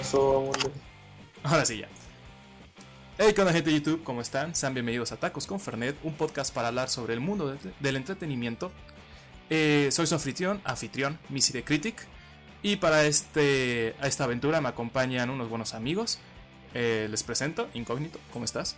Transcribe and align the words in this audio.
Eso, 0.00 0.50
Ahora 1.42 1.64
sí 1.64 1.78
ya. 1.78 1.88
Hey, 3.18 3.32
¿qué 3.34 3.40
onda 3.40 3.52
gente 3.52 3.70
de 3.70 3.76
YouTube? 3.78 4.04
¿Cómo 4.04 4.20
están? 4.20 4.54
Sean 4.54 4.74
bienvenidos 4.74 5.10
a 5.12 5.16
Tacos 5.16 5.46
con 5.46 5.58
Fernet, 5.58 5.96
un 6.04 6.14
podcast 6.14 6.54
para 6.54 6.68
hablar 6.68 6.88
sobre 6.88 7.14
el 7.14 7.20
mundo 7.20 7.50
de- 7.52 7.58
del 7.80 7.96
entretenimiento. 7.96 8.70
Eh, 9.50 9.88
soy 9.90 10.06
su 10.06 10.14
anfitrión, 10.14 10.60
anfitrión, 10.64 11.18
Missy 11.30 11.52
the 11.52 11.64
Critic. 11.64 12.06
Y 12.62 12.76
para 12.76 13.06
este, 13.06 13.94
a 14.00 14.06
esta 14.06 14.24
aventura 14.24 14.60
me 14.60 14.68
acompañan 14.68 15.30
unos 15.30 15.48
buenos 15.48 15.74
amigos. 15.74 16.18
Eh, 16.74 17.08
les 17.10 17.22
presento, 17.22 17.68
Incógnito, 17.74 18.18
¿cómo 18.32 18.44
estás? 18.44 18.76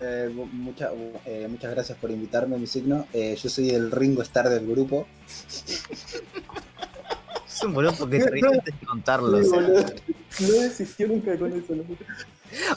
Eh, 0.00 0.30
mucha- 0.34 0.90
eh, 1.26 1.46
muchas 1.50 1.70
gracias 1.72 1.98
por 1.98 2.10
invitarme, 2.10 2.56
mi 2.58 2.66
signo. 2.66 3.06
Eh, 3.12 3.36
yo 3.42 3.50
soy 3.50 3.70
el 3.70 3.90
Ringo 3.90 4.22
Star 4.22 4.48
del 4.48 4.66
grupo. 4.66 5.06
Es 7.60 7.64
un 7.66 7.74
boludo 7.74 7.94
porque 7.98 8.18
te 8.24 8.30
reíste 8.30 8.48
antes 8.54 8.80
de 8.80 8.86
contarlo. 8.86 9.36
o 9.36 9.42
Sí, 9.42 9.48
sea. 9.50 9.60
boludo. 9.60 9.84
No 10.40 10.48
desistió 10.62 11.06
nunca 11.08 11.36
con 11.38 11.52
eso. 11.52 11.74
¿no? 11.74 11.84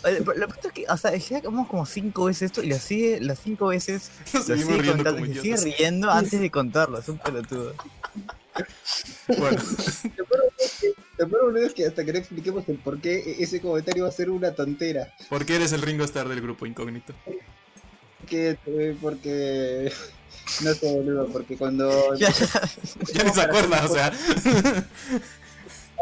Pero 0.03 0.19
Lo 0.19 0.47
peor 0.47 0.59
es 0.65 0.71
que, 0.71 0.85
o 0.87 0.97
sea, 0.97 1.15
ya 1.15 1.41
como 1.41 1.67
como 1.67 1.85
cinco 1.85 2.25
veces 2.25 2.43
esto 2.43 2.61
y 2.61 2.67
lo 2.67 2.77
sigue, 2.77 3.19
las 3.21 3.39
cinco 3.39 3.67
veces 3.67 4.11
Nos 4.33 4.47
lo 4.49 4.55
sigue 4.57 4.73
riendo 4.77 4.93
contando 5.03 5.19
como 5.21 5.25
y 5.31 5.35
se 5.35 5.41
sigue 5.57 5.75
riendo 5.77 6.11
antes 6.11 6.39
de 6.39 6.51
contarlo. 6.51 6.99
Es 6.99 7.09
un 7.09 7.17
pelotudo. 7.17 7.73
Bueno, 9.37 9.57
Lo 10.17 10.25
peor 10.25 10.43
es 10.59 10.79
que- 10.79 10.93
lo 11.17 11.29
peor, 11.29 11.43
boludo, 11.45 11.65
es 11.65 11.73
que 11.73 11.85
hasta 11.87 12.03
que 12.05 12.13
no 12.13 12.19
expliquemos 12.19 12.67
el 12.69 12.77
por 12.77 12.99
qué 12.99 13.37
ese 13.39 13.61
comentario 13.61 14.03
va 14.03 14.09
a 14.09 14.11
ser 14.11 14.29
una 14.29 14.51
tontera. 14.51 15.11
¿por 15.29 15.45
qué 15.45 15.55
eres 15.55 15.71
el 15.73 15.81
Ringo 15.81 16.03
Star 16.03 16.27
del 16.27 16.41
grupo 16.41 16.65
Incógnito? 16.65 17.13
Que, 18.27 18.57
eh, 18.67 18.97
porque. 19.01 19.91
No 20.63 20.73
sé, 20.73 20.91
boludo, 20.93 21.27
porque 21.27 21.57
cuando. 21.57 22.15
Ya, 22.17 22.29
ya. 22.31 22.47
Ya 23.13 23.23
ni 23.23 23.29
se 23.31 23.41
acuerda, 23.41 23.85
o 23.85 23.87
sea. 23.93 24.11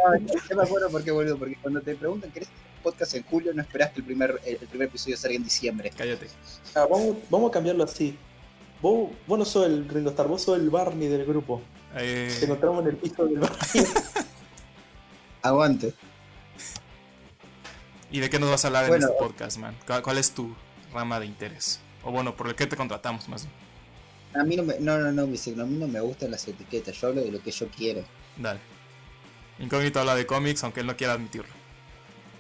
Ah, 0.03 0.17
ya- 0.50 0.56
me 0.56 0.64
acuerdo 0.64 0.89
por 0.89 1.03
qué, 1.03 1.11
boludo, 1.11 1.38
porque 1.38 1.56
cuando 1.61 1.80
te 1.80 1.94
preguntan, 1.95 2.31
¿querés 2.31 2.50
podcast 2.81 3.14
en 3.14 3.23
julio? 3.23 3.53
No 3.53 3.61
esperás 3.61 3.92
que 3.92 4.00
el 4.00 4.06
primer, 4.06 4.42
el, 4.45 4.58
el 4.59 4.67
primer 4.67 4.88
episodio 4.88 5.16
salga 5.16 5.36
en 5.36 5.44
diciembre. 5.44 5.92
Cállate. 5.95 6.28
Ah, 6.73 6.88
vamos, 6.89 7.17
vamos 7.30 7.50
a 7.52 7.53
cambiarlo 7.53 7.83
así. 7.83 8.17
Vos, 8.81 9.11
vos 9.28 9.38
no 9.38 9.45
sos 9.45 9.67
el 9.67 9.88
Ringo 9.88 10.09
Star, 10.09 10.28
vos 10.28 10.42
sos 10.42 10.58
el 10.58 10.72
Barney 10.72 11.08
del 11.08 11.23
grupo. 11.23 11.61
Eh, 11.95 12.36
Te 12.39 12.45
encontramos 12.45 12.81
en 12.83 12.89
el 12.89 12.98
piso 12.98 13.26
del 13.28 13.38
Barney. 13.38 13.59
Aguante. 15.44 15.94
¿Y 18.09 18.20
de 18.22 18.30
qué 18.31 18.39
nos 18.39 18.50
vas 18.50 18.64
a 18.66 18.67
hablar 18.70 18.88
Bueno. 18.88 19.05
en 19.05 19.11
este 19.11 19.23
podcast, 19.23 19.58
man? 19.59 19.78
¿Cuál, 19.86 20.02
cuál 20.02 20.17
es 20.17 20.31
tu 20.31 20.55
rama 20.92 21.20
de 21.20 21.28
interés? 21.28 21.80
O 22.03 22.11
bueno, 22.11 22.36
por 22.36 22.48
el 22.48 22.55
que 22.55 22.66
te 22.66 22.76
contratamos 22.76 23.30
más 23.30 23.44
bien. 23.44 23.53
A 24.33 24.43
mí 24.43 24.55
no 24.55 24.63
me. 24.63 24.79
No, 24.79 24.97
no, 24.97 25.11
no, 25.11 25.27
mi 25.27 25.37
signo. 25.37 25.63
A 25.63 25.65
mí 25.65 25.77
no 25.77 25.87
me 25.87 25.99
gustan 25.99 26.31
las 26.31 26.47
etiquetas. 26.47 26.95
Yo 26.99 27.09
hablo 27.09 27.21
de 27.21 27.31
lo 27.31 27.41
que 27.41 27.51
yo 27.51 27.67
quiero. 27.67 28.03
Dale. 28.37 28.59
Incógnito 29.59 29.99
habla 29.99 30.15
de 30.15 30.25
cómics, 30.25 30.63
aunque 30.63 30.79
él 30.79 30.87
no 30.87 30.95
quiera 30.95 31.13
admitirlo. 31.13 31.51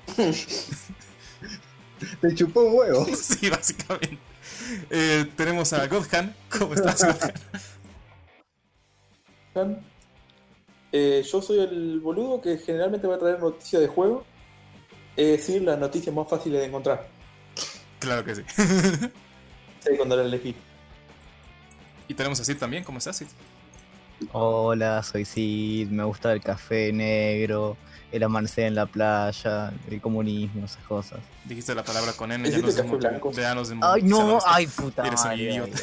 Te 2.21 2.33
chupó 2.33 2.61
un 2.61 2.75
huevo. 2.77 3.05
sí, 3.15 3.49
básicamente. 3.49 4.17
Eh, 4.89 5.25
tenemos 5.35 5.71
a 5.73 5.85
Godhan. 5.87 6.35
¿Cómo 6.49 6.73
estás, 6.73 7.03
Godhan? 7.05 7.33
Han. 9.53 9.91
Eh, 10.93 11.23
yo 11.29 11.41
soy 11.41 11.59
el 11.59 11.99
boludo 11.99 12.41
que 12.41 12.57
generalmente 12.57 13.07
va 13.07 13.15
a 13.15 13.19
traer 13.19 13.39
noticias 13.39 13.81
de 13.81 13.87
juego. 13.87 14.25
Es 15.15 15.27
decir, 15.27 15.61
las 15.61 15.77
noticias 15.77 16.15
más 16.15 16.27
fáciles 16.27 16.59
de 16.61 16.67
encontrar. 16.67 17.07
claro 17.99 18.23
que 18.23 18.35
sí. 18.35 18.43
Sí, 19.83 19.97
cuando 19.97 20.15
la 20.15 20.23
elegí. 20.23 20.55
Y 22.11 22.13
tenemos 22.13 22.39
a 22.39 22.43
Sid 22.45 22.57
también. 22.57 22.83
¿Cómo 22.83 22.97
estás, 22.97 23.17
Sid? 23.17 23.27
Hola, 24.33 25.01
soy 25.03 25.25
Sid. 25.25 25.87
Me 25.89 26.03
gusta 26.03 26.31
el 26.33 26.41
café 26.41 26.91
negro, 26.93 27.77
el 28.11 28.21
amanecer 28.23 28.65
en 28.65 28.75
la 28.75 28.85
playa, 28.85 29.71
el 29.89 29.99
comunismo, 30.01 30.65
esas 30.65 30.83
cosas. 30.83 31.19
Dijiste 31.45 31.73
la 31.73 31.83
palabra 31.83 32.13
con 32.13 32.31
N. 32.31 32.43
Ya 32.49 32.57
Dijiste 32.57 32.67
nos, 32.67 32.75
café 32.75 32.87
desmo- 32.89 32.99
blanco. 32.99 33.31
ya 33.31 33.55
nos 33.55 33.71
Ay, 33.81 34.03
no, 34.03 34.39
ay, 34.45 34.67
puta 34.67 35.07
Eres 35.07 35.21
un 35.21 35.27
madre. 35.27 35.43
idiota. 35.43 35.79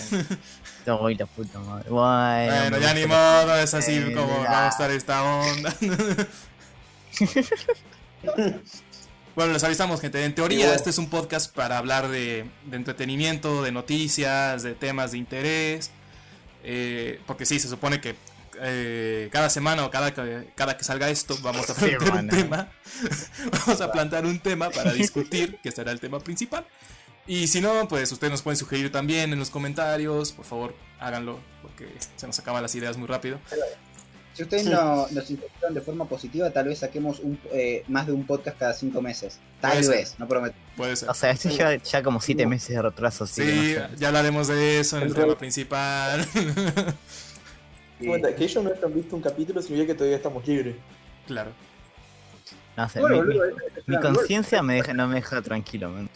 ay, 0.87 0.99
Ay, 1.07 1.15
la 1.17 1.27
puta 1.27 1.59
madre. 1.61 1.91
Bueno, 1.91 2.79
ya 2.79 2.95
ni 2.95 3.07
modo, 3.07 3.57
es 3.57 3.75
así 3.75 3.95
Eh, 3.97 4.13
como 4.15 4.43
ya. 4.45 4.51
va 4.51 4.67
a 4.67 4.69
estar 4.69 4.91
esta 4.91 5.23
onda. 5.25 5.75
bueno, 9.35 9.53
les 9.53 9.65
avisamos, 9.65 10.01
gente. 10.01 10.25
En 10.25 10.35
teoría, 10.35 10.75
este 10.75 10.91
es 10.91 10.99
un 10.99 11.09
podcast 11.09 11.55
para 11.55 11.79
hablar 11.79 12.09
de, 12.09 12.49
de 12.67 12.77
entretenimiento, 12.77 13.63
de 13.63 13.73
noticias, 13.73 14.63
de 14.63 14.75
temas 14.75 15.13
de 15.13 15.19
interés. 15.19 15.91
Eh, 16.65 17.21
porque 17.27 17.47
sí, 17.47 17.59
se 17.61 17.69
supone 17.69 18.01
que 18.01 18.17
eh, 18.61 19.29
cada 19.33 19.49
semana 19.51 19.85
o 19.87 19.91
cada, 19.91 20.13
que- 20.13 20.49
cada 20.57 20.77
que 20.77 20.85
salga 20.85 21.09
esto, 21.11 21.39
vamos 21.43 21.69
a 21.71 21.75
plantear 21.99 22.13
un 22.25 22.29
tema. 22.29 22.73
vamos 23.67 23.81
a 23.81 23.93
plantear 23.93 24.27
un 24.27 24.41
tema 24.41 24.71
para 24.71 24.93
discutir, 24.95 25.59
que 25.63 25.71
será 25.71 25.93
el 25.93 26.01
tema 26.01 26.19
principal. 26.21 26.67
Y 27.27 27.47
si 27.49 27.61
no, 27.61 27.87
pues 27.89 28.11
ustedes 28.11 28.31
nos 28.31 28.43
pueden 28.43 28.57
sugerir 28.57 28.91
también 28.91 29.33
en 29.33 29.39
los 29.39 29.51
comentarios. 29.51 30.33
Por 30.33 30.47
favor, 30.47 30.75
háganlo, 30.99 31.39
porque 31.61 31.87
se 32.17 32.27
nos 32.27 32.39
acaban 32.39 32.63
las 32.63 32.75
ideas 32.75 32.97
muy 32.97 33.07
rápido. 33.07 33.39
Si 34.39 34.45
ustedes 34.45 34.67
no, 34.67 35.09
nos 35.11 35.31
interpretan 35.31 35.75
de 35.75 35.81
forma 35.81 36.05
positiva, 36.09 36.49
tal 36.53 36.69
vez 36.69 36.79
saquemos 36.79 37.19
un, 37.19 37.41
eh, 37.53 37.83
más 37.89 38.07
de 38.07 38.13
un 38.13 38.25
podcast 38.25 38.57
cada 38.57 38.73
cinco 38.73 39.03
meses. 39.03 39.41
Tal 39.61 39.73
Puede 39.73 39.83
ser. 39.83 39.95
vez, 39.97 40.15
no 40.17 40.29
prometo. 40.29 40.55
Puede 40.77 40.95
ser. 40.95 41.11
O 41.11 41.15
sea, 41.15 41.31
esto 41.33 41.49
ya, 41.49 41.75
ya 41.75 42.03
como 42.05 42.21
siete 42.21 42.47
meses 42.47 42.69
de 42.77 42.81
retraso. 42.81 43.25
así 43.25 43.43
que 43.43 43.51
Sí, 43.51 43.75
no 43.77 43.89
sé. 43.89 43.97
ya 43.97 44.07
hablaremos 44.09 44.47
de 44.47 44.79
eso 44.79 44.97
en 44.99 45.03
el 45.09 45.15
tema 45.15 45.37
principal. 45.37 46.25
Sí. 47.99 48.07
Cuenta 48.07 48.33
que 48.33 48.45
ellos 48.45 48.63
no 48.63 48.71
han 48.87 48.95
visto 48.95 49.17
un 49.17 49.23
capítulo 49.23 49.61
significa 49.61 49.89
que 49.93 49.95
todavía 49.99 50.17
estamos 50.19 50.47
libres. 50.47 50.77
claro. 51.27 51.51
No 52.77 52.89
sé, 52.89 53.01
Bueno, 53.01 53.25
mi- 53.87 53.97
conciencia 54.01 54.63
me 54.63 54.75
deja, 54.77 54.95
no 54.95 55.09
me 55.09 55.17
deja 55.17 55.43
tranquilo, 55.43 55.91
man. 55.91 56.09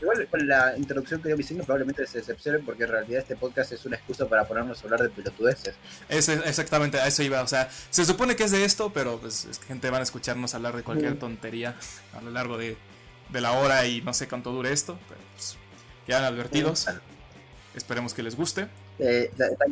Igual 0.00 0.26
con 0.28 0.48
la 0.48 0.76
introducción 0.76 1.20
que 1.20 1.28
dio 1.28 1.36
mi 1.36 1.42
signo 1.42 1.64
probablemente 1.64 2.06
se 2.06 2.18
decepcionen 2.18 2.64
porque 2.64 2.84
en 2.84 2.90
realidad 2.90 3.20
este 3.20 3.36
podcast 3.36 3.72
es 3.72 3.84
una 3.84 3.96
excusa 3.96 4.26
para 4.28 4.46
ponernos 4.48 4.80
a 4.80 4.84
hablar 4.84 5.02
de 5.02 5.10
pelotudeces. 5.10 5.74
Es, 6.08 6.28
es- 6.28 6.46
exactamente, 6.46 6.98
a 7.00 7.06
eso 7.06 7.22
iba. 7.22 7.42
O 7.42 7.46
sea, 7.46 7.68
se 7.90 8.04
supone 8.04 8.34
que 8.36 8.44
es 8.44 8.50
de 8.50 8.64
esto, 8.64 8.92
pero 8.92 9.18
pues 9.18 9.44
es 9.44 9.58
que 9.58 9.66
gente 9.66 9.90
van 9.90 10.00
a 10.00 10.04
escucharnos 10.04 10.54
hablar 10.54 10.74
de 10.76 10.82
cualquier 10.82 11.14
Mm. 11.16 11.18
tontería 11.18 11.76
a 12.16 12.22
lo 12.22 12.30
largo 12.30 12.56
de, 12.56 12.76
de 13.28 13.40
la 13.40 13.52
hora 13.52 13.84
y 13.86 14.00
no 14.02 14.14
sé 14.14 14.26
cuánto 14.26 14.52
dure 14.52 14.72
esto. 14.72 14.98
Pero 15.08 15.20
pues, 15.34 15.56
quedan 16.06 16.24
advertidos. 16.24 16.86
Esperemos 17.74 18.14
que 18.14 18.22
les 18.22 18.36
guste. 18.36 18.68
Eh, 18.98 19.30
ta- 19.36 19.48
ta- 19.56 19.66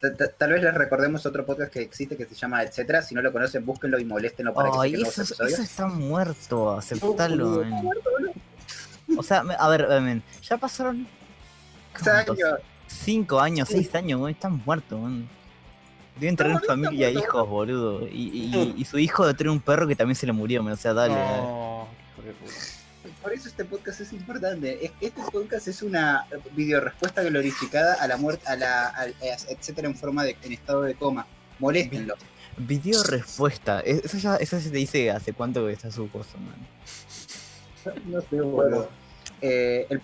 ta- 0.00 0.16
ta- 0.16 0.32
tal 0.32 0.52
vez 0.52 0.62
les 0.62 0.72
recordemos 0.74 1.26
otro 1.26 1.44
podcast 1.44 1.72
que 1.72 1.80
existe 1.82 2.16
que 2.16 2.24
se 2.26 2.34
llama 2.34 2.62
Etcétera. 2.62 3.02
Si 3.02 3.14
no 3.14 3.20
lo 3.22 3.32
conocen, 3.32 3.66
búsquenlo 3.66 3.98
y 3.98 4.04
moléstenlo 4.04 4.54
para 4.54 4.70
que 4.70 4.76
Ay, 4.78 4.90
saquen 4.90 5.00
nuevos 5.00 5.12
eso, 5.18 5.22
episodios. 5.22 5.52
eso 5.54 5.62
está 5.62 5.86
muerto, 5.86 6.72
aceptalo, 6.72 7.48
boludo. 7.50 7.64
man. 7.64 7.84
O 9.16 9.22
sea, 9.22 9.40
a 9.40 9.68
ver, 9.68 10.22
ya 10.42 10.56
pasaron 10.56 11.06
cinco 12.86 13.40
años, 13.40 13.68
seis 13.70 13.94
años, 13.94 14.18
weón, 14.20 14.30
están 14.32 14.62
muertos, 14.64 15.00
man. 15.00 15.28
Deben 16.18 16.36
tener 16.36 16.52
No, 16.54 16.60
familia, 16.60 17.10
muerto, 17.10 17.26
hijos, 17.28 17.48
boludo. 17.48 18.06
Y, 18.08 18.50
y, 18.52 18.74
y 18.76 18.84
su 18.84 18.98
hijo 18.98 19.26
de 19.26 19.34
tener 19.34 19.50
un 19.50 19.60
perro 19.60 19.86
que 19.86 19.96
también 19.96 20.16
se 20.16 20.26
le 20.26 20.32
murió, 20.32 20.62
man. 20.62 20.74
O 20.74 20.76
sea, 20.76 20.92
dale. 20.92 21.14
No. 21.14 21.88
Por 23.22 23.32
eso 23.32 23.48
este 23.48 23.64
podcast 23.64 24.00
es 24.02 24.12
importante. 24.12 24.84
Es- 24.84 24.92
Este 25.00 25.22
podcast 25.32 25.68
es 25.68 25.82
una 25.82 26.26
video 26.54 26.80
respuesta 26.80 27.22
glorificada 27.22 27.94
a 27.94 28.06
la 28.06 28.16
muerte, 28.18 28.46
a 28.46 28.56
la 28.56 28.92
etcétera 29.48 29.88
en 29.88 29.96
forma 29.96 30.24
de 30.24 30.36
en 30.42 30.52
estado 30.52 30.82
de 30.82 30.94
coma. 30.94 31.26
Moléstenlo. 31.58 32.14
Video 32.58 33.02
respuesta. 33.04 33.80
Eso 33.80 34.18
ya, 34.18 34.36
eso 34.36 34.60
se 34.60 34.70
te 34.70 34.76
dice 34.76 35.10
hace 35.10 35.32
cuánto 35.32 35.66
que 35.66 35.72
está 35.72 35.90
su 35.90 36.10
cosa, 36.10 36.36
man. 36.38 37.96
No 38.06 38.20
sé, 38.20 38.40
boludo. 38.40 38.90
Eh, 39.40 39.86
el- 39.90 40.02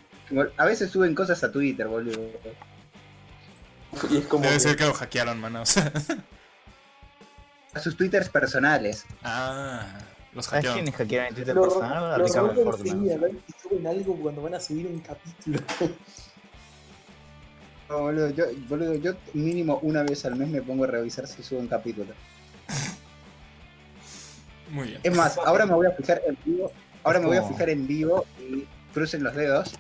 a 0.57 0.65
veces 0.65 0.91
suben 0.91 1.15
cosas 1.15 1.43
a 1.45 1.53
Twitter, 1.53 1.87
boludo. 1.87 2.31
Y 4.11 4.17
es 4.19 4.27
como. 4.27 4.43
Debe 4.45 4.55
que- 4.55 4.61
ser 4.61 4.77
que 4.77 4.85
lo 4.85 4.95
hackearon, 4.95 5.41
mano. 5.41 5.63
A 7.75 7.79
sus 7.81 7.97
Twitters 7.97 8.29
personales. 8.29 9.05
ah, 9.23 9.87
los 10.35 10.47
¿Sabes 10.47 10.65
hackearon. 10.67 10.75
quiénes 10.77 10.95
hackearon 10.97 11.29
el 11.29 11.35
Twitter 11.35 11.55
Lo- 11.55 11.63
personal? 11.63 12.19
lo 12.19 12.77
enseguida, 12.77 13.17
¿no? 13.17 13.27
Y 13.29 13.41
suben 13.63 13.87
algo 13.87 14.17
cuando 14.17 14.43
van 14.43 14.55
a 14.55 14.61
subir 14.61 14.87
un 14.87 14.99
capítulo. 15.01 15.61
No, 17.89 17.99
boludo, 18.01 18.31
yo, 18.31 18.45
boludo, 18.69 18.95
yo 18.97 19.13
mínimo 19.35 19.79
una 19.83 20.03
vez 20.03 20.25
al 20.25 20.35
mes 20.37 20.49
me 20.49 20.61
pongo 20.61 20.85
a 20.85 20.87
revisar 20.89 21.27
si 21.29 21.43
subo 21.45 21.61
un 21.61 21.69
capítulo. 21.69 22.13
Muy 24.71 24.89
bien. 24.89 25.01
Es 25.05 25.15
más, 25.17 25.39
ahora 25.39 25.65
me 25.67 25.75
voy 25.75 25.87
a 25.87 25.93
fijar 25.93 26.21
en 26.27 26.37
vivo. 26.45 26.73
Ahora 27.05 27.21
me 27.21 27.27
voy 27.27 27.37
a 27.37 27.43
fijar 27.45 27.71
en 27.71 27.87
vivo 27.87 28.27
y 28.41 28.67
crucen 28.97 29.23
los 29.23 29.35
dedos. 29.35 29.73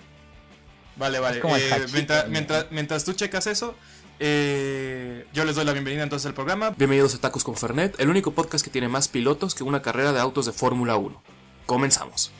Vale, 0.96 1.18
vale. 1.20 1.38
Eh, 1.38 1.72
hachito, 1.72 1.92
mientras, 1.94 2.24
¿no? 2.26 2.30
mientras, 2.30 2.66
mientras 2.70 3.02
tú 3.02 3.14
checas 3.14 3.46
eso, 3.46 3.74
eh, 4.20 5.24
yo 5.32 5.46
les 5.46 5.56
doy 5.56 5.64
la 5.64 5.72
bienvenida 5.72 6.02
entonces 6.02 6.26
al 6.26 6.34
programa. 6.34 6.74
Bienvenidos 6.76 7.14
a 7.14 7.18
Tacos 7.18 7.42
con 7.42 7.56
Fernet, 7.56 7.98
el 7.98 8.10
único 8.10 8.32
podcast 8.32 8.62
que 8.62 8.70
tiene 8.70 8.88
más 8.88 9.08
pilotos 9.08 9.54
que 9.54 9.64
una 9.64 9.80
carrera 9.80 10.12
de 10.12 10.20
autos 10.20 10.44
de 10.44 10.52
Fórmula 10.52 10.96
1. 10.96 11.22
Comenzamos. 11.64 12.30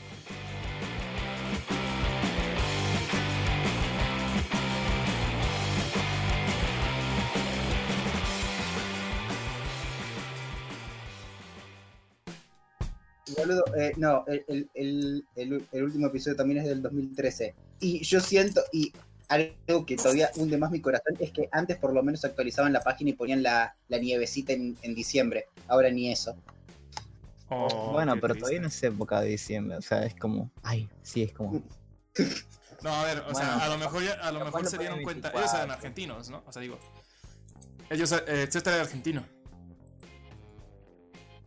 Boludo, 13.37 13.63
eh, 13.77 13.93
no, 13.97 14.25
el, 14.27 14.43
el- 14.47 14.69
el- 15.35 15.65
el- 15.71 15.83
último 15.83 16.07
episodio 16.07 16.35
también 16.35 16.59
es 16.59 16.65
del 16.65 16.81
2013. 16.81 17.53
Y 17.79 18.03
yo 18.03 18.19
siento, 18.19 18.61
y 18.71 18.91
algo 19.29 19.85
que 19.85 19.95
todavía 19.95 20.31
hunde 20.37 20.57
más 20.57 20.71
mi 20.71 20.81
corazón, 20.81 21.15
es 21.19 21.31
que 21.31 21.47
antes 21.51 21.77
por 21.77 21.93
lo 21.93 22.01
menos 22.01 22.25
actualizaban 22.25 22.73
la 22.73 22.81
página 22.83 23.11
y 23.11 23.13
ponían 23.13 23.43
la, 23.43 23.75
la 23.89 23.97
nievecita 23.99 24.53
en, 24.53 24.75
en 24.81 24.95
diciembre. 24.95 25.45
Ahora 25.67 25.89
ni 25.91 26.11
eso. 26.11 26.35
Oh, 27.49 27.91
bueno, 27.93 28.13
pero 28.15 28.33
triste. 28.33 28.39
todavía 28.41 28.61
no 28.61 28.67
es 28.67 28.83
época 28.83 29.21
de 29.21 29.29
diciembre, 29.29 29.77
o 29.77 29.81
sea, 29.81 30.03
es 30.05 30.15
como, 30.15 30.51
ay, 30.63 30.89
sí, 31.01 31.23
es 31.23 31.31
como, 31.31 31.61
No, 32.83 32.89
a 32.93 33.03
ver, 33.05 33.19
o 33.27 33.33
sea, 33.33 33.57
a 33.57 33.69
lo 33.69 33.77
mejor, 33.77 34.03
ya- 34.03 34.13
a 34.15 34.31
lo 34.31 34.43
mejor 34.45 34.65
se 34.67 34.77
dieron 34.77 35.01
cuenta. 35.01 35.29
24. 35.29 35.39
Ellos 35.39 35.53
eran 35.53 35.71
argentinos, 35.71 36.29
¿no? 36.29 36.43
O 36.45 36.51
sea, 36.51 36.61
digo. 36.61 36.77
Ellos, 37.89 38.11
eh, 38.27 38.45
Chester 38.49 38.73
era 38.73 38.83
argentino. 38.83 39.25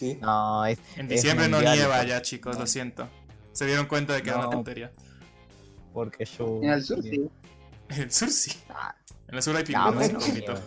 Sí. 0.01 0.19
no, 0.21 0.67
es, 0.67 0.79
En 0.97 1.03
Es 1.07 1.09
diciembre 1.23 1.47
no 1.49 1.61
nieva 1.61 2.03
ya, 2.05 2.21
chicos, 2.23 2.55
No. 2.55 2.63
lo 2.63 2.67
siento. 2.67 3.09
Se 3.53 3.67
dieron 3.67 3.87
cuenta 3.87 4.15
de 4.15 4.23
que 4.23 4.31
era 4.31 4.39
una 4.39 4.47
No. 4.47 4.53
tontería. 4.53 4.91
porque 5.93 6.25
yo... 6.25 6.61
En 6.63 6.71
el 6.71 6.83
sur 6.83 7.03
sí. 7.03 7.29
En 7.91 8.01
el 8.03 8.11
sur 8.11 8.31
sí. 8.31 8.53
Ah, 8.71 8.95
En 9.29 9.35
el 9.37 9.43
sur 9.43 9.55
hay 9.57 9.63
no, 9.65 9.91
pingüinos, 9.93 10.13
no 10.13 10.59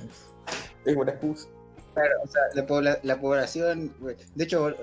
es 0.86 0.96
buena 0.96 1.12
excusa. 1.14 1.48
Claro, 1.94 2.10
o 2.24 2.28
sea, 2.28 2.42
la, 2.56 2.66
pobla- 2.68 3.00
la 3.04 3.22
población. 3.22 3.94
De 4.36 4.44
hecho, 4.44 4.74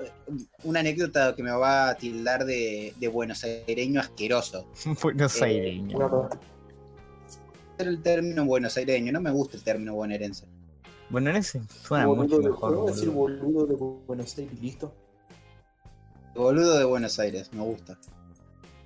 una 0.63 0.79
anécdota 0.79 1.35
que 1.35 1.43
me 1.43 1.51
va 1.51 1.89
a 1.89 1.95
tildar 1.95 2.45
de, 2.45 2.93
de 2.97 3.07
buenos 3.09 3.43
aireño 3.43 3.99
asqueroso. 3.99 4.71
Buenos 5.03 5.41
Eh. 5.41 5.81
Una 5.93 6.09
tonta. 6.09 6.39
El 7.77 8.01
término 8.01 8.45
buenos 8.45 8.77
aireño, 8.77 9.11
no 9.11 9.21
me 9.21 9.29
gusta 9.31 9.57
el 9.57 9.63
término 9.63 9.93
bonaerense. 9.93 10.45
Bueno, 11.11 11.29
en 11.29 11.35
ese 11.35 11.61
suena 11.83 12.05
Boludo 12.05 12.23
mucho 12.23 12.37
de- 12.39 12.49
mejor. 12.49 12.73
¿puedo 12.73 12.85
decir 12.87 13.09
boludo. 13.09 13.43
boludo 13.43 13.65
de 13.67 13.75
Buenos 14.07 14.37
Aires 14.37 14.53
y 14.57 14.61
listo? 14.61 14.95
Boludo 16.35 16.77
de 16.79 16.85
Buenos 16.85 17.19
Aires, 17.19 17.51
me 17.53 17.61
gusta. 17.61 17.97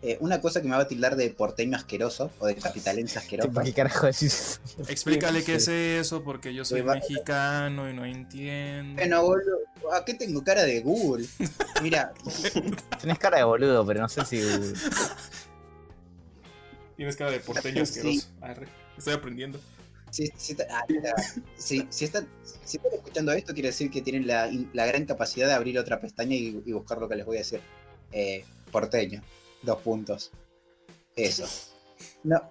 Eh, 0.02 0.18
una 0.20 0.40
cosa 0.42 0.62
que 0.62 0.68
me 0.68 0.76
va 0.76 0.84
a 0.84 0.88
tildar 0.88 1.16
de 1.16 1.30
porteño 1.32 1.76
asqueroso 1.78 2.30
o 2.40 2.46
de 2.48 2.56
capitalense 2.56 3.18
asqueroso. 3.20 3.52
¿Por 3.52 3.64
qué 3.64 3.74
carajo 3.74 4.06
decís? 4.08 4.60
Explícale 4.88 5.44
qué 5.44 5.56
es 5.56 5.66
Sí. 5.66 5.72
eso, 5.72 6.24
porque 6.24 6.54
yo 6.54 6.66
soy 6.66 6.82
va- 6.82 6.96
mexicano 6.96 7.90
y 7.90 7.94
no 7.94 8.06
entiendo. 8.06 8.96
Bueno, 8.96 9.22
boludo, 9.24 9.58
¿a 9.94 10.04
qué 10.06 10.14
tengo 10.16 10.44
cara 10.44 10.64
de 10.64 10.82
Google? 10.82 11.26
Mira, 11.82 12.14
Tenés 13.02 13.18
cara 13.20 13.38
de 13.38 13.44
boludo, 13.46 13.86
pero 13.86 14.02
no 14.02 14.10
sé 14.10 14.26
si... 14.26 14.42
Tienes 16.96 17.16
cara 17.16 17.32
de 17.32 17.40
porteño 17.40 17.86
Sí. 17.86 18.00
asqueroso. 18.00 18.28
Arre, 18.42 18.68
Estoy 18.98 19.14
aprendiendo. 19.14 19.60
Si, 20.16 20.32
si, 20.38 20.54
está- 20.54 20.68
ah, 20.70 20.86
están, 21.58 22.28
si 22.64 22.78
están 22.78 22.94
escuchando 22.94 23.34
esto, 23.34 23.54
quiere 23.54 23.70
decir 23.70 23.92
que 23.92 24.02
tienen 24.02 24.26
la, 24.26 24.50
la 24.74 24.86
gran 24.86 25.06
capacidad 25.06 25.48
de 25.48 25.54
abrir 25.54 25.78
otra 25.78 26.00
pestaña 26.00 26.36
y, 26.36 26.52
buscar 26.72 27.00
lo 27.00 27.10
que 27.10 27.16
les 27.16 27.26
voy 27.26 27.36
a 27.38 27.40
decir. 27.40 27.60
Eh, 28.14 28.46
porteño, 28.72 29.22
dos 29.62 29.82
puntos. 29.82 30.32
Eso. 31.18 31.46
No, 32.24 32.42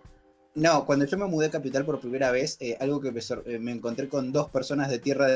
no, 0.54 0.84
cuando 0.84 1.06
yo 1.06 1.16
me 1.16 1.26
mudé 1.26 1.46
a 1.46 1.50
Capital 1.50 1.86
por 1.86 2.00
primera 2.00 2.30
vez, 2.30 2.58
eh, 2.60 2.76
algo 2.80 3.00
que 3.00 3.12
me, 3.12 3.20
eh, 3.20 3.58
me 3.58 3.72
encontré 3.72 4.08
con 4.08 4.30
dos 4.30 4.50
personas 4.50 4.90
de 4.90 4.98
Tierra 4.98 5.26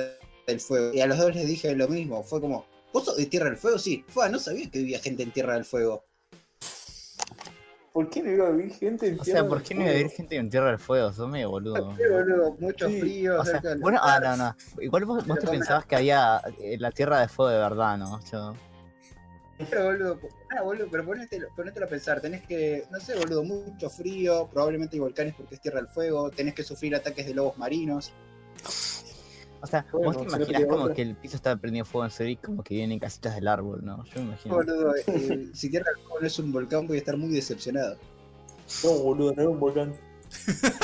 del 0.46 0.60
Fuego. 0.60 0.92
Y 0.92 1.00
a 1.00 1.06
los 1.06 1.16
dos 1.18 1.34
les 1.34 1.46
dije 1.46 1.74
lo 1.74 1.88
mismo. 1.88 2.22
Fue 2.24 2.40
como, 2.42 2.66
¿vos 2.92 3.06
sos 3.06 3.16
de 3.16 3.24
Tierra 3.24 3.46
del 3.46 3.56
Fuego? 3.56 3.78
Sí. 3.78 4.04
Fue, 4.08 4.28
no 4.28 4.38
sabía 4.38 4.70
que 4.70 4.80
vivía 4.80 4.98
gente 4.98 5.22
en 5.22 5.32
Tierra 5.32 5.54
del 5.54 5.64
Fuego. 5.64 6.04
¿Por 7.92 8.10
qué 8.10 8.22
no 8.22 8.30
iba 8.30 8.46
a 8.46 8.50
vivir 8.50 8.72
gente 8.74 9.08
en 9.08 9.18
O 9.18 9.22
Tierra 9.22 9.40
sea, 9.40 9.48
¿por 9.48 9.62
qué 9.62 9.74
no 9.74 9.80
iba 9.80 9.90
a 9.90 9.92
haber 9.92 10.02
Fuego? 10.06 10.16
gente 10.16 10.36
en 10.36 10.50
Tierra 10.50 10.66
del 10.68 10.78
Fuego? 10.78 11.12
Sos 11.12 11.28
medio 11.28 11.50
boludo. 11.50 11.96
Sí, 11.96 12.02
boludo, 12.10 12.56
mucho 12.58 12.88
Sí. 12.88 13.00
frío. 13.00 13.40
O 13.40 13.44
sea, 13.44 13.60
bueno, 13.80 13.98
ah, 14.02 14.20
no, 14.20 14.36
no. 14.36 14.56
Igual 14.82 15.04
vos, 15.04 15.26
vos 15.26 15.38
te 15.38 15.46
pensabas 15.48 15.86
que 15.86 15.96
había 15.96 16.40
eh, 16.60 16.76
la 16.78 16.90
Tierra 16.92 17.20
de 17.20 17.28
Fuego 17.28 17.50
de 17.50 17.58
verdad, 17.58 17.96
¿no? 17.98 18.20
Yo... 18.30 18.54
Pero 19.70 19.84
boludo, 19.86 20.20
ah, 20.56 20.62
boludo, 20.62 20.86
pero 20.88 21.04
ponételo, 21.04 21.48
ponételo 21.56 21.86
a 21.86 21.88
pensar, 21.88 22.20
tenés 22.20 22.42
que, 22.46 22.84
no 22.92 23.00
sé, 23.00 23.16
boludo, 23.16 23.42
mucho 23.42 23.90
frío, 23.90 24.48
probablemente 24.52 24.94
hay 24.94 25.00
volcanes 25.00 25.34
porque 25.34 25.56
es 25.56 25.60
tierra 25.60 25.78
del 25.80 25.88
fuego, 25.88 26.30
tenés 26.30 26.54
que 26.54 26.62
sufrir 26.62 26.94
ataques 26.94 27.26
de 27.26 27.34
lobos 27.34 27.58
marinos. 27.58 28.12
O 29.60 29.66
sea, 29.66 29.84
Bueno, 29.92 30.06
vos 30.12 30.16
te 30.18 30.36
imaginas 30.36 30.64
como 30.66 30.82
otra. 30.84 30.94
que 30.94 31.02
el 31.02 31.16
piso 31.16 31.36
está 31.36 31.56
prendido 31.56 31.84
fuego 31.84 32.04
en 32.04 32.10
serio 32.10 32.32
y 32.32 32.36
como 32.36 32.62
que 32.62 32.74
vienen 32.74 32.98
casitas 32.98 33.34
del 33.34 33.48
árbol, 33.48 33.84
¿no? 33.84 34.04
Yo 34.04 34.20
me 34.20 34.26
imagino. 34.28 34.54
Boludo, 34.54 34.94
eh, 34.96 35.48
si 35.54 35.68
tierra 35.70 35.86
del 35.94 36.02
fuego 36.04 36.20
no 36.20 36.26
es 36.26 36.38
un 36.38 36.52
volcán 36.52 36.86
voy 36.86 36.96
a 36.96 37.00
estar 37.00 37.16
muy 37.16 37.30
decepcionado. 37.30 37.98
No, 38.84 38.90
boludo, 38.90 39.32
no 39.34 39.42
era 39.42 39.50
un 39.50 39.58
volcán. 39.60 39.94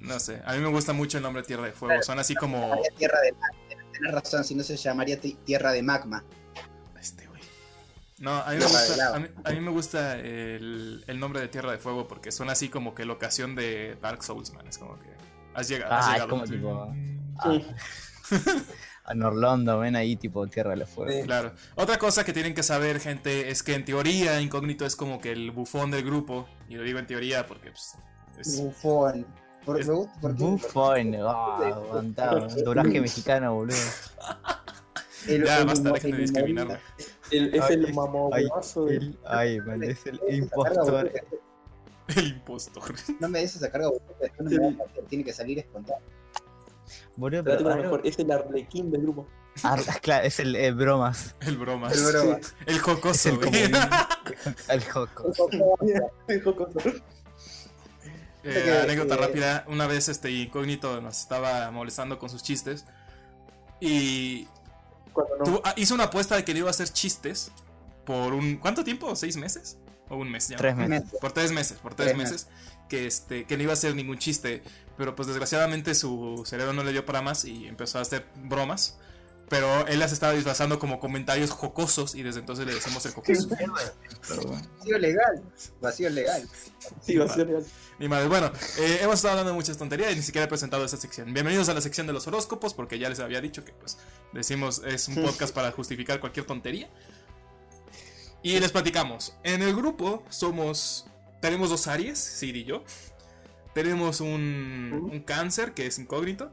No 0.00 0.18
sé, 0.18 0.42
a 0.44 0.54
mí 0.54 0.60
me 0.60 0.68
gusta 0.68 0.92
mucho 0.92 1.16
el 1.18 1.22
nombre 1.22 1.42
Tierra 1.44 1.66
de 1.66 1.72
Fuego. 1.72 2.02
Son 2.02 2.18
así 2.18 2.34
como. 2.34 2.76
Tierra 2.98 3.20
de 3.20 3.32
magma, 3.32 3.92
tenés 3.92 4.12
razón, 4.12 4.42
si 4.44 4.54
no 4.56 4.62
se 4.64 4.76
llamaría 4.76 5.20
ti- 5.20 5.38
tierra 5.44 5.70
de 5.72 5.82
magma. 5.82 6.24
Este, 7.00 7.26
güey. 7.28 7.40
No, 8.18 8.32
a 8.32 8.50
mí 8.50 8.56
me 8.58 8.64
gusta, 8.64 9.14
a 9.14 9.18
mí, 9.20 9.26
a 9.44 9.50
mí 9.52 9.60
me 9.60 9.70
gusta 9.70 10.18
el, 10.18 11.04
el 11.06 11.20
nombre 11.20 11.40
de 11.40 11.48
Tierra 11.48 11.70
de 11.70 11.78
Fuego 11.78 12.08
porque 12.08 12.32
suena 12.32 12.52
así 12.52 12.68
como 12.68 12.94
que 12.96 13.04
locación 13.04 13.54
de 13.54 13.96
Dark 14.02 14.24
Souls, 14.24 14.52
man. 14.52 14.66
Es 14.66 14.78
como 14.78 14.98
que 14.98 15.06
has 15.54 15.68
llegado. 15.68 15.92
has 15.94 16.04
Ah, 16.04 16.08
es 16.08 16.12
llegado. 16.14 16.30
como 16.30 16.44
tipo. 16.44 16.94
Sí. 17.42 17.66
A 19.04 19.14
Norlondo, 19.14 19.80
ven 19.80 19.96
ahí 19.96 20.14
tipo 20.14 20.46
Tierra 20.46 20.70
del 20.70 20.86
Fuego. 20.86 21.10
Sí. 21.12 21.22
Claro. 21.26 21.52
Otra 21.74 21.98
cosa 21.98 22.24
que 22.24 22.32
tienen 22.32 22.54
que 22.54 22.62
saber, 22.62 23.00
gente, 23.00 23.50
es 23.50 23.64
que 23.64 23.74
en 23.74 23.84
teoría 23.84 24.40
Incógnito 24.40 24.86
es 24.86 24.94
como 24.94 25.20
que 25.20 25.32
el 25.32 25.50
bufón 25.50 25.90
del 25.90 26.04
grupo. 26.04 26.48
Y 26.68 26.76
lo 26.76 26.84
digo 26.84 27.00
en 27.00 27.06
teoría 27.08 27.44
porque 27.46 27.72
pues, 27.72 27.94
es- 28.38 28.60
Bufón. 28.60 29.26
Por, 29.64 29.80
Es- 29.80 29.88
porque 30.20 30.42
Buffon, 30.42 31.14
ah, 31.20 31.58
aguantado. 31.74 32.46
Doblaje 32.64 33.00
mexicano, 33.00 33.54
boludo. 33.54 33.76
el- 35.26 35.44
Ya, 35.44 35.58
el 35.58 35.66
basta, 35.66 35.90
dejen 35.92 36.10
de 36.12 36.16
el 36.16 36.22
discriminarme. 36.22 36.78
El- 37.32 37.54
es 37.54 37.62
Ay, 37.62 37.74
el 37.74 37.86
ay, 38.32 38.44
de. 38.44 38.94
El- 38.94 39.18
ay, 39.26 39.60
man, 39.60 39.82
es 39.82 40.06
el 40.06 40.20
impostor. 40.30 41.12
El 42.16 42.26
impostor. 42.28 42.94
No 43.20 43.28
me 43.28 43.40
des 43.40 43.56
esa 43.56 43.70
carga, 43.70 43.88
no 44.38 44.48
me 44.50 44.86
tiene 45.08 45.24
que 45.24 45.32
salir 45.32 45.58
espontáneo. 45.58 46.02
Boludo, 47.16 47.44
pero. 47.44 47.76
mejor, 47.76 48.00
es 48.04 48.18
el 48.18 48.30
arlequín 48.30 48.90
del 48.90 49.02
grupo. 49.02 49.26
Ah, 49.62 49.76
claro, 50.00 50.24
es 50.26 50.40
el 50.40 50.56
eh, 50.56 50.72
bromas. 50.72 51.34
El 51.40 51.58
bromas. 51.58 51.92
El 51.94 52.04
broma. 52.04 52.38
El 52.66 52.76
Es 52.76 52.82
jocoso, 52.82 53.28
el. 53.28 53.38
El 54.68 54.84
joco. 54.84 55.32
El 56.28 56.42
jocoso. 56.42 56.78
Eh, 58.44 58.80
anécdota 58.82 59.14
eh, 59.14 59.18
rápida. 59.18 59.64
Una 59.68 59.86
vez 59.86 60.08
este 60.08 60.30
incógnito 60.30 61.00
nos 61.00 61.20
estaba 61.20 61.70
molestando 61.70 62.18
con 62.18 62.28
sus 62.28 62.42
chistes. 62.42 62.84
Y 63.80 64.48
Cuando 65.12 65.36
no. 65.38 65.44
tuvo- 65.44 65.60
ah, 65.64 65.74
hizo 65.76 65.94
una 65.94 66.04
apuesta 66.04 66.36
de 66.36 66.44
que 66.44 66.52
le 66.52 66.60
iba 66.60 66.68
a 66.68 66.72
hacer 66.72 66.88
chistes 66.88 67.52
por 68.04 68.32
un. 68.34 68.56
¿Cuánto 68.56 68.82
tiempo? 68.84 69.14
¿Seis 69.14 69.36
meses? 69.36 69.76
¿O 70.08 70.16
un 70.16 70.30
mes 70.30 70.48
ya? 70.48 70.56
Tres 70.56 70.76
meses. 70.76 71.04
Por 71.20 71.32
tres 71.32 71.52
meses, 71.52 71.78
por 71.78 71.94
tres, 71.94 72.08
Tres 72.08 72.18
meses. 72.18 72.48
Que, 72.92 73.06
este, 73.06 73.46
que 73.46 73.56
no 73.56 73.62
iba 73.62 73.72
a 73.72 73.72
hacer 73.72 73.94
ningún 73.94 74.18
chiste. 74.18 74.62
Pero 74.98 75.16
pues 75.16 75.26
desgraciadamente 75.26 75.94
su 75.94 76.42
cerebro 76.44 76.74
no 76.74 76.84
le 76.84 76.92
dio 76.92 77.06
para 77.06 77.22
más 77.22 77.46
y 77.46 77.66
empezó 77.66 77.96
a 77.96 78.02
hacer 78.02 78.26
bromas. 78.36 78.98
Pero 79.48 79.86
él 79.86 79.98
las 79.98 80.12
estaba 80.12 80.34
disfrazando 80.34 80.78
como 80.78 81.00
comentarios 81.00 81.50
jocosos 81.50 82.14
y 82.14 82.22
desde 82.22 82.40
entonces 82.40 82.66
le 82.66 82.74
decimos 82.74 83.04
el 83.06 83.12
jocoso. 83.12 83.48
Pero 84.28 84.42
bueno. 84.42 84.68
Vacío 84.78 84.98
legal, 84.98 85.42
vacío 85.80 86.10
legal. 86.10 86.46
Sí, 87.00 87.16
va 87.16 87.24
a 87.24 87.28
ser 87.28 87.48
real. 87.48 87.64
Ni 87.98 88.08
madre. 88.08 88.28
Bueno, 88.28 88.52
eh, 88.78 88.98
hemos 89.00 89.14
estado 89.14 89.32
hablando 89.32 89.52
de 89.52 89.56
muchas 89.56 89.78
tonterías 89.78 90.12
y 90.12 90.16
ni 90.16 90.22
siquiera 90.22 90.44
he 90.44 90.48
presentado 90.48 90.84
esta 90.84 90.98
sección. 90.98 91.32
Bienvenidos 91.32 91.70
a 91.70 91.74
la 91.74 91.80
sección 91.80 92.06
de 92.06 92.12
los 92.12 92.26
horóscopos, 92.26 92.74
porque 92.74 92.98
ya 92.98 93.08
les 93.08 93.20
había 93.20 93.40
dicho 93.40 93.64
que 93.64 93.72
pues 93.72 93.96
decimos 94.34 94.82
es 94.84 95.08
un 95.08 95.14
podcast 95.16 95.54
para 95.54 95.72
justificar 95.72 96.20
cualquier 96.20 96.44
tontería. 96.44 96.90
Y 98.42 98.60
les 98.60 98.70
platicamos. 98.70 99.34
En 99.44 99.62
el 99.62 99.74
grupo 99.74 100.24
somos. 100.28 101.06
Tenemos 101.42 101.68
dos 101.68 101.86
Aries, 101.88 102.18
Sid 102.18 102.54
y 102.54 102.64
yo. 102.64 102.82
Tenemos 103.74 104.20
un, 104.22 105.08
un 105.12 105.20
cáncer 105.20 105.72
que 105.74 105.86
es 105.86 105.98
incógnito. 105.98 106.50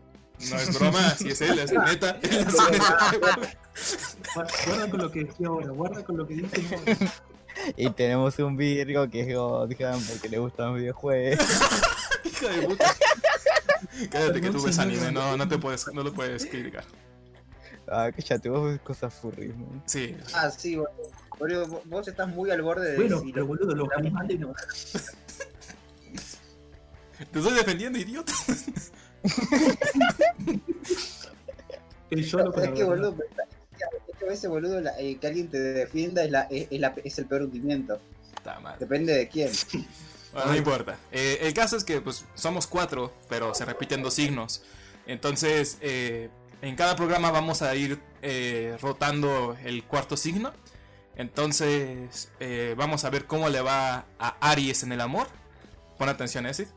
No 0.50 0.56
es 0.58 0.74
broma, 0.80 1.08
así 1.08 1.30
es 1.30 1.40
él, 1.42 1.60
es 1.60 1.72
neta. 1.72 2.12
Él 2.24 2.46
ese- 2.48 3.20
Guarda 4.66 4.90
con 4.90 5.00
lo 5.02 5.12
que 5.12 5.24
decía 5.26 5.48
ahora, 5.48 5.70
guarda 5.72 6.04
con 6.04 6.18
lo 6.18 6.28
que 6.28 6.34
dice 6.36 6.62
ahora. 6.76 6.98
Y 7.78 7.90
tenemos 7.92 8.38
un 8.40 8.56
Virgo 8.58 9.10
que 9.10 9.22
es 9.22 9.36
Godham 9.36 10.02
porque 10.08 10.30
le 10.30 10.40
gustan 10.40 10.72
los 10.72 10.78
videojuegos. 10.82 11.40
Hija 12.26 12.48
de 12.50 12.68
puta. 12.68 12.96
Cállate 14.12 14.42
que 14.42 14.50
tú 14.50 14.62
ves 14.64 14.80
anime, 14.80 15.12
no, 15.12 15.36
no 15.38 15.48
te 15.48 15.58
puedes, 15.58 15.88
no 15.94 16.04
lo 16.04 16.14
puedes 16.14 16.46
criticar. 16.46 16.84
Ah, 17.92 18.10
cállate, 18.16 18.50
vos 18.50 18.66
ves 18.72 18.80
cosas 18.82 19.14
furries, 19.14 19.56
man. 19.58 19.82
Sí, 19.86 20.16
Ah, 20.34 20.50
sí, 20.52 20.76
boludo. 20.76 21.12
Boludo, 21.40 21.82
vos- 21.86 22.08
estás 22.08 22.28
muy 22.28 22.52
al 22.52 22.62
borde 22.62 22.92
de 22.92 22.96
Bueno, 22.98 23.18
decir- 23.20 23.34
pero 23.34 23.46
boludo, 23.48 23.74
los 23.76 23.88
animales 23.98 24.40
no. 24.40 24.54
te 27.18 27.40
estoy 27.40 27.54
defendiendo, 27.54 27.98
idiota. 28.00 28.34
El 32.10 32.26
solo 32.28 32.52
con 32.52 32.64
Es 32.64 32.72
que, 32.72 32.84
boludo, 32.84 33.16
es 34.10 34.18
que 34.18 34.26
a 34.26 34.30
veces, 34.30 34.50
boludo, 34.50 34.82
la- 34.82 35.00
eh, 35.00 35.18
que 35.20 35.28
alguien 35.28 35.48
te 35.48 35.60
defienda 35.60 36.24
es, 36.24 36.32
la, 36.32 36.42
es, 36.50 36.68
es 36.72 36.80
la- 36.80 36.94
es 37.04 37.20
el 37.20 37.26
peor 37.26 37.44
hundimiento. 37.44 38.00
Está 38.36 38.60
mal. 38.60 38.78
Depende 38.80 39.14
de 39.14 39.28
quién. 39.30 39.52
Bueno, 40.32 40.52
no 40.52 40.58
importa. 40.58 40.96
Eh, 41.12 41.40
el 41.42 41.56
caso 41.56 41.76
es 41.76 41.84
que 41.84 42.02
pues 42.02 42.24
somos 42.36 42.68
cuatro, 42.68 43.12
pero 43.30 43.56
se 43.56 43.66
repiten 43.66 44.04
dos 44.04 44.14
signos. 44.14 44.62
Entonces, 45.08 45.80
eh, 45.82 46.30
en 46.62 46.76
cada 46.76 46.96
programa 46.96 47.32
vamos 47.32 47.64
a 47.64 47.74
ir 47.76 47.98
eh, 48.22 48.78
rotando 48.80 49.58
el 49.64 49.84
cuarto 49.86 50.16
signo. 50.16 50.54
Entonces, 51.20 52.32
eh, 52.40 52.76
vamos 52.78 53.04
a 53.04 53.10
ver 53.10 53.28
cómo 53.28 53.50
le 53.50 53.60
va 53.60 54.06
a 54.20 54.38
Aries 54.40 54.84
en 54.84 54.94
el 54.94 55.02
amor. 55.02 55.28
Pon 55.98 56.08
atención, 56.08 56.46
Esid. 56.46 56.68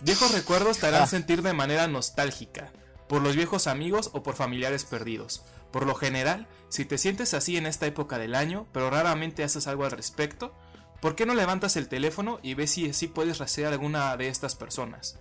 Viejos 0.00 0.32
recuerdos 0.32 0.76
te 0.78 0.86
harán 0.86 1.04
Ah. 1.04 1.06
sentir 1.06 1.40
de 1.40 1.54
manera 1.54 1.88
nostálgica, 1.88 2.70
por 3.08 3.22
los 3.22 3.36
viejos 3.36 3.66
amigos 3.68 4.10
o 4.12 4.22
por 4.22 4.34
familiares 4.34 4.84
perdidos. 4.84 5.42
Por 5.72 5.86
lo 5.86 5.94
general, 5.94 6.46
si 6.68 6.84
te 6.84 6.98
sientes 6.98 7.32
así 7.32 7.56
en 7.56 7.64
esta 7.64 7.86
época 7.86 8.18
del 8.18 8.34
año, 8.34 8.66
pero 8.70 8.90
raramente 8.90 9.44
haces 9.44 9.66
algo 9.66 9.86
al 9.86 9.92
respecto, 9.92 10.52
¿por 11.00 11.14
qué 11.14 11.24
no 11.24 11.32
levantas 11.34 11.76
el 11.76 11.88
teléfono 11.88 12.38
y 12.42 12.52
ves 12.52 12.72
si 12.72 12.90
así 12.90 13.06
puedes 13.06 13.38
rastrear 13.38 13.72
alguna 13.72 14.14
de 14.18 14.28
estas 14.28 14.56
personas? 14.56 15.18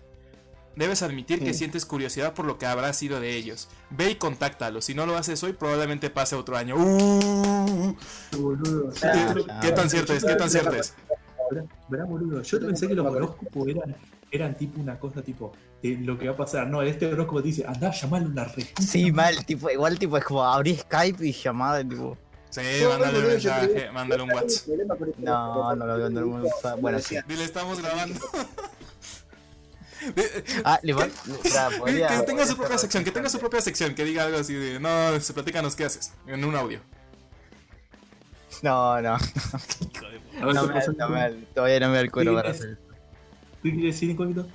Debes 0.75 1.01
admitir 1.01 1.43
que 1.43 1.53
sientes 1.53 1.85
curiosidad 1.85 2.33
por 2.33 2.45
lo 2.45 2.57
que 2.57 2.65
habrá 2.65 2.93
sido 2.93 3.19
de 3.19 3.35
ellos. 3.35 3.67
Ve 3.89 4.11
y 4.11 4.15
contáctalos. 4.15 4.85
Si 4.85 4.93
no 4.93 5.05
lo 5.05 5.17
haces 5.17 5.43
hoy, 5.43 5.53
probablemente 5.53 6.09
pase 6.09 6.35
otro 6.35 6.55
año. 6.55 6.75
¡Uh! 6.77 7.95
Boludo. 8.37 8.89
¿Qué, 8.91 9.07
Ah, 9.49 9.59
qué 9.61 9.71
tan 9.73 9.89
cierto 9.89 10.13
es? 10.13 10.23
¿Qué 10.23 10.35
tan 10.35 10.49
cierto 10.49 10.73
es? 10.75 10.93
Verá, 11.89 12.05
boludo. 12.05 12.41
Yo 12.43 12.59
pensé 12.59 12.87
que 12.87 12.93
los 12.93 13.05
horóscopos 13.07 13.67
eran, 13.67 13.95
eran 14.31 14.55
tipo 14.55 14.79
una 14.79 14.97
cosa 14.99 15.21
tipo 15.21 15.51
de 15.81 15.97
lo 15.97 16.17
que 16.17 16.27
va 16.27 16.33
a 16.33 16.37
pasar. 16.37 16.67
No, 16.67 16.81
este 16.81 17.07
horóscopo 17.11 17.41
te 17.41 17.47
dice, 17.47 17.65
andá 17.67 17.89
a 17.89 17.91
llamarle 17.91 18.27
una 18.27 18.45
red. 18.45 18.65
Sí, 18.79 19.11
mal, 19.11 19.45
tipo, 19.45 19.69
igual 19.69 19.99
tipo 19.99 20.17
es 20.17 20.23
como 20.23 20.43
abrir 20.45 20.77
Skype 20.79 21.25
y 21.27 21.33
llamada, 21.33 21.83
tipo. 21.83 22.15
Sí, 22.51 22.61
No, 22.81 22.89
mándale 22.91 23.19
un 23.19 23.27
mensaje, 23.27 23.91
mándale 23.91 24.23
un 24.23 24.31
WhatsApp. 24.31 24.67
No, 25.17 25.75
no 25.75 25.85
lo 25.85 25.97
veo, 25.97 26.09
no 26.09 26.21
lo 26.21 26.41
veo. 26.41 26.77
Bueno, 26.79 26.99
sí. 26.99 27.15
Dile, 27.27 27.43
estamos 27.43 27.81
grabando. 27.81 28.19
Ah, 30.63 30.79
le 30.83 30.93
Que, 30.95 31.77
podría- 31.77 32.07
que 32.07 32.23
tenga 32.25 32.45
su 32.45 32.55
propia 32.55 32.77
sección, 32.77 33.03
que 33.03 33.11
tenga 33.11 33.29
su 33.29 33.39
propia 33.39 33.61
sección, 33.61 33.95
que 33.95 34.05
diga 34.05 34.23
algo 34.25 34.37
así 34.39 34.53
de, 34.53 34.79
no, 34.79 35.19
se 35.19 35.33
platícanos 35.33 35.75
qué 35.75 35.85
haces, 35.85 36.13
en 36.27 36.45
un 36.45 36.55
audio. 36.55 36.79
No, 38.61 39.01
no, 39.01 39.17
todavía 41.53 41.79
no 41.79 41.89
me 41.89 41.95
da 41.95 41.99
el 42.01 42.11
cuero 42.11 42.33
para 42.35 42.51
hacer. 42.51 42.77
¿Qué 43.63 43.71
quiere 43.71 43.87
decir, 43.87 44.09
incógnito? 44.09 44.47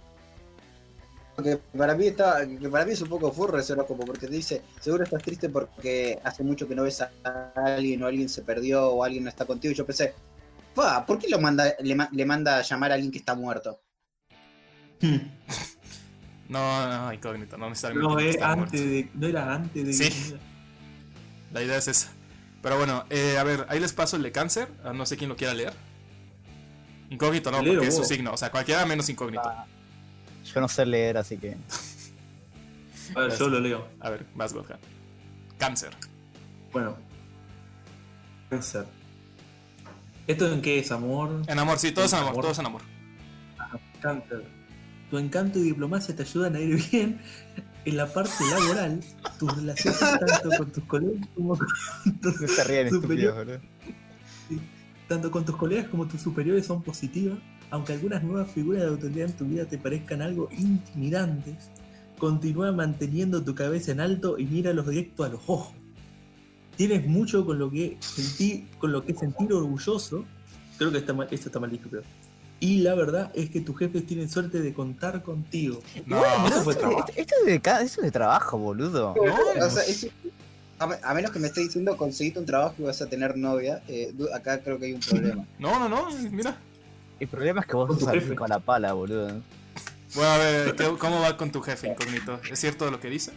Que 1.42 1.56
para 1.76 1.94
mí 1.94 2.06
está, 2.06 2.46
que 2.46 2.68
para 2.68 2.84
mí 2.84 2.92
es 2.92 3.02
un 3.02 3.08
poco 3.08 3.32
furro 3.32 3.58
ese 3.58 3.72
horóscopo, 3.72 4.04
porque 4.04 4.28
te 4.28 4.34
dice, 4.34 4.62
seguro 4.80 5.02
estás 5.04 5.22
triste 5.22 5.48
porque 5.48 6.18
hace 6.22 6.44
mucho 6.44 6.68
que 6.68 6.76
no 6.76 6.84
ves 6.84 7.00
a 7.00 7.10
alguien 7.56 8.02
o 8.02 8.06
alguien 8.06 8.28
se 8.28 8.42
perdió 8.42 8.88
o 8.90 9.02
alguien 9.02 9.24
no 9.24 9.30
está 9.30 9.44
contigo. 9.44 9.72
Y 9.72 9.76
yo 9.76 9.84
pensé, 9.84 10.14
pa, 10.74 11.04
¿por 11.04 11.18
qué 11.18 11.28
lo 11.28 11.40
manda, 11.40 11.74
le, 11.80 11.94
ma- 11.96 12.08
le 12.12 12.24
manda 12.24 12.58
a 12.58 12.62
llamar 12.62 12.92
a 12.92 12.94
alguien 12.94 13.10
que 13.10 13.18
está 13.18 13.34
muerto? 13.34 13.80
No, 16.48 16.86
no, 17.06 17.12
incógnito, 17.12 17.56
no 17.56 17.70
necesariamente. 17.70 18.08
No, 18.12 18.16
que 18.18 18.30
es 18.30 18.42
antes 18.42 18.80
de, 18.80 19.10
no 19.14 19.26
era 19.26 19.54
antes 19.54 19.86
de 19.86 19.92
Sí. 19.94 20.34
La 21.52 21.62
idea 21.62 21.78
es 21.78 21.88
esa. 21.88 22.12
Pero 22.62 22.76
bueno, 22.76 23.04
eh, 23.08 23.38
a 23.38 23.44
ver, 23.44 23.64
ahí 23.70 23.80
les 23.80 23.92
paso 23.94 24.16
el 24.16 24.22
de 24.22 24.30
cáncer, 24.30 24.68
ah, 24.84 24.92
no 24.92 25.06
sé 25.06 25.16
quién 25.16 25.30
lo 25.30 25.36
quiera 25.36 25.54
leer. 25.54 25.72
Incógnito 27.10 27.50
no, 27.50 27.58
porque 27.64 27.86
es 27.88 27.96
su 27.96 28.04
signo, 28.04 28.32
o 28.32 28.36
sea, 28.36 28.50
cualquiera 28.50 28.84
menos 28.84 29.08
incógnito. 29.08 29.42
Ah, 29.44 29.66
Yo 30.44 30.60
no 30.60 30.68
sé 30.68 30.84
leer, 30.84 31.16
así 31.16 31.38
que. 31.38 31.56
A 33.16 33.20
ver, 33.20 33.38
yo 33.38 33.48
lo 33.48 33.60
leo. 33.60 33.88
A 34.00 34.10
ver, 34.10 34.26
vas, 34.34 34.52
Godhan. 34.52 34.78
Cáncer. 35.58 35.90
Bueno. 36.72 36.96
Cáncer. 38.50 38.86
¿Esto 40.26 40.52
en 40.52 40.60
qué 40.62 40.78
es, 40.78 40.90
amor? 40.92 41.42
En 41.46 41.58
amor, 41.58 41.78
sí, 41.78 41.92
todos 41.92 42.12
en 42.12 42.18
amor, 42.18 42.30
Amor. 42.32 42.44
todos 42.44 42.58
en 42.58 42.66
amor. 42.66 42.82
Cáncer. 44.00 44.44
Tu 45.10 45.18
encanto 45.18 45.58
y 45.58 45.62
diplomacia 45.62 46.14
te 46.16 46.22
ayudan 46.22 46.56
a 46.56 46.60
ir 46.60 46.80
bien 46.90 47.18
en 47.84 47.96
la 47.96 48.12
parte 48.12 48.32
laboral. 48.50 49.00
Tus 49.38 49.54
relaciones 49.56 50.00
tanto 50.00 50.50
con 50.58 50.72
tus 50.72 50.84
colegas 50.84 51.28
como 51.34 51.56
con 51.56 51.66
tus, 52.20 52.40
No 52.40 52.48
se 52.48 52.64
ríen 52.64 52.90
Superior. 52.90 53.48
estúpidos, 53.50 53.62
boludo. 54.48 54.64
tanto 55.08 55.30
con 55.30 55.44
tus 55.44 55.56
colegas 55.56 55.88
como 55.88 56.06
tus 56.06 56.20
superiores 56.22 56.66
son 56.66 56.82
positivas, 56.82 57.38
aunque 57.70 57.92
algunas 57.92 58.22
nuevas 58.22 58.50
figuras 58.50 58.82
de 58.82 58.88
autoridad 58.88 59.28
en 59.30 59.36
tu 59.36 59.44
vida 59.44 59.64
te 59.66 59.78
parezcan 59.78 60.22
algo 60.22 60.48
intimidantes. 60.52 61.70
Continúa 62.18 62.72
manteniendo 62.72 63.42
tu 63.42 63.54
cabeza 63.54 63.92
en 63.92 64.00
alto 64.00 64.38
y 64.38 64.46
míralos 64.46 64.86
directo 64.88 65.24
a 65.24 65.28
los 65.28 65.40
ojos. 65.46 65.74
Tienes 66.76 67.06
mucho 67.06 67.44
con 67.44 67.58
lo 67.58 67.70
que 67.70 67.96
sentir, 68.00 68.66
con 68.78 68.92
lo 68.92 69.04
que 69.04 69.14
sentir 69.14 69.52
orgulloso. 69.52 70.24
Creo 70.78 70.90
que 70.90 70.98
está 70.98 71.12
mal, 71.12 71.28
esto 71.30 71.48
está 71.48 71.60
mal 71.60 71.70
dicho, 71.70 71.88
creo. 71.88 72.02
Y 72.64 72.78
la 72.78 72.94
verdad 72.94 73.30
es 73.34 73.50
que 73.50 73.60
tus 73.60 73.76
jefes 73.78 74.06
tienen 74.06 74.30
suerte 74.30 74.62
de 74.62 74.72
contar 74.72 75.22
contigo. 75.22 75.80
No, 76.06 76.16
Bueno, 76.18 76.46
eso 76.48 76.62
fue 76.62 76.72
esto, 76.72 76.86
trabajo. 76.88 77.08
esto- 77.10 77.20
esto 77.20 77.34
es 77.40 77.44
de, 77.46 77.54
esto 77.56 78.00
es 78.00 78.02
de 78.06 78.10
trabajo, 78.10 78.56
boludo. 78.56 79.14
No, 79.14 79.66
O 79.66 79.70
sea, 79.70 79.82
es- 79.84 80.08
a, 80.78 80.86
me- 80.86 80.96
a 81.02 81.12
menos 81.12 81.30
que 81.30 81.38
me 81.40 81.48
esté 81.48 81.60
diciendo 81.60 81.94
conseguiste 81.98 82.38
un 82.38 82.46
trabajo 82.46 82.74
y 82.78 82.82
vas 82.84 83.02
a 83.02 83.06
tener 83.06 83.36
novia, 83.36 83.82
eh, 83.86 84.14
acá 84.34 84.60
creo 84.62 84.78
que 84.78 84.86
hay 84.86 84.92
un 84.94 85.00
problema. 85.00 85.44
no, 85.58 85.78
no, 85.78 85.88
no, 85.90 86.08
mira. 86.30 86.56
El 87.20 87.28
problema 87.28 87.60
es 87.60 87.66
que 87.66 87.76
vos 87.76 88.00
sos 88.00 88.10
jefe. 88.10 88.34
con 88.34 88.48
la 88.48 88.58
pala, 88.60 88.94
boludo. 88.94 89.26
Bueno, 90.14 90.30
a 90.30 90.38
ver, 90.38 90.74
¿qué- 90.74 90.96
¿cómo 90.98 91.20
va 91.20 91.36
con 91.36 91.52
tu 91.52 91.60
jefe 91.60 91.88
incógnito? 91.88 92.40
¿Es 92.50 92.58
cierto 92.60 92.90
lo 92.90 92.98
que 92.98 93.10
dice? 93.10 93.32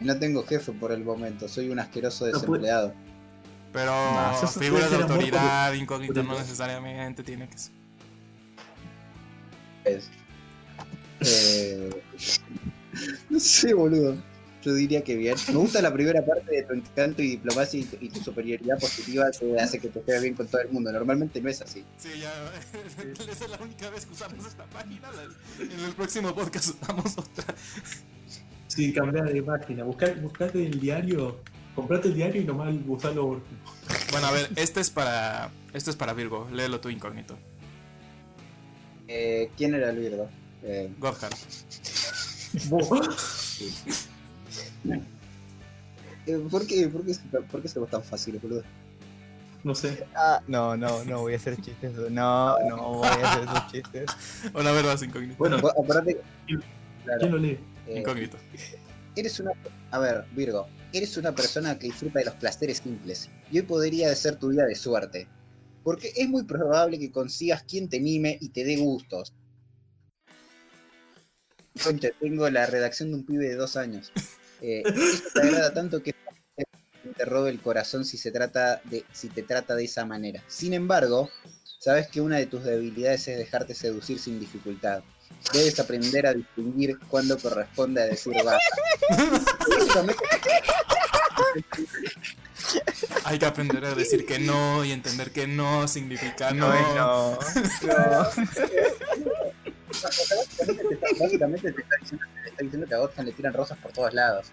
No 0.00 0.18
tengo 0.18 0.44
jefe 0.44 0.72
por 0.72 0.90
el 0.90 1.04
momento, 1.04 1.46
soy 1.48 1.68
un 1.70 1.78
asqueroso 1.78 2.26
No 2.26 2.32
desempleado. 2.32 2.92
Pero 3.76 3.92
No, 3.92 4.34
eso 4.34 4.48
figuras 4.58 4.90
de 4.90 4.96
autoridad, 4.96 5.70
incógnito, 5.74 6.14
por 6.14 6.22
el- 6.22 6.28
no 6.28 6.38
necesariamente 6.38 7.22
tiene 7.22 7.46
que 7.46 7.58
ser. 7.58 7.72
Es- 9.84 10.10
eh, 11.20 11.90
no 13.28 13.38
sé, 13.38 13.74
boludo. 13.74 14.16
Yo 14.62 14.72
diría 14.72 15.04
que 15.04 15.14
bien. 15.14 15.36
Me 15.48 15.54
gusta 15.56 15.82
la 15.82 15.92
primera 15.92 16.24
parte 16.24 16.50
de 16.50 16.62
tu 16.62 16.72
encanto 16.72 17.20
y 17.22 17.32
diplomacia 17.32 17.78
y 17.80 17.84
tu, 17.84 17.96
y 18.00 18.08
tu 18.08 18.20
superioridad 18.20 18.80
positiva 18.80 19.26
que 19.30 19.60
hace 19.60 19.78
que 19.78 19.88
te 19.90 20.00
quede 20.00 20.20
bien 20.22 20.34
con 20.34 20.46
todo 20.48 20.62
el 20.62 20.70
mundo. 20.70 20.90
Normalmente 20.90 21.38
no 21.42 21.50
es 21.50 21.60
así. 21.60 21.84
Sí, 21.98 22.08
ya. 22.18 22.32
Esa 23.30 23.44
es 23.44 23.50
la 23.50 23.58
única 23.58 23.90
vez 23.90 24.06
que 24.06 24.12
usamos 24.14 24.44
esta 24.46 24.64
página. 24.64 25.08
En 25.60 25.84
el 25.84 25.92
próximo 25.92 26.34
podcast 26.34 26.70
usamos 26.82 27.12
otra. 27.18 27.54
Sí, 28.68 28.90
cambiar 28.94 29.30
de 29.30 29.42
página. 29.42 29.84
Buscate 29.84 30.64
el 30.66 30.80
diario. 30.80 31.38
Comprate 31.76 32.08
el 32.08 32.14
diario 32.14 32.40
y 32.42 32.44
nomás 32.44 32.74
usalo. 32.88 33.40
Bueno, 34.10 34.26
a 34.26 34.32
ver, 34.32 34.50
este 34.56 34.80
es 34.80 34.90
para. 34.90 35.50
Este 35.72 35.90
es 35.90 35.96
para 35.96 36.12
Virgo. 36.14 36.48
Léelo 36.52 36.80
tú, 36.80 36.88
incógnito. 36.88 37.36
Eh, 39.06 39.50
¿Quién 39.56 39.74
era 39.74 39.90
el 39.90 39.98
Virgo? 39.98 40.28
Eh, 40.64 40.90
Godhard. 40.98 41.34
eh, 46.26 46.38
¿por, 46.50 46.66
qué, 46.66 46.88
por, 46.88 47.04
qué, 47.04 47.10
es- 47.12 47.20
por 47.50 47.62
qué 47.62 47.68
tan 47.90 48.02
fáciles, 48.02 48.42
boludo? 48.42 48.62
No 49.64 49.74
sé. 49.74 50.06
Ah, 50.14 50.40
no, 50.46 50.76
no, 50.76 51.04
no 51.04 51.20
voy 51.22 51.34
a 51.34 51.36
hacer 51.36 51.60
chistes. 51.60 51.92
No, 52.10 52.56
no 52.68 52.92
voy 52.94 53.06
a 53.08 53.12
hacer 53.32 53.42
esos 53.44 53.66
chistes. 53.72 54.10
Bueno, 54.52 54.70
a 54.70 54.72
ver, 54.72 54.84
vas, 54.86 55.02
incógnito. 55.02 55.34
Bueno. 55.38 55.58
¿Quién- 56.46 56.62
Claro, 57.04 57.20
¿quién 57.20 57.32
lo 57.32 57.38
lee? 57.38 57.58
eh, 57.86 58.00
Incógnito. 58.00 58.36
Eres 59.14 59.38
una. 59.38 59.52
A 59.92 59.98
ver, 60.00 60.24
Virgo. 60.32 60.66
Eres 60.96 61.18
una 61.18 61.34
persona 61.34 61.78
que 61.78 61.88
disfruta 61.88 62.20
de 62.20 62.24
los 62.24 62.36
placeres 62.36 62.78
simples. 62.78 63.28
Y 63.52 63.58
hoy 63.58 63.66
podría 63.66 64.14
ser 64.14 64.36
tu 64.36 64.48
día 64.48 64.64
de 64.64 64.74
suerte. 64.74 65.28
Porque 65.84 66.10
es 66.16 66.26
muy 66.26 66.44
probable 66.44 66.98
que 66.98 67.12
consigas 67.12 67.64
quien 67.64 67.90
te 67.90 68.00
mime 68.00 68.38
y 68.40 68.48
te 68.48 68.64
dé 68.64 68.76
gustos. 68.76 69.34
Tengo 72.18 72.48
la 72.48 72.64
redacción 72.64 73.10
de 73.10 73.16
un 73.16 73.26
pibe 73.26 73.46
de 73.46 73.56
dos 73.56 73.76
años. 73.76 74.10
Eh, 74.62 74.82
eso 74.86 75.24
te 75.34 75.40
agrada 75.42 75.74
tanto 75.74 76.02
que 76.02 76.14
te 77.14 77.24
robe 77.26 77.50
el 77.50 77.60
corazón 77.60 78.06
si 78.06 78.16
se 78.16 78.30
trata 78.30 78.80
de, 78.84 79.04
si 79.12 79.28
te 79.28 79.42
trata 79.42 79.74
de 79.74 79.84
esa 79.84 80.06
manera. 80.06 80.42
Sin 80.48 80.72
embargo, 80.72 81.28
sabes 81.78 82.08
que 82.08 82.22
una 82.22 82.38
de 82.38 82.46
tus 82.46 82.64
debilidades 82.64 83.28
es 83.28 83.36
dejarte 83.36 83.74
seducir 83.74 84.18
sin 84.18 84.40
dificultad. 84.40 85.02
Debes 85.52 85.78
aprender 85.78 86.26
a 86.26 86.34
distinguir 86.34 86.98
cuándo 87.08 87.38
corresponde 87.38 88.02
a 88.02 88.06
decir 88.06 88.34
basta. 88.44 88.58
Hay 93.24 93.38
que 93.38 93.46
aprender 93.46 93.84
a 93.84 93.94
decir 93.94 94.26
que 94.26 94.38
no 94.38 94.84
y 94.84 94.92
entender 94.92 95.30
que 95.30 95.46
no 95.46 95.86
significa 95.86 96.50
no. 96.52 96.68
No 96.68 96.74
es 96.74 96.86
no. 96.94 97.38
básicamente 100.02 100.82
te 100.88 100.94
está, 100.94 101.06
básicamente 101.20 101.72
te 101.72 101.80
está 101.82 101.96
diciendo, 102.00 102.26
te 102.42 102.50
está 102.50 102.62
diciendo 102.62 102.86
que 102.88 102.94
a 102.94 102.98
Godhan 102.98 103.26
le 103.26 103.32
tiran 103.32 103.52
rosas 103.52 103.78
por 103.78 103.92
todos 103.92 104.14
lados. 104.14 104.46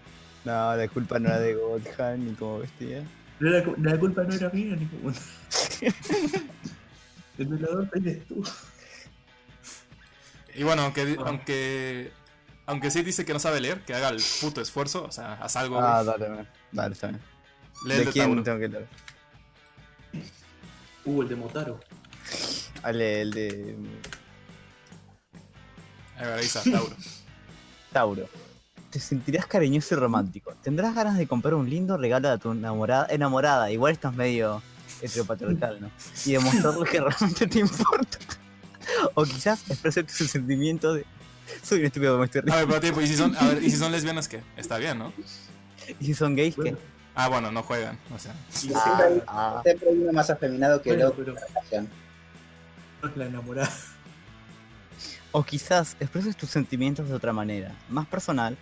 No, 0.45 0.75
la 0.75 0.87
culpa 0.87 1.19
no 1.19 1.29
era 1.29 1.39
de 1.39 1.55
Godhan 1.55 2.25
ni 2.25 2.33
como 2.33 2.59
vestía. 2.59 3.03
No 3.39 3.49
la 3.49 3.99
culpa 3.99 4.23
no 4.23 4.33
era 4.33 4.49
mía 4.49 4.75
ni 4.75 4.85
como. 4.85 5.11
El 7.37 7.47
velador 7.47 7.89
eres 7.95 8.25
tú. 8.27 8.43
Y 10.55 10.63
bueno, 10.63 10.83
aunque, 10.83 11.05
di- 11.05 11.15
Ah. 11.19 11.24
aunque, 11.27 12.12
aunque 12.65 12.91
sí 12.91 13.01
dice 13.03 13.25
que 13.25 13.33
no 13.33 13.39
sabe 13.39 13.60
leer, 13.62 13.81
que 13.81 13.93
haga 13.93 14.10
el 14.10 14.22
puto 14.41 14.62
esfuerzo, 14.62 15.03
o 15.05 15.12
sea, 15.12 15.33
haz 15.33 15.55
algo. 15.55 15.79
Ah, 15.81 16.03
dale, 16.03 16.29
man. 16.29 16.50
dale, 16.72 16.93
está 16.93 17.07
bien. 17.07 17.22
Lee 17.86 17.91
el 17.93 18.00
¿De 18.00 18.05
de 18.05 18.12
quién 18.12 18.25
Tauro. 18.25 18.43
tengo 18.43 18.60
que 18.60 18.67
leer? 18.67 18.88
Uh, 21.05 21.22
el 21.24 21.27
de 21.29 21.36
Motaro. 21.36 21.79
Dale, 22.81 23.22
el 23.22 23.31
de 23.31 23.75
A 26.17 26.22
ver, 26.25 26.33
ahí 26.39 26.45
está, 26.45 26.62
Tauro. 26.63 26.95
Tauro. 27.91 28.29
te 28.89 29.00
sentirás 29.00 29.45
cariñoso 29.48 29.95
y 29.95 29.98
romántico. 29.98 30.53
Tendrás 30.63 30.93
ganas 30.95 31.17
de 31.17 31.27
comprar 31.27 31.55
un 31.55 31.69
lindo 31.69 31.98
regalo 31.98 32.29
a 32.29 32.38
tu 32.38 32.51
enamorada. 32.51 33.07
Enamorada, 33.10 33.72
igual 33.72 33.91
estás 33.93 34.13
medio 34.13 34.62
heteropatriarcal, 35.01 35.81
¿no? 35.81 35.91
Y 36.25 36.33
demostrarle 36.33 36.86
que 36.89 37.00
realmente 37.01 37.48
te 37.48 37.60
importa. 37.60 38.17
O 39.15 39.23
quizás 39.23 39.69
expresar 39.69 40.03
tus 40.05 40.29
sentimientos 40.29 40.95
de. 40.95 41.05
Soy 41.62 41.79
un 41.79 41.85
estúpido, 41.85 42.17
me 42.17 42.25
estoy 42.25 42.39
A 42.39 42.41
riendo. 42.43 42.57
ver, 42.59 42.67
pero 42.67 42.81
tiempo, 42.81 43.01
¿y 43.01 43.07
si 43.07 43.15
son, 43.15 43.35
a 43.35 43.47
ver, 43.50 43.63
¿y 43.63 43.69
si 43.69 43.77
son 43.77 43.91
lesbianas 43.91 44.27
qué? 44.27 44.41
Está 44.57 44.77
bien, 44.77 44.97
¿no? 45.00 45.13
Y 46.00 46.05
si 46.05 46.13
son 46.13 46.35
gays, 46.35 46.55
Bueno, 46.55 46.77
¿qué? 46.77 46.83
Ah, 47.15 47.27
bueno, 47.27 47.51
no 47.51 47.62
juegan, 47.63 48.00
o 48.15 48.17
sea. 48.17 48.33
Siempre 48.50 48.81
hay- 49.05 49.21
Ah, 49.27 49.59
Siempre 49.63 49.89
hay 49.89 49.97
uno 49.97 50.13
más 50.13 50.29
afeminado 50.29 50.81
que 50.81 50.89
el 50.91 50.95
Bueno, 50.97 51.09
otro 51.12 51.23
pero- 51.25 51.35
la 51.35 51.45
relación. 51.47 51.89
es 53.03 53.17
la 53.17 53.25
enamorada. 53.25 53.71
O 55.31 55.43
quizás 55.43 55.95
expreses 56.00 56.38
tus 56.38 56.50
sentimientos 56.50 57.09
de 57.09 57.13
otra 57.15 57.33
manera, 57.33 57.75
más 57.89 58.07
personal. 58.07 58.57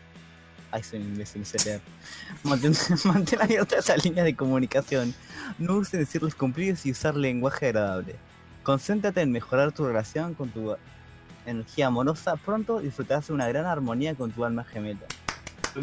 Ay, 0.71 0.83
soy 0.83 0.99
un 0.99 1.07
imbécil, 1.09 1.45
sé 1.45 1.57
leer. 1.65 1.81
Mantén, 2.43 2.73
mantén 3.03 3.41
abierta 3.41 3.77
esa 3.77 3.95
línea 3.97 4.23
de 4.23 4.35
comunicación. 4.35 5.13
No 5.59 5.75
uses 5.75 5.99
decirles 5.99 6.33
cumplidos 6.33 6.85
y 6.85 6.91
usar 6.91 7.15
lenguaje 7.15 7.67
agradable. 7.67 8.15
Concéntrate 8.63 9.21
en 9.21 9.31
mejorar 9.31 9.71
tu 9.71 9.85
relación 9.85 10.35
con 10.35 10.49
tu 10.49 10.75
energía 11.45 11.87
amorosa. 11.87 12.35
Pronto 12.35 12.79
disfrutarás 12.79 13.27
de 13.27 13.33
una 13.33 13.47
gran 13.47 13.65
armonía 13.65 14.13
con 14.15 14.31
tu 14.31 14.45
alma 14.45 14.63
gemela. 14.63 15.01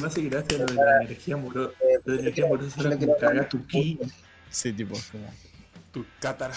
Me 0.00 0.06
hace 0.06 0.22
gracia 0.22 0.58
lo 0.58 0.66
de 0.66 0.74
la 0.74 1.02
energía 1.02 1.34
amorosa. 1.34 1.72
La 2.04 2.14
energía 2.14 2.44
amorosa 2.44 2.82
como 2.82 2.98
quiero 2.98 3.16
cagar 3.18 3.48
tu 3.48 3.66
ki. 3.66 3.98
Sí, 4.50 4.72
tipo. 4.72 4.96
Tu 5.92 6.04
cátara. 6.20 6.54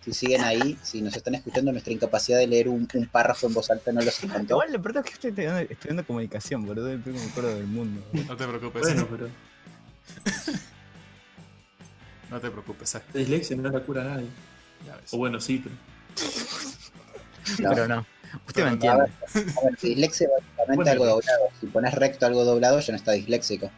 Si 0.00 0.12
siguen 0.12 0.42
ahí, 0.42 0.76
si 0.82 1.00
nos 1.00 1.14
están 1.14 1.36
escuchando, 1.36 1.70
nuestra 1.70 1.92
incapacidad 1.92 2.38
de 2.38 2.48
leer 2.48 2.68
un, 2.68 2.88
un 2.92 3.06
párrafo 3.06 3.46
en 3.46 3.54
voz 3.54 3.70
alta 3.70 3.92
no 3.92 4.00
los 4.00 4.20
espantó. 4.20 4.54
Igual, 4.54 4.72
lo 4.72 5.00
es 5.00 5.04
que 5.04 5.12
estoy 5.12 5.30
estudiando, 5.30 5.60
estudiando 5.60 6.04
comunicación, 6.04 6.66
boludo. 6.66 6.90
El 6.90 7.00
primer 7.00 7.22
acuerdo 7.28 7.54
del 7.54 7.68
mundo. 7.68 8.02
No 8.12 8.36
te 8.36 8.48
preocupes, 8.48 8.82
Bueno, 8.82 9.06
pero 9.08 9.28
no 12.30 12.40
te 12.40 12.50
preocupes, 12.50 12.94
eh. 12.96 13.02
la 13.12 13.20
dislexia 13.20 13.56
no 13.56 13.70
la 13.70 13.80
cura 13.80 14.02
a 14.02 14.04
nadie. 14.06 14.28
O 15.10 15.18
bueno, 15.18 15.40
sí, 15.40 15.62
pero. 15.62 15.74
No. 17.58 17.70
Pero 17.74 17.88
no. 17.88 18.06
Usted 18.46 18.52
Pero 18.54 18.66
me 18.66 18.72
entiende. 18.72 19.02
A 19.02 19.34
ver, 19.34 19.78
dislexia 19.82 20.26
es 20.26 20.32
básicamente 20.32 20.74
Bueno, 20.76 20.90
algo 20.92 21.06
doblado. 21.06 21.44
Si 21.60 21.66
pones 21.66 21.94
recto 21.94 22.26
algo 22.26 22.44
doblado, 22.44 22.80
ya 22.80 22.92
no 22.92 22.96
está 22.96 23.12
disléxico. 23.12 23.70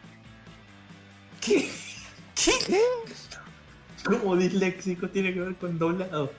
¿Qué? 1.41 1.69
¿Qué? 2.35 2.51
¿Cómo 4.05 4.35
disléxico 4.35 5.09
tiene 5.09 5.33
que 5.33 5.39
ver 5.41 5.55
con 5.55 5.77
doblado? 5.79 6.31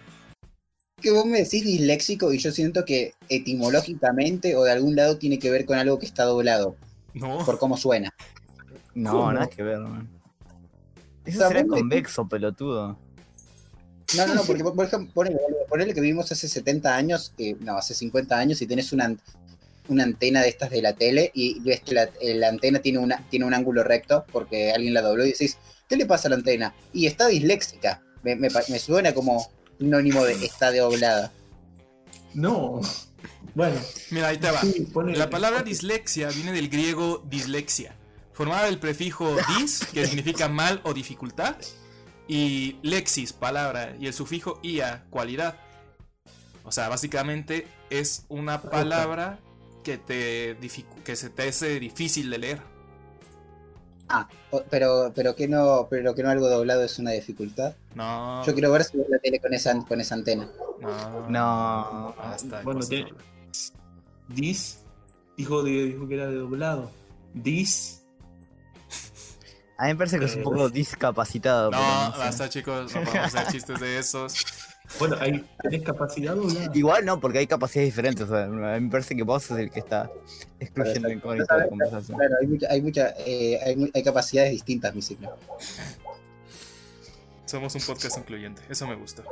Que 1.00 1.10
vos 1.10 1.26
me 1.26 1.38
decís 1.38 1.64
disléxico 1.64 2.32
y 2.32 2.38
yo 2.38 2.52
siento 2.52 2.84
que 2.84 3.14
etimológicamente 3.28 4.56
o 4.56 4.62
de 4.64 4.72
algún 4.72 4.96
lado 4.96 5.18
tiene 5.18 5.38
que 5.38 5.50
ver 5.50 5.66
con 5.66 5.76
algo 5.78 5.98
que 5.98 6.06
está 6.06 6.24
doblado, 6.24 6.76
No. 7.12 7.44
por 7.44 7.58
cómo 7.58 7.76
suena. 7.76 8.14
No, 8.94 9.10
¿Cómo? 9.12 9.32
nada 9.32 9.48
que 9.48 9.62
ver, 9.62 9.78
man. 9.78 10.08
Eso 11.24 11.46
será 11.48 11.66
convexo, 11.66 12.26
pelotudo. 12.28 12.96
No, 14.14 14.26
no, 14.26 14.34
no, 14.34 14.44
porque 14.44 14.62
por 14.62 14.84
ejemplo, 14.84 15.12
ponele, 15.14 15.38
ponele 15.68 15.94
que 15.94 16.00
vivimos 16.00 16.30
hace 16.30 16.48
70 16.48 16.94
años, 16.94 17.32
eh, 17.38 17.56
no, 17.60 17.76
hace 17.76 17.94
50 17.94 18.38
años 18.38 18.62
y 18.62 18.66
tenés 18.66 18.92
una, 18.92 19.16
una 19.88 20.04
antena 20.04 20.42
de 20.42 20.48
estas 20.48 20.70
de 20.70 20.82
la 20.82 20.92
tele 20.94 21.30
y 21.34 21.58
ves 21.60 21.80
que 21.80 21.94
la, 21.94 22.08
la 22.22 22.48
antena 22.48 22.78
tiene, 22.80 22.98
una, 22.98 23.24
tiene 23.30 23.44
un 23.46 23.54
ángulo 23.54 23.82
recto 23.82 24.24
porque 24.32 24.70
alguien 24.72 24.94
la 24.94 25.02
dobló 25.02 25.24
y 25.26 25.32
decís, 25.32 25.58
¿qué 25.88 25.96
le 25.96 26.06
pasa 26.06 26.28
a 26.28 26.30
la 26.30 26.36
antena? 26.36 26.74
Y 26.92 27.06
está 27.06 27.26
disléxica. 27.26 28.02
Me, 28.22 28.36
me 28.36 28.50
pa- 28.50 28.62
me 28.68 28.78
suena 28.78 29.12
como 29.14 29.50
sinónimo 29.78 30.24
de 30.24 30.32
está 30.44 30.72
doblada. 30.72 31.32
No. 32.34 32.80
Bueno, 33.54 33.76
Mira, 34.10 34.28
ahí 34.28 34.38
te 34.38 34.50
va. 34.50 34.60
sí, 34.60 34.86
La 35.14 35.30
palabra 35.30 35.62
dislexia 35.62 36.28
viene 36.28 36.52
del 36.52 36.68
griego 36.68 37.24
dislexia, 37.28 37.94
formada 38.32 38.66
del 38.66 38.78
prefijo 38.78 39.34
dis, 39.58 39.80
que 39.92 40.06
significa 40.06 40.48
mal 40.48 40.80
o 40.84 40.92
dificultad, 40.92 41.56
y 42.28 42.76
lexis, 42.82 43.32
palabra, 43.32 43.94
y 43.98 44.06
el 44.06 44.12
sufijo 44.12 44.58
ia, 44.62 45.04
cualidad. 45.10 45.56
O 46.64 46.72
sea, 46.72 46.88
básicamente 46.88 47.66
es 47.90 48.24
una 48.28 48.62
palabra 48.62 49.38
que 49.84 49.98
te 49.98 50.56
que 51.04 51.14
se 51.14 51.30
te 51.30 51.48
hace 51.48 51.78
difícil 51.78 52.28
de 52.30 52.38
leer. 52.38 52.60
Ah, 54.08 54.28
pero, 54.70 55.12
pero 55.14 55.34
que 55.34 55.48
no, 55.48 55.88
pero 55.90 56.14
que 56.14 56.22
no 56.22 56.30
algo 56.30 56.48
doblado 56.48 56.84
es 56.84 56.98
una 56.98 57.10
dificultad. 57.10 57.74
No. 57.94 58.44
Yo 58.44 58.52
quiero 58.52 58.70
ver 58.70 58.84
si 58.84 58.98
la 59.08 59.18
tele 59.18 59.40
con 59.40 59.52
esa, 59.52 59.76
con 59.84 60.00
esa 60.00 60.14
antena. 60.14 60.48
No. 60.80 61.28
No. 61.28 62.14
Basta 62.16 62.58
de 62.58 62.64
Bueno. 62.64 62.80
Dis 64.28 64.80
dijo, 65.36 65.62
dijo 65.62 66.08
que 66.08 66.14
era 66.14 66.26
de 66.28 66.36
doblado. 66.36 66.90
Dis. 67.34 68.05
A 69.78 69.84
mí 69.84 69.90
me 69.90 69.96
parece 69.96 70.18
que 70.18 70.24
es 70.24 70.36
un 70.36 70.42
poco 70.42 70.70
discapacitado. 70.70 71.70
No, 71.70 71.78
no 71.78 72.12
sé. 72.12 72.18
basta 72.18 72.48
chicos, 72.48 72.94
no 72.94 73.02
podemos 73.02 73.34
hacer 73.34 73.46
chistes 73.52 73.80
de 73.80 73.98
esos. 73.98 74.46
Bueno, 74.98 75.16
ahí 75.20 75.44
tenés 75.62 75.82
capacidad 75.82 76.34
doblada. 76.34 76.70
Igual 76.72 77.04
no, 77.04 77.20
porque 77.20 77.38
hay 77.38 77.46
capacidades 77.46 77.92
diferentes. 77.92 78.24
O 78.24 78.28
sea, 78.28 78.44
a 78.44 78.46
mí 78.46 78.80
me 78.80 78.90
parece 78.90 79.14
que 79.14 79.22
vos 79.22 79.42
sos 79.42 79.58
el 79.58 79.70
que 79.70 79.80
está 79.80 80.10
excluyendo 80.60 81.08
en 81.08 81.20
con 81.20 81.40
esta 81.40 81.68
conversación. 81.68 82.16
Claro, 82.16 82.34
hay 82.40 82.46
mucha, 82.46 82.66
hay, 82.70 82.82
mucha, 82.82 83.14
eh, 83.18 83.60
hay, 83.64 83.90
hay 83.92 84.02
capacidades 84.02 84.52
distintas, 84.52 84.94
mi 84.94 85.02
ciclo. 85.02 85.36
Somos 87.44 87.74
un 87.74 87.82
podcast 87.82 88.18
incluyente, 88.18 88.62
eso 88.68 88.86
me 88.86 88.94
gusta. 88.94 89.22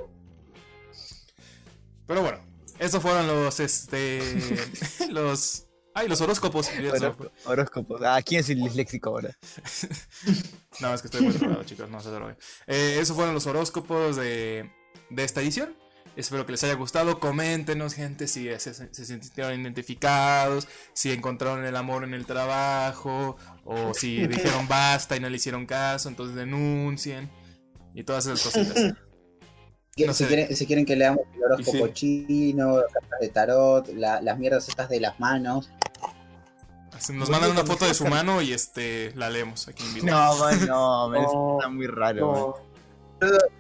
Pero 2.07 2.21
bueno, 2.21 2.39
esos 2.79 3.03
fueron 3.03 3.27
los 3.27 3.61
este 3.61 4.21
los 5.11 5.67
ay, 5.95 6.09
los 6.09 6.21
horóscopos. 6.21 6.69
Horó- 6.93 7.31
Horóscopos. 7.47 8.03
Ah, 8.05 8.21
¿quién 8.25 8.41
es 8.41 8.51
el 8.51 8.61
disléxico 8.63 9.11
ahora? 9.11 9.31
No, 10.81 10.93
es 10.93 11.01
que 11.03 11.07
estoy 11.07 11.21
muy 11.23 11.33
drogado, 11.33 11.63
chicos, 11.65 11.89
no 11.89 12.01
se 12.01 12.11
droguen. 12.11 12.37
Eh, 12.67 12.99
esos 13.01 13.15
fueron 13.15 13.33
los 13.33 13.47
horóscopos 13.47 14.17
de, 14.17 14.69
de 15.09 15.25
esta 15.25 15.41
edición. 15.41 15.77
Espero 16.17 16.45
que 16.47 16.53
les 16.53 16.65
haya 16.65 16.75
gustado. 16.75 17.21
Coméntenos, 17.21 17.95
gente, 17.95 18.27
si 18.27 18.47
se, 18.59 18.75
se 18.75 19.05
sintieron 19.05 19.61
identificados, 19.61 20.67
si 20.93 21.13
encontraron 21.13 21.65
el 21.65 21.77
amor 21.77 22.03
en 22.05 22.13
el 22.15 22.27
trabajo, 22.27 23.37
o 23.65 23.95
si 23.95 24.27
dijeron 24.27 24.67
basta 24.67 25.17
y 25.17 25.21
no 25.21 25.29
le 25.31 25.37
hicieron 25.37 25.65
caso, 25.67 26.09
entonces 26.09 26.35
denuncien. 26.35 27.31
Y 27.95 28.03
todas 28.03 28.27
esas 28.27 28.43
cositas. 28.43 28.95
No 29.97 30.13
si, 30.13 30.25
quieren, 30.25 30.57
si 30.57 30.67
quieren 30.67 30.85
que 30.85 30.97
leamos 30.97 31.21
el 31.37 31.45
horóscopo 31.45 31.87
Y 31.87 31.93
chino, 31.93 32.81
cartas 32.93 33.21
de 33.21 33.29
tarot, 33.29 33.89
la- 33.95 34.21
las 34.21 34.37
mierdas 34.41 34.69
estas 34.69 34.89
de 34.89 34.99
las 34.99 35.21
manos. 35.21 35.71
Nos 37.13 37.29
mandan 37.31 37.51
una 37.51 37.65
foto 37.65 37.85
de 37.87 37.95
su 37.95 38.07
mano 38.07 38.41
y 38.43 38.53
este 38.53 39.13
la 39.17 39.29
leemos 39.31 39.69
aquí 39.69 39.85
en 39.85 39.95
vivo. 39.95 40.07
No, 40.07 40.37
man, 40.39 40.67
no, 40.67 41.09
man, 41.09 41.23
No, 41.23 41.59
está 41.59 41.69
muy 41.69 41.87
raro. 41.87 42.33
man. 42.33 42.41
No. 42.41 42.55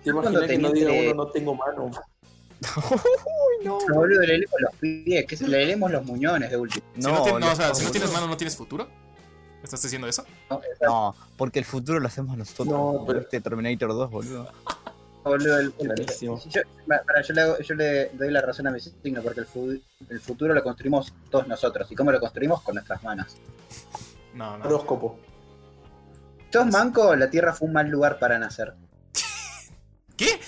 ¿Te 0.02 0.12
cuando 0.12 0.30
imaginas 0.42 0.46
que 0.50 0.58
no 0.58 0.70
diga 0.72 0.90
uno 1.12 1.24
no 1.24 1.30
tengo 1.30 1.54
mano? 1.54 1.90
No, 3.64 3.78
boludo, 3.94 4.20
le 4.20 4.38
leemos 4.38 4.60
los 4.60 4.74
pies, 4.76 5.24
que 5.26 5.36
se 5.36 5.48
le 5.48 5.64
leemos 5.64 5.90
los 5.90 6.04
muñones 6.04 6.50
de 6.50 6.56
último. 6.56 6.84
Si 6.94 7.00
no, 7.00 7.38
no, 7.38 7.52
o 7.52 7.56
sea, 7.56 7.74
si 7.74 7.84
no 7.84 7.90
tienes 7.90 8.12
mano, 8.12 8.26
¿no 8.26 8.36
tienes 8.36 8.56
futuro? 8.56 8.86
¿Estás 9.62 9.80
diciendo 9.82 10.06
eso? 10.06 10.24
¿no? 10.50 10.60
No, 10.82 11.14
porque 11.38 11.60
el 11.60 11.64
futuro 11.64 11.98
lo 11.98 12.06
hacemos 12.06 12.36
nosotros. 12.36 12.66
No, 12.68 13.04
pero- 13.06 13.20
Este 13.20 13.40
Terminator 13.40 13.88
2, 13.90 14.10
boludo. 14.10 14.48
Boludo, 15.24 15.58
el- 15.58 15.74
el- 15.78 15.86
Clarísimo. 15.86 16.40
yo, 16.48 16.60
para, 16.86 17.22
yo, 17.22 17.34
le, 17.34 17.40
hago- 17.40 17.58
yo 17.58 17.74
le 17.74 18.08
doy 18.10 18.30
la 18.30 18.40
razón 18.42 18.66
a 18.66 18.70
mi 18.70 18.78
signo, 18.80 19.22
porque 19.22 19.40
el, 19.40 19.46
fu- 19.46 19.80
el 20.08 20.20
futuro 20.20 20.52
lo 20.54 20.62
construimos 20.62 21.14
todos 21.30 21.48
nosotros. 21.48 21.90
¿Y 21.90 21.94
cómo 21.94 22.12
lo 22.12 22.20
construimos? 22.20 22.60
Con 22.62 22.74
nuestras 22.74 23.02
manos. 23.02 23.36
No, 24.34 24.58
no. 24.58 24.64
Horóscopo. 24.66 25.18
Sos 26.52 26.66
manco, 26.66 27.16
la 27.16 27.30
Tierra 27.30 27.52
fue 27.52 27.66
un 27.68 27.72
mal 27.74 27.88
lugar 27.88 28.18
para 28.18 28.38
nacer. 28.38 28.74
¿Qué? 30.16 30.38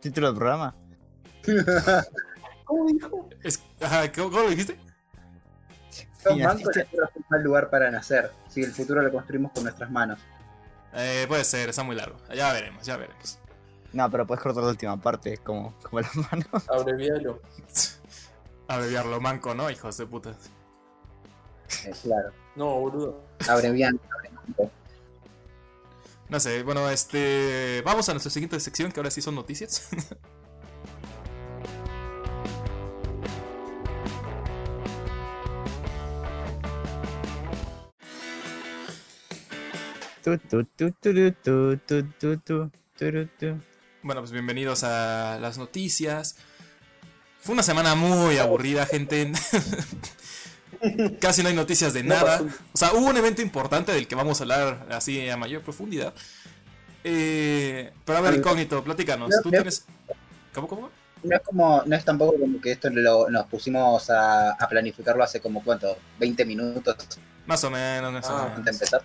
¿Título 0.00 0.28
del 0.28 0.36
programa? 0.36 0.74
¿Cómo 2.64 2.86
dijo? 2.86 3.28
Es- 3.42 3.62
¿cómo, 4.14 4.30
cómo 4.30 4.42
lo 4.44 4.50
dijiste? 4.50 4.78
Sos 6.22 6.34
Sí, 6.34 6.42
manco, 6.42 6.70
la 6.74 6.84
Tierra 6.84 7.08
fue 7.12 7.20
un 7.20 7.26
mal 7.30 7.42
lugar 7.42 7.70
para 7.70 7.90
nacer. 7.90 8.30
Si 8.48 8.62
el 8.62 8.72
futuro 8.72 9.02
lo 9.02 9.12
construimos 9.12 9.52
con 9.52 9.64
nuestras 9.64 9.90
manos. 9.90 10.18
Eh, 10.94 11.26
puede 11.28 11.44
ser, 11.44 11.68
está 11.68 11.82
muy 11.82 11.96
largo. 11.96 12.18
Ya 12.34 12.52
veremos, 12.52 12.84
ya 12.84 12.96
veremos. 12.96 13.38
No, 13.92 14.10
pero 14.10 14.26
puedes 14.26 14.42
cortar 14.42 14.62
la 14.62 14.70
última 14.70 15.00
parte, 15.00 15.38
como, 15.38 15.74
como 15.82 16.00
las 16.00 16.14
manos. 16.16 16.68
Abrevialo. 16.68 17.40
Abreviarlo 18.68 19.20
manco, 19.20 19.54
¿no? 19.54 19.70
Hijos 19.70 19.96
de 19.96 20.06
puta. 20.06 20.36
Eh, 21.84 21.92
claro. 22.02 22.30
No, 22.54 22.74
boludo. 22.80 23.22
Abreviando. 23.48 24.02
abreviando. 24.14 24.70
No 26.28 26.40
sé, 26.40 26.62
bueno, 26.62 26.88
este. 26.90 27.82
Vamos 27.84 28.08
a 28.08 28.12
nuestra 28.12 28.30
siguiente 28.30 28.60
sección, 28.60 28.92
que 28.92 29.00
ahora 29.00 29.10
sí 29.10 29.22
son 29.22 29.34
noticias. 29.34 29.88
bueno, 44.02 44.20
pues 44.20 44.30
bienvenidos 44.32 44.84
a 44.84 45.38
las 45.40 45.58
noticias. 45.58 46.36
Fue 47.40 47.52
una 47.54 47.62
semana 47.62 47.94
muy 47.94 48.38
aburrida, 48.38 48.84
gente. 48.86 49.32
Casi 51.20 51.42
no 51.42 51.48
hay 51.48 51.54
noticias 51.54 51.92
de 51.92 52.02
nada. 52.02 52.42
O 52.72 52.76
sea, 52.76 52.92
hubo 52.92 53.06
un 53.06 53.16
evento 53.16 53.42
importante 53.42 53.92
del 53.92 54.06
que 54.06 54.14
vamos 54.14 54.40
a 54.40 54.44
hablar 54.44 54.86
así 54.90 55.28
a 55.28 55.36
mayor 55.36 55.62
profundidad. 55.62 56.14
Eh, 57.04 57.92
pero 58.04 58.18
a 58.18 58.20
ver, 58.20 58.34
incógnito, 58.34 58.82
platícanos. 58.84 59.30
No, 59.30 59.36
¿Tú 59.42 59.48
no. 59.48 59.52
tienes. 59.52 59.86
¿Cómo, 60.54 60.68
cómo? 60.68 60.90
No 61.22 61.34
es 61.36 61.42
como, 61.42 61.82
no 61.84 61.96
es 61.96 62.04
tampoco 62.04 62.38
como 62.38 62.60
que 62.60 62.72
esto 62.72 62.90
lo- 62.90 63.28
nos 63.28 63.46
pusimos 63.46 64.08
a, 64.10 64.50
a 64.52 64.68
planificarlo 64.68 65.24
hace 65.24 65.40
como 65.40 65.64
cuánto, 65.64 65.96
20 66.20 66.44
minutos 66.44 66.96
Más 67.46 67.64
o 67.64 67.70
menos, 67.70 68.12
más 68.12 68.26
o 68.28 68.36
Ah. 68.36 68.42
antes 68.54 68.56
de 68.56 68.62
menos. 68.62 68.74
empezar. 68.82 69.02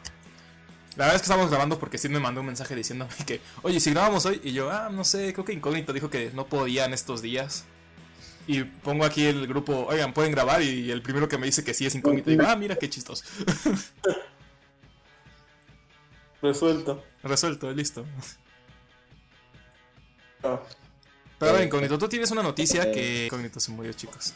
La 0.96 1.06
verdad 1.06 1.16
es 1.16 1.22
que 1.24 1.26
estamos 1.26 1.50
grabando 1.50 1.80
porque 1.80 1.98
Steve 1.98 2.14
me 2.14 2.20
mandó 2.20 2.42
un 2.42 2.48
mensaje 2.48 2.76
diciéndome 2.76 3.12
que, 3.26 3.42
oye, 3.64 3.80
si 3.80 3.92
grabamos 3.92 4.26
hoy, 4.26 4.40
y 4.44 4.54
yo, 4.54 4.70
ah, 4.72 4.90
no 4.92 5.04
sé, 5.04 5.34
creo 5.34 5.44
que 5.44 5.54
Incógnito 5.54 5.92
dijo 5.92 6.10
que 6.10 6.32
no 6.34 6.46
podía 6.46 6.86
en 6.86 6.94
estos 6.94 7.22
días. 7.22 7.66
Y 8.46 8.64
pongo 8.64 9.06
aquí 9.06 9.26
el 9.26 9.48
grupo, 9.48 9.88
oigan, 9.90 10.14
pueden 10.14 10.32
grabar, 10.32 10.62
y 10.62 10.92
el 10.92 11.02
primero 11.02 11.28
que 11.28 11.38
me 11.38 11.46
dice 11.48 11.64
que 11.64 11.74
sí 11.74 11.86
es 11.86 11.96
Incógnito, 11.96 12.30
digo, 12.30 12.44
ah, 12.46 12.56
mira 12.56 12.76
qué 12.76 12.90
chistoso. 12.90 13.24
Resuelto. 16.42 17.04
Resuelto, 17.24 17.72
listo. 17.72 18.06
Ah. 20.44 20.60
Pero 21.40 21.58
Eh, 21.58 21.64
Incógnito, 21.64 21.98
tú 21.98 22.08
tienes 22.08 22.30
una 22.32 22.44
noticia 22.44 22.84
eh. 22.84 22.92
que 22.92 23.26
Incógnito 23.26 23.60
se 23.60 23.72
murió, 23.72 23.94
chicos. 23.94 24.34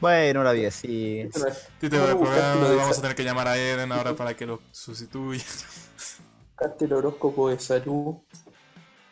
Bueno, 0.00 0.42
la 0.44 0.52
vida 0.52 0.70
sí. 0.70 1.28
Sí, 1.32 1.88
te 1.88 1.90
¿Cómo 1.90 2.02
voy 2.02 2.10
a 2.10 2.14
buscaste 2.14 2.58
programa, 2.58 2.74
vamos 2.82 2.98
a 2.98 3.00
tener 3.00 3.16
que 3.16 3.24
llamar 3.24 3.48
a 3.48 3.56
Eden 3.58 3.92
ahora 3.92 4.14
para 4.14 4.36
que 4.36 4.46
lo 4.46 4.60
sustituya. 4.72 5.42
Buscaste 6.58 6.84
el 6.84 6.92
horóscopo 6.92 7.48
de 7.48 7.58
salud. 7.58 8.16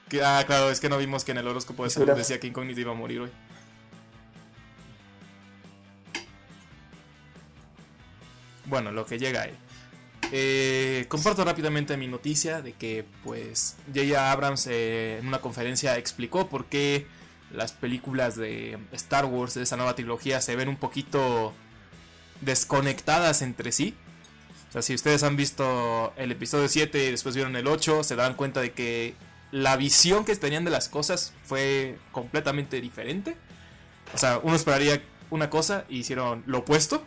Que- 0.09 0.23
ah, 0.23 0.43
claro, 0.47 0.71
es 0.71 0.81
que 0.81 0.89
no 0.89 0.99
vimos 0.99 1.25
que 1.25 1.33
en 1.33 1.39
el 1.39 1.49
horóscopo 1.49 1.85
de 1.85 1.91
salud 1.91 2.13
decía 2.13 2.39
que 2.39 2.47
Incógnito 2.47 2.81
iba 2.81 2.93
a 2.93 2.95
morir 2.95 3.21
hoy. 3.21 3.31
Bueno, 8.67 8.93
lo 8.93 9.05
que 9.07 9.19
llega 9.19 9.43
ahí. 9.43 9.55
Eh, 10.33 11.05
comparto 11.09 11.45
rápidamente 11.45 11.97
mi 11.97 12.07
noticia 12.09 12.63
de 12.63 12.73
que, 12.73 13.05
pues, 13.23 13.77
J.J. 13.95 14.33
Abrams 14.33 14.67
eh, 14.69 15.19
en 15.19 15.29
una 15.29 15.41
conferencia 15.41 15.97
explicó 15.99 16.49
por 16.49 16.65
qué 16.67 17.07
las 17.55 17.73
películas 17.73 18.37
de 18.37 18.79
Star 18.93 19.25
Wars 19.25 19.55
de 19.55 19.63
esa 19.63 19.77
nueva 19.77 19.95
trilogía 19.95 20.41
se 20.41 20.57
ven 20.57 20.69
un 20.69 20.77
poquito 20.77 21.53
desconectadas 22.41 23.43
entre 23.43 23.73
sí. 23.73 23.95
O 24.69 24.73
sea, 24.73 24.83
si 24.83 24.95
ustedes 24.95 25.23
han 25.23 25.37
visto 25.37 26.13
el 26.17 26.33
episodio 26.33 26.69
7 26.69 27.07
y 27.07 27.11
después 27.13 27.35
vieron 27.35 27.55
el 27.57 27.67
8, 27.67 28.03
se 28.03 28.17
darán 28.17 28.35
cuenta 28.35 28.61
de 28.61 28.73
que 28.73 29.15
la 29.53 29.77
visión 29.77 30.25
que 30.25 30.35
tenían 30.35 30.65
de 30.65 30.71
las 30.71 30.89
cosas 30.89 31.33
fue 31.45 31.97
completamente 32.11 32.81
diferente. 32.81 33.37
O 34.13 34.19
sea, 34.19 34.41
uno 34.43 34.57
esperaría 34.57 35.01
una 35.31 35.49
cosa 35.49 35.85
y 35.89 35.99
hicieron 35.99 36.43
lo 36.47 36.59
opuesto. 36.59 37.05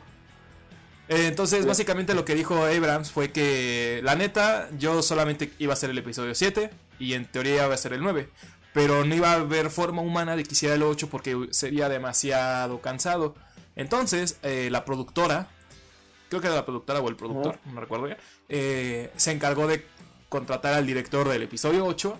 Eh, 1.09 1.27
Entonces, 1.27 1.65
básicamente 1.65 2.13
lo 2.13 2.25
que 2.25 2.35
dijo 2.35 2.65
Abrams 2.65 3.11
fue 3.11 3.31
que, 3.31 4.01
la 4.03 4.15
neta, 4.15 4.69
yo 4.77 5.01
solamente 5.01 5.51
iba 5.59 5.73
a 5.73 5.75
hacer 5.75 5.89
el 5.89 5.97
episodio 5.97 6.35
7 6.35 6.69
y 6.99 7.13
en 7.13 7.25
teoría 7.25 7.65
iba 7.65 7.73
a 7.73 7.77
ser 7.77 7.93
el 7.93 8.01
9. 8.01 8.29
Pero 8.73 9.05
no 9.05 9.15
iba 9.15 9.31
a 9.31 9.35
haber 9.35 9.69
forma 9.69 10.01
humana 10.01 10.35
de 10.35 10.43
que 10.43 10.53
hiciera 10.53 10.75
el 10.75 10.83
8 10.83 11.09
porque 11.09 11.47
sería 11.51 11.89
demasiado 11.89 12.81
cansado. 12.81 13.35
Entonces, 13.75 14.39
eh, 14.43 14.69
la 14.71 14.85
productora, 14.85 15.47
creo 16.29 16.41
que 16.41 16.47
era 16.47 16.55
la 16.55 16.65
productora 16.65 16.99
o 16.99 17.09
el 17.09 17.15
productor, 17.15 17.59
no 17.65 17.73
me 17.73 17.81
recuerdo 17.81 18.07
ya, 18.07 18.17
eh, 18.49 19.11
se 19.15 19.31
encargó 19.31 19.67
de 19.67 19.85
contratar 20.29 20.73
al 20.73 20.85
director 20.85 21.27
del 21.29 21.43
episodio 21.43 21.85
8. 21.85 22.19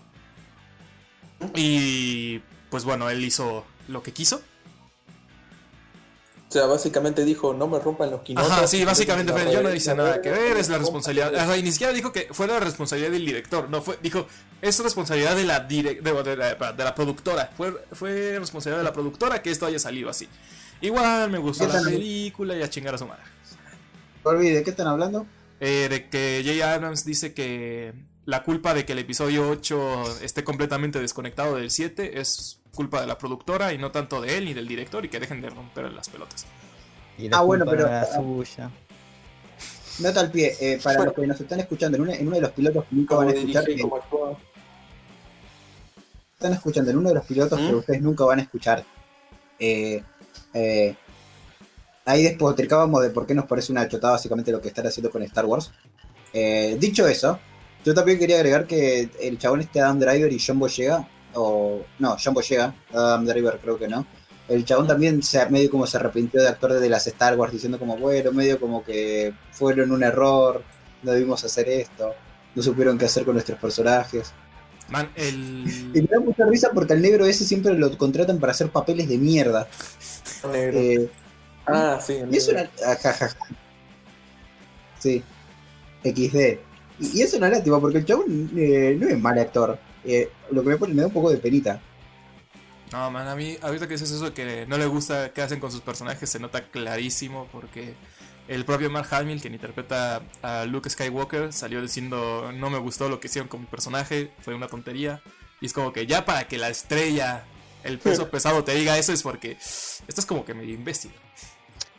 Y 1.56 2.40
pues 2.70 2.84
bueno, 2.84 3.10
él 3.10 3.24
hizo 3.24 3.66
lo 3.88 4.04
que 4.04 4.14
quiso. 4.14 4.42
O 6.50 6.52
sea, 6.52 6.66
básicamente 6.66 7.26
dijo, 7.26 7.54
no 7.54 7.68
me 7.68 7.78
rompan 7.78 8.10
los 8.10 8.22
quinotos. 8.22 8.50
Ajá, 8.50 8.68
sí, 8.68 8.86
básicamente 8.86 9.34
fue, 9.34 9.52
yo 9.52 9.62
no 9.62 9.74
hice 9.74 9.94
nada 9.94 10.22
que 10.22 10.30
ver, 10.32 10.56
es 10.56 10.70
la 10.70 10.78
responsabilidad. 10.78 11.36
Ajá, 11.36 11.58
y 11.58 11.64
ni 11.64 11.74
siquiera 11.74 11.92
dijo 11.92 12.14
que 12.14 12.30
fue 12.32 12.48
la 12.48 12.60
responsabilidad 12.62 13.12
del 13.12 13.26
director, 13.26 13.70
no, 13.70 13.82
fue, 13.82 14.00
dijo, 14.02 14.28
es 14.62 14.80
responsabilidad 14.80 15.36
de 15.36 15.44
la, 15.44 15.68
direc- 15.68 16.02
de, 16.02 16.24
de 16.24 16.36
la, 16.38 16.72
de 16.72 16.84
la 16.86 16.96
productora, 16.96 17.52
fue, 17.58 17.74
fue 17.92 18.40
responsabilidad 18.40 18.78
de 18.80 18.86
la 18.86 18.94
productora 18.94 19.42
que 19.42 19.52
esto 19.52 19.66
haya 19.66 19.78
salido 19.78 20.10
así. 20.10 20.30
Igual 20.80 21.30
me 21.32 21.38
gustó 21.38 21.68
¿Qué 21.68 21.74
la 21.74 21.82
película 21.84 22.56
y 22.56 22.62
a 22.64 22.70
chingar 22.70 22.96
a 22.96 22.98
su 22.98 23.08
madre. 23.08 23.24
Olvide, 24.24 24.56
¿de 24.56 24.64
qué 24.64 24.70
están 24.70 24.88
hablando? 24.88 25.26
Eh, 25.60 25.88
de 25.90 26.08
que 26.10 26.44
J. 26.46 26.74
Abrams 26.74 27.04
dice 27.04 27.34
que 27.34 27.94
la 28.26 28.44
culpa 28.44 28.74
de 28.74 28.86
que 28.86 28.94
el 28.94 29.00
episodio 29.00 29.50
8 29.50 30.20
esté 30.22 30.44
completamente 30.44 31.00
desconectado 31.00 31.56
del 31.56 31.72
7 31.72 32.20
es 32.20 32.60
culpa 32.78 33.02
de 33.02 33.08
la 33.08 33.18
productora 33.18 33.74
y 33.74 33.78
no 33.80 33.92
tanto 33.92 34.22
de 34.22 34.38
él 34.38 34.46
ni 34.46 34.54
del 34.54 34.68
director 34.68 35.04
y 35.04 35.10
que 35.10 35.20
dejen 35.20 35.42
de 35.42 35.50
romper 35.50 35.92
las 35.92 36.08
pelotas. 36.10 36.46
Y 37.18 37.28
la 37.28 37.40
Ah, 37.40 37.42
bueno, 37.42 37.66
pero- 37.66 37.88
no 37.88 37.88
era 37.90 38.06
suya. 38.16 38.70
Nota 40.00 40.20
al 40.20 40.32
pie, 40.32 40.56
eh, 40.62 40.80
para 40.84 41.06
los 41.06 41.14
que 41.16 41.26
nos 41.26 41.42
están 41.42 41.60
escuchando, 41.60 41.98
en, 41.98 42.04
una- 42.04 42.14
en 42.14 42.28
uno 42.28 42.36
de 42.36 42.42
los 42.44 42.52
pilotos 42.52 42.86
que 42.88 42.96
nunca 42.96 43.16
van 43.16 43.30
a 43.30 43.32
escuchar, 43.32 43.66
dirige, 43.66 43.88
eh, 43.88 44.38
están 46.34 46.54
escuchando 46.54 46.92
en 46.92 46.98
uno 46.98 47.10
de 47.10 47.16
los 47.16 47.26
pilotos 47.26 47.60
que 47.60 47.76
ustedes 47.76 48.02
nunca 48.02 48.24
van 48.26 48.40
a 48.40 48.42
escuchar. 48.44 48.86
Eh, 49.58 50.04
eh, 50.54 50.96
ahí 52.06 52.22
despotricábamos 52.24 53.02
de 53.02 53.10
por 53.10 53.26
qué 53.26 53.34
nos 53.34 53.46
parece 53.46 53.72
una 53.72 53.88
chotada 53.88 54.14
básicamente 54.14 54.52
lo 54.52 54.62
que 54.62 54.68
están 54.68 54.86
haciendo 54.86 55.10
con 55.10 55.24
Star 55.24 55.46
Wars. 55.46 55.72
Eh, 56.32 56.78
dicho 56.80 57.08
eso, 57.08 57.40
yo 57.84 57.96
también 57.96 58.20
quería 58.20 58.36
agregar 58.36 58.68
que 58.68 59.10
el 59.20 59.40
chabón 59.40 59.62
este 59.62 59.82
Adam 59.82 60.00
Driver 60.00 60.32
y 60.32 60.40
John 60.46 60.60
Boyega, 60.60 61.08
o 61.38 61.86
no, 62.00 62.18
John 62.24 62.34
Boyega, 62.34 62.74
Adam 62.94 63.26
Driver 63.26 63.60
creo 63.62 63.78
que 63.78 63.88
no. 63.88 64.06
El 64.48 64.64
chabón 64.64 64.88
también 64.88 65.22
se, 65.22 65.46
medio 65.50 65.70
como 65.70 65.86
se 65.86 65.98
arrepintió 65.98 66.42
de 66.42 66.48
actor 66.48 66.74
de 66.74 66.90
las 66.90 67.06
Star 67.08 67.38
Wars 67.38 67.52
diciendo 67.52 67.78
como, 67.78 67.98
bueno, 67.98 68.32
medio 68.32 68.60
como 68.60 68.84
que 68.84 69.34
fueron 69.52 69.92
un 69.92 70.04
error, 70.04 70.64
no 71.04 71.12
debimos 71.12 71.44
hacer 71.44 71.68
esto, 71.70 72.14
no 72.56 72.64
supieron 72.64 72.98
qué 72.98 73.06
hacer 73.06 73.26
con 73.26 73.34
nuestros 73.34 73.60
personajes. 73.60 74.34
Man, 74.90 75.10
Y 75.18 76.02
me 76.02 76.08
da 76.10 76.20
mucha 76.20 76.46
risa 76.46 76.70
porque 76.74 76.94
al 76.94 77.02
negro 77.02 77.26
ese 77.26 77.44
siempre 77.44 77.74
lo 77.74 77.96
contratan 77.98 78.40
para 78.40 78.52
hacer 78.52 78.70
papeles 78.70 79.10
de 79.10 79.18
mierda. 79.18 79.68
Negro. 80.50 80.80
Eh, 80.80 81.12
ah, 81.66 82.00
sí. 82.02 82.14
el 82.14 82.34
y 82.34 82.38
es 82.38 82.48
negro. 82.48 82.70
una. 82.80 82.92
ajajaja. 82.94 83.36
Sí. 84.98 85.22
XD. 86.04 86.60
Y, 87.00 87.20
y 87.20 87.22
es 87.22 87.34
una 87.34 87.50
lástima 87.50 87.82
porque 87.82 87.98
el 88.00 88.06
chabón 88.06 88.50
eh, 88.56 88.96
no 88.98 89.10
es 89.10 89.20
mal 89.20 89.38
actor. 89.38 89.78
Eh, 90.08 90.30
lo 90.52 90.64
que 90.64 90.70
me, 90.70 90.78
pone, 90.78 90.94
me 90.94 91.02
da 91.02 91.08
un 91.08 91.14
poco 91.14 91.30
de 91.30 91.38
penita. 91.38 91.82
No, 92.94 93.12
man, 93.12 93.28
a 93.28 93.36
mí, 93.36 93.58
ahorita 93.62 93.88
que 93.88 93.96
dices 93.96 94.10
eso 94.10 94.26
de 94.26 94.34
que 94.34 94.66
no 94.66 94.78
le 94.78 94.86
gusta 94.86 95.34
qué 95.34 95.42
hacen 95.42 95.60
con 95.60 95.70
sus 95.70 95.82
personajes, 95.82 96.30
se 96.30 96.40
nota 96.40 96.64
clarísimo 96.70 97.50
porque 97.52 97.94
el 98.48 98.64
propio 98.64 98.90
Mark 98.90 99.10
Hamill, 99.12 99.42
quien 99.42 99.54
interpreta 99.54 100.22
a 100.42 100.64
Luke 100.66 100.90
Skywalker, 100.90 101.52
salió 101.52 101.82
diciendo 101.82 102.52
no 102.54 102.70
me 102.70 102.78
gustó 102.78 103.10
lo 103.10 103.20
que 103.20 103.28
hicieron 103.28 103.50
con 103.50 103.60
mi 103.60 103.68
personaje, 103.68 104.32
fue 104.40 104.56
una 104.56 104.68
tontería. 104.68 105.22
Y 105.60 105.66
es 105.66 105.74
como 105.74 105.92
que 105.92 106.08
ya 106.08 106.24
para 106.24 106.48
que 106.48 106.58
la 106.58 106.70
estrella, 106.70 107.44
el 107.84 108.00
peso 108.00 108.30
pesado 108.32 108.64
te 108.64 108.74
diga 108.76 108.98
eso 108.98 109.12
es 109.12 109.22
porque 109.22 109.58
estás 109.60 110.26
como 110.26 110.46
que 110.46 110.54
medio 110.54 110.74
imbécil. 110.74 111.12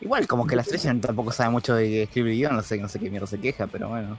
Igual, 0.01 0.27
como 0.27 0.47
que 0.47 0.57
la 0.57 0.63
estrella 0.63 0.95
tampoco 0.99 1.33
sabe 1.33 1.51
mucho 1.51 1.75
de 1.75 2.05
escribir 2.05 2.35
guion, 2.35 2.57
no 2.57 2.63
sé, 2.63 2.79
no 2.79 2.89
sé 2.89 2.99
qué 2.99 3.11
mierda 3.11 3.27
se 3.27 3.39
queja, 3.39 3.67
pero 3.67 3.89
bueno. 3.89 4.17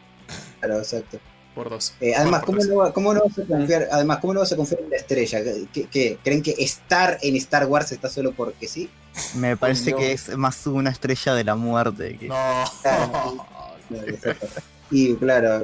Claro, 0.60 0.78
exacto. 0.78 1.20
Por 1.56 1.70
dos. 1.70 1.94
Eh, 2.00 2.14
además, 2.16 2.42
por 2.42 2.46
¿cómo 2.48 2.58
tres. 2.60 2.70
no, 2.70 2.76
va- 2.78 2.94
¿cómo 2.94 3.14
no 3.14 3.22
vas 3.26 3.38
a 3.40 3.44
confiar? 3.46 3.88
Además, 3.92 4.20
¿cómo 4.20 4.34
no 4.34 4.40
vas 4.42 4.52
a 4.52 4.56
confiar 4.56 4.82
en 4.82 4.90
la 4.92 4.98
estrella? 4.98 5.40
¿Qué, 5.74 5.88
qué- 5.88 6.18
creen 6.24 6.42
que 6.42 6.56
estar 6.58 7.18
en 7.22 7.36
Star 7.38 7.66
Wars 7.66 7.92
está 7.92 8.10
solo 8.10 8.32
porque 8.34 8.68
sí? 8.68 8.90
Me 9.36 9.58
parece 9.58 9.92
no. 9.92 9.98
que 9.98 10.12
es 10.14 10.38
más 10.38 10.66
una 10.68 10.92
estrella 10.92 11.34
de 11.34 11.44
la 11.44 11.56
muerte. 11.56 12.18
Que... 12.18 12.28
No. 12.28 12.64
Y 14.92 15.16
claro, 15.16 15.64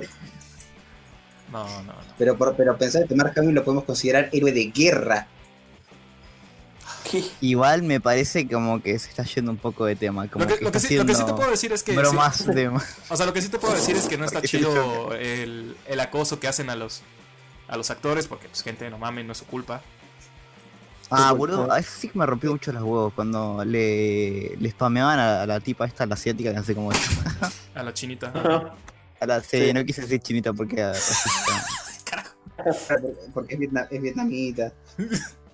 No, 1.51 1.63
no, 1.83 1.83
no. 1.83 1.93
pero, 2.17 2.37
por- 2.37 2.55
pero 2.55 2.77
pensar 2.77 3.07
que 3.07 3.15
Mark 3.15 3.33
Hamill 3.37 3.55
lo 3.55 3.63
podemos 3.63 3.83
considerar 3.85 4.29
héroe 4.31 4.51
de 4.51 4.65
guerra. 4.65 5.27
Igual 7.41 7.83
me 7.83 7.99
parece 7.99 8.47
como 8.47 8.81
que 8.81 8.97
se 8.99 9.09
está 9.09 9.23
yendo 9.23 9.51
un 9.51 9.57
poco 9.57 9.85
de 9.85 9.95
tema. 9.95 10.27
Como 10.29 10.43
Lo 10.45 10.49
que, 10.51 10.57
que 10.59 10.65
lo, 10.65 10.71
que 10.71 10.79
sí, 10.79 10.95
lo 10.95 11.05
que 11.05 11.15
sí 11.15 11.23
te 11.25 11.33
puedo 11.33 11.49
decir 11.51 11.71
es 11.73 11.83
que... 11.83 11.91
sí, 11.91 11.97
bromas 11.97 12.45
de 12.45 12.67
O 13.09 13.15
sea, 13.17 13.25
lo 13.25 13.33
que 13.33 13.41
sí 13.41 13.49
te 13.49 13.59
puedo 13.59 13.73
decir 13.75 13.95
es 13.95 14.07
que 14.07 14.17
no 14.17 14.25
está 14.25 14.41
chido 14.41 15.13
el, 15.13 15.75
el 15.87 15.99
acoso 15.99 16.39
que 16.39 16.47
hacen 16.47 16.69
a 16.69 16.75
los 16.75 17.01
a 17.67 17.77
los 17.77 17.89
actores, 17.89 18.27
porque 18.27 18.47
pues 18.47 18.61
gente 18.61 18.89
no 18.91 18.99
mames, 18.99 19.25
no 19.25 19.31
es 19.31 19.39
su 19.39 19.45
culpa. 19.45 19.81
Ah, 21.09 21.31
boludo, 21.33 21.71
a 21.71 21.79
eso 21.79 21.91
sí 21.99 22.09
que 22.09 22.17
me 22.17 22.25
rompió 22.25 22.51
mucho 22.51 22.71
los 22.71 22.81
huevos 22.83 23.13
cuando 23.13 23.63
le, 23.65 24.55
le 24.57 24.69
spameaban 24.71 25.19
a, 25.19 25.41
a 25.43 25.45
la 25.47 25.59
tipa 25.59 25.85
esta, 25.85 26.05
la 26.05 26.13
asiática, 26.15 26.49
que 26.51 26.55
no 26.57 26.63
sé 26.63 26.73
cómo 26.75 26.91
es. 26.91 26.99
A 27.75 27.83
la 27.83 27.93
chinita. 27.93 28.31
A 29.19 29.25
la, 29.25 29.41
sí, 29.41 29.67
Sí. 29.67 29.73
no 29.73 29.83
quise 29.85 30.01
decir 30.01 30.19
chinita 30.21 30.51
porque. 30.53 30.75
Porque- 30.77 30.95
Porque 33.33 33.53
es, 33.53 33.59
vietna- 33.59 33.87
es 33.91 34.01
vietnamita. 34.01 34.71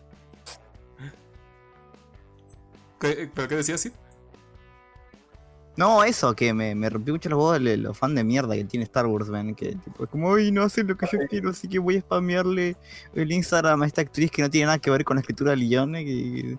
¿Qué- 3.02 3.30
¿Pero 3.34 3.48
qué 3.50 3.56
decías, 3.58 3.82
sí? 3.82 3.92
No, 5.78 6.04
eso, 6.04 6.36
que 6.36 6.54
me, 6.54 6.76
me 6.76 6.90
rompió 6.90 7.14
mucho 7.14 7.30
los 7.30 7.40
huevos 7.40 7.64
de 7.64 7.78
los 7.78 7.98
fans 7.98 8.14
de 8.16 8.26
mierda 8.26 8.56
que 8.56 8.66
tiene 8.66 8.84
Star 8.84 9.06
Wars, 9.08 9.30
man. 9.30 9.56
Que 9.56 9.74
tipo, 9.78 10.04
es 10.04 10.10
como, 10.10 10.36
ay, 10.36 10.52
no 10.52 10.64
hacen 10.64 10.86
lo 10.86 10.98
que 10.98 11.08
yo 11.12 11.20
quiero, 11.30 11.50
así 11.50 11.68
que 11.70 11.80
voy 11.80 11.96
a 11.98 12.02
spamearle 12.02 12.76
el 13.16 13.32
Instagram 13.32 13.82
a 13.82 13.88
esta 13.88 14.02
actriz 14.02 14.30
que 14.30 14.42
no 14.42 14.50
tiene 14.50 14.66
nada 14.66 14.80
que 14.80 14.92
ver 14.92 15.06
con 15.06 15.16
la 15.16 15.22
escritura 15.22 15.52
de 15.52 15.58
Lione, 15.58 16.04
que, 16.04 16.58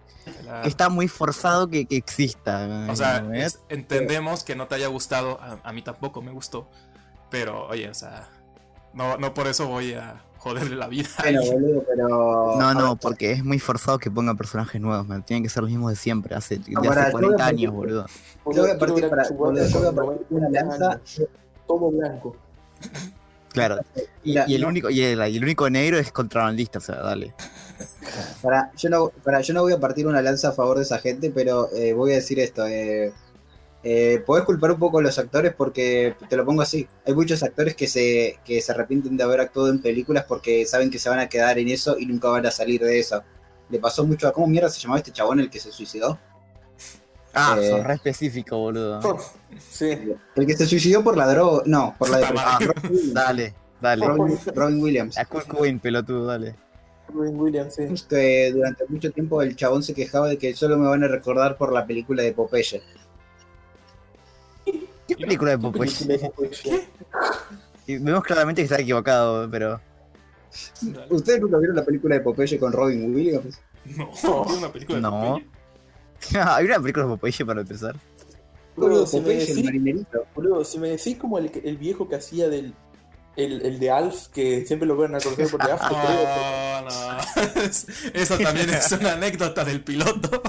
está 0.64 0.88
muy 0.88 1.08
forzado 1.08 1.68
que, 1.68 1.84
que 1.84 1.96
exista. 1.96 2.66
man. 2.66 2.90
O 2.90 2.96
sea, 2.96 3.24
es- 3.34 3.60
entendemos 3.68 4.44
que 4.44 4.56
no 4.56 4.66
te 4.66 4.76
haya 4.76 4.88
gustado, 4.88 5.38
a, 5.42 5.60
a 5.62 5.72
mí 5.74 5.82
tampoco 5.82 6.22
me 6.22 6.32
gustó, 6.32 6.68
pero 7.30 7.66
oye, 7.68 7.90
o 7.90 7.94
sea, 7.94 8.30
no, 8.94 9.18
no 9.18 9.34
por 9.34 9.46
eso 9.46 9.68
voy 9.68 9.92
a 9.92 10.24
joderle 10.42 10.76
la 10.76 10.88
vida. 10.88 11.08
Bueno, 11.20 11.40
boludo, 11.44 11.84
pero. 11.88 12.08
No, 12.58 12.74
no, 12.74 12.88
ver, 12.90 12.98
porque 13.00 13.32
es 13.32 13.44
muy 13.44 13.58
forzado 13.58 13.98
que 13.98 14.10
pongan 14.10 14.36
personajes 14.36 14.80
nuevos, 14.80 15.06
man. 15.06 15.22
Tienen 15.24 15.42
que 15.42 15.48
ser 15.48 15.62
los 15.62 15.70
mismos 15.70 15.90
de 15.90 15.96
siempre, 15.96 16.34
hace, 16.34 16.58
de 16.58 16.72
Ahora, 16.76 17.02
hace 17.02 17.12
yo 17.12 17.18
voy 17.18 17.24
a 17.24 17.36
40 17.36 17.46
años, 17.46 17.58
partir- 17.58 17.70
boludo. 17.70 18.06
Yo 18.52 18.62
voy 18.62 18.70
a 18.70 18.78
partir 18.78 19.08
para. 19.08 19.22
Chewbacca 19.24 19.34
boludo, 19.44 19.66
yo 19.68 19.78
voy 19.78 19.88
a 19.88 19.92
con 19.92 20.06
partir 20.06 20.26
una 20.30 20.48
90 20.48 20.78
lanza. 20.78 21.22
Todo 21.66 21.90
blanco. 21.90 22.36
Claro. 23.52 23.78
Y, 24.24 24.38
y 24.50 24.54
el 24.54 24.64
único, 24.64 24.88
y 24.90 25.02
el, 25.02 25.18
y 25.30 25.36
el 25.36 25.42
único 25.44 25.68
negro 25.68 25.98
es 25.98 26.10
contrabandista, 26.10 26.78
o 26.78 26.82
sea, 26.82 26.96
dale. 26.96 27.34
Para, 28.40 28.72
yo 28.76 28.88
no, 28.90 29.10
para, 29.22 29.40
yo 29.42 29.52
no 29.54 29.62
voy 29.62 29.74
a 29.74 29.78
partir 29.80 30.06
una 30.06 30.22
lanza 30.22 30.48
a 30.48 30.52
favor 30.52 30.78
de 30.78 30.84
esa 30.84 30.98
gente, 30.98 31.30
pero 31.30 31.68
eh, 31.72 31.92
voy 31.92 32.12
a 32.12 32.14
decir 32.16 32.40
esto. 32.40 32.66
Eh, 32.66 33.12
eh, 33.84 34.22
podés 34.24 34.44
culpar 34.44 34.70
un 34.72 34.78
poco 34.78 34.98
a 34.98 35.02
los 35.02 35.18
actores 35.18 35.54
porque, 35.54 36.14
te 36.28 36.36
lo 36.36 36.44
pongo 36.44 36.62
así, 36.62 36.86
hay 37.06 37.14
muchos 37.14 37.42
actores 37.42 37.74
que 37.74 37.86
se, 37.88 38.38
que 38.44 38.60
se 38.60 38.72
arrepienten 38.72 39.16
de 39.16 39.24
haber 39.24 39.40
actuado 39.40 39.68
en 39.70 39.80
películas 39.82 40.24
porque 40.28 40.64
saben 40.66 40.90
que 40.90 40.98
se 40.98 41.08
van 41.08 41.18
a 41.18 41.28
quedar 41.28 41.58
en 41.58 41.68
eso 41.68 41.96
y 41.98 42.06
nunca 42.06 42.28
van 42.28 42.46
a 42.46 42.50
salir 42.50 42.80
de 42.80 42.98
eso. 43.00 43.22
Le 43.70 43.78
pasó 43.78 44.06
mucho 44.06 44.28
a... 44.28 44.32
¿Cómo 44.32 44.46
mierda 44.46 44.68
se 44.68 44.80
llamaba 44.80 44.98
este 44.98 45.12
chabón 45.12 45.40
el 45.40 45.48
que 45.50 45.58
se 45.58 45.72
suicidó? 45.72 46.18
Ah, 47.34 47.56
Eh, 47.58 47.70
sos 47.70 47.82
re 47.84 47.94
específico, 47.94 48.58
boludo. 48.58 49.00
Sí. 49.70 49.98
El 50.36 50.46
que 50.46 50.56
se 50.56 50.66
suicidó 50.66 51.02
por 51.02 51.16
la 51.16 51.26
droga... 51.26 51.62
No, 51.66 51.94
por 51.98 52.10
la 52.10 52.18
Puta 52.18 52.58
depresión. 52.60 52.62
madre. 52.62 52.74
Robin 52.74 52.92
Williams. 52.92 53.14
Dale, 53.14 53.54
dale. 53.80 54.06
Robin, 54.06 54.38
Robin 54.54 54.82
Williams. 54.82 55.18
A 55.18 55.24
Kurt 55.24 55.46
Cobain, 55.48 55.80
pelotudo, 55.80 56.26
dale. 56.26 56.54
Robin 57.08 57.40
Williams, 57.40 57.74
sí. 57.74 57.84
Que 58.08 58.52
durante 58.52 58.84
mucho 58.88 59.10
tiempo 59.10 59.40
el 59.42 59.56
chabón 59.56 59.82
se 59.82 59.94
quejaba 59.94 60.28
de 60.28 60.38
que 60.38 60.54
solo 60.54 60.76
me 60.76 60.86
van 60.88 61.02
a 61.04 61.08
recordar 61.08 61.56
por 61.56 61.72
la 61.72 61.86
película 61.86 62.22
de 62.22 62.32
Popeye. 62.32 62.82
¿Qué 65.22 65.26
película 65.26 65.50
de 65.52 65.58
Popeye? 65.58 66.20
¿Qué? 66.62 66.88
Y 67.86 67.98
Vemos 67.98 68.24
claramente 68.24 68.60
que 68.62 68.64
está 68.64 68.80
equivocado, 68.80 69.48
pero. 69.50 69.80
Dale. 70.82 71.06
¿Ustedes 71.10 71.40
nunca 71.40 71.58
vieron 71.58 71.76
la 71.76 71.84
película 71.84 72.16
de 72.16 72.20
Popeye 72.22 72.58
con 72.58 72.72
Robin 72.72 73.14
Williams? 73.14 73.60
No, 73.84 74.10
¿tiene 74.44 74.58
una 74.58 74.72
película 74.72 74.96
de 74.96 75.02
No. 75.02 75.10
Popeye? 75.10 75.46
Hay 76.46 76.64
una 76.66 76.80
película 76.80 77.06
de 77.06 77.10
Popeye 77.12 77.44
para 77.46 77.60
empezar. 77.60 77.96
Boludo, 78.76 79.06
si 79.06 79.16
me 79.16 79.22
Popeye 79.22 79.40
el 79.40 79.46
decís, 79.46 79.64
marinerito. 79.64 80.26
boludo, 80.34 80.64
si 80.64 80.78
me 80.78 80.88
decís 80.90 81.16
como 81.16 81.38
el, 81.38 81.50
el 81.64 81.76
viejo 81.76 82.08
que 82.08 82.16
hacía 82.16 82.48
del. 82.48 82.74
El, 83.34 83.64
el 83.64 83.78
de 83.80 83.90
Alf, 83.90 84.26
que 84.28 84.66
siempre 84.66 84.86
lo 84.86 84.94
van 84.94 85.14
a 85.14 85.18
conocer 85.20 85.48
por 85.48 85.64
de 85.64 85.72
Alf, 85.72 85.82
creo. 85.88 86.82
No, 86.82 86.82
no. 86.82 87.18
Eso 88.12 88.38
también 88.38 88.68
es 88.70 88.92
una 88.92 89.12
anécdota 89.14 89.64
del 89.64 89.82
piloto. 89.82 90.42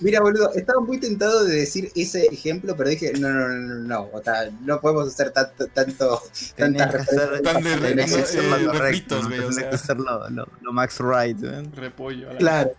Mira, 0.00 0.20
boludo, 0.20 0.52
estaba 0.54 0.80
muy 0.80 0.98
tentado 0.98 1.44
de 1.44 1.56
decir 1.56 1.90
ese 1.94 2.26
ejemplo, 2.26 2.76
pero 2.76 2.90
dije, 2.90 3.12
no, 3.18 3.28
no, 3.30 3.48
no, 3.48 3.58
no, 3.58 3.74
no, 3.88 4.08
o 4.12 4.22
sea, 4.22 4.50
no 4.60 4.80
podemos 4.80 5.08
hacer 5.08 5.30
tanto, 5.30 5.66
tanto, 5.68 6.22
tantas 6.56 6.92
referencias. 6.92 7.42
Tan 7.42 7.62
de- 7.62 7.76
tenías 7.88 8.10
que 8.10 8.16
no, 8.18 8.22
hacer 8.24 8.40
eh, 8.44 8.48
lo 10.60 10.72
Max 10.72 11.00
Wright, 11.00 11.42
¿eh? 11.42 11.62
Repollo. 11.74 12.30
a 12.30 12.32
la- 12.34 12.38
Claro, 12.38 12.72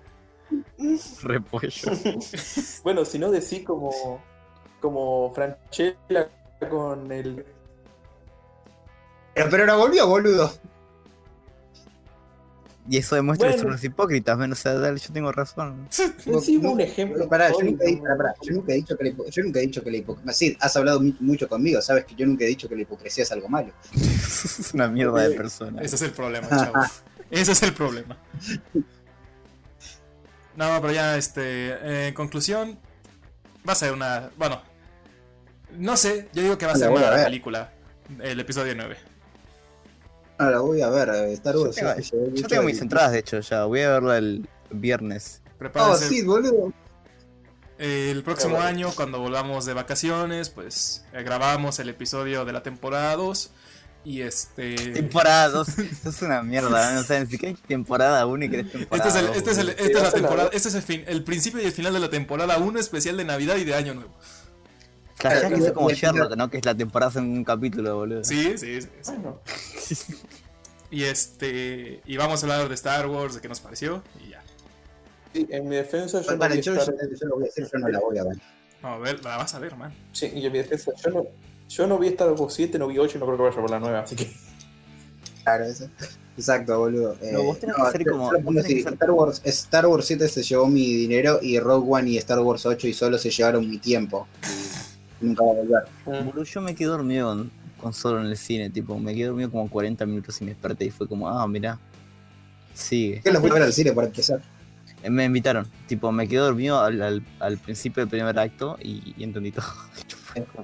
Repollo. 1.24 1.70
Bueno, 2.84 3.06
si 3.06 3.20
no 3.20 3.32
decís 3.32 3.64
como. 3.66 4.22
Como 4.82 5.34
Franchella 5.34 6.30
con 6.70 7.10
el. 7.10 7.46
pero, 9.34 9.50
pero 9.50 9.66
no 9.66 9.78
volvió, 9.78 10.06
boludo. 10.08 10.52
Y 12.90 12.98
eso 12.98 13.16
demuestra 13.16 13.48
que 13.48 13.54
Bueno. 13.54 13.64
son 13.64 13.72
los 13.72 13.84
hipócritas, 13.84 14.38
men, 14.38 14.52
o 14.52 14.56
sea, 14.56 14.74
dale, 14.74 15.00
yo 15.00 15.14
tengo 15.14 15.32
razón. 15.32 15.88
No, 16.26 16.70
un 16.72 16.82
ejemplo. 16.82 17.30
Pará, 17.30 17.50
yo, 17.52 17.60
nunca, 17.64 17.86
he- 17.86 17.96
pará, 17.98 18.18
pará, 18.18 18.34
yo 18.42 18.54
nunca 18.54 18.74
he 18.74 18.76
dicho 18.76 18.98
que 18.98 19.04
la, 19.06 19.12
yo 19.30 19.44
nunca 19.44 19.60
he 19.60 19.62
dicho 19.62 19.82
que 19.84 19.92
la 19.92 19.98
hipocresía. 19.98 20.34
Sí, 20.34 20.58
has 20.60 20.76
hablado 20.76 21.00
mu- 21.00 21.14
mucho 21.22 21.48
conmigo, 21.48 21.82
sabes 21.82 22.04
que 22.06 22.14
yo 22.16 22.26
nunca 22.26 22.44
he 22.44 22.48
dicho 22.48 22.68
que 22.68 22.76
la 22.76 22.82
hipocresía 22.82 23.24
es 23.24 23.32
algo 23.32 23.48
malo. 23.48 23.72
es 23.94 24.72
una 24.74 24.88
mierda 24.90 25.22
de 25.28 25.36
persona. 25.36 25.82
Ese 25.82 25.96
es 25.96 26.02
el 26.02 26.12
problema, 26.12 26.50
chavo. 26.50 26.74
Ese 27.32 27.54
es 27.54 27.64
el 27.64 27.74
problema. 27.74 28.18
No, 30.56 30.80
pero 30.82 30.92
ya, 30.94 31.18
este. 31.18 31.42
eh, 31.70 32.08
en 32.10 32.14
conclusión, 32.14 32.78
va 33.68 33.74
a 33.74 33.76
ser 33.76 33.94
una. 33.94 34.30
Bueno, 34.38 34.62
no 35.78 35.98
sé, 35.98 36.28
yo 36.34 36.44
digo 36.44 36.58
que 36.58 36.66
va 36.66 36.74
a 36.74 36.76
ser 36.76 36.90
una 36.90 37.24
película. 37.24 37.72
El 38.22 38.40
episodio 38.40 38.76
9. 38.76 38.98
Ahora 40.38 40.60
voy 40.60 40.82
a 40.82 40.90
ver, 40.90 41.10
eh, 41.10 41.34
Star 41.34 41.54
Yo 41.56 41.64
Wars. 41.64 41.76
tengo, 41.76 41.94
yo 42.34 42.48
tengo 42.48 42.62
de- 42.64 42.68
mis 42.68 42.82
entradas, 42.82 43.12
de 43.12 43.20
hecho, 43.20 43.40
ya. 43.40 43.66
Voy 43.66 43.82
a 43.82 43.90
verla 43.92 44.18
el 44.18 44.48
viernes. 44.72 45.42
Oh, 45.46 45.58
Prepárense. 45.60 46.10
sí, 46.10 46.22
boludo. 46.24 46.74
El 47.78 48.24
próximo 48.24 48.60
año, 48.62 48.92
cuando 48.96 49.20
volvamos 49.20 49.66
de 49.66 49.74
vacaciones, 49.74 50.50
pues 50.50 51.04
eh, 51.14 51.24
grabamos 51.24 51.80
el 51.80 51.90
episodio 51.90 52.46
de 52.46 52.54
la 52.54 52.64
temporada 52.64 53.16
2. 53.16 53.52
Y 54.06 54.22
este. 54.22 54.76
Temporada 54.92 55.50
2. 55.50 55.68
Eso 55.80 56.10
es 56.10 56.22
una 56.22 56.44
mierda, 56.44 56.94
¿no? 56.94 57.00
O 57.00 57.04
sea, 57.04 57.20
ni 57.22 57.26
siquiera 57.28 57.56
hay 57.56 57.68
temporada 57.68 58.26
1 58.26 58.46
y 58.46 58.48
Este 58.56 58.64
temporada 58.80 59.10
es, 59.10 59.16
el, 59.16 59.28
dos, 59.28 59.36
este, 59.38 59.52
es 59.52 59.58
el- 59.58 59.70
esta 59.70 59.84
es 59.86 59.94
la 59.94 60.02
la 60.04 60.12
temporada, 60.12 60.50
este 60.52 60.70
es 60.70 60.76
el, 60.76 60.82
fin, 60.82 61.04
el 61.08 61.24
principio 61.24 61.62
y 61.62 61.66
el 61.66 61.72
final 61.72 61.94
de 61.94 62.00
la 62.02 62.10
temporada 62.10 62.58
1 62.58 62.80
especial 62.80 63.16
de 63.18 63.24
Navidad 63.26 63.56
y 63.58 63.64
de 63.64 63.76
Año 63.76 63.94
Nuevo. 63.94 64.12
Flashea 65.16 65.50
que 65.50 65.56
es 65.56 65.72
como 65.72 65.90
Sherlock, 65.90 66.36
¿no? 66.36 66.50
Que 66.50 66.58
es 66.58 66.66
la 66.66 66.76
temporada 66.76 67.20
en 67.20 67.26
un 67.30 67.44
capítulo, 67.44 67.96
boludo. 67.98 68.24
Sí, 68.24 68.58
sí, 68.58 68.82
sí. 68.82 68.88
sí. 69.02 69.12
Bueno, 69.12 69.40
Y 70.92 71.04
este. 71.06 72.02
Y 72.06 72.18
vamos 72.18 72.44
a 72.44 72.46
hablar 72.46 72.70
de 72.70 72.76
Star 72.76 73.08
Wars, 73.08 73.36
de 73.36 73.42
qué 73.42 73.48
nos 73.50 73.60
pareció. 73.60 74.04
Y 74.26 74.30
ya. 74.30 74.44
sí, 75.34 75.48
en 75.50 75.68
mi 75.68 75.76
defensa 75.76 76.22
yo 76.22 76.32
no 76.32 76.38
Vale, 76.38 76.56
vi 76.58 76.62
yo, 76.62 76.76
Star- 76.76 76.94
yo- 76.96 77.16
yo 77.20 77.28
lo 77.28 77.36
voy 77.36 77.44
a 77.44 77.46
decir, 77.48 77.68
yo 77.72 77.80
no 77.80 77.88
la 77.90 78.00
voy 78.00 78.18
a 78.20 78.24
ver. 78.24 78.38
Vamos 78.82 79.00
a 79.00 79.02
ver, 79.02 79.24
la 79.24 79.38
vas 79.38 79.54
a 79.56 79.60
ver, 79.60 79.76
man. 79.76 79.92
Sí, 80.12 80.32
y 80.36 80.46
en 80.46 80.52
mi 80.52 80.60
defensa 80.60 80.92
yo 81.04 81.10
no. 81.12 81.26
Yo 81.70 81.88
no 81.88 81.98
vi 81.98 82.10
Star 82.10 82.32
Wars 82.34 82.54
7, 82.54 82.78
no 82.78 82.88
vi 82.88 83.00
8 83.00 83.18
y 83.18 83.20
no 83.20 83.26
creo 83.26 83.38
que 83.38 83.44
vaya 83.44 83.56
por 83.56 83.70
la 83.72 83.80
9, 83.80 83.98
así 83.98 84.16
que. 84.16 84.32
Claro, 85.44 85.64
eso. 85.66 85.90
Exacto, 86.38 86.78
boludo. 86.78 87.16
Eh, 87.22 87.32
No, 87.34 87.44
vos 87.44 87.60
tenés 87.60 87.76
que 87.76 87.82
hacer 87.82 88.06
como- 88.06 88.30
tenés 88.32 88.66
que 88.66 88.80
hacer- 88.82 88.94
Star 88.94 89.12
Wars, 89.12 89.42
Star 89.46 89.86
Wars 89.88 90.06
7 90.06 90.28
se 90.28 90.44
llevó 90.44 90.68
mi 90.68 90.86
dinero 90.94 91.40
y 91.42 91.60
Rogue 91.60 91.88
One 91.90 92.10
y 92.12 92.18
Star 92.18 92.40
Wars 92.40 92.66
8 92.68 92.88
y 92.88 92.94
solo 92.94 93.18
se 93.18 93.32
llevaron 93.32 93.68
mi 93.68 93.78
tiempo. 93.80 94.28
Nunca 95.24 95.44
va 95.44 95.52
a 95.52 95.54
volver. 95.56 95.84
Boludo, 96.26 96.44
yo 96.44 96.62
me 96.62 96.76
quedé 96.76 96.88
dormido 96.90 97.30
con, 97.30 97.52
con 97.82 97.94
solo 97.94 98.20
en 98.22 98.28
el 98.28 98.38
cine, 98.38 98.70
tipo, 98.70 98.98
me 99.00 99.14
quedé 99.16 99.28
dormido 99.28 99.50
como 99.52 99.70
40 99.70 100.06
minutos 100.06 100.40
y 100.42 100.46
me 100.46 100.52
desperté 100.52 100.86
y 100.86 100.92
fue 100.92 101.08
como, 101.08 101.28
ah, 101.30 101.48
mirá. 101.48 101.80
Sigue. 102.74 103.22
¿Qué 103.24 103.32
lo 103.32 103.40
fui 103.40 103.50
a 103.50 103.54
ver 103.54 103.64
al 103.64 103.74
cine 103.74 103.92
para 103.94 104.08
empezar? 104.08 104.42
Eh, 105.04 105.10
Me 105.10 105.26
invitaron, 105.26 105.68
tipo, 105.88 106.12
me 106.12 106.28
quedé 106.28 106.40
dormido 106.40 106.80
al, 106.82 107.02
al, 107.02 107.24
al 107.40 107.58
principio 107.58 108.02
del 108.02 108.10
primer 108.10 108.38
acto 108.40 108.78
y, 108.82 109.14
y 109.18 109.24
entendí 109.24 109.52
todo. 109.52 109.66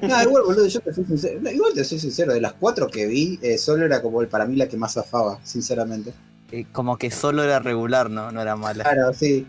No, 0.01 0.23
igual, 0.23 0.43
boludo, 0.43 0.65
yo 0.65 0.79
te 0.79 0.91
soy 0.91 1.05
sincero. 1.05 1.39
no, 1.43 1.51
igual 1.51 1.73
te 1.75 1.83
soy 1.83 1.99
sincero, 1.99 2.33
de 2.33 2.41
las 2.41 2.53
cuatro 2.53 2.87
que 2.87 3.05
vi, 3.05 3.37
eh, 3.43 3.55
solo 3.59 3.85
era 3.85 4.01
como 4.01 4.19
el, 4.23 4.27
para 4.27 4.45
mí 4.47 4.55
la 4.55 4.67
que 4.67 4.77
más 4.77 4.93
zafaba, 4.95 5.39
sinceramente. 5.43 6.11
Eh, 6.51 6.65
como 6.71 6.97
que 6.97 7.11
solo 7.11 7.43
era 7.43 7.59
regular, 7.59 8.09
¿no? 8.09 8.31
No 8.31 8.41
era 8.41 8.55
mala. 8.55 8.83
Claro, 8.83 9.13
sí, 9.13 9.45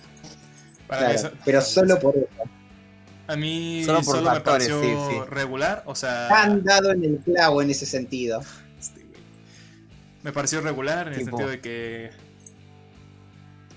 Para 0.86 1.08
mí, 1.08 1.14
claro, 1.14 1.28
eso- 1.28 1.36
pero 1.46 1.62
solo 1.62 1.98
por 1.98 2.16
eso. 2.18 2.26
A 3.30 3.36
mí 3.36 3.82
Solo 3.84 4.00
me 4.32 4.40
pareció 4.40 4.80
sí, 4.82 4.88
sí. 4.88 5.18
regular. 5.30 5.82
O 5.86 5.94
sea. 5.94 6.28
Han 6.42 6.64
dado 6.64 6.90
en 6.92 7.04
el 7.04 7.18
clavo 7.18 7.62
en 7.62 7.70
ese 7.70 7.86
sentido. 7.86 8.42
este, 8.78 9.04
me 10.22 10.32
pareció 10.32 10.60
regular 10.60 11.08
en 11.08 11.14
el 11.14 11.24
sentido 11.24 11.48
de 11.48 11.60
que. 11.60 12.10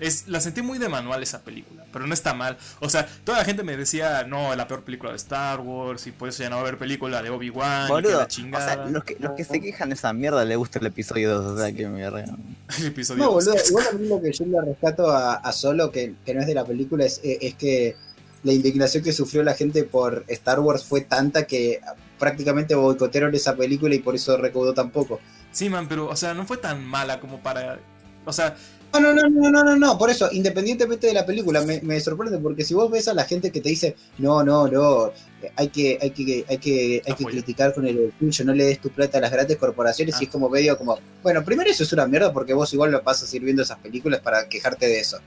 Es, 0.00 0.26
la 0.26 0.40
sentí 0.40 0.60
muy 0.60 0.78
de 0.78 0.88
manual 0.88 1.22
esa 1.22 1.42
película, 1.42 1.86
pero 1.92 2.04
no 2.04 2.12
está 2.12 2.34
mal. 2.34 2.58
O 2.80 2.90
sea, 2.90 3.06
toda 3.22 3.38
la 3.38 3.44
gente 3.44 3.62
me 3.62 3.76
decía, 3.76 4.24
no, 4.24 4.50
es 4.50 4.58
la 4.58 4.66
peor 4.66 4.82
película 4.82 5.12
de 5.12 5.16
Star 5.16 5.60
Wars, 5.60 6.08
y 6.08 6.10
por 6.10 6.28
eso 6.28 6.42
ya 6.42 6.50
no 6.50 6.56
va 6.56 6.62
a 6.62 6.64
haber 6.64 6.78
película 6.78 7.22
de 7.22 7.30
Obi-Wan, 7.30 8.02
la 8.02 8.18
o 8.18 8.24
chingada. 8.26 8.74
sea, 8.74 8.86
los 8.86 9.04
que, 9.04 9.16
los 9.20 9.32
que 9.36 9.44
se 9.44 9.60
quejan 9.60 9.90
de 9.90 9.94
esa 9.94 10.12
mierda 10.12 10.44
le 10.44 10.56
gusta 10.56 10.80
el 10.80 10.86
episodio 10.86 11.40
2, 11.40 11.52
o 11.52 11.58
sea, 11.58 11.72
que 11.72 11.86
mierda. 11.86 12.24
El 12.80 12.86
episodio 12.86 13.22
No, 13.22 13.30
dos. 13.30 13.44
boludo, 13.44 13.64
igual 13.68 13.86
a 13.86 13.92
mí 13.92 14.08
lo 14.08 14.20
que 14.20 14.32
yo 14.32 14.44
le 14.46 14.60
rescato 14.62 15.10
a, 15.12 15.34
a 15.34 15.52
Solo, 15.52 15.92
que, 15.92 16.14
que 16.26 16.34
no 16.34 16.40
es 16.40 16.48
de 16.48 16.54
la 16.54 16.64
película, 16.64 17.04
es, 17.04 17.20
eh, 17.22 17.38
es 17.40 17.54
que 17.54 17.96
la 18.44 18.52
indignación 18.52 19.02
que 19.02 19.12
sufrió 19.12 19.42
la 19.42 19.54
gente 19.54 19.82
por 19.84 20.24
Star 20.28 20.60
Wars 20.60 20.84
fue 20.84 21.00
tanta 21.00 21.46
que 21.46 21.80
prácticamente 22.18 22.74
boicotearon 22.74 23.34
esa 23.34 23.56
película 23.56 23.94
y 23.94 23.98
por 23.98 24.14
eso 24.14 24.36
recaudó 24.36 24.72
tan 24.72 24.90
poco. 24.90 25.20
Sí, 25.50 25.68
man, 25.68 25.88
pero, 25.88 26.08
o 26.08 26.16
sea, 26.16 26.34
no 26.34 26.46
fue 26.46 26.58
tan 26.58 26.84
mala 26.84 27.20
como 27.20 27.40
para. 27.42 27.78
O 28.24 28.32
sea, 28.32 28.56
No, 28.92 29.00
no, 29.00 29.12
no, 29.12 29.28
no, 29.28 29.50
no, 29.50 29.64
no, 29.64 29.76
no, 29.76 29.98
por 29.98 30.08
eso, 30.08 30.28
independientemente 30.30 31.08
de 31.08 31.14
la 31.14 31.26
película, 31.26 31.62
me, 31.62 31.80
me 31.80 31.98
sorprende 32.00 32.38
porque 32.38 32.64
si 32.64 32.74
vos 32.74 32.88
ves 32.90 33.08
a 33.08 33.14
la 33.14 33.24
gente 33.24 33.50
que 33.50 33.60
te 33.60 33.68
dice, 33.70 33.96
no, 34.18 34.44
no, 34.44 34.68
no, 34.68 35.10
hay 35.56 35.68
que, 35.68 35.98
hay 36.00 36.10
que, 36.10 36.44
hay 36.48 36.58
que, 36.58 37.02
hay 37.04 37.14
que 37.14 37.24
criticar 37.24 37.74
con 37.74 37.86
el 37.86 38.12
tuyo, 38.18 38.44
no 38.44 38.54
le 38.54 38.64
des 38.66 38.80
tu 38.80 38.90
plata 38.90 39.18
a 39.18 39.20
las 39.20 39.32
grandes 39.32 39.56
corporaciones 39.56 40.14
Ah. 40.14 40.18
y 40.20 40.24
es 40.24 40.30
como 40.30 40.48
medio 40.48 40.78
como, 40.78 40.96
bueno, 41.24 41.44
primero 41.44 41.68
eso 41.70 41.82
es 41.82 41.92
una 41.92 42.06
mierda 42.06 42.32
porque 42.32 42.54
vos 42.54 42.72
igual 42.72 42.92
lo 42.92 43.02
pasas 43.02 43.32
ir 43.34 43.42
viendo 43.42 43.62
esas 43.62 43.78
películas 43.78 44.20
para 44.20 44.48
quejarte 44.48 44.86
de 44.86 45.00
eso. 45.00 45.18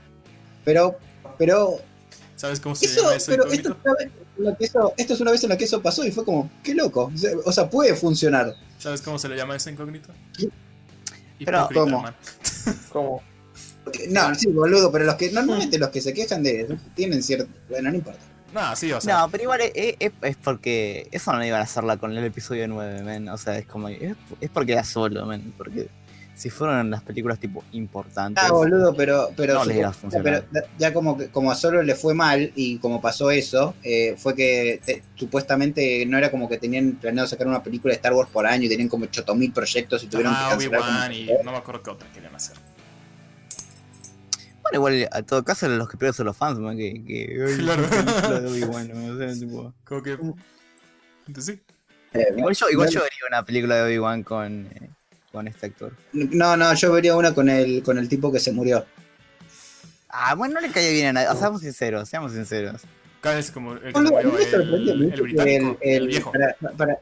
Pero, 0.64 0.96
pero, 1.36 1.78
¿Sabes 2.38 2.60
cómo 2.60 2.74
se 2.74 2.86
Eso, 2.86 3.02
llama 3.02 3.16
eso? 3.16 3.26
pero 3.32 3.42
incógnito? 3.52 3.70
esto, 3.70 3.84
es 3.88 3.90
una 3.90 3.94
vez 3.98 4.10
en 4.38 4.44
la 4.44 4.56
que 4.56 4.64
eso- 4.64 4.94
esto 4.96 5.14
es 5.14 5.20
una 5.20 5.30
vez 5.32 5.42
en 5.42 5.48
la 5.50 5.56
que 5.58 5.64
eso 5.64 5.82
pasó 5.82 6.04
y 6.06 6.10
fue 6.12 6.24
como, 6.24 6.50
qué 6.62 6.74
loco. 6.74 7.12
O 7.44 7.52
sea, 7.52 7.68
puede 7.68 7.94
funcionar. 7.94 8.54
¿Sabes 8.78 9.02
cómo 9.02 9.18
se 9.18 9.28
le 9.28 9.36
llama 9.36 9.56
eso 9.56 9.68
incógnito? 9.70 10.08
Pero, 11.44 11.68
¿cómo? 11.74 12.02
man. 12.02 12.14
Porque- 13.84 14.08
No, 14.08 14.34
sí, 14.34 14.48
boludo, 14.48 14.90
pero 14.92 15.04
los 15.04 15.14
que 15.16 15.30
normalmente 15.32 15.78
los 15.78 15.88
que 15.90 16.00
se 16.00 16.12
quejan 16.12 16.42
de 16.42 16.60
eso 16.62 16.76
tienen 16.94 17.22
cierto. 17.22 17.48
Bueno, 17.68 17.90
no 17.90 17.96
importa. 17.96 18.20
No, 18.52 18.74
sí, 18.76 18.92
o 18.92 19.00
sea. 19.00 19.20
No, 19.20 19.30
pero 19.30 19.42
igual 19.44 19.60
es, 19.62 19.72
es- 19.98 20.12
es 20.22 20.36
porque 20.36 21.08
eso 21.10 21.32
no 21.32 21.44
iban 21.44 21.60
a 21.60 21.64
hacerla 21.64 21.96
con 21.96 22.16
el 22.16 22.24
episodio 22.24 22.66
9, 22.68 23.02
men. 23.02 23.28
O 23.28 23.38
sea, 23.38 23.58
es 23.58 23.66
como. 23.66 23.88
Es, 23.88 24.14
es 24.40 24.50
porque 24.50 24.72
era 24.72 24.84
solo, 24.84 25.24
men. 25.26 25.52
Porque 25.56 25.88
si 26.38 26.50
fueron 26.50 26.88
las 26.90 27.02
películas 27.02 27.38
tipo 27.40 27.64
importantes. 27.72 28.42
Ah, 28.46 28.52
boludo, 28.52 28.94
pero, 28.94 29.30
pero, 29.36 29.54
No 29.54 29.64
les 29.64 29.76
iba 29.78 29.88
a 29.88 29.92
supo- 29.92 30.00
funcionar. 30.02 30.44
pero 30.52 30.66
ya 30.78 30.92
como 30.94 31.18
que- 31.18 31.28
como 31.30 31.50
a 31.50 31.56
solo 31.56 31.82
le 31.82 31.94
fue 31.96 32.14
mal 32.14 32.52
y 32.54 32.78
como 32.78 33.00
pasó 33.00 33.30
eso, 33.32 33.74
eh, 33.82 34.14
fue 34.16 34.36
que 34.36 34.80
te- 34.84 35.02
supuestamente 35.16 36.06
no 36.06 36.16
era 36.16 36.30
como 36.30 36.48
que 36.48 36.56
tenían 36.58 36.92
planeado 36.92 37.26
sacar 37.26 37.48
una 37.48 37.62
película 37.62 37.90
de 37.92 37.96
Star 37.96 38.12
Wars 38.12 38.30
por 38.30 38.46
año 38.46 38.66
y 38.66 38.68
tenían 38.68 38.88
como 38.88 39.04
8000 39.06 39.52
proyectos 39.52 40.04
y 40.04 40.06
tuvieron 40.06 40.32
Ah, 40.36 40.54
que 40.56 40.68
cancelar. 40.70 41.12
y 41.12 41.28
no 41.44 41.50
me 41.50 41.58
acuerdo 41.58 41.82
qué 41.82 41.90
otra 41.90 42.08
querían 42.12 42.34
hacer. 42.36 42.56
Bueno, 44.62 44.76
igual, 44.76 45.08
a 45.12 45.22
todo 45.22 45.42
caso, 45.44 45.66
los 45.68 45.88
que 45.88 45.96
pierden 45.96 46.14
son 46.14 46.26
los 46.26 46.36
fans, 46.36 46.58
man. 46.58 46.76
Que. 46.76 47.02
que 47.04 47.26
Claro. 47.58 47.82
una 47.82 47.90
película 47.90 48.40
de 48.40 48.48
Obi-Wan, 48.48 48.88
¿no? 48.94 49.14
O 49.14 49.18
sea, 49.18 49.32
tipo- 49.34 49.74
Como 49.84 50.02
que. 50.02 50.18
Entonces 51.26 51.56
sí. 51.56 51.62
Eh, 52.14 52.26
Igual 52.36 52.54
yo, 52.54 52.70
igual 52.70 52.88
yo 52.88 53.00
vería 53.00 53.18
una 53.28 53.44
película 53.44 53.76
de 53.76 53.82
Obi-Wan 53.82 54.22
con, 54.22 54.66
eh, 54.66 54.90
con 55.38 55.46
este 55.46 55.66
actor. 55.66 55.92
No, 56.12 56.56
no, 56.56 56.74
yo 56.74 56.90
vería 56.92 57.14
una 57.14 57.32
con 57.32 57.48
el, 57.48 57.80
con 57.84 57.96
el 57.96 58.08
tipo 58.08 58.32
que 58.32 58.40
se 58.40 58.50
murió. 58.50 58.84
Ah, 60.08 60.34
bueno, 60.34 60.54
no 60.54 60.60
le 60.60 60.70
cae 60.70 60.92
bien 60.92 61.06
a 61.06 61.12
nadie. 61.12 61.28
O 61.28 61.32
sea, 61.32 61.42
seamos 61.42 61.60
sinceros, 61.60 62.08
seamos 62.08 62.32
sinceros. 62.32 62.82
Cada 63.20 63.36
vez 63.36 63.50
como 63.52 63.74
el 63.74 63.78
el, 63.84 65.12
el 65.12 65.22
británico, 65.22 65.78
el, 65.80 65.92
el- 66.02 66.06
viejo. 66.08 66.32
para- 66.32 66.56
para- 66.76 66.98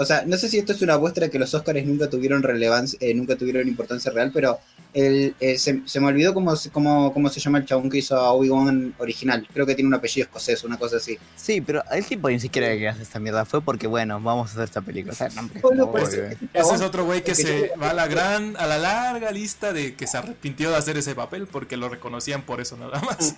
o 0.00 0.04
sea, 0.06 0.24
no 0.26 0.36
sé 0.38 0.48
si 0.48 0.58
esto 0.58 0.72
es 0.72 0.80
una 0.82 0.98
muestra 0.98 1.26
de 1.26 1.30
que 1.30 1.38
los 1.38 1.52
Oscars 1.52 1.84
nunca 1.84 2.08
tuvieron 2.08 2.42
relevancia, 2.42 2.98
eh, 3.02 3.12
nunca 3.14 3.36
tuvieron 3.36 3.68
importancia 3.68 4.10
real, 4.10 4.30
pero 4.32 4.58
el, 4.94 5.34
eh, 5.40 5.58
se, 5.58 5.82
se 5.84 6.00
me 6.00 6.06
olvidó 6.08 6.32
cómo, 6.34 6.56
se- 6.56 6.70
cómo, 6.70 7.12
cómo 7.12 7.28
se 7.28 7.38
llama 7.38 7.58
el 7.58 7.66
chabón 7.66 7.90
que 7.90 7.98
hizo 7.98 8.16
a 8.16 8.32
Obi-Wan 8.32 8.94
original. 8.98 9.46
Creo 9.52 9.66
que 9.66 9.74
tiene 9.74 9.88
un 9.88 9.94
apellido 9.94 10.24
escocés, 10.24 10.64
una 10.64 10.78
cosa 10.78 10.96
así. 10.96 11.18
Sí, 11.36 11.60
pero 11.60 11.84
el 11.92 12.04
tipo 12.04 12.28
ni 12.30 12.40
siquiera 12.40 12.68
que 12.76 12.88
hace 12.88 13.02
esta 13.02 13.20
mierda 13.20 13.44
fue 13.44 13.60
porque, 13.62 13.86
bueno, 13.86 14.20
vamos 14.20 14.48
a 14.48 14.52
hacer 14.52 14.64
esta 14.64 14.80
película. 14.80 15.12
O 15.12 15.16
sea, 15.16 15.28
no, 15.28 15.42
no, 15.74 15.84
obvio. 15.84 16.02
ese- 16.04 16.38
ese 16.54 16.74
es 16.74 16.80
otro 16.80 17.04
güey 17.04 17.20
que 17.22 17.32
porque 17.32 17.42
se 17.42 17.68
yo- 17.68 17.80
va 17.80 17.90
a 17.90 17.94
la 17.94 18.06
gran, 18.08 18.56
a 18.56 18.66
la 18.66 18.78
larga 18.78 19.30
lista 19.30 19.72
de 19.72 19.94
que 19.94 20.06
se 20.06 20.16
arrepintió 20.16 20.70
de 20.70 20.76
hacer 20.76 20.96
ese 20.96 21.14
papel 21.14 21.46
porque 21.46 21.76
lo 21.76 21.88
reconocían 21.88 22.42
por 22.42 22.60
eso 22.60 22.76
nada 22.76 23.00
más. 23.00 23.36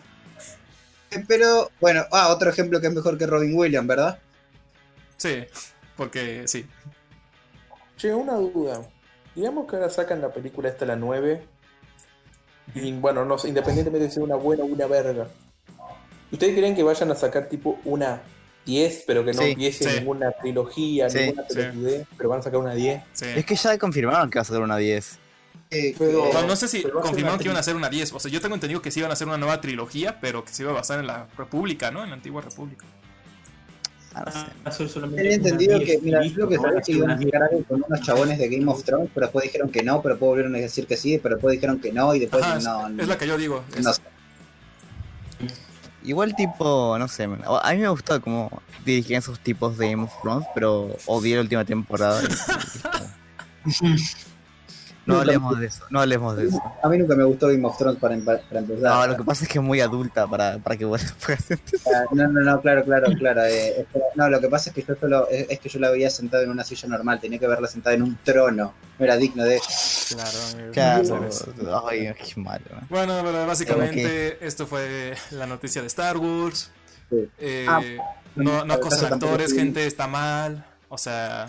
Pero, 1.29 1.71
bueno, 1.81 2.05
ah, 2.13 2.29
otro 2.29 2.49
ejemplo 2.49 2.81
que 2.81 2.87
es 2.87 2.93
mejor 2.95 3.19
que 3.19 3.27
Robin 3.27 3.55
Williams, 3.55 3.87
¿verdad? 3.87 4.19
Sí, 5.19 5.45
porque 6.07 6.43
sí. 6.49 6.67
che, 7.97 8.13
una 8.15 8.35
duda. 8.35 8.83
Digamos 9.35 9.67
que 9.67 9.77
ahora 9.77 9.89
sacan 9.91 10.21
la 10.21 10.31
película 10.33 10.69
esta, 10.69 10.85
la 10.85 10.97
9. 10.97 11.43
Y 12.75 12.93
bueno, 12.93 13.25
no 13.25 13.39
sé, 13.39 13.49
independientemente 13.49 14.07
de 14.07 14.13
ser 14.13 14.23
una 14.23 14.37
buena 14.37 14.65
o 14.65 14.67
una 14.67 14.87
verga. 14.87 15.29
¿Ustedes 16.31 16.57
creen 16.57 16.75
que 16.75 16.83
vayan 16.83 17.11
a 17.11 17.15
sacar 17.15 17.49
tipo 17.49 17.79
una 17.85 18.23
10, 18.65 19.05
pero 19.07 19.25
que 19.25 19.33
no 19.33 19.43
Sí, 19.43 19.51
empiece 19.51 19.85
sí. 19.91 19.99
ninguna 19.99 20.33
trilogía, 20.33 21.11
Sí, 21.11 21.19
ninguna 21.19 21.45
sí. 21.49 21.55
pelotudez, 21.57 22.07
pero 22.17 22.29
van 22.31 22.41
a 22.41 22.43
sacar 22.43 22.61
una 22.61 22.75
10? 22.75 23.03
sí. 23.13 23.27
Es 23.37 23.45
que 23.45 23.55
ya 23.57 23.79
confirmaron 23.79 24.31
que 24.31 24.39
va 24.39 24.43
a 24.43 24.45
ser 24.45 24.61
una 24.61 24.77
10. 24.77 25.19
Eh, 25.71 25.95
Pero- 25.99 26.27
eh, 26.27 26.31
No, 26.35 26.43
no 26.47 26.57
sé 26.57 26.69
si 26.69 26.83
confirmaron 26.83 27.39
que 27.39 27.45
iban 27.45 27.57
a 27.57 27.61
hacer 27.61 27.77
una 27.77 27.89
10. 27.89 28.13
O 28.13 28.21
sea, 28.21 28.31
yo 28.31 28.41
tengo 28.41 28.55
entendido 28.55 28.83
que 28.83 28.91
sí 28.91 29.01
iban 29.01 29.11
a 29.11 29.15
hacer 29.15 29.27
una 29.27 29.39
nueva 29.39 29.61
trilogía, 29.61 30.19
pero 30.21 30.45
que 30.45 30.53
se 30.53 30.63
iba 30.63 30.71
a 30.73 30.75
basar 30.75 31.01
en 31.01 31.07
la 31.07 31.29
República, 31.39 31.91
¿no? 31.91 32.03
En 32.03 32.11
la 32.11 32.17
antigua 32.17 32.43
República. 32.43 32.85
Ah, 34.15 34.23
no 34.27 34.33
sé. 34.33 34.39
Va 34.39 34.47
a 34.65 34.73
ser 34.73 34.89
solamente 34.89 35.23
Tenía 35.23 35.37
entendido 35.37 35.79
10 35.79 35.91
que, 35.91 36.05
mira, 36.05 36.21
creo 36.35 36.49
que 36.49 36.57
no 36.57 36.63
sabía 36.63 36.81
que 36.83 36.93
iban 36.93 37.11
a 37.11 37.19
sacar 37.19 37.43
algo 37.45 37.65
con 37.65 37.83
unos 37.87 38.01
chabones 38.03 38.39
de 38.39 38.49
Game 38.49 38.71
of 38.71 38.85
Thrones, 38.85 39.11
pero 39.15 39.27
después 39.27 39.45
dijeron 39.45 39.71
que 39.71 39.83
no, 39.83 40.03
pero 40.03 40.15
después 40.15 40.29
volvieron 40.29 40.55
a 40.55 40.59
decir 40.59 40.87
que 40.87 40.97
sí, 40.97 41.19
pero 41.23 41.37
después 41.37 41.53
dijeron 41.55 41.81
que 41.81 41.93
no, 41.93 42.15
y 42.15 42.19
después 42.21 42.43
Ajá, 42.43 42.59
no. 42.59 42.89
es, 42.89 42.99
es 42.99 43.09
la 43.09 43.17
que 43.19 43.27
yo 43.27 43.37
digo. 43.39 43.65
es- 43.77 43.85
no 43.85 43.93
sé. 43.93 44.03
Igual 46.05 46.35
tipo, 46.35 46.97
no 46.99 47.07
sé, 47.09 47.25
a 47.25 47.29
mí 47.73 47.79
me 47.81 47.89
gustó 47.89 48.21
como 48.21 48.51
dirigían 48.85 49.21
esos 49.21 49.39
tipos 49.39 49.79
de 49.79 49.91
Game 49.91 50.03
of 50.03 50.13
Thrones, 50.21 50.47
pero 50.53 50.97
odié 51.07 51.37
la 51.37 51.43
última 51.43 51.65
temporada. 51.65 52.21
no 55.07 55.17
hablemos 55.21 55.59
de 55.59 55.67
eso, 55.67 55.85
no 55.91 56.01
hablemos 56.01 56.37
de 56.37 56.47
eso. 56.49 56.63
A 56.83 56.89
mí 56.89 56.99
nunca 56.99 57.15
me 57.17 57.25
gustó 57.25 57.49
Game 57.49 57.67
of 57.67 57.77
Thrones 57.79 57.99
para, 58.01 58.17
para 58.19 58.61
empezar. 58.61 58.83
No, 58.95 59.07
lo 59.07 59.17
que 59.17 59.25
pasa 59.25 59.45
es 59.45 59.51
que 59.51 59.59
es 59.59 59.65
muy 59.65 59.81
adulta 59.81 60.27
para, 60.27 60.59
para 60.59 60.77
que 60.77 60.85
vos 60.85 61.03
entender. 61.03 61.61
Ah, 61.95 62.05
No, 62.13 62.29
no, 62.29 62.41
no, 62.41 62.61
claro, 62.61 62.85
claro, 62.85 63.07
claro. 63.19 63.45
eh, 63.45 63.81
es 63.81 63.87
que- 63.93 64.01
no, 64.15 64.29
lo 64.29 64.41
que 64.41 64.49
pasa 64.49 64.71
es 64.71 64.75
que 64.75 64.83
yo 64.87 64.95
solo, 65.01 65.29
es, 65.31 65.47
es 65.51 65.59
que 65.61 65.69
yo 65.69 65.79
la 65.81 65.91
veía 65.91 66.11
sentada 66.11 66.43
en 66.45 66.51
una 66.51 66.65
silla 66.65 66.89
normal, 66.89 67.21
tenía 67.21 67.39
que 67.39 67.47
verla 67.47 67.67
sentada 67.69 67.95
en 67.97 68.03
un 68.03 68.19
trono. 68.23 68.75
No 68.99 69.05
era 69.05 69.17
digno 69.17 69.43
de 69.45 69.57
eso. 69.57 70.15
Claro, 70.17 70.39
amigo. 70.53 70.73
Claro, 70.73 71.89
ay, 71.89 72.13
qué 72.15 72.41
malo. 72.41 72.65
Bueno, 72.89 73.21
pero 73.25 73.47
básicamente 73.47 74.39
esto 74.47 74.67
fue 74.67 75.15
la 75.31 75.47
noticia 75.47 75.81
de 75.81 75.87
Star 75.89 76.17
Wars. 76.19 76.71
Sí. 77.11 77.29
Eh, 77.39 77.67
Ah, 77.69 77.81
no, 78.37 78.65
no 78.65 78.75
actores, 78.75 79.53
gente, 79.53 79.87
está 79.87 80.07
mal. 80.07 80.65
O 80.89 80.97
sea, 80.99 81.47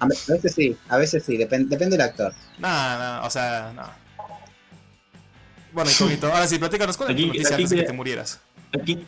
A 0.00 0.06
ve- 0.06 0.14
a 0.28 0.32
veces 0.32 0.54
sí, 0.54 0.76
a 0.88 0.96
veces 0.96 1.24
sí, 1.24 1.36
depen- 1.36 1.68
depende 1.68 1.96
del 1.96 2.02
actor. 2.02 2.32
nada, 2.58 2.98
nada, 2.98 3.24
o 3.26 3.30
sea, 3.30 3.72
nada. 3.74 3.96
Bueno, 5.72 5.90
incógnito, 5.90 6.26
ahora 6.32 6.46
sí, 6.46 6.58
platícanos 6.58 6.96
cuál 6.96 7.10
es 7.10 7.16
tu 7.16 7.26
noticia 7.26 7.54
antes 7.56 7.70
de 7.70 7.76
que 7.76 7.82
te 7.82 7.92
murieras. 7.92 8.40
Aquí, 8.80 9.06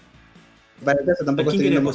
Para 0.84 1.00
el 1.00 1.06
caso 1.06 1.22
¿a 1.22 1.26
tampoco 1.26 1.50
estoy 1.50 1.68
viendo? 1.68 1.92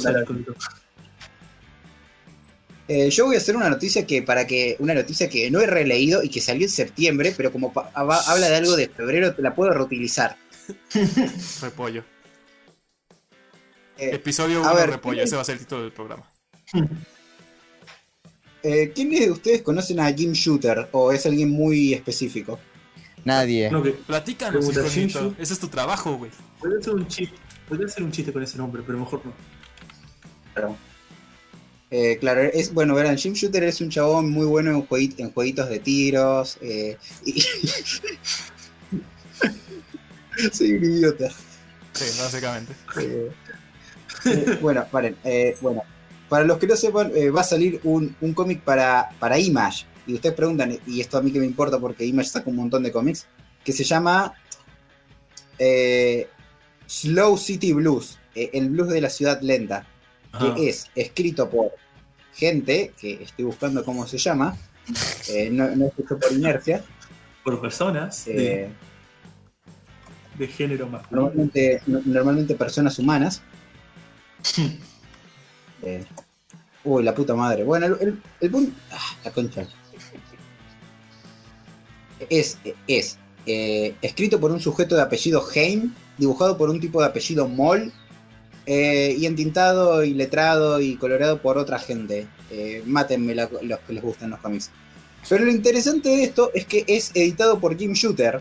Eh, 2.88 3.10
yo 3.10 3.26
voy 3.26 3.34
a 3.34 3.38
hacer 3.38 3.56
una 3.56 3.68
noticia 3.68 4.06
que 4.06 4.22
para 4.22 4.46
que 4.46 4.76
una 4.78 4.94
noticia 4.94 5.28
que 5.28 5.50
no 5.50 5.60
he 5.60 5.66
releído 5.66 6.22
y 6.22 6.28
que 6.28 6.40
salió 6.40 6.64
en 6.66 6.70
septiembre, 6.70 7.34
pero 7.36 7.50
como 7.50 7.72
habla 7.94 8.48
de 8.48 8.56
algo 8.56 8.76
de 8.76 8.88
febrero, 8.88 9.34
te 9.34 9.42
la 9.42 9.54
puedo 9.54 9.72
reutilizar. 9.72 10.36
Repollo. 11.62 12.04
Eh, 13.98 14.10
Episodio 14.14 14.58
a 14.64 14.70
1 14.72 14.74
ver, 14.74 14.90
Repollo, 14.90 15.14
¿quién- 15.16 15.26
ese 15.26 15.34
va 15.36 15.42
a 15.42 15.44
ser 15.44 15.54
el 15.54 15.60
título 15.60 15.82
del 15.82 15.92
programa. 15.92 16.24
eh, 18.66 18.92
¿Quiénes 18.94 19.20
de 19.20 19.30
ustedes 19.30 19.62
conocen 19.62 20.00
a 20.00 20.12
Jim 20.12 20.32
Shooter 20.32 20.88
o 20.92 21.12
es 21.12 21.24
alguien 21.26 21.50
muy 21.50 21.94
específico? 21.94 22.58
Nadie. 23.24 23.70
No, 23.70 23.82
que 23.82 23.90
Platícanos. 23.90 24.66
Ese 25.38 25.52
es 25.54 25.58
tu 25.58 25.68
trabajo, 25.68 26.16
güey. 26.16 26.30
podría 26.60 26.78
hacer 26.78 26.94
un 26.94 27.06
chiste. 27.08 27.34
Podría 27.68 27.86
hacer 27.86 28.02
un 28.04 28.12
chiste 28.12 28.32
con 28.32 28.42
ese 28.42 28.56
nombre, 28.58 28.82
pero 28.86 28.98
mejor 28.98 29.22
no. 29.24 29.32
Claro. 30.54 30.76
Eh, 31.90 32.18
claro, 32.20 32.42
es 32.42 32.72
bueno, 32.74 32.94
verán, 32.94 33.16
Jim 33.16 33.32
Shooter 33.34 33.62
es 33.64 33.80
un 33.80 33.90
chabón 33.90 34.30
muy 34.30 34.44
bueno 34.46 34.70
en, 34.72 34.86
juegui- 34.88 35.14
en 35.18 35.30
jueguitos 35.32 35.68
de 35.68 35.78
tiros. 35.78 36.58
eh, 36.60 36.96
y- 37.24 37.40
Soy 40.52 40.72
un 40.74 40.84
idiota. 40.84 41.30
Sí, 41.92 42.04
básicamente. 42.20 42.72
Eh, 43.00 43.30
eh, 44.26 44.58
bueno, 44.60 44.84
paren, 44.90 45.16
eh, 45.24 45.56
bueno, 45.60 45.82
para 46.28 46.44
los 46.44 46.58
que 46.58 46.66
no 46.66 46.76
sepan, 46.76 47.12
eh, 47.14 47.30
va 47.30 47.40
a 47.42 47.44
salir 47.44 47.80
un, 47.84 48.14
un 48.20 48.34
cómic 48.34 48.62
para, 48.62 49.10
para 49.18 49.38
Image. 49.38 49.86
Y 50.06 50.14
ustedes 50.14 50.34
preguntan, 50.34 50.78
y 50.86 51.00
esto 51.00 51.18
a 51.18 51.22
mí 51.22 51.32
que 51.32 51.38
me 51.40 51.46
importa 51.46 51.78
porque 51.78 52.04
Image 52.04 52.28
saca 52.28 52.48
un 52.50 52.56
montón 52.56 52.82
de 52.82 52.92
cómics, 52.92 53.26
que 53.64 53.72
se 53.72 53.84
llama 53.84 54.34
eh, 55.58 56.28
Slow 56.86 57.36
City 57.38 57.72
Blues, 57.72 58.18
eh, 58.34 58.50
el 58.52 58.70
blues 58.70 58.88
de 58.90 59.00
la 59.00 59.10
ciudad 59.10 59.40
lenta, 59.40 59.86
Ajá. 60.32 60.54
que 60.54 60.68
es 60.68 60.88
escrito 60.94 61.48
por 61.50 61.72
gente, 62.34 62.92
que 63.00 63.22
estoy 63.22 63.44
buscando 63.46 63.84
cómo 63.84 64.06
se 64.06 64.18
llama, 64.18 64.56
no, 65.50 65.74
no 65.74 65.86
es 65.86 65.92
hecho 65.98 66.18
por 66.18 66.32
inercia, 66.32 66.84
Por 67.42 67.60
personas 67.60 68.24
de, 68.26 68.68
de 70.38 70.46
género 70.48 70.86
masculino. 70.88 71.22
normalmente, 71.28 71.80
no- 71.86 72.02
normalmente 72.04 72.54
personas 72.54 72.98
humanas. 72.98 73.42
Eh, 75.86 76.04
uy, 76.84 77.04
la 77.04 77.14
puta 77.14 77.34
madre. 77.34 77.62
Bueno, 77.62 77.86
el, 77.86 78.50
punto. 78.50 78.72
ah, 78.90 79.16
la 79.24 79.30
concha. 79.30 79.66
Es, 82.28 82.58
es 82.88 83.18
eh, 83.46 83.94
escrito 84.02 84.40
por 84.40 84.50
un 84.50 84.60
sujeto 84.60 84.96
de 84.96 85.02
apellido 85.02 85.44
Heim, 85.54 85.94
dibujado 86.18 86.58
por 86.58 86.70
un 86.70 86.80
tipo 86.80 87.00
de 87.00 87.06
apellido 87.06 87.46
Moll, 87.46 87.92
eh, 88.66 89.14
y 89.16 89.26
entintado 89.26 90.02
y 90.02 90.12
letrado 90.12 90.80
y 90.80 90.96
colorado 90.96 91.40
por 91.40 91.56
otra 91.56 91.78
gente. 91.78 92.26
Eh, 92.50 92.82
mátenme 92.84 93.34
los 93.34 93.48
que 93.80 93.92
les 93.92 94.02
gustan 94.02 94.30
los 94.30 94.40
cómics. 94.40 94.70
Pero 95.28 95.44
lo 95.44 95.52
interesante 95.52 96.08
de 96.08 96.24
esto 96.24 96.50
es 96.52 96.66
que 96.66 96.84
es 96.88 97.12
editado 97.14 97.60
por 97.60 97.76
Jim 97.78 97.92
Shooter, 97.92 98.40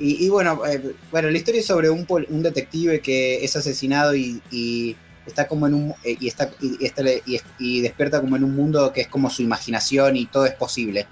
y, 0.00 0.28
bueno, 0.28 0.62
bueno, 1.10 1.28
la 1.28 1.36
historia 1.36 1.58
es 1.58 1.66
sobre 1.66 1.90
un, 1.90 2.06
detective 2.40 3.00
que 3.00 3.44
es 3.44 3.56
asesinado 3.56 4.14
y 4.14 4.96
está 5.28 5.46
como 5.48 5.66
en 5.66 5.74
un 5.74 5.94
eh, 6.04 6.16
y 6.20 6.28
está 6.28 6.50
y, 6.60 6.84
está- 6.84 7.02
y 7.24 7.36
es- 7.36 7.44
y 7.58 7.80
despierta 7.80 8.20
como 8.20 8.36
en 8.36 8.44
un 8.44 8.54
mundo 8.56 8.92
que 8.92 9.02
es 9.02 9.08
como 9.08 9.30
su 9.30 9.42
imaginación 9.42 10.16
y 10.16 10.26
todo 10.26 10.46
es 10.46 10.54
posible. 10.54 11.06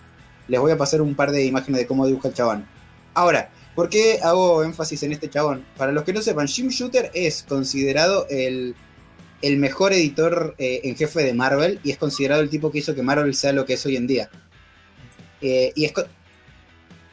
Les 0.48 0.60
voy 0.60 0.72
a 0.72 0.76
pasar 0.78 1.00
un 1.02 1.14
par 1.14 1.30
de 1.32 1.44
imágenes 1.44 1.80
de 1.80 1.86
cómo 1.86 2.06
dibuja 2.06 2.28
el 2.28 2.34
chabón. 2.34 2.66
Ahora, 3.14 3.50
¿Por 3.76 3.90
qué 3.90 4.20
hago 4.22 4.64
énfasis 4.64 5.02
en 5.02 5.12
este 5.12 5.28
chabón? 5.28 5.62
Para 5.76 5.92
los 5.92 6.02
que 6.04 6.14
no 6.14 6.22
sepan, 6.22 6.48
Jim 6.48 6.68
Shooter 6.68 7.10
es 7.12 7.42
considerado 7.42 8.26
el, 8.30 8.74
el 9.42 9.58
mejor 9.58 9.92
editor 9.92 10.54
eh, 10.56 10.80
en 10.84 10.96
jefe 10.96 11.22
de 11.22 11.34
Marvel 11.34 11.78
y 11.84 11.90
es 11.90 11.98
considerado 11.98 12.40
el 12.40 12.48
tipo 12.48 12.70
que 12.72 12.78
hizo 12.78 12.94
que 12.94 13.02
Marvel 13.02 13.34
sea 13.34 13.52
lo 13.52 13.66
que 13.66 13.74
es 13.74 13.84
hoy 13.84 13.96
en 13.96 14.06
día. 14.06 14.30
Eh, 15.42 15.72
y 15.74 15.84
es. 15.84 15.92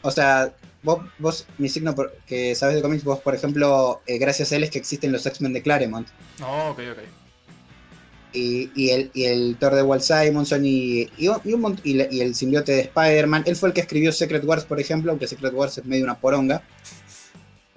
O 0.03 0.09
sea, 0.09 0.53
vos, 0.83 0.99
vos 1.17 1.47
mi 1.57 1.69
signo 1.69 1.95
por- 1.95 2.13
que 2.27 2.53
sabes 2.55 2.75
de 2.75 2.81
cómics, 2.81 3.03
vos, 3.03 3.19
por 3.19 3.33
ejemplo, 3.35 4.01
eh, 4.05 4.17
gracias 4.17 4.51
a 4.51 4.55
él 4.57 4.63
es 4.63 4.69
que 4.69 4.79
existen 4.79 5.11
los 5.11 5.25
X-Men 5.25 5.53
de 5.53 5.61
Claremont. 5.61 6.07
No, 6.39 6.69
ok, 6.71 6.79
ok. 6.91 6.99
Y, 8.35 8.71
y 8.75 8.89
el, 8.89 9.11
y 9.13 9.25
el 9.25 9.57
Thor 9.59 9.75
de 9.75 9.83
Walt 9.83 10.01
Simonson 10.01 10.65
y, 10.65 11.07
y, 11.17 11.27
un- 11.27 11.39
y 11.43 11.53
un 11.53 11.61
mont- 11.61 11.81
y 11.83 11.93
la- 11.93 12.07
y 12.11 12.21
el 12.21 12.33
simbiote 12.33 12.71
de 12.71 12.81
Spider-Man. 12.81 13.43
Él 13.45 13.55
fue 13.55 13.69
el 13.69 13.73
que 13.75 13.81
escribió 13.81 14.11
Secret 14.11 14.43
Wars, 14.43 14.65
por 14.65 14.79
ejemplo, 14.79 15.11
aunque 15.11 15.27
Secret 15.27 15.53
Wars 15.53 15.77
es 15.77 15.85
medio 15.85 16.03
una 16.03 16.17
poronga. 16.19 16.63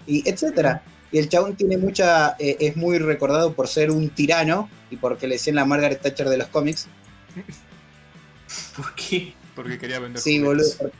Y 0.07 0.27
etcétera. 0.29 0.83
Y 1.13 1.19
el 1.19 1.29
chabón 1.29 1.57
tiene 1.57 1.77
mucha. 1.77 2.37
eh, 2.39 2.57
es 2.61 2.77
muy 2.77 2.99
recordado 2.99 3.53
por 3.53 3.69
ser 3.69 3.91
un 3.91 4.09
tirano 4.11 4.71
y 4.91 4.97
porque 4.97 5.27
le 5.27 5.35
decían 5.35 5.57
la 5.57 5.65
Margaret 5.67 6.01
Thatcher 6.01 6.29
de 6.29 6.39
los 6.39 6.49
cómics. 6.49 6.87
¿Por 8.77 8.95
qué? 8.95 9.35
Porque 9.55 9.79
quería 9.79 9.99
vender 9.99 10.21
Sí, 10.23 10.39
juguetes. 10.41 10.79
boludo. 10.79 10.93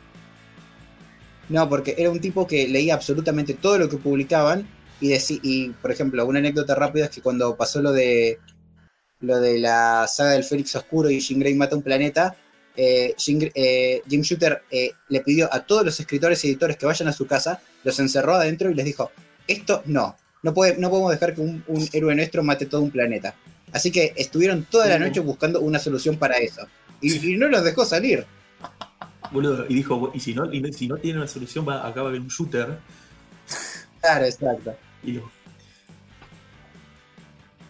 No, 1.49 1.69
porque 1.69 1.95
era 1.97 2.11
un 2.11 2.21
tipo 2.21 2.47
que 2.47 2.67
leía 2.69 2.95
absolutamente 2.95 3.55
todo 3.55 3.79
lo 3.79 3.89
que 3.89 3.99
publicaban 3.99 4.67
y, 5.01 5.11
deci- 5.11 5.41
y 5.43 5.69
por 5.71 5.93
ejemplo, 5.93 6.27
una 6.27 6.41
anécdota 6.41 6.75
rápida 6.75 7.05
es 7.05 7.11
que 7.11 7.23
cuando 7.23 7.57
pasó 7.57 7.81
lo 7.83 7.93
de 7.93 8.39
lo 9.21 9.41
de 9.41 9.59
la 9.59 10.07
saga 10.09 10.33
del 10.33 10.45
Félix 10.45 10.77
Oscuro 10.77 11.09
y 11.11 11.21
Jean 11.21 11.41
Grey 11.41 11.55
mata 11.55 11.77
un 11.77 11.83
planeta, 11.83 12.37
eh, 12.77 13.15
eh, 13.55 14.03
Jim 14.09 14.21
Shooter 14.23 14.63
eh, 14.71 14.91
le 15.09 15.21
pidió 15.23 15.53
a 15.53 15.65
todos 15.65 15.85
los 15.85 15.99
escritores 15.99 16.45
y 16.45 16.49
editores 16.49 16.77
que 16.77 16.87
vayan 16.87 17.09
a 17.09 17.13
su 17.13 17.27
casa, 17.27 17.61
los 17.85 17.99
encerró 17.99 18.35
adentro 18.35 18.71
y 18.71 18.75
les 18.75 18.85
dijo, 18.85 19.11
esto 19.49 19.83
no, 19.87 20.17
no, 20.43 20.53
puede, 20.53 20.77
no 20.77 20.91
podemos 20.91 21.13
dejar 21.13 21.35
que 21.35 21.41
un, 21.41 21.65
un 21.67 21.89
héroe 21.93 22.15
nuestro 22.15 22.43
mate 22.43 22.67
todo 22.67 22.83
un 22.83 22.91
planeta. 22.91 23.35
Así 23.73 23.91
que 23.91 24.13
estuvieron 24.17 24.65
toda 24.71 24.87
la 24.87 24.99
noche 24.99 25.21
buscando 25.21 25.61
una 25.61 25.79
solución 25.79 26.19
para 26.19 26.37
eso. 26.37 26.67
Y, 27.01 27.35
y 27.35 27.37
no 27.39 27.49
los 27.49 27.65
dejó 27.65 27.85
salir. 27.85 28.27
Boludo, 29.33 29.67
y 29.69 29.75
dijo, 29.75 30.11
y 30.15 30.21
si 30.21 30.35
no, 30.35 30.53
y 30.53 30.73
si 30.73 30.89
no 30.89 30.97
tiene 30.97 31.19
una 31.19 31.29
solución, 31.29 31.67
va, 31.69 31.87
acá 31.87 32.03
va 32.03 32.09
a 32.09 32.11
haber 32.11 32.21
un 32.21 32.29
shooter. 32.29 32.79
Claro, 34.01 34.25
exacto. 34.25 34.73
Y 35.03 35.13
lo, 35.13 35.31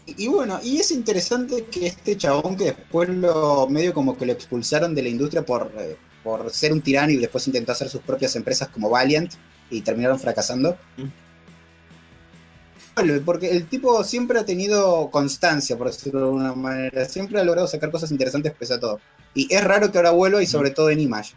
Y, 0.04 0.24
y 0.24 0.28
bueno, 0.28 0.60
y 0.62 0.76
es 0.76 0.90
interesante 0.90 1.64
que 1.64 1.86
este 1.86 2.16
chabón 2.16 2.56
que 2.56 2.64
después 2.64 3.08
lo 3.08 3.66
medio 3.68 3.94
como 3.94 4.18
que 4.18 4.26
lo 4.26 4.32
expulsaron 4.32 4.94
de 4.94 5.02
la 5.02 5.08
industria 5.08 5.46
por, 5.46 5.72
eh, 5.78 5.96
por 6.22 6.50
ser 6.50 6.72
un 6.72 6.82
tirano 6.82 7.12
y 7.12 7.16
después 7.16 7.46
intentó 7.46 7.72
hacer 7.72 7.88
sus 7.88 8.02
propias 8.02 8.36
empresas 8.36 8.68
como 8.68 8.90
Valiant 8.90 9.32
y 9.70 9.80
terminaron 9.80 10.18
fracasando. 10.18 10.76
Mm. 10.96 11.26
Porque 13.24 13.50
el 13.50 13.66
tipo 13.66 14.02
siempre 14.04 14.38
ha 14.38 14.44
tenido 14.46 15.10
constancia, 15.10 15.76
por 15.76 15.88
decirlo 15.88 16.20
de 16.20 16.26
alguna 16.26 16.54
manera. 16.54 17.04
Siempre 17.04 17.38
ha 17.38 17.44
logrado 17.44 17.68
sacar 17.68 17.90
cosas 17.90 18.10
interesantes 18.10 18.54
pese 18.54 18.74
a 18.74 18.80
todo. 18.80 19.00
Y 19.34 19.52
es 19.54 19.62
raro 19.62 19.92
que 19.92 19.98
ahora 19.98 20.12
vuelva 20.12 20.42
y 20.42 20.46
sobre 20.46 20.70
todo 20.70 20.88
en 20.88 21.00
Image. 21.00 21.34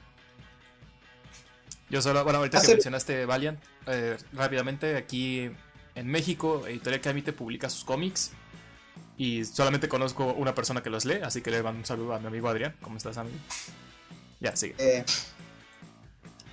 Yo 1.89 2.01
solo, 2.01 2.23
bueno, 2.23 2.39
ahorita 2.39 2.57
que 2.59 2.63
Hace- 2.63 2.73
mencionaste 2.73 3.25
Valiant, 3.25 3.59
eh, 3.87 4.17
rápidamente 4.33 4.95
aquí 4.95 5.49
en 5.95 6.07
México, 6.07 6.67
Editorial 6.67 7.01
Camite 7.01 7.33
publica 7.33 7.69
sus 7.69 7.83
cómics 7.83 8.31
y 9.17 9.43
solamente 9.45 9.89
conozco 9.89 10.33
una 10.33 10.53
persona 10.53 10.83
que 10.83 10.89
los 10.89 11.05
lee, 11.05 11.19
así 11.23 11.41
que 11.41 11.49
le 11.51 11.63
mando 11.63 11.79
un 11.79 11.85
saludo 11.85 12.13
a 12.13 12.19
mi 12.19 12.27
amigo 12.27 12.47
Adrián. 12.47 12.75
¿Cómo 12.81 12.97
estás, 12.97 13.17
amigo? 13.17 13.37
Ya, 14.39 14.55
sigue. 14.55 14.75
Eh, 14.77 15.03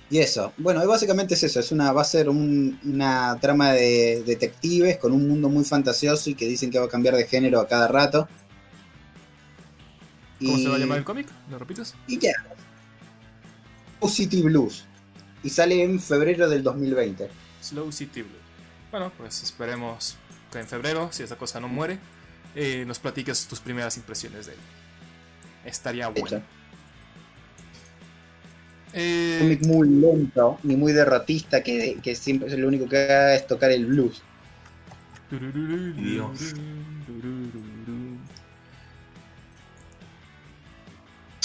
y 0.09 0.17
eso. 0.19 0.53
Bueno, 0.57 0.85
básicamente 0.87 1.35
es 1.35 1.43
eso. 1.43 1.59
Es 1.59 1.71
una, 1.71 1.91
va 1.91 2.01
a 2.01 2.05
ser 2.05 2.29
un- 2.29 2.79
una 2.83 3.37
trama 3.39 3.71
de 3.73 4.23
detectives 4.25 4.97
con 4.97 5.11
un 5.11 5.27
mundo 5.27 5.49
muy 5.49 5.63
fantasioso 5.65 6.29
y 6.29 6.35
que 6.35 6.45
dicen 6.47 6.71
que 6.71 6.79
va 6.79 6.85
a 6.85 6.89
cambiar 6.89 7.15
de 7.15 7.27
género 7.27 7.59
a 7.59 7.67
cada 7.67 7.87
rato. 7.87 8.27
¿Cómo 10.39 10.57
y, 10.57 10.63
se 10.63 10.69
va 10.69 10.75
a 10.75 10.79
llamar 10.79 10.97
el 10.97 11.03
cómic? 11.03 11.27
¿Lo 11.49 11.57
repites? 11.59 11.93
Y 12.07 12.17
ya. 12.19 12.33
City 14.07 14.41
Blues. 14.41 14.85
Y 15.43 15.49
sale 15.49 15.83
en 15.83 15.99
febrero 15.99 16.49
del 16.49 16.63
2020. 16.63 17.29
Slow 17.61 17.91
City 17.91 18.21
Blue. 18.23 18.41
Bueno, 18.91 19.11
pues 19.17 19.43
esperemos 19.43 20.17
que 20.51 20.59
en 20.59 20.67
febrero, 20.67 21.09
si 21.11 21.23
esta 21.23 21.37
cosa 21.37 21.59
no 21.59 21.67
muere, 21.67 21.99
eh, 22.55 22.85
nos 22.85 22.99
platiques 22.99 23.47
tus 23.47 23.59
primeras 23.59 23.97
impresiones 23.97 24.45
de 24.47 24.53
él. 24.53 24.59
Estaría 25.63 26.07
bueno. 26.09 26.37
hecho, 26.37 26.47
Eh, 28.93 29.37
cómic 29.37 29.61
muy 29.63 29.89
lento 29.89 30.59
y 30.63 30.75
muy 30.75 30.93
derrotista 30.93 31.61
que, 31.63 31.99
que 32.01 32.15
siempre 32.15 32.47
es 32.49 32.57
lo 32.57 32.67
único 32.67 32.87
que 32.87 32.97
haga 32.97 33.35
es 33.35 33.45
tocar 33.47 33.71
el 33.71 33.85
blues. 33.85 34.23
Dios. 35.95 36.55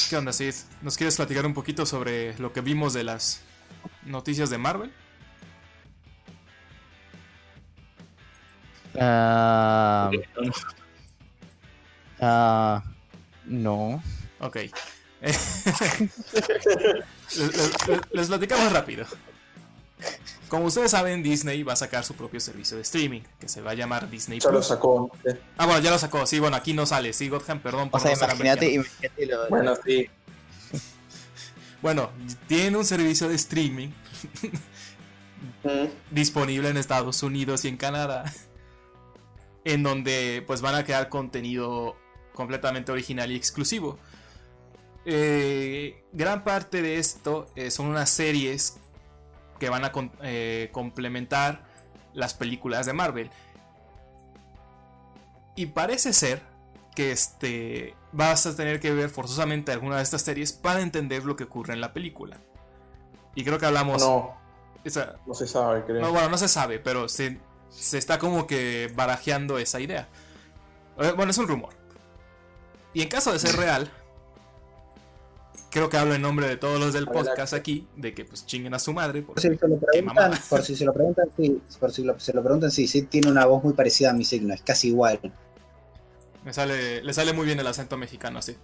¿Qué 0.09 0.17
onda, 0.17 0.33
Sid? 0.33 0.55
¿Nos 0.81 0.97
quieres 0.97 1.17
platicar 1.17 1.47
un 1.47 1.55
poquito 1.55 1.87
sobre 1.87 2.37
lo 2.39 2.53
que 2.53 2.61
vimos 2.61 2.93
de 2.93 3.05
las 3.05 3.43
noticias 4.05 4.51
de 4.51 4.59
Marvel? 4.59 4.93
Ah, 8.99 10.11
ah, 12.21 12.83
no. 13.47 14.03
Ok. 14.41 14.57
Les, 17.35 17.89
les- 17.89 18.01
les 18.13 18.27
platicamos 18.29 18.71
rápido. 18.73 19.07
Como 20.49 20.67
ustedes 20.67 20.91
saben, 20.91 21.23
Disney 21.23 21.63
va 21.63 21.73
a 21.73 21.77
sacar 21.77 22.05
su 22.05 22.15
propio 22.15 22.41
servicio 22.41 22.77
de 22.77 22.83
streaming, 22.83 23.23
que 23.41 23.49
se 23.49 23.63
va 23.63 23.71
a 23.71 23.75
llamar 23.75 24.11
Disney 24.11 24.39
Ya 24.41 24.51
lo 24.51 24.63
sacó. 24.63 25.11
¿eh? 25.25 25.41
Ah, 25.57 25.65
bueno, 25.65 25.81
ya 25.81 25.91
lo 25.91 25.99
sacó. 25.99 26.27
Sí, 26.27 26.39
bueno, 26.41 26.57
aquí 26.57 26.75
no 26.75 26.85
sale. 26.85 27.13
Sí, 27.15 27.29
Godham, 27.31 27.61
perdón 27.61 27.89
por 27.89 28.01
O 28.01 28.03
sea, 28.03 28.15
no 28.15 28.17
imagínate, 28.35 28.73
imagínate 28.73 29.27
lo 29.27 29.49
Bueno, 29.49 29.75
sí. 29.83 30.11
Bueno, 31.83 32.11
tiene 32.47 32.77
un 32.77 32.85
servicio 32.85 33.29
de 33.29 33.35
streaming 33.35 33.89
disponible 36.13 36.69
en 36.69 36.77
Estados 36.77 37.25
Unidos 37.25 37.65
y 37.65 37.69
en 37.69 37.77
Canadá, 37.77 38.33
en 39.65 39.83
donde 39.83 40.45
pues 40.47 40.61
van 40.61 40.77
a 40.77 40.85
crear 40.85 41.09
contenido 41.09 41.97
completamente 42.35 42.93
original 42.93 43.33
y 43.33 43.37
exclusivo. 43.37 43.99
Eh, 45.05 46.05
gran 46.13 46.45
parte 46.45 46.83
de 46.83 46.99
esto 46.99 47.51
eh, 47.57 47.73
son 47.73 47.87
unas 47.87 48.11
series 48.11 48.79
que 49.59 49.69
van 49.69 49.85
a 49.85 49.93
eh, 50.23 50.69
complementar 50.71 51.65
las 52.15 52.33
películas 52.33 52.87
de 52.87 52.93
Marvel. 52.93 53.31
Y 55.57 55.67
parece 55.67 56.13
ser 56.13 56.43
que 56.95 57.11
este 57.11 57.95
vas 58.13 58.47
a 58.47 58.55
tener 58.55 58.79
que 58.81 58.93
ver 58.93 59.09
forzosamente 59.11 59.73
alguna 59.73 59.97
de 59.97 60.03
estas 60.03 60.23
series 60.23 60.53
para 60.53 60.81
entender 60.81 61.25
lo 61.25 61.35
que 61.37 61.45
ocurre 61.45 61.73
en 61.75 61.81
la 61.81 61.93
película. 61.93 62.39
Y 63.35 63.45
creo 63.45 63.59
que 63.59 63.67
hablamos. 63.67 64.03
No, 64.03 64.35
esa- 64.85 65.17
no 65.27 65.35
se 65.35 65.47
sabe, 65.47 65.83
creo. 65.85 66.01
no, 66.03 66.13
bueno, 66.13 66.29
no 66.29 66.39
se 66.39 66.49
sabe, 66.49 66.79
pero 66.79 67.09
se, 67.09 67.39
se 67.71 67.97
está 67.99 68.19
como 68.19 68.47
que 68.47 68.93
barajeando 68.95 69.59
esa 69.59 69.81
idea. 69.81 70.09
Eh, 70.99 71.13
Bueno, 71.17 71.31
es 71.31 71.39
un 71.39 71.49
rumor. 71.49 71.71
Y 72.95 73.01
en 73.03 73.09
caso 73.09 73.33
de 73.33 73.39
ser 73.39 73.57
real, 73.57 73.91
creo 75.71 75.89
que 75.89 75.97
hablo 75.97 76.15
en 76.15 76.21
nombre 76.21 76.47
de 76.47 76.57
todos 76.59 76.79
los 76.79 76.93
del 76.93 77.05
Adelante. 77.05 77.29
podcast 77.31 77.55
aquí, 77.55 77.89
de 77.97 78.13
que 78.13 78.27
pues 78.27 78.45
chinguen 78.45 78.75
a 78.75 78.79
su 78.79 78.93
madre. 78.93 79.23
Por 79.23 79.41
si 79.41 79.49
se 79.49 79.67
lo 79.67 79.79
preguntan, 79.87 80.33
por 80.51 80.63
si 80.63 80.77
se 80.77 80.85
lo 80.85 80.93
preguntan, 80.93 81.29
sí, 81.37 81.63
por 81.81 81.91
si 81.93 82.05
lo- 82.05 82.21
se 82.21 82.33
lo 82.35 82.43
preguntan, 82.43 82.71
sí, 82.71 82.87
sí, 82.87 83.03
tiene 83.03 83.31
una 83.31 83.47
voz 83.47 83.65
muy 83.65 83.73
parecida 83.73 84.11
a 84.11 84.13
mi 84.13 84.25
signo, 84.25 84.53
es 84.53 84.61
casi 84.61 84.89
igual. 84.89 85.19
Me 86.45 86.53
sale, 86.53 87.03
le 87.03 87.13
sale 87.15 87.33
muy 87.33 87.47
bien 87.47 87.59
el 87.61 87.67
acento 87.67 87.97
mexicano, 87.97 88.39
así. 88.41 88.57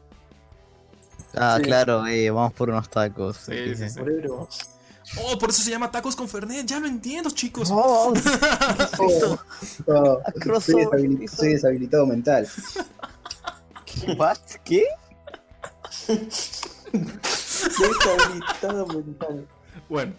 Ah, 1.37 1.55
Sí. 1.59 1.63
claro, 1.65 2.07
eh, 2.07 2.31
vamos 2.31 2.53
por 2.55 2.71
unos 2.71 2.89
tacos. 2.89 3.37
Sí, 3.47 3.75
sí, 3.77 3.91
sí. 3.91 4.01
Oh, 5.23 5.39
por 5.39 5.51
eso 5.51 5.63
se 5.63 5.71
llama 5.71 5.91
tacos 5.91 6.15
con 6.17 6.29
Fernet. 6.29 6.67
Ya 6.67 6.79
lo 6.81 6.87
entiendo, 6.87 7.31
chicos. 7.31 7.71
Oh, 7.73 8.13
Oh, 8.99 9.39
oh, 9.87 10.23
Crossover, 10.41 10.85
soy, 10.89 11.03
deshabili- 11.09 11.23
hizo- 11.25 11.37
soy 11.37 11.49
deshabilitado 11.55 12.07
mental. 12.07 12.49
¿What? 14.17 14.39
¿Qué? 14.65 14.85
Deshabilitado 16.93 18.87
mental. 18.87 19.47
Bueno. 19.89 20.13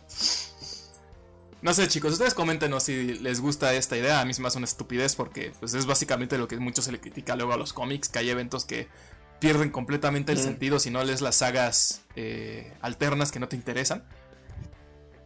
No 1.62 1.74
sé, 1.74 1.88
chicos, 1.90 2.14
ustedes 2.14 2.34
coméntenos 2.34 2.84
si 2.84 3.16
les 3.16 3.42
gusta 3.42 3.74
esta 3.74 3.98
idea. 3.98 4.22
A 4.22 4.26
mí 4.26 4.34
se 4.34 4.42
me 4.42 4.48
hace 4.48 4.58
una 4.58 4.66
estupidez 4.66 5.16
porque 5.16 5.52
pues, 5.60 5.74
es 5.74 5.86
básicamente 5.86 6.38
lo 6.38 6.48
que 6.48 6.58
mucho 6.58 6.82
se 6.82 6.92
le 6.92 7.00
critica 7.00 7.36
luego 7.36 7.52
a 7.54 7.58
los 7.58 7.74
cómics, 7.74 8.08
que 8.08 8.20
hay 8.20 8.30
eventos 8.30 8.64
que 8.66 8.88
pierden 9.40 9.70
completamente 9.70 10.32
el 10.32 10.38
Mm. 10.38 10.42
sentido 10.42 10.80
si 10.80 10.90
no 10.90 11.04
lees 11.04 11.22
las 11.22 11.36
sagas 11.36 12.04
eh, 12.16 12.74
alternas 12.82 13.32
que 13.32 13.40
no 13.40 13.48
te 13.50 13.56
interesan. 13.58 14.04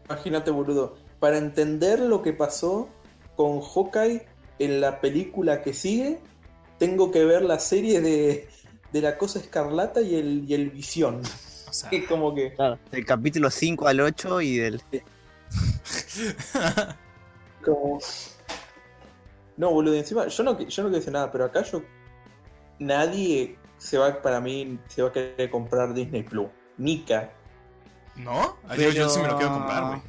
Imagínate, 0.05 0.51
boludo. 0.51 0.97
Para 1.19 1.38
entender 1.38 1.99
lo 1.99 2.21
que 2.21 2.34
pasó 2.34 2.89
con 3.36 3.61
Hawkeye 3.61 4.25
en 4.59 4.81
la 4.81 5.01
película 5.01 5.61
que 5.61 5.73
sigue, 5.73 6.19
tengo 6.79 7.11
que 7.11 7.23
ver 7.25 7.43
la 7.43 7.59
serie 7.59 8.01
de, 8.01 8.47
de 8.91 9.01
la 9.01 9.17
cosa 9.17 9.39
escarlata 9.39 10.01
y 10.01 10.15
el, 10.15 10.45
y 10.47 10.53
el 10.53 10.69
visión. 10.71 11.21
O 11.69 11.73
sea, 11.73 11.89
Que 11.91 12.05
como 12.05 12.34
que. 12.36 12.53
Claro, 12.53 12.77
del 12.91 13.05
capítulo 13.05 13.49
5 13.49 13.88
al 13.88 13.99
8 14.01 14.41
y 14.41 14.57
del. 14.57 14.81
Como... 17.64 17.99
No, 19.56 19.72
boludo, 19.72 19.95
encima, 19.95 20.28
yo 20.28 20.43
no, 20.43 20.51
yo 20.58 20.64
no 20.64 20.68
quiero 20.68 20.89
decir 20.89 21.14
nada, 21.14 21.32
pero 21.32 21.45
acá 21.45 21.64
yo. 21.64 21.82
Nadie 22.80 23.58
se 23.78 23.97
va, 23.97 24.22
para 24.22 24.41
mí, 24.41 24.80
se 24.88 25.01
va 25.01 25.10
a 25.10 25.12
querer 25.12 25.49
comprar 25.49 25.93
Disney 25.93 26.24
Plus. 26.24 26.47
Nika. 26.78 27.30
¿No? 28.16 28.58
Yo, 28.78 28.89
yo 28.89 29.10
sí 29.10 29.20
me 29.20 29.28
lo 29.28 29.38
quiero 29.38 29.54
comprar, 29.54 29.88
güey. 29.88 30.01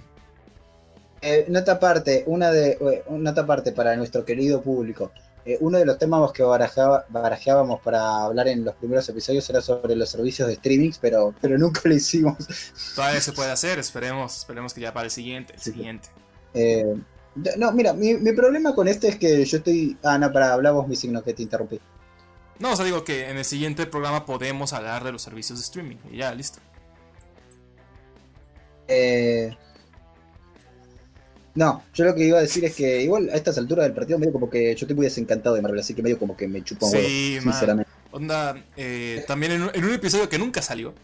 Eh, 1.20 1.46
nota 1.48 1.72
aparte, 1.72 2.24
una 2.26 2.50
de, 2.50 2.72
eh, 2.72 3.04
nota 3.08 3.42
aparte 3.42 3.72
para 3.72 3.96
nuestro 3.96 4.24
querido 4.24 4.60
público. 4.62 5.10
Eh, 5.46 5.58
uno 5.60 5.76
de 5.78 5.84
los 5.84 5.98
temas 5.98 6.32
que 6.32 6.42
barajaba- 6.42 7.04
barajeábamos 7.10 7.80
para 7.82 8.24
hablar 8.24 8.48
en 8.48 8.64
los 8.64 8.74
primeros 8.76 9.06
episodios 9.10 9.48
era 9.50 9.60
sobre 9.60 9.94
los 9.94 10.08
servicios 10.08 10.48
de 10.48 10.54
streaming, 10.54 10.92
pero, 11.00 11.34
pero 11.40 11.58
nunca 11.58 11.82
lo 11.84 11.94
hicimos. 11.94 12.36
Todavía 12.94 13.20
se 13.20 13.32
puede 13.32 13.50
hacer, 13.50 13.78
esperemos, 13.78 14.38
esperemos 14.38 14.72
que 14.72 14.80
ya 14.80 14.92
para 14.94 15.04
el 15.04 15.10
siguiente, 15.10 15.52
el 15.54 15.60
Sí. 15.60 15.72
siguiente. 15.72 16.08
Eh, 16.54 16.96
no, 17.58 17.72
mira, 17.72 17.92
mi, 17.92 18.14
mi 18.14 18.32
problema 18.32 18.74
con 18.74 18.88
este 18.88 19.08
es 19.08 19.16
que 19.16 19.44
yo 19.44 19.58
estoy. 19.58 19.98
Ah, 20.02 20.16
no, 20.18 20.32
para 20.32 20.52
hablamos 20.54 20.86
mi 20.88 20.96
signo 20.96 21.22
que 21.22 21.34
te 21.34 21.42
interrumpí. 21.42 21.80
No, 22.60 22.72
o 22.72 22.76
sea, 22.76 22.84
digo 22.84 23.02
que 23.04 23.28
en 23.28 23.36
el 23.36 23.44
siguiente 23.44 23.84
programa 23.86 24.24
podemos 24.24 24.72
hablar 24.72 25.02
de 25.04 25.10
los 25.12 25.20
servicios 25.22 25.58
de 25.58 25.64
streaming. 25.64 25.96
Y 26.12 26.18
ya, 26.18 26.32
listo. 26.32 26.60
Eh, 28.88 29.56
no, 31.54 31.88
yo 31.94 32.04
lo 32.04 32.14
que 32.14 32.24
iba 32.26 32.38
a 32.38 32.42
decir 32.42 32.64
es 32.64 32.74
que 32.74 33.02
igual 33.02 33.30
a 33.30 33.36
estas 33.36 33.58
alturas 33.58 33.84
del 33.84 33.94
partido 33.94 34.18
medio 34.18 34.32
como 34.32 34.50
que 34.50 34.74
yo 34.74 34.86
estoy 34.86 34.94
muy 34.96 35.06
desencantado 35.06 35.54
de 35.54 35.62
Marvel, 35.62 35.80
así 35.80 35.94
que 35.94 36.02
medio 36.02 36.18
como 36.18 36.36
que 36.36 36.48
me 36.48 36.62
chupa 36.64 36.86
un 36.86 36.92
Sí, 36.92 36.98
huevo, 36.98 37.40
sinceramente. 37.40 37.90
Onda, 38.10 38.64
eh, 38.76 39.24
también 39.26 39.52
en 39.52 39.62
un, 39.64 39.70
en 39.74 39.84
un 39.84 39.92
episodio 39.92 40.28
que 40.28 40.38
nunca 40.38 40.62
salió, 40.62 40.94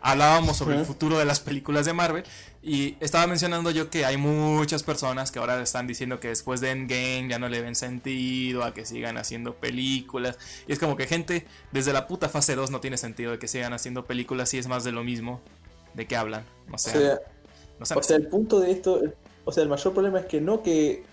hablábamos 0.00 0.56
sobre 0.56 0.76
el 0.76 0.82
futuro 0.82 1.18
de 1.18 1.24
las 1.26 1.40
películas 1.40 1.86
de 1.86 1.92
Marvel 1.92 2.24
y 2.62 2.96
estaba 3.00 3.26
mencionando 3.26 3.70
yo 3.70 3.90
que 3.90 4.04
hay 4.06 4.16
muchas 4.16 4.82
personas 4.82 5.30
que 5.30 5.38
ahora 5.38 5.60
están 5.62 5.86
diciendo 5.86 6.20
que 6.20 6.28
después 6.28 6.60
de 6.60 6.70
Endgame 6.70 7.28
ya 7.28 7.38
no 7.38 7.48
le 7.50 7.60
ven 7.62 7.74
sentido 7.74 8.64
a 8.64 8.72
que 8.74 8.86
sigan 8.86 9.18
haciendo 9.18 9.56
películas. 9.60 10.38
Y 10.66 10.72
es 10.72 10.78
como 10.78 10.96
que 10.96 11.06
gente, 11.06 11.46
desde 11.72 11.92
la 11.92 12.06
puta 12.06 12.28
fase 12.30 12.54
2 12.54 12.70
no 12.70 12.80
tiene 12.80 12.96
sentido 12.98 13.32
de 13.32 13.38
que 13.38 13.48
sigan 13.48 13.72
haciendo 13.74 14.06
películas 14.06 14.54
y 14.54 14.58
es 14.58 14.66
más 14.68 14.84
de 14.84 14.92
lo 14.92 15.04
mismo. 15.04 15.42
¿De 15.94 16.06
qué 16.06 16.16
hablan? 16.16 16.44
O 16.70 16.78
O 16.84 16.90
sea, 16.90 16.92
sea, 16.92 17.20
no 17.78 17.86
sé. 17.86 17.94
o 17.94 18.02
sea, 18.02 18.16
el 18.16 18.28
punto 18.28 18.60
de 18.60 18.72
esto. 18.72 19.00
O 19.44 19.52
sea, 19.52 19.62
el 19.62 19.68
mayor 19.68 19.92
problema 19.92 20.20
es 20.20 20.26
que 20.26 20.40
no 20.40 20.62
que. 20.62 21.04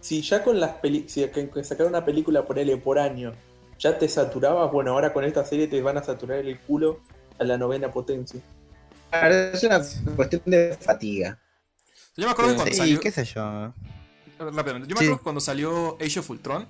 Si 0.00 0.22
ya 0.22 0.42
con 0.42 0.58
las 0.58 0.72
películas. 0.76 1.12
Si 1.12 1.64
sacar 1.64 1.86
una 1.86 2.04
película 2.04 2.44
por 2.44 2.58
él 2.58 2.80
por 2.80 2.98
año 2.98 3.32
ya 3.78 3.98
te 3.98 4.08
saturabas, 4.08 4.70
bueno, 4.70 4.92
ahora 4.92 5.12
con 5.12 5.24
esta 5.24 5.44
serie 5.44 5.66
te 5.66 5.80
van 5.80 5.96
a 5.96 6.02
saturar 6.02 6.38
el 6.38 6.58
culo 6.60 7.00
a 7.38 7.44
la 7.44 7.56
novena 7.56 7.90
potencia. 7.90 8.40
Claro, 9.10 9.34
Es 9.34 9.62
una 9.64 9.80
cuestión 10.16 10.42
de 10.44 10.76
fatiga. 10.78 11.38
yo 12.16 12.26
me 12.26 12.32
acuerdo 12.32 12.50
que 12.50 12.56
cuando 12.56 12.72
Sí, 12.72 12.78
salió... 12.78 13.00
qué 13.00 13.10
sé 13.10 13.24
yo. 13.24 13.72
Rápidamente, 14.38 14.88
Yo 14.88 14.94
me 14.94 15.00
Sí. 15.00 15.04
acuerdo 15.06 15.16
que 15.18 15.22
cuando 15.22 15.40
salió 15.40 15.96
Age 16.00 16.20
of 16.20 16.28
Ultron, 16.30 16.66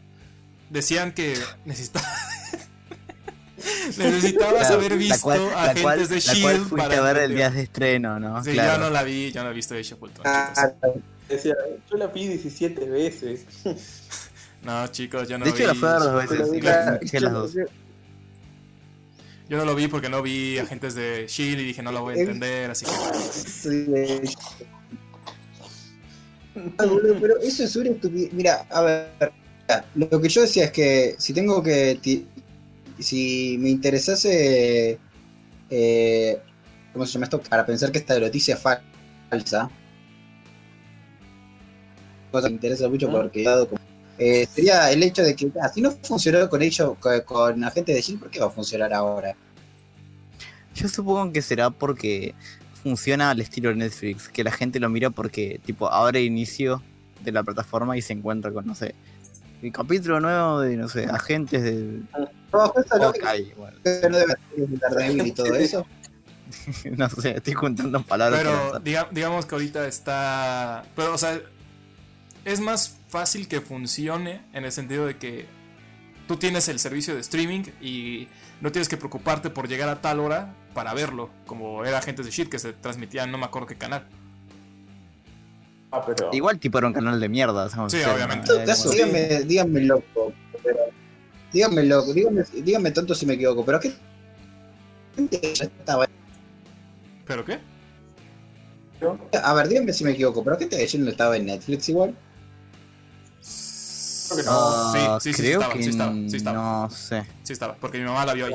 decían 0.70 1.12
que 1.12 1.34
necesitaba. 1.64 2.06
Necesitabas 3.98 4.58
Claro, 4.68 4.74
haber 4.74 4.96
visto 4.96 5.14
la 5.16 5.20
cual, 5.22 5.38
la 5.50 5.60
agentes 5.62 5.82
cual- 5.82 5.98
de 6.08 6.14
la 6.14 6.20
cual 6.20 6.36
Shield 6.36 6.68
fuiste 6.68 6.76
para 6.88 6.98
a 6.98 7.12
ver 7.12 7.22
el 7.24 7.34
día 7.34 7.50
de 7.50 7.62
estreno, 7.62 8.18
¿no? 8.20 8.42
Sí, 8.44 8.52
claro. 8.52 8.72
yo 8.74 8.78
no 8.78 8.90
la 8.90 9.02
vi, 9.02 9.32
yo 9.32 9.42
no 9.44 9.50
he 9.50 9.54
visto 9.54 9.74
of 9.94 10.02
Ultron, 10.02 10.26
Ah. 10.26 10.70
Decía, 11.28 11.54
yo 11.90 11.96
la 11.96 12.06
vi 12.08 12.26
17 12.28 12.84
veces. 12.86 13.44
No, 14.62 14.86
chicos, 14.88 15.26
yo 15.26 15.38
no 15.38 15.46
de 15.46 15.52
vi. 15.52 15.56
hecho, 15.62 15.68
la 15.68 15.74
a 15.96 15.98
ver 16.00 16.02
dos 16.02 16.24
Pero 16.28 16.42
veces. 16.44 16.58
y 16.58 16.60
la- 16.60 17.00
las 17.20 17.32
dos. 17.32 17.54
Yo 19.48 19.56
no 19.56 19.64
lo 19.64 19.74
vi 19.74 19.88
porque 19.88 20.10
no 20.10 20.20
vi 20.20 20.58
agentes 20.58 20.94
de 20.94 21.26
Shield 21.28 21.60
y 21.60 21.64
dije 21.64 21.82
no 21.82 21.92
la 21.92 22.00
voy 22.00 22.14
a 22.14 22.20
entender, 22.20 22.70
así 22.70 22.84
que. 22.84 22.92
Sí, 22.92 23.68
de- 23.84 24.30
Ah, 26.78 26.84
pero 27.20 27.38
eso 27.40 27.64
es 27.64 27.74
una 27.76 27.90
estupidez. 27.90 28.32
Mira, 28.32 28.66
a 28.70 28.82
ver, 28.82 29.32
lo 29.94 30.20
que 30.20 30.28
yo 30.28 30.42
decía 30.42 30.64
es 30.64 30.72
que 30.72 31.14
si 31.18 31.32
tengo 31.32 31.62
que. 31.62 31.98
Si 33.00 33.56
me 33.58 33.70
interesase. 33.70 34.98
eh, 35.70 36.40
¿Cómo 36.92 37.06
se 37.06 37.12
llama 37.12 37.24
esto? 37.24 37.40
Para 37.40 37.64
pensar 37.64 37.92
que 37.92 37.98
esta 37.98 38.18
noticia 38.18 38.54
es 38.56 38.60
falsa. 38.60 39.70
Cosa 42.32 42.46
que 42.48 42.50
me 42.50 42.54
interesa 42.56 42.88
mucho 42.88 43.08
Ah. 43.08 43.12
porque 43.12 43.42
he 43.42 43.44
dado 43.44 43.68
como- 43.68 43.80
eh, 44.18 44.46
sería 44.52 44.90
el 44.92 45.02
hecho 45.02 45.22
de 45.22 45.34
que 45.34 45.50
ah, 45.62 45.68
si 45.72 45.80
no 45.80 45.92
funcionó 45.92 46.48
con 46.50 46.60
ellos, 46.62 46.96
con, 46.98 47.20
con 47.22 47.64
agentes 47.64 47.94
de 47.94 48.02
Shield, 48.02 48.20
¿por 48.20 48.30
qué 48.30 48.40
va 48.40 48.46
a 48.46 48.50
funcionar 48.50 48.92
ahora? 48.92 49.34
Yo 50.74 50.88
supongo 50.88 51.32
que 51.32 51.42
será 51.42 51.70
porque 51.70 52.34
funciona 52.82 53.30
al 53.30 53.40
estilo 53.40 53.74
Netflix, 53.74 54.28
que 54.28 54.42
la 54.44 54.50
gente 54.52 54.78
lo 54.80 54.88
mira 54.88 55.10
porque, 55.10 55.60
tipo, 55.64 55.88
abre 55.90 56.22
inicio 56.22 56.82
de 57.24 57.32
la 57.32 57.42
plataforma 57.42 57.96
y 57.96 58.02
se 58.02 58.12
encuentra 58.12 58.52
con, 58.52 58.66
no 58.66 58.74
sé, 58.74 58.94
el 59.62 59.72
capítulo 59.72 60.20
nuevo 60.20 60.60
de, 60.60 60.76
no 60.76 60.88
sé, 60.88 61.04
agentes 61.06 61.62
de 61.62 62.00
No, 62.52 62.72
lógica 62.74 62.98
Hawkeye, 63.28 63.54
bueno, 63.54 63.78
no 63.84 64.18
debe 64.96 65.28
y 65.28 65.32
todo 65.32 65.54
eso. 65.54 65.86
no 66.96 67.08
sé, 67.08 67.36
estoy 67.36 67.54
juntando 67.54 68.02
palabras. 68.02 68.40
al 68.40 68.46
Pero 68.46 68.80
diga- 68.84 69.08
digamos 69.10 69.46
que 69.46 69.54
ahorita 69.54 69.86
está. 69.86 70.84
Pero, 70.96 71.14
o 71.14 71.18
sea, 71.18 71.40
es 72.44 72.60
más 72.60 72.96
fácil 73.08 73.48
que 73.48 73.60
funcione 73.60 74.42
en 74.52 74.64
el 74.64 74.72
sentido 74.72 75.06
de 75.06 75.16
que 75.16 75.46
tú 76.26 76.36
tienes 76.36 76.68
el 76.68 76.78
servicio 76.78 77.14
de 77.14 77.20
streaming 77.20 77.62
y 77.80 78.28
no 78.60 78.72
tienes 78.72 78.88
que 78.88 78.96
preocuparte 78.96 79.50
por 79.50 79.68
llegar 79.68 79.88
a 79.88 80.00
tal 80.00 80.20
hora 80.20 80.54
para 80.74 80.94
verlo, 80.94 81.30
como 81.46 81.84
era 81.84 81.98
Agentes 81.98 82.26
de 82.26 82.32
Shit 82.32 82.48
que 82.48 82.58
se 82.58 82.72
transmitían, 82.72 83.30
no 83.30 83.38
me 83.38 83.44
acuerdo 83.44 83.66
qué 83.68 83.76
canal. 83.76 84.06
Ah, 85.92 86.04
pero. 86.06 86.30
Igual, 86.32 86.58
tipo, 86.58 86.78
era 86.78 86.86
un 86.86 86.92
canal 86.92 87.18
de 87.18 87.28
mierda. 87.28 87.68
Sí, 87.68 87.76
no 87.76 87.84
obviamente. 87.84 88.34
En 88.36 88.44
todo 88.44 88.64
caso, 88.64 88.90
díganme, 88.90 89.40
díganme 89.44 89.80
loco. 89.80 90.32
Díganme 91.52 91.82
loco, 91.84 92.12
díganme, 92.12 92.44
díganme 92.62 92.90
tonto 92.92 93.14
si 93.14 93.26
me 93.26 93.34
equivoco, 93.34 93.64
pero 93.64 93.80
¿qué? 93.80 93.92
¿Pero 97.26 97.44
qué? 97.44 97.58
A 99.42 99.54
ver, 99.54 99.68
díganme 99.68 99.92
si 99.92 100.04
me 100.04 100.10
equivoco, 100.12 100.44
pero 100.44 100.58
¿qué 100.58 100.66
te 100.66 100.76
decía 100.76 101.00
no 101.00 101.10
estaba 101.10 101.36
en 101.36 101.46
Netflix 101.46 101.88
igual? 101.88 102.14
Creo 104.28 104.36
que 104.38 104.42
no. 104.44 104.50
Ah, 104.52 105.18
sí, 105.20 105.32
sí, 105.32 105.36
sí, 105.36 105.42
creo 105.42 105.60
estaba, 105.60 105.74
que 105.74 105.82
sí 105.82 105.90
estaba, 105.90 106.12
sí 106.12 106.36
estaba. 106.36 106.56
no 106.82 106.90
sé. 106.90 107.24
Sí 107.42 107.52
estaba, 107.52 107.74
porque 107.76 107.98
mi 107.98 108.04
mamá 108.04 108.26
la 108.26 108.34
vio 108.34 108.46
ahí. 108.46 108.52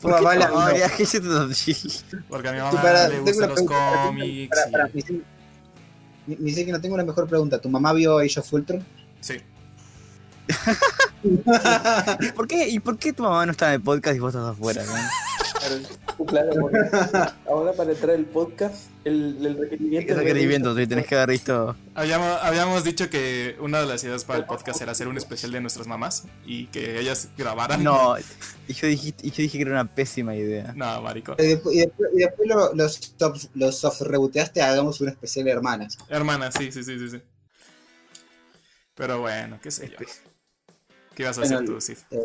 Tu 0.00 0.08
mamá 0.08 0.34
la 0.36 0.48
no, 0.48 0.66
vio. 0.74 0.84
que 0.96 1.06
se 1.06 1.20
te- 1.20 2.20
Porque 2.28 2.48
a 2.48 2.52
mi 2.52 2.58
Tú, 2.58 2.64
mamá 2.64 2.82
para- 2.82 3.08
le 3.08 3.20
gustan 3.20 3.48
los 3.48 3.62
cómics. 3.62 4.48
para- 4.56 4.70
para- 4.70 4.88
y- 4.88 4.92
mi 4.94 5.02
sig- 5.02 5.22
mi- 6.26 6.36
mi 6.36 6.50
signo, 6.52 6.80
tengo 6.80 6.94
una 6.94 7.04
mejor 7.04 7.26
pregunta. 7.28 7.58
¿Tu 7.60 7.68
mamá 7.68 7.92
vio 7.92 8.18
Age 8.18 8.38
of 8.40 8.52
Ultron? 8.52 8.84
Sí. 9.20 9.36
¿Y 11.22 12.28
por 12.34 12.46
qué, 12.46 12.68
¿Y 12.68 12.78
por 12.80 12.98
qué 12.98 13.12
tu 13.12 13.22
mamá 13.22 13.44
no 13.46 13.52
está 13.52 13.68
en 13.68 13.74
el 13.74 13.82
podcast 13.82 14.16
y 14.16 14.20
vos 14.20 14.34
estás 14.34 14.50
afuera? 14.50 14.82
no? 14.84 16.24
Claro, 16.26 16.50
ahora 17.48 17.72
para 17.72 17.90
entrar 17.92 18.14
al 18.16 18.24
podcast, 18.24 18.86
el, 19.04 19.44
el 19.44 19.58
requerimiento. 19.58 20.06
¿Qué 20.06 20.14
requerimiento? 20.14 20.76
Sí, 20.76 20.86
tenés 20.86 21.06
que 21.06 21.14
haber 21.16 21.30
visto. 21.30 21.76
Habíamos, 21.94 22.38
habíamos 22.42 22.84
dicho 22.84 23.10
que 23.10 23.56
una 23.60 23.80
de 23.80 23.86
las 23.86 24.02
ideas 24.04 24.24
para 24.24 24.38
el 24.38 24.44
podcast 24.46 24.80
era 24.80 24.92
hacer 24.92 25.08
un 25.08 25.16
especial 25.18 25.52
de 25.52 25.60
nuestras 25.60 25.86
mamás 25.86 26.24
y 26.46 26.66
que 26.68 26.98
ellas 27.00 27.28
grabaran. 27.36 27.82
No, 27.84 28.14
y 28.68 28.72
yo, 28.74 28.86
dijiste, 28.86 29.26
y 29.26 29.30
yo 29.30 29.36
dije 29.42 29.58
que 29.58 29.62
era 29.62 29.72
una 29.72 29.94
pésima 29.94 30.34
idea. 30.36 30.72
No, 30.76 31.02
marico. 31.02 31.34
Y 31.38 31.46
después, 31.46 31.74
y 31.74 31.78
después, 31.80 32.08
y 32.14 32.18
después 32.18 32.48
lo- 32.48 32.72
los, 32.74 33.14
soft- 33.18 33.48
los 33.54 33.76
soft 33.78 34.00
reboteaste, 34.02 34.62
hagamos 34.62 35.00
un 35.00 35.08
especial 35.08 35.44
de 35.46 35.50
hermanas. 35.50 35.98
Hermana, 36.08 36.50
sí, 36.52 36.70
sí, 36.72 36.82
sí, 36.84 36.98
sí, 36.98 37.10
sí. 37.10 37.20
Pero 38.94 39.20
bueno, 39.20 39.58
qué 39.62 39.70
sé 39.70 39.90
yo. 39.90 39.96
¿Qué 41.16 41.22
ibas 41.24 41.38
a 41.38 41.42
hacer 41.42 41.56
Bueno, 41.56 41.72
tú, 41.74 41.80
Sid? 41.80 41.96
Eh, 42.12 42.18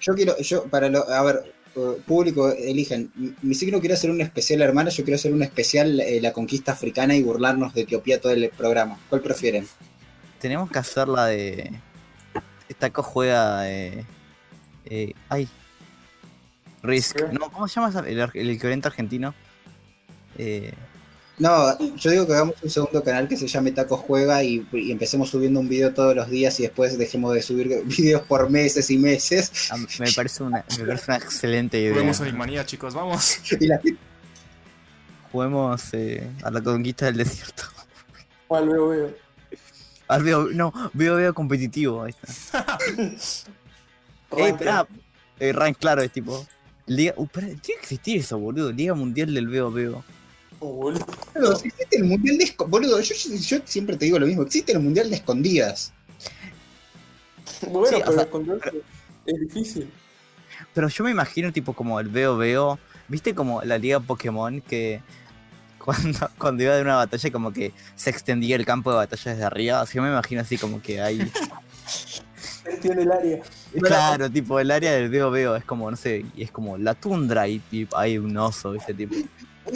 yo 0.00 0.14
quiero, 0.14 0.38
yo, 0.38 0.64
para 0.64 0.88
lo, 0.88 1.08
a 1.10 1.22
ver, 1.24 1.52
eh, 1.74 1.96
público, 2.06 2.52
eligen. 2.52 3.10
Mi- 3.42 3.54
signo 3.54 3.80
quiere 3.80 3.94
hacer 3.94 4.10
un 4.10 4.20
especial 4.20 4.62
hermana, 4.62 4.90
yo 4.90 5.02
quiero 5.02 5.16
hacer 5.16 5.32
un 5.32 5.42
especial 5.42 5.98
eh, 6.00 6.20
la 6.20 6.32
conquista 6.32 6.72
africana 6.72 7.16
y 7.16 7.22
burlarnos 7.22 7.74
de 7.74 7.80
Etiopía 7.80 8.20
todo 8.20 8.32
el 8.32 8.50
programa. 8.50 8.98
¿Cuál 9.08 9.22
prefieren? 9.22 9.66
Tenemos 10.38 10.70
que 10.70 10.78
hacer 10.78 11.08
la 11.08 11.26
de. 11.26 11.72
Taco 12.78 13.02
juega. 13.02 13.68
Eh, 13.68 14.04
eh, 14.84 15.14
ay. 15.30 15.48
Risk. 16.82 17.16
¿Qué? 17.16 17.24
No, 17.32 17.50
¿cómo 17.50 17.66
se 17.66 17.80
llama 17.80 18.06
el, 18.06 18.20
el 18.34 18.50
equivalente 18.50 18.86
argentino? 18.86 19.34
Eh, 20.36 20.72
No, 21.38 21.78
yo 21.96 22.10
digo 22.10 22.26
que 22.26 22.32
hagamos 22.32 22.56
un 22.62 22.68
segundo 22.70 23.02
canal 23.04 23.28
que 23.28 23.36
se 23.36 23.46
llame 23.46 23.70
Taco 23.70 23.96
Juega 23.96 24.42
y, 24.42 24.66
y 24.72 24.90
empecemos 24.90 25.30
subiendo 25.30 25.60
un 25.60 25.68
video 25.68 25.94
todos 25.94 26.16
los 26.16 26.28
días 26.28 26.58
y 26.58 26.64
después 26.64 26.98
dejemos 26.98 27.32
de 27.34 27.42
subir 27.42 27.82
videos 27.84 28.22
por 28.22 28.50
meses 28.50 28.90
y 28.90 28.98
meses. 28.98 29.70
a- 29.70 29.76
me, 29.76 29.86
parece 30.16 30.42
una, 30.42 30.64
me 30.78 30.84
parece 30.84 31.04
una 31.08 31.16
excelente 31.16 31.78
idea. 31.80 31.92
Juguemos 31.92 32.20
a 32.20 32.24
Manía, 32.32 32.66
chicos, 32.66 32.94
vamos. 32.94 33.38
Y 33.60 33.66
la 33.66 33.80
Juguemos 35.30 35.82
eh, 35.92 36.28
a 36.42 36.50
la 36.50 36.60
conquista 36.62 37.06
del 37.06 37.18
desierto. 37.18 37.64
Mal, 38.50 38.68
veo, 38.68 38.88
veo. 38.88 39.14
Al 40.08 40.22
veo, 40.22 40.48
no, 40.52 40.72
veo, 40.94 41.16
veo 41.16 41.34
competitivo. 41.34 42.02
Ahí 42.02 42.14
está. 42.20 42.78
Eh. 44.36 44.54
Eh, 45.40 45.52
rank, 45.52 45.78
claro, 45.78 46.02
es 46.02 46.12
tipo. 46.12 46.46
Liga, 46.86 47.14
uh, 47.16 47.26
tiene 47.28 47.58
que 47.62 47.72
existir 47.80 48.18
eso, 48.18 48.38
boludo. 48.38 48.70
Liga 48.72 48.92
Mundial 48.94 49.32
del 49.32 49.48
Veo 49.48 49.70
Veo. 49.70 50.04
Boludo. 50.60 51.06
Boludo, 51.34 51.56
si 51.56 51.68
existe 51.68 51.96
el 51.96 52.04
mundial 52.04 52.38
de 52.38 52.54
Boludo, 52.66 53.00
yo, 53.00 53.14
yo 53.14 53.58
siempre 53.64 53.96
te 53.96 54.06
digo 54.06 54.18
lo 54.18 54.26
mismo. 54.26 54.42
Existe 54.42 54.72
el 54.72 54.80
mundial 54.80 55.10
de 55.10 55.16
escondidas. 55.16 55.92
Bueno, 57.68 57.88
Sí, 57.88 57.94
o 57.96 58.00
pero 58.00 58.12
sea, 58.12 58.22
esconderse 58.22 58.82
es 59.26 59.40
difícil. 59.40 59.90
Pero 60.74 60.88
yo 60.88 61.04
me 61.04 61.10
imagino 61.10 61.52
tipo 61.52 61.72
como 61.72 62.00
el 62.00 62.08
Veo 62.08 62.36
Veo, 62.36 62.78
¿viste 63.08 63.34
como 63.34 63.62
la 63.62 63.78
liga 63.78 64.00
Pokémon 64.00 64.60
que 64.60 65.00
cuando, 65.78 66.30
cuando 66.38 66.62
iba 66.62 66.74
de 66.74 66.82
una 66.82 66.96
batalla 66.96 67.30
como 67.30 67.52
que 67.52 67.72
se 67.94 68.10
extendía 68.10 68.56
el 68.56 68.64
campo 68.64 68.90
de 68.90 68.96
batalla 68.96 69.32
desde 69.32 69.44
arriba? 69.44 69.80
Así 69.80 69.96
yo 69.96 70.02
me 70.02 70.08
imagino 70.08 70.40
así 70.40 70.58
como 70.58 70.82
que 70.82 71.00
hay... 71.00 71.30
Tiene 72.82 73.02
el 73.02 73.10
área. 73.10 73.40
claro, 73.80 74.30
tipo 74.30 74.60
el 74.60 74.70
área 74.70 74.92
del 74.92 75.08
Veo 75.08 75.30
Veo 75.30 75.56
es 75.56 75.64
como, 75.64 75.90
no 75.90 75.96
sé, 75.96 76.26
y 76.36 76.42
es 76.42 76.50
como 76.50 76.76
la 76.76 76.94
tundra 76.94 77.48
y, 77.48 77.62
y 77.72 77.88
hay 77.96 78.18
un 78.18 78.36
oso, 78.36 78.72
¿viste? 78.72 78.92
Tipo... 78.92 79.14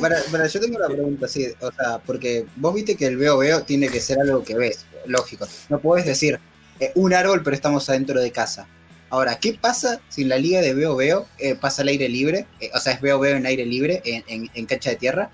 Para, 0.00 0.16
para, 0.30 0.46
yo 0.46 0.60
tengo 0.60 0.76
una 0.76 0.86
pregunta, 0.88 1.28
sí, 1.28 1.46
o 1.60 1.70
sea, 1.72 1.98
porque 1.98 2.46
vos 2.56 2.74
viste 2.74 2.96
que 2.96 3.06
el 3.06 3.16
veo 3.16 3.38
veo 3.38 3.62
tiene 3.62 3.88
que 3.88 4.00
ser 4.00 4.18
algo 4.20 4.42
que 4.42 4.54
ves, 4.56 4.84
lógico. 5.06 5.46
No 5.68 5.80
podés 5.80 6.06
decir 6.06 6.38
eh, 6.80 6.92
un 6.94 7.12
árbol, 7.14 7.42
pero 7.42 7.54
estamos 7.54 7.88
adentro 7.88 8.20
de 8.20 8.30
casa. 8.30 8.66
Ahora, 9.10 9.38
¿qué 9.38 9.52
pasa 9.60 10.00
si 10.08 10.22
en 10.22 10.30
la 10.30 10.38
liga 10.38 10.60
de 10.60 10.72
veo 10.74 10.96
veo 10.96 11.26
eh, 11.38 11.54
pasa 11.54 11.82
al 11.82 11.88
aire 11.88 12.08
libre? 12.08 12.46
Eh, 12.60 12.70
o 12.74 12.78
sea, 12.80 12.94
es 12.94 13.00
veo 13.00 13.18
veo 13.18 13.36
en 13.36 13.44
aire 13.46 13.66
libre, 13.66 14.00
en, 14.04 14.24
en, 14.26 14.50
en 14.54 14.66
cancha 14.66 14.90
de 14.90 14.96
tierra, 14.96 15.30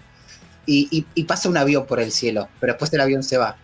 y, 0.67 0.89
y- 0.91 1.07
y 1.15 1.25
pasa 1.25 1.49
un 1.49 1.57
avión 1.57 1.87
por 1.87 2.01
el 2.01 2.11
cielo, 2.13 2.49
pero 2.61 2.73
después 2.73 2.93
el 2.93 3.01
avión 3.01 3.23
se 3.23 3.37
va. 3.39 3.57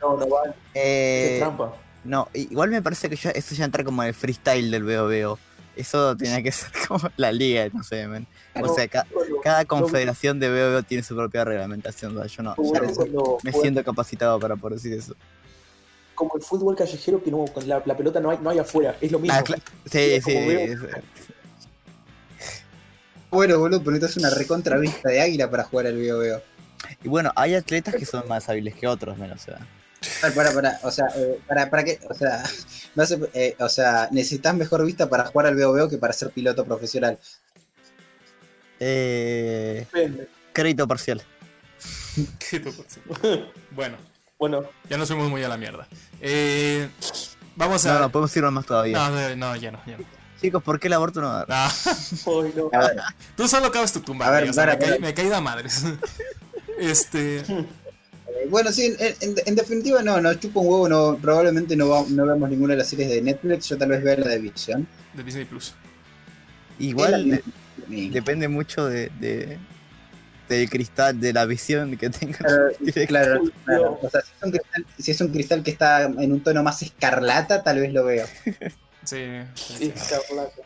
No, 0.00 0.16
no 0.16 0.26
vale. 0.26 0.54
Eh, 0.74 1.34
es 1.34 1.38
trampa. 1.40 1.76
no, 2.04 2.28
igual 2.34 2.70
me 2.70 2.82
parece 2.82 3.08
que 3.10 3.16
ya, 3.16 3.30
eso 3.30 3.54
ya 3.54 3.64
entra 3.64 3.84
como 3.84 4.02
en 4.02 4.08
el 4.08 4.14
freestyle 4.14 4.70
del 4.70 4.82
Veo 4.84 5.06
Veo. 5.06 5.38
Eso 5.76 6.16
tenía 6.16 6.42
que 6.42 6.52
ser 6.52 6.70
como 6.86 7.08
la 7.16 7.32
liga, 7.32 7.66
no 7.72 7.82
sé, 7.82 8.06
men. 8.06 8.26
O 8.60 8.74
sea, 8.74 8.86
ca- 8.88 9.06
cada 9.42 9.64
confederación 9.64 10.38
de 10.38 10.50
Veo 10.50 10.82
tiene 10.82 11.02
su 11.02 11.16
propia 11.16 11.44
reglamentación. 11.44 12.16
o 12.16 12.20
sea, 12.20 12.26
yo 12.28 12.42
no, 12.42 12.54
ya 12.72 12.80
cuando 12.94 13.38
me 13.42 13.52
siento 13.52 13.82
capacitado 13.84 14.38
para 14.38 14.56
poder 14.56 14.76
decir 14.76 14.92
eso. 14.92 15.14
como 16.14 16.36
el 16.36 16.42
fútbol 16.42 16.76
callejero 16.76 17.22
que 17.22 17.30
no, 17.30 17.44
con 17.46 17.66
la, 17.66 17.82
la 17.86 17.96
pelota 17.96 18.20
no 18.20 18.30
hay, 18.30 18.38
no 18.42 18.50
hay 18.50 18.58
afuera, 18.58 18.96
es 19.00 19.10
lo 19.10 19.18
mismo. 19.18 19.36
Ah, 19.38 19.44
sí, 19.86 20.20
Sí, 20.20 20.32
es- 20.32 20.78
Bueno, 23.30 23.58
boludo, 23.58 23.80
pero 23.82 23.92
necesitas 23.92 24.16
una 24.18 24.30
recontra 24.30 24.76
vista 24.78 25.08
de 25.08 25.20
águila 25.22 25.50
para 25.50 25.64
jugar 25.64 25.86
al 25.86 25.96
veo. 25.96 26.42
Y 27.02 27.08
bueno, 27.08 27.32
hay 27.34 27.54
atletas 27.54 27.94
que 27.94 28.04
son 28.04 28.28
más 28.28 28.48
hábiles 28.48 28.74
que 28.74 28.86
otros, 28.86 29.16
men, 29.16 29.32
o 29.32 29.38
sea. 29.38 29.58
Para, 30.20 30.34
para, 30.34 30.52
para, 30.52 30.80
o 30.82 30.90
sea, 30.90 31.06
eh, 31.16 31.38
para, 31.46 31.70
para 31.70 31.84
qué, 31.84 31.98
o 32.08 32.14
sea, 32.14 32.42
no 32.94 33.06
sé, 33.06 33.18
eh, 33.34 33.56
o 33.58 33.68
sea, 33.68 34.08
necesitas 34.10 34.54
mejor 34.54 34.84
vista 34.84 35.08
para 35.08 35.26
jugar 35.26 35.46
al 35.46 35.54
veo 35.56 35.88
que 35.88 35.98
para 35.98 36.12
ser 36.12 36.30
piloto 36.30 36.64
profesional. 36.64 37.18
Eh, 38.80 39.86
crédito 40.52 40.86
parcial. 40.88 41.22
¿Qué 42.38 42.60
te 42.60 42.72
pasa? 42.72 43.00
Bueno, 43.70 43.96
Bueno, 44.38 44.64
ya 44.88 44.96
nos 44.98 45.08
fuimos 45.08 45.30
muy 45.30 45.42
a 45.44 45.48
la 45.48 45.56
mierda. 45.56 45.86
Eh, 46.20 46.88
vamos 47.56 47.84
No, 47.84 47.92
a. 47.92 47.98
no, 48.00 48.10
podemos 48.10 48.36
irnos 48.36 48.52
más 48.52 48.66
todavía. 48.66 48.96
No, 48.98 49.10
no, 49.10 49.36
no, 49.36 49.56
ya 49.56 49.70
no, 49.70 49.80
ya 49.86 49.98
no. 49.98 50.04
Chicos, 50.40 50.62
¿por 50.62 50.80
qué 50.80 50.88
el 50.88 50.94
aborto 50.94 51.20
no 51.20 51.30
da? 51.32 51.46
Ah, 51.48 51.72
no. 52.56 52.70
A 52.72 52.78
ver, 52.88 53.00
tú 53.36 53.46
solo 53.46 53.66
acabas 53.66 53.92
tu 53.92 54.00
tumba, 54.00 54.26
A 54.26 54.30
ver, 54.30 54.38
amigo, 54.40 54.50
o 54.50 54.54
sea, 54.54 54.64
para, 54.64 54.74
me, 54.76 54.80
caí, 54.80 54.90
para. 54.90 55.00
me 55.00 55.14
caí 55.14 55.28
de 55.28 55.40
madres. 55.40 55.84
Este. 56.78 57.44
Eh, 58.40 58.46
bueno, 58.48 58.72
sí, 58.72 58.94
en, 58.98 59.14
en- 59.20 59.34
en 59.46 59.54
definitiva 59.54 60.02
no, 60.02 60.20
no 60.20 60.34
chupo 60.34 60.60
un 60.60 60.66
huevo, 60.68 60.88
no, 60.88 61.18
probablemente 61.20 61.76
no, 61.76 61.88
va- 61.88 62.04
no 62.08 62.26
vemos 62.26 62.48
ninguna 62.50 62.72
de 62.74 62.78
las 62.78 62.88
series 62.88 63.08
de 63.10 63.22
Netflix, 63.22 63.68
yo 63.68 63.78
tal 63.78 63.88
vez 63.90 64.02
vea 64.02 64.16
la 64.16 64.28
de 64.28 64.38
Visión. 64.38 64.86
De 65.14 65.22
Disney 65.22 65.44
Plus. 65.44 65.74
Igual 66.78 67.30
de- 67.30 67.42
depende 68.10 68.48
mucho 68.48 68.86
de, 68.86 69.10
de- 69.20 69.58
del 70.48 70.68
cristal, 70.68 71.18
de 71.20 71.32
la 71.32 71.44
visión 71.46 71.96
que 71.96 72.10
tenga. 72.10 72.38
Claro, 72.38 72.72
claro, 73.06 73.42
claro. 73.64 73.98
O 74.02 74.10
sea, 74.10 74.20
si 74.20 74.30
es, 74.38 74.42
un 74.42 74.50
cristal, 74.50 74.86
si 74.98 75.10
es 75.10 75.20
un 75.20 75.28
cristal 75.28 75.62
que 75.62 75.70
está 75.70 76.02
en 76.02 76.32
un 76.32 76.40
tono 76.42 76.62
más 76.62 76.82
escarlata, 76.82 77.62
tal 77.62 77.78
vez 77.80 77.92
lo 77.92 78.04
veo. 78.04 78.26
Sí. 79.04 79.16
escarlata. 79.80 80.62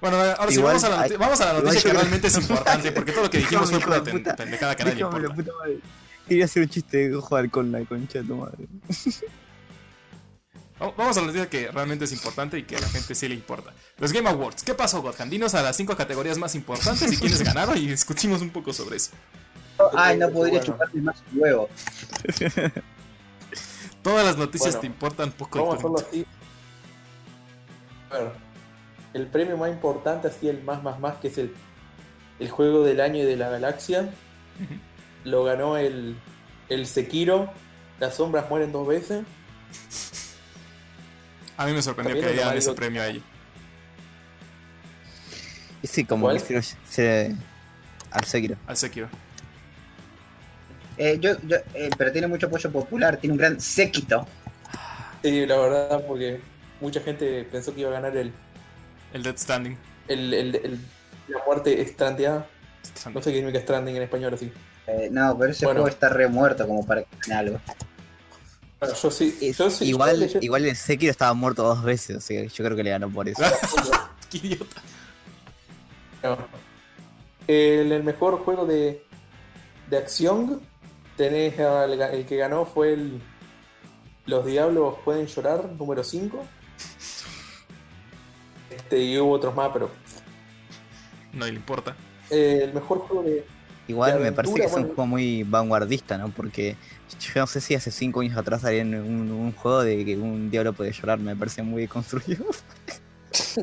Bueno, 0.00 0.16
ahora 0.18 0.48
sí, 0.48 0.58
Igual 0.58 0.74
vamos 0.74 0.84
a 0.84 0.88
la, 0.90 1.00
hay- 1.02 1.10
noti- 1.10 1.16
vamos 1.18 1.40
a 1.40 1.52
la 1.52 1.60
noticia 1.60 1.82
que 1.90 1.96
realmente 1.96 2.26
es 2.26 2.36
importante, 2.38 2.92
porque 2.92 3.12
todo 3.12 3.24
lo 3.24 3.30
que 3.30 3.38
dijimos 3.38 3.70
fue 3.70 3.80
pura 3.80 4.02
pendejada 4.36 4.74
que 4.76 4.84
nadie 4.84 5.00
importa. 5.00 5.34
Quería 6.28 6.44
hacer 6.46 6.62
un 6.62 6.68
chiste 6.68 7.08
de 7.08 7.16
jugar 7.16 7.50
con 7.50 7.70
la 7.72 7.84
concha 7.84 8.20
de 8.20 8.24
tu 8.28 8.36
madre. 8.36 8.66
Va- 10.82 10.92
Vamos 10.96 11.16
a 11.16 11.20
la 11.20 11.26
noticia 11.28 11.48
que 11.48 11.70
realmente 11.70 12.04
es 12.04 12.12
importante 12.12 12.58
y 12.58 12.64
que 12.64 12.76
a 12.76 12.80
la 12.80 12.88
gente 12.88 13.14
sí 13.14 13.28
le 13.28 13.34
importa. 13.34 13.72
Los 13.98 14.12
Game 14.12 14.28
Awards. 14.28 14.62
¿Qué 14.62 14.74
pasó, 14.74 15.00
Godham? 15.02 15.30
Dinos 15.30 15.54
a 15.54 15.62
las 15.62 15.76
cinco 15.76 15.96
categorías 15.96 16.36
más 16.38 16.54
importantes 16.54 17.10
y 17.12 17.16
quiénes 17.16 17.42
ganaron 17.42 17.78
y 17.78 17.86
discutimos 17.86 18.42
un 18.42 18.50
poco 18.50 18.72
sobre 18.72 18.96
eso. 18.96 19.12
Ay, 19.96 20.16
no 20.18 20.30
podría 20.30 20.58
Bueno. 20.58 20.64
chuparme 20.66 21.00
más 21.02 21.22
un 21.32 21.40
huevo. 21.40 21.68
Todas 24.02 24.24
las 24.24 24.36
noticias 24.36 24.70
Bueno, 24.74 24.80
te 24.80 24.86
importan 24.86 25.32
poco. 25.32 25.58
Vamos 25.66 25.82
punto. 25.82 26.06
así. 26.08 26.26
Ver, 28.10 28.30
el 29.14 29.26
premio 29.26 29.56
más 29.56 29.70
importante, 29.70 30.28
así 30.28 30.48
el 30.48 30.62
más 30.62 30.82
más 30.82 31.00
más, 31.00 31.16
que 31.18 31.28
es 31.28 31.38
el, 31.38 31.52
el 32.38 32.50
juego 32.50 32.84
del 32.84 33.00
año 33.00 33.22
y 33.22 33.26
de 33.26 33.36
la 33.36 33.48
galaxia. 33.50 34.10
Lo 35.26 35.44
ganó 35.44 35.76
el, 35.76 36.16
el 36.68 36.86
Sekiro. 36.86 37.52
Las 38.00 38.14
sombras 38.16 38.48
mueren 38.48 38.72
dos 38.72 38.86
veces. 38.86 39.24
A 41.56 41.66
mí 41.66 41.72
me 41.72 41.82
sorprendió 41.82 42.16
También 42.16 42.36
que 42.38 42.42
tomé 42.44 42.58
ese 42.58 42.72
premio 42.72 43.02
a 43.02 43.06
ella. 43.08 43.20
Y 45.82 45.86
sí, 45.86 46.04
como 46.04 46.26
¿Cuál? 46.26 46.42
que 46.42 46.62
se, 46.62 46.76
se- 46.88 47.34
al 48.10 48.24
Sekiro. 48.24 48.56
Al 48.66 48.76
Sekiro. 48.76 49.08
Eh, 50.98 51.18
yo, 51.20 51.32
yo, 51.46 51.56
eh, 51.74 51.90
pero 51.96 52.10
tiene 52.12 52.26
mucho 52.26 52.46
apoyo 52.46 52.70
popular, 52.72 53.18
tiene 53.18 53.32
un 53.34 53.38
gran 53.38 53.60
séquito. 53.60 54.26
Sí, 55.22 55.44
la 55.46 55.56
verdad, 55.58 56.04
porque 56.06 56.40
mucha 56.80 57.00
gente 57.00 57.44
pensó 57.50 57.74
que 57.74 57.80
iba 57.80 57.90
a 57.90 57.94
ganar 57.94 58.16
el, 58.16 58.32
El 59.12 59.22
Dead 59.22 59.36
Standing. 59.36 59.76
el, 60.08 60.32
el- 60.34 60.54
el- 60.56 60.80
la 61.28 61.40
muerte 61.44 61.80
estrandeada. 61.82 62.46
No 63.12 63.20
sé 63.20 63.30
qué 63.32 63.38
significa 63.38 63.60
stranding 63.62 63.96
en 63.96 64.02
español 64.02 64.32
así. 64.34 64.52
Eh, 64.86 65.08
no, 65.10 65.36
pero 65.38 65.50
ese 65.50 65.64
Bueno. 65.66 65.80
juego 65.80 65.94
está 65.94 66.08
re 66.08 66.28
muerto 66.28 66.66
como 66.66 66.86
para 66.86 67.02
que 67.04 67.32
algo. 67.32 67.58
Bueno, 68.78 68.94
yo 68.94 69.10
sí. 69.10 69.36
Es- 69.40 69.58
Yo 69.58 69.70
sí 69.70 69.86
igual, 69.86 70.28
yo- 70.28 70.38
igual 70.42 70.64
el 70.66 70.76
Sekiro 70.76 71.10
estaba 71.10 71.34
muerto 71.34 71.62
dos 71.62 71.82
veces, 71.82 72.18
así 72.18 72.34
que 72.34 72.48
yo 72.48 72.64
creo 72.64 72.76
que 72.76 72.84
le 72.84 72.90
ganó 72.90 73.10
por 73.10 73.28
eso. 73.28 73.42
Qué 74.30 74.38
idiota. 74.38 74.82
No. 76.22 76.38
El, 77.48 77.92
el 77.92 78.02
mejor 78.04 78.38
juego 78.44 78.66
de, 78.66 79.02
de 79.88 79.96
acción 79.96 80.60
tenés 81.16 81.58
al- 81.58 82.00
el, 82.00 82.26
que 82.26 82.36
ganó 82.36 82.64
fue 82.66 82.92
el 82.94 83.20
Los 84.26 84.44
Diablos 84.44 84.96
Pueden 85.04 85.26
Llorar, 85.26 85.64
número 85.78 86.04
5. 86.04 86.44
Este, 88.70 88.98
y 89.00 89.18
hubo 89.18 89.32
otros 89.32 89.54
más, 89.54 89.70
pero 89.72 89.90
No 91.32 91.46
le 91.46 91.52
importa. 91.54 91.96
eh, 92.30 92.60
el 92.64 92.74
mejor 92.74 92.98
juego 92.98 93.22
de. 93.22 93.46
Igual 93.88 94.18
me 94.20 94.32
parece 94.32 94.54
que 94.54 94.60
es 94.64 94.66
un 94.72 94.72
bueno. 94.80 94.86
juego 94.94 95.06
muy 95.06 95.42
vanguardista, 95.44 96.18
¿no? 96.18 96.30
Porque 96.30 96.76
yo 97.20 97.40
no 97.40 97.46
sé 97.46 97.60
si 97.60 97.74
hace 97.74 97.90
cinco 97.90 98.20
años 98.20 98.36
atrás 98.36 98.64
había 98.64 98.82
un, 98.82 98.94
un 98.94 99.52
juego 99.52 99.82
de 99.82 100.04
que 100.04 100.16
un 100.16 100.50
diablo 100.50 100.72
puede 100.72 100.90
llorar, 100.92 101.18
me 101.20 101.36
parece 101.36 101.62
muy 101.62 101.86
construido. 101.86 102.44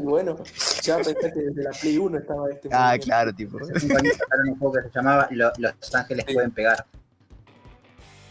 Bueno, 0.04 0.36
ya 0.84 0.98
pensé 0.98 1.16
que 1.34 1.40
desde 1.40 1.64
la 1.64 1.72
Play 1.72 1.98
1 1.98 2.18
estaba 2.20 2.48
este 2.52 2.70
ah, 2.72 2.80
movimiento. 2.80 3.06
claro, 3.06 3.34
tipo. 3.34 3.58
Hace 3.58 3.80
cinco 3.80 3.98
años 3.98 4.18
sacaron 4.18 4.50
un 4.50 4.60
juego 4.60 4.74
que 4.76 4.82
se 4.84 4.90
llamaba 4.94 5.28
Lo- 5.32 5.52
Los 5.58 5.96
Ángeles 5.96 6.26
Sí. 6.28 6.34
Pueden 6.36 6.52
Pegar. 6.52 6.86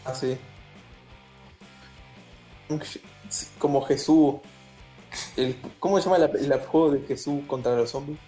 Ah, 0.05 0.13
sí. 0.13 0.37
Como 3.57 3.81
Jesús. 3.81 4.35
El, 5.35 5.57
¿Cómo 5.79 5.97
se 5.99 6.05
llama 6.05 6.17
la- 6.17 6.25
el, 6.27 6.53
juego 6.61 6.91
de 6.91 7.01
Jesús 7.01 7.41
contra 7.45 7.75
los 7.75 7.89
zombies? 7.91 8.19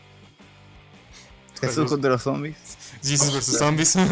Jesús 1.61 1.89
contra 1.89 2.11
los 2.11 2.21
zombies. 2.21 2.57
Jesus 3.05 3.33
vs. 3.33 3.57
Zombies. 3.57 3.95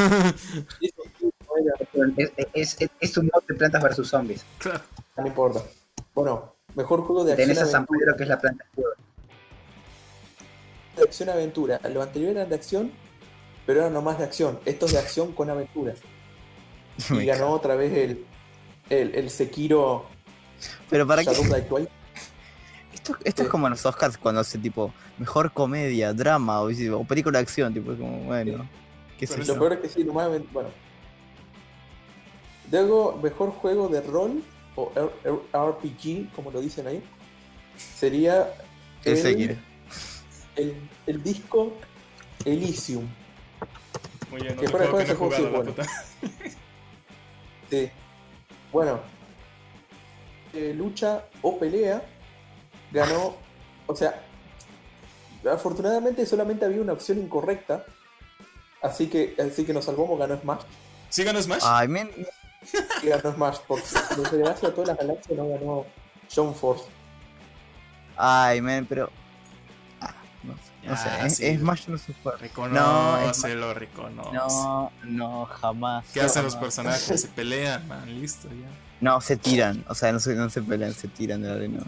Es, 2.18 2.32
es, 2.54 2.82
es, 2.82 2.90
es 3.00 3.18
un 3.18 3.30
mod 3.32 3.44
de 3.48 3.54
plantas 3.54 3.82
versus 3.84 4.10
zombies. 4.10 4.44
claro. 4.58 4.82
No 5.16 5.28
importa. 5.28 5.62
Bueno, 6.16 6.56
mejor 6.76 7.02
juego 7.02 7.24
de 7.24 7.34
acción 7.34 7.50
Tenés 7.50 7.62
a 7.62 7.66
San 7.68 7.76
aventura. 7.84 8.00
Pedro 8.00 8.18
que 8.18 8.24
es 8.24 8.30
la 8.30 8.42
planta 8.42 8.66
de 10.96 11.04
acción 11.04 11.30
aventura. 11.30 11.80
Lo 11.92 12.02
anterior 12.02 12.32
eran 12.32 12.50
de 12.50 12.56
acción, 12.56 12.92
pero 13.66 13.82
eran 13.82 13.94
nomás 13.94 14.18
de 14.18 14.26
acción. 14.26 14.60
Esto 14.66 14.86
es 14.86 14.94
de 14.94 15.00
acción 15.00 15.34
con 15.34 15.50
aventura. 15.50 15.94
Y 17.10 17.14
Me 17.14 17.26
ganó 17.26 17.50
otra 17.50 17.76
vez 17.76 17.92
el, 17.92 18.26
el, 18.88 19.16
el 19.16 19.30
Sekiro 19.32 20.06
Pero 20.92 21.08
para 21.08 21.24
qué. 21.24 21.34
Shadow. 21.34 21.88
Esto, 22.94 23.18
esto 23.26 23.44
es 23.44 23.50
como 23.50 23.68
en 23.68 23.72
los 23.72 23.86
Oscars 23.86 24.18
cuando 24.18 24.40
hace 24.40 24.58
tipo 24.60 24.94
mejor 25.18 25.52
comedia, 25.52 26.14
drama 26.14 26.62
o, 26.62 26.70
o 26.70 27.04
película 27.04 27.40
de 27.40 27.44
acción, 27.44 27.74
tipo, 27.74 27.92
es 27.92 27.98
como, 27.98 28.20
bueno, 28.20 28.66
qué 29.26 29.28
sé 29.28 29.34
Pero 29.36 29.46
yo. 29.48 29.54
Lo 29.54 29.60
peor 29.60 29.74
es 29.74 29.80
que 29.80 29.90
sí, 29.90 30.04
nomás 30.04 30.28
aven- 30.28 30.48
Bueno. 30.52 30.70
Luego, 32.72 33.20
mejor 33.22 33.52
juego 33.52 33.88
de 33.88 34.02
rol 34.02 34.44
o 34.76 34.92
R- 34.96 35.10
R- 35.24 35.70
RPG, 35.72 36.32
como 36.34 36.50
lo 36.52 36.60
dicen 36.62 36.88
ahí, 36.88 37.04
sería 37.78 38.52
El 39.06 39.18
el, 39.18 39.60
el, 40.56 40.90
el 41.08 41.24
disco 41.24 41.74
Elysium. 42.46 43.08
Muy 44.32 44.42
bien, 44.42 44.56
Que 44.56 44.66
otro 44.66 44.72
fuera 44.78 44.86
juego 44.92 44.98
de 44.98 45.06
que 45.06 45.10
no 45.10 45.14
he 45.14 45.18
juego, 45.18 45.36
jugado, 45.50 45.66
sí, 45.66 45.74
bueno. 46.22 46.44
Sí. 47.70 47.90
Bueno. 48.72 49.00
eh, 50.54 50.74
lucha 50.76 51.26
o 51.42 51.58
pelea 51.60 52.04
ganó. 52.92 53.36
O 53.86 53.96
sea, 53.96 54.24
afortunadamente 55.52 56.26
solamente 56.26 56.66
había 56.66 56.82
una 56.82 56.94
opción 56.94 57.20
incorrecta. 57.20 57.86
Así 58.84 59.08
que, 59.08 59.36
así 59.40 59.64
que 59.64 59.74
nos 59.74 59.86
salvamos, 59.86 60.20
ganó 60.20 60.38
Smash. 60.38 60.62
¿Sí 61.10 61.24
ganó 61.24 61.42
Smash? 61.42 61.64
Ay, 61.66 61.88
men. 61.88 62.12
Y 63.02 63.08
ganó 63.08 63.34
Smash. 63.34 63.60
Porque 63.66 63.86
desde 64.18 64.38
gracia 64.40 64.70
a 64.70 64.72
todas 64.74 64.90
las 64.90 64.98
galaxias 64.98 65.38
no 65.38 65.48
ganó 65.48 65.86
John 66.34 66.54
Force. 66.54 66.84
Ay, 68.18 68.62
men, 68.62 68.86
pero. 68.86 69.10
Ah, 70.02 70.14
no 70.44 70.54
sé. 70.54 70.88
No 70.88 70.98
sé. 70.98 71.10
Ah, 71.10 71.26
es, 71.26 71.38
sí. 71.38 71.46
es 71.46 71.60
Smash 71.62 71.88
no 71.88 71.98
se 71.98 72.14
juega. 72.22 72.38
Reconócelo, 72.40 73.74
reconoce. 73.74 74.34
No, 74.34 74.92
no, 75.06 75.46
jamás. 75.46 76.06
¿Qué 76.14 76.20
hacen 76.20 76.44
los 76.44 76.58
personajes? 76.58 77.04
Se 77.22 77.28
pelean, 77.30 77.88
man, 77.88 78.20
listo, 78.20 78.50
ya. 78.50 78.68
No, 79.00 79.20
se 79.20 79.36
tiran. 79.38 79.84
O 79.88 79.96
sea, 79.96 80.12
no 80.12 80.20
se, 80.20 80.34
no 80.36 80.50
se 80.50 80.62
pelean, 80.62 80.94
se 80.94 81.08
tiran 81.08 81.42
de 81.42 81.48
la 81.50 81.56
arena. 81.56 81.80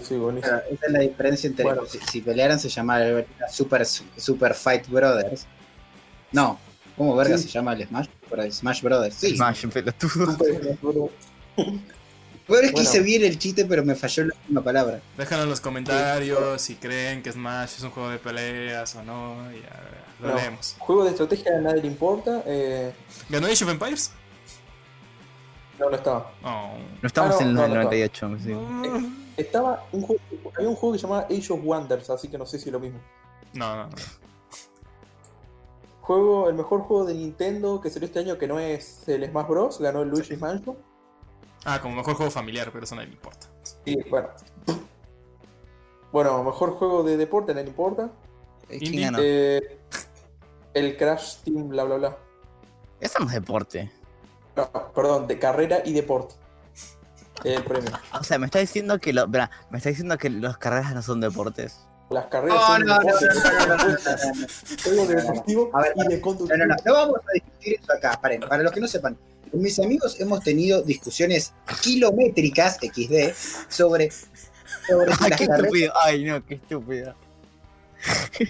Sí, 0.00 0.16
esa 0.38 0.62
es 0.70 0.92
la 0.92 1.00
diferencia 1.00 1.48
entre. 1.48 1.64
Bueno. 1.64 1.84
Si, 1.86 1.98
si 1.98 2.20
pelearan 2.20 2.58
se 2.58 2.68
llamaría 2.68 3.26
Super, 3.50 3.84
Super 3.84 4.54
Fight 4.54 4.88
Brothers. 4.88 5.46
No, 6.32 6.58
¿cómo 6.96 7.14
verga 7.16 7.36
Sí. 7.38 7.44
se 7.44 7.50
llama 7.50 7.72
el 7.74 7.86
Smash? 7.86 8.08
Por 8.28 8.50
Smash 8.52 8.82
Brothers. 8.82 9.14
Sí. 9.14 9.36
Smash, 9.36 9.66
pelotudo. 9.68 10.36
Bueno, 12.48 12.62
es 12.64 12.70
que 12.70 12.72
Bueno. 12.72 12.80
hice 12.88 13.00
bien 13.00 13.22
el 13.24 13.38
chiste, 13.38 13.64
pero 13.64 13.84
me 13.84 13.94
falló 13.94 14.24
la 14.24 14.34
última 14.34 14.62
palabra. 14.62 15.00
Déjanos 15.16 15.44
en 15.44 15.50
los 15.50 15.60
comentarios 15.60 16.60
si 16.60 16.74
creen 16.74 17.22
que 17.22 17.30
Smash 17.32 17.76
es 17.76 17.82
un 17.82 17.90
juego 17.90 18.08
de 18.10 18.18
peleas 18.18 18.94
o 18.96 19.02
no. 19.02 19.36
Y 19.52 19.60
ya, 19.62 19.80
lo 20.20 20.28
No. 20.28 20.34
leemos. 20.34 20.74
Juego 20.78 21.04
de 21.04 21.10
estrategia 21.10 21.56
a 21.56 21.60
nadie 21.60 21.82
le 21.82 21.86
importa. 21.88 22.42
Eh, 22.46 22.92
¿Ganó 23.28 23.46
Age 23.46 23.64
of 23.64 23.70
Empires? 23.70 24.10
no, 25.78 25.88
no 25.90 25.96
estaba. 25.96 26.32
Oh. 26.44 26.70
No 27.00 27.06
estamos 27.06 27.32
Ah, 27.36 27.38
no, 27.38 27.40
en 27.42 27.48
el 27.48 27.54
no, 27.54 27.68
no. 27.68 27.74
98, 27.74 28.30
sí. 28.42 28.52
Estaba 29.36 29.84
un 29.92 30.02
juego, 30.02 30.20
había 30.56 30.68
un 30.68 30.76
juego 30.76 30.92
que 30.92 30.98
se 30.98 31.02
llamaba 31.06 31.26
Age 31.30 31.52
of 31.52 31.60
Wonders, 31.62 32.10
así 32.10 32.28
que 32.28 32.38
no 32.38 32.44
sé 32.46 32.58
si 32.58 32.68
es 32.68 32.72
lo 32.72 32.78
mismo. 32.80 33.00
No, 33.54 33.76
no, 33.76 33.84
no. 33.88 33.96
Juego, 36.02 36.48
el 36.48 36.54
mejor 36.54 36.80
juego 36.80 37.04
de 37.04 37.14
Nintendo 37.14 37.80
que 37.80 37.88
salió 37.88 38.06
este 38.06 38.18
año 38.18 38.36
que 38.36 38.48
no 38.48 38.58
es 38.58 39.08
el 39.08 39.24
Smash 39.24 39.46
Bros. 39.46 39.78
Ganó 39.80 40.02
el 40.02 40.08
Luigi's 40.08 40.40
Mansion. 40.40 40.76
Ah, 41.64 41.80
como 41.80 41.94
mejor 41.94 42.14
juego 42.14 42.30
familiar, 42.30 42.70
pero 42.72 42.84
eso 42.84 42.96
no 42.96 43.02
le 43.02 43.08
importa. 43.08 43.46
Bueno. 44.10 44.28
Bueno, 46.10 46.44
mejor 46.44 46.72
juego 46.72 47.04
de 47.04 47.16
deporte, 47.16 47.54
no 47.54 47.62
le 47.62 47.68
importa. 47.68 48.10
Eh, 48.68 49.80
el 50.74 50.96
Crash 50.96 51.36
Team, 51.44 51.68
bla 51.68 51.84
bla 51.84 51.96
bla. 51.96 52.18
Eso 53.00 53.18
no 53.20 53.26
es 53.26 53.32
deporte. 53.32 53.90
No, 54.56 54.70
perdón, 54.92 55.26
de 55.26 55.38
carrera 55.38 55.82
y 55.84 55.92
deporte. 55.92 56.34
El 57.44 57.62
premio. 57.62 57.90
O 58.18 58.22
sea, 58.22 58.38
me 58.38 58.46
está 58.46 58.58
diciendo 58.58 58.98
que 58.98 59.12
lo, 59.12 59.26
me 59.28 59.48
está 59.76 59.88
diciendo 59.88 60.18
que 60.18 60.30
las 60.30 60.58
carreras 60.58 60.94
no 60.94 61.02
son 61.02 61.20
deportes. 61.20 61.80
Las 62.12 62.26
carreras 62.26 62.56
No, 62.56 62.66
son 62.66 62.80
no, 62.86 62.94
no, 62.94 63.00
deporte. 63.00 63.26
no, 63.26 63.34
no, 63.34 63.40
no, 63.66 63.76
no, 63.76 63.88
no, 63.88 64.34
no. 64.40 64.46
Juego 64.84 65.06
de 65.06 65.14
deportivo 65.16 65.70
A 65.72 65.82
ver, 65.82 65.92
y 65.96 66.08
de 66.08 66.16
No, 66.16 66.22
conducción. 66.22 66.58
no, 66.58 66.66
no, 66.66 66.76
no 66.84 66.92
vamos 66.92 67.16
a 67.16 67.32
discutir 67.32 67.78
eso 67.82 67.92
acá. 67.92 68.18
Paren, 68.20 68.40
para 68.40 68.62
los 68.62 68.72
que 68.72 68.80
no 68.80 68.88
sepan, 68.88 69.16
con 69.50 69.60
mis 69.62 69.78
amigos 69.78 70.20
hemos 70.20 70.40
tenido 70.42 70.82
discusiones 70.82 71.52
kilométricas, 71.82 72.76
XD, 72.80 73.32
sobre, 73.68 74.10
Ay, 74.88 75.30
las 75.30 75.38
qué 75.38 75.46
carreras- 75.46 75.58
estúpido. 75.64 75.92
Ay, 76.02 76.24
no, 76.24 76.44
qué 76.46 76.54
estúpido. 76.54 77.14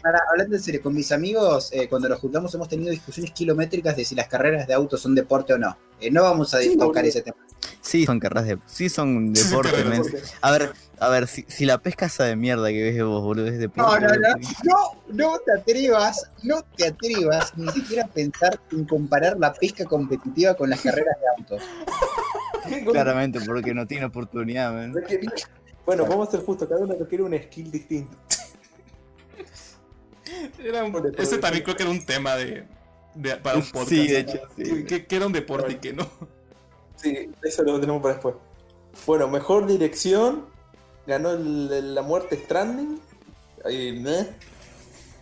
Para, 0.02 0.20
hablando 0.30 0.56
en 0.56 0.62
serio, 0.62 0.80
con 0.82 0.94
mis 0.94 1.12
amigos, 1.12 1.70
eh, 1.72 1.88
cuando 1.88 2.08
los 2.08 2.18
juntamos, 2.20 2.54
hemos 2.54 2.68
tenido 2.68 2.90
discusiones 2.90 3.32
kilométricas 3.32 3.96
de 3.96 4.04
si 4.04 4.14
las 4.14 4.28
carreras 4.28 4.66
de 4.66 4.74
autos 4.74 5.00
son 5.00 5.14
deporte 5.14 5.52
o 5.52 5.58
no. 5.58 5.76
Eh, 6.00 6.10
no 6.10 6.22
vamos 6.22 6.52
a 6.54 6.58
Sí, 6.60 6.76
tocar 6.76 7.04
ese 7.04 7.22
tema. 7.22 7.36
Sí, 7.80 8.06
son 8.06 8.18
carreras 8.18 8.46
de. 8.46 8.58
Sí, 8.66 8.88
son 8.88 9.32
men. 9.88 10.02
A 10.40 10.50
ver, 10.52 10.72
a 10.98 11.08
ver, 11.08 11.26
si, 11.28 11.44
si 11.48 11.64
la 11.66 11.78
pesca 11.78 12.06
esa 12.06 12.24
de 12.24 12.36
mierda 12.36 12.68
que 12.68 12.82
ves 12.82 13.04
vos, 13.04 13.22
boludo, 13.22 13.46
es 13.46 13.54
No, 13.54 13.58
deporte. 13.60 14.00
no, 14.00 14.08
no, 14.08 14.14
boludo. 14.32 14.48
no, 14.64 15.32
no 15.32 15.38
te 15.44 15.52
atrevas, 15.52 16.30
no 16.42 16.62
te 16.76 16.86
atrevas 16.86 17.56
ni 17.56 17.68
siquiera 17.72 18.04
a 18.04 18.08
pensar 18.08 18.58
en 18.70 18.84
comparar 18.84 19.36
la 19.38 19.52
pesca 19.52 19.84
competitiva 19.84 20.54
con 20.54 20.70
las 20.70 20.80
carreras 20.80 21.16
de 21.20 21.42
autos. 21.42 21.62
Claramente, 22.92 23.40
porque 23.44 23.74
no 23.74 23.86
tiene 23.86 24.06
oportunidad, 24.06 24.72
men. 24.72 24.94
Bueno, 25.84 26.06
vamos 26.06 26.28
a 26.28 26.30
ser 26.32 26.40
justos, 26.44 26.68
cada 26.68 26.80
uno 26.80 26.94
requiere 26.98 27.24
un 27.24 27.36
skill 27.42 27.70
distinto. 27.70 28.16
Era 30.62 30.84
un- 30.84 31.12
este 31.18 31.38
también 31.38 31.64
creo 31.64 31.76
que 31.76 31.82
era 31.82 31.92
un 31.92 32.04
tema 32.04 32.36
de, 32.36 32.64
de- 33.14 33.36
para 33.36 33.56
un 33.58 33.62
podcast. 33.64 33.88
Sí, 33.88 34.08
de 34.08 34.18
hecho, 34.20 34.40
sí. 34.56 34.62
Que, 34.62 34.84
que- 34.84 35.06
que 35.06 35.16
era 35.16 35.26
un 35.26 35.32
deporte 35.32 35.72
y 35.72 35.76
que 35.76 35.92
no. 35.92 36.08
Sí, 36.96 37.30
eso 37.42 37.62
lo 37.64 37.80
tenemos 37.80 38.00
para 38.02 38.14
después. 38.14 38.34
Bueno, 39.06 39.28
mejor 39.28 39.66
dirección. 39.66 40.46
Ganó 41.06 41.32
el- 41.32 41.70
el- 41.72 41.94
la 41.94 42.02
muerte 42.02 42.36
Stranding. 42.36 43.00
Ahí, 43.64 43.98
meh. 44.00 44.28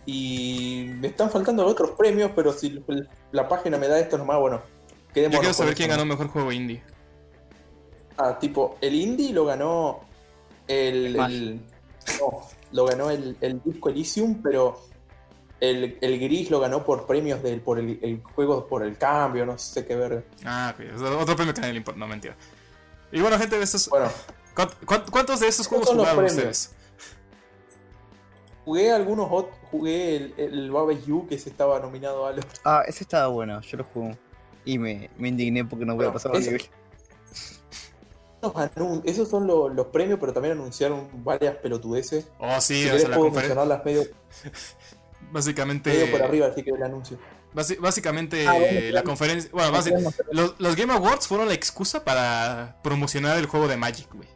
Y 0.05 0.87
me 0.99 1.07
están 1.07 1.29
faltando 1.29 1.65
otros 1.65 1.91
premios, 1.91 2.31
pero 2.35 2.53
si 2.53 2.83
la 3.31 3.47
página 3.47 3.77
me 3.77 3.87
da 3.87 3.99
esto 3.99 4.17
nomás, 4.17 4.39
bueno. 4.39 4.61
Yo 5.15 5.29
quiero 5.29 5.53
saber 5.53 5.75
quién 5.75 5.89
ganó 5.89 6.05
mejor 6.05 6.27
juego 6.27 6.51
indie. 6.51 6.81
Ah, 8.17 8.37
tipo, 8.39 8.77
el 8.81 8.95
indie 8.95 9.33
lo 9.33 9.45
ganó 9.45 10.01
el- 10.67 11.13
no, 12.19 12.41
lo 12.71 12.85
ganó 12.85 13.09
el, 13.09 13.35
el 13.41 13.61
disco 13.63 13.89
Elysium, 13.89 14.41
pero 14.41 14.79
el, 15.61 15.97
el 16.01 16.19
gris 16.19 16.49
lo 16.51 16.59
ganó 16.59 16.83
por 16.83 17.05
premios 17.07 17.41
del, 17.41 17.61
por 17.61 17.79
el, 17.79 17.97
el 18.01 18.21
juego, 18.21 18.67
por 18.67 18.83
el 18.83 18.97
cambio, 18.97 19.45
no 19.45 19.57
sé 19.57 19.85
qué 19.85 19.95
ver. 19.95 20.25
Ah, 20.43 20.75
otro 21.19 21.35
premio 21.37 21.53
que 21.53 21.59
a 21.59 21.61
nadie 21.61 21.73
le 21.73 21.77
importa. 21.79 21.99
No, 21.99 22.07
mentira. 22.07 22.35
Y 23.13 23.21
bueno, 23.21 23.37
gente, 23.39 23.61
estos, 23.61 23.87
Bueno, 23.89 24.09
¿cuánt- 24.55 24.75
cuánt- 24.85 25.09
¿cuántos 25.09 25.39
de 25.39 25.47
estos 25.47 25.67
juegos 25.67 25.87
los 25.93 25.97
jugaron 25.97 26.25
ustedes? 26.25 26.73
jugué 28.65 28.91
algunos 28.91 29.29
ot- 29.29 29.49
jugué 29.71 30.15
el, 30.17 30.33
el 30.37 30.71
Baba 30.71 30.93
You 30.93 31.25
que 31.27 31.37
se 31.37 31.49
estaba 31.49 31.79
nominado 31.79 32.25
a 32.25 32.33
los. 32.33 32.45
Ah, 32.63 32.83
ese 32.87 33.03
estaba 33.03 33.27
bueno, 33.27 33.59
yo 33.61 33.77
lo 33.77 33.83
jugué. 33.85 34.17
Y 34.65 34.77
me, 34.77 35.09
me 35.17 35.29
indigné 35.29 35.65
porque 35.65 35.85
no 35.85 35.95
voy 35.95 36.05
a 36.05 36.09
Bueno, 36.09 36.13
pasar 36.13 36.35
ese- 36.35 36.51
nivel. 36.51 36.65
los 38.75 39.01
Esos 39.05 39.29
son 39.29 39.47
lo- 39.47 39.69
los 39.69 39.87
premios, 39.87 40.19
pero 40.19 40.33
también 40.33 40.53
anunciaron 40.53 41.07
varias 41.23 41.55
pelotudeces. 41.57 42.27
Oh, 42.39 42.59
sí, 42.61 42.83
si 42.83 42.89
o 42.89 42.97
sea, 42.99 43.09
la 43.09 43.17
puedo 43.17 43.31
mencionarlas 43.31 43.83
medio, 43.85 44.03
Básicamente. 45.31 45.89
medio 45.91 46.11
por 46.11 46.21
arriba, 46.23 46.47
así 46.47 46.63
que 46.63 46.71
el 46.71 46.81
anuncio. 46.83 47.17
básicamente, 47.53 48.47
Ah, 48.47 48.53
bueno, 48.53 48.79
la 48.91 49.03
conferencia. 49.03 49.49
Bueno, 49.53 49.71
basi- 49.71 50.13
los, 50.31 50.55
los 50.59 50.75
Game 50.75 50.93
Awards 50.93 51.27
fueron 51.27 51.47
la 51.47 51.53
excusa 51.53 52.03
para 52.03 52.77
promocionar 52.83 53.37
el 53.37 53.45
juego 53.45 53.67
de 53.67 53.77
Magic, 53.77 54.07
güey. 54.13 54.27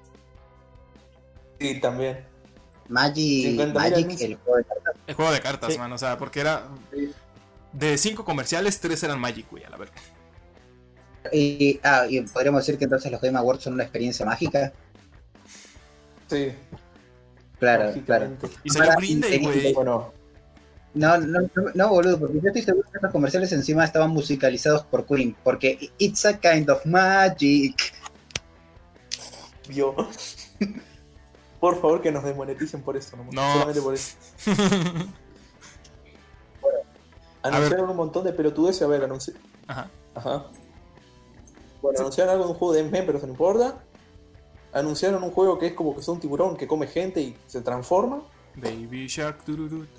Sí, 1.60 1.80
también. 1.80 2.26
Magic, 2.90 3.58
50.000 3.58 3.74
Magic 3.74 4.22
el 4.22 4.36
juego 4.38 4.58
de 4.58 4.64
cartas. 4.66 4.94
El 5.08 5.16
juego 5.16 5.32
de 5.32 5.42
cartas, 5.42 5.74
Sí. 5.74 5.80
man. 5.80 5.92
O 5.94 5.98
sea, 5.98 6.18
porque 6.18 6.40
era. 6.42 6.64
De 7.74 7.98
cinco 7.98 8.24
comerciales, 8.26 8.80
tres 8.80 9.02
eran 9.04 9.20
Magic, 9.20 9.50
güey, 9.50 9.64
a 9.64 9.70
la 9.70 9.78
verga. 9.78 9.96
Y, 11.32 11.80
ah, 11.84 12.06
y 12.10 12.22
podríamos 12.22 12.62
decir 12.66 12.78
que 12.78 12.84
entonces 12.84 13.12
los 13.12 13.20
Game 13.20 13.38
Awards 13.38 13.64
son 13.64 13.74
una 13.74 13.84
experiencia 13.84 14.26
mágica. 14.26 14.72
Sí, 16.30 16.54
Claro, 17.60 17.94
claro. 18.06 18.30
Y 18.64 18.70
salió 18.70 18.92
Green 18.98 19.22
Day, 19.22 19.40
güey. 19.40 19.74
Bueno, 19.74 20.14
No, 20.96 21.18
no, 21.18 21.42
no, 21.42 21.50
no, 21.74 21.90
boludo, 21.90 22.18
porque 22.18 22.40
yo 22.40 22.48
estoy 22.48 22.62
seguro 22.62 22.90
que 22.90 22.98
estos 22.98 23.12
comerciales 23.12 23.52
encima 23.52 23.84
estaban 23.84 24.12
musicalizados 24.12 24.84
por 24.84 25.06
Queen, 25.06 25.36
porque 25.44 25.92
it's 25.98 26.26
a 26.26 26.40
kind 26.40 26.70
of 26.70 26.86
magic. 26.86 27.76
vio. 29.68 29.94
Por 31.60 31.82
favor, 31.82 32.02
que 32.02 32.12
nos 32.12 32.24
desmoneticen 32.24 32.82
por 32.84 32.96
eso, 32.96 33.18
nomás. 33.18 33.34
No. 33.34 33.54
Solamente 33.54 33.82
por 33.82 33.96
eso. 33.96 34.16
Anunciaron 37.42 37.90
un 37.90 37.96
montón 37.96 38.24
de 38.24 38.34
pelotudeces. 38.34 38.84
A 38.84 38.88
ver, 38.88 39.04
anunci... 39.04 39.32
Ajá. 39.66 39.90
Ajá. 40.14 40.46
Bueno, 41.82 42.00
anunciaron 42.00 42.34
algo 42.34 42.46
de 42.46 42.52
un 42.52 42.58
juego 42.58 42.74
de 42.74 42.82
M, 42.82 43.02
pero 43.04 43.18
eso 43.18 43.26
no 43.26 43.34
importa. 43.34 43.80
Anunciaron 44.74 45.24
un 45.24 45.32
juego 45.32 45.58
que 45.58 45.68
es 45.68 45.74
como 45.74 45.96
que 45.96 46.02
es 46.02 46.08
un 46.08 46.20
tiburón 46.20 46.56
que 46.56 46.68
come 46.68 46.86
gente 46.86 47.22
y 47.22 47.36
se 47.48 47.62
transforma. 47.62 48.22
Baby 48.58 49.08
Shark. 49.08 49.40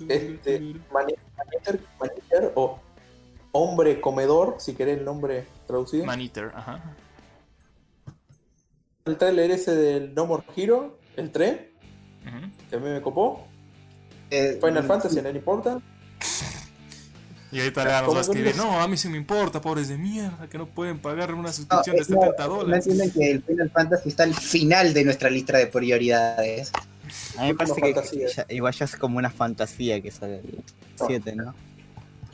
Este, 0.07 0.59
Maniter, 0.91 1.79
Maniter 1.99 2.51
o 2.55 2.79
Hombre 3.51 3.99
Comedor, 4.01 4.55
si 4.59 4.73
querés 4.73 4.97
el 4.99 5.05
nombre 5.05 5.45
traducido. 5.65 6.05
Man 6.05 6.21
Eater, 6.21 6.51
ajá. 6.55 6.95
el 9.05 9.17
trailer 9.17 9.51
ese 9.51 9.73
del 9.75 10.13
No 10.13 10.25
More 10.25 10.43
Hero, 10.55 10.99
el 11.15 11.31
3, 11.31 11.53
Ujú. 12.25 12.51
que 12.69 12.75
a 12.75 12.79
mí 12.79 12.89
me 12.89 13.01
copó. 13.01 13.47
Eh, 14.29 14.59
Final 14.61 14.83
Fantasy, 14.83 15.21
no 15.21 15.31
le 15.31 15.37
importa. 15.37 15.79
Y 17.49 17.59
ahorita 17.61 17.85
Lea 17.85 18.01
nos 18.01 18.01
va 18.01 18.03
a 18.03 18.07
¿Cómo 18.07 18.19
escribir, 18.19 18.57
no, 18.57 18.81
a 18.81 18.87
mí 18.89 18.97
sí 18.97 19.07
me 19.07 19.15
importa, 19.15 19.61
pobres 19.61 19.87
de 19.87 19.97
mierda, 19.97 20.49
que 20.49 20.57
no 20.57 20.65
pueden 20.67 20.99
pagar 20.99 21.33
una 21.33 21.53
suscripción 21.53 21.95
No, 21.95 22.03
de 22.03 22.03
eh, 22.03 22.15
no, 22.17 22.21
70 22.35 22.43
No 22.47 22.55
dólares. 22.57 22.87
entienden 22.87 23.11
que 23.13 23.31
el 23.31 23.41
Final 23.43 23.69
Fantasy 23.71 24.09
está 24.09 24.23
al 24.23 24.33
final 24.33 24.93
de 24.93 25.05
nuestra 25.05 25.29
lista 25.29 25.57
de 25.57 25.67
prioridades. 25.67 26.73
A 27.37 27.41
mí 27.41 27.47
me 27.47 27.51
Última 27.51 27.57
parece 27.57 27.81
que 27.81 27.93
fantasía. 27.93 28.27
ya- 28.27 28.45
igual 28.55 28.73
ya 28.73 28.85
es 28.85 28.95
como 28.95 29.17
una 29.17 29.29
fantasía 29.29 30.01
que 30.01 30.11
sale 30.11 30.39
el 30.39 30.63
No. 30.99 31.07
7, 31.07 31.35
¿no? 31.35 31.49
Ah, 31.49 31.53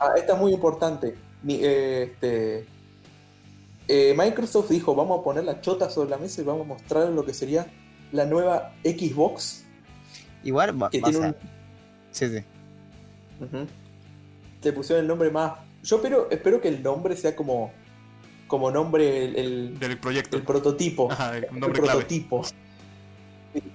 Ah, 0.00 0.10
esta 0.16 0.32
es 0.34 0.38
muy 0.40 0.52
importante. 0.52 1.14
Eh, 1.46 2.10
este, 2.10 2.66
eh, 3.86 4.14
Microsoft 4.16 4.70
dijo, 4.70 4.94
vamos 4.94 5.20
a 5.20 5.22
poner 5.22 5.44
la 5.44 5.60
chota 5.60 5.88
sobre 5.90 6.10
la 6.10 6.16
mesa 6.18 6.40
y 6.40 6.44
vamos 6.44 6.62
a 6.62 6.68
mostrar 6.68 7.08
lo 7.10 7.24
que 7.24 7.32
sería 7.34 7.66
la 8.12 8.24
nueva 8.26 8.72
Xbox. 8.82 9.64
Igual 10.42 10.82
va, 10.82 10.90
Que 10.90 10.98
a 11.02 11.34
Sí, 12.10 12.28
sí. 12.28 12.44
Le 14.62 14.72
pusieron 14.72 15.02
el 15.04 15.08
nombre 15.08 15.30
más... 15.30 15.58
Yo 15.82 16.00
pero, 16.00 16.30
espero 16.30 16.60
que 16.60 16.68
el 16.68 16.82
nombre 16.82 17.14
sea 17.16 17.36
como, 17.36 17.70
como 18.46 18.70
nombre, 18.70 19.24
el, 19.26 19.36
el- 19.36 19.78
Del 19.78 19.98
proyecto. 19.98 20.36
el 20.38 20.42
prototipo. 20.42 21.12
Ajá, 21.12 21.36
el 21.36 21.46
clave. 21.46 22.06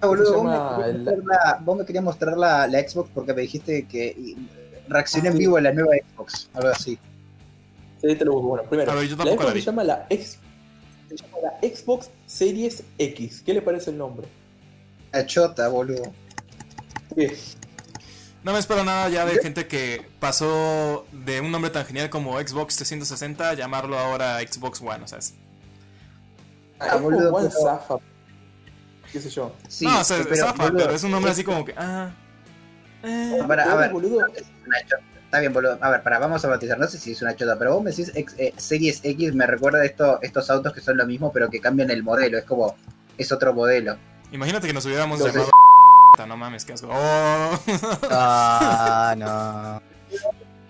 Ah, 0.01 0.07
boludo, 0.07 0.33
vos, 0.33 0.43
me 0.43 0.51
llama 0.51 0.75
querías 0.77 0.89
el- 0.89 0.97
mostrar 1.03 1.17
la, 1.25 1.59
vos 1.63 1.77
me 1.77 1.85
querías 1.85 2.03
mostrar 2.03 2.37
la, 2.37 2.67
la 2.67 2.79
Xbox 2.89 3.09
porque 3.13 3.33
me 3.33 3.41
dijiste 3.41 3.87
que 3.87 4.35
reaccioné 4.87 5.27
Ah, 5.29 5.31
en 5.31 5.37
sí. 5.37 5.39
vivo 5.43 5.57
a 5.57 5.61
la 5.61 5.71
nueva 5.71 5.91
Xbox, 6.13 6.49
algo 6.53 6.69
así. 6.69 6.97
Sí, 8.01 8.15
te 8.15 8.25
lo 8.25 8.33
busco. 8.33 8.47
Bueno, 8.49 8.63
primero, 8.69 8.93
ver, 8.95 9.07
yo 9.07 9.15
la 9.15 9.23
tampoco 9.25 9.43
la 9.43 9.49
Xbox 9.49 9.53
vi. 9.55 9.59
se 9.61 9.65
llama 9.65 9.83
la, 9.83 10.05
X- 10.09 10.39
se 11.09 11.15
llama 11.17 11.37
la 11.43 11.69
Xbox 11.75 12.09
Series 12.25 12.83
X. 12.97 13.41
¿Qué 13.45 13.53
le 13.53 13.61
parece 13.61 13.91
el 13.91 13.97
nombre? 13.97 14.27
La 15.11 15.25
chota, 15.25 15.67
boludo. 15.69 16.03
No 18.43 18.53
me 18.53 18.59
espero 18.59 18.83
nada 18.85 19.09
ya 19.09 19.25
de 19.25 19.39
gente 19.39 19.67
que 19.67 20.05
pasó 20.19 21.05
de 21.11 21.41
un 21.41 21.51
nombre 21.51 21.71
tan 21.71 21.85
genial 21.85 22.09
como 22.09 22.39
Xbox 22.39 22.77
360 22.77 23.49
a 23.49 23.53
llamarlo 23.53 23.97
ahora 23.99 24.39
Xbox 24.39 24.81
One, 24.81 25.03
o 25.03 25.07
sea, 25.07 25.17
es- 25.19 25.33
Ah, 26.79 26.95
boludo, 26.95 27.33
One 27.33 27.49
pero- 27.49 27.61
zafa. 27.61 27.95
¿Qué 29.11 29.19
sé 29.19 29.29
yo? 29.29 29.55
Sí, 29.67 29.85
no, 29.85 29.99
o 29.99 30.03
sea, 30.03 30.17
pero, 30.23 30.35
zafa, 30.35 30.63
boludo, 30.65 30.77
pero 30.85 30.93
es 30.95 31.03
un 31.03 31.11
nombre 31.11 31.31
así 31.31 31.43
como 31.43 31.65
que, 31.65 31.73
ah, 31.77 32.11
eh, 33.03 33.39
Para, 33.47 33.71
a 33.71 33.75
ver. 33.75 33.91
boludo, 33.91 34.25
es 34.35 34.43
una 34.67 34.79
chota. 34.83 35.03
Está 35.25 35.39
bien, 35.39 35.53
boludo. 35.53 35.77
A 35.79 35.89
ver, 35.91 36.01
para, 36.03 36.17
vamos 36.19 36.43
a 36.43 36.47
bautizar. 36.47 36.79
No 36.79 36.87
sé 36.87 36.97
si 36.97 37.11
es 37.11 37.21
una 37.21 37.35
chota, 37.35 37.55
pero 37.57 37.73
vos 37.75 37.83
me 37.83 37.91
decís 37.91 38.11
eh, 38.15 38.53
Series 38.57 38.99
X, 39.03 39.33
me 39.35 39.45
recuerda 39.45 39.79
a 39.79 39.85
esto, 39.85 40.19
estos 40.21 40.49
autos 40.49 40.73
que 40.73 40.81
son 40.81 40.97
lo 40.97 41.05
mismo, 41.05 41.31
pero 41.31 41.49
que 41.49 41.59
cambian 41.61 41.91
el 41.91 42.01
modelo. 42.03 42.37
Es 42.37 42.45
como, 42.45 42.75
es 43.17 43.31
otro 43.31 43.53
modelo. 43.53 43.95
imagínate 44.31 44.67
que 44.67 44.73
nos 44.73 44.85
hubiéramos 44.85 45.19
sé. 45.19 45.27
llamado 45.31 45.49
no 46.27 46.35
mames, 46.37 46.65
qué 46.65 46.73
asco. 46.73 46.89
Oh. 46.91 47.59
Ah, 48.09 49.15
no. 49.17 49.81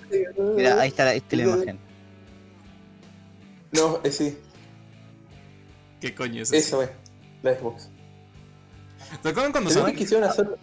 Mira, 0.55 0.81
ahí 0.81 0.89
está, 0.89 1.05
la- 1.05 1.11
ahí 1.11 1.17
está 1.17 1.35
la 1.37 1.43
imagen. 1.43 1.79
No, 3.71 3.99
eh, 4.03 4.11
sí, 4.11 4.37
¿Qué 6.01 6.15
coño 6.15 6.41
es 6.43 6.51
eso? 6.51 6.81
eso 6.81 6.83
es. 6.83 6.89
La 7.43 7.53
Xbox. 7.55 7.88
¿Se 9.21 9.29
acuerdan 9.29 9.51
cuando 9.51 9.85
que 9.85 9.93
quisieron 9.93 10.29
hacer. 10.29 10.57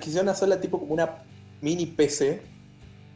Quisieron 0.00 0.28
hacerla 0.28 0.60
tipo 0.60 0.78
como 0.78 0.92
una 0.92 1.16
mini 1.60 1.86
PC. 1.86 2.42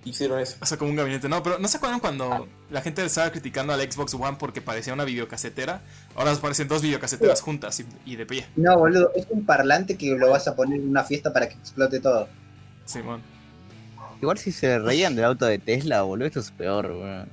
Hicieron 0.04 0.38
eso. 0.38 0.56
O 0.60 0.66
sea, 0.66 0.76
como 0.76 0.90
un 0.90 0.96
gabinete. 0.96 1.28
No, 1.28 1.42
pero 1.42 1.58
¿no 1.58 1.66
se 1.66 1.78
acuerdan 1.78 1.98
cuando 1.98 2.46
la 2.70 2.82
gente 2.82 3.02
estaba 3.04 3.30
criticando 3.30 3.72
al 3.72 3.80
Xbox 3.80 4.12
One 4.14 4.36
porque 4.38 4.60
parecía 4.60 4.92
una 4.92 5.04
videocasetera? 5.04 5.80
Ahora 6.14 6.30
nos 6.30 6.40
parecen 6.40 6.68
dos 6.68 6.82
videocaseteras 6.82 7.40
juntas 7.40 7.80
y, 7.80 7.86
y 8.04 8.16
de 8.16 8.26
pie. 8.26 8.46
No, 8.56 8.76
boludo, 8.78 9.12
es 9.14 9.26
un 9.30 9.46
parlante 9.46 9.96
que 9.96 10.10
lo 10.10 10.30
vas 10.30 10.46
a 10.46 10.54
poner 10.54 10.80
en 10.80 10.88
una 10.88 11.04
fiesta 11.04 11.32
para 11.32 11.48
que 11.48 11.54
explote 11.54 12.00
todo. 12.00 12.28
Simón. 12.84 13.22
Igual 14.20 14.38
si 14.38 14.52
se 14.52 14.78
reían 14.78 15.16
del 15.16 15.24
auto 15.24 15.46
de 15.46 15.58
Tesla, 15.58 16.02
boludo, 16.02 16.26
esto 16.26 16.40
es 16.40 16.50
peor, 16.50 16.86
weón. 16.86 17.28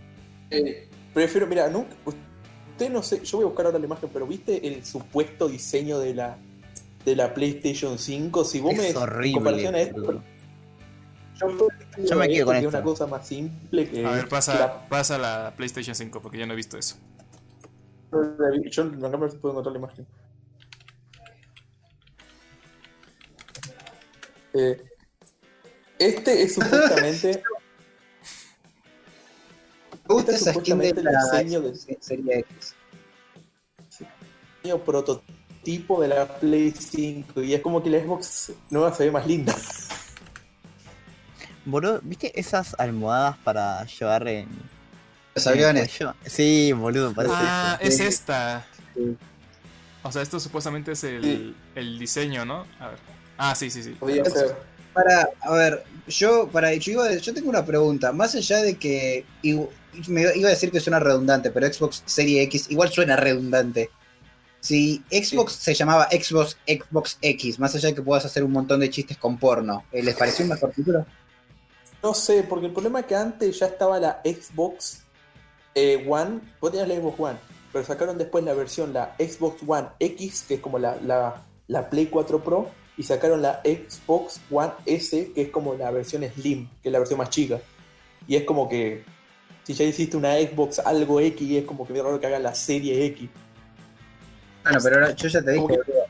Eh, 0.50 0.88
prefiero, 1.14 1.48
mira, 1.48 1.70
nunca. 1.70 1.94
Usted 2.06 2.90
no 2.90 3.04
sé, 3.04 3.22
yo 3.24 3.38
voy 3.38 3.46
a 3.46 3.48
buscar 3.48 3.66
ahora 3.66 3.80
la 3.80 3.86
imagen, 3.86 4.10
pero 4.12 4.26
¿viste 4.26 4.66
el 4.68 4.86
supuesto 4.86 5.48
diseño 5.48 6.00
de 6.00 6.16
la 6.16 6.38
de 7.06 7.16
la 7.16 7.34
PlayStation 7.34 7.98
5? 7.98 8.46
Si 8.46 8.60
vos 8.60 8.74
me 8.76 8.88
Es 8.90 8.96
en 8.96 9.02
horrible. 9.02 9.34
comparación 9.34 9.76
a 9.76 9.80
esto, 9.80 10.24
yo, 11.40 11.68
Yo 12.04 12.16
me 12.18 12.30
quedo 12.30 12.46
con 12.46 12.56
es 12.56 12.64
esto. 12.64 12.78
una 12.78 12.84
cosa 12.84 13.08
más 13.08 13.28
simple 13.28 13.90
que. 13.90 14.06
A 14.06 14.12
ver, 14.12 14.28
pasa, 14.30 14.54
la- 14.60 14.88
pasa 14.90 15.18
la 15.18 15.54
PlayStation 15.58 15.96
5 15.96 16.22
porque 16.22 16.38
yo 16.38 16.46
no 16.46 16.54
he 16.54 16.56
visto 16.56 16.78
eso. 16.78 16.98
Yo 18.70 18.84
no 18.86 19.10
me 19.18 19.28
puedo 19.30 19.52
encontrar 19.52 19.72
la 19.74 19.80
imagen. 19.80 20.06
Eh, 24.54 24.84
este 25.98 26.44
es 26.44 26.56
supuestamente. 26.56 27.42
Me 30.08 30.16
gusta 30.16 30.32
Este 30.34 30.50
esa 30.50 30.60
skin 30.60 30.78
de 30.80 30.90
supuestamente 30.90 31.00
el 31.02 31.08
diseño 31.48 31.62
de- 31.62 31.76
se- 31.76 31.98
serie 32.02 32.40
X. 32.40 32.76
diseño 34.62 34.78
prototipo 34.84 35.32
de 35.64 36.08
la 36.08 36.28
Play 36.40 36.72
5 36.78 37.42
y 37.44 37.54
es 37.54 37.62
como 37.62 37.82
que 37.84 37.90
la 37.90 38.00
Xbox 38.00 38.52
nueva 38.70 38.94
se 38.94 39.06
ve 39.06 39.12
más 39.12 39.26
linda. 39.28 39.56
Boludo, 41.66 42.00
¿viste 42.04 42.38
esas 42.40 42.76
almohadas 42.80 43.38
para 43.44 43.86
llevar 43.86 44.28
en. 44.28 44.48
Los 45.36 45.48
aviones. 45.48 45.92
Sí, 46.26 46.74
boludo, 46.74 47.14
parece 47.14 47.34
Ah, 47.38 47.78
eso. 47.80 47.90
es 47.90 47.98
Sí. 47.98 48.04
esta. 48.04 48.66
Sí. 48.96 49.16
O 50.04 50.12
sea, 50.12 50.22
esto 50.24 50.40
supuestamente 50.40 50.92
es 50.94 51.04
el, 51.04 51.24
Sí. 51.24 51.56
el 51.76 52.00
diseño, 52.00 52.44
¿no? 52.46 52.66
A 52.80 52.88
ver. 52.88 52.98
Ah, 53.38 53.56
sí, 53.56 53.70
sí, 53.70 53.84
sí. 53.84 53.92
Podría 53.92 54.26
ser. 54.26 54.56
Para, 54.94 55.30
a 55.42 55.52
ver, 55.54 55.84
yo, 56.08 56.50
para, 56.50 56.74
yo, 56.74 56.92
iba- 56.94 57.16
yo 57.16 57.34
tengo 57.34 57.50
una 57.50 57.64
pregunta. 57.66 58.12
Más 58.12 58.36
allá 58.36 58.58
de 58.62 58.76
que 58.78 59.24
igu- 59.44 59.70
me 60.08 60.22
iba 60.36 60.48
a 60.48 60.52
decir 60.52 60.70
que 60.72 60.80
suena 60.82 61.00
redundante, 61.00 61.50
pero 61.52 61.72
Xbox 61.72 62.04
Serie 62.06 62.42
X 62.44 62.66
igual 62.70 62.90
suena 62.92 63.16
redundante. 63.16 63.90
Si 64.62 65.04
Xbox 65.10 65.54
se 65.54 65.74
llamaba 65.74 66.08
Xbox 66.12 66.56
Xbox 66.68 67.18
X, 67.22 67.60
más 67.60 67.76
allá 67.76 67.90
de 67.90 67.96
que 67.96 68.02
puedas 68.02 68.26
hacer 68.26 68.44
un 68.44 68.52
montón 68.52 68.80
de 68.80 68.90
chistes 68.90 69.18
con 69.18 69.38
porno, 69.38 69.84
¿eh, 69.92 70.04
¿les 70.04 70.16
pareció 70.16 70.46
un 70.46 70.50
mejor 70.52 70.72
título? 70.72 71.06
No 72.04 72.14
sé, 72.14 72.44
porque 72.44 72.68
el 72.68 72.72
problema 72.72 73.02
es 73.02 73.06
que 73.08 73.16
antes 73.16 73.60
ya 73.60 73.66
estaba 73.66 74.00
la 74.00 74.22
Xbox 74.24 75.02
eh, 75.76 76.06
One, 76.08 76.42
vos 76.60 76.72
tenías 76.72 76.88
la 76.88 76.96
Xbox 76.96 77.20
One, 77.20 77.38
pero 77.74 77.86
sacaron 77.86 78.18
después 78.18 78.44
la 78.44 78.54
versión, 78.54 78.94
la 78.94 79.16
Xbox 79.18 79.62
One 79.66 79.88
X, 80.00 80.46
que 80.48 80.56
es 80.56 80.60
como 80.60 80.78
la, 80.78 80.96
la, 80.98 81.44
la 81.68 81.90
Play 81.90 82.08
4 82.08 82.44
Pro, 82.44 82.70
y 82.98 83.04
sacaron 83.04 83.42
la 83.42 83.62
Xbox 83.64 84.40
One 84.52 84.74
S, 84.86 85.32
que 85.34 85.42
es 85.42 85.50
como 85.50 85.74
la 85.74 85.90
versión 85.90 86.24
Slim, 86.24 86.70
que 86.84 86.90
es 86.90 86.92
la 86.92 87.00
versión 87.00 87.18
más 87.18 87.30
chica. 87.30 87.60
Y 88.28 88.36
es 88.36 88.44
como 88.44 88.70
que, 88.70 89.04
si 89.64 89.74
ya 89.74 89.86
hiciste 89.86 90.18
una 90.18 90.36
Xbox 90.36 90.80
algo 90.80 91.20
X, 91.20 91.52
es 91.52 91.66
como 91.66 91.88
que 91.88 91.94
es 91.94 92.04
raro 92.04 92.20
que 92.20 92.28
hagan 92.28 92.44
la 92.44 92.54
serie 92.54 93.06
X. 93.08 93.30
Bueno, 94.64 94.80
pero 94.84 94.96
ahora, 94.98 95.16
yo 95.16 95.28
ya 95.28 95.42
te 95.42 95.52
dije, 95.52 95.62
¿Cómo 95.64 95.68
que- 95.76 95.92
boludo, 95.92 96.06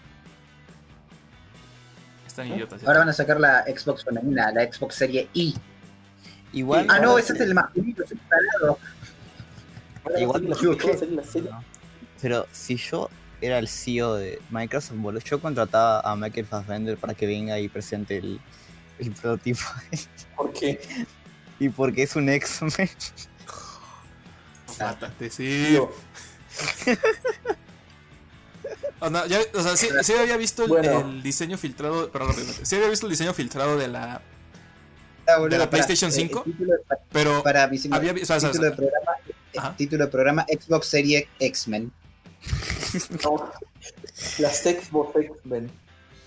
Están 2.28 2.48
idiotas. 2.48 2.84
ahora 2.84 3.00
van 3.00 3.10
a 3.10 3.14
sacar 3.14 3.40
la 3.40 3.64
Xbox 3.66 4.04
femenina, 4.04 4.52
la 4.52 4.72
Xbox 4.72 4.96
Serie 4.96 5.30
I. 5.34 5.56
Igual. 6.54 6.88
Ah, 6.90 7.00
no, 7.00 7.18
ese 7.18 7.34
es 7.34 7.40
el 7.42 7.54
masculino, 7.54 8.04
es 8.04 8.12
el 8.12 8.20
Igual 10.20 10.50
la 11.16 11.24
serie. 11.24 11.50
Pero 12.22 12.46
si 12.52 12.76
yo 12.76 13.10
era 13.40 13.58
el 13.58 13.68
CEO 13.68 14.16
de 14.16 14.42
Microsoft, 14.50 14.98
boludo, 14.98 15.24
yo 15.24 15.40
contrataba 15.42 16.02
a 16.02 16.16
Michael 16.16 16.46
Fassbender 16.46 16.98
para 16.98 17.14
que 17.14 17.26
venga 17.26 17.58
y 17.60 17.70
presente 17.70 18.18
el, 18.18 18.40
el 19.00 19.12
prototipo. 19.12 19.62
Porque 20.36 20.80
y 21.60 21.70
porque 21.70 22.04
es 22.04 22.16
un 22.16 22.28
X-Men. 22.28 22.90
Mátate, 24.80 25.30
sí. 25.30 25.78
digo, 28.76 28.88
O, 29.00 29.10
no, 29.10 29.26
ya- 29.26 29.40
o 29.54 29.62
sea, 29.64 29.76
sí, 29.78 29.88
sí 30.04 30.14
había 30.14 30.38
visto 30.38 30.64
el, 30.64 30.70
Bueno. 30.70 31.00
el 31.02 31.24
diseño 31.24 31.58
filtrado. 31.58 32.12
Perdón. 32.12 32.36
Sí 32.64 32.76
había 32.76 32.90
visto 32.90 33.06
el 33.06 33.12
diseño 33.12 33.34
filtrado 33.34 33.78
de 33.78 33.88
la. 33.88 34.22
Ah, 35.28 35.38
boludo, 35.38 35.50
¿De 35.50 35.58
la 35.60 35.70
para, 35.70 35.84
PlayStation 35.86 36.10
eh, 36.12 36.14
5? 36.14 36.44
el 36.46 36.52
título- 36.54 36.74
para, 36.88 37.02
Pero. 37.12 37.44
para 37.44 37.64
Había 37.64 38.14
vi- 38.14 38.22
o 38.22 38.26
sea, 38.26 38.38
o 38.38 38.40
sea, 38.40 38.52
título, 38.52 38.70
de 38.70 38.76
programa, 38.76 39.12
eh, 39.28 39.58
Ajá. 39.60 39.76
título 39.78 40.06
de 40.06 40.12
programa 40.12 40.46
Xbox 40.50 40.88
Serie 40.88 41.28
X-Men. 41.40 41.92
no, 43.24 43.52
las 44.40 44.58
Xbox 44.64 45.16
X-Men. 45.16 45.72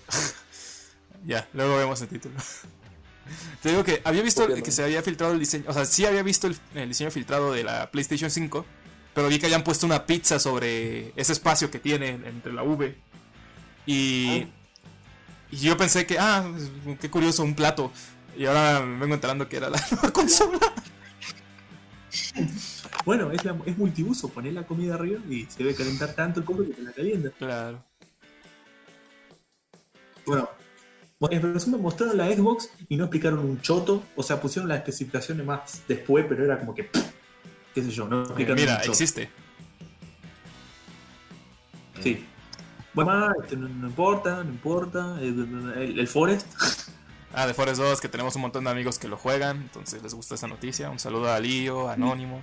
Ya, 1.25 1.47
luego 1.53 1.77
vemos 1.77 1.99
el 2.01 2.07
título. 2.07 2.35
Te 3.63 3.69
digo 3.69 3.83
que 3.83 3.99
había 4.03 4.21
visto 4.21 4.41
Obviamente. 4.43 4.63
que 4.67 4.71
se 4.71 4.83
había 4.83 5.01
filtrado 5.01 5.33
el 5.33 5.39
diseño. 5.39 5.65
O 5.67 5.73
sea, 5.73 5.83
sí 5.85 6.05
había 6.05 6.21
visto 6.21 6.45
el, 6.45 6.55
el 6.75 6.87
diseño 6.89 7.09
filtrado 7.09 7.51
de 7.51 7.63
la 7.63 7.89
PlayStation 7.89 8.29
5. 8.29 8.63
Pero 9.15 9.27
vi 9.29 9.39
que 9.39 9.47
habían 9.47 9.63
puesto 9.63 9.87
una 9.87 10.05
pizza 10.05 10.37
sobre 10.39 11.11
ese 11.15 11.31
espacio 11.31 11.71
que 11.71 11.79
tiene 11.79 12.09
entre 12.09 12.53
la 12.53 12.61
V. 12.61 12.95
Y. 13.87 14.45
Y 15.51 15.57
yo 15.57 15.77
pensé 15.77 16.05
que, 16.05 16.19
ah, 16.19 16.45
qué 16.99 17.09
curioso, 17.09 17.41
un 17.43 17.55
plato. 17.55 17.91
Y 18.37 18.45
ahora 18.45 18.81
me 18.81 18.99
vengo 18.99 19.15
enterando 19.15 19.47
que 19.47 19.57
era 19.57 19.69
la 19.69 19.81
nueva 19.91 20.11
consola. 20.11 20.59
Bueno, 23.05 23.31
es, 23.31 23.45
la- 23.45 23.55
es 23.65 23.77
multiuso, 23.77 24.29
poner 24.29 24.53
la 24.53 24.65
comida 24.65 24.95
arriba 24.95 25.19
y 25.29 25.45
se 25.45 25.59
debe 25.63 25.75
calentar 25.75 26.13
tanto 26.13 26.39
el 26.39 26.45
coco 26.45 26.63
que 26.65 26.73
te 26.73 26.81
la 26.81 26.91
calienta. 26.91 27.29
Claro. 27.37 27.83
Bueno, 30.25 30.49
en 31.29 31.53
resumen 31.53 31.81
mostraron 31.81 32.17
la 32.17 32.27
Xbox 32.33 32.69
y 32.89 32.97
no 32.97 33.05
explicaron 33.05 33.39
un 33.39 33.61
choto, 33.61 34.03
o 34.15 34.23
sea, 34.23 34.41
pusieron 34.41 34.67
las 34.67 34.79
especificaciones 34.79 35.45
más 35.45 35.83
después, 35.87 36.25
pero 36.27 36.43
era 36.43 36.59
como 36.59 36.73
que, 36.73 36.89
qué 37.75 37.83
sé 37.83 37.91
yo, 37.91 38.07
no 38.07 38.23
explicaron 38.23 38.55
Mira, 38.59 38.73
un 38.73 38.79
choto. 38.79 38.91
existe. 38.93 39.29
Sí. 42.01 42.25
Bueno, 42.93 43.11
más, 43.11 43.35
este, 43.43 43.55
no, 43.57 43.67
no 43.67 43.87
importa, 43.87 44.43
no 44.43 44.49
importa. 44.49 45.17
El, 45.21 45.99
el- 45.99 46.07
Forest. 46.07 46.47
Ah, 47.33 47.45
de 47.47 47.53
Forest 47.53 47.81
2, 47.81 47.99
que 48.01 48.07
tenemos 48.07 48.35
un 48.37 48.43
montón 48.43 48.63
de 48.63 48.69
amigos 48.69 48.97
que 48.97 49.07
lo 49.09 49.17
juegan, 49.17 49.57
entonces 49.57 50.01
les 50.01 50.13
gusta 50.13 50.35
esa 50.35 50.47
noticia. 50.47 50.89
Un 50.89 50.99
saludo 50.99 51.31
a 51.33 51.39
Lío, 51.39 51.89
a 51.89 51.93
Anónimo, 51.93 52.41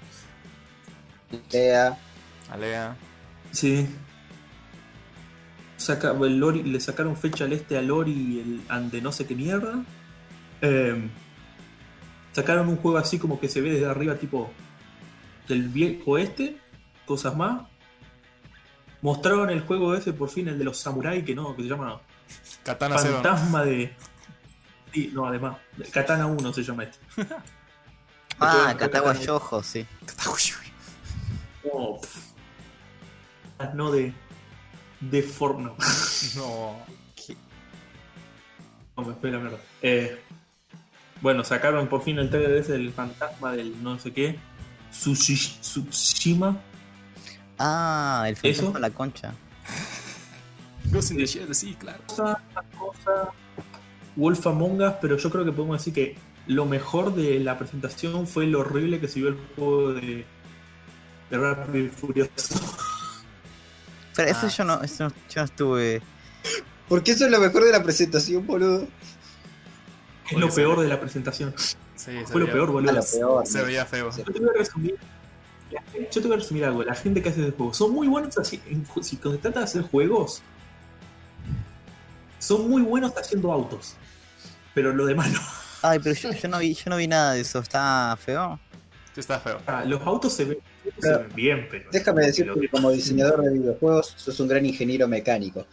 Lea. 1.50 1.98
a 2.50 2.56
Lea. 2.58 2.96
Sí. 3.52 3.88
Saca, 5.78 6.10
el 6.12 6.38
Lori, 6.38 6.62
le 6.62 6.78
sacaron 6.80 7.16
fecha 7.16 7.44
al 7.44 7.52
este 7.54 7.76
a 7.78 7.82
Lori 7.82 8.12
y 8.12 8.40
el 8.40 8.62
ande 8.68 9.00
no 9.00 9.10
sé 9.12 9.26
qué 9.26 9.34
mierda. 9.34 9.82
Eh, 10.60 11.08
sacaron 12.32 12.68
un 12.68 12.76
juego 12.76 12.98
así 12.98 13.18
como 13.18 13.40
que 13.40 13.48
se 13.48 13.60
ve 13.62 13.72
desde 13.72 13.86
arriba, 13.86 14.16
tipo 14.16 14.52
del 15.48 15.68
viejo 15.68 16.18
este, 16.18 16.56
cosas 17.06 17.36
más. 17.36 17.62
Mostraron 19.00 19.50
el 19.50 19.62
juego 19.62 19.94
ese 19.94 20.12
por 20.12 20.28
fin, 20.30 20.48
el 20.48 20.58
de 20.58 20.64
los 20.64 20.78
samuráis, 20.78 21.24
que 21.24 21.34
no, 21.34 21.56
que 21.56 21.62
se 21.62 21.68
llama 21.68 22.00
Katana 22.62 22.98
Zero. 22.98 23.14
Fantasma 23.14 23.64
de. 23.64 23.92
Sí, 24.92 25.10
no, 25.12 25.26
además, 25.26 25.56
Katana 25.92 26.26
1 26.26 26.52
se 26.52 26.62
llama 26.62 26.84
este. 26.84 26.98
Ah, 28.40 28.74
Katana- 28.74 28.76
Katawa 28.76 29.14
Yojo, 29.14 29.62
sí. 29.62 29.86
No, 31.64 32.00
pff. 32.00 32.16
Ah, 33.58 33.70
no 33.74 33.92
de. 33.92 34.12
de 35.00 35.22
Forno. 35.22 35.76
No. 36.36 36.76
No, 38.96 39.04
me 39.22 39.30
la 39.30 39.38
mierda. 39.38 39.58
Eh, 39.80 40.20
bueno, 41.20 41.44
sacaron 41.44 41.88
por 41.88 42.02
fin 42.02 42.18
el 42.18 42.30
trailer 42.30 42.56
ese 42.56 42.72
del 42.72 42.92
fantasma 42.92 43.52
del 43.52 43.82
no 43.82 43.98
sé 43.98 44.12
qué. 44.12 44.38
Tsushi- 44.92 45.60
Tsushima. 45.60 46.60
Ah, 47.58 48.24
el 48.28 48.36
fantasma 48.36 48.78
la 48.78 48.90
concha. 48.90 49.32
Ghost 50.90 51.12
in 51.12 51.16
the 51.18 51.26
Shell, 51.26 51.54
sí, 51.54 51.74
claro. 51.78 52.02
Cosa, 52.06 52.40
cosa. 52.78 53.30
Wolf 54.16 54.46
Among 54.46 54.82
Us, 54.82 54.92
pero 55.00 55.16
yo 55.16 55.30
creo 55.30 55.44
que 55.44 55.52
podemos 55.52 55.78
decir 55.78 55.94
que 55.94 56.16
lo 56.48 56.66
mejor 56.66 57.14
de 57.14 57.38
la 57.40 57.56
presentación 57.56 58.26
fue 58.26 58.46
lo 58.46 58.60
horrible 58.60 59.00
que 59.00 59.08
se 59.08 59.20
vio 59.20 59.28
el 59.28 59.38
juego 59.56 59.94
de, 59.94 60.26
de 61.30 61.38
Rápido 61.38 61.86
y 61.86 61.88
Furioso. 61.88 62.30
Pero 64.14 64.28
eso 64.28 64.46
Ah. 64.46 64.48
yo 64.48 64.64
no, 64.64 64.82
eso 64.82 65.08
yo 65.08 65.40
no 65.40 65.44
estuve. 65.44 66.02
Porque 66.88 67.12
eso 67.12 67.24
es 67.24 67.30
lo 67.30 67.40
mejor 67.40 67.64
de 67.64 67.72
la 67.72 67.82
presentación, 67.82 68.46
boludo. 68.46 68.86
Es 70.30 70.38
lo 70.38 70.50
peor 70.50 70.80
de 70.80 70.88
la 70.88 71.00
presentación. 71.00 71.54
Sí, 72.04 72.10
Fue 72.26 72.40
lo 72.40 72.46
peor, 72.50 72.70
boludo. 72.70 72.92
lo 72.92 73.02
peor. 73.02 73.46
Se 73.46 73.62
veía 73.62 73.86
feo. 73.86 74.10
Yo 74.10 74.24
te 74.24 74.40
voy 74.40 74.48
a 74.48 74.58
resumir. 74.58 74.96
Yo 76.10 76.20
te 76.20 76.28
voy 76.28 76.32
a 76.32 76.36
resumir 76.40 76.64
algo. 76.64 76.82
La 76.82 76.94
gente 76.94 77.22
que 77.22 77.28
hace 77.28 77.40
de 77.42 77.50
juegos 77.52 77.76
son 77.76 77.92
muy 77.92 78.08
buenos 78.08 78.36
así. 78.38 78.60
si 79.02 79.16
se 79.16 79.38
trata 79.38 79.60
de 79.60 79.64
hacer 79.64 79.82
juegos, 79.82 80.42
son 82.38 82.68
muy 82.68 82.82
buenos 82.82 83.12
haciendo 83.16 83.52
autos. 83.52 83.94
Pero 84.74 84.92
lo 84.92 85.06
demás 85.06 85.30
no. 85.32 85.40
Ay, 85.82 85.98
pero 86.02 86.14
yo, 86.14 86.32
yo 86.32 86.48
no 86.48 86.58
vi, 86.58 86.74
yo 86.74 86.84
no 86.86 86.96
vi 86.96 87.06
nada 87.06 87.34
de 87.34 87.40
eso. 87.40 87.58
¿Está 87.60 88.16
feo? 88.20 88.58
Sí, 89.14 89.20
está 89.20 89.38
feo. 89.40 89.60
Ah, 89.66 89.84
Los 89.84 90.00
autos 90.02 90.32
se 90.32 90.44
ven, 90.46 90.58
se 90.98 91.16
ven 91.16 91.28
bien, 91.34 91.68
pero. 91.70 91.88
Déjame 91.92 92.26
decirte 92.26 92.58
que 92.60 92.68
como 92.68 92.90
diseñador 92.90 93.42
de 93.42 93.50
videojuegos, 93.52 94.14
sos 94.16 94.38
un 94.40 94.48
gran 94.48 94.64
ingeniero 94.66 95.06
mecánico. 95.06 95.66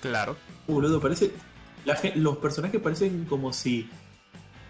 Claro. 0.00 0.36
Boludo, 0.66 1.00
parece. 1.00 1.30
La 1.84 1.98
los 2.14 2.38
personajes 2.38 2.80
parecen 2.80 3.24
como 3.24 3.52
si. 3.52 3.88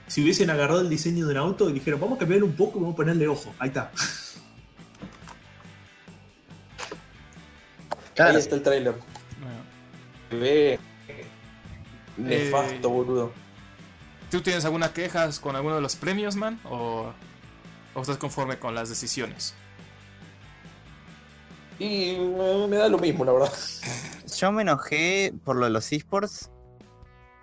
Si 0.07 0.23
hubiesen 0.23 0.51
agarrado 0.51 0.81
el 0.81 0.91
diseño 0.91 1.27
de 1.27 1.33
un 1.33 1.39
auto 1.39 1.71
y 1.71 1.73
dijeron, 1.73 2.01
vamos 2.01 2.17
a 2.17 2.19
cambiarle 2.21 2.45
un 2.45 2.55
poco 2.55 2.79
y 2.79 2.83
vamos 2.83 2.95
a 2.95 2.97
ponerle 2.97 3.29
ojo. 3.29 3.55
Ahí 3.59 3.69
está. 3.69 3.91
Claro, 8.15 8.33
Ahí 8.33 8.39
está 8.41 8.57
el 8.57 8.63
trailer. 8.63 8.95
Bueno. 9.41 9.63
Se 10.31 10.37
ve 10.37 10.79
nefasto, 12.19 12.89
Eh, 12.89 12.93
boludo. 12.93 13.33
¿Tú 14.31 14.43
tienes 14.43 14.65
alguna 14.65 14.93
queja 14.93 15.31
con 15.41 15.57
alguno 15.57 15.77
de 15.77 15.81
los 15.83 15.97
premios, 15.97 16.37
man? 16.37 16.61
¿O, 16.65 17.13
o 17.95 18.01
estás 18.01 18.19
conforme 18.19 18.59
con 18.59 18.75
las 18.75 18.89
decisiones? 18.89 19.55
Y 21.79 22.17
me 22.69 22.77
da 22.77 22.89
lo 22.89 22.99
mismo, 22.99 23.25
la 23.25 23.33
verdad. 23.33 23.53
Yo 24.39 24.53
me 24.53 24.63
enojé 24.63 25.33
por 25.45 25.57
lo 25.57 25.65
de 25.65 25.71
los 25.71 25.91
esports. 25.93 26.51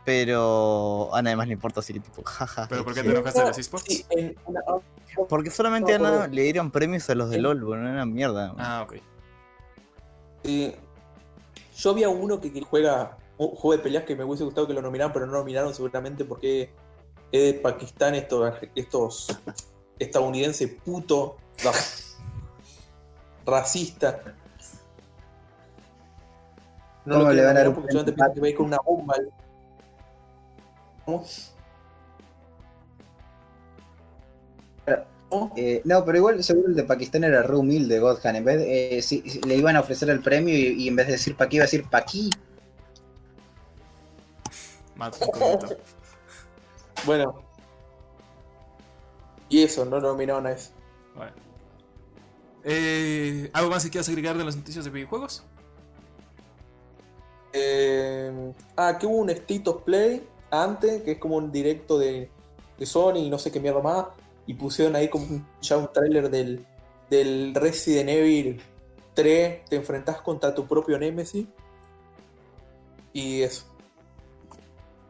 Pero 0.09 1.13
a 1.13 1.21
nadie 1.21 1.35
más 1.35 1.45
le 1.45 1.53
importa 1.53 1.81
así 1.81 1.93
que 1.93 1.99
tipo, 1.99 2.23
jaja. 2.23 2.65
¿Pero 2.67 2.83
por 2.83 2.95
qué 2.95 3.03
te 3.03 3.11
enojaste 3.11 3.41
de 3.41 3.47
los 3.47 3.57
esports? 3.59 3.85
Sí, 3.87 4.03
una- 4.47 4.61
Porque 5.29 5.51
solamente 5.51 5.99
No, 5.99 6.07
Ana 6.07 6.27
le 6.27 6.41
dieron 6.41 6.71
premios 6.71 7.07
a 7.11 7.13
los 7.13 7.29
de 7.29 7.37
LOL, 7.37 7.59
boludo, 7.63 7.75
no 7.83 7.89
era 7.89 8.05
mierda. 8.07 8.55
Ah, 8.57 8.81
ok. 8.87 8.95
sí. 10.43 10.73
yo 11.77 11.93
vi 11.93 12.03
a 12.05 12.09
uno 12.09 12.39
que 12.41 12.51
que 12.51 12.61
juega 12.61 13.17
un 13.37 13.49
juego 13.49 13.77
de 13.77 13.83
peleas 13.83 14.03
que 14.03 14.15
me 14.15 14.23
hubiese 14.23 14.43
gustado 14.45 14.65
que 14.65 14.73
lo 14.73 14.81
nominaran, 14.81 15.13
pero 15.13 15.27
no 15.27 15.33
lo 15.33 15.37
nominaron 15.39 15.75
seguramente 15.75 16.25
porque 16.25 16.73
es 17.31 17.53
de 17.53 17.59
Pakistán, 17.59 18.15
estos, 18.15 18.51
estos 18.73 19.27
estadounidenses 19.99 20.71
puto, 20.83 21.37
ra- 21.63 21.71
racista. 23.45 24.21
No 27.05 27.13
¿Cómo 27.15 27.27
lo 27.27 27.33
le 27.33 27.45
van 27.45 27.57
a 27.57 27.59
dar 27.59 27.69
un 27.69 27.75
porque 27.75 27.91
solamente 27.91 28.13
premio? 28.13 28.33
piensan 28.33 28.33
que 28.33 28.41
va 28.41 28.47
a 28.47 28.49
ir 28.49 28.55
con 28.57 28.65
una 28.65 28.77
bomba. 28.83 29.13
Eh, 35.55 35.81
no, 35.85 36.03
pero 36.03 36.17
igual 36.17 36.43
seguro 36.43 36.69
el 36.69 36.75
de 36.75 36.83
Pakistán 36.83 37.23
era 37.23 37.43
re 37.43 37.55
humilde, 37.55 37.99
Godhan. 37.99 38.35
En 38.37 38.45
vez 38.45 38.57
de, 38.57 38.97
eh, 38.97 39.01
si- 39.01 39.21
si 39.29 39.39
le 39.41 39.55
iban 39.55 39.75
a 39.75 39.81
ofrecer 39.81 40.09
el 40.09 40.21
premio 40.21 40.55
y, 40.57 40.83
y 40.83 40.87
en 40.87 40.95
vez 40.95 41.05
de 41.05 41.13
decir 41.13 41.35
pa' 41.35 41.45
aquí 41.45 41.57
iba 41.57 41.63
a 41.63 41.67
decir 41.67 41.87
pa' 41.87 41.99
aquí. 41.99 42.29
Matt, 44.95 45.15
un 45.21 45.27
poquito. 45.31 45.77
Bueno. 47.05 47.33
Y 49.47 49.63
eso, 49.63 49.85
no 49.85 49.99
lo 50.01 50.09
nominaron 50.09 50.45
a 50.47 50.51
eso. 50.51 50.71
Bueno. 51.15 51.31
Eh, 52.65 53.49
¿Algo 53.53 53.69
más 53.69 53.85
que 53.85 53.89
quieras 53.89 54.09
agregar 54.09 54.37
de 54.37 54.43
las 54.43 54.57
noticias 54.57 54.83
de 54.83 54.91
videojuegos? 54.91 55.43
Eh, 57.53 58.53
ah, 58.75 58.97
que 58.99 59.05
hubo 59.07 59.17
un 59.19 59.29
State 59.29 59.63
of 59.67 59.83
Play 59.83 60.27
antes, 60.51 61.01
que 61.03 61.13
es 61.13 61.17
como 61.17 61.35
un 61.37 61.51
directo 61.51 61.97
de, 61.97 62.29
de 62.77 62.85
Sony 62.85 63.17
y 63.17 63.29
no 63.29 63.37
sé 63.39 63.51
qué 63.51 63.59
mierda 63.59 63.81
más. 63.81 64.05
Y 64.47 64.53
pusieron 64.55 64.95
ahí 64.95 65.09
como 65.09 65.25
un, 65.25 65.47
ya 65.61 65.77
un 65.77 65.91
trailer 65.93 66.29
del, 66.29 66.65
del 67.09 67.53
Resident 67.55 68.09
Evil 68.09 68.61
3. 69.13 69.65
Te 69.65 69.75
enfrentás 69.75 70.21
contra 70.21 70.53
tu 70.55 70.65
propio 70.67 70.97
Nemesis. 70.97 71.45
Y 73.13 73.41
eso. 73.41 73.65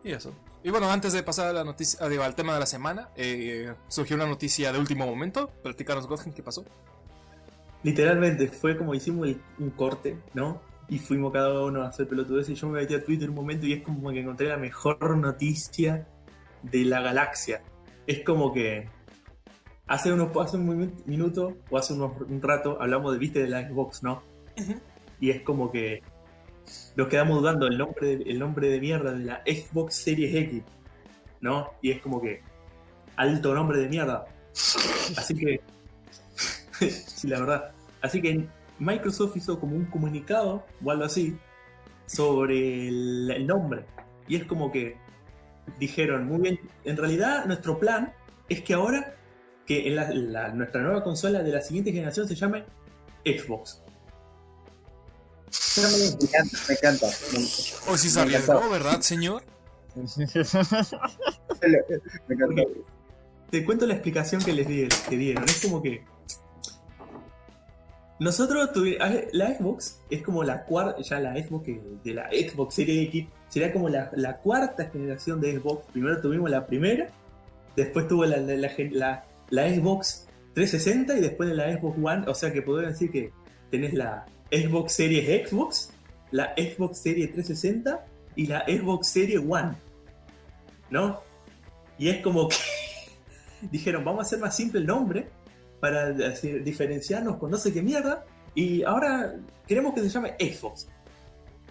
Y 0.04 0.12
eso. 0.12 0.32
Y 0.64 0.72
bueno, 0.72 0.92
antes 0.92 1.14
de 1.14 1.24
pasar 1.24 1.48
a 1.48 1.54
la 1.54 1.64
noticia, 1.64 2.08
digo, 2.10 2.24
al 2.24 2.36
tema 2.36 2.54
de 2.54 2.60
la 2.60 2.66
semana, 2.66 3.10
eh, 3.16 3.74
surgió 3.88 4.16
una 4.18 4.26
noticia 4.26 4.74
de 4.74 4.80
último 4.80 5.06
momento. 5.06 5.50
Platicaros, 5.64 6.08
Godgen, 6.08 6.34
¿qué 6.34 6.44
pasó? 6.44 6.66
Literalmente, 7.84 8.50
fue 8.50 8.78
como 8.78 8.94
hicimos 8.94 9.28
el- 9.28 9.42
un 9.58 9.70
corte, 9.70 10.18
¿no? 10.34 10.62
Y 10.90 10.98
fuimos 10.98 11.32
cada 11.32 11.64
uno 11.64 11.84
a 11.84 11.88
hacer 11.90 12.08
pelotudeces. 12.08 12.52
Y 12.52 12.56
yo 12.56 12.68
me 12.68 12.82
metí 12.82 12.96
a 12.96 13.04
Twitter 13.04 13.30
un 13.30 13.36
momento 13.36 13.66
y 13.68 13.74
es 13.74 13.84
como 13.84 14.10
que 14.12 14.20
encontré 14.22 14.48
la 14.48 14.58
mejor 14.58 15.16
noticia 15.18 16.08
de 16.64 16.84
la 16.86 17.02
galaxia. 17.02 17.62
Es 18.08 18.24
como 18.24 18.52
que 18.52 18.88
hace 19.88 20.12
unos 20.12 20.36
hace 20.38 20.58
un 20.58 20.68
minu- 20.68 21.06
minuto 21.06 21.58
o 21.70 21.78
hace 21.78 21.94
unos, 21.94 22.20
un 22.22 22.42
rato 22.42 22.78
hablamos 22.82 23.14
de 23.14 23.20
viste 23.20 23.42
de 23.44 23.50
la 23.50 23.68
Xbox, 23.68 24.02
¿no? 24.04 24.24
Y 25.20 25.30
es 25.30 25.42
como 25.42 25.72
que 25.72 26.02
nos 26.96 27.08
quedamos 27.08 27.40
dudando 27.40 27.68
el 27.68 27.78
nombre, 27.78 28.18
de- 28.18 28.24
el 28.32 28.40
nombre 28.40 28.70
de 28.70 28.80
mierda 28.80 29.12
de 29.12 29.26
la 29.26 29.42
Xbox 29.46 29.96
Series 29.96 30.34
X, 30.36 30.64
¿no? 31.42 31.70
Y 31.84 31.92
es 31.92 32.02
como 32.02 32.20
que 32.22 32.42
alto 33.16 33.54
nombre 33.54 33.78
de 33.80 33.90
mierda. 33.90 34.26
Así 35.18 35.36
que 35.36 35.62
sí, 36.90 37.28
la 37.28 37.40
verdad. 37.40 37.72
Así 38.02 38.22
que 38.22 38.48
Microsoft 38.80 39.36
hizo 39.38 39.60
como 39.60 39.76
un 39.76 39.86
comunicado 39.86 40.66
o 40.84 40.92
algo 40.92 41.04
así 41.04 41.38
sobre 42.06 42.88
el, 42.88 43.30
el 43.32 43.46
nombre. 43.48 43.86
Y 44.28 44.36
es 44.38 44.46
como 44.46 44.72
que 44.72 44.98
dijeron, 45.80 46.26
muy 46.28 46.40
bien, 46.42 46.60
en 46.84 46.98
realidad 46.98 47.46
nuestro 47.46 47.80
plan 47.80 48.14
es 48.48 48.62
que 48.62 48.74
ahora 48.74 49.16
que 49.66 49.88
en 49.88 49.96
la- 49.96 50.10
la- 50.12 50.50
nuestra 50.50 50.82
nueva 50.82 51.04
consola 51.04 51.44
de 51.44 51.52
la 51.52 51.62
siguiente 51.62 51.92
generación 51.92 52.28
se 52.28 52.36
llame 52.36 52.64
Xbox. 53.24 53.84
Me 55.78 56.08
encanta, 56.26 56.58
me 56.68 56.74
encanta. 56.76 57.08
Hoy 57.88 57.98
sí 57.98 58.10
se 58.10 58.20
arriesgó, 58.22 58.70
¿verdad, 58.70 59.02
señor? 59.02 59.44
Me 62.28 62.36
encanta. 62.36 62.62
Te 63.50 63.66
cuento 63.66 63.86
la 63.88 63.94
explicación 63.96 64.42
que 64.44 64.54
les 64.54 64.68
di- 64.68 64.88
que 65.10 65.18
dieron. 65.18 65.44
Es 65.46 65.60
como 65.62 65.82
que. 65.82 66.04
Nosotros 68.20 68.74
tuvimos. 68.74 69.00
La 69.32 69.56
Xbox 69.56 70.02
es 70.10 70.22
como 70.22 70.44
la 70.44 70.66
cuarta. 70.66 71.02
Ya 71.02 71.20
la 71.20 71.36
Xbox 71.36 71.68
de 72.04 72.14
la 72.14 72.30
Xbox 72.30 72.76
Series 72.76 73.08
X 73.08 73.28
sería 73.48 73.72
como 73.72 73.88
la, 73.88 74.12
la 74.14 74.36
cuarta 74.38 74.90
generación 74.90 75.40
de 75.40 75.58
Xbox. 75.58 75.86
Primero 75.92 76.20
tuvimos 76.20 76.50
la 76.50 76.66
primera. 76.66 77.08
Después 77.76 78.08
tuvo 78.08 78.26
la, 78.26 78.38
la, 78.38 79.24
la 79.50 79.70
Xbox 79.74 80.28
360 80.54 81.18
y 81.18 81.22
después 81.22 81.50
de 81.50 81.56
la 81.56 81.78
Xbox 81.78 81.98
One. 82.04 82.24
O 82.28 82.36
sea 82.36 82.52
que 82.52 82.62
podrían 82.62 82.92
decir 82.92 83.10
que 83.10 83.32
tenés 83.72 83.94
la 83.94 84.26
Xbox 84.52 84.94
Series 84.94 85.50
Xbox, 85.50 85.92
la 86.32 86.54
Xbox 86.58 86.98
Series 86.98 87.32
360 87.32 88.06
y 88.36 88.48
la 88.48 88.66
Xbox 88.66 89.08
Series 89.08 89.40
One. 89.40 89.76
¿No? 90.90 91.22
Y 91.98 92.10
es 92.10 92.22
como 92.22 92.50
que 92.50 92.58
dijeron, 93.72 94.04
vamos 94.04 94.20
a 94.20 94.22
hacer 94.24 94.40
más 94.40 94.56
simple 94.56 94.82
el 94.82 94.86
nombre 94.86 95.39
para 95.80 96.12
decir, 96.12 96.64
diferenciarnos 96.64 97.38
con 97.38 97.52
no 97.52 97.58
sé 97.58 97.72
qué 97.74 97.82
mierda. 97.82 98.26
Y 98.56 98.84
ahora 98.84 99.36
queremos 99.68 99.94
que 99.94 100.02
se 100.02 100.10
llame 100.10 100.36
Xbox. 100.40 100.88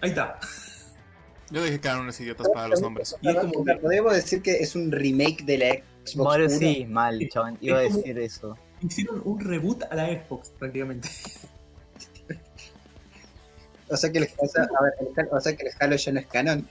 Ahí 0.00 0.10
está. 0.10 0.38
Yo 1.50 1.62
dije 1.64 1.80
que 1.80 1.88
eran 1.88 2.00
unos 2.00 2.20
idiotas 2.20 2.46
para 2.52 2.68
los 2.68 2.80
nombres. 2.80 3.16
Y 3.22 3.28
es 3.28 3.36
como 3.36 3.64
que- 3.64 3.74
Podemos 3.76 4.12
decir 4.14 4.42
que 4.42 4.56
es 4.58 4.76
un 4.76 4.92
remake 4.92 5.44
de 5.44 5.58
la 5.58 5.74
Xbox 6.04 6.26
Mario 6.28 6.46
1. 6.46 6.58
sí, 6.58 6.86
mal, 6.86 7.28
chaval. 7.30 7.56
Iba 7.60 7.78
a 7.78 7.84
Es 7.84 7.96
decir 7.96 8.18
eso. 8.18 8.56
Hicieron 8.82 9.22
un 9.24 9.40
reboot 9.40 9.82
a 9.90 9.94
la 9.94 10.06
Xbox 10.08 10.50
prácticamente. 10.50 11.08
O 13.90 13.96
sea 13.96 14.12
que 14.12 14.18
el, 14.18 14.28
o 14.36 14.46
sea, 14.46 14.64
a 14.64 14.82
ver, 14.82 14.92
el 15.00 15.28
o 15.30 15.40
sea 15.40 15.56
que 15.56 15.66
el 15.66 15.72
Halo 15.80 15.96
ya 15.96 16.12
no 16.12 16.20
es 16.20 16.26
canon. 16.26 16.68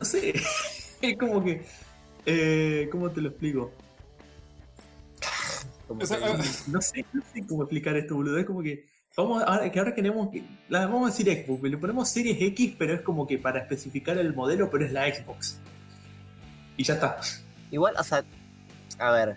No 0.00 0.06
sé. 0.06 0.32
Es 1.02 1.18
como 1.18 1.44
que. 1.44 1.64
Eh, 2.24 2.88
¿Cómo 2.92 3.10
te 3.10 3.20
lo 3.20 3.28
explico? 3.30 3.72
Como 5.92 6.04
O 6.04 6.06
sea, 6.06 6.18
que- 6.18 6.24
ah, 6.24 6.38
No 6.68 6.80
sé, 6.80 7.04
no 7.12 7.22
sé 7.32 7.46
cómo 7.46 7.62
explicar 7.62 7.96
esto, 7.96 8.14
boludo. 8.14 8.38
Es 8.38 8.46
como 8.46 8.62
que. 8.62 8.86
Vamos, 9.16 9.42
ahora, 9.46 9.70
que 9.70 9.78
ahora 9.78 9.94
queremos. 9.94 10.30
que- 10.30 10.42
La, 10.68 10.86
vamos 10.86 11.10
a 11.10 11.16
decir 11.16 11.44
Xbox. 11.46 11.62
Le 11.62 11.76
ponemos 11.78 12.08
Series 12.08 12.40
X, 12.40 12.74
pero 12.78 12.94
es 12.94 13.00
como 13.02 13.26
que 13.26 13.38
para 13.38 13.60
especificar 13.60 14.16
el 14.18 14.34
modelo, 14.34 14.70
pero 14.70 14.84
es 14.86 14.92
la 14.92 15.06
Xbox. 15.14 15.58
Y 16.76 16.84
ya 16.84 16.94
está. 16.94 17.18
Igual, 17.70 17.94
o 17.98 18.02
sea, 18.04 18.24
a 18.98 19.10
ver. 19.12 19.36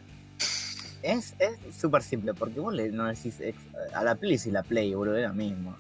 Es 1.04 1.36
es 1.38 1.76
súper 1.80 2.02
simple, 2.02 2.34
porque 2.34 2.60
vos 2.60 2.74
le, 2.74 2.90
no 2.92 3.06
decís 3.06 3.40
ex- 3.40 3.60
a 3.94 4.04
la 4.04 4.16
Play 4.16 4.38
si 4.40 4.50
la 4.50 4.64
Play, 4.64 4.94
boludo, 4.96 5.18
es 5.18 5.28
lo 5.28 5.34
mismo. 5.36 5.76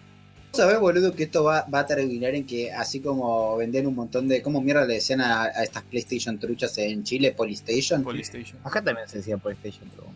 ¿Sabes, 0.52 0.80
boludo, 0.80 1.14
que 1.16 1.24
esto 1.24 1.44
va, 1.44 1.66
va 1.74 1.80
a 1.80 1.86
terminar 1.86 2.36
en 2.36 2.46
que 2.46 2.72
así 2.72 3.00
como 3.02 3.58
venden 3.58 3.88
un 3.88 3.96
montón 3.96 4.28
de... 4.28 4.42
¿Cómo 4.42 4.62
mierda 4.62 4.86
le 4.86 4.94
decían 4.96 5.20
a, 5.22 5.44
a 5.44 5.64
estas 5.64 5.84
PlayStation 5.84 6.38
truchas 6.40 6.78
en 6.78 7.04
Chile? 7.04 7.32
Polystation. 7.32 8.04
Polystation. 8.04 8.60
Acá 8.64 8.82
también 8.82 9.08
se 9.10 9.18
decía 9.18 9.36
PlayStation, 9.38 9.90
pero. 9.96 10.08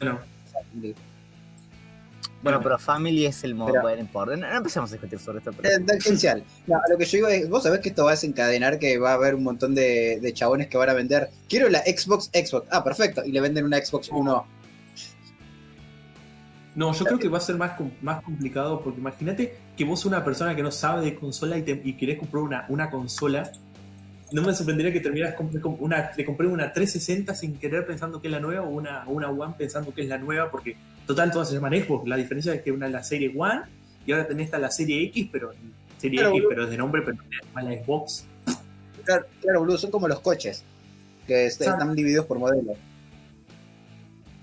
Bueno, 0.00 0.20
Bueno, 2.42 2.60
pero 2.62 2.78
Family 2.78 3.26
es 3.26 3.42
el 3.44 3.54
modo 3.54 3.72
Pero-. 3.72 3.82
No, 4.36 4.48
no 4.48 4.56
empecemos 4.56 4.90
a 4.90 4.94
discutir 4.94 5.18
sobre 5.18 5.38
esto, 5.38 5.52
pero. 5.52 5.68
Eh, 5.74 5.80
Tangencial. 5.84 6.44
No, 6.66 6.78
lo 6.90 6.98
que 6.98 7.04
yo 7.04 7.18
iba 7.18 7.32
es, 7.32 7.48
vos 7.48 7.62
sabés 7.62 7.80
que 7.80 7.88
esto 7.88 8.04
va 8.04 8.10
a 8.10 8.14
desencadenar 8.14 8.78
que 8.78 8.98
va 8.98 9.12
a 9.12 9.14
haber 9.14 9.34
un 9.34 9.42
montón 9.42 9.74
de, 9.74 10.18
de 10.20 10.32
chabones 10.34 10.68
que 10.68 10.76
van 10.76 10.90
a 10.90 10.92
vender, 10.94 11.30
quiero 11.48 11.68
la 11.68 11.80
Xbox 11.80 12.30
Xbox, 12.32 12.68
ah, 12.70 12.84
perfecto, 12.84 13.24
y 13.24 13.32
le 13.32 13.40
venden 13.40 13.64
una 13.64 13.78
Xbox 13.78 14.10
One. 14.12 14.24
no, 16.74 16.92
yo 16.92 17.04
creo 17.06 17.18
que 17.18 17.28
va 17.28 17.38
a 17.38 17.40
ser 17.40 17.56
más, 17.56 17.72
com- 17.72 17.90
más 18.02 18.22
complicado 18.22 18.82
porque 18.82 19.00
imagínate 19.00 19.56
que 19.76 19.84
vos 19.84 19.98
sos 20.00 20.06
una 20.12 20.22
persona 20.22 20.54
que 20.54 20.62
no 20.62 20.70
sabe 20.70 21.04
de 21.06 21.14
consola 21.14 21.56
y, 21.56 21.62
te- 21.62 21.80
y 21.82 21.94
querés 21.94 22.18
comprar 22.18 22.42
una, 22.42 22.66
una 22.68 22.90
consola. 22.90 23.50
No 24.32 24.42
me 24.42 24.52
sorprendería 24.54 24.92
que 24.92 25.00
terminaras 25.00 25.36
compre- 25.36 25.60
com- 25.60 25.76
una, 25.80 26.10
de 26.16 26.24
comprar 26.24 26.48
una 26.48 26.72
360 26.72 27.34
sin 27.34 27.56
querer 27.58 27.86
pensando 27.86 28.20
que 28.20 28.26
es 28.28 28.32
la 28.32 28.40
nueva 28.40 28.62
o 28.66 28.70
una, 28.70 29.04
una 29.06 29.28
One 29.30 29.54
pensando 29.56 29.94
que 29.94 30.02
es 30.02 30.08
la 30.08 30.18
nueva 30.18 30.50
porque 30.50 30.76
total 31.06 31.30
todas 31.30 31.48
se 31.48 31.54
llaman 31.54 31.72
Xbox. 31.74 32.08
La 32.08 32.16
diferencia 32.16 32.52
es 32.54 32.62
que 32.62 32.72
una 32.72 32.86
es 32.86 32.92
la 32.92 33.02
serie 33.04 33.32
One 33.36 33.62
y 34.04 34.12
ahora 34.12 34.26
tenés 34.26 34.46
esta 34.46 34.58
la 34.58 34.70
serie 34.70 35.04
X, 35.04 35.28
pero 35.30 35.52
serie 35.98 36.18
Claro, 36.18 36.30
X, 36.34 36.42
boludo. 36.42 36.48
pero 36.50 36.64
es 36.64 36.70
de 36.70 36.76
nombre, 36.76 37.02
pero 37.02 37.16
no 37.18 37.60
es 37.60 37.64
la 37.78 37.84
Xbox. 37.84 38.24
Claro, 39.04 39.26
claro, 39.40 39.60
boludo, 39.60 39.78
son 39.78 39.90
como 39.92 40.08
los 40.08 40.18
coches, 40.20 40.64
que 41.26 41.46
est- 41.46 41.58
Claro. 41.62 41.78
están 41.78 41.94
divididos 41.94 42.26
por 42.26 42.38
modelo. 42.40 42.72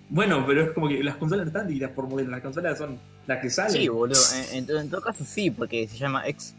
Bueno, 0.09 0.45
pero 0.45 0.61
es 0.63 0.71
como 0.71 0.87
que 0.87 1.03
las 1.03 1.17
consolas 1.17 1.45
no 1.45 1.49
están 1.49 1.67
divididas 1.67 1.91
por 1.91 2.07
modelo, 2.07 2.29
las 2.29 2.41
consolas 2.41 2.77
son 2.77 2.99
las 3.25 3.41
que 3.41 3.49
salen. 3.49 3.71
Sí, 3.73 3.87
boludo. 3.87 4.19
En, 4.51 4.57
en, 4.59 4.65
to- 4.67 4.79
en 4.79 4.89
todo 4.89 5.01
caso, 5.01 5.25
sí, 5.25 5.49
porque 5.49 5.87
se 5.87 5.97
llama 5.97 6.27
X, 6.27 6.53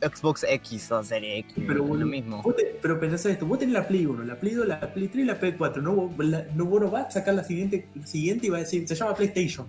Xbox 0.00 0.44
X 0.48 0.92
o 0.92 1.02
Serie 1.02 1.38
X. 1.38 1.54
Pero, 1.66 1.82
boludo, 1.82 2.00
lo 2.00 2.06
mismo. 2.06 2.42
Vos 2.42 2.56
te- 2.56 2.76
pero 2.82 2.98
pensás 3.00 3.24
en 3.26 3.32
esto, 3.32 3.46
vos 3.46 3.58
tenés 3.58 3.72
la 3.74 3.86
Play 3.88 4.04
1, 4.06 4.24
la 4.24 4.38
Play 4.38 4.54
2, 4.54 4.66
la 4.66 4.80
Play 4.80 5.08
3 5.08 5.24
y 5.24 5.26
la 5.26 5.38
Play 5.38 5.52
4. 5.52 5.80
No, 5.82 5.92
vos, 5.94 6.26
la- 6.26 6.46
no, 6.54 6.64
vos 6.66 6.80
no 6.80 6.90
vas 6.90 7.06
a 7.06 7.10
sacar 7.10 7.34
la 7.34 7.44
siguiente, 7.44 7.88
la 7.94 8.06
siguiente 8.06 8.46
y 8.46 8.50
va 8.50 8.58
a 8.58 8.60
decir, 8.60 8.86
se 8.86 8.94
llama 8.94 9.14
PlayStation. 9.14 9.66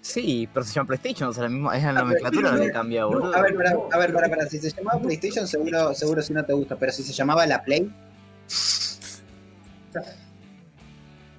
Sí, 0.00 0.48
pero 0.52 0.66
se 0.66 0.74
llama 0.74 0.88
PlayStation, 0.88 1.28
o 1.28 1.32
sea, 1.32 1.44
la 1.44 1.48
misma, 1.48 1.76
es 1.76 1.84
la 1.84 1.92
nomenclatura 1.92 2.42
la 2.50 2.54
pero- 2.54 2.64
que 2.66 2.72
cambia, 2.72 3.00
no, 3.02 3.08
boludo. 3.08 3.34
A 3.36 3.42
ver, 3.42 3.54
para, 3.54 3.70
no, 3.72 3.88
a 3.92 3.98
ver, 3.98 4.12
para, 4.12 4.28
para, 4.28 4.46
si 4.48 4.58
se 4.58 4.70
llamaba 4.70 4.98
no, 4.98 5.04
PlayStation 5.04 5.46
seguro, 5.46 5.94
seguro 5.94 6.22
si 6.22 6.32
no 6.32 6.44
te 6.44 6.52
gusta, 6.52 6.76
pero 6.76 6.90
si 6.92 7.02
se 7.04 7.12
llamaba 7.12 7.46
la 7.46 7.62
Play, 7.62 7.90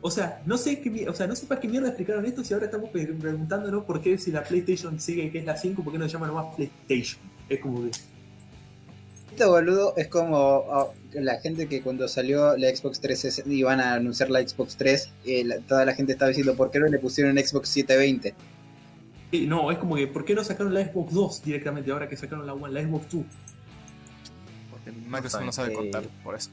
O 0.06 0.12
sea, 0.12 0.42
no 0.46 0.58
sé 0.58 0.82
qué, 0.82 1.08
o 1.08 1.14
sea, 1.14 1.28
no 1.28 1.36
sé 1.36 1.46
para 1.46 1.62
qué 1.62 1.68
mierda 1.70 1.88
explicaron 1.88 2.26
esto 2.26 2.44
si 2.44 2.54
ahora 2.54 2.66
estamos 2.66 2.90
pre- 2.90 3.06
preguntándonos 3.08 3.86
por 3.86 4.02
qué 4.02 4.18
si 4.18 4.32
la 4.32 4.44
PlayStation 4.44 5.00
sigue 5.00 5.32
que 5.32 5.40
es 5.40 5.46
la 5.46 5.56
5, 5.56 5.82
por 5.82 5.94
qué 5.94 5.98
no 6.00 6.06
se 6.06 6.12
llama 6.12 6.28
nomás 6.28 6.54
PlayStation. 6.56 7.22
Es 7.48 7.60
como 7.62 7.84
que. 7.84 7.92
Este 9.32 9.46
boludo 9.46 9.96
es 9.96 10.10
como 10.10 10.38
oh, 10.38 10.94
la 11.14 11.40
gente 11.40 11.68
que 11.68 11.82
cuando 11.82 12.08
salió 12.10 12.56
la 12.58 12.68
Xbox 12.76 13.00
360 13.00 13.50
y 13.50 13.60
iban 13.60 13.80
a 13.80 13.94
anunciar 13.94 14.30
la 14.30 14.46
Xbox 14.48 14.76
3, 14.76 15.10
eh, 15.26 15.44
la- 15.46 15.60
toda 15.60 15.86
la 15.86 15.96
gente 15.96 16.12
estaba 16.12 16.30
diciendo, 16.30 16.56
¿por 16.56 16.70
qué 16.70 16.80
no 16.80 16.88
le 16.88 17.00
pusieron 17.00 17.38
Xbox 17.38 17.70
720? 17.70 18.36
eh, 19.32 19.48
No, 19.48 19.72
es 19.72 19.78
como 19.78 19.96
que, 19.96 20.06
¿por 20.08 20.26
qué 20.26 20.36
no 20.36 20.44
sacaron 20.44 20.74
la 20.74 20.86
Xbox 20.86 21.14
2 21.14 21.44
directamente 21.46 21.90
ahora 21.92 22.08
que 22.10 22.18
sacaron 22.18 22.46
la 22.46 22.54
One, 22.54 22.74
la 22.74 22.82
Xbox 22.88 23.06
2? 23.10 23.24
Porque 24.70 24.92
Microsoft 24.92 25.44
no 25.46 25.52
sabe 25.54 25.72
Eh, 25.72 25.76
contar, 25.76 26.04
por 26.24 26.36
eso. 26.36 26.50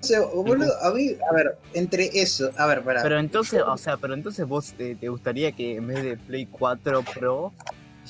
O 0.00 0.06
sea, 0.06 0.20
boludo, 0.20 0.72
a 0.82 0.92
mí, 0.92 1.16
a 1.28 1.34
ver, 1.34 1.58
entre 1.74 2.06
eso, 2.20 2.50
a 2.56 2.66
ver, 2.66 2.82
para. 2.82 3.02
Pero 3.02 3.18
entonces, 3.18 3.62
o 3.66 3.76
sea, 3.76 3.96
pero 3.96 4.14
entonces 4.14 4.46
vos 4.46 4.72
eh, 4.78 4.96
te 4.98 5.08
gustaría 5.08 5.52
que 5.52 5.76
en 5.76 5.88
vez 5.88 6.02
de 6.04 6.16
Play 6.16 6.46
4 6.46 7.02
Pro 7.14 7.52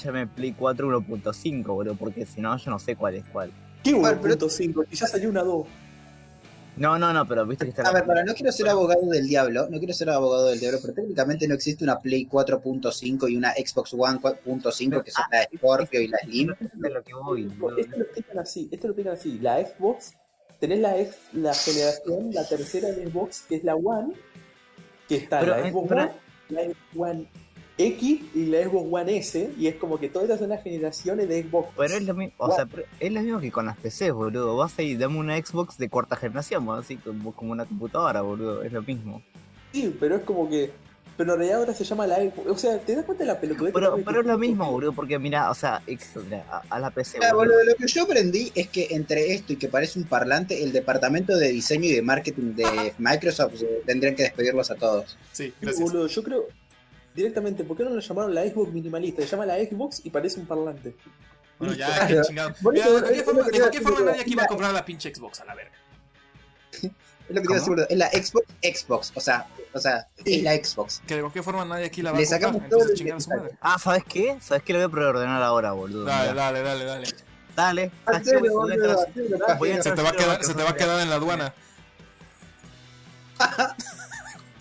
llame 0.04 0.26
Play 0.26 0.52
4 0.52 1.00
1.5, 1.00 1.64
boludo, 1.66 1.94
porque 1.96 2.26
si 2.26 2.40
no, 2.40 2.56
yo 2.56 2.70
no 2.70 2.78
sé 2.78 2.94
cuál 2.94 3.14
es 3.14 3.24
cuál. 3.32 3.50
¿Qué 3.82 3.94
Bueno, 3.94 4.18
pero- 4.22 4.34
1.5? 4.34 4.86
Y 4.90 4.96
ya 4.96 5.06
salió 5.06 5.30
una 5.30 5.42
2. 5.42 5.66
No, 6.76 6.96
no, 6.96 7.12
no, 7.12 7.26
pero 7.26 7.44
viste 7.44 7.64
que 7.64 7.70
está 7.70 7.82
A 7.82 7.92
ver, 7.92 8.04
para, 8.04 8.22
no 8.22 8.34
quiero 8.34 8.52
ser 8.52 8.68
abogado 8.68 9.04
del 9.06 9.26
diablo, 9.26 9.66
no 9.68 9.78
quiero 9.78 9.92
ser 9.92 10.10
abogado 10.10 10.46
del 10.46 10.60
diablo, 10.60 10.78
pero 10.80 10.94
técnicamente 10.94 11.48
no 11.48 11.54
existe 11.54 11.82
una 11.82 11.98
Play 11.98 12.28
4.5 12.30 13.28
y 13.28 13.36
una 13.36 13.52
Xbox 13.54 13.94
One 13.94 14.20
4.5 14.20 15.02
que 15.02 15.10
son 15.10 15.24
la 15.32 15.48
Scorpio 15.56 16.00
y 16.00 16.06
la 16.06 16.18
Slim. 16.18 16.54
de 16.74 16.90
lo 16.90 17.02
que 17.02 17.14
voy, 17.14 17.46
boludo. 17.46 17.78
Esto 17.80 17.96
lo 17.96 18.04
explican 18.04 18.38
así, 18.38 18.68
esto 18.70 18.86
lo 18.86 18.92
explican 18.92 19.14
así. 19.14 19.38
La 19.40 19.66
Xbox, 19.66 20.12
tenés 20.58 20.80
la, 20.80 20.98
ex, 20.98 21.16
la 21.32 21.54
generación, 21.54 22.30
la 22.32 22.46
tercera 22.46 22.88
de 22.90 23.06
Xbox, 23.06 23.42
que 23.42 23.56
es 23.56 23.64
la 23.64 23.74
One, 23.76 24.14
que 25.08 25.16
está 25.16 25.40
Pero, 25.40 25.52
la 25.56 25.66
eh, 25.66 25.70
Xbox 25.70 25.90
One, 25.90 26.12
la 26.48 26.62
Xbox 26.62 26.76
One 26.96 27.28
X 27.78 28.20
y 28.34 28.46
la 28.46 28.64
Xbox 28.64 28.88
One 28.90 29.16
S, 29.18 29.52
y 29.56 29.68
es 29.68 29.76
como 29.76 29.98
que 29.98 30.08
todas 30.08 30.24
estas 30.24 30.40
son 30.40 30.48
las 30.48 30.62
generaciones 30.62 31.28
de 31.28 31.44
Xbox. 31.44 31.68
Pero 31.76 31.94
es 31.94 32.02
lo 32.02 32.14
mismo, 32.14 32.34
o 32.38 32.52
sea, 32.52 32.66
es 32.98 33.12
lo 33.12 33.20
mismo 33.20 33.40
que 33.40 33.52
con 33.52 33.66
las 33.66 33.76
PCs, 33.78 34.12
boludo. 34.12 34.56
Vas 34.56 34.76
a 34.78 34.82
ir, 34.82 34.98
dame 34.98 35.18
una 35.18 35.36
Xbox 35.36 35.78
de 35.78 35.88
cuarta 35.88 36.16
generación, 36.16 36.66
boludo, 36.66 36.80
así 36.80 36.96
como, 36.96 37.32
como 37.32 37.52
una 37.52 37.66
computadora, 37.66 38.20
boludo. 38.20 38.62
Es 38.64 38.72
lo 38.72 38.82
mismo. 38.82 39.22
Sí, 39.72 39.96
pero 39.98 40.16
es 40.16 40.22
como 40.22 40.48
que. 40.48 40.72
Pero 41.18 41.32
en 41.34 41.38
realidad 41.40 41.58
ahora 41.60 41.74
se 41.74 41.82
llama 41.84 42.06
la 42.06 42.16
Xbox. 42.16 42.46
O 42.48 42.56
sea, 42.56 42.78
¿te 42.78 42.94
das 42.94 43.04
cuenta 43.04 43.24
de 43.24 43.28
la 43.28 43.40
pelotudez? 43.40 43.72
que 43.74 43.78
Pero, 43.80 43.90
tiene 43.94 44.04
pero 44.06 44.20
es 44.20 44.24
que- 44.24 44.32
lo 44.32 44.38
mismo, 44.38 44.70
boludo, 44.70 44.92
porque 44.92 45.18
mira, 45.18 45.50
o 45.50 45.54
sea, 45.54 45.82
a, 46.50 46.62
a 46.70 46.78
la 46.78 46.90
PC, 46.92 47.18
Ah, 47.20 47.34
boludo. 47.34 47.54
boludo, 47.56 47.64
lo 47.64 47.74
que 47.74 47.86
yo 47.88 48.02
aprendí 48.04 48.52
es 48.54 48.68
que 48.68 48.86
entre 48.92 49.34
esto 49.34 49.52
y 49.52 49.56
que 49.56 49.68
parece 49.68 49.98
un 49.98 50.04
parlante, 50.06 50.62
el 50.62 50.72
departamento 50.72 51.36
de 51.36 51.48
diseño 51.48 51.86
y 51.86 51.92
de 51.92 52.02
marketing 52.02 52.54
de 52.54 52.94
Microsoft 52.98 53.60
eh, 53.62 53.82
tendrían 53.84 54.14
que 54.14 54.22
despedirlos 54.22 54.70
a 54.70 54.76
todos. 54.76 55.18
Sí, 55.32 55.52
gracias. 55.60 55.82
boludo, 55.84 56.06
yo 56.06 56.22
creo. 56.22 56.46
Directamente, 57.14 57.64
¿por 57.64 57.76
qué 57.76 57.82
no 57.82 57.90
lo 57.90 58.00
llamaron 58.00 58.32
la 58.32 58.44
Xbox 58.44 58.72
minimalista? 58.72 59.20
Se 59.22 59.28
llama 59.28 59.44
la 59.44 59.56
Xbox 59.56 60.00
y 60.04 60.10
parece 60.10 60.38
un 60.38 60.46
parlante. 60.46 60.94
Bueno, 61.58 61.74
ya, 61.74 61.86
Claro. 62.06 62.14
qué 62.14 62.22
chingado. 62.28 62.54
Mira, 62.70 62.86
de 62.86 63.00
cualquier 63.00 63.24
forma, 63.24 63.44
que 63.46 63.50
de 63.50 63.58
cualquier 63.82 64.04
nadie 64.06 64.20
aquí 64.20 64.34
va 64.36 64.44
a 64.44 64.46
comprar 64.46 64.72
la 64.72 64.84
pinche 64.84 65.12
Xbox 65.12 65.40
a 65.40 65.44
la 65.46 65.54
verga. 65.56 65.72
Es 67.28 67.34
lo 67.34 67.42
que 67.42 67.48
te 67.48 67.92
es 67.92 67.98
la 67.98 68.08
Xbox 68.10 68.46
Xbox, 68.62 69.12
o 69.14 69.20
sea, 69.20 69.46
o 69.78 69.80
sea, 69.80 70.06
es 70.24 70.42
la 70.42 70.54
Xbox. 70.54 71.00
Que 71.06 71.14
de 71.16 71.20
cualquier 71.22 71.44
forma 71.44 71.64
nadie 71.64 71.86
aquí 71.86 72.02
la 72.02 72.12
va 72.12 72.18
Le 72.18 72.24
a 72.24 72.26
comprar. 72.26 72.40
sacamos 72.40 72.68
todo 72.68 72.80
Entonces 72.90 73.24
su 73.24 73.30
madre. 73.30 73.50
Ah, 73.60 73.78
¿sabes 73.78 74.04
qué? 74.08 74.36
¿Sabes 74.40 74.62
qué? 74.62 74.72
Lo 74.74 74.78
voy 74.80 74.86
a 74.86 74.88
preordenar 74.90 75.42
ahora, 75.42 75.72
boludo. 75.72 76.04
Dale, 76.04 76.34
dale, 76.34 76.62
dale, 76.62 76.84
dale. 76.84 77.08
Dale. 77.56 77.90
Ah, 78.06 78.12
¿sabes 78.12 78.18
qué? 78.22 78.30
serio, 78.30 78.40
Voy 78.40 78.48
a 78.48 78.52
boludo, 78.52 78.74
entrar- 78.74 79.08
así 79.08 79.20
de 79.20 79.28
verdad, 79.28 79.58
voy 79.58 79.70
a 79.72 79.76
que- 79.76 79.82
Se 79.82 79.90
te 79.92 80.02
va 80.02 80.08
a 80.08 80.12
quedar, 80.12 80.44
se 80.44 80.54
te 80.54 80.62
va 80.62 80.70
a 80.70 80.74
quedar 80.76 81.00
en 81.00 81.08
la 81.10 81.14
aduana. 81.16 81.54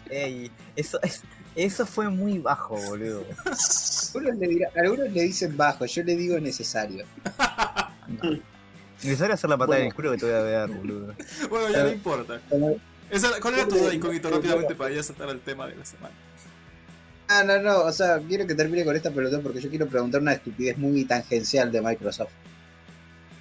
Ey, 0.09 0.51
eso, 0.75 0.99
es, 1.01 1.21
eso 1.55 1.85
fue 1.85 2.09
muy 2.09 2.39
bajo, 2.39 2.75
boludo. 2.77 3.23
Algunos 4.15 4.35
le, 4.39 4.47
dirán- 4.47 4.71
algunos 4.77 5.11
le 5.11 5.21
dicen 5.23 5.55
bajo, 5.57 5.85
yo 5.85 6.03
le 6.03 6.15
digo 6.15 6.39
necesario. 6.39 7.05
Necesario 9.03 9.35
hacer 9.35 9.49
la 9.49 9.57
patada 9.57 9.77
en 9.79 9.87
el 9.87 9.93
Bueno. 9.93 9.95
culo 9.95 10.11
que 10.13 10.17
te 10.17 10.25
voy 10.25 10.33
a 10.33 10.41
ver, 10.65 10.69
boludo. 10.69 11.13
Bueno, 11.49 11.69
ya 11.69 11.83
no 11.83 11.89
importa. 11.89 12.41
Esa- 13.09 13.39
¿Cuál 13.41 13.53
era 13.55 13.67
tu 13.67 13.75
duda 13.77 13.93
incógnito 13.93 14.29
rápidamente 14.29 14.75
para 14.75 14.93
ya 14.93 15.03
saltar 15.03 15.29
al 15.29 15.39
tema 15.39 15.67
de 15.67 15.75
la 15.75 15.85
semana? 15.85 16.13
Ah, 17.29 17.43
no, 17.43 17.59
no, 17.59 17.79
o 17.81 17.91
sea, 17.91 18.19
quiero 18.19 18.47
que 18.47 18.55
termine 18.55 18.85
con 18.85 18.95
esta 18.95 19.11
pelota 19.11 19.39
porque 19.41 19.59
yo 19.59 19.69
quiero 19.69 19.87
preguntar 19.87 20.21
una 20.21 20.33
estupidez 20.33 20.77
muy 20.77 21.03
tangencial 21.05 21.71
de 21.71 21.81
Microsoft. 21.81 22.31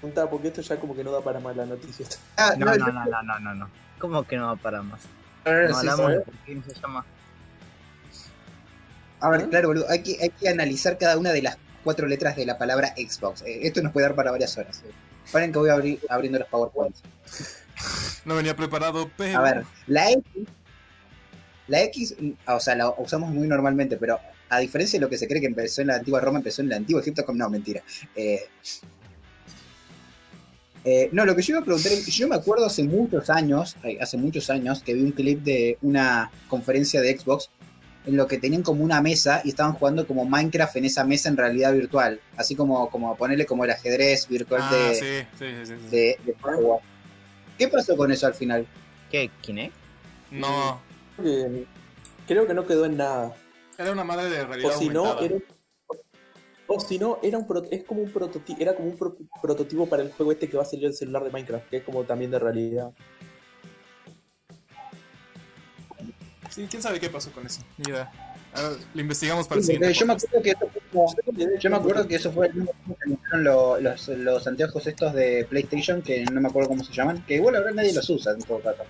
Preguntaba, 0.01 0.28
porque 0.30 0.48
esto 0.48 0.60
ya 0.60 0.76
como 0.78 0.94
que 0.94 1.05
no 1.05 1.12
da 1.12 1.20
para 1.22 1.38
más 1.40 1.56
la 1.56 1.66
noticia. 1.66 2.06
Ah, 2.36 2.55
No, 2.59 2.66
no, 2.66 2.76
no, 2.76 2.93
no, 2.93 3.05
no, 3.05 3.22
no, 3.22 3.38
no, 3.40 3.55
no. 3.55 3.70
¿Cómo 3.98 4.24
que 4.26 4.36
no 4.36 4.47
va 4.48 4.56
para 4.56 4.82
más? 4.82 5.01
no, 5.44 5.52
no, 5.52 5.68
No 5.68 5.68
sí, 5.80 5.88
hablamos 5.88 6.10
de 6.12 6.20
por 6.20 6.34
qué 6.44 6.62
se 6.74 6.80
llama. 6.80 7.05
A 9.20 9.30
ver, 9.30 9.48
claro, 9.48 9.68
boludo, 9.68 9.86
hay 9.88 10.02
que, 10.02 10.18
hay 10.20 10.30
que 10.30 10.48
analizar 10.48 10.98
cada 10.98 11.16
una 11.16 11.30
de 11.32 11.43
las 11.43 11.56
cuatro 11.82 12.06
letras 12.06 12.36
de 12.36 12.44
la 12.44 12.59
palabra 12.59 12.88
Xbox. 12.97 13.43
Eh, 13.43 13.60
esto 13.62 13.80
nos 13.82 13.93
puede 13.93 14.06
dar 14.06 14.14
para 14.16 14.30
varias 14.30 14.56
horas. 14.59 14.82
eh. 14.86 14.90
Paren 15.32 15.52
que 15.52 15.59
voy 15.59 15.70
a 15.70 15.74
abrir 15.74 16.01
abriendo 16.09 16.38
los 16.38 16.48
PowerPoints. 16.48 17.02
No 18.24 18.34
venía 18.36 18.56
preparado, 18.56 19.10
pero. 19.16 19.38
A 19.38 19.42
ver, 19.42 19.64
la 19.86 20.10
X. 20.10 20.22
La 21.68 21.82
X, 21.84 22.14
mm, 22.18 22.30
o 22.48 22.60
sea, 22.60 22.74
la 22.76 22.90
usamos 22.98 23.30
muy 23.30 23.46
normalmente, 23.48 23.96
pero 23.96 24.18
a 24.48 24.58
diferencia 24.60 24.98
de 24.98 25.04
lo 25.04 25.10
que 25.10 25.18
se 25.18 25.26
cree 25.26 25.40
que 25.40 25.46
empezó 25.48 25.80
en 25.80 25.88
la 25.88 25.96
antigua 25.96 26.20
Roma, 26.20 26.38
empezó 26.38 26.62
en 26.62 26.68
el 26.68 26.74
antiguo 26.74 27.00
Egipto, 27.00 27.24
como 27.24 27.38
no, 27.38 27.50
mentira. 27.50 27.82
Eh, 28.14 28.40
eh, 30.84 31.08
no, 31.10 31.24
lo 31.24 31.34
que 31.34 31.42
yo 31.42 31.54
iba 31.54 31.60
a 31.60 31.64
preguntar 31.64 31.90
es, 31.90 32.06
yo 32.06 32.28
me 32.28 32.36
acuerdo 32.36 32.66
hace 32.66 32.84
muchos 32.84 33.28
años, 33.28 33.76
hace 34.00 34.16
muchos 34.16 34.48
años, 34.50 34.82
que 34.84 34.94
vi 34.94 35.02
un 35.02 35.10
clip 35.12 35.42
de 35.42 35.78
una 35.82 36.30
conferencia 36.48 37.00
de 37.00 37.18
Xbox 37.18 37.50
en 38.06 38.16
lo 38.16 38.28
que 38.28 38.38
tenían 38.38 38.62
como 38.62 38.84
una 38.84 39.02
mesa 39.02 39.40
y 39.44 39.48
estaban 39.48 39.72
jugando 39.72 40.06
como 40.06 40.24
Minecraft 40.24 40.76
en 40.76 40.84
esa 40.84 41.02
mesa 41.02 41.28
en 41.28 41.36
realidad 41.36 41.72
virtual, 41.72 42.20
así 42.36 42.54
como, 42.54 42.88
como 42.88 43.16
ponerle 43.16 43.46
como 43.46 43.64
el 43.64 43.72
ajedrez 43.72 44.28
virtual 44.28 44.60
Ah, 44.62 44.72
de, 44.72 44.94
sí, 44.94 45.26
sí, 45.36 45.46
sí, 45.64 45.72
de- 45.90 46.18
de 46.24 46.36
Hogwarts. 46.40 46.86
¿Qué 47.58 47.68
pasó 47.68 47.96
con 47.96 48.10
eso 48.12 48.26
al 48.26 48.34
final? 48.34 48.66
¿Qué? 49.10 49.30
¿Kinect? 49.40 49.74
No, 50.30 50.80
Creo 51.16 51.48
que- 51.50 51.66
Creo 52.26 52.46
que 52.46 52.54
no 52.54 52.66
quedó 52.66 52.84
en 52.84 52.96
nada. 52.96 53.34
era 53.78 53.92
una 53.92 54.02
madre 54.04 54.28
de 54.28 54.44
realidad 54.44 54.72
O 54.74 54.78
si 54.78 54.88
no, 54.88 55.20
era, 55.20 55.36
o 56.66 56.80
si 56.80 56.98
no, 56.98 57.18
era 57.22 57.38
un 57.38 57.46
pro- 57.46 57.62
es 57.70 57.84
como 57.84 58.02
un 58.02 58.10
prototipo, 58.10 58.60
era 58.60 58.74
como 58.74 58.88
un 58.88 58.96
pro- 58.96 59.14
prototipo 59.40 59.88
para 59.88 60.02
el 60.02 60.10
juego 60.12 60.32
este 60.32 60.48
que 60.48 60.56
va 60.56 60.64
a 60.64 60.66
salir 60.66 60.86
el 60.86 60.94
celular 60.94 61.22
de 61.24 61.30
Minecraft, 61.30 61.68
que 61.68 61.76
es 61.78 61.84
como 61.84 62.02
también 62.04 62.30
de 62.32 62.38
realidad. 62.40 62.90
Sí, 66.50 66.66
quién 66.70 66.82
sabe 66.82 66.98
qué 67.00 67.08
pasó 67.10 67.30
con 67.32 67.46
eso. 67.46 67.60
Ni 67.78 67.92
idea. 68.56 68.66
A 68.66 68.70
ver, 68.70 68.78
lo 68.94 69.00
investigamos 69.00 69.46
para 69.48 69.58
el 69.60 69.64
siguiente. 69.64 69.92
yo 69.92 70.06
me 70.06 70.12
acuerdo 70.14 70.42
que 70.42 70.50
eso 70.50 70.68
fue 70.72 70.82
como- 70.92 71.14
Yo 71.58 71.70
me 71.70 71.76
acuerdo 71.76 72.08
que 72.08 72.14
eso 72.16 72.32
fue 72.32 72.46
el 72.48 72.54
mismo 72.54 72.72
tiempo 72.72 72.96
que 72.98 73.04
anunciaron 73.04 73.44
lo- 73.44 73.80
los, 73.80 74.08
los 74.08 74.46
anteojos 74.46 74.86
estos 74.86 75.12
de 75.14 75.46
PlayStation, 75.48 76.02
que 76.02 76.24
no 76.24 76.40
me 76.40 76.48
acuerdo 76.48 76.68
cómo 76.70 76.84
se 76.84 76.92
llaman, 76.92 77.22
que 77.26 77.34
igual 77.34 77.56
ahora 77.56 77.72
nadie 77.72 77.92
los 77.92 78.08
usa 78.10 78.32
en 78.32 78.42
todo 78.42 78.60
caso. 78.60 78.82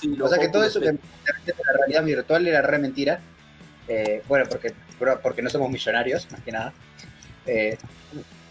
Sí, 0.00 0.16
O 0.20 0.28
sea 0.28 0.38
que 0.38 0.48
todo 0.48 0.64
eso 0.64 0.80
que 0.80 0.86
la 0.92 1.72
realidad 1.78 2.04
virtual 2.04 2.46
era 2.46 2.62
re 2.62 2.78
mentira. 2.78 3.20
Eh, 3.88 4.22
bueno, 4.28 4.46
porque, 4.48 4.72
porque 5.22 5.42
no 5.42 5.50
somos 5.50 5.70
millonarios, 5.70 6.26
más 6.32 6.40
que 6.42 6.52
nada. 6.52 6.72
Eh, 7.46 7.76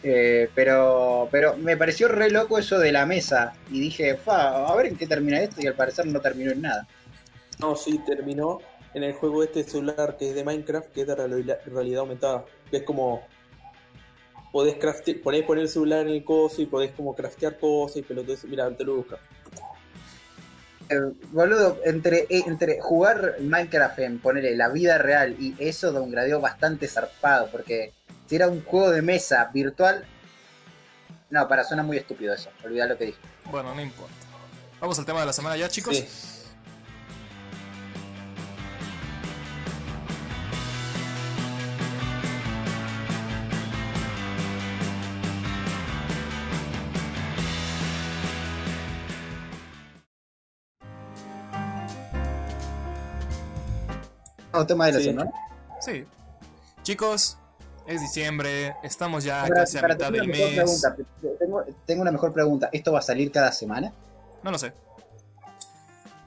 eh, 0.03 0.49
pero, 0.53 1.27
pero 1.31 1.55
me 1.57 1.75
pareció 1.77 2.07
re 2.07 2.29
loco 2.29 2.57
eso 2.59 2.77
de 2.79 2.91
la 2.91 3.05
mesa. 3.05 3.53
Y 3.71 3.79
dije, 3.79 4.15
"Fa, 4.15 4.67
a 4.67 4.75
ver 4.75 4.87
en 4.87 4.95
qué 4.97 5.07
termina 5.07 5.39
esto. 5.39 5.57
Y 5.61 5.67
al 5.67 5.73
parecer 5.75 6.05
no 6.05 6.19
terminó 6.21 6.51
en 6.51 6.61
nada. 6.61 6.87
No, 7.59 7.75
sí, 7.75 7.99
terminó 8.05 8.59
en 8.93 9.03
el 9.03 9.13
juego 9.13 9.43
este 9.43 9.63
celular 9.63 10.17
que 10.17 10.29
es 10.29 10.35
de 10.35 10.43
Minecraft, 10.43 10.91
que 10.91 11.01
es 11.01 11.07
de 11.07 11.15
reali- 11.15 11.63
realidad 11.65 12.01
aumentada. 12.01 12.45
Que 12.69 12.77
es 12.77 12.83
como. 12.83 13.25
Podés, 14.51 14.75
crafte- 14.75 15.19
podés 15.21 15.43
poner 15.45 15.63
el 15.63 15.69
celular 15.69 16.01
en 16.01 16.09
el 16.09 16.23
coso 16.23 16.61
y 16.61 16.67
podés 16.67 16.91
como 16.91 17.15
craftear 17.15 17.57
cosas 17.57 17.97
y 17.97 18.01
pelotudeces. 18.03 18.47
Mira, 18.49 18.69
te 18.75 18.83
lo 18.83 18.97
busca. 18.97 19.17
Eh, 20.89 20.99
boludo, 21.31 21.79
entre, 21.85 22.27
eh, 22.29 22.43
entre 22.45 22.79
jugar 22.79 23.37
Minecraft 23.39 23.99
en 23.99 24.19
ponerle 24.19 24.55
la 24.55 24.69
vida 24.69 24.97
real 24.99 25.35
y 25.39 25.55
eso 25.57 25.91
de 25.91 25.99
un 25.99 26.11
gradeo 26.11 26.39
bastante 26.39 26.87
zarpado, 26.87 27.49
porque 27.49 27.93
si 28.27 28.35
era 28.35 28.47
un 28.47 28.63
juego 28.63 28.91
de 28.91 29.01
mesa 29.01 29.49
virtual, 29.53 30.05
no, 31.31 31.47
para, 31.47 31.63
suena 31.63 31.81
muy 31.81 31.97
estúpido 31.97 32.33
eso, 32.33 32.49
olvidá 32.63 32.85
lo 32.85 32.95
que 32.97 33.05
dije. 33.05 33.17
Bueno, 33.49 33.73
no 33.73 33.81
importa. 33.81 34.13
Vamos 34.79 34.99
al 34.99 35.05
tema 35.05 35.21
de 35.21 35.25
la 35.25 35.33
semana 35.33 35.57
ya, 35.57 35.67
chicos. 35.69 35.97
Sí. 35.97 36.05
Tema 54.68 54.85
de 54.88 54.91
la 54.94 54.99
Sí. 54.99 55.06
semana. 55.06 55.31
Sí. 55.81 56.06
Chicos, 56.84 57.38
es 57.88 58.02
diciembre, 58.02 58.76
estamos 58.84 59.23
ya 59.23 59.48
casi 59.49 59.77
a 59.77 59.81
mitad 59.88 60.11
del 60.11 60.27
mes. 60.27 60.81
Tengo, 61.40 61.64
tengo 61.85 62.02
una 62.02 62.11
mejor 62.11 62.34
pregunta. 62.34 62.69
¿Esto 62.72 62.91
va 62.94 62.99
a 62.99 63.02
salir 63.03 63.31
cada 63.31 63.52
semana? 63.52 63.94
No 64.44 64.52
lo 64.52 64.57
sé. 64.57 64.73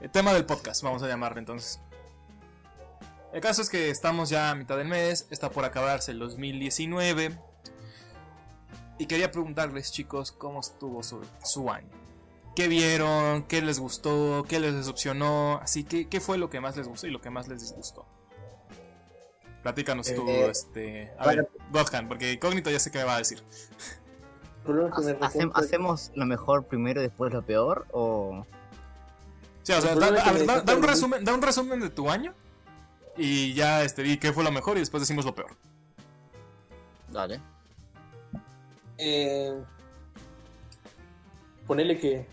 El 0.01 0.09
tema 0.11 0.33
del 0.33 0.45
podcast, 0.45 0.81
vamos 0.83 1.01
a 1.03 1.07
llamarle 1.07 1.39
entonces. 1.39 1.79
El 3.33 3.41
caso 3.41 3.61
es 3.61 3.69
que 3.69 3.89
estamos 3.89 4.29
ya 4.29 4.51
a 4.51 4.55
mitad 4.55 4.77
del 4.77 4.87
mes, 4.87 5.27
está 5.31 5.49
por 5.49 5.65
acabarse 5.65 6.11
el 6.11 6.19
2019. 6.19 7.37
Y 8.99 9.05
quería 9.05 9.31
preguntarles, 9.31 9.91
chicos, 9.91 10.31
cómo 10.31 10.59
estuvo 10.59 11.03
su, 11.03 11.21
su 11.43 11.69
año. 11.69 11.89
¿Qué 12.55 12.67
vieron? 12.67 13.43
¿Qué 13.43 13.61
les 13.61 13.79
gustó? 13.79 14.43
¿Qué 14.49 14.59
les 14.59 14.73
decepcionó? 14.73 15.59
Así 15.61 15.83
que, 15.83 16.07
¿qué 16.07 16.19
fue 16.19 16.39
lo 16.39 16.49
que 16.49 16.59
más 16.59 16.75
les 16.77 16.87
gustó 16.87 17.05
y 17.05 17.11
lo 17.11 17.21
que 17.21 17.29
más 17.29 17.47
les 17.47 17.61
disgustó? 17.61 18.07
Platícanos 19.67 20.07
tú, 20.15 20.25
Eh, 20.29 20.49
este. 20.49 21.11
A 21.19 21.25
bueno. 21.25 21.43
ver, 21.43 21.61
Godhan, 21.73 22.07
porque 22.07 22.31
Incógnito 22.31 22.71
ya 22.71 22.79
sé 22.79 22.89
qué 22.89 22.99
me 22.99 23.03
va 23.03 23.15
a 23.15 23.17
decir. 23.17 23.43
¿Hacemos 25.53 26.09
lo 26.15 26.25
mejor 26.25 26.63
primero 26.63 27.01
y 27.01 27.03
después 27.03 27.33
lo 27.33 27.41
peor? 27.41 27.85
¿O.? 27.91 28.45
Sí, 29.63 29.73
o 29.73 29.81
sea, 29.81 29.93
da, 29.95 30.73
un 30.73 30.83
resumen, 30.83 31.25
da 31.25 31.33
un 31.33 31.41
resumen 31.41 31.81
de 31.81 31.89
tu 31.89 32.09
año 32.09 32.33
y 33.17 33.53
ya 33.55 33.83
este, 33.83 34.03
di 34.03 34.15
qué 34.15 34.31
fue 34.31 34.45
lo 34.45 34.53
mejor 34.53 34.77
y 34.77 34.79
después 34.79 35.01
decimos 35.01 35.25
lo 35.25 35.35
peor. 35.35 35.51
Dale. 37.11 37.41
Eh, 38.97 39.53
ponele 41.65 41.99
que. 41.99 42.25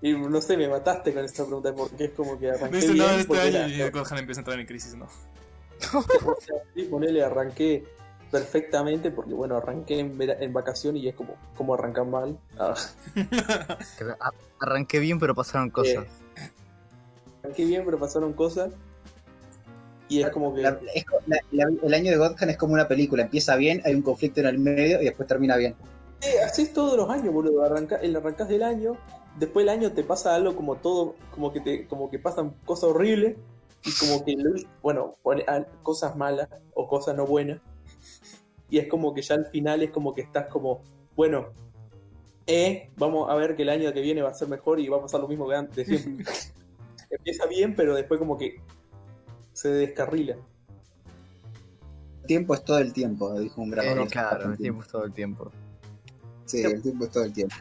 Y 0.00 0.12
no 0.12 0.40
sé, 0.40 0.56
me 0.56 0.68
mataste 0.68 1.12
con 1.12 1.24
esta 1.24 1.44
pregunta 1.44 1.72
porque 1.74 2.04
es 2.04 2.10
como 2.12 2.38
que 2.38 2.50
arranqué 2.50 2.76
Dice, 2.76 2.92
bien. 2.92 3.06
no, 3.06 3.10
este 3.12 3.26
porque 3.26 3.42
año 3.42 3.56
era- 3.58 3.68
y 3.68 3.80
empieza 3.82 4.14
a 4.14 4.18
entrar 4.42 4.60
en 4.60 4.66
crisis, 4.66 4.94
¿no? 4.94 5.06
o 5.94 6.36
sea, 6.40 6.56
sí, 6.74 6.82
ponele, 6.84 7.22
arranqué 7.24 7.84
perfectamente 8.30 9.10
porque 9.10 9.32
bueno, 9.34 9.56
arranqué 9.56 9.98
en, 10.00 10.20
en 10.20 10.52
vacación 10.52 10.96
y 10.96 11.08
es 11.08 11.14
como, 11.14 11.34
como 11.56 11.74
arrancar 11.74 12.04
mal. 12.04 12.38
Ah, 12.58 12.74
Arranqué 14.60 14.98
bien, 14.98 15.18
pero 15.18 15.34
pasaron 15.34 15.70
cosas. 15.70 16.04
eh, 16.04 16.50
arranqué 17.42 17.64
bien, 17.64 17.82
pero 17.84 17.98
pasaron 17.98 18.32
cosas. 18.32 18.70
Y 20.08 20.22
es 20.22 20.30
como 20.30 20.54
que. 20.54 20.62
La- 20.62 20.78
es 20.94 21.04
co- 21.04 21.18
la- 21.26 21.40
la- 21.52 21.68
el 21.82 21.94
año 21.94 22.10
de 22.10 22.16
Godhan 22.16 22.50
es 22.50 22.56
como 22.56 22.72
una 22.74 22.88
película. 22.88 23.22
Empieza 23.24 23.56
bien, 23.56 23.82
hay 23.84 23.94
un 23.94 24.02
conflicto 24.02 24.40
en 24.40 24.46
el 24.46 24.58
medio 24.58 25.00
y 25.00 25.04
después 25.04 25.28
termina 25.28 25.56
bien. 25.56 25.74
Eh, 26.22 26.40
así 26.44 26.66
todos 26.68 26.96
los 26.96 27.08
años, 27.10 27.32
boludo. 27.32 27.62
Arranca, 27.62 27.96
el 27.96 28.16
arrancás 28.16 28.48
del 28.48 28.62
año, 28.62 28.96
después 29.38 29.64
del 29.66 29.70
año 29.74 29.92
te 29.92 30.02
pasa 30.04 30.34
algo 30.34 30.54
como 30.56 30.76
todo, 30.76 31.14
como 31.30 31.52
que 31.52 31.60
te, 31.60 31.86
como 31.86 32.10
que 32.10 32.18
pasan 32.18 32.54
cosas 32.64 32.90
horribles 32.90 33.36
y 33.84 33.92
como 33.92 34.24
que 34.24 34.34
bueno, 34.82 35.14
pone- 35.22 35.44
cosas 35.82 36.16
malas 36.16 36.48
o 36.74 36.86
cosas 36.88 37.14
no 37.16 37.26
buenas. 37.26 37.60
Y 38.70 38.78
es 38.78 38.88
como 38.88 39.14
que 39.14 39.22
ya 39.22 39.34
al 39.36 39.46
final 39.46 39.82
es 39.82 39.90
como 39.90 40.12
que 40.12 40.20
estás 40.20 40.48
como, 40.50 40.82
bueno, 41.16 41.48
eh, 42.46 42.90
vamos 42.96 43.30
a 43.30 43.34
ver 43.34 43.56
que 43.56 43.62
el 43.62 43.70
año 43.70 43.92
que 43.92 44.00
viene 44.00 44.22
va 44.22 44.30
a 44.30 44.34
ser 44.34 44.48
mejor 44.48 44.80
y 44.80 44.88
va 44.88 44.98
a 44.98 45.02
pasar 45.02 45.20
lo 45.20 45.28
mismo 45.28 45.48
que 45.48 45.54
antes. 45.54 45.86
siempre. 45.86 46.24
Empieza 47.10 47.46
bien, 47.46 47.74
pero 47.74 47.94
después 47.94 48.18
como 48.18 48.36
que 48.36 48.60
se 49.54 49.70
descarrila. 49.70 50.36
El 52.20 52.26
tiempo 52.26 52.52
es 52.54 52.62
todo 52.64 52.78
el 52.78 52.92
tiempo, 52.92 53.38
dijo 53.40 53.62
un 53.62 53.70
gran 53.70 53.98
Eh, 54.00 54.06
claro, 54.10 54.52
el 54.52 54.58
tiempo 54.58 54.82
es 54.82 54.88
todo 54.88 55.04
el 55.04 55.12
tiempo. 55.14 55.50
Sí, 56.44 56.62
el 56.62 56.82
tiempo 56.82 57.04
es 57.06 57.10
todo 57.10 57.24
el 57.24 57.32
tiempo. 57.32 57.54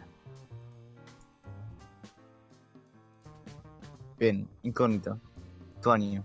Bien, 4.19 4.47
incógnito. 4.63 5.19
Tu 5.81 5.91
año. 5.91 6.23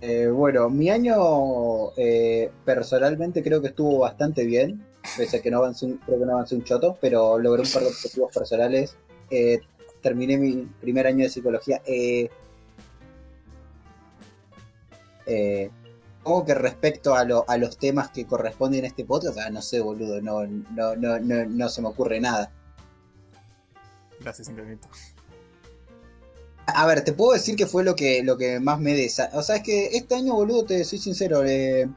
Eh, 0.00 0.28
bueno, 0.28 0.68
mi 0.70 0.90
año 0.90 1.92
eh, 1.96 2.50
personalmente 2.64 3.42
creo 3.42 3.60
que 3.60 3.68
estuvo 3.68 3.98
bastante 4.00 4.44
bien, 4.44 4.84
pese 5.16 5.36
a 5.36 5.42
que 5.42 5.50
no 5.50 5.58
avancé 5.58 5.86
un, 5.86 5.98
creo 5.98 6.18
que 6.18 6.24
no 6.26 6.32
avancé 6.32 6.54
un 6.56 6.64
choto, 6.64 6.96
pero 7.00 7.38
logré 7.38 7.62
un 7.62 7.68
par 7.70 7.82
de 7.82 7.88
objetivos 7.88 8.32
personales. 8.34 8.96
Eh, 9.30 9.60
terminé 10.02 10.38
mi 10.38 10.66
primer 10.80 11.06
año 11.06 11.24
de 11.24 11.28
psicología. 11.30 11.82
Eh, 11.86 12.30
eh, 15.26 15.70
como 16.22 16.44
que 16.44 16.54
respecto 16.54 17.14
a, 17.14 17.24
lo- 17.24 17.44
a 17.48 17.56
los 17.56 17.76
temas 17.78 18.10
que 18.10 18.26
corresponden 18.26 18.84
a 18.84 18.88
este 18.88 19.04
podcast, 19.04 19.38
ah, 19.38 19.50
no 19.50 19.62
sé, 19.62 19.80
boludo, 19.80 20.20
no, 20.20 20.46
no, 20.46 20.96
no, 20.96 21.18
no, 21.18 21.44
no 21.46 21.68
se 21.68 21.80
me 21.82 21.88
ocurre 21.88 22.20
nada. 22.20 22.50
Gracias, 24.20 24.48
Incógnito. 24.48 24.88
A 26.66 26.86
ver, 26.86 27.02
te 27.04 27.12
puedo 27.12 27.32
decir 27.32 27.56
que 27.56 27.66
fue 27.66 27.82
lo 27.84 27.96
que, 27.96 28.22
lo 28.22 28.36
que 28.36 28.60
más 28.60 28.78
me 28.78 28.94
desa. 28.94 29.30
O 29.34 29.42
sea, 29.42 29.56
es 29.56 29.62
que 29.62 29.86
este 29.96 30.14
año, 30.14 30.34
boludo, 30.34 30.64
te 30.64 30.84
soy 30.84 30.98
sincero. 30.98 31.44
eh, 31.44 31.88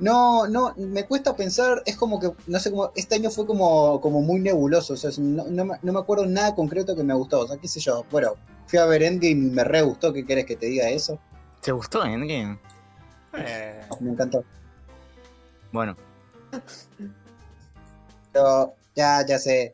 no, 0.00 0.46
no, 0.48 0.74
me 0.76 1.04
cuesta 1.04 1.36
pensar. 1.36 1.82
Es 1.86 1.96
como 1.96 2.18
que, 2.20 2.30
no 2.46 2.58
sé 2.58 2.70
cómo. 2.70 2.90
Este 2.96 3.14
año 3.16 3.30
fue 3.30 3.46
como, 3.46 4.00
como 4.00 4.22
muy 4.22 4.40
nebuloso. 4.40 4.94
O 4.94 4.96
sea, 4.96 5.10
no, 5.18 5.44
no 5.44 5.64
me- 5.66 5.78
no 5.82 5.92
me 5.92 5.98
acuerdo 6.00 6.26
nada 6.26 6.54
concreto 6.54 6.96
que 6.96 7.04
me 7.04 7.14
gustó. 7.14 7.40
O 7.40 7.48
sea, 7.48 7.56
qué 7.58 7.68
sé 7.68 7.80
yo. 7.80 8.04
Bueno, 8.10 8.32
fui 8.66 8.78
a 8.78 8.86
ver 8.86 9.02
Endgame 9.02 9.30
y 9.32 9.34
me 9.50 9.62
re 9.64 9.82
gustó. 9.82 10.12
¿Qué 10.12 10.24
querés 10.24 10.46
que 10.46 10.56
te 10.56 10.66
diga 10.66 10.88
eso? 10.88 11.18
¿Te 11.60 11.70
gustó 11.72 12.04
Endgame? 12.04 12.58
Eh, 13.34 13.80
Me 14.00 14.10
encantó. 14.10 14.42
Bueno, 15.72 15.96
Pero 18.32 18.74
ya, 18.94 19.24
ya 19.26 19.38
sé. 19.38 19.72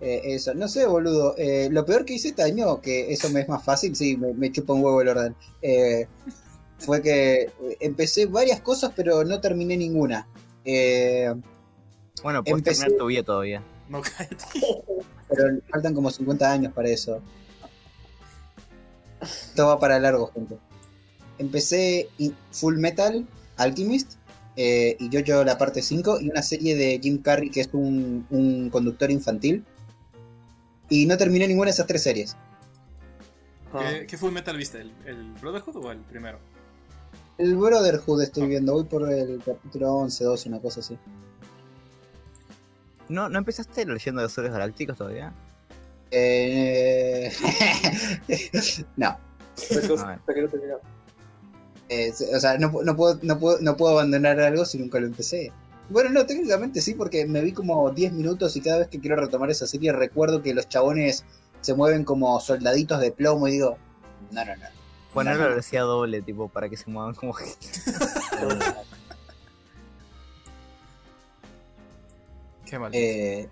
Eh, 0.00 0.20
eso, 0.34 0.52
no 0.54 0.68
sé, 0.68 0.86
boludo. 0.86 1.34
Eh, 1.38 1.68
lo 1.70 1.84
peor 1.86 2.04
que 2.04 2.14
hice 2.14 2.28
este 2.28 2.42
año, 2.42 2.80
que 2.80 3.12
eso 3.12 3.30
me 3.30 3.40
es 3.40 3.48
más 3.48 3.64
fácil, 3.64 3.96
sí, 3.96 4.16
me, 4.16 4.34
me 4.34 4.52
chupa 4.52 4.72
un 4.74 4.82
huevo 4.84 5.00
el 5.00 5.08
orden. 5.08 5.34
eh, 5.62 6.06
fue 6.78 7.00
que 7.00 7.50
empecé 7.80 8.26
varias 8.26 8.60
cosas, 8.60 8.92
pero 8.94 9.24
no 9.24 9.40
terminé 9.40 9.78
ninguna. 9.78 10.28
Eh, 10.64 11.32
bueno, 12.22 12.44
puedes 12.44 12.58
Empecé- 12.58 12.80
terminar 12.82 12.98
tu 12.98 13.06
vida 13.06 13.22
todavía. 13.22 13.62
No 13.88 14.02
pero 15.28 15.58
faltan 15.70 15.94
como 15.94 16.10
50 16.10 16.52
años 16.52 16.72
para 16.74 16.88
eso. 16.90 17.22
Esto 19.22 19.66
va 19.66 19.78
para 19.80 19.98
largo, 19.98 20.30
gente. 20.34 20.56
Empecé 21.38 22.08
Full 22.52 22.76
Metal 22.78 23.26
Alchemist 23.56 24.12
eh, 24.56 24.96
y 24.98 25.08
yo 25.08 25.44
la 25.44 25.58
parte 25.58 25.82
5 25.82 26.20
y 26.20 26.28
una 26.30 26.42
serie 26.42 26.76
de 26.76 26.98
Jim 27.02 27.22
Carrey 27.22 27.50
que 27.50 27.60
es 27.60 27.68
un, 27.72 28.26
un 28.30 28.70
conductor 28.70 29.10
infantil. 29.10 29.64
Y 30.88 31.06
no 31.06 31.16
terminé 31.16 31.48
ninguna 31.48 31.66
de 31.66 31.72
esas 31.72 31.86
tres 31.86 32.02
series. 32.02 32.36
Ah. 33.72 33.80
¿Qué, 33.90 34.06
qué 34.06 34.18
Full 34.18 34.32
Metal 34.32 34.56
viste? 34.56 34.80
¿El, 34.80 34.92
el 35.06 35.32
Brotherhood 35.34 35.76
o 35.76 35.92
el 35.92 35.98
primero? 35.98 36.38
El 37.38 37.56
Brotherhood 37.56 38.22
estoy 38.22 38.48
viendo, 38.48 38.72
voy 38.72 38.84
por 38.84 39.10
el 39.12 39.42
capítulo 39.44 39.92
11, 39.92 40.24
12, 40.24 40.48
una 40.48 40.60
cosa 40.60 40.80
así. 40.80 40.98
¿No, 43.08 43.28
¿No 43.28 43.38
empezaste 43.38 43.84
de 43.84 43.92
los 43.92 44.06
héroes 44.06 44.52
galácticos 44.52 44.96
todavía? 44.96 45.32
Eh, 46.10 47.30
no. 48.96 49.18
Eh, 51.88 52.12
o 52.34 52.40
sea, 52.40 52.58
no, 52.58 52.72
no 52.82 52.96
puedo, 52.96 53.18
no, 53.22 53.38
puedo, 53.38 53.60
no 53.60 53.76
puedo 53.76 53.92
abandonar 53.92 54.40
algo 54.40 54.64
si 54.64 54.78
nunca 54.78 54.98
lo 54.98 55.06
empecé. 55.06 55.52
Bueno, 55.88 56.10
no, 56.10 56.26
técnicamente 56.26 56.80
sí, 56.80 56.94
porque 56.94 57.26
me 57.26 57.40
vi 57.42 57.52
como 57.52 57.90
10 57.90 58.12
minutos 58.12 58.56
y 58.56 58.60
cada 58.60 58.78
vez 58.78 58.88
que 58.88 58.98
quiero 59.00 59.16
retomar 59.16 59.50
esa 59.50 59.66
serie 59.66 59.92
recuerdo 59.92 60.42
que 60.42 60.52
los 60.54 60.68
chabones 60.68 61.24
se 61.60 61.74
mueven 61.74 62.04
como 62.04 62.38
soldaditos 62.40 63.00
de 63.00 63.12
plomo 63.12 63.46
y 63.48 63.52
digo, 63.52 63.76
no, 64.32 64.44
no, 64.44 64.56
no. 64.56 64.62
Poner 65.14 65.36
No, 65.36 65.44
no. 65.44 65.48
velocidad 65.50 65.82
doble, 65.84 66.22
tipo, 66.22 66.48
para 66.48 66.68
que 66.68 66.76
se 66.76 66.90
muevan 66.90 67.14
como 67.14 67.32
gente. 67.32 67.56
Qué 72.64 72.78
mal. 72.78 72.90
Eh, 72.94 73.48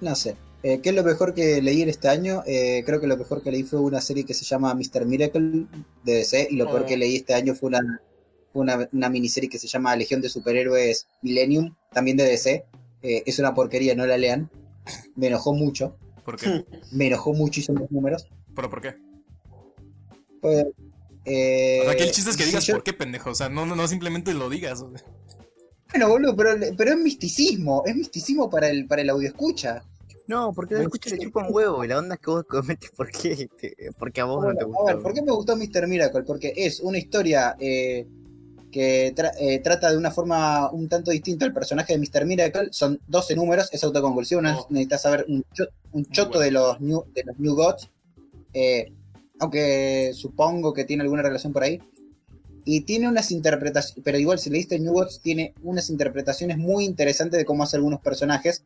no 0.00 0.14
sé. 0.14 0.36
Eh, 0.62 0.80
¿Qué 0.80 0.88
es 0.90 0.94
lo 0.94 1.04
mejor 1.04 1.34
que 1.34 1.60
leí 1.60 1.82
en 1.82 1.90
este 1.90 2.08
año? 2.08 2.42
Eh, 2.46 2.82
creo 2.86 2.98
que 3.00 3.06
lo 3.06 3.18
mejor 3.18 3.42
que 3.42 3.50
leí 3.52 3.64
fue 3.64 3.80
una 3.80 4.00
serie 4.00 4.24
que 4.24 4.32
se 4.32 4.44
llama 4.46 4.74
Mr. 4.74 5.04
Miracle 5.04 5.66
de 6.04 6.14
DC 6.14 6.48
y 6.50 6.56
lo 6.56 6.64
peor 6.66 6.82
Oh. 6.82 6.86
que 6.86 6.96
leí 6.96 7.16
este 7.16 7.34
año 7.34 7.54
fue 7.54 7.68
una, 7.68 8.00
una, 8.54 8.88
una 8.92 9.08
miniserie 9.10 9.50
que 9.50 9.58
se 9.58 9.68
llama 9.68 9.94
Legión 9.96 10.20
de 10.22 10.28
Superhéroes 10.30 11.06
Millennium, 11.22 11.74
también 11.92 12.16
de 12.16 12.24
DC. 12.24 12.64
Eh, 13.02 13.22
es 13.26 13.38
una 13.38 13.52
porquería, 13.54 13.94
no 13.94 14.06
la 14.06 14.16
lean. 14.16 14.50
Me 15.16 15.26
enojó 15.28 15.52
mucho. 15.54 15.96
¿Por 16.24 16.36
qué? 16.38 16.64
Me 16.92 17.08
enojó 17.08 17.34
muchísimo 17.34 17.80
los 17.80 17.90
números. 17.90 18.26
¿Pero 18.54 18.70
por 18.70 18.80
qué? 18.80 18.94
Pues, 20.40 20.66
eh, 21.24 21.80
O 21.82 21.84
sea, 21.86 21.96
que 21.96 22.04
el 22.04 22.10
chiste 22.12 22.30
es 22.30 22.36
que 22.36 22.42
si 22.44 22.48
digas 22.50 22.66
yo- 22.66 22.74
por 22.74 22.82
qué, 22.82 22.92
pendejo. 22.92 23.30
O 23.30 23.34
sea, 23.34 23.48
no, 23.48 23.66
no, 23.66 23.74
no 23.76 23.86
simplemente 23.88 24.34
lo 24.34 24.48
digas. 24.50 24.80
o 24.82 24.90
sea. 24.96 25.06
Bueno, 25.90 26.08
boludo, 26.08 26.34
pero, 26.36 26.50
pero 26.76 26.92
es 26.92 26.98
misticismo. 26.98 27.82
Es 27.86 27.94
misticismo 27.96 28.50
para 28.50 28.68
el, 28.68 28.86
para 28.86 29.02
el 29.02 29.10
audio 29.10 29.28
escucha. 29.28 29.84
No, 30.26 30.52
porque 30.54 30.74
lo 30.76 30.80
escucho 30.82 31.10
le 31.10 31.18
chupa 31.18 31.46
un 31.46 31.54
huevo 31.54 31.84
y 31.84 31.88
la 31.88 31.98
onda 31.98 32.14
es 32.14 32.20
que 32.20 32.30
vos 32.30 32.44
comentes 32.48 32.90
por 32.92 33.10
qué. 33.10 33.48
te- 33.60 33.76
porque 33.98 34.20
a 34.22 34.24
vos 34.24 34.42
no 34.44 34.54
te 34.54 34.64
gusta. 34.64 34.92
a 34.92 34.94
ver, 34.94 35.02
¿por 35.02 35.12
qué 35.12 35.20
me 35.22 35.32
gustó 35.32 35.54
Mr. 35.56 35.86
Miracle? 35.86 36.22
Porque 36.22 36.52
es 36.56 36.80
una 36.80 36.96
historia 36.98 37.56
eh, 37.60 38.06
que 38.74 39.14
tra- 39.14 39.32
eh, 39.38 39.60
trata 39.60 39.90
de 39.92 39.96
una 39.96 40.10
forma 40.10 40.70
un 40.72 40.88
tanto 40.88 41.10
distinta 41.12 41.44
al 41.46 41.52
personaje 41.54 41.96
de 41.96 41.98
Mr. 42.00 42.26
Miracle. 42.26 42.68
Son 42.72 42.98
12 43.06 43.36
números, 43.36 43.68
es 43.72 43.84
autoconclusivo, 43.84 44.40
Oh. 44.44 44.66
necesitas 44.70 45.02
saber 45.02 45.24
un, 45.28 45.44
cho- 45.54 45.68
un 45.92 46.04
choto 46.06 46.38
bueno. 46.38 46.44
de 46.44 46.50
los 46.50 46.80
New, 46.80 47.04
de 47.14 47.22
los 47.24 47.38
new 47.38 47.54
Gods. 47.54 47.88
eh, 48.52 48.92
aunque 49.40 50.12
supongo 50.14 50.72
que 50.72 50.84
tiene 50.84 51.02
alguna 51.02 51.22
relación 51.22 51.52
por 51.52 51.62
ahí. 51.64 51.80
Y 52.64 52.82
tiene 52.82 53.08
unas 53.08 53.30
interpretaciones, 53.30 54.02
pero 54.04 54.16
igual 54.18 54.38
si 54.38 54.48
leíste 54.50 54.78
New 54.78 54.92
Gods, 54.92 55.20
tiene 55.22 55.54
unas 55.62 55.90
interpretaciones 55.90 56.56
muy 56.56 56.84
interesantes 56.84 57.38
de 57.38 57.44
cómo 57.44 57.62
hace 57.64 57.76
algunos 57.76 58.00
personajes. 58.00 58.64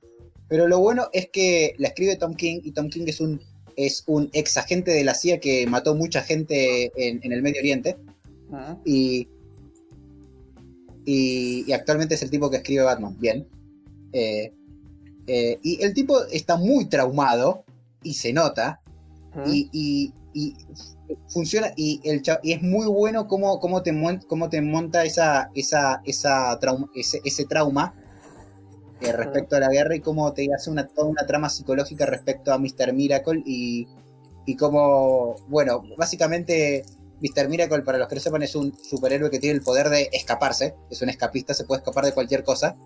Pero 0.49 0.69
lo 0.69 0.79
bueno 0.79 1.09
es 1.13 1.29
que 1.31 1.75
la 1.79 1.89
escribe 1.89 2.17
Tom 2.17 2.35
King 2.35 2.61
y 2.65 2.73
Tom 2.73 2.89
King 2.91 3.05
es 3.07 3.21
un 3.21 3.41
es 3.77 4.03
un 4.09 4.29
ex 4.33 4.57
agente 4.57 4.91
de 4.91 5.05
la 5.05 5.15
CIA 5.15 5.39
que 5.41 5.65
mató 5.69 5.95
mucha 5.95 6.23
gente 6.23 6.91
en, 6.97 7.21
en 7.23 7.33
el 7.33 7.43
Medio 7.43 7.61
Oriente 7.61 7.97
Ah. 8.53 8.77
y, 8.85 9.29
y, 11.11 11.65
y 11.67 11.73
actualmente 11.73 12.15
es 12.17 12.23
el 12.23 12.31
tipo 12.31 12.51
que 12.51 12.59
escribe 12.59 12.83
Batman. 12.83 13.17
Bien. 13.19 13.47
Eh, 14.13 14.53
eh, 15.27 15.59
y 15.63 15.83
el 15.83 15.95
tipo 15.95 16.23
está 16.31 16.57
muy 16.57 16.87
traumado 16.87 17.65
y 18.03 18.13
se 18.15 18.33
nota 18.33 18.81
y, 19.47 19.69
y- 19.73 20.13
y 20.35 20.55
funciona 21.29 21.73
y, 21.77 22.01
el 22.05 22.23
y 22.43 22.53
es 22.53 22.63
muy 22.63 22.87
bueno 22.87 23.27
cómo, 23.27 23.59
cómo, 23.61 23.83
te, 23.83 23.93
mon- 23.93 24.21
cómo 24.29 24.49
te 24.51 24.61
monta 24.61 25.05
esa, 25.05 25.51
esa, 25.55 26.01
esa 26.05 26.59
trauma, 26.61 26.89
ese, 26.95 27.21
ese 27.25 27.45
trauma 27.47 27.95
eh, 29.01 29.13
respecto 29.13 29.57
a 29.57 29.61
la 29.61 29.69
guerra 29.71 29.97
y 29.97 30.01
cómo 30.01 30.31
te 30.33 30.47
hace 30.55 30.71
una, 30.71 30.87
toda 30.87 31.09
una 31.09 31.25
trama 31.27 31.49
psicológica 31.49 32.05
respecto 32.07 32.53
a 32.53 32.59
Mr. 32.59 32.93
Miracle 32.93 33.43
y, 33.47 33.87
y 34.47 34.57
cómo, 34.57 35.37
bueno, 35.49 35.83
básicamente 35.97 36.85
Mr. 37.21 37.49
Miracle, 37.49 37.83
para 37.83 37.99
los 37.99 38.09
que 38.09 38.15
no 38.15 38.21
sepan, 38.21 38.43
es 38.43 38.55
un 38.55 38.73
superhéroe 38.83 39.31
que 39.31 39.39
tiene 39.39 39.57
el 39.57 39.63
poder 39.65 39.89
de 39.89 40.09
escaparse, 40.13 40.75
es 40.91 41.03
un 41.03 41.09
escapista, 41.09 41.53
se 41.55 41.65
puede 41.65 41.81
escapar 41.81 42.05
de 42.05 42.13
cualquier 42.13 42.45
cosa. 42.45 42.77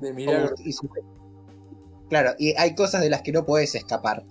De. 0.00 0.12
Y 0.64 0.72
su- 0.72 0.88
claro, 2.08 2.32
y 2.38 2.54
hay 2.56 2.74
cosas 2.74 3.02
de 3.02 3.10
las 3.10 3.22
que 3.22 3.32
no 3.32 3.44
puedes 3.44 3.74
escapar. 3.74 4.24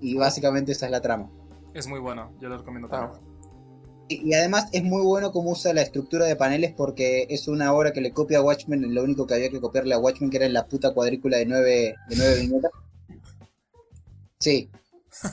Y 0.00 0.14
básicamente 0.14 0.72
esa 0.72 0.86
es 0.86 0.92
la 0.92 1.00
trama. 1.00 1.30
Es 1.74 1.88
muy 1.88 1.98
bueno, 2.00 2.30
yo 2.40 2.48
lo 2.48 2.58
recomiendo 2.58 2.88
Ah. 2.92 3.08
también. 3.10 3.28
Y, 4.10 4.30
y 4.30 4.34
además 4.34 4.68
es 4.72 4.82
muy 4.84 5.02
bueno 5.02 5.32
cómo 5.32 5.50
usa 5.50 5.74
la 5.74 5.82
estructura 5.82 6.24
de 6.24 6.34
paneles 6.36 6.72
porque 6.74 7.26
es 7.28 7.46
una 7.46 7.74
obra 7.74 7.92
que 7.92 8.00
le 8.00 8.12
copia 8.12 8.38
a 8.38 8.42
Watchmen, 8.42 8.94
lo 8.94 9.02
único 9.02 9.26
que 9.26 9.34
había 9.34 9.50
que 9.50 9.60
copiarle 9.60 9.94
a 9.94 9.98
Watchmen 9.98 10.30
que 10.30 10.38
era 10.38 10.46
en 10.46 10.54
la 10.54 10.66
puta 10.66 10.94
cuadrícula 10.94 11.36
de 11.36 11.44
nueve, 11.46 11.94
de 12.08 12.16
nueve 12.16 12.40
viñetas. 12.40 12.70
Sí. 14.38 14.70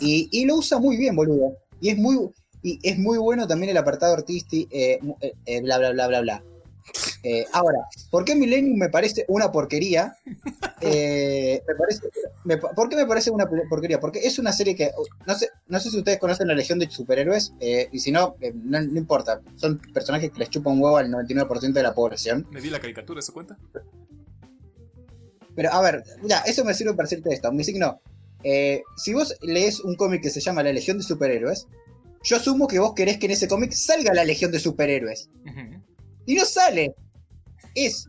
Y, 0.01 0.27
y 0.31 0.45
lo 0.45 0.55
usa 0.55 0.79
muy 0.79 0.97
bien, 0.97 1.15
boludo. 1.15 1.55
Y 1.85 1.89
es 1.91 1.97
muy, 1.99 2.17
y 2.63 2.79
es 2.81 2.97
muy 2.97 3.19
bueno 3.19 3.47
también 3.47 3.69
el 3.69 3.77
apartado 3.77 4.15
artístico, 4.15 4.67
eh, 4.71 4.99
eh, 5.21 5.33
eh, 5.45 5.61
bla, 5.61 5.77
bla, 5.77 5.91
bla, 5.91 6.07
bla, 6.07 6.21
bla. 6.21 6.43
Eh, 7.21 7.45
ahora, 7.53 7.77
¿por 8.09 8.25
qué 8.25 8.33
Millennium 8.33 8.79
me 8.79 8.89
parece 8.89 9.23
una 9.27 9.51
porquería? 9.51 10.15
Eh, 10.81 11.63
me 11.67 11.73
parece, 11.75 12.01
me 12.43 12.57
¿Por 12.57 12.89
qué 12.89 12.95
me 12.95 13.05
parece 13.07 13.31
una 13.31 13.47
porquería? 13.69 13.99
Porque 13.99 14.19
es 14.19 14.37
una 14.37 14.51
serie 14.51 14.75
que, 14.75 14.91
no 15.25 15.33
sé, 15.33 15.49
no 15.67 15.79
sé 15.79 15.89
si 15.89 15.97
ustedes 15.97 16.19
conocen 16.19 16.47
la 16.47 16.53
Legión 16.53 16.77
de 16.77 16.89
Superhéroes, 16.89 17.53
eh, 17.59 17.87
y 17.91 17.99
si 17.99 18.11
no, 18.11 18.35
eh, 18.41 18.51
no, 18.53 18.81
no 18.81 18.97
importa, 18.99 19.41
son 19.55 19.79
personajes 19.93 20.31
que 20.31 20.39
les 20.39 20.49
chupan 20.49 20.73
un 20.73 20.81
huevo 20.81 20.97
al 20.97 21.09
99% 21.09 21.73
de 21.73 21.81
la 21.81 21.95
población. 21.95 22.45
Me 22.51 22.61
vi 22.61 22.69
la 22.69 22.79
caricatura, 22.79 23.19
¿eso 23.19 23.33
cuenta? 23.33 23.57
Pero 25.55 25.71
a 25.71 25.81
ver, 25.81 26.03
ya, 26.23 26.39
eso 26.39 26.63
me 26.65 26.73
sirve 26.73 26.93
para 26.93 27.07
decirte 27.07 27.33
esto. 27.33 27.51
Mi 27.51 27.63
signo, 27.63 28.01
eh, 28.43 28.83
si 28.97 29.13
vos 29.13 29.35
lees 29.41 29.79
un 29.79 29.95
cómic 29.95 30.21
que 30.21 30.29
se 30.29 30.39
llama 30.41 30.63
La 30.63 30.73
Legión 30.73 30.97
de 30.97 31.03
Superhéroes, 31.03 31.67
yo 32.23 32.37
asumo 32.37 32.67
que 32.67 32.79
vos 32.79 32.93
querés 32.95 33.17
que 33.17 33.25
en 33.27 33.31
ese 33.33 33.47
cómic 33.47 33.71
salga 33.71 34.13
la 34.13 34.23
Legión 34.23 34.51
de 34.51 34.59
Superhéroes. 34.59 35.29
Y 36.25 36.35
no 36.35 36.45
sale. 36.45 36.95
Es 37.75 38.07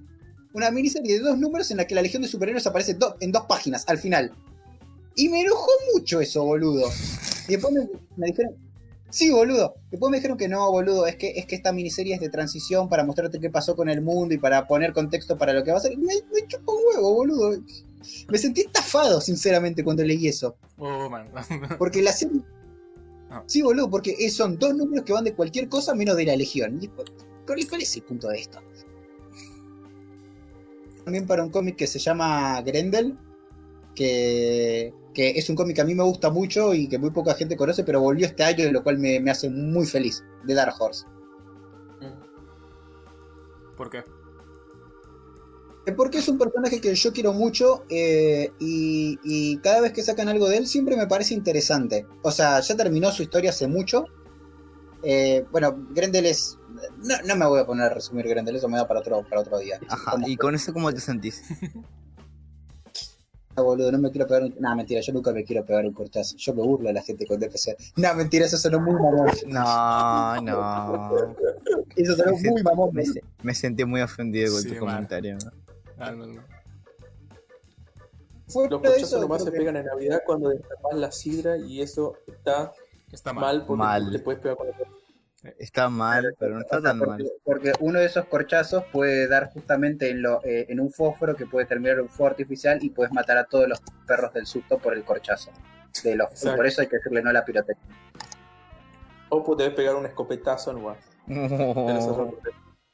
una 0.55 0.71
miniserie 0.71 1.15
de 1.15 1.21
dos 1.21 1.39
números 1.39 1.71
en 1.71 1.77
la 1.79 1.87
que 1.87 1.95
la 1.95 2.03
Legión 2.03 2.23
de 2.23 2.29
Superhéroes 2.29 2.67
aparece 2.67 2.95
do- 2.95 3.17
en 3.21 3.31
dos 3.33 3.45
páginas 3.47 3.85
al 3.89 3.99
final. 3.99 4.33
Y 5.15 5.29
me 5.29 5.41
enojó 5.43 5.71
mucho 5.95 6.21
eso, 6.21 6.45
boludo. 6.45 6.89
Y 7.49 7.53
después 7.53 7.73
me, 7.75 7.89
me 8.17 8.27
dijeron. 8.29 8.55
Sí, 9.11 9.31
boludo. 9.31 9.75
Después 9.91 10.11
me 10.11 10.17
dijeron 10.19 10.37
que 10.37 10.49
no, 10.49 10.71
boludo. 10.71 11.07
Es 11.07 11.17
que, 11.17 11.31
es 11.37 11.47
que 11.47 11.55
esta 11.55 11.73
miniserie 11.73 12.15
es 12.15 12.21
de 12.21 12.29
transición 12.29 12.89
para 12.89 13.05
mostrarte 13.05 13.39
qué 13.41 13.51
pasó 13.51 13.77
con 13.77 13.89
el 13.89 14.01
mundo 14.03 14.35
y 14.35 14.39
para 14.39 14.67
poner 14.67 14.93
contexto 14.93 15.37
para 15.39 15.53
lo 15.53 15.63
que 15.65 15.71
va 15.73 15.79
a 15.79 15.81
ser. 15.81 15.97
Me, 15.97 16.15
me 16.33 16.47
chupó 16.49 16.73
un 16.75 16.83
huevo, 16.95 17.15
boludo. 17.15 17.59
Me 18.29 18.39
sentí 18.39 18.63
estafado, 18.63 19.21
sinceramente, 19.21 19.85
cuando 19.85 20.05
leí 20.05 20.29
eso. 20.29 20.57
Oh, 20.79 21.09
man. 21.09 21.29
Porque 21.79 22.03
la 22.03 22.13
serie. 22.13 22.41
Ah. 23.31 23.43
Sí, 23.47 23.63
boludo, 23.63 23.91
porque 23.91 24.31
son 24.31 24.57
dos 24.57 24.75
números 24.77 25.05
que 25.05 25.13
van 25.13 25.25
de 25.25 25.35
cualquier 25.35 25.69
cosa 25.69 25.95
menos 25.95 26.17
de 26.17 26.27
la 26.27 26.37
Legión. 26.37 26.81
¿Cuál 27.45 27.59
es 27.59 27.97
el 27.97 28.03
punto 28.05 28.29
de 28.29 28.39
esto? 28.39 28.61
También 31.05 31.27
para 31.27 31.43
un 31.43 31.51
cómic 31.51 31.77
que 31.77 31.89
se 31.89 31.99
llama 31.99 32.61
Grendel, 32.63 33.19
que, 33.97 34.95
que 35.13 35.31
es 35.31 35.51
un 35.51 35.57
cómic 35.57 35.77
que 35.77 35.83
a 35.83 35.85
mí 35.85 35.95
me 35.95 36.05
gusta 36.05 36.31
mucho 36.31 36.73
y 36.73 36.89
que 36.89 36.99
muy 36.99 37.11
poca 37.11 37.35
gente 37.35 37.57
conoce, 37.57 37.83
pero 37.83 38.01
volvió 38.01 38.27
este 38.27 38.45
año, 38.45 38.65
de 38.65 38.73
lo 38.73 38.85
cual 38.85 38.99
me, 38.99 39.19
me 39.19 39.31
hace 39.33 39.51
muy 39.51 39.87
feliz, 39.87 40.25
de 40.45 40.55
Dark 40.55 40.75
Horse. 40.79 41.05
¿Por 43.77 43.91
qué? 43.91 44.05
Porque 45.95 46.19
es 46.19 46.29
un 46.29 46.37
personaje 46.39 46.81
que 46.81 46.95
yo 46.95 47.13
quiero 47.13 47.33
mucho 47.33 47.85
eh, 47.89 48.51
y, 48.59 49.19
y 49.23 49.59
cada 49.59 49.81
vez 49.81 49.93
que 49.93 50.03
sacan 50.03 50.29
algo 50.29 50.49
de 50.49 50.57
él 50.59 50.67
siempre 50.67 50.97
me 50.97 51.07
parece 51.07 51.35
interesante. 51.35 52.07
O 52.23 52.31
sea, 52.33 52.59
ya 52.61 52.77
terminó 52.77 53.13
su 53.13 53.23
historia 53.23 53.51
hace 53.51 53.69
mucho. 53.69 54.05
Eh, 55.05 55.45
bueno, 55.53 55.87
Grendel 55.91 56.27
es 56.27 56.59
no, 57.03 57.15
no 57.25 57.37
me 57.37 57.47
voy 57.47 57.61
a 57.61 57.67
poner 57.67 57.87
a 57.87 57.95
resumir 57.95 58.27
Grendel, 58.29 58.57
eso 58.57 58.69
me 58.69 58.77
da 58.79 58.89
para 58.89 59.01
otro, 59.01 59.23
para 59.29 59.41
otro 59.43 59.59
día. 59.59 59.79
Ajá, 59.89 60.17
y 60.27 60.37
con 60.37 60.55
eso, 60.55 60.73
¿cómo 60.73 60.93
te 60.93 61.01
sentís? 61.01 61.43
Ah, 63.59 63.63
boludo, 63.63 63.91
no 63.91 63.97
me 63.99 64.11
quiero 64.11 64.27
pegar 64.27 64.43
un... 64.43 64.55
Nah, 64.61 64.75
mentira, 64.75 65.01
yo 65.01 65.15
nunca 65.15 65.33
me 65.33 65.43
quiero 65.43 65.65
pegar 65.65 65.87
un 65.87 65.95
corchazo. 65.95 66.37
Yo 66.37 66.53
me 66.53 66.61
burlo 66.63 66.89
de 66.89 66.93
la 66.93 67.01
gente 67.03 67.25
con 67.27 67.41
DPC. 67.41 67.75
Nah, 67.97 68.13
mentira, 68.13 68.45
eso 68.45 68.59
sonó 68.59 68.79
muy 68.81 68.93
mamón. 68.93 69.29
No, 69.47 70.43
no. 70.43 71.37
Eso 71.97 72.15
sonó 72.17 72.33
Me 72.37 72.51
muy 72.51 72.63
mamón. 72.63 72.91
Me, 72.93 73.07
se- 73.07 73.25
me 73.43 73.55
sentí 73.55 73.83
muy 73.87 74.03
ofendido 74.03 74.53
con 74.53 74.61
Sí, 74.63 74.69
tu 74.69 74.75
man. 74.75 74.81
comentario. 74.97 75.39
Ah, 75.99 76.11
no, 76.13 76.27
no. 76.27 76.43
Los 78.71 78.97
eso, 78.97 79.21
nomás 79.21 79.43
se 79.45 79.51
que- 79.51 79.59
pegan 79.59 79.77
en 79.77 79.87
Navidad 79.87 80.23
cuando 80.25 80.51
destapas 80.51 80.95
la 80.95 81.11
sidra 81.11 81.57
y 81.57 81.83
eso 81.83 82.17
está 82.27 82.73
Está 83.11 83.33
mal. 83.33 83.43
mal 83.45 83.67
porque 83.67 83.79
Mal. 83.79 84.13
te 84.13 84.19
puedes 84.21 84.41
pegar 84.41 84.57
con 84.57 84.69
la 84.69 84.75
Está 85.59 85.89
mal, 85.89 86.35
pero 86.39 86.55
no 86.55 86.61
está 86.61 86.81
tan 86.83 86.99
porque, 86.99 87.23
mal. 87.25 87.33
porque 87.45 87.73
uno 87.81 87.99
de 88.01 88.07
esos 88.07 88.25
corchazos 88.27 88.85
puede 88.93 89.29
dar 89.29 89.51
justamente 89.53 90.11
en, 90.11 90.23
lo, 90.23 90.43
eh, 90.45 90.67
en 90.69 90.81
un 90.81 90.91
fósforo 90.93 91.37
que 91.37 91.47
puede 91.47 91.67
terminar 91.67 91.97
en 91.97 92.03
un 92.03 92.09
fuego 92.09 92.31
artificial 92.31 92.79
y 92.83 92.91
puedes 92.91 93.13
matar 93.13 93.37
a 93.39 93.45
todos 93.45 93.69
los 93.69 93.81
perros 94.07 94.33
del 94.33 94.47
susto 94.47 94.79
por 94.79 94.95
el 94.95 95.05
corchazo. 95.05 95.51
De 96.03 96.15
los, 96.17 96.45
y 96.45 96.49
por 96.51 96.67
eso 96.67 96.81
hay 96.83 96.89
que 96.89 96.97
decirle 96.97 97.23
no 97.23 97.31
a 97.31 97.33
la 97.33 97.45
pirotecnia. 97.45 97.87
O 99.29 99.43
puedes 99.45 99.73
pegar 99.75 99.95
un 99.97 100.07
escopetazo 100.07 100.71
en 101.27 101.97
otros. 101.97 102.35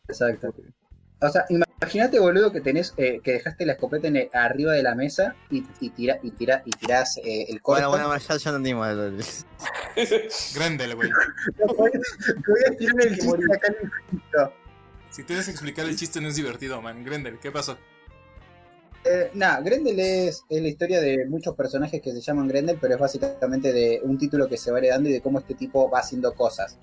Exacto. 0.09 0.53
O 1.23 1.29
sea, 1.31 1.45
imagínate, 1.49 2.19
boludo, 2.19 2.53
que 2.53 2.61
tenés, 2.61 2.95
eh, 2.97 3.21
que 3.23 3.33
dejaste 3.33 3.65
la 3.65 3.73
escopeta 3.75 4.09
en 4.09 4.17
el- 4.17 4.31
arriba 4.33 4.73
de 4.73 4.83
la 4.83 4.95
mesa 4.95 5.35
y, 5.51 5.65
y, 5.81 5.91
tira, 5.91 6.19
y, 6.23 6.31
tira, 6.33 6.63
y 6.65 6.71
tirás 6.71 7.17
eh, 7.19 7.47
el 7.49 7.63
corcho. 7.63 7.89
Bueno, 7.91 8.09
bueno, 8.09 8.21
ya, 8.29 8.37
ya 8.37 8.51
entendimos. 8.51 8.87
Grendel, 10.55 10.95
güey. 10.97 11.11
voy 11.77 11.91
a 12.67 12.77
tirar 12.77 13.07
el 13.07 13.19
chiste 13.19 13.55
acá 13.55 13.73
en 13.81 13.87
el. 13.87 14.49
Si 15.11 15.25
tienes 15.25 15.45
que 15.45 15.51
explicar 15.51 15.85
el 15.87 15.97
chiste 15.97 16.21
no 16.21 16.29
es 16.29 16.37
divertido, 16.37 16.81
man. 16.81 17.05
Grendel, 17.05 17.39
¿qué 17.39 17.51
pasó? 17.51 17.77
Eh, 19.05 19.31
Nada, 19.35 19.61
Grendel 19.61 19.99
es, 19.99 20.45
es 20.49 20.63
la 20.63 20.69
historia 20.69 21.01
de 21.01 21.27
muchos 21.27 21.55
personajes 21.57 22.01
que 22.01 22.13
se 22.13 22.21
llaman 22.21 22.49
Grendel, 22.49 22.79
pero 22.81 22.95
es 22.95 23.01
básicamente 23.01 23.73
de 23.73 24.01
un 24.05 24.17
título 24.17 24.49
que 24.49 24.57
se 24.57 24.71
va 24.71 24.79
heredando 24.79 25.09
y 25.09 25.13
de 25.13 25.21
cómo 25.21 25.41
este 25.41 25.55
tipo 25.55 25.91
va 25.91 25.99
haciendo 25.99 26.33
cosas. 26.35 26.79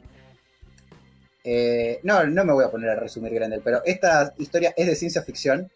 Eh, 1.43 1.99
no, 2.03 2.25
no 2.25 2.45
me 2.45 2.53
voy 2.53 2.65
a 2.65 2.71
poner 2.71 2.89
a 2.89 2.95
resumir 2.95 3.33
Grendel, 3.33 3.61
pero 3.63 3.81
esta 3.85 4.33
historia 4.37 4.73
es 4.75 4.87
de 4.87 4.95
ciencia 4.95 5.21
ficción. 5.21 5.71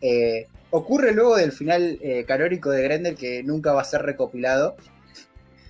Eh, 0.00 0.46
ocurre 0.70 1.12
luego 1.12 1.36
del 1.36 1.52
final 1.52 1.98
eh, 2.02 2.24
canónico 2.26 2.70
de 2.70 2.82
Grendel 2.82 3.16
que 3.16 3.42
nunca 3.42 3.72
va 3.72 3.82
a 3.82 3.84
ser 3.84 4.02
recopilado, 4.02 4.76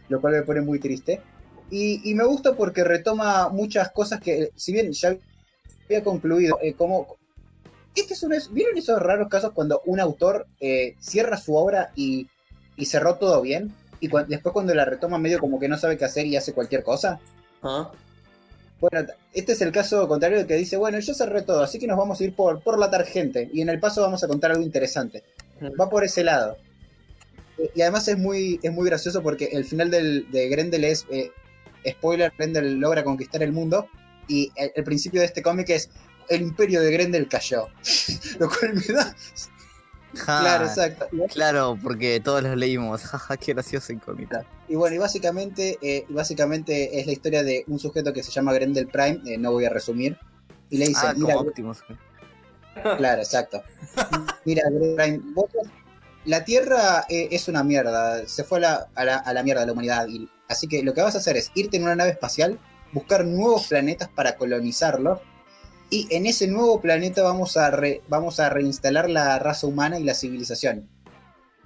lo 0.08 0.20
cual 0.20 0.34
me 0.34 0.42
pone 0.42 0.60
muy 0.60 0.78
triste. 0.78 1.20
Y, 1.70 2.14
me 2.14 2.24
gusta 2.24 2.54
porque 2.54 2.84
retoma 2.84 3.48
muchas 3.48 3.90
cosas 3.90 4.20
que, 4.20 4.50
si 4.54 4.72
bien 4.72 4.92
ya 4.92 5.16
había 5.86 6.04
concluido, 6.04 6.58
eh, 6.62 6.74
como 6.74 7.16
este 7.94 8.14
es 8.14 8.22
uno 8.22 8.36
¿Vieron 8.50 8.76
esos 8.76 9.00
raros 9.00 9.28
casos 9.28 9.52
cuando 9.52 9.80
un 9.86 10.00
autor 10.00 10.46
eh, 10.60 10.96
cierra 10.98 11.36
su 11.36 11.54
obra 11.54 11.90
y, 11.94 12.28
cerró 12.84 13.16
todo 13.16 13.40
bien? 13.42 13.74
Y 14.00 14.08
después 14.08 14.52
cuando 14.52 14.74
la 14.74 14.84
retoma 14.84 15.18
medio 15.18 15.38
como 15.38 15.58
que 15.58 15.68
no 15.68 15.78
sabe 15.78 15.96
qué 15.96 16.04
hacer 16.04 16.26
y 16.26 16.36
hace 16.36 16.52
cualquier 16.52 16.82
cosa. 16.82 17.20
Ah, 17.62 17.90
Bueno, 18.90 19.08
este 19.32 19.52
es 19.52 19.62
el 19.62 19.72
caso 19.72 20.06
contrario 20.06 20.36
del 20.36 20.46
que 20.46 20.56
dice, 20.56 20.76
bueno, 20.76 20.98
yo 20.98 21.14
cerré 21.14 21.40
todo, 21.40 21.62
así 21.62 21.78
que 21.78 21.86
nos 21.86 21.96
vamos 21.96 22.20
a 22.20 22.24
ir 22.24 22.34
por, 22.34 22.60
por 22.62 22.78
la 22.78 22.90
tangente. 22.90 23.48
Y 23.50 23.62
en 23.62 23.70
el 23.70 23.80
paso 23.80 24.02
vamos 24.02 24.22
a 24.22 24.28
contar 24.28 24.50
algo 24.50 24.62
interesante. 24.62 25.22
Va 25.80 25.88
por 25.88 26.04
ese 26.04 26.22
lado. 26.22 26.58
Eh, 27.56 27.70
Y 27.74 27.80
además 27.80 28.06
es 28.08 28.18
muy, 28.18 28.60
es 28.62 28.72
muy 28.72 28.84
gracioso 28.84 29.22
porque 29.22 29.46
el 29.52 29.64
final 29.64 29.90
del, 29.90 30.30
de 30.30 30.48
Grendel 30.50 30.84
es, 30.84 31.06
eh, 31.10 31.30
spoiler, 31.88 32.30
Grendel 32.36 32.74
logra 32.74 33.02
conquistar 33.04 33.42
el 33.42 33.52
mundo. 33.52 33.88
Y 34.28 34.52
el, 34.54 34.72
el 34.74 34.84
principio 34.84 35.20
de 35.20 35.26
este 35.26 35.40
cómic 35.40 35.70
es, 35.70 35.88
el 36.28 36.42
imperio 36.42 36.82
de 36.82 36.92
Grendel 36.92 37.26
cayó. 37.26 37.68
Lo 38.38 38.50
cual 38.50 38.74
me 38.74 38.94
da... 38.94 39.16
Ja, 40.16 40.40
Claro, 40.40 40.64
exacto. 40.66 41.08
Claro, 41.32 41.78
porque 41.82 42.20
todos 42.20 42.42
los 42.42 42.56
leímos. 42.56 43.02
Jaja, 43.02 43.36
qué 43.36 43.52
gracioso 43.52 43.92
incógnito. 43.92 44.38
Y 44.68 44.74
bueno, 44.76 44.96
y 44.96 44.98
básicamente, 44.98 45.78
eh, 45.82 46.04
básicamente 46.08 46.98
es 47.00 47.06
la 47.06 47.12
historia 47.12 47.42
de 47.42 47.64
un 47.66 47.78
sujeto 47.78 48.12
que 48.12 48.22
se 48.22 48.30
llama 48.30 48.52
Grendel 48.52 48.86
Prime, 48.88 49.20
eh, 49.26 49.38
no 49.38 49.52
voy 49.52 49.64
a 49.64 49.70
resumir, 49.70 50.16
y 50.70 50.78
le 50.78 50.88
dice, 50.88 51.06
Ah, 51.08 51.14
mira, 51.16 51.36
Optimus. 51.38 51.82
claro, 52.96 53.20
exacto. 53.22 53.62
Mira, 54.44 54.62
Grendel 54.70 54.94
Prime, 54.96 55.20
vos- 55.34 55.50
la 56.24 56.44
Tierra 56.44 57.04
eh, 57.08 57.28
es 57.30 57.48
una 57.48 57.62
mierda, 57.62 58.26
se 58.26 58.44
fue 58.44 58.58
a 58.58 58.60
la, 58.62 58.88
a 58.94 59.04
la, 59.04 59.16
a 59.18 59.32
la 59.34 59.42
mierda 59.42 59.66
la 59.66 59.72
humanidad, 59.72 60.06
y, 60.08 60.28
así 60.48 60.66
que 60.66 60.82
lo 60.82 60.94
que 60.94 61.02
vas 61.02 61.14
a 61.14 61.18
hacer 61.18 61.36
es 61.36 61.50
irte 61.54 61.76
en 61.76 61.82
una 61.84 61.96
nave 61.96 62.10
espacial, 62.10 62.58
buscar 62.92 63.24
nuevos 63.26 63.66
planetas 63.68 64.08
para 64.08 64.36
colonizarlos, 64.36 65.18
y 65.94 66.06
en 66.16 66.26
ese 66.26 66.46
nuevo 66.48 66.80
planeta 66.80 67.22
vamos 67.22 67.56
a, 67.56 67.70
re- 67.70 68.02
vamos 68.08 68.40
a 68.40 68.48
reinstalar 68.50 69.08
la 69.08 69.38
raza 69.38 69.66
humana 69.66 69.98
y 69.98 70.04
la 70.04 70.14
civilización. 70.14 70.88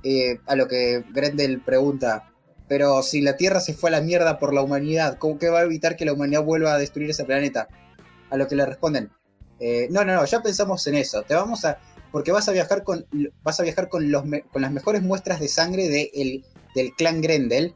Eh, 0.03 0.39
a 0.47 0.55
lo 0.55 0.69
que 0.69 1.03
Grendel 1.13 1.61
pregunta, 1.61 2.31
pero 2.69 3.03
si 3.03 3.21
la 3.21 3.37
Tierra 3.37 3.61
se 3.61 3.75
fue 3.75 3.91
a 3.91 3.93
la 3.93 4.01
mierda 4.01 4.39
por 4.39 4.53
la 4.55 4.63
humanidad, 4.63 5.19
¿cómo 5.19 5.39
que 5.39 5.49
va 5.49 5.61
a 5.61 5.63
evitar 5.65 5.97
que 5.97 6.05
la 6.05 6.13
humanidad 6.13 6.43
vuelva 6.45 6.75
a 6.75 6.79
destruir 6.79 7.11
ese 7.11 7.25
planeta? 7.25 7.69
A 8.31 8.37
lo 8.37 8.47
que 8.47 8.55
le 8.57 8.67
responden, 8.67 9.11
eh, 9.61 9.89
no, 9.91 10.05
no, 10.05 10.15
no, 10.15 10.25
ya 10.25 10.41
pensamos 10.43 10.87
en 10.87 10.95
eso, 10.97 11.23
te 11.23 11.35
vamos 11.35 11.65
a... 11.65 11.79
Porque 12.13 12.33
vas 12.33 12.49
a 12.49 12.53
viajar 12.53 12.85
con, 12.85 13.07
vas 13.43 13.61
a 13.61 13.63
viajar 13.65 13.89
con, 13.89 14.11
los 14.11 14.23
con 14.53 14.63
las 14.63 14.73
mejores 14.73 15.03
muestras 15.03 15.41
de 15.41 15.49
sangre 15.49 15.89
de 15.89 16.11
el- 16.15 16.45
del 16.75 16.93
clan 16.95 17.21
Grendel 17.21 17.75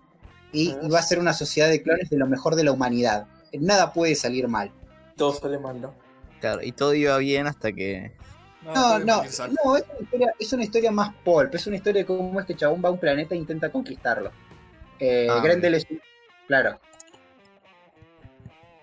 y, 0.53 0.75
y 0.83 0.89
va 0.89 1.01
a 1.01 1.03
ser 1.03 1.19
una 1.19 1.33
sociedad 1.33 1.69
de 1.69 1.83
clones 1.83 2.09
de 2.09 2.17
lo 2.17 2.27
mejor 2.27 2.55
de 2.57 2.65
la 2.65 2.73
humanidad. 2.73 3.27
Nada 3.53 3.93
puede 3.93 4.15
salir 4.15 4.49
mal. 4.49 4.71
todo 5.17 5.35
sale 5.35 5.59
mal, 5.59 5.81
¿no? 5.81 5.95
Claro, 6.43 6.61
y 6.61 6.73
todo 6.73 6.93
iba 6.93 7.17
bien 7.19 7.47
hasta 7.47 7.73
que. 7.73 8.11
No, 8.65 8.99
no, 8.99 9.05
no, 9.05 9.23
es 9.25 9.39
una, 9.39 9.79
historia, 10.01 10.35
es 10.41 10.53
una 10.53 10.65
historia 10.65 10.91
más 10.91 11.15
pulp, 11.25 11.55
es 11.55 11.67
una 11.69 11.77
historia 11.77 12.03
de 12.03 12.07
cómo 12.07 12.41
este 12.41 12.57
chabón 12.57 12.83
va 12.85 12.89
a 12.89 12.93
un 12.93 12.99
planeta 12.99 13.37
e 13.37 13.39
intenta 13.39 13.71
conquistarlo. 13.71 14.33
Eh, 14.99 15.29
Ah. 15.31 15.41
Grendel 15.41 15.75
es... 15.77 15.87
Claro. 16.49 16.81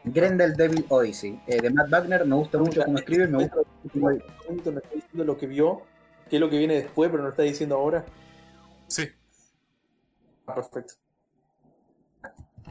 Grendel 0.06 0.56
Devil 0.56 0.86
Odyssey, 0.88 1.38
eh, 1.48 1.62
de 1.62 1.70
Matt 1.70 1.90
Wagner, 1.90 2.26
me 2.26 2.36
gusta 2.38 2.58
mucho 2.60 2.82
cómo 2.86 2.98
escribe, 2.98 3.28
me 3.28 3.40
gusta 3.40 3.58
cómo- 3.94 4.10
está 4.12 4.72
diciendo 4.96 5.24
lo 5.26 5.38
que 5.38 5.48
vio, 5.48 5.82
qué 6.30 6.38
es 6.38 6.40
lo 6.40 6.50
que 6.50 6.58
viene 6.58 6.76
después, 6.76 7.10
pero 7.10 7.22
no 7.24 7.26
lo 7.26 7.32
está 7.32 7.44
diciendo 7.44 7.76
ahora. 7.76 8.06
Sí. 8.88 9.04
Ah, 10.48 10.56
perfecto. 10.56 10.94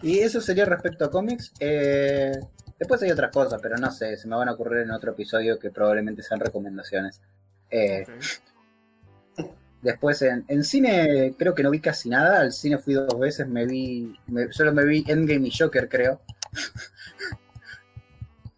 Y 0.03 0.21
eso 0.21 0.41
sería 0.41 0.65
respecto 0.65 1.05
a 1.05 1.11
cómics. 1.11 1.53
Eh, 1.61 2.33
después 2.79 3.03
hay 3.03 3.11
otras 3.11 3.31
cosas, 3.33 3.61
pero 3.63 3.77
no 3.77 3.91
sé, 3.91 4.17
se 4.17 4.29
me 4.29 4.37
van 4.37 4.49
a 4.49 4.53
ocurrir 4.53 4.83
en 4.83 4.91
otro 4.91 5.13
episodio 5.13 5.59
que 5.59 5.71
probablemente 5.71 6.23
sean 6.23 6.41
recomendaciones. 6.41 7.21
Eh. 7.71 8.05
Después 9.83 10.21
en, 10.23 10.45
en 10.49 10.65
cine 10.65 11.35
creo 11.39 11.55
que 11.55 11.63
no 11.63 11.71
vi 11.71 11.81
casi 11.81 12.09
nada. 12.09 12.41
Al 12.41 12.53
cine 12.53 12.79
fui 12.79 12.95
dos 12.95 13.19
veces, 13.19 13.47
me 13.47 13.65
vi. 13.65 14.19
me- 14.27 14.53
solo 14.53 14.73
me 14.73 14.85
vi 14.85 15.05
Endgame 15.07 15.49
y 15.49 15.53
Joker, 15.57 15.89
creo. 15.89 16.21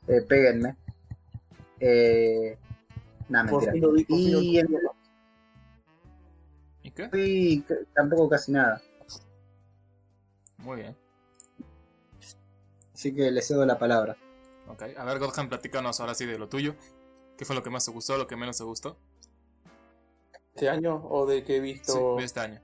Eh, 0.08 0.22
péguenme. 0.22 0.74
Eh, 1.78 2.58
Por 3.48 3.62
mentira. 3.62 3.72
fin 3.72 3.94
vi, 3.94 4.06
Y 4.08 4.58
en-. 4.58 4.78
¿Y 6.82 6.90
qué? 6.90 7.08
fui 7.08 7.64
tampoco 7.94 8.28
casi 8.28 8.50
nada. 8.50 8.82
Muy 10.58 10.78
bien. 10.78 10.96
Así 13.00 13.14
que 13.14 13.30
le 13.30 13.40
cedo 13.40 13.64
la 13.64 13.78
palabra. 13.78 14.14
Ok. 14.68 14.82
A 14.94 15.04
ver, 15.06 15.18
Godham, 15.18 15.48
platícanos 15.48 15.98
ahora 16.00 16.14
sí 16.14 16.26
de 16.26 16.38
lo 16.38 16.50
tuyo. 16.50 16.74
¿Qué 17.38 17.46
fue 17.46 17.56
lo 17.56 17.62
que 17.62 17.70
más 17.70 17.82
te 17.86 17.90
gustó, 17.92 18.18
lo 18.18 18.26
que 18.26 18.36
menos 18.36 18.58
te 18.58 18.64
gustó? 18.64 18.98
¿Este 20.54 20.68
año 20.68 20.96
o 21.08 21.24
de 21.24 21.42
que 21.42 21.54
he 21.56 21.60
Sí, 21.60 21.62
visto? 21.62 22.16
de 22.16 22.24
este 22.24 22.40
año. 22.40 22.60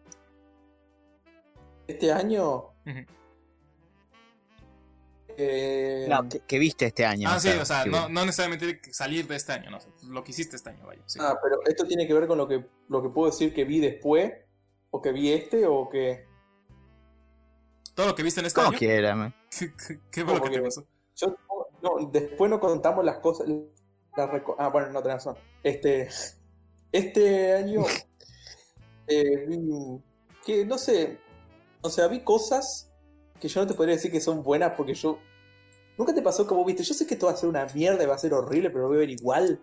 Este 1.86 2.12
año. 2.12 2.64
Eh, 5.38 6.06
No, 6.06 6.28
que, 6.28 6.40
que 6.40 6.58
viste 6.58 6.84
este 6.84 7.06
año. 7.06 7.30
Ah, 7.30 7.40
sí, 7.40 7.48
o 7.48 7.64
sea, 7.64 7.86
no, 7.86 8.10
no 8.10 8.26
necesariamente 8.26 8.78
salir 8.92 9.26
de 9.26 9.36
este 9.36 9.52
año, 9.52 9.70
no 9.70 9.80
sé, 9.80 9.88
lo 10.06 10.22
que 10.22 10.32
hiciste 10.32 10.56
este 10.56 10.68
año, 10.68 10.86
vaya. 10.86 11.00
sí. 11.06 11.18
Ah, 11.22 11.38
pero 11.42 11.60
esto 11.64 11.86
tiene 11.86 12.06
que 12.06 12.12
ver 12.12 12.26
con 12.26 12.36
lo 12.36 12.46
que, 12.46 12.62
lo 12.90 13.02
que 13.02 13.08
puedo 13.08 13.30
decir 13.30 13.54
que 13.54 13.64
vi 13.64 13.80
después, 13.80 14.34
o 14.90 15.00
que 15.00 15.12
vi 15.12 15.32
este, 15.32 15.64
o 15.66 15.88
que. 15.88 16.26
Todo 17.94 18.08
lo 18.08 18.14
que 18.14 18.22
viste 18.22 18.40
en 18.40 18.46
este 18.46 18.56
Como 18.56 18.68
año. 18.68 18.78
quiera, 18.78 19.14
man. 19.14 19.34
¿Qué, 20.10 20.24
pasó? 20.24 20.86
Yo, 21.16 21.36
no, 21.82 22.08
después 22.10 22.50
no 22.50 22.60
contamos 22.60 23.04
las 23.04 23.18
cosas. 23.18 23.48
las 23.48 24.30
ah, 24.58 24.68
bueno, 24.68 24.90
no 24.90 25.02
tenés 25.02 25.24
razón. 25.24 25.36
Este, 25.62 26.08
este 26.92 27.52
año. 27.54 27.84
eh, 29.06 29.46
vi. 29.46 30.02
Que 30.44 30.64
no 30.64 30.78
sé. 30.78 31.18
O 31.82 31.90
sea, 31.90 32.08
vi 32.08 32.20
cosas 32.20 32.92
que 33.40 33.48
yo 33.48 33.60
no 33.60 33.66
te 33.66 33.74
podría 33.74 33.94
decir 33.96 34.10
que 34.10 34.20
son 34.20 34.42
buenas 34.42 34.72
porque 34.76 34.94
yo. 34.94 35.18
Nunca 35.98 36.14
te 36.14 36.22
pasó 36.22 36.46
como 36.46 36.64
viste. 36.64 36.82
Yo 36.82 36.94
sé 36.94 37.06
que 37.06 37.14
esto 37.14 37.26
va 37.26 37.32
a 37.32 37.36
ser 37.36 37.48
una 37.48 37.66
mierda 37.74 38.02
y 38.02 38.06
va 38.06 38.14
a 38.14 38.18
ser 38.18 38.34
horrible, 38.34 38.70
pero 38.70 38.82
lo 38.82 38.88
voy 38.88 38.96
a 38.98 39.00
ver 39.00 39.10
igual. 39.10 39.60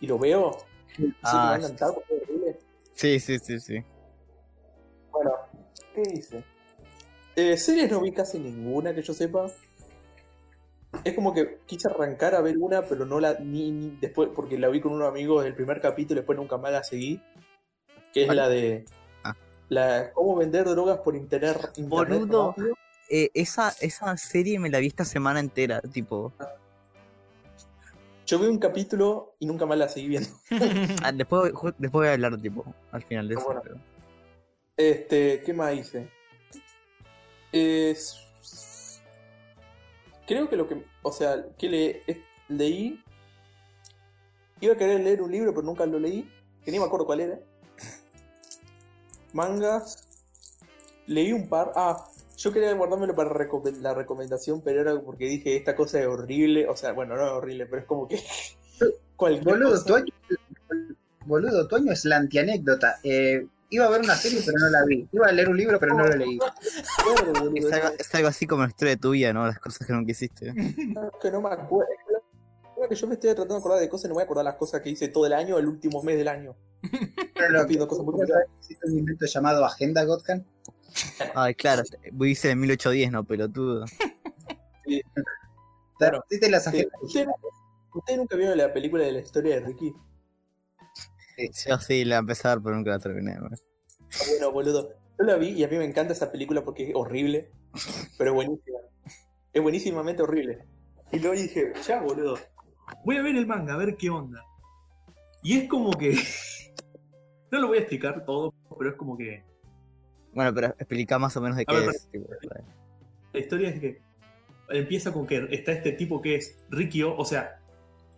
Y 0.00 0.06
lo 0.06 0.18
veo. 0.18 0.56
Y 0.98 1.02
sé 1.02 1.02
que 1.02 1.04
me 1.04 1.12
va 1.12 1.18
Ah, 1.22 1.54
a 1.54 1.56
encantar 1.58 1.94
porque 1.94 2.16
es 2.16 2.22
horrible. 2.22 2.58
Sí, 2.94 3.20
sí, 3.20 3.38
sí, 3.38 3.60
sí. 3.60 3.84
Bueno, 5.12 5.32
¿qué 5.94 6.02
hice? 6.14 6.44
Eh, 7.40 7.56
series 7.56 7.88
no 7.90 8.00
vi 8.00 8.10
casi 8.10 8.38
ninguna 8.38 8.92
que 8.92 9.02
yo 9.02 9.14
sepa. 9.14 9.46
es 11.04 11.14
como 11.14 11.32
que 11.32 11.58
quise 11.66 11.86
arrancar 11.88 12.34
a 12.34 12.40
ver 12.40 12.58
una, 12.58 12.82
pero 12.82 13.06
no 13.06 13.20
la 13.20 13.34
ni, 13.38 13.70
ni 13.70 13.96
después, 14.00 14.30
porque 14.34 14.58
la 14.58 14.68
vi 14.68 14.80
con 14.80 14.92
unos 14.92 15.08
amigos 15.08 15.44
del 15.44 15.54
primer 15.54 15.80
capítulo 15.80 16.14
y 16.18 16.20
después 16.22 16.36
nunca 16.36 16.56
más 16.58 16.72
la 16.72 16.82
seguí. 16.82 17.22
Que 18.12 18.24
es 18.24 18.34
la 18.34 18.48
de 18.48 18.84
Ah. 19.22 19.36
la 19.68 20.10
cómo 20.14 20.34
vender 20.36 20.64
drogas 20.64 20.98
por 20.98 21.14
internet. 21.14 21.58
internet 21.76 22.20
Boludo. 22.20 22.54
Eh, 23.10 23.30
esa, 23.34 23.72
esa 23.80 24.16
serie 24.16 24.58
me 24.58 24.68
la 24.68 24.78
vi 24.78 24.88
esta 24.88 25.04
semana 25.04 25.38
entera, 25.40 25.80
tipo. 25.80 26.32
Yo 28.26 28.38
vi 28.38 28.46
un 28.46 28.58
capítulo 28.58 29.36
y 29.38 29.46
nunca 29.46 29.64
más 29.64 29.78
la 29.78 29.88
seguí 29.88 30.08
viendo. 30.08 30.28
ah, 31.04 31.12
después, 31.12 31.52
después 31.78 31.90
voy 31.92 32.08
a 32.08 32.12
hablar, 32.14 32.36
tipo, 32.40 32.64
al 32.90 33.02
final 33.04 33.28
de 33.28 33.34
Ah, 33.34 33.38
eso. 33.38 33.46
bueno. 33.46 33.60
pero- 33.62 33.76
Este, 34.76 35.42
¿qué 35.44 35.54
más 35.54 35.74
hice? 35.74 36.10
Es... 37.52 39.00
Creo 40.26 40.48
que 40.50 40.56
lo 40.56 40.68
que, 40.68 40.82
o 41.02 41.10
sea, 41.12 41.46
que 41.56 41.68
le, 41.68 42.02
leí, 42.48 43.02
iba 44.60 44.74
a 44.74 44.76
querer 44.76 45.00
leer 45.00 45.22
un 45.22 45.30
libro, 45.32 45.52
pero 45.54 45.62
nunca 45.66 45.86
lo 45.86 45.98
leí, 45.98 46.30
que 46.62 46.70
ni 46.70 46.78
me 46.78 46.84
acuerdo 46.84 47.06
cuál 47.06 47.20
era. 47.20 47.38
Mangas, 49.32 50.06
leí 51.06 51.32
un 51.32 51.48
par, 51.48 51.72
ah, 51.76 52.06
yo 52.36 52.52
quería 52.52 52.72
guardármelo 52.74 53.14
para 53.14 53.30
reco- 53.30 53.72
la 53.80 53.94
recomendación, 53.94 54.60
pero 54.62 54.80
era 54.82 55.00
porque 55.00 55.26
dije, 55.26 55.56
esta 55.56 55.74
cosa 55.74 56.00
es 56.00 56.06
horrible, 56.06 56.68
o 56.68 56.76
sea, 56.76 56.92
bueno, 56.92 57.16
no 57.16 57.24
es 57.26 57.32
horrible, 57.32 57.66
pero 57.66 57.80
es 57.80 57.86
como 57.86 58.06
que... 58.06 58.22
Boludo, 59.16 59.70
cosa- 59.70 59.84
tu 59.86 59.94
año, 59.96 60.12
boludo, 61.26 61.66
tu 61.66 61.76
año 61.76 61.90
es 61.92 62.04
la 62.04 62.18
antianécdota. 62.18 63.00
Eh, 63.02 63.46
iba 63.70 63.84
a 63.86 63.90
ver 63.90 64.00
una 64.00 64.14
serie, 64.16 64.40
pero 64.44 64.58
no 64.58 64.68
la 64.70 64.84
vi. 64.84 65.08
Iba 65.12 65.26
a 65.28 65.32
leer 65.32 65.48
un 65.48 65.56
libro, 65.56 65.78
pero 65.78 65.94
no 65.94 66.06
lo 66.06 66.16
leí. 66.16 66.38
Claro, 66.38 67.52
Es 67.54 67.72
algo, 67.72 67.88
es 67.98 68.14
algo 68.14 68.28
así 68.28 68.46
como 68.46 68.62
la 68.62 68.68
historia 68.68 68.94
de 68.94 69.00
tu 69.00 69.10
vida, 69.10 69.32
¿no? 69.32 69.46
Las 69.46 69.58
cosas 69.58 69.86
que 69.86 69.92
nunca 69.92 70.10
hiciste. 70.12 70.52
que 71.20 71.30
no 71.30 71.40
me 71.40 71.48
acuerdo. 71.50 71.90
Que 72.88 72.94
yo 72.94 73.06
me 73.08 73.14
estoy 73.14 73.30
tratando 73.30 73.54
de 73.54 73.58
acordar 73.60 73.80
de 73.80 73.88
cosas 73.88 74.04
y 74.04 74.08
no 74.08 74.12
me 74.12 74.14
voy 74.14 74.22
a 74.22 74.24
acordar 74.24 74.44
las 74.44 74.54
cosas 74.54 74.80
que 74.80 74.88
hice 74.90 75.08
todo 75.08 75.26
el 75.26 75.32
año, 75.32 75.58
el 75.58 75.66
último 75.66 76.00
mes 76.02 76.16
del 76.16 76.28
año. 76.28 76.54
Pero 77.34 77.50
lo 77.50 77.66
Pido 77.66 77.88
cosas 77.88 78.04
muy 78.04 78.14
¿vos 78.14 78.28
sabés 78.28 78.46
que 78.46 78.56
existe 78.60 78.86
un 78.86 78.98
invento 78.98 79.26
llamado 79.26 79.64
Agenda 79.64 80.04
Gotkan. 80.04 80.46
Ay, 81.34 81.54
claro, 81.56 81.82
viviste 82.12 82.50
en 82.50 82.60
1810, 82.60 83.10
no, 83.12 83.24
pelotudo. 83.24 83.84
Claro. 85.98 86.22
Existen 86.24 86.52
las 86.52 86.62
Sí. 86.64 86.68
agendas. 86.70 86.92
¿Usted, 87.02 87.26
usted 87.94 88.16
nunca 88.16 88.36
vio 88.36 88.54
la 88.54 88.72
película 88.72 89.04
de 89.04 89.12
la 89.12 89.18
historia 89.20 89.56
de 89.56 89.66
Ricky? 89.66 89.92
Yo 91.66 91.78
sí 91.78 92.04
la 92.04 92.18
empecé 92.18 92.48
a 92.48 92.54
ver, 92.54 92.64
pero 92.64 92.76
nunca 92.76 92.90
la 92.90 92.98
terminé. 92.98 93.36
Ah, 93.40 93.48
Bueno, 94.28 94.52
boludo. 94.52 94.90
Yo 95.18 95.24
la 95.24 95.36
vi 95.36 95.48
y 95.50 95.64
a 95.64 95.68
mí 95.68 95.76
me 95.76 95.84
encanta 95.84 96.12
esa 96.12 96.30
película 96.30 96.62
porque 96.62 96.90
es 96.90 96.94
horrible, 96.94 97.50
pero 98.16 98.30
es 98.30 98.34
buenísima. 98.34 98.78
Es 99.52 99.62
buenísimamente 99.62 100.22
horrible. 100.22 100.64
Y 101.12 101.18
luego 101.18 101.34
dije, 101.36 101.72
ya, 101.86 102.00
boludo. 102.00 102.38
Voy 103.04 103.16
a 103.16 103.22
ver 103.22 103.36
el 103.36 103.46
manga, 103.46 103.74
a 103.74 103.76
ver 103.78 103.96
qué 103.96 104.10
onda. 104.10 104.44
Y 105.42 105.58
es 105.58 105.68
como 105.68 105.90
que. 105.92 106.16
No 107.50 107.60
lo 107.60 107.68
voy 107.68 107.78
a 107.78 107.80
explicar 107.80 108.26
todo, 108.26 108.52
pero 108.76 108.90
es 108.90 108.96
como 108.96 109.16
que. 109.16 109.42
Bueno, 110.34 110.52
pero 110.52 110.66
explica 110.78 111.18
más 111.18 111.34
o 111.34 111.40
menos 111.40 111.56
de 111.56 111.64
qué 111.64 111.74
ver, 111.74 111.88
es. 111.88 112.06
tipo, 112.10 112.28
La 113.32 113.40
historia 113.40 113.70
es 113.70 113.80
que 113.80 114.02
empieza 114.68 115.12
con 115.14 115.26
que 115.26 115.48
está 115.50 115.72
este 115.72 115.92
tipo 115.92 116.20
que 116.20 116.34
es 116.36 116.58
Rikio, 116.68 117.16
o 117.16 117.24
sea, 117.24 117.58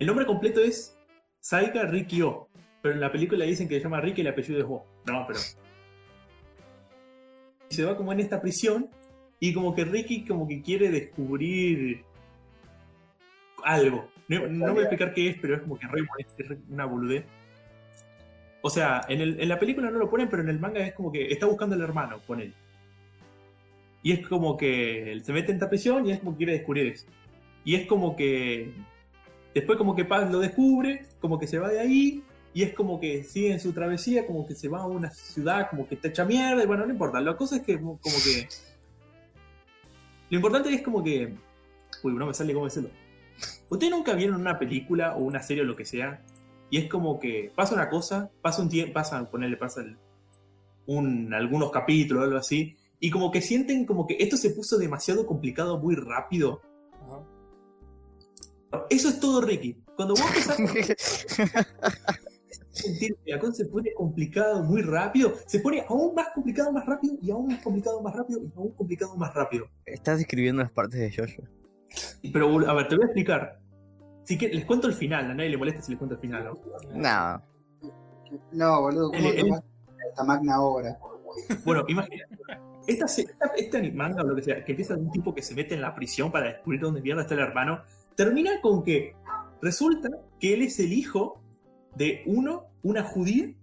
el 0.01 0.09
nombre 0.09 0.27
completo 0.27 0.61
es 0.61 0.99
Saika 1.39 1.85
Rikio, 1.85 2.49
pero 2.83 2.95
en 2.95 3.01
la 3.01 3.13
película 3.13 3.45
dicen 3.45 3.69
que 3.69 3.77
se 3.77 3.83
llama 3.83 4.01
Ricky 4.01 4.21
y 4.23 4.27
el 4.27 4.33
apellido 4.33 4.59
es 4.61 4.65
Wo. 4.67 4.87
No, 5.07 5.25
pero. 5.27 5.39
Y 7.71 7.75
se 7.75 7.85
va 7.85 7.97
como 7.97 8.13
en 8.13 8.21
esta 8.21 8.41
prisión 8.41 8.89
y 9.39 9.53
como 9.55 9.75
que 9.75 9.85
Ricky 9.85 10.25
como 10.25 10.47
que 10.49 10.61
quiere 10.63 10.91
descubrir 10.91 12.03
algo. 13.65 14.09
No, 14.29 14.47
no 14.49 14.71
voy 14.73 14.81
a 14.81 14.83
explicar 14.87 15.13
qué 15.15 15.29
es, 15.31 15.39
pero 15.41 15.57
es 15.57 15.63
como 15.63 15.79
que 15.79 15.87
re, 15.87 16.03
es 16.19 16.47
una 16.69 16.85
boludez. 16.85 17.25
O 18.63 18.71
sea, 18.71 19.01
en, 19.09 19.21
el- 19.21 19.41
en 19.41 19.49
la 19.49 19.59
película 19.59 19.91
no 19.91 19.99
lo 19.99 20.09
ponen, 20.09 20.29
pero 20.29 20.43
en 20.43 20.49
el 20.49 20.59
manga 20.61 20.81
es 20.81 20.93
como 20.95 21.11
que 21.11 21.29
está 21.33 21.47
buscando 21.47 21.75
al 21.75 21.83
hermano, 21.83 22.19
pone. 22.27 22.53
Y 24.03 24.13
es 24.13 24.27
como 24.27 24.57
que 24.57 25.13
él 25.13 25.25
se 25.25 25.33
mete 25.33 25.51
en 25.51 25.57
esta 25.57 25.69
prisión 25.69 26.07
y 26.07 26.13
es 26.13 26.19
como 26.21 26.33
que 26.33 26.39
quiere 26.39 26.53
descubrir 26.55 26.87
eso. 26.87 27.07
Y 27.65 27.75
es 27.75 27.87
como 27.87 28.17
que 28.17 28.73
después 29.55 29.77
como 29.79 29.95
que 29.95 30.05
Paz 30.05 30.31
lo 30.31 30.39
descubre, 30.39 31.07
como 31.21 31.39
que 31.39 31.47
se 31.47 31.59
va 31.59 31.69
de 31.69 31.81
ahí 31.81 32.23
y 32.53 32.63
es 32.63 32.75
como 32.75 32.99
que 32.99 33.23
sigue 33.25 33.53
en 33.53 33.61
su 33.61 33.73
travesía, 33.73 34.27
como 34.27 34.47
que 34.47 34.55
se 34.55 34.69
va 34.69 34.81
a 34.81 34.87
una 34.87 35.11
ciudad 35.11 35.69
como 35.71 35.87
que 35.87 35.95
está 35.95 36.09
hecha 36.09 36.25
mierda 36.25 36.63
y 36.63 36.67
bueno, 36.67 36.85
no 36.85 36.93
importa. 36.93 37.21
La 37.21 37.37
cosa 37.37 37.57
es 37.57 37.63
que 37.63 37.79
como 37.81 37.99
que... 38.01 38.49
Lo 40.31 40.37
importante 40.37 40.73
es 40.73 40.83
como 40.83 41.03
que... 41.03 41.35
Uy, 42.03 42.13
no 42.15 42.27
me 42.27 42.35
sale 42.35 42.53
cómo 42.53 42.67
decirlo. 42.67 42.91
¿Ustedes 43.69 43.93
nunca 43.93 44.15
vieron 44.15 44.41
una 44.41 44.59
película 44.59 45.17
o 45.17 45.21
una 45.21 45.43
serie 45.43 45.63
o 45.63 45.67
lo 45.67 45.77
que 45.77 45.85
sea? 45.85 46.23
Y 46.71 46.79
es 46.79 46.89
como 46.89 47.19
que 47.19 47.53
pasa 47.55 47.75
una 47.75 47.89
cosa, 47.89 48.31
pasa 48.43 48.63
un 48.63 48.69
tiempo, 48.69 48.95
pasa, 48.95 49.29
ponerle, 49.31 49.57
pasa 49.57 49.81
el- 49.81 49.97
un, 50.87 51.33
algunos 51.35 51.71
capítulos 51.71 52.23
o 52.23 52.25
algo 52.25 52.39
así, 52.39 52.77
y 52.99 53.11
como 53.11 53.31
que 53.31 53.41
sienten 53.41 53.85
como 53.87 54.07
que 54.07 54.17
esto 54.19 54.37
se 54.37 54.51
puso 54.51 54.77
demasiado 54.77 55.25
complicado 55.27 55.79
muy 55.79 55.95
rápido. 55.95 56.61
Eso 58.89 59.09
es 59.09 59.19
todo, 59.21 59.41
Ricky. 59.41 59.77
Cuando 59.97 60.15
vos 60.15 60.23
empezás 60.29 60.59
sentir 62.81 63.17
que 63.25 63.33
la 63.33 63.39
cosa 63.39 63.53
se 63.55 63.67
pone 63.67 63.93
complicado 63.95 64.63
muy 64.65 64.83
rápido, 64.83 65.35
se 65.47 65.61
pone 65.61 65.85
aún 65.89 66.15
más 66.15 66.29
complicado 66.35 66.73
más 66.73 66.85
rápido, 66.87 67.15
y 67.23 67.31
aún 67.31 67.47
más 67.49 67.63
complicado 67.63 68.01
más 68.03 68.15
rápido, 68.15 68.41
y 68.43 68.51
aún 68.57 68.71
complicado 68.73 69.17
más 69.17 69.35
rápido. 69.35 69.67
Estás 69.87 70.19
describiendo 70.19 70.63
las 70.63 70.73
partes 70.73 70.99
de 71.01 71.11
Jojo. 71.11 71.43
Pero, 72.33 72.69
a 72.69 72.75
ver, 72.75 72.89
te 72.89 72.97
voy 72.97 73.05
a 73.05 73.07
explicar. 73.07 73.61
Si 74.25 74.39
que 74.39 74.49
les 74.49 74.65
cuento 74.65 74.87
el 74.87 74.95
final, 74.95 75.31
a 75.31 75.35
nadie 75.35 75.51
le 75.51 75.57
molesta 75.57 75.83
si 75.83 75.93
les 75.93 75.99
cuento 75.99 76.15
el 76.15 76.21
final, 76.21 76.45
¿no? 76.45 76.59
No. 76.95 77.43
No, 78.53 78.81
boludo, 78.83 79.11
¿cómo 79.11 79.29
El- 79.29 79.39
el- 79.39 79.63
esta 80.09 80.25
magna 80.25 80.61
obra? 80.61 80.99
Bueno, 81.65 81.85
imagínate. 81.89 82.35
Esta, 82.87 83.05
esta, 83.07 83.47
este 83.57 83.93
manga 83.93 84.23
o 84.23 84.27
lo 84.27 84.35
que 84.37 84.43
sea, 84.43 84.65
que 84.65 84.73
empieza 84.73 84.95
de 84.95 85.01
un 85.03 85.11
tipo 85.11 85.35
que 85.35 85.43
se 85.43 85.55
mete 85.55 85.75
en 85.75 85.81
la 85.81 85.95
prisión 85.95 86.31
para 86.33 86.47
descubrir 86.47 86.81
dónde 86.81 87.01
mierda 87.03 87.23
está 87.23 87.35
el 87.35 87.41
hermano, 87.41 87.83
termina 88.17 88.61
con 88.61 88.83
que 88.83 89.15
resulta 89.63 90.09
que 90.39 90.55
él 90.55 90.63
es 90.63 90.79
el 90.81 90.93
hijo 90.93 91.41
de 91.97 92.23
uno, 92.27 92.67
una 92.83 93.03
judía, 93.03 93.55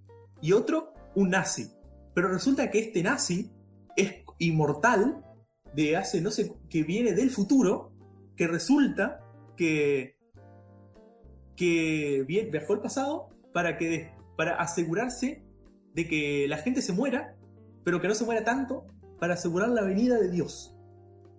y 0.42 0.52
otro, 0.52 0.94
un 1.16 1.30
nazi. 1.30 1.72
Pero 2.14 2.30
resulta 2.30 2.70
que 2.70 2.80
este 2.80 3.04
nazi 3.04 3.52
es 3.96 4.24
inmortal 4.40 5.24
de 5.74 5.98
hace, 5.98 6.22
no 6.22 6.32
sé, 6.32 6.54
que 6.70 6.84
viene 6.84 7.14
del 7.14 7.30
futuro, 7.30 7.92
que 8.36 8.48
resulta 8.48 9.24
que, 9.56 10.18
que 11.56 12.24
viajó 12.28 12.74
al 12.74 12.82
pasado 12.82 13.30
para, 13.54 13.78
que, 13.78 14.12
para 14.36 14.56
asegurarse 14.56 15.44
de 15.94 16.08
que 16.08 16.48
la 16.48 16.58
gente 16.58 16.82
se 16.82 16.94
muera, 16.94 17.36
pero 17.84 18.00
que 18.00 18.08
no 18.08 18.16
se 18.16 18.26
muera 18.26 18.44
tanto, 18.44 18.86
para 19.20 19.34
asegurar 19.34 19.70
la 19.70 19.82
venida 19.82 20.20
de 20.20 20.30
Dios. 20.30 20.76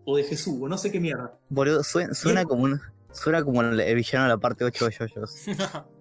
O 0.05 0.17
de 0.17 0.25
Jesús, 0.25 0.59
o 0.61 0.69
no 0.69 0.79
sé 0.79 0.91
qué 0.91 1.01
mierda. 1.01 1.39
Boludo, 1.51 1.83
suena, 1.85 2.15
suena 2.15 2.45
como 2.45 2.65
un, 2.65 2.81
suena 3.13 3.45
como 3.45 3.63
el, 3.63 3.95
villano 3.95 4.25
de 4.25 4.31
la 4.31 4.39
parte 4.39 4.65
8 4.65 4.87
de 4.87 5.09
Jojos. 5.09 5.35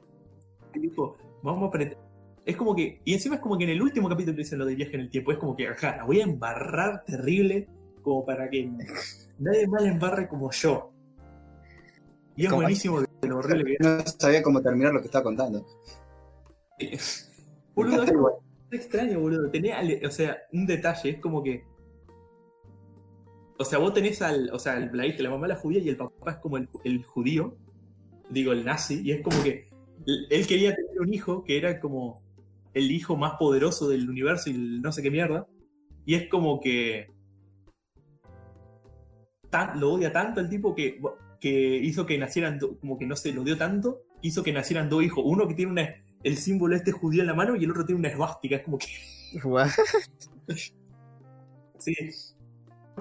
Y 0.77 0.81
dijo, 0.81 1.15
vamos 1.43 1.63
a 1.63 1.67
aprender. 1.67 1.97
Es 2.45 2.55
como 2.55 2.75
que, 2.75 3.01
y 3.03 3.13
encima 3.13 3.35
es 3.35 3.41
como 3.41 3.57
que 3.57 3.65
en 3.65 3.71
el 3.71 3.81
último 3.81 4.07
capítulo 4.07 4.37
dicen 4.37 4.59
lo 4.59 4.65
de 4.65 4.75
viaje 4.75 4.95
en 4.95 5.01
el 5.01 5.09
tiempo, 5.09 5.31
es 5.31 5.37
como 5.37 5.55
que, 5.55 5.67
acá, 5.67 5.97
la 5.97 6.05
voy 6.05 6.21
a 6.21 6.23
embarrar 6.23 7.03
terrible, 7.03 7.67
como 8.01 8.23
para 8.25 8.49
que 8.49 8.69
nadie 9.39 9.67
más 9.67 9.81
la 9.81 9.89
embarre 9.89 10.27
como 10.27 10.49
yo. 10.51 10.91
Y 12.37 12.43
es 12.45 12.49
Como- 12.49 12.61
buenísimo 12.61 13.01
de 13.01 13.27
lo 13.27 13.39
horrible 13.39 13.65
que 13.65 13.83
No 13.83 13.99
sabía 14.05 14.41
cómo 14.43 14.61
terminar 14.61 14.93
lo 14.93 14.99
que 15.01 15.07
estaba 15.07 15.23
contando. 15.23 15.65
Boludo, 17.75 18.03
es 18.03 18.11
como- 18.11 18.39
extraño, 18.71 19.19
boludo. 19.19 19.49
Tenía, 19.49 19.79
o 20.05 20.11
sea, 20.11 20.37
un 20.53 20.65
detalle, 20.65 21.09
es 21.11 21.19
como 21.19 21.43
que. 21.43 21.63
O 23.59 23.65
sea, 23.65 23.79
vos 23.79 23.93
tenés 23.93 24.21
al. 24.21 24.49
O 24.53 24.59
sea, 24.59 24.79
la 24.79 25.05
hija, 25.05 25.21
la 25.23 25.29
mamá 25.31 25.47
la 25.47 25.55
judía 25.55 25.79
y 25.79 25.89
el 25.89 25.97
papá 25.97 26.31
es 26.31 26.37
como 26.37 26.57
el, 26.57 26.69
el 26.83 27.03
judío, 27.03 27.55
digo, 28.29 28.51
el 28.51 28.63
nazi, 28.65 29.01
y 29.03 29.11
es 29.11 29.21
como 29.21 29.41
que 29.43 29.67
él 30.07 30.47
quería 30.47 30.75
tener 30.75 30.99
un 31.01 31.13
hijo 31.13 31.43
que 31.43 31.57
era 31.57 31.79
como 31.79 32.23
el 32.73 32.91
hijo 32.91 33.15
más 33.17 33.33
poderoso 33.39 33.89
del 33.89 34.09
universo 34.09 34.49
y 34.49 34.53
el 34.53 34.81
no 34.81 34.91
sé 34.91 35.01
qué 35.03 35.11
mierda. 35.11 35.47
Y 36.05 36.15
es 36.15 36.29
como 36.29 36.59
que. 36.61 37.07
tan- 39.49 39.79
lo 39.79 39.93
odia 39.93 40.11
tanto 40.11 40.39
el 40.41 40.49
tipo 40.49 40.75
que, 40.75 40.99
que 41.39 41.77
hizo 41.77 42.05
que 42.05 42.17
nacieran, 42.17 42.59
do- 42.59 42.77
como 42.79 42.97
que 42.97 43.05
no 43.05 43.15
se 43.15 43.31
lo 43.33 43.43
dio 43.43 43.57
tanto, 43.57 44.01
hizo 44.21 44.43
que 44.43 44.51
nacieran 44.53 44.89
dos 44.89 45.03
hijos. 45.03 45.23
Uno 45.25 45.47
que 45.47 45.53
tiene 45.55 45.71
una, 45.71 45.95
el 46.23 46.37
símbolo 46.37 46.75
este 46.75 46.91
judío 46.91 47.21
en 47.21 47.27
la 47.27 47.33
mano 47.33 47.55
y 47.55 47.63
el 47.63 47.71
otro 47.71 47.85
tiene 47.85 47.99
una 47.99 48.09
esvástica. 48.09 48.57
Es 48.57 48.63
como 48.63 48.77
que. 48.77 48.87
What? 49.43 49.69
Sí. 51.79 51.93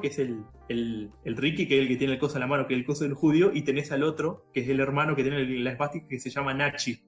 Que 0.01 0.09
es 0.09 0.19
el, 0.19 0.43
el, 0.69 1.11
el 1.25 1.37
Ricky, 1.37 1.67
que 1.67 1.77
es 1.77 1.83
el 1.83 1.89
que 1.89 1.97
tiene 1.97 2.13
el 2.15 2.19
coso 2.19 2.37
en 2.37 2.41
la 2.41 2.47
mano, 2.47 2.67
que 2.67 2.75
es 2.75 2.81
el 2.81 2.87
coso 2.87 3.05
del 3.05 3.15
judío, 3.15 3.51
y 3.53 3.63
tenés 3.63 3.91
al 3.93 4.03
otro, 4.03 4.47
que 4.53 4.61
es 4.61 4.69
el 4.69 4.81
hermano 4.81 5.17
que 5.17 5.23
tiene 5.23 5.45
la 5.61 5.73
esvástica, 5.73 6.07
que 6.09 6.21
se 6.21 6.31
llama 6.31 6.53
Nachi. 6.55 7.01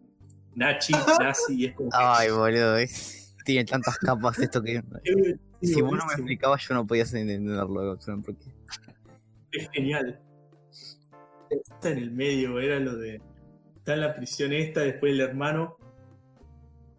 Nachi, 0.54 0.92
Nazi, 1.20 1.54
y 1.54 1.64
es 1.66 1.74
como. 1.74 1.90
Ay, 1.92 2.30
boludo. 2.30 2.76
es- 2.78 3.34
Tiene 3.44 3.64
tantas 3.64 3.98
capas 3.98 4.38
esto 4.38 4.62
que. 4.62 4.82
Sí, 5.60 5.74
Si 5.74 5.82
vos 5.82 5.90
no 5.98 6.06
me 6.06 6.12
explicabas, 6.12 6.68
yo 6.68 6.74
no 6.74 6.86
podía 6.86 7.02
entenderlo. 7.02 7.98
Porque... 8.24 8.44
Es 9.50 9.68
genial. 9.72 10.20
Está 11.50 11.90
en 11.90 11.98
el 11.98 12.12
medio, 12.12 12.60
era 12.60 12.78
lo 12.78 12.94
de. 12.96 13.20
Está 13.76 13.94
en 13.94 14.02
la 14.02 14.14
prisión 14.14 14.52
esta, 14.52 14.82
después 14.82 15.12
el 15.12 15.20
hermano. 15.20 15.76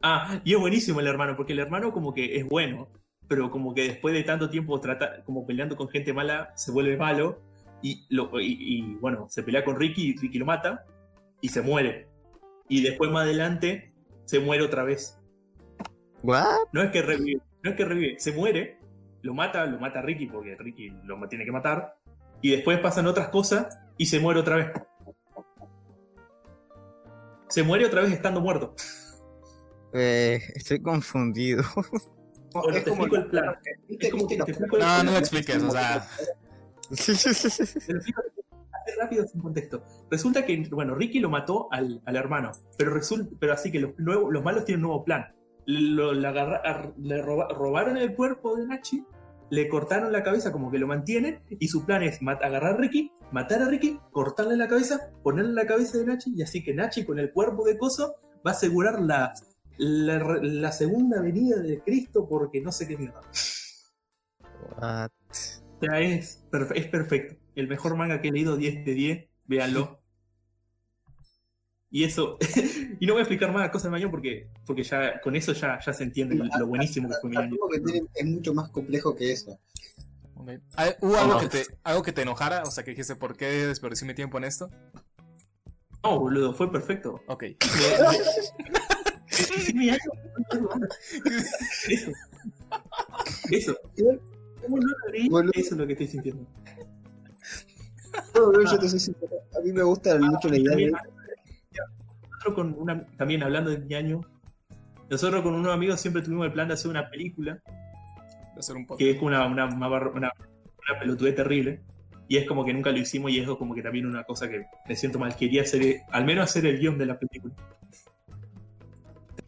Ah, 0.01 0.41
y 0.43 0.53
es 0.55 0.59
buenísimo 0.59 0.99
el 0.99 1.07
hermano, 1.07 1.37
porque 1.37 1.53
el 1.53 1.59
hermano 1.59 1.93
como 1.93 2.13
que 2.13 2.35
es 2.35 2.45
bueno, 2.45 2.89
pero 3.29 3.51
como 3.51 3.75
que 3.75 3.83
después 3.83 4.13
de 4.13 4.23
tanto 4.23 4.49
tiempo 4.49 4.81
trata, 4.81 5.23
como 5.23 5.45
peleando 5.45 5.75
con 5.75 5.87
gente 5.87 6.11
mala, 6.11 6.51
se 6.55 6.71
vuelve 6.71 6.97
malo. 6.97 7.39
Y, 7.81 8.05
lo, 8.09 8.29
y, 8.41 8.57
y, 8.59 8.95
bueno, 8.95 9.27
se 9.29 9.43
pelea 9.43 9.63
con 9.63 9.79
Ricky 9.79 10.09
y 10.09 10.17
Ricky 10.17 10.39
lo 10.39 10.45
mata 10.45 10.83
y 11.39 11.47
se 11.49 11.61
muere. 11.61 12.07
Y 12.67 12.81
después 12.81 13.09
más 13.11 13.23
adelante 13.23 13.93
se 14.25 14.39
muere 14.39 14.63
otra 14.63 14.83
vez. 14.83 15.17
¿What? 16.23 16.67
No 16.73 16.81
es 16.81 16.91
que 16.91 17.03
revive, 17.03 17.41
no 17.63 17.69
es 17.69 17.77
que 17.77 17.85
revive, 17.85 18.19
se 18.19 18.33
muere, 18.33 18.79
lo 19.21 19.33
mata, 19.33 19.65
lo 19.65 19.79
mata 19.79 20.01
Ricky 20.01 20.25
porque 20.25 20.55
Ricky 20.55 20.89
lo 21.05 21.25
tiene 21.29 21.45
que 21.45 21.51
matar. 21.51 21.95
Y 22.41 22.49
después 22.49 22.79
pasan 22.79 23.05
otras 23.05 23.29
cosas 23.29 23.79
y 23.97 24.07
se 24.07 24.19
muere 24.19 24.39
otra 24.39 24.55
vez. 24.55 24.71
Se 27.47 27.61
muere 27.63 27.85
otra 27.85 28.01
vez 28.01 28.11
estando 28.11 28.41
muerto. 28.41 28.75
Eh, 29.93 30.39
estoy 30.55 30.81
confundido. 30.81 31.63
Bueno, 32.53 32.69
es 32.77 32.83
te 32.83 32.89
como 32.89 33.03
explico 33.03 33.15
el 33.25 33.29
plan. 33.29 33.55
¿Viste, 33.87 34.05
Es 34.07 34.11
como 34.11 34.23
viste 34.27 34.33
que 34.35 34.37
los- 34.39 34.45
te 34.45 34.51
explico 34.51 34.75
el 34.75 34.81
No, 34.81 34.85
plan. 34.87 35.05
no 35.05 35.11
lo 35.11 35.17
expliques, 35.17 35.63
o 35.63 35.71
sea. 35.71 36.07
Te 36.89 37.93
lo 37.93 37.99
explico 37.99 38.21
así 38.21 38.91
rápido 38.99 39.27
sin 39.27 39.41
contexto. 39.41 39.83
Resulta 40.09 40.45
que, 40.45 40.67
bueno, 40.71 40.95
Ricky 40.95 41.19
lo 41.19 41.29
mató 41.29 41.67
al, 41.71 42.01
al 42.05 42.15
hermano, 42.15 42.51
pero 42.77 42.91
resulta, 42.93 43.35
pero 43.39 43.53
así 43.53 43.71
que 43.71 43.79
los, 43.79 43.97
nuevos- 43.99 44.31
los 44.33 44.43
malos 44.43 44.65
tienen 44.65 44.83
un 44.83 44.89
nuevo 44.89 45.03
plan. 45.05 45.25
Lo, 45.65 46.11
agarra- 46.11 46.61
ar- 46.65 46.93
le 46.97 47.21
roba- 47.21 47.49
robaron 47.53 47.97
el 47.97 48.15
cuerpo 48.15 48.55
de 48.55 48.65
Nachi, 48.65 49.05
le 49.51 49.67
cortaron 49.67 50.11
la 50.11 50.23
cabeza 50.23 50.51
como 50.51 50.71
que 50.71 50.79
lo 50.79 50.87
mantienen, 50.87 51.41
y 51.49 51.67
su 51.67 51.85
plan 51.85 52.01
es 52.01 52.21
mat- 52.23 52.43
agarrar 52.43 52.73
a 52.73 52.77
Ricky, 52.77 53.11
matar 53.31 53.61
a 53.61 53.65
Ricky, 53.65 53.99
cortarle 54.11 54.55
la 54.57 54.67
cabeza, 54.67 55.11
ponerle 55.23 55.53
la 55.53 55.67
cabeza 55.67 55.97
de 55.99 56.05
Nachi, 56.05 56.33
y 56.35 56.41
así 56.41 56.63
que 56.63 56.73
Nachi 56.73 57.05
con 57.05 57.19
el 57.19 57.31
cuerpo 57.31 57.65
de 57.65 57.77
Coso 57.77 58.15
va 58.45 58.51
a 58.51 58.53
asegurar 58.53 58.99
la, 59.01 59.33
la, 59.79 60.19
la 60.41 60.71
segunda 60.71 61.21
venida 61.21 61.57
de 61.57 61.79
Cristo 61.81 62.27
porque 62.29 62.61
no 62.61 62.71
sé 62.71 62.87
qué 62.87 62.97
mierda. 62.97 63.21
What? 64.77 65.09
O 65.31 65.79
sea, 65.81 65.99
es, 66.01 66.43
es 66.75 66.87
perfecto. 66.87 67.35
El 67.55 67.67
mejor 67.67 67.95
manga 67.95 68.21
que 68.21 68.27
he 68.27 68.31
leído 68.31 68.57
10 68.57 68.85
de 68.85 68.93
10, 68.93 69.29
véanlo. 69.47 69.99
Y 71.91 72.03
eso, 72.03 72.37
y 72.99 73.05
no 73.07 73.13
voy 73.13 73.21
a 73.21 73.23
explicar 73.23 73.51
más 73.51 73.69
cosas 73.69 73.85
de 73.85 73.89
Mañón 73.91 74.11
porque, 74.11 74.49
porque 74.65 74.83
ya 74.83 75.19
con 75.21 75.35
eso 75.35 75.53
ya, 75.53 75.79
ya 75.83 75.91
se 75.91 76.03
entiende 76.03 76.35
lo 76.35 76.67
buenísimo 76.67 77.09
que 77.09 77.15
fue 77.21 77.31
tiene- 77.81 78.07
es 78.13 78.25
mucho 78.25 78.53
más 78.53 78.69
complejo 78.69 79.15
que 79.15 79.31
eso. 79.31 79.59
¿Hubo 81.01 81.17
algo 81.17 81.33
No. 81.33 81.39
que, 81.39 81.47
te, 81.49 81.63
algo 81.83 82.03
que 82.03 82.11
te 82.13 82.21
enojara? 82.21 82.63
O 82.63 82.71
sea, 82.71 82.83
que 82.83 82.91
dijiste, 82.91 83.15
¿por 83.15 83.35
qué 83.35 83.45
desperdicié 83.65 84.07
mi 84.07 84.13
tiempo 84.13 84.37
en 84.37 84.43
esto? 84.43 84.69
No, 86.03 86.19
boludo, 86.19 86.53
fue 86.53 86.71
perfecto. 86.71 87.21
Ok. 87.27 87.43
Eso. 91.89 92.11
Eso. 93.51 93.77
¿Cómo 94.61 94.77
no 94.77 94.87
lo? 94.87 95.29
Boludo. 95.29 95.51
Eso 95.55 95.73
es 95.75 95.77
lo 95.79 95.87
que 95.87 95.93
estoy 95.93 96.07
sintiendo. 96.07 96.45
No, 98.35 98.51
no, 98.51 98.61
yo 98.71 98.79
te 98.79 98.89
soy 98.89 98.99
sincero. 98.99 99.31
A 99.57 99.61
mí 99.61 99.71
me 99.71 99.83
gusta 99.83 100.17
mucho 100.19 100.49
la 100.49 100.57
idea 100.57 100.75
de. 100.75 100.91
Nosotros 100.91 102.53
con 102.55 102.75
una, 102.79 103.05
también 103.17 103.43
hablando 103.43 103.69
de 103.69 103.79
mi 103.79 103.93
año, 103.95 104.21
nosotros 105.09 105.41
con 105.43 105.53
unos 105.55 105.73
amigos 105.73 105.99
siempre 105.99 106.21
tuvimos 106.21 106.45
el 106.45 106.53
plan 106.53 106.67
de 106.69 106.75
hacer 106.75 106.89
una 106.89 107.09
película 107.09 107.59
De 108.55 108.59
hacer 108.59 108.75
un 108.77 108.83
que 108.83 108.87
podcast. 108.87 109.09
es 109.09 109.15
como 109.17 109.27
una, 109.27 109.45
una, 109.45 109.65
una, 109.65 109.87
barra- 109.89 110.11
una, 110.11 110.31
una 110.89 110.99
pelotudez 110.99 111.35
terrible. 111.35 111.81
Y 112.29 112.37
es 112.37 112.47
como 112.47 112.63
que 112.63 112.73
nunca 112.73 112.91
lo 112.91 112.97
hicimos 112.99 113.31
y 113.31 113.39
es 113.39 113.47
como 113.47 113.73
que 113.75 113.81
también 113.81 114.05
una 114.05 114.23
cosa 114.23 114.47
que 114.47 114.63
me 114.87 114.95
siento 114.95 115.17
mal. 115.19 115.35
Quería 115.35 115.63
hacer, 115.63 116.01
al 116.11 116.25
menos 116.25 116.43
hacer 116.49 116.65
el 116.67 116.79
guion 116.79 116.97
de 116.97 117.05
la 117.07 117.17
película. 117.19 117.53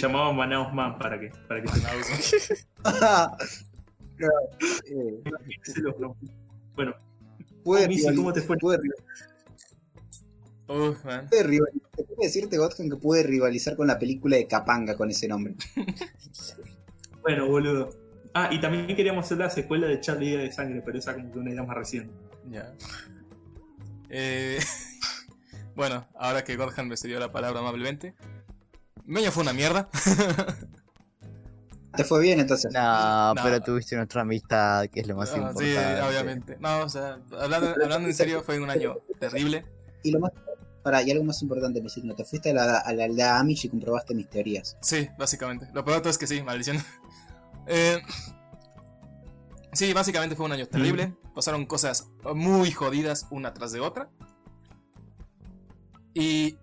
Se 0.01 0.07
llamaba 0.07 0.33
Manaus 0.33 0.73
Man 0.73 0.97
para 0.97 1.19
que, 1.19 1.29
para 1.47 1.61
que 1.61 1.69
Bueno, 6.75 6.93
puede 7.63 7.87
Missy, 7.87 8.07
rivalizar- 8.07 8.15
¿cómo 8.15 8.33
te 8.33 8.41
fue? 8.41 8.57
puede 8.57 8.79
Uf, 10.67 11.05
man. 11.05 11.27
puede 11.29 11.43
rivalizar- 11.43 11.91
puede 11.91 12.07
decirte, 12.17 12.57
Godgen, 12.57 12.89
que 12.89 12.95
puede 12.95 13.21
rivalizar 13.21 13.75
con 13.75 13.85
la 13.85 13.99
película 13.99 14.37
de 14.37 14.47
Capanga 14.47 14.97
con 14.97 15.11
ese 15.11 15.27
nombre. 15.27 15.53
bueno, 17.21 17.47
boludo. 17.47 17.91
Ah, 18.33 18.49
y 18.51 18.59
también 18.59 18.87
queríamos 18.95 19.25
hacer 19.25 19.37
la 19.37 19.51
secuela 19.51 19.85
de 19.85 19.99
Charlie 19.99 20.29
Día 20.29 20.39
de 20.39 20.51
Sangre, 20.51 20.81
pero 20.83 20.97
esa 20.97 21.13
como 21.13 21.31
que 21.31 21.37
una 21.37 21.51
idea 21.51 21.61
más 21.61 21.77
reciente. 21.77 22.11
Ya. 22.49 22.73
Eh, 24.09 24.57
bueno, 25.75 26.07
ahora 26.15 26.43
que 26.43 26.55
Godhan 26.55 26.87
me 26.87 26.97
cedió 26.97 27.19
la 27.19 27.31
palabra 27.31 27.59
amablemente. 27.59 28.15
Meño 29.05 29.31
fue 29.31 29.43
una 29.43 29.53
mierda. 29.53 29.89
¿Te 31.95 32.05
fue 32.05 32.21
bien 32.21 32.39
entonces? 32.39 32.71
No, 32.73 33.33
No. 33.33 33.43
pero 33.43 33.59
tuviste 33.61 33.97
nuestra 33.97 34.21
amistad, 34.21 34.87
que 34.87 35.01
es 35.01 35.07
lo 35.07 35.15
más 35.17 35.31
Ah, 35.33 35.37
importante. 35.37 35.73
sí, 35.75 36.01
obviamente. 36.07 36.57
No, 36.59 36.79
o 36.79 36.89
sea, 36.89 37.19
hablando, 37.37 37.75
hablando 37.83 38.07
en 38.07 38.13
serio, 38.15 38.41
fue 38.43 38.59
un 38.61 38.69
año 38.69 38.97
terrible. 39.19 39.65
Y 40.03 40.11
lo 40.11 40.19
más. 40.21 40.31
Para, 40.83 41.03
y 41.03 41.11
algo 41.11 41.23
más 41.25 41.41
importante, 41.43 41.79
mi 41.81 41.89
signo. 41.89 42.15
Te 42.15 42.23
fuiste 42.25 42.51
a 42.51 42.53
la, 42.53 42.77
a 42.79 42.93
la 42.93 43.03
aldea 43.03 43.37
Amish 43.39 43.65
y 43.65 43.69
comprobaste 43.69 44.15
mis 44.15 44.27
teorías. 44.29 44.77
Sí, 44.81 45.09
básicamente. 45.19 45.67
Lo 45.73 45.83
peor 45.85 45.97
de 45.97 46.01
todo 46.01 46.09
es 46.09 46.17
que 46.17 46.27
sí, 46.27 46.41
maldición. 46.43 46.77
Eh, 47.67 48.01
sí, 49.71 49.93
básicamente 49.93 50.35
fue 50.35 50.47
un 50.47 50.51
año 50.51 50.65
terrible. 50.67 51.13
Pasaron 51.35 51.67
cosas 51.67 52.07
muy 52.33 52.71
jodidas 52.71 53.27
una 53.29 53.53
tras 53.53 53.71
de 53.71 53.79
otra. 53.79 54.09
Y 56.15 56.57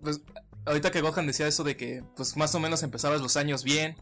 pues 0.00 0.20
ahorita 0.66 0.90
que 0.90 1.00
Gohan 1.00 1.26
decía 1.26 1.46
eso 1.46 1.64
de 1.64 1.76
que 1.76 2.02
pues 2.16 2.36
más 2.36 2.54
o 2.54 2.60
menos 2.60 2.82
empezabas 2.82 3.20
los 3.20 3.36
años 3.36 3.64
bien 3.64 3.96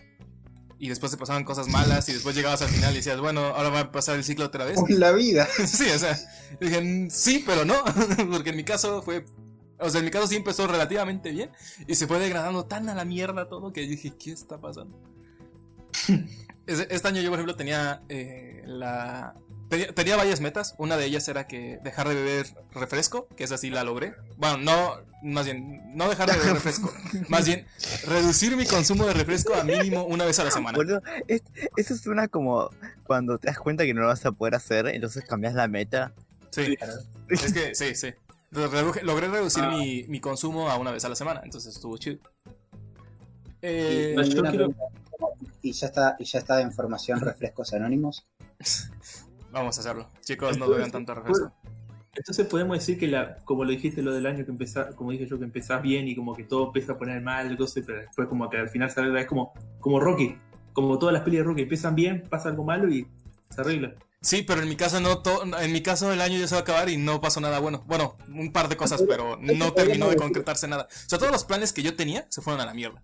y 0.79 0.89
después 0.89 1.13
te 1.13 1.19
pasaban 1.19 1.45
cosas 1.45 1.69
malas 1.69 2.09
y 2.09 2.13
después 2.13 2.35
llegabas 2.35 2.63
al 2.63 2.69
final 2.69 2.93
y 2.93 2.97
decías, 2.97 3.21
bueno, 3.21 3.41
ahora 3.41 3.71
va 3.71 3.81
a 3.81 3.93
pasar 3.93 4.17
el 4.17 4.25
ciclo 4.25 4.47
otra 4.47 4.65
vez. 4.65 4.79
La 4.89 5.13
vida. 5.13 5.47
sí, 5.67 5.89
o 5.89 5.99
sea, 5.99 6.19
dije, 6.61 6.81
"Mm, 6.81 7.11
sí, 7.11 7.43
pero 7.47 7.65
no, 7.65 7.83
porque 8.31 8.51
en 8.51 8.57
mi 8.57 8.65
caso 8.65 9.03
fue, 9.03 9.25
o 9.79 9.89
sea, 9.89 10.01
en 10.01 10.05
mi 10.05 10.11
caso 10.11 10.27
sí 10.27 10.37
empezó 10.37 10.67
relativamente 10.67 11.31
bien 11.31 11.51
y 11.87 11.95
se 11.95 12.07
fue 12.07 12.19
degradando 12.19 12.65
tan 12.67 12.89
a 12.89 12.95
la 12.95 13.05
mierda 13.05 13.49
todo 13.49 13.73
que 13.73 13.83
dije, 13.83 14.13
¿qué 14.19 14.33
está 14.33 14.61
pasando? 14.61 14.99
Este 16.67 17.07
año 17.07 17.21
yo, 17.21 17.29
por 17.29 17.39
ejemplo, 17.39 17.57
tenía 17.57 18.03
eh, 18.09 18.63
la... 18.65 19.35
Tenía, 19.69 19.95
tenía 19.95 20.17
varias 20.17 20.41
metas, 20.41 20.75
una 20.79 20.97
de 20.97 21.05
ellas 21.05 21.29
era 21.29 21.47
que 21.47 21.79
dejar 21.85 22.09
de 22.09 22.15
beber 22.15 22.47
refresco, 22.73 23.29
que 23.37 23.45
esa 23.45 23.59
sí 23.59 23.69
la 23.69 23.85
logré. 23.85 24.15
Bueno, 24.39 24.57
no, 24.57 24.97
más 25.25 25.45
bien, 25.47 25.97
no 25.97 26.09
dejar 26.09 26.31
de 26.31 26.37
beber 26.39 26.55
refresco, 26.55 26.93
más 27.29 27.47
bien 27.47 27.67
reducir 28.07 28.57
mi 28.57 28.67
consumo 28.67 29.07
de 29.07 29.15
refresco 29.15 29.55
a 29.55 29.65
mínimo 29.65 30.05
una 30.05 30.25
vez 30.25 30.39
a 30.39 30.45
la 30.45 30.51
semana. 30.53 30.77
Boludo, 30.77 31.03
es- 31.27 31.43
eso 31.77 31.97
suena 31.97 32.29
como 32.29 32.71
cuando 33.05 33.39
te 33.39 33.49
das 33.49 33.59
cuenta 33.59 33.85
que 33.85 33.95
no 33.95 34.03
lo 34.03 34.09
vas 34.09 34.25
a 34.27 34.33
poder 34.33 34.55
hacer, 34.55 34.87
entonces 34.89 35.25
cambias 35.25 35.55
la 35.55 35.67
meta. 35.67 36.13
Sí, 36.51 36.77
es 37.29 37.53
que 37.53 37.75
sí, 37.75 37.95
sí. 37.95 38.09
Reduje- 38.53 39.03
logré 39.03 39.27
reducir 39.29 39.65
Ah. 39.65 39.71
mi, 39.71 40.05
mi 40.09 40.21
consumo 40.21 40.71
a 40.71 40.77
una 40.77 40.93
vez 40.93 41.05
a 41.05 41.09
la 41.09 41.17
semana, 41.17 41.41
entonces 41.43 41.75
estuvo 41.75 41.97
chido. 41.99 42.19
Eh, 43.63 44.15
yo 44.29 44.43
quiero-. 44.43 44.75
Y 45.63 45.73
ya 45.73 45.87
está, 45.87 46.17
y 46.19 46.25
ya 46.25 46.39
está 46.39 46.61
en 46.61 46.71
formación 46.73 47.21
refrescos 47.21 47.73
anónimos. 47.73 48.27
vamos 49.51 49.77
a 49.79 49.81
hacerlo. 49.81 50.09
Chicos, 50.23 50.59
no 50.59 50.69
beban 50.69 50.91
tanto 50.91 51.15
refresco. 51.15 51.53
Entonces 52.17 52.47
podemos 52.47 52.79
decir 52.79 52.99
que 52.99 53.09
la, 53.09 53.37
como 53.45 53.65
lo 53.65 53.71
dijiste 53.71 54.03
lo 54.03 54.13
del 54.13 54.27
año 54.27 54.45
que 54.45 54.51
empezás, 54.51 54.95
como 54.95 55.11
dije 55.11 55.27
yo, 55.27 55.39
que 55.39 55.45
empezás 55.45 55.83
bien 55.83 56.07
y 56.09 56.15
como 56.15 56.35
que 56.35 56.45
todo 56.45 56.67
empieza 56.67 56.93
a 56.93 56.97
poner 56.97 57.21
mal, 57.21 57.57
cosas, 57.57 57.83
pero 57.87 58.01
después 58.01 58.29
como 58.29 58.49
que 58.49 58.59
al 58.59 58.69
final 58.69 58.91
se 58.91 59.01
arregla, 59.01 59.21
es 59.21 59.27
como, 59.27 59.53
como 59.81 60.01
Rocky, 60.01 60.37
como 60.73 60.99
todas 60.99 61.13
las 61.13 61.23
pelis 61.23 61.41
de 61.41 61.45
Rocky, 61.45 61.63
empiezan 61.63 61.95
bien, 61.95 62.23
pasa 62.29 62.49
algo 62.49 62.65
malo 62.65 62.89
y 62.89 63.07
se 63.51 63.61
arregla. 63.61 63.95
Sí, 64.25 64.43
pero 64.43 64.63
en 64.63 64.69
mi 64.71 64.77
caso 64.77 65.01
no 65.01 65.21
en 65.61 65.73
mi 65.73 65.83
caso 65.83 66.11
el 66.11 66.21
año 66.23 66.39
ya 66.39 66.49
se 66.49 66.55
va 66.55 66.61
a 66.61 66.63
acabar 66.63 66.89
y 66.89 66.97
no 66.97 67.21
pasó 67.21 67.43
nada 67.43 67.59
bueno. 67.59 67.85
Bueno, 67.87 68.17
un 68.29 68.53
par 68.53 68.71
de 68.71 68.77
cosas, 68.77 69.05
pero 69.07 69.39
no 69.39 69.75
terminó 69.75 70.09
de 70.09 70.17
concretarse 70.17 70.67
nada. 70.67 70.89
O 70.91 71.09
sea, 71.09 71.19
todos 71.19 71.31
los 71.31 71.45
planes 71.45 71.75
que 71.75 71.83
yo 71.83 71.95
tenía 71.95 72.27
se 72.31 72.41
fueron 72.41 72.63
a 72.63 72.67
la 72.67 72.73
mierda. 72.73 73.03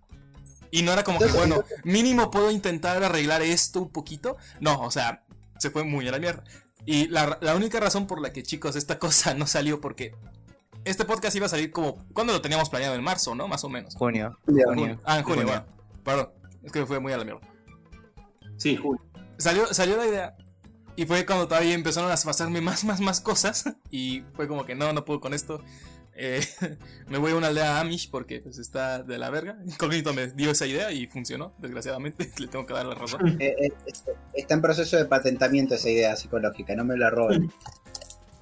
Y 0.71 0.81
no 0.81 0.91
era 0.93 1.03
como 1.03 1.19
que, 1.19 1.27
bueno, 1.27 1.63
mínimo 1.83 2.31
puedo 2.31 2.49
intentar 2.49 3.03
arreglar 3.03 3.43
esto 3.43 3.81
un 3.81 3.89
poquito. 3.89 4.37
No, 4.61 4.81
o 4.81 4.89
sea, 4.89 5.23
se 5.59 5.69
fue 5.69 5.83
muy 5.83 6.07
a 6.07 6.11
la 6.11 6.17
mierda. 6.17 6.43
Y 6.85 7.07
la, 7.07 7.37
la 7.41 7.55
única 7.55 7.79
razón 7.79 8.07
por 8.07 8.21
la 8.21 8.33
que, 8.33 8.43
chicos, 8.43 8.75
esta 8.75 8.97
cosa 8.99 9.33
no 9.33 9.47
salió 9.47 9.79
porque 9.79 10.13
este 10.83 11.05
podcast 11.05 11.35
iba 11.35 11.45
a 11.45 11.49
salir 11.49 11.71
como, 11.71 11.97
¿cuándo 12.13 12.33
lo 12.33 12.41
teníamos 12.41 12.69
planeado? 12.69 12.95
En 12.95 13.03
marzo, 13.03 13.35
¿no? 13.35 13.47
Más 13.47 13.63
o 13.63 13.69
menos. 13.69 13.95
Junio. 13.95 14.37
Junio. 14.45 14.99
Ah, 15.03 15.19
en 15.19 15.23
junio, 15.23 15.43
Junio. 15.43 15.45
bueno. 15.45 15.65
Perdón, 16.03 16.29
es 16.63 16.71
que 16.71 16.79
me 16.79 16.85
fue 16.85 16.99
muy 16.99 17.13
a 17.13 17.17
la 17.17 17.23
mierda. 17.23 17.41
Sí, 18.57 18.75
Julio. 18.75 19.01
Salió, 19.37 19.73
salió 19.73 19.97
la 19.97 20.07
idea. 20.07 20.35
Y 20.95 21.05
fue 21.05 21.25
cuando 21.25 21.47
todavía 21.47 21.73
empezaron 21.73 22.11
a 22.11 22.15
pasarme 22.15 22.61
más, 22.61 22.83
más, 22.83 22.99
más 22.99 23.21
cosas. 23.21 23.65
Y 23.91 24.23
fue 24.35 24.47
como 24.47 24.65
que 24.65 24.75
no, 24.75 24.93
no 24.93 25.05
puedo 25.05 25.19
con 25.19 25.33
esto. 25.33 25.61
Eh, 26.13 26.45
me 27.07 27.17
voy 27.17 27.31
a 27.31 27.35
una 27.35 27.47
aldea 27.47 27.79
Amish 27.79 28.09
porque 28.09 28.41
pues 28.41 28.57
está 28.57 29.03
de 29.03 29.17
la 29.17 29.29
verga. 29.29 29.57
Cognito 29.77 30.13
me 30.13 30.27
dio 30.27 30.51
esa 30.51 30.65
idea 30.65 30.91
y 30.91 31.07
funcionó, 31.07 31.53
desgraciadamente. 31.57 32.31
Le 32.37 32.47
tengo 32.47 32.65
que 32.65 32.73
dar 32.73 32.85
la 32.85 32.95
razón. 32.95 33.41
Eh, 33.41 33.55
eh, 33.59 33.73
este, 33.85 34.11
está 34.33 34.53
en 34.53 34.61
proceso 34.61 34.97
de 34.97 35.05
patentamiento 35.05 35.75
esa 35.75 35.89
idea 35.89 36.15
psicológica, 36.15 36.75
no 36.75 36.83
me 36.83 36.97
la 36.97 37.09
roben. 37.09 37.51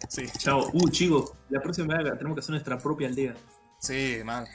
Sí, 0.07 0.23
Chao. 0.37 0.69
Uh, 0.73 0.89
chicos, 0.89 1.33
la 1.49 1.61
próxima 1.61 1.97
vez 1.97 2.17
tenemos 2.17 2.35
que 2.35 2.39
hacer 2.39 2.51
nuestra 2.51 2.77
propia 2.77 3.07
aldea. 3.07 3.35
sí, 3.79 4.17
man. 4.23 4.45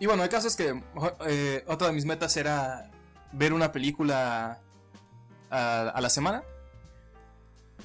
Y 0.00 0.06
bueno, 0.06 0.22
el 0.22 0.28
caso 0.28 0.46
es 0.46 0.54
que 0.54 0.80
eh, 1.26 1.64
otra 1.66 1.88
de 1.88 1.92
mis 1.92 2.04
metas 2.04 2.36
era 2.36 2.88
ver 3.32 3.52
una 3.52 3.72
película 3.72 4.60
a, 5.50 5.88
a 5.88 6.00
la 6.00 6.08
semana. 6.08 6.42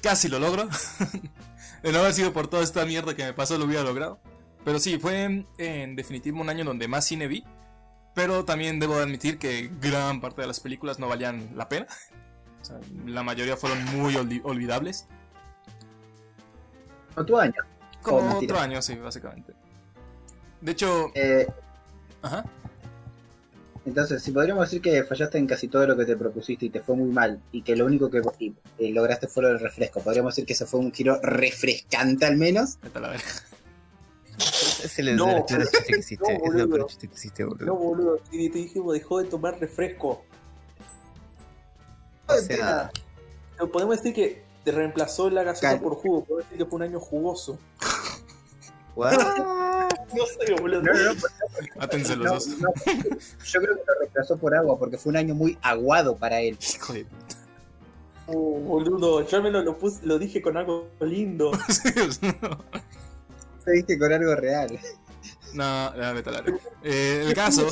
Casi 0.00 0.28
lo 0.28 0.38
logro. 0.38 0.68
de 1.84 1.92
no 1.92 2.00
haber 2.00 2.12
sido 2.14 2.32
por 2.32 2.48
toda 2.48 2.64
esta 2.64 2.84
mierda 2.84 3.14
que 3.14 3.24
me 3.24 3.32
pasó, 3.32 3.56
lo 3.58 3.66
hubiera 3.66 3.84
logrado. 3.84 4.18
Pero 4.64 4.78
sí, 4.80 4.98
fue 4.98 5.22
en, 5.22 5.46
en 5.58 5.94
definitivo 5.94 6.40
un 6.40 6.48
año 6.48 6.64
donde 6.64 6.88
más 6.88 7.04
cine 7.04 7.28
vi. 7.28 7.44
Pero 8.14 8.44
también 8.44 8.80
debo 8.80 8.94
admitir 8.96 9.38
que 9.38 9.70
gran 9.80 10.20
parte 10.20 10.40
de 10.40 10.46
las 10.46 10.60
películas 10.60 10.98
no 10.98 11.08
valían 11.08 11.50
la 11.54 11.68
pena. 11.68 11.86
O 12.62 12.66
sea, 12.66 12.78
la 13.04 13.22
mayoría 13.22 13.58
fueron 13.58 13.84
muy 13.94 14.14
olvi- 14.14 14.40
olvidables. 14.42 15.06
Tu 17.26 17.36
año. 17.38 17.52
Como 18.02 18.16
Oh, 18.18 18.38
otro 18.38 18.58
año, 18.58 18.80
sí, 18.80 18.94
básicamente. 18.94 19.52
De 20.62 20.72
hecho, 20.72 21.10
Eh, 21.14 21.46
ajá. 22.22 22.42
Entonces, 23.86 24.22
si 24.22 24.30
podríamos 24.32 24.64
decir 24.68 24.80
que 24.80 25.04
fallaste 25.04 25.38
en 25.38 25.46
casi 25.46 25.68
todo 25.68 25.86
lo 25.86 25.96
que 25.96 26.04
te 26.06 26.16
propusiste 26.16 26.66
y 26.66 26.70
te 26.70 26.80
fue 26.80 26.96
muy 26.96 27.10
mal, 27.10 27.40
y 27.52 27.62
que 27.62 27.76
lo 27.76 27.84
único 27.86 28.08
que 28.10 28.22
eh, 28.78 28.90
lograste 28.92 29.28
fue 29.28 29.42
lo 29.42 29.50
del 29.50 29.60
refresco, 29.60 30.00
podríamos 30.00 30.34
decir 30.34 30.46
que 30.46 30.54
ese 30.54 30.66
fue 30.66 30.80
un 30.80 30.92
giro 30.92 31.20
refrescante 31.22 32.24
al 32.24 32.36
menos. 32.36 32.78
Es 34.82 34.98
el 34.98 35.16
No, 35.16 35.44
peor 35.46 35.62
chiste 35.62 35.84
que 35.86 35.94
existe. 35.96 36.24
no, 36.38 36.44
es 36.44 36.44
el 36.44 36.50
peor 36.52 36.68
boludo. 36.68 36.86
chiste 36.88 37.06
que 37.08 37.12
existe, 37.14 37.44
boludo. 37.44 37.66
No, 37.66 37.74
boludo, 37.76 38.20
y 38.32 38.48
te 38.48 38.58
dije, 38.58 38.80
dejó 38.92 39.18
de 39.22 39.28
tomar 39.28 39.58
refresco. 39.60 40.24
O 42.26 42.36
sea, 42.38 42.90
Podemos 43.72 43.98
decir 43.98 44.14
que 44.14 44.42
te 44.64 44.72
reemplazó 44.72 45.28
la 45.30 45.42
gaseosa 45.44 45.74
Cal- 45.74 45.82
por 45.82 45.94
jugo. 45.96 46.24
Podemos 46.24 46.44
decir 46.50 46.64
que 46.64 46.68
fue 46.70 46.76
un 46.76 46.82
año 46.82 47.00
jugoso. 47.00 47.58
What? 48.96 49.18
No 50.14 50.24
sé, 50.26 50.54
boludo. 50.60 50.80
No, 50.82 50.92
no, 50.92 51.14
no, 51.14 51.20
Mátense 51.76 52.14
los 52.14 52.26
no, 52.26 52.34
dos. 52.34 52.48
no. 52.60 52.68
Yo 53.44 53.60
creo 53.60 53.74
que 53.76 53.82
lo 53.86 53.98
reemplazó 54.00 54.36
por 54.36 54.54
agua, 54.54 54.78
porque 54.78 54.96
fue 54.96 55.10
un 55.10 55.16
año 55.16 55.34
muy 55.34 55.58
aguado 55.60 56.14
para 56.16 56.40
él. 56.40 56.56
Hijo 56.76 56.92
de 56.92 57.06
Oh, 58.26 58.58
boludo, 58.60 59.26
yo 59.26 59.36
al 59.36 59.42
menos 59.42 59.64
lo, 59.64 59.76
puse, 59.76 60.06
lo 60.06 60.18
dije 60.18 60.40
con 60.40 60.56
algo 60.56 60.88
lindo. 61.00 61.50
Te 63.64 63.72
dije 63.72 63.98
con 63.98 64.12
algo 64.12 64.34
real. 64.36 64.78
No, 65.52 65.92
la 65.96 66.12
verga. 66.12 66.44
Eh, 66.82 67.24
el 67.26 67.34
caso, 67.34 67.66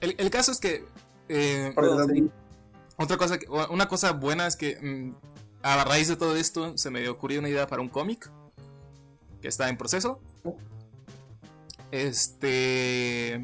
el, 0.00 0.14
el 0.18 0.30
caso 0.30 0.52
es 0.52 0.58
que 0.58 0.84
eh, 1.28 1.72
Perdón, 1.74 2.10
sí. 2.14 2.30
otra 2.96 3.16
cosa, 3.16 3.38
que- 3.38 3.48
una 3.48 3.88
cosa 3.88 4.12
buena 4.12 4.46
es 4.46 4.56
que 4.56 4.76
mm, 4.80 5.14
a 5.62 5.84
raíz 5.84 6.08
de 6.08 6.16
todo 6.16 6.36
esto 6.36 6.76
se 6.78 6.90
me 6.90 7.08
ocurrió 7.08 7.40
una 7.40 7.48
idea 7.48 7.66
para 7.66 7.82
un 7.82 7.88
cómic 7.88 8.30
que 9.40 9.48
está 9.48 9.68
en 9.68 9.76
proceso. 9.76 10.20
Este 11.90 13.42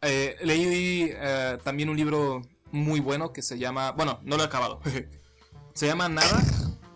eh, 0.00 0.36
leí 0.42 1.10
eh, 1.12 1.58
también 1.64 1.88
un 1.88 1.96
libro 1.96 2.42
muy 2.70 3.00
bueno 3.00 3.32
que 3.32 3.42
se 3.42 3.58
llama, 3.58 3.92
bueno, 3.92 4.20
no 4.22 4.36
lo 4.36 4.42
he 4.42 4.46
acabado. 4.46 4.80
se 5.74 5.86
llama 5.86 6.08
Nada 6.08 6.42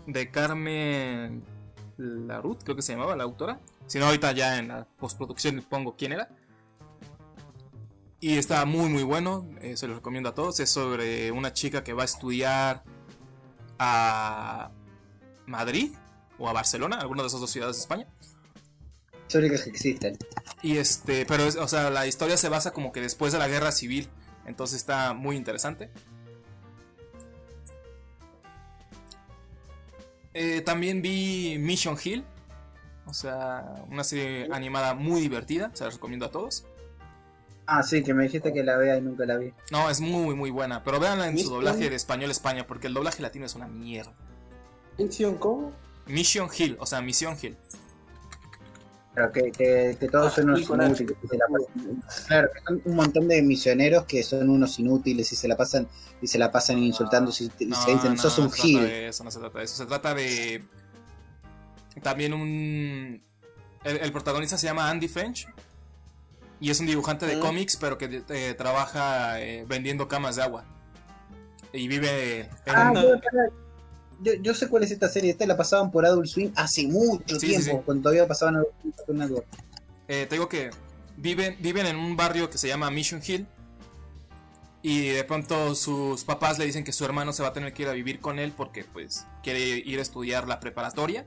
de 0.07 0.31
Carmen 0.31 1.43
Larut, 1.97 2.63
creo 2.63 2.77
que 2.77 2.83
se 2.83 2.93
llamaba 2.93 3.17
la 3.17 3.25
autora. 3.25 3.61
Si 3.87 3.99
no, 3.99 4.07
ahorita 4.07 4.33
ya 4.33 4.59
en 4.59 4.69
la 4.69 4.87
postproducción 4.99 5.65
pongo 5.69 5.97
quién 5.97 6.13
era. 6.13 6.29
Y 8.21 8.39
está 8.39 8.65
muy 8.67 8.89
muy 8.89 9.03
bueno, 9.03 9.49
eh, 9.61 9.77
se 9.77 9.89
lo 9.89 9.95
recomiendo 9.95 10.29
a 10.29 10.35
todos. 10.35 10.61
Es 10.61 10.71
sobre 10.71 11.33
una 11.33 11.53
chica 11.53 11.83
que 11.83 11.93
va 11.93 12.03
a 12.03 12.05
estudiar 12.05 12.85
a 13.79 14.71
Madrid 15.47 15.93
o 16.39 16.49
a 16.49 16.53
Barcelona, 16.53 16.99
alguna 16.99 17.23
de 17.23 17.29
esas 17.29 17.41
dos 17.41 17.51
ciudades 17.51 17.77
de 17.77 17.83
España. 17.83 18.07
son 19.29 19.41
que 19.49 19.55
existen. 19.55 20.19
Y 20.63 20.77
este, 20.77 21.25
pero 21.27 21.45
es- 21.45 21.57
o 21.57 21.67
sea, 21.67 21.89
la 21.91 22.07
historia 22.07 22.37
se 22.37 22.49
basa 22.51 22.73
como 22.73 22.93
que 22.93 23.01
después 23.01 23.33
de 23.33 23.39
la 23.39 23.49
guerra 23.49 23.73
civil. 23.73 24.09
Entonces 24.47 24.77
está 24.79 25.15
muy 25.15 25.37
interesante. 25.37 25.91
Eh, 30.35 30.61
también 30.63 31.03
vi 31.03 31.57
Mission 31.59 31.97
Hill. 32.03 32.25
O 33.07 33.15
sea, 33.15 33.85
una 33.91 34.05
serie 34.05 34.49
animada 34.53 34.95
muy 34.95 35.21
divertida. 35.21 35.71
Se 35.75 35.85
la 35.85 35.91
recomiendo 35.91 36.27
a 36.27 36.31
todos. 36.31 36.65
Ah, 37.67 37.83
sí, 37.83 38.03
que 38.03 38.13
me 38.15 38.25
dijiste 38.25 38.53
que 38.53 38.63
la 38.65 38.77
vea 38.77 38.97
y 38.97 39.01
nunca 39.01 39.25
la 39.27 39.37
vi. 39.39 39.53
No, 39.71 39.89
es 39.91 40.01
muy, 40.01 40.35
muy 40.35 40.51
buena. 40.51 40.83
Pero 40.85 41.01
véanla 41.01 41.29
en 41.29 41.39
su 41.39 41.51
doblaje 41.51 41.89
de 41.91 41.97
español 41.97 42.31
España. 42.31 42.67
Porque 42.67 42.87
el 42.87 42.95
doblaje 42.95 43.23
latino 43.23 43.47
es 43.47 43.55
una 43.55 43.67
mierda. 43.69 44.13
¿Mission 44.99 45.37
cómo? 45.37 45.73
Mission 46.07 46.49
Hill, 46.57 46.77
o 46.81 46.87
sea, 46.87 47.01
Misión 47.01 47.37
Hill. 47.41 47.57
Pero 49.15 49.31
que, 49.31 49.53
que, 49.53 49.97
que 50.01 50.09
todos 50.09 50.33
Ah, 50.33 50.37
son 50.37 50.51
unos 50.51 50.61
inútiles. 50.63 51.17
se 51.29 51.37
la 51.37 51.47
pasan- 51.47 52.03
Claro, 52.27 52.49
que 52.55 52.61
son 52.63 52.83
un 52.87 52.95
montón 52.97 53.29
de 53.29 53.43
misioneros 53.43 54.05
que 54.07 54.23
son 54.23 54.49
unos 54.49 54.79
inútiles 54.79 55.31
y 55.33 55.37
se 55.37 55.49
la 55.49 55.57
pasan 55.57 55.87
y 56.23 56.27
se 56.29 56.39
la 56.39 56.51
pasan 56.51 56.79
insultando 56.79 57.31
y, 57.39 57.45
y 57.59 57.67
No, 57.67 57.77
se 57.83 57.93
dicen, 57.95 58.15
no, 58.15 58.23
sos 58.23 58.39
no 58.39 58.45
un 58.47 58.53
gil. 58.53 58.81
de 58.81 59.09
eso, 59.09 59.23
no 59.23 59.31
se 59.31 59.39
trata 59.39 59.59
de 59.59 59.65
eso. 59.67 59.77
Se 59.77 59.87
trata 59.87 60.15
de. 60.15 60.65
También 62.03 62.33
un. 62.33 63.21
El, 63.85 63.97
el 63.99 64.13
protagonista 64.13 64.57
se 64.57 64.67
llama 64.67 64.89
Andy 64.89 65.09
French. 65.09 65.47
Y 66.61 66.71
es 66.71 66.79
un 66.81 66.87
dibujante 66.87 67.27
de 67.27 67.37
Mm. 67.37 67.41
cómics, 67.41 67.77
pero 67.77 67.99
que 67.99 68.23
eh, 68.29 68.55
trabaja 68.57 69.41
eh, 69.41 69.65
vendiendo 69.69 70.07
camas 70.09 70.37
de 70.37 70.43
agua. 70.43 70.65
Y 71.73 71.89
vive 71.89 72.41
en 72.43 72.49
Ah, 72.77 72.93
pará. 72.95 73.49
Yo, 74.23 74.33
yo 74.35 74.55
sé 74.55 74.69
cuál 74.69 74.83
es 74.85 74.91
esta 74.91 75.09
serie. 75.09 75.31
Esta 75.31 75.47
la 75.47 75.57
pasaban 75.57 75.91
por 75.91 76.07
Adult 76.07 76.27
Swim 76.29 76.53
hace 76.57 76.87
mucho 76.87 77.39
Sí, 77.39 77.49
tiempo, 77.49 77.71
sí. 77.71 77.77
cuando 77.85 78.03
todavía 78.05 78.27
pasaban 78.27 78.57
Adult 78.57 78.73
Swim 79.05 79.19
Network. 79.19 79.47
eh, 80.09 80.27
te 80.29 80.35
digo 80.37 80.49
que 80.49 80.71
viven, 81.17 81.57
viven 81.61 81.87
en 81.87 81.97
un 81.97 82.17
barrio 82.17 82.49
que 82.51 82.59
se 82.59 82.69
llama 82.69 82.91
Mission 82.91 83.21
Hill. 83.27 83.47
Y 84.85 85.11
de 85.11 85.23
pronto 85.23 85.77
sus 85.77 86.25
papás 86.25 86.59
le 86.59 86.65
dicen 86.67 86.83
que 86.83 86.93
su 86.93 87.05
hermano 87.05 87.33
se 87.33 87.43
va 87.45 87.51
a 87.51 87.53
tener 87.53 87.73
que 87.73 87.83
ir 87.83 87.89
a 87.89 87.93
vivir 87.93 88.19
con 88.21 88.41
él 88.41 88.53
porque 88.57 88.83
pues 88.85 89.27
quiere 89.43 89.61
ir 89.61 89.99
a 90.01 90.03
estudiar 90.03 90.49
la 90.49 90.59
preparatoria. 90.59 91.25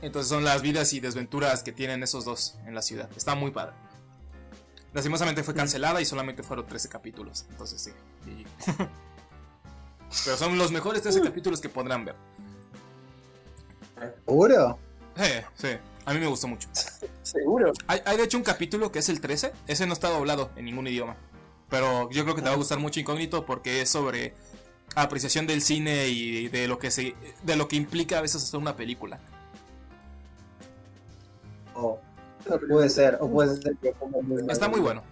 Entonces 0.00 0.28
son 0.28 0.44
las 0.44 0.62
vidas 0.62 0.92
y 0.92 1.00
desventuras 1.00 1.64
que 1.64 1.72
tienen 1.72 2.04
esos 2.04 2.24
dos 2.24 2.56
en 2.66 2.74
la 2.76 2.82
ciudad. 2.82 3.08
Está 3.16 3.34
muy 3.34 3.50
padre. 3.50 3.74
Lastimosamente 4.94 5.42
fue 5.42 5.54
cancelada 5.54 6.00
y 6.00 6.04
solamente 6.04 6.44
fueron 6.44 6.66
13 6.68 6.88
capítulos. 6.88 7.46
Entonces 7.50 7.82
sí. 7.82 7.90
Pero 10.24 10.36
son 10.36 10.58
los 10.58 10.72
mejores 10.72 11.02
13 11.02 11.22
capítulos 11.22 11.60
que 11.60 11.68
podrán 11.68 12.04
ver. 12.04 12.14
¿Seguro? 14.26 14.78
Eh, 15.16 15.44
sí, 15.54 15.68
a 16.04 16.14
mí 16.14 16.20
me 16.20 16.26
gustó 16.26 16.48
mucho. 16.48 16.68
¿Seguro? 17.22 17.72
Hay, 17.86 18.00
hay 18.04 18.16
de 18.16 18.24
hecho 18.24 18.38
un 18.38 18.44
capítulo 18.44 18.92
que 18.92 19.00
es 19.00 19.08
el 19.08 19.20
13. 19.20 19.52
Ese 19.66 19.86
no 19.86 19.92
está 19.92 20.08
doblado 20.08 20.50
en 20.56 20.64
ningún 20.64 20.86
idioma. 20.86 21.16
Pero 21.68 22.08
yo 22.10 22.22
creo 22.24 22.34
que 22.34 22.42
te 22.42 22.48
va 22.48 22.54
a 22.54 22.58
gustar 22.58 22.78
mucho 22.78 23.00
Incógnito 23.00 23.44
porque 23.44 23.82
es 23.82 23.90
sobre 23.90 24.34
apreciación 24.94 25.46
del 25.46 25.62
cine 25.62 26.08
y 26.08 26.48
de 26.48 26.66
lo 26.66 26.78
que 26.78 26.90
se 26.90 27.14
de 27.42 27.56
lo 27.56 27.68
que 27.68 27.76
implica 27.76 28.18
a 28.18 28.22
veces 28.22 28.42
hacer 28.42 28.58
una 28.58 28.76
película. 28.76 29.20
O 31.74 32.00
puede 32.68 32.88
ser, 32.88 33.18
o 33.20 33.28
puede 33.28 33.60
ser 33.60 33.76
que. 33.76 33.94
Está 34.48 34.68
muy 34.68 34.80
bueno. 34.80 35.02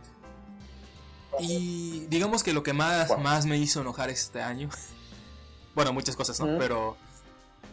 Y 1.41 2.07
digamos 2.09 2.43
que 2.43 2.53
lo 2.53 2.63
que 2.63 2.73
más, 2.73 3.19
más 3.19 3.47
me 3.47 3.59
hizo 3.59 3.81
enojar 3.81 4.11
este 4.11 4.43
año. 4.43 4.69
Bueno, 5.75 5.93
muchas 5.93 6.17
cosas, 6.17 6.41
¿no? 6.41 6.57
Pero 6.59 6.97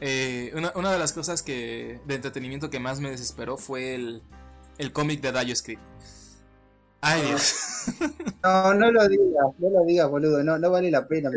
eh, 0.02 0.52
una, 0.56 0.74
una 0.76 0.92
de 0.92 1.00
las 1.00 1.14
cosas 1.14 1.42
que 1.42 2.02
de 2.06 2.16
entretenimiento 2.16 2.70
que 2.70 2.78
más 2.78 3.00
me 3.00 3.10
desesperó 3.10 3.56
fue 3.58 3.96
el, 3.96 4.22
el 4.78 4.92
cómic 4.92 5.22
de 5.22 5.32
Dayo 5.32 5.56
Script. 5.56 5.82
Ay, 7.00 7.22
Dios. 7.22 7.56
No, 8.44 8.74
no 8.74 8.92
lo 8.92 9.08
digas, 9.08 9.46
no 9.58 9.70
lo 9.70 9.86
digas, 9.86 10.10
boludo. 10.10 10.44
No, 10.44 10.60
no 10.60 10.70
vale 10.70 10.92
la 10.92 11.06
pena. 11.08 11.30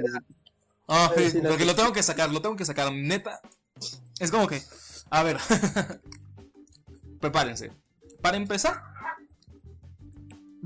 Ah, 0.89 1.09
Sí, 1.17 1.31
sí, 1.31 1.41
porque 1.41 1.65
lo 1.65 1.77
tengo 1.77 1.93
que 1.93 2.03
sacar, 2.03 2.33
lo 2.33 2.43
tengo 2.43 2.57
que 2.57 2.65
sacar, 2.65 2.93
neta. 2.93 3.41
Es 4.19 4.33
como 4.33 4.49
que, 4.49 4.61
a 5.11 5.23
ver, 5.23 5.39
prepárense. 7.21 7.71
Para 8.21 8.37
empezar, 8.37 8.83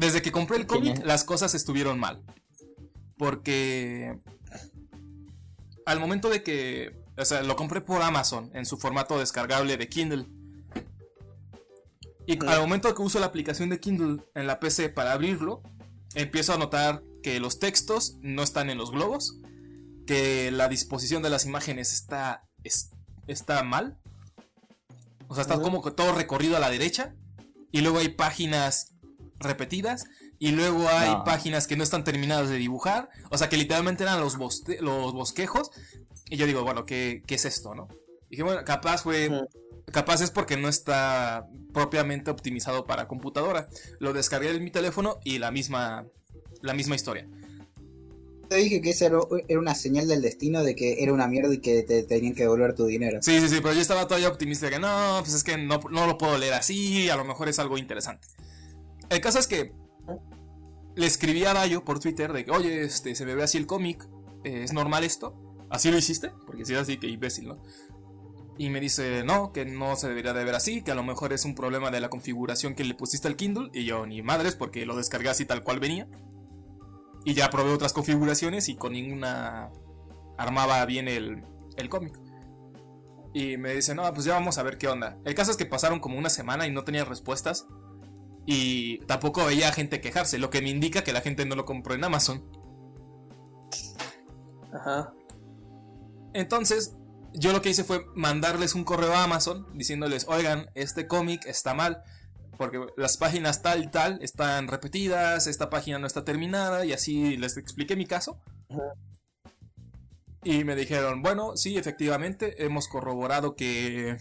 desde 0.00 0.22
que 0.22 0.32
compré 0.32 0.56
el 0.56 0.66
cómic, 0.66 0.94
Tiene- 0.94 1.06
las 1.06 1.24
cosas 1.24 1.54
estuvieron 1.54 1.98
mal. 1.98 2.22
Porque 3.18 4.18
al 5.84 6.00
momento 6.00 6.30
de 6.30 6.42
que, 6.42 6.96
o 7.18 7.24
sea, 7.24 7.42
lo 7.42 7.54
compré 7.56 7.80
por 7.82 8.00
Amazon 8.02 8.50
en 8.54 8.64
su 8.64 8.78
formato 8.78 9.18
descargable 9.18 9.76
de 9.76 9.88
Kindle. 9.88 10.26
Y 12.26 12.38
al 12.46 12.60
momento 12.60 12.94
que 12.94 13.02
uso 13.02 13.18
la 13.20 13.26
aplicación 13.26 13.68
de 13.70 13.80
Kindle 13.80 14.22
en 14.34 14.46
la 14.46 14.58
PC 14.60 14.88
para 14.88 15.12
abrirlo, 15.12 15.62
empiezo 16.14 16.54
a 16.54 16.58
notar 16.58 17.02
que 17.22 17.40
los 17.40 17.58
textos 17.58 18.16
no 18.22 18.42
están 18.42 18.70
en 18.70 18.78
los 18.78 18.90
globos, 18.90 19.36
que 20.06 20.50
la 20.50 20.68
disposición 20.68 21.22
de 21.22 21.30
las 21.30 21.44
imágenes 21.44 21.92
está, 21.92 22.48
es- 22.64 22.90
está 23.26 23.62
mal. 23.64 23.98
O 25.28 25.34
sea, 25.34 25.42
está 25.42 25.60
como 25.60 25.82
que 25.82 25.90
todo 25.90 26.14
recorrido 26.14 26.56
a 26.56 26.60
la 26.60 26.70
derecha. 26.70 27.14
Y 27.72 27.82
luego 27.82 27.98
hay 27.98 28.08
páginas 28.08 28.89
repetidas. 29.40 30.04
Y 30.38 30.52
luego 30.52 30.88
hay 30.88 31.10
No. 31.10 31.24
páginas 31.24 31.66
que 31.66 31.76
no 31.76 31.82
están 31.82 32.04
terminadas 32.04 32.48
de 32.48 32.56
dibujar. 32.56 33.08
O 33.30 33.36
sea, 33.38 33.48
que 33.48 33.56
literalmente 33.56 34.04
eran 34.04 34.20
los, 34.20 34.38
boste- 34.38 34.80
los 34.80 35.12
bosquejos. 35.12 35.70
Y 36.30 36.36
yo 36.36 36.46
digo, 36.46 36.62
bueno, 36.62 36.84
¿qué, 36.84 37.22
qué 37.26 37.34
es 37.34 37.44
esto, 37.44 37.74
no? 37.74 37.88
Y 38.28 38.30
dije, 38.36 38.42
bueno, 38.44 38.62
capaz 38.64 39.02
fue. 39.02 39.28
Capaz 39.92 40.20
es 40.20 40.30
porque 40.30 40.56
no 40.56 40.68
está 40.68 41.48
propiamente 41.74 42.30
optimizado 42.30 42.86
para 42.86 43.08
computadora. 43.08 43.68
Lo 43.98 44.12
descargué 44.12 44.50
en 44.50 44.62
mi 44.62 44.70
teléfono 44.70 45.18
y 45.24 45.38
la 45.38 45.50
misma. 45.50 46.06
La 46.62 46.74
misma 46.74 46.94
historia. 46.94 47.26
Te 48.48 48.56
dije 48.56 48.80
que 48.80 48.90
esa 48.90 49.06
era 49.06 49.18
era 49.48 49.60
una 49.60 49.74
señal 49.74 50.08
del 50.08 50.22
destino 50.22 50.62
de 50.64 50.74
que 50.74 51.02
era 51.02 51.12
una 51.12 51.28
mierda 51.28 51.54
y 51.54 51.58
que 51.60 51.82
te 51.84 52.02
tenían 52.02 52.34
que 52.34 52.42
devolver 52.42 52.74
tu 52.74 52.84
dinero. 52.86 53.20
Sí, 53.22 53.40
sí, 53.40 53.48
sí, 53.48 53.56
pero 53.62 53.72
yo 53.74 53.80
estaba 53.80 54.06
todavía 54.08 54.28
optimista 54.28 54.66
de 54.66 54.72
que 54.72 54.78
no, 54.80 55.18
pues 55.20 55.34
es 55.34 55.44
que 55.44 55.56
no, 55.56 55.80
no 55.90 56.06
lo 56.06 56.18
puedo 56.18 56.36
leer 56.36 56.54
así, 56.54 57.08
a 57.08 57.16
lo 57.16 57.24
mejor 57.24 57.48
es 57.48 57.58
algo 57.60 57.78
interesante. 57.78 58.26
El 59.10 59.20
caso 59.20 59.38
es 59.38 59.46
que 59.46 59.72
le 60.94 61.06
escribí 61.06 61.44
a 61.44 61.52
Dayo 61.52 61.84
por 61.84 61.98
Twitter 61.98 62.32
de 62.32 62.44
que, 62.44 62.50
oye, 62.50 62.82
este, 62.82 63.14
se 63.14 63.26
me 63.26 63.34
ve 63.34 63.42
así 63.42 63.58
el 63.58 63.66
cómic, 63.66 64.08
eh, 64.44 64.62
¿es 64.62 64.72
normal 64.72 65.04
esto? 65.04 65.34
¿Así 65.68 65.90
lo 65.90 65.98
hiciste? 65.98 66.32
Porque 66.46 66.64
si 66.64 66.74
es 66.74 66.80
así, 66.80 66.96
que 66.96 67.06
imbécil, 67.06 67.48
¿no? 67.48 67.58
Y 68.58 68.68
me 68.68 68.80
dice, 68.80 69.24
no, 69.24 69.52
que 69.52 69.64
no 69.64 69.96
se 69.96 70.08
debería 70.08 70.32
de 70.32 70.44
ver 70.44 70.54
así, 70.54 70.82
que 70.82 70.90
a 70.90 70.94
lo 70.94 71.02
mejor 71.02 71.32
es 71.32 71.44
un 71.44 71.54
problema 71.54 71.90
de 71.90 72.00
la 72.00 72.10
configuración 72.10 72.74
que 72.74 72.84
le 72.84 72.94
pusiste 72.94 73.26
al 73.26 73.36
Kindle. 73.36 73.70
Y 73.72 73.84
yo, 73.84 74.06
ni 74.06 74.20
madres, 74.20 74.54
porque 74.54 74.84
lo 74.84 74.96
descargué 74.96 75.30
así 75.30 75.46
tal 75.46 75.62
cual 75.62 75.80
venía. 75.80 76.08
Y 77.24 77.34
ya 77.34 77.48
probé 77.48 77.72
otras 77.72 77.92
configuraciones 77.92 78.68
y 78.68 78.76
con 78.76 78.92
ninguna 78.92 79.70
armaba 80.36 80.84
bien 80.84 81.08
el, 81.08 81.42
el 81.76 81.88
cómic. 81.88 82.20
Y 83.32 83.56
me 83.56 83.74
dice, 83.74 83.94
no, 83.94 84.12
pues 84.12 84.26
ya 84.26 84.34
vamos 84.34 84.58
a 84.58 84.62
ver 84.62 84.76
qué 84.76 84.88
onda. 84.88 85.16
El 85.24 85.34
caso 85.34 85.50
es 85.52 85.56
que 85.56 85.64
pasaron 85.64 86.00
como 86.00 86.18
una 86.18 86.28
semana 86.28 86.66
y 86.66 86.70
no 86.70 86.84
tenía 86.84 87.04
respuestas. 87.04 87.66
Y 88.46 88.98
tampoco 89.06 89.44
veía 89.44 89.72
gente 89.72 90.00
quejarse, 90.00 90.38
lo 90.38 90.50
que 90.50 90.62
me 90.62 90.70
indica 90.70 91.04
que 91.04 91.12
la 91.12 91.20
gente 91.20 91.44
no 91.44 91.54
lo 91.54 91.64
compró 91.64 91.94
en 91.94 92.04
Amazon. 92.04 92.50
Ajá. 94.72 95.12
Entonces, 96.32 96.96
yo 97.32 97.52
lo 97.52 97.62
que 97.62 97.70
hice 97.70 97.84
fue 97.84 98.04
mandarles 98.14 98.74
un 98.74 98.84
correo 98.84 99.12
a 99.14 99.24
Amazon 99.24 99.66
diciéndoles, 99.74 100.26
oigan, 100.28 100.70
este 100.74 101.06
cómic 101.06 101.44
está 101.46 101.74
mal. 101.74 102.02
Porque 102.56 102.78
las 102.98 103.16
páginas 103.16 103.62
tal 103.62 103.84
y 103.84 103.88
tal 103.88 104.18
están 104.22 104.68
repetidas, 104.68 105.46
esta 105.46 105.70
página 105.70 105.98
no 105.98 106.06
está 106.06 106.24
terminada 106.24 106.84
y 106.84 106.92
así 106.92 107.38
les 107.38 107.56
expliqué 107.56 107.96
mi 107.96 108.04
caso. 108.06 108.38
Ajá. 108.68 108.94
Y 110.42 110.64
me 110.64 110.74
dijeron, 110.74 111.20
bueno, 111.22 111.56
sí, 111.56 111.76
efectivamente, 111.76 112.64
hemos 112.64 112.88
corroborado 112.88 113.56
que 113.56 114.16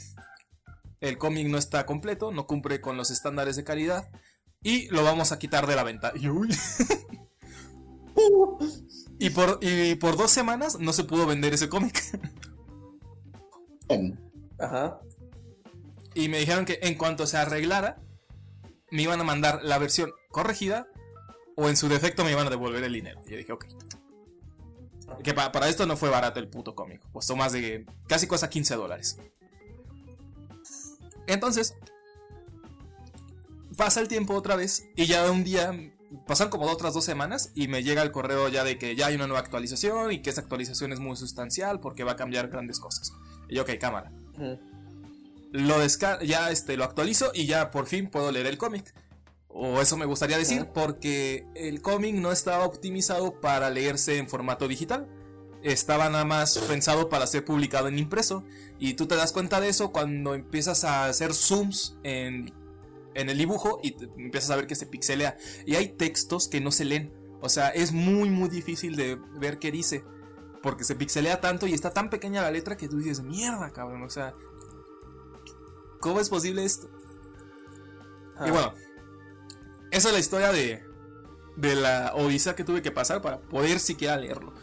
el 1.01 1.17
cómic 1.17 1.47
no 1.47 1.57
está 1.57 1.85
completo, 1.85 2.31
no 2.31 2.47
cumple 2.47 2.81
con 2.81 2.97
los 2.97 3.11
estándares 3.11 3.55
de 3.55 3.63
calidad 3.63 4.09
y 4.61 4.87
lo 4.89 5.03
vamos 5.03 5.31
a 5.31 5.39
quitar 5.39 5.67
de 5.67 5.75
la 5.75 5.83
venta. 5.83 6.11
Y, 6.15 6.29
uy. 6.29 6.49
y, 9.19 9.29
por, 9.29 9.59
y 9.61 9.95
por 9.95 10.17
dos 10.17 10.31
semanas 10.31 10.79
no 10.79 10.93
se 10.93 11.03
pudo 11.03 11.25
vender 11.25 11.53
ese 11.53 11.69
cómic. 11.69 12.01
Ajá. 14.59 14.99
Y 16.13 16.27
me 16.29 16.39
dijeron 16.39 16.65
que 16.65 16.79
en 16.81 16.95
cuanto 16.95 17.27
se 17.27 17.37
arreglara, 17.37 18.01
me 18.91 19.03
iban 19.03 19.21
a 19.21 19.23
mandar 19.23 19.61
la 19.63 19.77
versión 19.77 20.11
corregida 20.31 20.87
o 21.55 21.69
en 21.69 21.77
su 21.77 21.87
defecto 21.87 22.23
me 22.23 22.31
iban 22.31 22.47
a 22.47 22.49
devolver 22.49 22.83
el 22.83 22.93
dinero. 22.93 23.21
Y 23.27 23.31
yo 23.31 23.37
dije, 23.37 23.53
ok. 23.53 23.65
Que 25.23 25.33
pa- 25.33 25.51
para 25.51 25.69
esto 25.69 25.85
no 25.85 25.97
fue 25.97 26.09
barato 26.09 26.39
el 26.39 26.49
puto 26.49 26.75
cómic. 26.75 27.01
Costó 27.11 27.35
más 27.35 27.51
de. 27.51 27.85
casi 28.07 28.27
cuesta 28.27 28.49
15 28.49 28.75
dólares. 28.75 29.17
Entonces. 31.29 31.75
Pasa 33.77 34.01
el 34.01 34.07
tiempo 34.09 34.33
otra 34.33 34.55
vez. 34.55 34.85
Y 34.95 35.05
ya 35.05 35.29
un 35.31 35.43
día. 35.43 35.71
Pasan 36.27 36.49
como 36.49 36.65
otras 36.65 36.93
dos 36.93 37.05
semanas. 37.05 37.51
Y 37.55 37.67
me 37.67 37.83
llega 37.83 38.01
el 38.01 38.11
correo 38.11 38.49
ya 38.49 38.63
de 38.63 38.77
que 38.77 38.95
ya 38.95 39.07
hay 39.07 39.15
una 39.15 39.27
nueva 39.27 39.39
actualización. 39.39 40.11
Y 40.11 40.21
que 40.21 40.29
esa 40.29 40.41
actualización 40.41 40.91
es 40.91 40.99
muy 40.99 41.15
sustancial. 41.15 41.79
Porque 41.79 42.03
va 42.03 42.13
a 42.13 42.15
cambiar 42.17 42.49
grandes 42.49 42.79
cosas. 42.79 43.13
Y 43.47 43.55
yo, 43.55 43.61
ok, 43.61 43.71
cámara 43.79 44.11
lo 45.51 45.79
desca 45.79 46.21
ya 46.23 46.51
este 46.51 46.77
lo 46.77 46.83
actualizo 46.83 47.31
y 47.33 47.45
ya 47.45 47.71
por 47.71 47.87
fin 47.87 48.07
puedo 48.07 48.31
leer 48.31 48.47
el 48.47 48.57
cómic. 48.57 48.93
O 49.51 49.81
eso 49.81 49.97
me 49.97 50.05
gustaría 50.05 50.37
decir, 50.37 50.67
porque 50.73 51.43
el 51.55 51.81
cómic 51.81 52.13
no 52.13 52.31
estaba 52.31 52.65
optimizado 52.65 53.41
para 53.41 53.71
leerse 53.71 54.17
en 54.17 54.29
formato 54.29 54.67
digital. 54.67 55.07
Estaba 55.61 56.09
nada 56.09 56.25
más 56.25 56.57
pensado 56.57 57.09
para 57.09 57.27
ser 57.27 57.43
publicado 57.43 57.87
en 57.87 57.99
impreso. 57.99 58.43
Y 58.77 58.93
tú 58.93 59.07
te 59.07 59.15
das 59.15 59.31
cuenta 59.31 59.59
de 59.59 59.69
eso 59.69 59.91
cuando 59.91 60.33
empiezas 60.33 60.83
a 60.83 61.05
hacer 61.05 61.33
zooms 61.33 61.97
en, 62.03 62.53
en 63.13 63.29
el 63.29 63.37
dibujo 63.37 63.79
y 63.83 63.95
empiezas 64.17 64.51
a 64.51 64.55
ver 64.55 64.67
que 64.67 64.75
se 64.75 64.85
pixelea. 64.85 65.37
Y 65.65 65.75
hay 65.75 65.89
textos 65.89 66.47
que 66.47 66.61
no 66.61 66.71
se 66.71 66.85
leen. 66.85 67.13
O 67.41 67.49
sea, 67.49 67.69
es 67.69 67.91
muy, 67.91 68.29
muy 68.29 68.49
difícil 68.49 68.95
de 68.95 69.19
ver 69.39 69.59
qué 69.59 69.71
dice. 69.71 70.03
Porque 70.61 70.83
se 70.83 70.95
pixelea 70.95 71.39
tanto 71.41 71.67
y 71.67 71.73
está 71.73 71.91
tan 71.91 72.09
pequeña 72.09 72.41
la 72.41 72.51
letra 72.51 72.77
que 72.77 72.87
tú 72.87 72.97
dices, 72.97 73.21
mierda, 73.21 73.71
cabrón. 73.71 74.03
O 74.03 74.09
sea, 74.09 74.33
¿cómo 75.99 76.19
es 76.19 76.29
posible 76.29 76.63
esto? 76.65 76.89
Y 78.45 78.51
bueno, 78.51 78.73
esa 79.91 80.09
es 80.09 80.13
la 80.13 80.19
historia 80.19 80.51
de, 80.51 80.83
de 81.57 81.75
la 81.75 82.13
odisea 82.15 82.55
que 82.55 82.63
tuve 82.63 82.81
que 82.81 82.91
pasar 82.91 83.21
para 83.21 83.41
poder 83.41 83.79
siquiera 83.79 84.17
leerlo. 84.17 84.53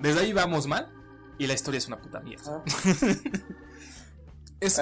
Desde 0.00 0.20
ahí 0.20 0.32
vamos 0.32 0.66
mal 0.66 0.92
y 1.38 1.46
la 1.46 1.54
historia 1.54 1.78
es 1.78 1.86
una 1.86 2.00
puta 2.00 2.20
mierda. 2.20 2.62
Es, 4.60 4.78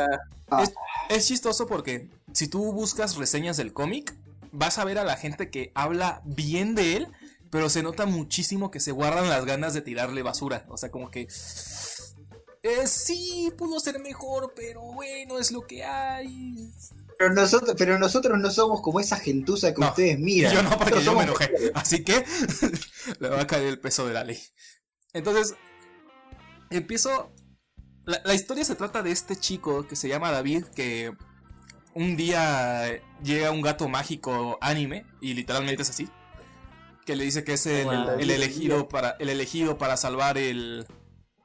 Ah. 0.50 0.62
es, 0.62 0.72
es 1.10 1.26
chistoso 1.28 1.66
porque 1.68 2.08
si 2.32 2.48
tú 2.48 2.72
buscas 2.72 3.14
reseñas 3.16 3.56
del 3.56 3.72
cómic, 3.72 4.12
vas 4.50 4.78
a 4.78 4.84
ver 4.84 4.98
a 4.98 5.04
la 5.04 5.16
gente 5.16 5.50
que 5.50 5.70
habla 5.74 6.20
bien 6.24 6.74
de 6.74 6.96
él, 6.96 7.08
pero 7.50 7.68
se 7.70 7.82
nota 7.84 8.06
muchísimo 8.06 8.70
que 8.72 8.80
se 8.80 8.90
guardan 8.92 9.28
las 9.28 9.44
ganas 9.44 9.74
de 9.74 9.82
tirarle 9.82 10.22
basura. 10.22 10.64
O 10.68 10.76
sea, 10.78 10.90
como 10.90 11.10
que... 11.12 11.28
eh, 12.62 12.86
sí, 12.86 13.52
pudo 13.56 13.78
ser 13.78 14.00
mejor, 14.00 14.52
pero 14.56 14.80
bueno, 14.82 15.38
es 15.38 15.52
lo 15.52 15.60
que 15.66 15.84
hay. 15.84 16.72
Pero 17.18 17.34
nosotros, 17.34 17.76
pero 17.78 17.98
nosotros 18.00 18.36
no 18.38 18.50
somos 18.50 18.80
como 18.80 18.98
esa 19.00 19.16
gentuza 19.16 19.72
que 19.74 19.80
No, 19.80 19.88
ustedes 19.90 20.18
miran. 20.18 20.54
yo 20.54 20.62
no, 20.64 20.70
porque 20.70 20.90
Nosotros 20.96 21.04
yo 21.04 21.14
me 21.14 21.22
enojé. 21.24 21.50
Así 21.74 22.02
que 22.02 22.24
le 23.20 23.28
va 23.28 23.42
a 23.42 23.46
caer 23.46 23.66
el 23.66 23.78
peso 23.78 24.06
de 24.08 24.14
la 24.14 24.24
ley. 24.24 24.40
Entonces, 25.12 25.54
empiezo. 26.70 27.32
La, 28.04 28.20
la 28.24 28.34
historia 28.34 28.64
se 28.64 28.74
trata 28.74 29.02
de 29.02 29.10
este 29.10 29.36
chico 29.36 29.86
que 29.86 29.96
se 29.96 30.08
llama 30.08 30.30
David, 30.30 30.64
que 30.74 31.12
un 31.94 32.16
día 32.16 33.00
llega 33.22 33.50
un 33.50 33.62
gato 33.62 33.88
mágico 33.88 34.58
anime, 34.60 35.04
y 35.20 35.34
literalmente 35.34 35.82
es 35.82 35.90
así. 35.90 36.08
Que 37.04 37.16
le 37.16 37.24
dice 37.24 37.42
que 37.44 37.54
es 37.54 37.66
el, 37.66 37.86
Wow. 37.86 38.18
el 38.18 38.30
elegido 38.30 38.88
para. 38.88 39.10
el 39.18 39.28
elegido 39.28 39.78
para 39.78 39.96
salvar 39.96 40.36
el. 40.38 40.86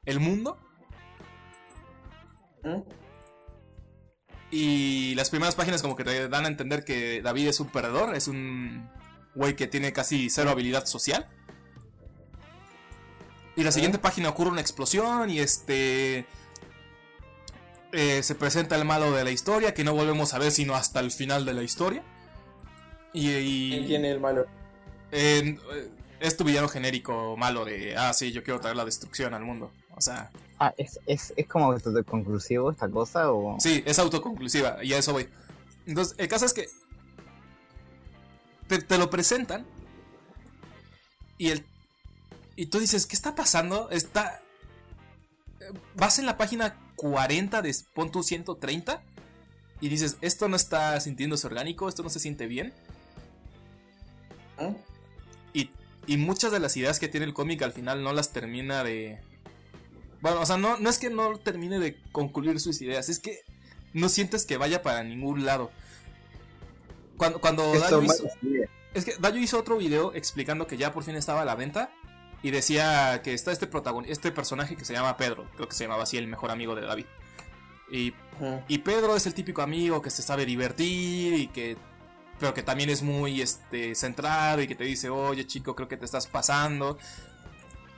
el 0.04 0.20
mundo. 0.20 0.58
Ujú. 2.62 2.86
Y 4.50 5.14
las 5.16 5.30
primeras 5.30 5.54
páginas 5.56 5.82
como 5.82 5.96
que 5.96 6.04
te 6.04 6.28
dan 6.28 6.44
a 6.44 6.48
entender 6.48 6.84
que 6.84 7.20
David 7.22 7.48
es 7.48 7.60
un 7.60 7.68
perdedor, 7.70 8.14
es 8.14 8.28
un 8.28 8.88
güey 9.34 9.56
que 9.56 9.66
tiene 9.66 9.92
casi 9.92 10.30
cero 10.30 10.50
habilidad 10.50 10.86
social. 10.86 11.26
Y 13.56 13.62
la 13.62 13.72
siguiente 13.72 13.98
página 13.98 14.28
ocurre 14.30 14.50
una 14.50 14.60
explosión 14.60 15.30
y 15.30 15.38
este... 15.38 16.26
eh, 17.92 18.22
se 18.22 18.34
presenta 18.34 18.74
el 18.76 18.84
malo 18.84 19.12
de 19.12 19.22
la 19.24 19.30
historia 19.30 19.74
que 19.74 19.84
no 19.84 19.94
volvemos 19.94 20.34
a 20.34 20.38
ver 20.38 20.50
sino 20.50 20.74
hasta 20.74 21.00
el 21.00 21.10
final 21.12 21.44
de 21.44 21.54
la 21.54 21.62
historia. 21.62 22.02
Y... 23.12 23.30
y- 23.30 23.84
¿Quién 23.86 24.04
es 24.04 24.12
el 24.12 24.20
malo? 24.20 24.46
eh, 25.12 25.56
es 26.20 26.36
tu 26.36 26.42
villano 26.44 26.68
genérico 26.68 27.36
malo 27.36 27.64
de... 27.64 27.96
Ah, 27.96 28.12
sí, 28.12 28.32
yo 28.32 28.42
quiero 28.42 28.58
traer 28.58 28.76
la 28.76 28.84
destrucción 28.84 29.34
al 29.34 29.42
mundo. 29.44 29.70
O 29.94 30.00
sea... 30.00 30.30
Ah, 30.58 30.72
¿es, 30.76 30.98
es, 31.06 31.32
es 31.36 31.46
como 31.46 31.74
conclusivo 32.06 32.70
esta 32.72 32.88
cosa 32.88 33.30
o...? 33.30 33.56
Sí, 33.60 33.82
es 33.86 33.98
autoconclusiva 33.98 34.82
y 34.82 34.92
a 34.94 34.98
eso 34.98 35.12
voy. 35.12 35.28
Entonces, 35.86 36.14
el 36.18 36.26
caso 36.28 36.46
es 36.46 36.54
que 36.54 36.66
te, 38.66 38.78
te 38.78 38.98
lo 38.98 39.10
presentan 39.10 39.66
y 41.36 41.50
el 41.50 41.64
y 42.56 42.66
tú 42.66 42.78
dices, 42.78 43.06
¿qué 43.06 43.16
está 43.16 43.34
pasando? 43.34 43.90
Está 43.90 44.40
eh, 45.60 45.72
vas 45.94 46.18
en 46.18 46.26
la 46.26 46.36
página 46.36 46.76
40 46.96 47.62
de 47.62 47.74
pon 47.94 48.10
tu 48.10 48.22
130 48.22 49.02
y 49.80 49.88
dices, 49.88 50.16
esto 50.20 50.48
no 50.48 50.56
está 50.56 50.98
sintiéndose 51.00 51.46
orgánico, 51.46 51.88
esto 51.88 52.02
no 52.02 52.10
se 52.10 52.20
siente 52.20 52.46
bien. 52.46 52.72
¿Mm? 54.58 54.74
Y, 55.52 55.70
y 56.06 56.16
muchas 56.16 56.52
de 56.52 56.60
las 56.60 56.76
ideas 56.76 56.98
que 56.98 57.08
tiene 57.08 57.26
el 57.26 57.34
cómic 57.34 57.62
al 57.62 57.72
final 57.72 58.02
no 58.02 58.12
las 58.12 58.32
termina 58.32 58.84
de... 58.84 59.20
Bueno, 60.20 60.40
o 60.40 60.46
sea, 60.46 60.56
no, 60.56 60.78
no 60.78 60.88
es 60.88 60.98
que 60.98 61.10
no 61.10 61.36
termine 61.38 61.78
de 61.78 62.00
concluir 62.12 62.58
sus 62.60 62.80
ideas, 62.80 63.08
es 63.08 63.18
que 63.18 63.40
no 63.92 64.08
sientes 64.08 64.46
que 64.46 64.56
vaya 64.56 64.82
para 64.82 65.04
ningún 65.04 65.44
lado. 65.44 65.70
Cuando, 67.18 67.40
cuando 67.40 67.78
Dayo 67.78 68.02
hizo, 68.02 68.24
es 68.94 69.04
que 69.04 69.16
Dayo 69.18 69.38
hizo 69.38 69.58
otro 69.58 69.76
video 69.76 70.14
explicando 70.14 70.66
que 70.66 70.78
ya 70.78 70.92
por 70.92 71.04
fin 71.04 71.14
estaba 71.14 71.42
a 71.42 71.44
la 71.44 71.54
venta 71.54 71.92
y 72.44 72.52
decía 72.52 73.22
que 73.24 73.34
está 73.34 73.50
este 73.50 73.66
protagon 73.66 74.04
este 74.04 74.30
personaje 74.30 74.76
que 74.76 74.84
se 74.84 74.92
llama 74.92 75.16
Pedro, 75.16 75.50
creo 75.56 75.66
que 75.66 75.74
se 75.74 75.84
llamaba 75.84 76.04
así 76.04 76.16
el 76.16 76.28
mejor 76.28 76.52
amigo 76.52 76.76
de 76.76 76.82
David. 76.82 77.06
Y 77.90 78.14
y 78.68 78.78
Pedro 78.78 79.16
es 79.16 79.26
el 79.26 79.34
típico 79.34 79.62
amigo 79.62 80.02
que 80.02 80.10
se 80.10 80.22
sabe 80.22 80.46
divertir 80.46 81.34
y 81.34 81.48
que. 81.48 81.76
Pero 82.40 82.52
que 82.52 82.62
también 82.62 82.90
es 82.90 83.02
muy 83.02 83.40
este, 83.40 83.94
centrado 83.94 84.60
y 84.60 84.66
que 84.66 84.74
te 84.74 84.84
dice, 84.84 85.08
oye 85.08 85.46
chico, 85.46 85.76
creo 85.76 85.86
que 85.86 85.96
te 85.96 86.04
estás 86.04 86.26
pasando. 86.26 86.98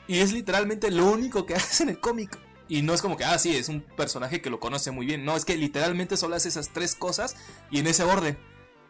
Y 0.06 0.18
es 0.18 0.32
literalmente 0.32 0.90
lo 0.90 1.06
único 1.06 1.46
que 1.46 1.54
hace 1.56 1.84
en 1.84 1.90
el 1.90 2.00
cómic. 2.00 2.38
Y 2.68 2.82
no 2.82 2.92
es 2.94 3.00
como 3.00 3.16
que, 3.16 3.24
ah, 3.24 3.38
sí, 3.38 3.56
es 3.56 3.68
un 3.68 3.80
personaje 3.80 4.42
que 4.42 4.50
lo 4.50 4.60
conoce 4.60 4.90
muy 4.90 5.06
bien. 5.06 5.24
No, 5.24 5.36
es 5.36 5.44
que 5.44 5.56
literalmente 5.56 6.16
solo 6.16 6.36
hace 6.36 6.48
esas 6.48 6.72
tres 6.72 6.94
cosas 6.94 7.36
y 7.70 7.78
en 7.78 7.86
ese 7.86 8.02
orden. 8.04 8.38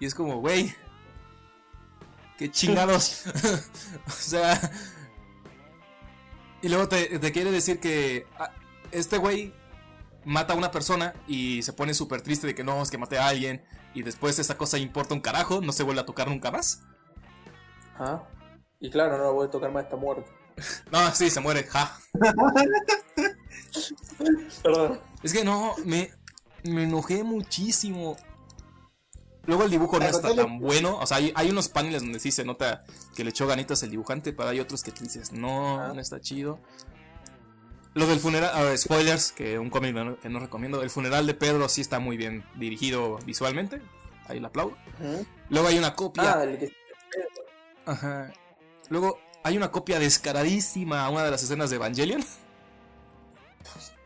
Y 0.01 0.07
es 0.07 0.15
como, 0.15 0.41
güey. 0.41 0.75
Qué 2.39 2.51
chingados. 2.51 3.23
o 4.07 4.11
sea. 4.11 4.73
Y 6.67 6.69
luego 6.69 6.89
te, 6.89 7.21
te 7.21 7.31
quiere 7.31 7.53
decir 7.53 7.79
que 7.79 8.27
ah, 8.41 8.51
este 8.91 9.19
güey 9.19 9.55
mata 10.25 10.53
a 10.53 10.57
una 10.57 10.73
persona 10.73 11.15
y 11.29 11.63
se 11.63 11.73
pone 11.73 11.95
súper 11.95 12.23
triste 12.23 12.49
de 12.49 12.57
que 12.57 12.65
no, 12.65 12.83
es 12.83 12.91
que 12.91 12.99
maté 12.99 13.19
a 13.19 13.29
alguien. 13.29 13.65
Y 13.95 14.03
después 14.03 14.37
esa 14.41 14.57
cosa 14.57 14.77
importa 14.77 15.15
un 15.15 15.21
carajo, 15.21 15.61
no 15.61 15.71
se 15.71 15.85
vuelve 15.85 16.01
a 16.01 16.07
tocar 16.07 16.27
nunca 16.27 16.51
más. 16.51 16.83
Ah. 18.01 18.25
Y 18.81 18.91
claro, 18.91 19.17
no 19.17 19.23
lo 19.23 19.35
voy 19.35 19.47
a 19.47 19.51
tocar 19.53 19.71
más, 19.71 19.85
está 19.85 19.95
muerto. 19.95 20.29
No, 20.91 21.15
sí, 21.15 21.31
se 21.31 21.39
muere, 21.39 21.63
ja. 21.63 21.97
Perdón. 24.65 25.01
Es 25.23 25.33
que 25.33 25.45
no, 25.45 25.77
me, 25.85 26.11
me 26.65 26.83
enojé 26.83 27.23
muchísimo. 27.23 28.17
Luego 29.47 29.63
el 29.65 29.71
dibujo 29.71 29.99
no 29.99 30.07
está 30.07 30.35
tan 30.35 30.59
bueno. 30.59 30.99
O 30.99 31.07
sea, 31.07 31.19
hay, 31.19 31.33
hay 31.37 31.51
unos 31.51 31.69
paneles 31.69 32.03
donde 32.03 32.19
sí 32.19 32.33
se 32.33 32.45
nota 32.45 32.85
que 33.15 33.23
le 33.25 33.31
echó 33.31 33.47
ganitas 33.47 33.83
el 33.85 33.91
dibujante, 33.91 34.33
pero 34.33 34.49
hay 34.49 34.61
otros 34.61 34.83
que 34.83 34.91
te 34.93 35.05
dices, 35.05 35.33
no, 35.33 35.81
Ah. 35.81 35.93
no 35.95 36.01
está 36.01 36.21
chido. 36.21 36.59
Lo 37.95 38.07
del 38.07 38.19
funeral, 38.21 38.51
a 38.55 38.63
ver, 38.63 38.77
spoilers, 38.77 39.33
que 39.33 39.59
un 39.59 39.71
cómic 39.71 39.95
que 40.21 40.29
no 40.29 40.39
recomiendo. 40.39 40.83
El 40.83 40.91
funeral 40.91 41.27
de 41.27 41.33
Pedro 41.35 41.69
sí 41.69 41.81
está 41.81 41.99
muy 41.99 42.17
bien 42.17 42.45
dirigido 42.57 43.19
visualmente. 43.25 43.81
Ahí 44.29 44.39
lo 44.41 44.49
aplaudo. 44.49 44.77
Luego 45.49 45.69
hay 45.69 45.79
una 45.79 45.95
copia. 45.95 46.35
Ah, 46.35 46.43
el 46.45 46.59
que 46.59 46.73
Ajá. 47.87 48.33
Luego 48.91 49.19
hay 49.45 49.57
una 49.57 49.71
copia 49.71 49.99
descaradísima 49.99 51.05
a 51.07 51.09
una 51.11 51.25
de 51.25 51.31
las 51.31 51.43
escenas 51.43 51.71
de 51.71 51.77
Evangelion. 51.77 52.23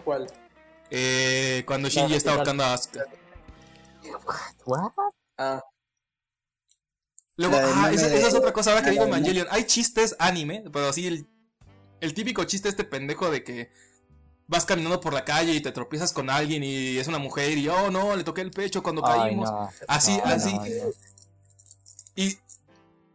¿Cuál? 0.04 0.26
eh, 0.90 1.62
cuando 1.66 1.88
Shinji 1.88 2.14
está 2.14 2.32
ahorcando 2.34 2.62
a 2.64 2.74
Asuka. 2.74 3.04
¿What? 4.66 4.90
Ah, 5.42 5.62
Luego, 7.36 7.56
ah, 7.56 7.90
esa, 7.90 8.08
de- 8.08 8.18
esa 8.18 8.28
es 8.28 8.34
otra 8.34 8.52
cosa 8.52 8.70
ahora 8.72 8.84
que 8.84 8.90
digo 8.90 9.04
Evangelion. 9.04 9.46
Hay 9.50 9.64
chistes 9.64 10.14
anime, 10.18 10.64
pero 10.70 10.88
así 10.88 11.06
el, 11.06 11.26
el 12.00 12.12
típico 12.12 12.44
chiste 12.44 12.68
este 12.68 12.84
pendejo 12.84 13.30
de 13.30 13.42
que 13.42 13.70
vas 14.46 14.66
caminando 14.66 15.00
por 15.00 15.14
la 15.14 15.24
calle 15.24 15.54
y 15.54 15.60
te 15.62 15.72
tropiezas 15.72 16.12
con 16.12 16.28
alguien 16.28 16.62
y 16.62 16.98
es 16.98 17.08
una 17.08 17.18
mujer 17.18 17.56
y 17.56 17.68
oh 17.68 17.90
no, 17.90 18.14
le 18.16 18.24
toqué 18.24 18.42
el 18.42 18.50
pecho 18.50 18.82
cuando 18.82 19.02
Ay, 19.06 19.20
caímos. 19.30 19.50
no. 19.50 19.70
Así, 19.88 20.18
No, 20.18 20.24
así. 20.24 20.52
no. 20.52 20.60
Y 22.16 22.36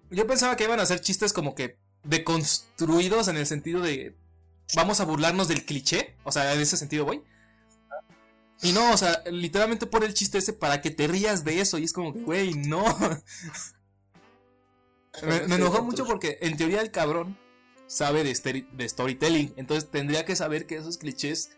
yo 0.09 0.25
pensaba 0.25 0.55
que 0.55 0.63
iban 0.63 0.79
a 0.79 0.85
ser 0.87 1.01
chistes 1.01 1.31
como 1.33 1.53
que 1.53 1.77
deconstruidos 2.03 3.27
en 3.27 3.37
el 3.37 3.45
sentido 3.45 3.81
de 3.81 4.15
vamos 4.73 4.99
a 5.01 5.05
burlarnos 5.05 5.47
del 5.47 5.65
cliché, 5.65 6.15
o 6.23 6.31
sea, 6.31 6.51
en 6.53 6.61
ese 6.61 6.77
sentido 6.77 7.05
voy. 7.05 7.21
Y 8.65 8.73
no, 8.73 8.93
o 8.93 8.97
sea, 8.97 9.23
literalmente 9.31 9.85
pone 9.85 10.05
el 10.05 10.13
chiste 10.13 10.37
ese 10.39 10.53
para 10.53 10.81
que 10.81 10.91
te 10.91 11.07
rías 11.07 11.43
de 11.43 11.61
eso 11.61 11.77
y 11.77 11.83
es 11.83 11.93
como 11.93 12.13
que, 12.13 12.21
güey, 12.21 12.53
no. 12.55 12.83
me, 15.23 15.47
me 15.47 15.55
enojó 15.55 15.83
mucho 15.83 16.05
porque 16.05 16.37
en 16.41 16.57
teoría 16.57 16.81
el 16.81 16.91
cabrón 16.91 17.37
sabe 17.87 18.23
de, 18.23 18.65
de 18.71 18.89
storytelling, 18.89 19.53
entonces 19.57 19.89
tendría 19.89 20.25
que 20.25 20.35
saber 20.35 20.65
que 20.65 20.75
esos 20.77 20.97
clichés 20.97 21.51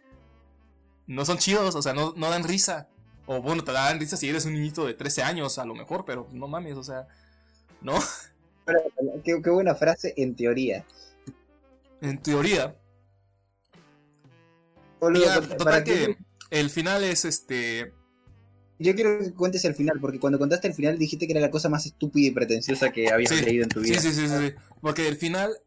no 1.07 1.23
son 1.25 1.37
chidos, 1.37 1.75
o 1.75 1.81
sea, 1.81 1.93
no, 1.93 2.13
no 2.17 2.29
dan 2.29 2.43
risa. 2.43 2.89
O 3.25 3.41
bueno, 3.41 3.63
te 3.63 3.73
dan 3.73 3.99
risa 3.99 4.15
si 4.15 4.29
eres 4.29 4.45
un 4.45 4.53
niñito 4.53 4.85
de 4.85 4.93
13 4.93 5.21
años, 5.23 5.57
a 5.59 5.65
lo 5.65 5.75
mejor, 5.75 6.05
pero 6.05 6.27
no 6.31 6.47
mames, 6.47 6.77
o 6.77 6.83
sea, 6.83 7.07
no. 7.81 7.93
Pero, 8.65 8.81
qué, 9.23 9.41
qué 9.41 9.49
buena 9.49 9.75
frase 9.75 10.13
en 10.17 10.35
teoría. 10.35 10.85
En 12.01 12.21
teoría. 12.21 12.75
Boludo, 14.99 15.21
Y 15.21 15.25
ya, 15.25 15.41
para 15.41 15.57
total 15.57 15.83
que- 15.83 15.93
que 15.93 16.17
el 16.49 16.69
final 16.69 17.03
es 17.03 17.25
este. 17.25 17.93
Yo 18.79 18.93
quiero 18.93 19.19
que 19.19 19.33
cuentes 19.33 19.65
el 19.65 19.73
final, 19.73 19.99
porque 19.99 20.19
cuando 20.19 20.37
contaste 20.37 20.67
el 20.67 20.73
final 20.75 20.99
dijiste 20.99 21.25
que 21.25 21.33
era 21.33 21.41
la 21.41 21.49
cosa 21.49 21.67
más 21.67 21.85
estúpida 21.87 22.27
y 22.27 22.31
pretenciosa 22.31 22.91
que 22.91 23.09
habías 23.11 23.31
Sí, 23.31 23.41
leído 23.43 23.63
en 23.63 23.69
tu 23.69 23.79
vida. 23.81 23.99
sí, 23.99 24.11
sí, 24.13 24.27
sí, 24.27 24.27
sí. 24.27 24.53
Porque 24.81 25.07
el 25.07 25.17
final. 25.17 25.57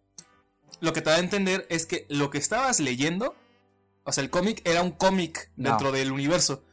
Lo 0.81 0.93
que 0.93 1.02
te 1.02 1.11
da 1.11 1.16
a 1.16 1.20
entender 1.20 1.66
es 1.69 1.85
que 1.86 2.07
lo 2.09 2.31
que 2.31 2.39
estabas 2.39 2.81
leyendo. 2.81 3.35
O 4.05 4.12
sea, 4.12 4.24
el 4.24 4.31
cómic 4.31 4.62
era 4.65 4.82
un 4.82 4.93
cómic 4.93 5.51
No. 5.57 5.69
dentro 5.70 5.93
del 5.93 6.12
universo. 6.12 6.65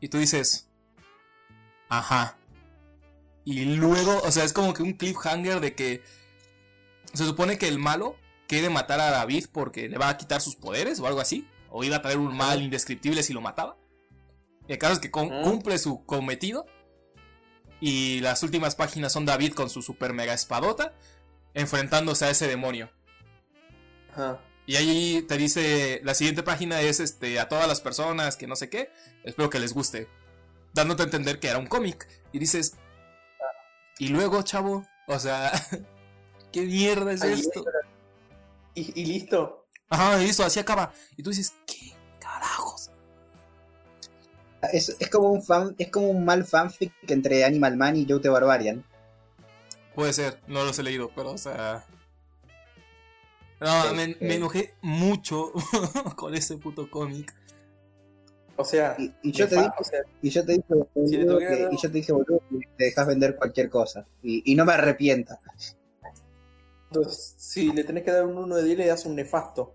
Y 0.00 0.08
tú 0.08 0.18
dices. 0.18 0.68
Ajá. 1.88 2.36
Y 3.44 3.64
luego, 3.76 4.20
o 4.22 4.30
sea, 4.30 4.44
es 4.44 4.52
como 4.52 4.72
que 4.74 4.82
un 4.82 4.92
cliffhanger 4.92 5.60
de 5.60 5.74
que. 5.74 6.02
Se 7.12 7.24
supone 7.24 7.58
que 7.58 7.68
el 7.68 7.78
malo 7.78 8.16
quiere 8.48 8.68
matar 8.70 9.00
a 9.00 9.10
David 9.10 9.46
porque 9.52 9.88
le 9.88 9.98
va 9.98 10.08
a 10.10 10.16
quitar 10.16 10.40
sus 10.40 10.56
poderes 10.56 11.00
o 11.00 11.06
algo 11.06 11.20
así. 11.20 11.46
O 11.76 11.82
iba 11.82 11.96
a 11.96 12.02
traer 12.02 12.18
un 12.18 12.36
mal 12.36 12.62
indescriptible 12.62 13.24
si 13.24 13.32
lo 13.32 13.40
mataba. 13.40 13.76
Y 14.68 14.72
el 14.74 14.78
caso 14.78 14.92
es 14.92 15.00
que 15.00 15.10
cumple 15.10 15.76
su 15.78 16.04
cometido. 16.06 16.64
Y 17.80 18.20
las 18.20 18.44
últimas 18.44 18.76
páginas 18.76 19.12
son 19.12 19.26
David 19.26 19.54
con 19.54 19.68
su 19.68 19.82
super 19.82 20.12
mega 20.12 20.34
espadota. 20.34 20.94
Enfrentándose 21.52 22.26
a 22.26 22.30
ese 22.30 22.46
demonio. 22.46 22.90
ajá. 24.12 24.40
Y 24.66 24.76
ahí 24.76 25.22
te 25.22 25.36
dice, 25.36 26.00
la 26.04 26.14
siguiente 26.14 26.42
página 26.42 26.80
es 26.80 27.00
este 27.00 27.38
a 27.38 27.48
todas 27.48 27.68
las 27.68 27.80
personas 27.80 28.36
que 28.36 28.46
no 28.46 28.56
sé 28.56 28.70
qué, 28.70 28.90
espero 29.22 29.50
que 29.50 29.58
les 29.58 29.74
guste, 29.74 30.08
dándote 30.72 31.02
a 31.02 31.04
entender 31.04 31.38
que 31.38 31.48
era 31.48 31.58
un 31.58 31.66
cómic 31.66 32.08
y 32.32 32.38
dices, 32.38 32.74
y 33.98 34.08
luego, 34.08 34.42
chavo, 34.42 34.86
o 35.06 35.18
sea, 35.18 35.52
¿qué 36.52 36.62
mierda 36.62 37.12
es 37.12 37.20
Ahí 37.20 37.40
esto? 37.40 37.62
¿Y, 38.74 39.00
y 39.00 39.04
listo? 39.04 39.63
Ajá, 39.88 40.22
y 40.22 40.26
listo, 40.26 40.44
así 40.44 40.58
acaba. 40.60 40.92
Y 41.16 41.22
tú 41.22 41.30
dices, 41.30 41.54
¿qué 41.66 41.92
carajos? 42.18 42.90
Es, 44.72 44.96
es 44.98 45.10
como 45.10 45.30
un 45.30 45.42
fan, 45.42 45.74
es 45.78 45.90
como 45.90 46.08
un 46.08 46.24
mal 46.24 46.44
fanfic 46.44 46.92
entre 47.08 47.44
Animal 47.44 47.76
Man 47.76 47.96
y 47.96 48.06
Joe 48.08 48.20
the 48.20 48.28
Barbarian. 48.30 48.84
Puede 49.94 50.12
ser, 50.12 50.40
no 50.48 50.64
los 50.64 50.78
he 50.78 50.82
leído, 50.82 51.10
pero 51.14 51.32
o 51.32 51.38
sea... 51.38 51.84
No, 53.60 53.94
me, 53.94 54.16
me 54.20 54.34
enojé 54.34 54.74
mucho 54.82 55.52
con 56.16 56.34
ese 56.34 56.56
puto 56.58 56.90
cómic. 56.90 57.32
O 58.56 58.64
sea, 58.64 58.94
Y, 58.98 59.12
y 59.22 59.32
yo 59.32 59.48
te 59.48 59.56
dije, 59.56 59.70
o 59.78 59.84
sea, 59.84 60.00
y 60.22 60.30
yo 60.30 60.44
te 60.44 60.52
dije, 60.52 60.64
boludo, 60.68 61.06
Si 61.06 61.16
que- 61.16 61.68
y 61.72 61.76
yo 61.76 61.90
te 61.90 61.98
dije, 61.98 62.12
boludo, 62.12 62.40
que 62.50 62.58
te 62.76 62.84
dejas 62.84 63.06
vender 63.06 63.36
cualquier 63.36 63.70
cosa. 63.70 64.06
Y, 64.22 64.50
y 64.50 64.54
no 64.54 64.64
me 64.64 64.72
arrepienta. 64.74 65.38
Entonces, 66.94 67.34
si 67.38 67.72
le 67.72 67.84
tenés 67.84 68.04
que 68.04 68.10
dar 68.12 68.24
un 68.24 68.36
1 68.38 68.56
de 68.56 68.64
10, 68.64 68.78
le 68.78 68.86
das 68.86 69.04
un 69.06 69.14
nefasto. 69.16 69.74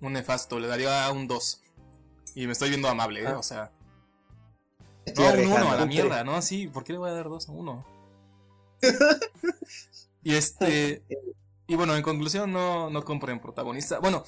Un 0.00 0.12
nefasto, 0.14 0.58
le 0.58 0.66
daría 0.68 1.10
un 1.12 1.26
2. 1.28 1.60
Y 2.34 2.46
me 2.46 2.52
estoy 2.52 2.68
viendo 2.70 2.88
amable, 2.88 3.22
¿eh? 3.22 3.26
Ah. 3.28 3.38
O 3.38 3.42
sea... 3.42 3.70
Estoy 5.04 5.24
No, 5.24 5.30
un 5.30 5.34
arriesgando. 5.36 5.66
1 5.66 5.74
a 5.74 5.80
la 5.80 5.86
mierda, 5.86 6.24
¿no? 6.24 6.40
Sí, 6.42 6.66
¿por 6.68 6.82
qué 6.84 6.92
le 6.94 6.98
voy 6.98 7.10
a 7.10 7.12
dar 7.12 7.28
2 7.28 7.48
a 7.48 7.52
1? 7.52 7.86
y 10.22 10.34
este. 10.34 11.02
Y 11.66 11.76
bueno, 11.76 11.94
en 11.96 12.02
conclusión, 12.02 12.52
no, 12.52 12.90
no 12.90 13.04
compren 13.04 13.40
protagonista. 13.40 13.98
Bueno, 13.98 14.24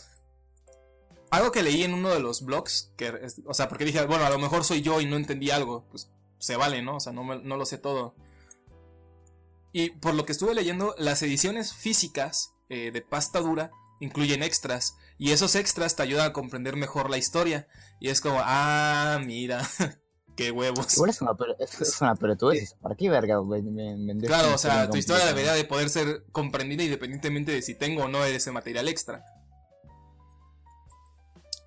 algo 1.30 1.52
que 1.52 1.62
leí 1.62 1.82
en 1.82 1.94
uno 1.94 2.10
de 2.10 2.20
los 2.20 2.42
blogs, 2.44 2.90
que, 2.96 3.26
o 3.46 3.54
sea, 3.54 3.68
porque 3.68 3.84
dije, 3.84 4.04
bueno, 4.06 4.24
a 4.24 4.30
lo 4.30 4.38
mejor 4.38 4.64
soy 4.64 4.82
yo 4.82 5.00
y 5.00 5.06
no 5.06 5.16
entendí 5.16 5.50
algo, 5.50 5.84
pues 5.90 6.10
se 6.38 6.56
vale, 6.56 6.82
¿no? 6.82 6.96
O 6.96 7.00
sea, 7.00 7.12
no, 7.12 7.24
me- 7.24 7.38
no 7.42 7.56
lo 7.56 7.66
sé 7.66 7.78
todo. 7.78 8.14
Y 9.76 9.90
por 9.90 10.14
lo 10.14 10.24
que 10.24 10.32
estuve 10.32 10.54
leyendo, 10.54 10.94
las 10.96 11.20
ediciones 11.20 11.74
físicas 11.74 12.54
eh, 12.70 12.90
de 12.92 13.02
pasta 13.02 13.42
dura 13.42 13.72
incluyen 14.00 14.42
extras. 14.42 14.96
Y 15.18 15.32
esos 15.32 15.54
extras 15.54 15.94
te 15.96 16.02
ayudan 16.02 16.30
a 16.30 16.32
comprender 16.32 16.76
mejor 16.76 17.10
la 17.10 17.18
historia. 17.18 17.68
Y 18.00 18.08
es 18.08 18.22
como, 18.22 18.38
ah, 18.42 19.20
mira, 19.22 19.60
qué 20.34 20.50
huevos. 20.50 20.94
Igual 20.94 21.10
es 21.10 21.20
una, 21.20 21.34
pero- 21.34 21.58
es, 21.58 22.00
una. 22.00 22.14
¿Para 22.14 22.94
qué 22.96 23.10
verga 23.10 23.38
Claro, 24.26 24.54
o 24.54 24.56
sea, 24.56 24.88
tu 24.88 24.96
historia 24.96 25.26
debería 25.26 25.52
de 25.52 25.64
poder 25.64 25.90
ser 25.90 26.24
comprendida 26.32 26.82
independientemente 26.82 27.52
de 27.52 27.60
si 27.60 27.74
tengo 27.74 28.04
o 28.04 28.08
no 28.08 28.24
ese 28.24 28.52
material 28.52 28.88
extra. 28.88 29.26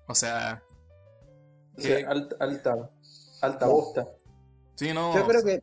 O 0.08 0.16
sea, 0.16 0.64
O 1.78 2.10
alta, 2.10 2.36
alta, 2.40 2.90
alta 3.40 3.66
bosta. 3.66 4.08
sí, 4.74 4.92
no. 4.92 5.14
Yo 5.14 5.24
creo 5.28 5.44
que 5.44 5.62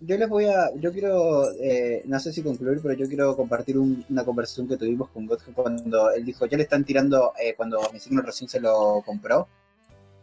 yo 0.00 0.16
les 0.18 0.28
voy 0.28 0.46
a, 0.46 0.74
yo 0.76 0.92
quiero, 0.92 1.50
eh, 1.60 2.02
no 2.06 2.18
sé 2.20 2.32
si 2.32 2.42
concluir, 2.42 2.80
pero 2.82 2.94
yo 2.94 3.06
quiero 3.06 3.36
compartir 3.36 3.78
un- 3.78 4.04
una 4.08 4.24
conversación 4.24 4.68
que 4.68 4.76
tuvimos 4.76 5.08
con 5.10 5.26
Godge 5.26 5.52
cuando 5.54 6.10
él 6.10 6.24
dijo, 6.24 6.46
ya 6.46 6.56
le 6.56 6.64
están 6.64 6.84
tirando, 6.84 7.32
eh, 7.40 7.54
cuando 7.56 7.80
mi 7.92 8.00
signo 8.00 8.22
recién 8.22 8.48
se 8.48 8.60
lo 8.60 9.02
compró, 9.04 9.48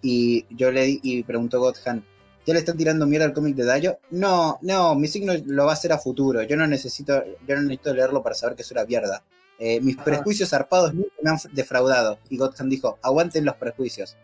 y 0.02 0.46
yo 0.56 0.72
le 0.72 0.84
di, 0.84 1.00
y 1.04 1.24
preguntó 1.24 1.60
Godhan, 1.60 2.04
¿ya 2.46 2.54
le 2.54 2.60
están 2.60 2.78
tirando 2.78 3.06
mierda 3.06 3.26
al 3.26 3.34
cómic 3.34 3.56
de 3.56 3.66
Dayo? 3.66 3.98
No, 4.10 4.58
no, 4.62 4.96
mi 4.96 5.08
signo 5.08 5.34
lo 5.46 5.66
va 5.66 5.72
a 5.72 5.74
hacer 5.74 5.94
a 5.94 5.98
futuro, 6.00 6.42
yo 6.44 6.58
no 6.58 6.66
necesito, 6.68 7.24
yo 7.48 7.56
no 7.56 7.62
necesito 7.62 7.94
leerlo 7.94 8.24
para 8.24 8.36
saber 8.36 8.56
que 8.56 8.64
eso 8.64 8.74
era 8.74 8.86
mierda. 8.86 9.24
Eh, 9.60 9.80
mis 9.80 9.96
Ajá. 9.96 10.06
prejuicios 10.06 10.50
zarpados 10.50 10.92
nunca 10.96 11.12
me 11.22 11.30
han 11.30 11.38
defraudado. 11.54 12.18
Y 12.30 12.38
Godhan 12.38 12.68
dijo, 12.68 12.98
aguanten 13.04 13.46
los 13.46 13.56
prejuicios. 13.58 14.18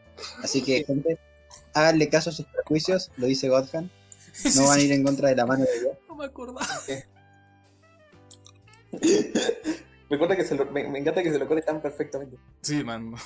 Así 0.43 0.63
que, 0.63 0.83
gente, 0.83 1.19
háganle 1.75 2.09
caso 2.09 2.31
a 2.31 2.33
sus 2.33 2.47
prejuicios, 2.47 3.11
lo 3.17 3.27
dice 3.27 3.47
Godhan. 3.47 3.91
No 4.55 4.67
van 4.67 4.79
a 4.79 4.81
ir 4.81 4.91
en 4.91 5.03
contra 5.03 5.29
de 5.29 5.35
la 5.35 5.45
mano 5.45 5.65
de 5.65 5.79
Dios. 5.79 5.97
no 6.07 6.15
me 6.15 6.25
acordaba. 6.25 6.65
Me, 10.09 10.15
encanta 10.15 10.37
que 10.37 10.45
se 10.45 10.55
lo, 10.55 10.65
me, 10.67 10.87
me 10.87 10.99
encanta 10.99 11.21
que 11.21 11.31
se 11.31 11.37
lo 11.37 11.47
corte 11.47 11.63
tan 11.63 11.81
perfectamente. 11.81 12.37
Sí, 12.61 12.83
man. 12.83 13.13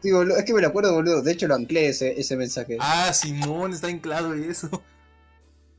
Sí, 0.00 0.12
boludo, 0.12 0.36
es 0.36 0.44
que 0.44 0.54
me 0.54 0.60
lo 0.60 0.68
acuerdo, 0.68 0.94
boludo. 0.94 1.22
De 1.22 1.32
hecho, 1.32 1.48
lo 1.48 1.56
anclé 1.56 1.88
ese, 1.88 2.20
ese 2.20 2.36
mensaje. 2.36 2.76
Ah, 2.78 3.12
Simón, 3.12 3.72
está 3.72 3.88
en 3.88 3.98
claro 3.98 4.32
eso. 4.32 4.70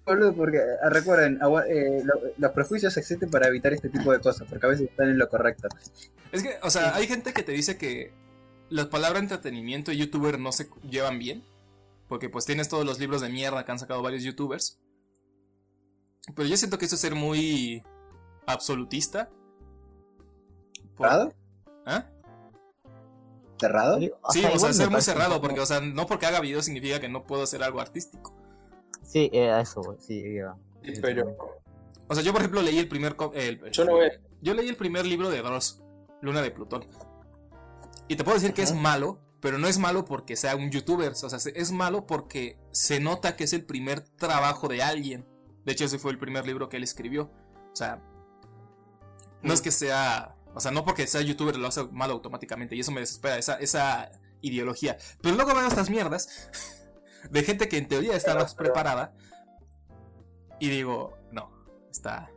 Boludo, 0.06 0.36
porque 0.36 0.58
eh, 0.58 0.90
recuerden, 0.90 1.40
eh, 1.70 2.02
lo- 2.04 2.20
los 2.38 2.52
prejuicios 2.52 2.98
existen 2.98 3.30
para 3.32 3.48
evitar 3.48 3.72
este 3.72 3.88
tipo 3.88 4.12
de 4.12 4.20
cosas, 4.20 4.46
porque 4.50 4.66
a 4.66 4.70
veces 4.70 4.90
están 4.90 5.08
en 5.08 5.18
lo 5.18 5.30
correcto. 5.30 5.70
Es 6.34 6.44
que, 6.44 6.56
o 6.64 6.70
sea, 6.70 6.96
hay 6.96 7.08
gente 7.08 7.32
que 7.32 7.44
te 7.44 7.54
dice 7.54 7.78
que 7.78 8.12
las 8.70 8.88
palabras 8.88 9.22
entretenimiento 9.24 9.94
y 9.94 9.98
youtuber 10.00 10.38
no 10.38 10.52
se 10.52 10.68
llevan 10.90 11.18
bien. 11.18 11.42
Porque 12.10 12.28
pues 12.28 12.46
tienes 12.46 12.68
todos 12.68 12.86
los 12.86 13.00
libros 13.00 13.22
de 13.22 13.30
mierda 13.30 13.64
que 13.64 13.72
han 13.72 13.80
sacado 13.80 14.02
varios 14.02 14.24
youtubers. 14.24 14.80
Pero 16.36 16.48
yo 16.50 16.58
siento 16.58 16.78
que 16.78 16.86
eso 16.86 16.96
es 16.96 17.02
ser 17.02 17.16
muy 17.16 17.84
absolutista. 18.46 19.30
Por- 20.98 21.08
¿Cerrado? 21.08 21.34
¿Ah? 21.86 22.10
¿Cerrado? 23.60 24.00
Sí, 24.00 24.44
o 24.54 24.60
sea, 24.60 24.74
ser 24.74 24.90
muy 24.90 25.02
cerrado, 25.02 25.40
porque, 25.42 25.60
o 25.60 25.66
sea, 25.66 25.82
no 25.82 26.08
porque 26.08 26.26
haga 26.26 26.40
video 26.40 26.62
significa 26.62 27.00
que 27.00 27.10
no 27.10 27.26
puedo 27.26 27.44
hacer 27.44 27.62
algo 27.64 27.80
artístico. 27.80 28.36
Sí, 29.04 29.30
eh, 29.34 29.50
a 29.50 29.62
eso, 29.62 29.82
güey, 29.82 29.98
sí. 30.00 30.24
Pero 31.02 31.36
O 32.08 32.16
sea, 32.16 32.24
yo 32.24 32.32
por 32.32 32.42
ejemplo 32.42 32.62
leí 32.62 32.78
el 32.80 32.88
primer... 32.88 33.16
co- 33.16 33.32
el- 33.36 33.70
yo 33.72 33.86
no 33.86 33.94
voy 33.94 34.06
a... 34.08 34.12
Yo 34.42 34.54
leí 34.54 34.68
el 34.70 34.78
primer 34.78 35.06
libro 35.06 35.30
de 35.30 35.42
Dross, 35.42 35.82
Luna 36.22 36.42
de 36.42 36.52
Plutón. 36.52 36.86
Y 38.08 38.16
te 38.16 38.24
puedo 38.24 38.36
decir 38.38 38.54
que 38.54 38.62
es 38.64 38.74
malo, 38.74 39.20
pero 39.42 39.58
no 39.58 39.68
es 39.68 39.78
malo 39.78 40.06
porque 40.06 40.36
sea 40.36 40.56
un 40.56 40.70
youtuber. 40.72 41.12
O 41.12 41.16
sea, 41.16 41.40
se- 41.40 41.60
es 41.60 41.72
malo 41.72 42.06
porque 42.06 42.58
se 42.72 43.00
nota 43.00 43.36
que 43.36 43.44
es 43.46 43.54
el 43.54 43.64
primer 43.66 44.02
trabajo 44.02 44.68
de 44.68 44.82
alguien. 44.84 45.26
De 45.66 45.72
hecho, 45.74 45.86
ese 45.86 46.00
fue 46.00 46.12
el 46.12 46.20
primer 46.20 46.46
libro 46.46 46.70
que 46.70 46.78
él 46.78 46.84
escribió. 46.84 47.32
O 47.72 47.76
sea, 47.76 48.02
no 49.42 49.54
es 49.54 49.62
que 49.62 49.72
sea. 49.72 50.36
O 50.56 50.60
sea, 50.60 50.72
no 50.72 50.84
porque 50.84 51.06
sea 51.08 51.22
youtuber 51.22 51.56
lo 51.58 51.68
hace 51.68 51.84
malo 51.92 52.14
automáticamente. 52.14 52.76
Y 52.76 52.80
eso 52.82 52.92
me 52.92 53.00
desespera, 53.02 53.38
esa, 53.38 53.56
esa 53.60 54.12
ideología. 54.42 54.98
Pero 55.22 55.36
luego 55.36 55.54
veo 55.54 55.68
estas 55.68 55.90
mierdas 55.90 56.50
de 57.30 57.44
gente 57.44 57.70
que 57.70 57.78
en 57.78 57.88
teoría 57.88 58.16
está 58.16 58.36
más 58.36 58.56
preparada. 58.56 59.14
Y 60.60 60.70
digo, 60.70 61.18
no, 61.32 61.52
está, 61.92 62.30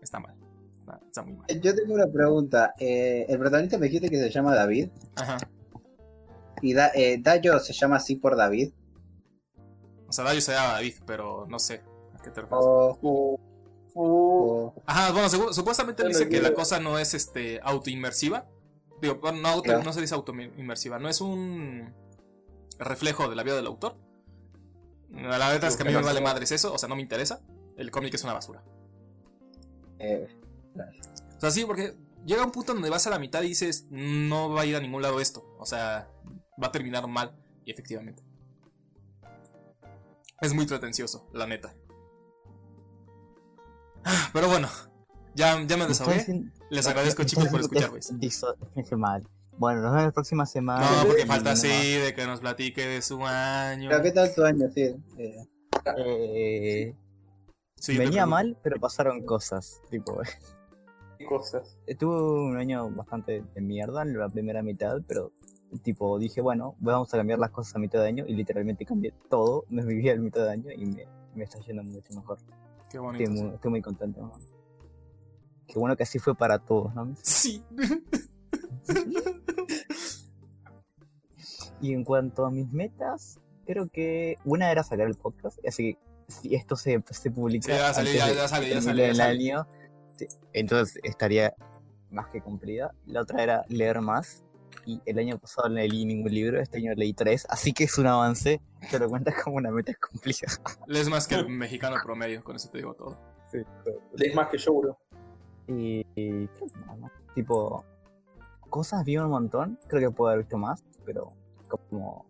está 0.00 0.20
mal. 0.20 0.36
Está, 0.80 1.00
está 1.06 1.22
muy 1.22 1.34
mal. 1.36 1.46
Yo 1.60 1.74
tengo 1.74 1.94
una 1.94 2.06
pregunta. 2.06 2.74
Eh, 2.78 3.26
el 3.28 3.38
protagonista 3.38 3.78
me 3.78 3.86
dijiste 3.86 4.08
que 4.10 4.18
se 4.18 4.30
llama 4.30 4.54
David. 4.54 4.90
Ajá. 5.16 5.38
¿Y 6.62 6.72
da, 6.74 6.90
eh, 6.94 7.18
Dayo 7.20 7.58
se 7.58 7.72
llama 7.72 7.96
así 7.96 8.16
por 8.16 8.36
David? 8.36 8.72
O 10.08 10.12
sea, 10.12 10.24
Dayo 10.24 10.40
se 10.40 10.52
llama 10.52 10.74
David, 10.74 10.94
pero 11.06 11.46
no 11.48 11.58
sé 11.58 11.82
a 12.14 12.22
qué 12.22 12.30
te 12.30 12.40
refieres. 12.42 12.50
O, 12.60 12.98
Uh, 13.00 14.00
uh, 14.00 14.68
o- 14.74 14.74
Ajá, 14.86 15.12
bueno, 15.12 15.28
supuestamente 15.52 16.02
Bueno, 16.02 16.16
dice 16.16 16.28
que 16.30 16.40
la 16.40 16.54
cosa 16.54 16.78
no 16.78 16.98
es 16.98 17.14
este 17.14 17.60
autoinmersiva. 17.62 18.46
Digo, 19.02 19.16
bueno, 19.16 19.40
no, 19.40 19.48
auto, 19.48 19.82
no 19.82 19.92
se 19.92 20.00
dice 20.00 20.14
autoinmersiva, 20.14 20.98
no 20.98 21.08
es 21.08 21.20
un 21.20 21.92
reflejo 22.78 23.28
de 23.28 23.36
la 23.36 23.42
vida 23.42 23.56
del 23.56 23.66
autor. 23.66 23.96
La 25.10 25.48
verdad 25.48 25.64
es 25.64 25.76
que 25.76 25.82
a 25.82 25.86
mí 25.86 25.92
me 25.92 26.02
vale 26.02 26.20
madres 26.20 26.52
eso, 26.52 26.72
o 26.72 26.78
sea, 26.78 26.88
no 26.88 26.96
me 26.96 27.02
interesa. 27.02 27.40
El 27.76 27.90
cómic 27.90 28.14
es 28.14 28.24
una 28.24 28.34
basura. 28.34 28.62
eh, 29.98 30.28
O 31.36 31.40
sea, 31.40 31.50
sí, 31.50 31.64
porque 31.64 31.94
llega 32.28 32.44
un 32.44 32.52
punto 32.52 32.74
donde 32.74 32.90
vas 32.90 33.06
a 33.06 33.10
la 33.10 33.18
mitad 33.18 33.42
y 33.42 33.48
dices, 33.48 33.86
no 33.90 34.50
va 34.50 34.62
a 34.62 34.66
ir 34.66 34.76
a 34.76 34.80
ningún 34.80 35.02
lado 35.02 35.18
esto. 35.20 35.44
O 35.58 35.66
sea, 35.66 36.10
va 36.62 36.68
a 36.68 36.72
terminar 36.72 37.08
mal. 37.08 37.34
Y 37.64 37.70
efectivamente. 37.70 38.22
Es 40.40 40.54
muy 40.54 40.66
pretencioso, 40.66 41.28
la 41.32 41.46
neta. 41.46 41.74
Pero 44.32 44.48
bueno, 44.48 44.68
ya, 45.34 45.60
ya 45.66 45.76
me 45.76 45.86
desahogué. 45.86 46.44
Les 46.70 46.86
agradezco, 46.86 47.24
chicos, 47.24 47.48
por 47.48 47.60
escuchar, 47.60 47.90
güey. 47.90 48.02
Qué 48.88 48.96
mal. 48.96 49.26
Bueno, 49.56 49.80
nos 49.80 49.90
vemos 49.90 50.06
la 50.06 50.12
próxima 50.12 50.46
semana. 50.46 50.88
No, 50.88 51.06
porque 51.08 51.26
falta 51.26 51.52
así 51.52 51.68
de 51.68 52.14
que 52.14 52.26
nos 52.26 52.40
platique 52.40 52.86
de 52.86 53.02
su 53.02 53.24
año. 53.26 53.88
pero 53.90 54.02
¿qué 54.02 54.12
tal 54.12 54.32
tu 54.32 54.44
año? 54.44 54.68
Sí, 54.72 54.94
eh, 55.16 55.48
Eh, 55.96 56.94
Sí, 57.80 57.96
venía 57.96 58.26
mal, 58.26 58.58
pero 58.62 58.80
pasaron 58.80 59.24
cosas. 59.24 59.80
Tipo, 59.90 60.20
cosas. 61.26 61.76
tuve 61.98 62.20
un 62.50 62.56
año 62.56 62.90
bastante 62.90 63.42
de 63.54 63.60
mierda 63.60 64.02
en 64.02 64.18
la 64.18 64.28
primera 64.28 64.62
mitad, 64.62 65.00
pero 65.06 65.32
tipo 65.82 66.18
dije, 66.18 66.40
bueno, 66.40 66.74
vamos 66.80 67.12
a 67.12 67.16
cambiar 67.18 67.38
las 67.38 67.50
cosas 67.50 67.76
a 67.76 67.78
mitad 67.78 68.00
de 68.00 68.08
año 68.08 68.24
y 68.26 68.34
literalmente 68.34 68.84
cambié 68.84 69.12
todo, 69.28 69.64
me 69.70 69.84
viví 69.84 70.08
al 70.08 70.20
mitad 70.20 70.44
de 70.44 70.50
año 70.52 70.70
y 70.72 70.86
me, 70.86 71.06
me 71.34 71.44
está 71.44 71.58
yendo 71.60 71.82
mucho 71.82 72.14
mejor. 72.14 72.38
Qué 72.90 72.98
bonito. 72.98 73.24
Estoy 73.24 73.42
muy, 73.44 73.54
estoy 73.54 73.70
muy 73.70 73.82
contento. 73.82 74.20
¿no? 74.22 74.32
Qué 75.66 75.78
bueno 75.78 75.96
que 75.96 76.02
así 76.04 76.18
fue 76.18 76.34
para 76.34 76.58
todos, 76.58 76.94
¿no? 76.94 77.14
Sí. 77.22 77.62
Y 81.80 81.92
en 81.92 82.02
cuanto 82.04 82.44
a 82.44 82.50
mis 82.50 82.70
metas, 82.72 83.38
creo 83.64 83.88
que 83.88 84.36
una 84.44 84.72
era 84.72 84.82
sacar 84.82 85.06
el 85.06 85.14
podcast, 85.14 85.58
así 85.66 85.94
que 85.94 85.98
si 86.32 86.54
esto 86.54 86.76
se, 86.76 86.98
se 87.10 87.30
publica 87.30 87.66
Sí, 87.66 87.72
ya 87.72 87.88
a 87.88 88.02
ya- 88.02 88.34
ya 88.34 88.48
sale, 88.48 88.68
ya 88.70 88.82
sale, 88.82 89.10
el 89.10 89.20
año, 89.20 89.66
sí, 90.18 90.26
entonces 90.52 90.98
estaría 91.02 91.54
más 92.10 92.28
que 92.28 92.40
cumplida. 92.40 92.92
La 93.06 93.22
otra 93.22 93.42
era 93.42 93.64
leer 93.68 94.00
más, 94.00 94.44
y 94.86 95.00
el 95.04 95.18
año 95.18 95.38
pasado 95.38 95.68
no 95.68 95.74
leí 95.74 96.04
ningún 96.04 96.32
libro, 96.32 96.60
este 96.60 96.78
año 96.78 96.94
leí 96.94 97.12
tres, 97.12 97.46
así 97.50 97.72
que 97.72 97.84
es 97.84 97.98
un 97.98 98.06
avance, 98.06 98.60
pero 98.90 99.08
cuenta 99.08 99.32
como 99.42 99.56
una 99.56 99.70
meta 99.70 99.92
cumplida. 99.94 100.48
Es 100.88 101.08
más 101.08 101.26
que 101.26 101.34
el 101.34 101.48
mexicano 101.48 101.96
promedio, 102.02 102.42
con 102.42 102.56
eso 102.56 102.70
te 102.70 102.78
digo 102.78 102.94
todo. 102.94 103.18
Sí, 103.50 103.58
Lees 104.14 104.34
más 104.34 104.48
que 104.48 104.58
yo, 104.58 104.74
bro. 104.74 104.98
Y, 105.66 106.00
y 106.14 106.46
creo 106.48 106.68
que. 106.68 107.34
Tipo, 107.34 107.84
cosas 108.68 109.04
vi 109.04 109.16
un 109.16 109.30
montón, 109.30 109.78
creo 109.86 110.10
que 110.10 110.14
puedo 110.14 110.30
haber 110.30 110.44
visto 110.44 110.58
más, 110.58 110.82
pero 111.04 111.32
como 111.90 112.26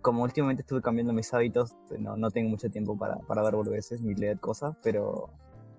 como 0.00 0.22
últimamente 0.22 0.62
estuve 0.62 0.80
cambiando 0.80 1.12
mis 1.12 1.34
hábitos, 1.34 1.76
no, 1.98 2.16
no 2.16 2.30
tengo 2.30 2.48
mucho 2.48 2.70
tiempo 2.70 2.96
para, 2.96 3.16
para 3.16 3.42
ver 3.42 3.56
boludeces 3.56 4.00
ni 4.00 4.14
leer 4.14 4.38
cosas, 4.38 4.76
pero 4.82 5.28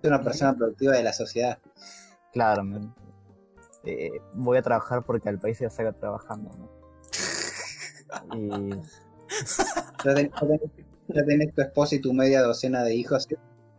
soy 0.02 0.08
una 0.10 0.22
persona 0.24 0.54
productiva 0.56 0.94
de 0.94 1.04
la 1.04 1.14
sociedad. 1.14 1.60
claro, 2.32 2.64
eh, 3.86 4.10
voy 4.34 4.58
a 4.58 4.62
trabajar 4.62 5.04
porque 5.06 5.30
al 5.30 5.40
país 5.40 5.58
se 5.58 5.70
saca 5.70 5.94
trabajando, 5.94 6.52
¿no? 6.58 6.70
Y 8.36 8.70
Ya, 10.06 10.16
ten- 10.16 10.30
ya 10.32 10.40
tenés, 10.48 10.62
ya 11.08 11.24
tenés 11.26 11.54
tu 11.56 11.62
esposa 11.62 11.96
y 11.96 12.00
tu 12.02 12.14
media 12.14 12.42
docena 12.42 12.84
de 12.84 12.96
hijos. 12.96 13.28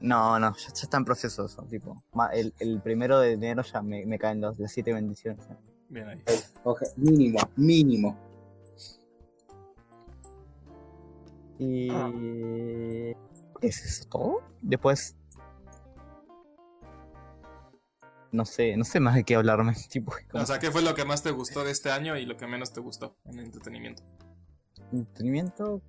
no, 0.00 0.38
no, 0.38 0.54
ya, 0.56 0.68
ya 0.68 0.82
está 0.82 0.96
en 0.96 1.04
proceso 1.04 1.44
eso, 1.46 1.62
tipo, 1.64 2.02
el, 2.32 2.54
el 2.60 2.80
primero 2.80 3.18
de 3.20 3.32
enero 3.32 3.62
ya 3.62 3.82
me, 3.82 4.06
me 4.06 4.18
caen 4.18 4.40
los, 4.40 4.58
las 4.58 4.72
siete 4.72 4.92
bendiciones. 4.92 5.44
¿eh? 5.50 5.56
Bien 5.88 6.08
ahí. 6.08 6.22
Mínimo, 6.96 7.38
mínimo. 7.56 8.16
Y... 11.58 11.90
Ah. 11.90 12.10
¿Es 13.60 13.84
eso 13.84 14.04
todo? 14.08 14.42
Después... 14.62 15.16
No 18.32 18.44
sé, 18.44 18.76
no 18.76 18.84
sé 18.84 19.00
más 19.00 19.14
de 19.14 19.24
qué 19.24 19.34
hablarme. 19.34 19.74
Tipo, 19.90 20.12
como 20.30 20.44
O 20.44 20.46
sea, 20.46 20.58
¿qué 20.58 20.70
fue 20.70 20.82
lo 20.82 20.94
que 20.94 21.04
más 21.04 21.22
te 21.22 21.30
gustó 21.30 21.64
de 21.64 21.72
este 21.72 21.90
año 21.90 22.16
y 22.16 22.26
lo 22.26 22.36
que 22.36 22.46
menos 22.46 22.72
te 22.72 22.80
gustó 22.80 23.16
en 23.24 23.38
el 23.38 23.46
entretenimiento? 23.46 24.02
entretenimiento 24.92 25.82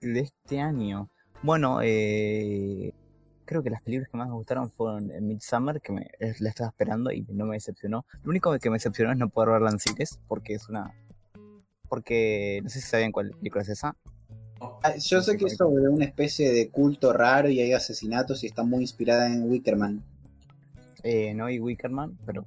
de 0.00 0.20
este 0.20 0.60
año. 0.60 1.10
Bueno, 1.42 1.80
eh, 1.82 2.92
creo 3.44 3.62
que 3.62 3.70
las 3.70 3.82
películas 3.82 4.08
que 4.10 4.16
más 4.16 4.28
me 4.28 4.34
gustaron 4.34 4.70
fueron 4.70 5.10
eh, 5.10 5.20
Midsummer, 5.20 5.80
que 5.80 5.92
me, 5.92 6.10
la 6.38 6.48
estaba 6.48 6.70
esperando 6.70 7.10
y 7.12 7.22
no 7.28 7.46
me 7.46 7.56
decepcionó. 7.56 8.06
Lo 8.22 8.30
único 8.30 8.56
que 8.58 8.70
me 8.70 8.76
decepcionó 8.76 9.12
es 9.12 9.18
no 9.18 9.28
poder 9.28 9.50
verla 9.50 9.70
en 9.70 9.78
cines, 9.78 10.20
porque 10.28 10.54
es 10.54 10.68
una... 10.68 10.92
Porque 11.88 12.60
no 12.62 12.70
sé 12.70 12.80
si 12.80 12.88
saben 12.88 13.12
cuál 13.12 13.30
película 13.32 13.62
es 13.62 13.68
esa. 13.68 13.96
Ah, 14.82 14.94
Yo 14.96 15.20
sé 15.20 15.36
que 15.36 15.46
es 15.46 15.56
sobre 15.56 15.88
una 15.88 16.04
especie 16.04 16.50
de 16.52 16.70
culto 16.70 17.12
raro 17.12 17.48
y 17.50 17.60
hay 17.60 17.72
asesinatos 17.72 18.42
y 18.42 18.46
está 18.46 18.62
muy 18.62 18.80
inspirada 18.80 19.32
en 19.32 19.48
Wickerman. 19.48 20.02
Eh, 21.04 21.32
no 21.34 21.46
vi 21.46 21.60
Wickerman, 21.60 22.18
pero 22.26 22.44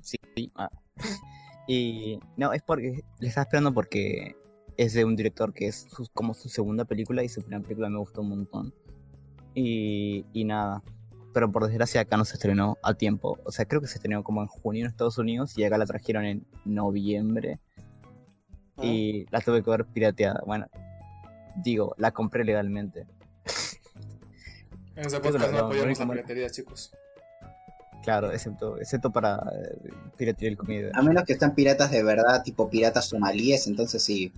sí. 0.00 0.16
ah. 0.54 0.70
Y 1.68 2.20
no, 2.36 2.52
es 2.52 2.62
porque 2.62 3.02
le 3.18 3.26
estaba 3.28 3.42
esperando 3.42 3.74
porque 3.74 4.36
es 4.76 4.92
de 4.94 5.04
un 5.04 5.16
director 5.16 5.52
que 5.52 5.66
es 5.66 5.88
su- 5.90 6.06
como 6.14 6.32
su 6.32 6.48
segunda 6.48 6.84
película 6.84 7.24
y 7.24 7.28
su 7.28 7.40
primera 7.42 7.60
película 7.60 7.88
me 7.90 7.98
gustó 7.98 8.20
un 8.20 8.28
montón. 8.28 8.72
Y, 9.52 10.24
y 10.32 10.44
nada. 10.44 10.84
Pero 11.34 11.50
por 11.50 11.66
desgracia 11.66 12.00
acá 12.02 12.16
no 12.16 12.24
se 12.24 12.34
estrenó 12.34 12.78
a 12.84 12.94
tiempo. 12.94 13.38
O 13.44 13.50
sea, 13.50 13.64
creo 13.66 13.80
que 13.80 13.88
se 13.88 13.96
estrenó 13.96 14.22
como 14.22 14.42
en 14.42 14.46
junio 14.46 14.84
en 14.84 14.86
Estados 14.90 15.18
Unidos 15.18 15.58
y 15.58 15.64
acá 15.64 15.76
la 15.76 15.86
trajeron 15.86 16.24
en 16.24 16.46
noviembre. 16.64 17.58
Y 18.80 19.26
la 19.30 19.40
tuve 19.40 19.64
que 19.64 19.70
ver 19.70 19.86
pirateada. 19.86 20.42
Bueno, 20.46 20.66
digo, 21.56 21.94
la 21.98 22.12
compré 22.12 22.44
legalmente. 22.44 23.06
En 24.94 25.10
que 25.10 25.20
podcast 25.20 25.50
no 25.50 25.58
apoyamos 25.58 25.98
la 25.98 26.06
piratería, 26.08 26.48
chicos. 26.48 26.92
Claro, 28.06 28.30
excepto, 28.30 28.78
excepto 28.78 29.10
para 29.10 29.34
eh, 29.34 29.90
piratear 30.16 30.52
el 30.52 30.56
comida. 30.56 30.92
A 30.94 31.02
menos 31.02 31.24
que 31.24 31.32
estén 31.32 31.52
piratas 31.56 31.90
de 31.90 32.04
verdad, 32.04 32.40
tipo 32.44 32.70
piratas 32.70 33.06
somalíes, 33.06 33.66
entonces 33.66 34.00
sí. 34.00 34.32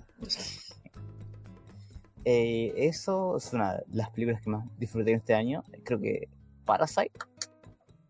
Eh, 2.25 2.73
eso 2.79 3.37
es 3.37 3.53
una 3.53 3.75
de 3.75 3.85
las 3.93 4.09
películas 4.09 4.41
que 4.41 4.49
más 4.49 4.65
disfruté 4.79 5.13
este 5.13 5.35
año. 5.35 5.65
Creo 5.85 6.01
que 6.01 6.29
Parasite. 6.65 7.13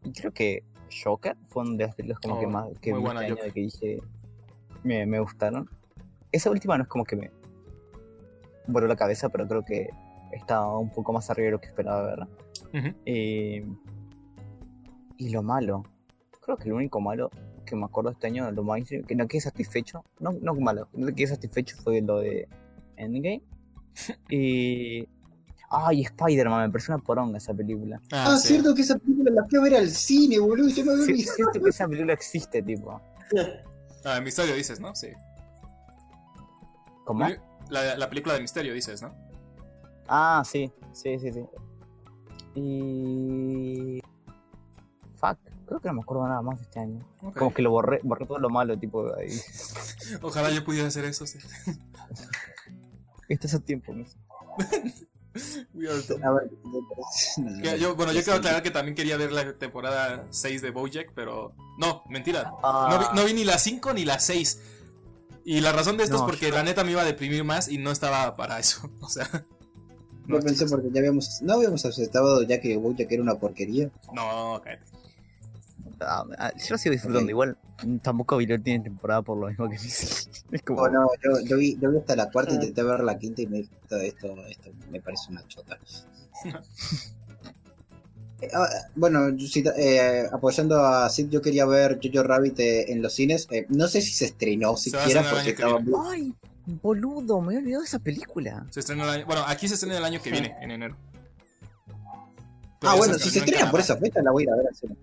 Y 0.05 0.13
creo 0.13 0.31
que 0.31 0.63
Joker 1.03 1.37
fue 1.49 1.65
una 1.65 1.77
de 1.77 1.87
las 1.87 1.95
películas 1.97 2.21
como 2.21 2.39
que 2.39 2.47
Oh, 2.47 2.51
más 2.51 2.69
que 2.81 2.93
muy 2.93 3.01
vi 3.01 3.05
buena 3.07 3.23
este 3.23 3.33
año 3.33 3.43
de 3.43 3.51
que 3.51 3.61
dije 3.61 3.99
me, 4.85 5.07
me 5.07 5.19
gustaron. 5.19 5.69
Esa 6.31 6.51
última 6.51 6.77
no 6.77 6.85
es 6.85 6.89
como 6.89 7.05
que 7.05 7.17
me 7.17 7.33
voló 8.69 8.87
la 8.87 8.95
cabeza, 8.95 9.29
pero 9.29 9.49
creo 9.49 9.65
que 9.65 9.89
está 10.31 10.65
un 10.69 10.91
poco 10.91 11.13
más 11.13 11.29
arriba 11.31 11.47
de 11.47 11.51
lo 11.51 11.61
que 11.61 11.67
esperaba 11.67 12.05
ver. 12.05 12.21
Ujú. 12.73 12.97
Eh, 13.07 13.67
y 15.19 15.31
lo 15.31 15.43
malo, 15.43 15.85
creo 16.41 16.57
que 16.57 16.69
lo 16.69 16.77
único 16.77 17.01
malo 17.01 17.31
que 17.67 17.77
me 17.77 17.85
acuerdo 17.85 18.11
este 18.11 18.29
año, 18.29 18.51
lo 18.51 18.63
más 18.63 18.81
que 18.89 19.15
no 19.15 19.29
quedé 19.29 19.43
satisfecho, 19.43 20.03
no, 20.21 20.33
no 20.33 20.55
malo, 20.55 20.89
no 20.95 21.15
quedé 21.15 21.27
satisfecho 21.27 21.77
fue 21.77 22.01
lo 22.01 22.21
de 22.21 22.49
Endgame. 22.97 23.43
y. 24.31 25.07
Ay, 25.71 26.01
Spider-Man, 26.03 26.69
me 26.69 26.73
pareció 26.73 26.95
una 26.95 27.05
poronga 27.05 27.37
esa 27.37 27.53
película. 27.53 28.01
Ah, 28.11 28.39
sí. 28.39 28.49
cierto 28.49 28.75
que 28.75 28.81
esa 28.81 28.97
película 28.97 29.31
la 29.31 29.45
fui 29.47 29.59
a 29.59 29.63
ver 29.63 29.75
al 29.75 29.91
cine, 29.91 30.39
boludo. 30.39 30.71
Yo 30.71 30.83
me 30.83 30.93
había 30.93 31.05
olvidado. 31.05 31.35
Siento 31.35 31.61
que 31.63 31.69
esa 31.69 31.87
película 31.87 32.15
existe, 32.15 32.63
tipo. 32.63 32.99
Ah, 34.03 34.19
Misterio 34.23 34.55
dices, 34.55 34.81
¿no? 34.81 34.95
Sí. 34.95 35.09
¿Cómo? 37.05 37.27
La, 37.69 37.97
la 37.99 38.09
película 38.09 38.35
de 38.35 38.41
Misterio 38.41 38.73
dices, 38.73 39.03
¿no? 39.03 39.15
Ah, 40.09 40.43
sí, 40.47 40.73
sí, 40.95 41.19
sí, 41.19 41.33
sí. 41.33 41.45
Y. 42.55 44.01
Fuck, 45.21 45.39
creo 45.67 45.81
que 45.81 45.89
no 45.89 45.95
me 45.95 46.03
acuerdo 46.03 46.27
nada 46.29 46.43
más 46.43 46.59
de 46.59 46.65
este 46.65 46.81
año. 46.81 47.05
Como 47.37 47.53
que 47.53 47.63
lo 47.63 47.71
borré, 47.71 48.01
borré 48.03 48.27
todo 48.27 48.39
lo 48.39 48.51
malo, 48.51 48.79
tipo. 48.79 49.13
Ahí. 49.17 49.29
Ojalá 50.23 50.51
yo 50.51 50.65
pudiera 50.65 50.89
hacer 50.89 51.05
eso, 51.05 51.27
sí. 51.27 51.39
Este 53.29 53.47
es 53.47 53.53
el 53.55 53.63
tiempo, 53.63 53.93
¿no? 53.93 54.05
We 55.75 55.87
are 55.89 56.01
dumb. 56.09 56.25
A 56.25 56.31
ver, 56.33 56.51
Que 57.63 57.79
yo, 57.79 57.95
bueno, 57.95 58.13
yo 58.13 58.23
quiero 58.23 58.39
aclarar 58.39 58.63
que 58.63 58.71
también 58.71 58.95
quería 58.95 59.17
ver 59.19 59.31
la 59.33 59.53
temporada 59.59 60.27
6 60.31 60.63
de 60.63 60.71
Bojack, 60.71 61.13
pero... 61.15 61.53
No, 61.79 62.03
mentira. 62.09 62.51
Ah, 62.63 62.89
No 62.91 62.99
vi, 62.99 63.05
no 63.21 63.25
vi 63.27 63.35
ni 63.35 63.45
la 63.45 63.59
5 63.59 63.93
ni 63.93 64.05
la 64.07 64.19
6. 64.19 64.61
Y 65.45 65.61
la 65.61 65.73
razón 65.73 65.97
de 65.99 66.05
esto 66.05 66.17
No, 66.17 66.25
es 66.25 66.31
porque 66.31 66.51
la 66.51 66.63
neta 66.63 66.83
me 66.85 66.93
iba 66.93 67.03
a 67.03 67.05
deprimir 67.05 67.45
más 67.45 67.69
y 67.69 67.77
no 67.79 67.91
estaba 67.91 68.35
para 68.35 68.59
eso. 68.59 68.91
O 69.03 69.09
sea... 69.09 69.29
Yo 69.31 70.35
No, 70.37 70.41
pensé 70.41 70.65
chicos. 70.65 70.71
porque 70.73 70.89
ya 70.91 71.01
habíamos, 71.01 71.41
no 71.43 71.53
habíamos 71.55 71.85
aceptado 71.85 72.43
ya 72.43 72.61
que 72.61 72.77
Bojack 72.77 73.13
era 73.13 73.23
una 73.23 73.35
porquería. 73.39 73.91
No, 74.13 74.61
cállate. 74.65 74.85
Ah, 76.01 76.53
yo 76.57 76.67
lo 76.71 76.79
sigo 76.79 76.93
disfrutando. 76.93 77.31
Igual, 77.31 77.57
tampoco 78.03 78.37
vi 78.37 78.47
la 78.47 78.59
tiene 78.59 78.85
temporada 78.85 79.23
por 79.23 79.39
lo 79.39 79.49
mismo 79.49 79.69
que 79.69 79.77
me 79.77 79.83
Es 80.57 80.63
como. 80.65 80.83
Oh, 80.83 80.89
no, 80.89 81.07
yo, 81.23 81.41
yo 81.45 81.57
vi, 81.57 81.79
yo 81.81 81.91
vi 81.91 81.99
hasta 81.99 82.17
la 82.17 82.31
cuarta, 82.31 82.55
intenté 82.55 82.83
ver 82.83 83.01
la 83.01 83.19
quinta 83.19 83.43
y 83.43 83.47
me 83.47 83.61
esto, 83.61 83.97
esto, 83.97 84.47
esto 84.47 84.71
me 84.91 85.01
parece 85.01 85.31
una 85.31 85.47
chota. 85.47 85.79
Eh, 88.41 88.49
ah, 88.55 88.69
bueno, 88.95 89.31
yo 89.31 89.47
eh, 89.77 90.29
apoyando 90.31 90.85
a 90.85 91.09
Sid, 91.09 91.29
yo 91.29 91.43
quería 91.43 91.67
ver 91.67 91.99
Jojo 92.01 92.23
Rabbit 92.23 92.61
eh, 92.61 92.93
en 92.93 93.03
los 93.03 93.13
cines. 93.13 93.49
Eh, 93.51 93.67
no 93.69 93.89
sé 93.89 94.01
si 94.01 94.13
se 94.13 94.27
estrenó 94.27 94.77
Se 94.77 94.91
siquiera 94.91 95.23
el 95.23 95.27
porque 95.29 95.51
estaba 95.51 95.81
Ay, 96.09 96.33
boludo, 96.65 97.41
me 97.41 97.49
había 97.49 97.59
olvidado 97.59 97.83
de 97.83 97.89
esa 97.89 97.99
película. 97.99 98.65
Se 98.71 98.81
estrena 98.81 99.05
el 99.05 99.11
año... 99.11 99.27
Bueno, 99.27 99.43
aquí 99.47 99.67
se 99.67 99.75
estrena 99.75 99.99
el 99.99 100.05
año 100.05 100.23
que 100.23 100.31
viene, 100.31 100.55
en 100.61 100.71
enero. 100.71 100.97
Pero 102.81 102.93
Ah, 102.93 102.95
bueno, 102.95 103.15
si 103.15 103.31
se 103.31 103.41
estrenó 103.41 103.47
en 103.47 103.55
estrena 103.55 103.71
por 103.73 103.81
esa 103.81 103.97
fecha 103.97 104.23
la 104.23 104.31
voy 104.31 104.43
a 104.43 104.45
ir 104.45 104.51
a 104.51 104.57
ver 104.57 104.67
al 104.69 104.75
cine. 104.77 104.97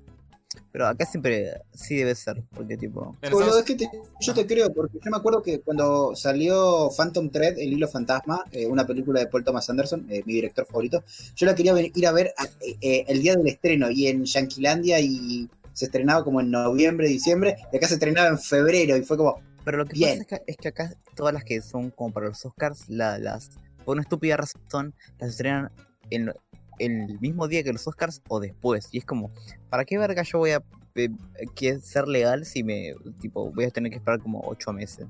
Pero 0.76 0.88
acá 0.88 1.06
siempre 1.06 1.54
sí 1.74 1.96
debe 1.96 2.14
ser, 2.16 2.44
porque 2.54 2.76
tipo. 2.76 3.16
Es 3.22 3.64
que 3.64 3.76
te- 3.76 3.90
yo 4.20 4.34
te 4.34 4.46
creo, 4.46 4.74
porque 4.74 5.00
yo 5.02 5.10
me 5.10 5.16
acuerdo 5.16 5.42
que 5.42 5.62
cuando 5.62 6.14
salió 6.18 6.90
Phantom 6.90 7.30
Thread, 7.30 7.58
El 7.60 7.72
Hilo 7.72 7.88
Fantasma, 7.88 8.44
eh, 8.52 8.68
una 8.68 8.86
película 8.86 9.22
de 9.22 9.28
Paul 9.28 9.46
Thomas 9.46 9.70
Anderson, 9.70 10.06
eh, 10.10 10.22
mi 10.26 10.34
director 10.34 10.66
favorito, 10.66 11.02
yo 11.38 11.46
la 11.46 11.56
quería 11.56 11.72
ven- 11.72 11.94
ir 11.96 12.06
a 12.08 12.12
ver 12.12 12.34
a- 12.38 12.44
eh, 12.82 13.06
el 13.08 13.22
día 13.22 13.36
del 13.38 13.48
estreno 13.48 13.90
y 13.90 14.08
en 14.08 14.26
Yanquilandia 14.26 15.00
y 15.00 15.50
se 15.72 15.86
estrenaba 15.86 16.26
como 16.26 16.42
en 16.42 16.52
noviembre, 16.52 17.08
diciembre, 17.08 17.56
y 17.72 17.78
acá 17.78 17.88
se 17.88 17.94
estrenaba 17.94 18.28
en 18.28 18.38
febrero 18.38 18.98
y 18.98 19.04
fue 19.04 19.16
como, 19.16 19.40
Pero 19.64 19.78
lo 19.78 19.86
que 19.86 19.94
Bien. 19.94 20.20
pasa 20.20 20.22
es 20.24 20.28
que, 20.28 20.52
es 20.52 20.58
que 20.58 20.68
acá 20.68 20.94
todas 21.16 21.34
las 21.34 21.46
que 21.46 21.62
son 21.62 21.90
como 21.92 22.12
para 22.12 22.28
los 22.28 22.46
Oscars, 22.46 22.90
la- 22.90 23.18
las 23.18 23.50
por 23.86 23.94
una 23.94 24.02
estúpida 24.02 24.36
razón, 24.36 24.94
las 25.20 25.30
estrenan 25.30 25.72
en 26.10 26.34
el 26.80 27.20
mismo 27.20 27.48
día 27.48 27.64
que 27.64 27.74
los 27.74 27.88
Oscars 27.88 28.22
o 28.28 28.40
después. 28.40 28.88
Y 28.92 28.98
es 28.98 29.06
como, 29.06 29.32
¿para 29.70 29.86
qué 29.86 29.98
verga 29.98 30.24
yo 30.24 30.40
voy 30.40 30.52
a 30.52 30.64
eh, 30.96 31.10
que 31.56 31.80
ser 31.80 32.08
legal 32.08 32.46
si 32.46 32.64
me 32.64 32.94
tipo 33.20 33.52
voy 33.52 33.66
a 33.66 33.70
tener 33.70 33.92
que 33.92 33.98
esperar 33.98 34.20
como 34.22 34.42
ocho 34.46 34.72
meses? 34.74 35.08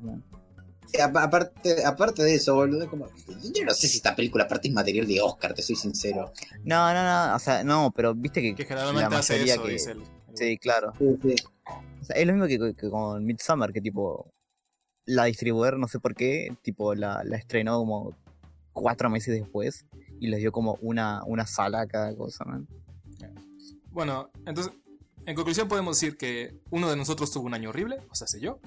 aparte, 1.01 1.83
aparte 1.85 2.23
de 2.23 2.35
eso, 2.35 2.55
boludo, 2.55 2.89
como, 2.89 3.07
yo 3.27 3.65
no 3.65 3.73
sé 3.73 3.87
si 3.87 3.97
esta 3.97 4.15
película 4.15 4.45
aparte 4.45 4.67
es 4.67 4.73
material 4.73 5.07
de 5.07 5.21
Oscar, 5.21 5.53
te 5.53 5.61
soy 5.61 5.75
sincero. 5.75 6.31
No, 6.63 6.93
no, 6.93 7.03
no, 7.03 7.35
o 7.35 7.39
sea, 7.39 7.63
no, 7.63 7.91
pero 7.95 8.13
viste 8.13 8.41
que, 8.41 8.55
Que 8.55 8.65
generalmente 8.65 9.09
la 9.09 9.19
hace 9.19 9.43
eso, 9.43 9.63
que- 9.63 9.71
dice 9.71 9.91
el... 9.91 10.03
Sí, 10.33 10.57
claro. 10.57 10.93
Sí, 10.97 11.17
sí. 11.21 11.35
O 12.01 12.03
sea, 12.03 12.15
es 12.17 12.27
lo 12.27 12.33
mismo 12.33 12.47
que, 12.47 12.75
que 12.75 12.89
con 12.89 13.25
Midsummer, 13.25 13.71
que 13.71 13.81
tipo 13.81 14.29
la 15.05 15.25
distribuidora, 15.25 15.77
no 15.77 15.87
sé 15.87 15.99
por 15.99 16.15
qué, 16.15 16.55
tipo 16.61 16.93
la, 16.93 17.23
la 17.23 17.37
estrenó 17.37 17.77
como 17.79 18.15
cuatro 18.73 19.09
meses 19.09 19.33
después 19.39 19.85
y 20.19 20.27
les 20.27 20.39
dio 20.39 20.51
como 20.51 20.77
una, 20.81 21.23
una 21.25 21.45
sala 21.45 21.81
a 21.81 21.87
cada 21.87 22.15
cosa, 22.15 22.45
man. 22.45 22.67
Bueno, 23.91 24.29
entonces, 24.45 24.73
en 25.25 25.35
conclusión 25.35 25.69
podemos 25.69 25.99
decir 25.99 26.17
que 26.17 26.57
uno 26.69 26.89
de 26.89 26.97
nosotros 26.97 27.31
tuvo 27.31 27.45
un 27.45 27.53
año 27.53 27.69
horrible, 27.69 27.99
o 28.09 28.15
sea, 28.15 28.27
sé 28.27 28.41
yo. 28.41 28.59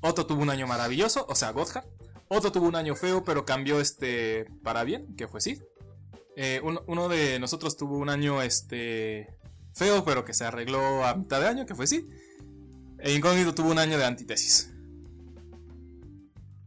Otro 0.00 0.26
tuvo 0.26 0.42
un 0.42 0.50
año 0.50 0.66
maravilloso, 0.66 1.26
o 1.28 1.34
sea, 1.34 1.52
Godhard. 1.52 1.86
Otro 2.28 2.52
tuvo 2.52 2.68
un 2.68 2.76
año 2.76 2.94
feo, 2.94 3.24
pero 3.24 3.46
cambió 3.46 3.80
este 3.80 4.46
para 4.62 4.84
bien, 4.84 5.16
que 5.16 5.26
fue 5.26 5.40
sí. 5.40 5.62
Eh, 6.36 6.60
uno, 6.62 6.82
uno 6.86 7.08
de 7.08 7.38
nosotros 7.38 7.76
tuvo 7.76 7.96
un 7.96 8.10
año 8.10 8.42
este 8.42 9.34
feo, 9.72 10.04
pero 10.04 10.24
que 10.24 10.34
se 10.34 10.44
arregló 10.44 11.04
a 11.04 11.14
mitad 11.14 11.40
de 11.40 11.48
año, 11.48 11.66
que 11.66 11.74
fue 11.74 11.86
sí. 11.86 12.06
E 12.98 13.14
Incógnito 13.14 13.54
tuvo 13.54 13.70
un 13.70 13.78
año 13.78 13.98
de 13.98 14.04
antítesis. 14.04 14.70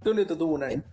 Toledo 0.04 0.38
tuvo 0.38 0.54
un 0.54 0.64
año. 0.64 0.84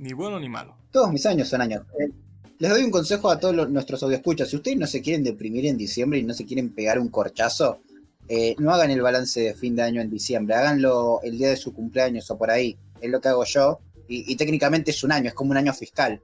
Ni 0.00 0.12
bueno 0.12 0.40
ni 0.40 0.48
malo. 0.48 0.76
Todos 0.90 1.12
mis 1.12 1.24
años 1.26 1.48
son 1.48 1.60
años. 1.60 1.82
Eh, 2.00 2.10
les 2.58 2.70
doy 2.70 2.82
un 2.82 2.90
consejo 2.90 3.30
a 3.30 3.38
todos 3.38 3.54
los- 3.54 3.70
nuestros 3.70 4.02
audioscuchas. 4.02 4.48
Si 4.48 4.56
ustedes 4.56 4.76
no 4.78 4.86
se 4.86 5.00
quieren 5.02 5.22
deprimir 5.22 5.66
en 5.66 5.76
diciembre 5.76 6.18
y 6.18 6.22
no 6.22 6.34
se 6.34 6.44
quieren 6.46 6.70
pegar 6.70 6.98
un 6.98 7.08
corchazo, 7.08 7.80
eh, 8.28 8.54
no 8.58 8.72
hagan 8.72 8.90
el 8.90 9.02
balance 9.02 9.40
de 9.40 9.54
fin 9.54 9.76
de 9.76 9.82
año 9.82 10.00
en 10.00 10.10
diciembre. 10.10 10.54
Háganlo 10.54 11.20
el 11.22 11.36
día 11.38 11.48
de 11.50 11.56
su 11.56 11.72
cumpleaños 11.72 12.30
o 12.30 12.38
por 12.38 12.50
ahí. 12.50 12.76
Es 13.00 13.10
lo 13.10 13.20
que 13.20 13.28
hago 13.28 13.44
yo. 13.44 13.80
Y, 14.08 14.30
y 14.32 14.36
técnicamente 14.36 14.90
es 14.90 15.04
un 15.04 15.12
año, 15.12 15.28
es 15.28 15.34
como 15.34 15.50
un 15.52 15.56
año 15.56 15.72
fiscal. 15.72 16.20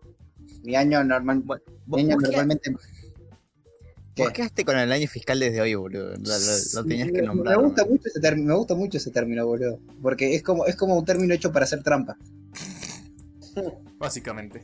Mi 0.64 0.74
año 0.74 1.04
normal, 1.04 1.44
mi 1.86 2.00
año 2.00 2.16
normalmente. 2.16 2.74
¿Qué? 4.14 4.22
vos 4.22 4.32
quedaste 4.32 4.64
con 4.64 4.78
el 4.78 4.90
año 4.90 5.06
fiscal 5.06 5.38
desde 5.38 5.60
hoy, 5.60 5.74
boludo. 5.74 6.12
Lo, 6.12 6.16
lo- 6.16 6.56
lo 6.74 6.84
tenías 6.86 7.12
que 7.12 7.22
nombrar. 7.22 7.58
Me 7.58 7.62
gusta 7.62 7.82
man. 7.82 7.92
mucho 7.92 8.08
ese 8.08 8.20
término, 8.20 8.48
me 8.48 8.54
gusta 8.54 8.74
mucho 8.74 8.96
ese 8.98 9.10
término, 9.10 9.46
boludo. 9.46 9.78
Porque 10.00 10.34
es 10.34 10.42
como, 10.42 10.64
es 10.64 10.74
como 10.74 10.96
un 10.98 11.04
término 11.04 11.34
hecho 11.34 11.52
para 11.52 11.64
hacer 11.64 11.82
trampa. 11.82 12.16
Básicamente. 13.98 14.62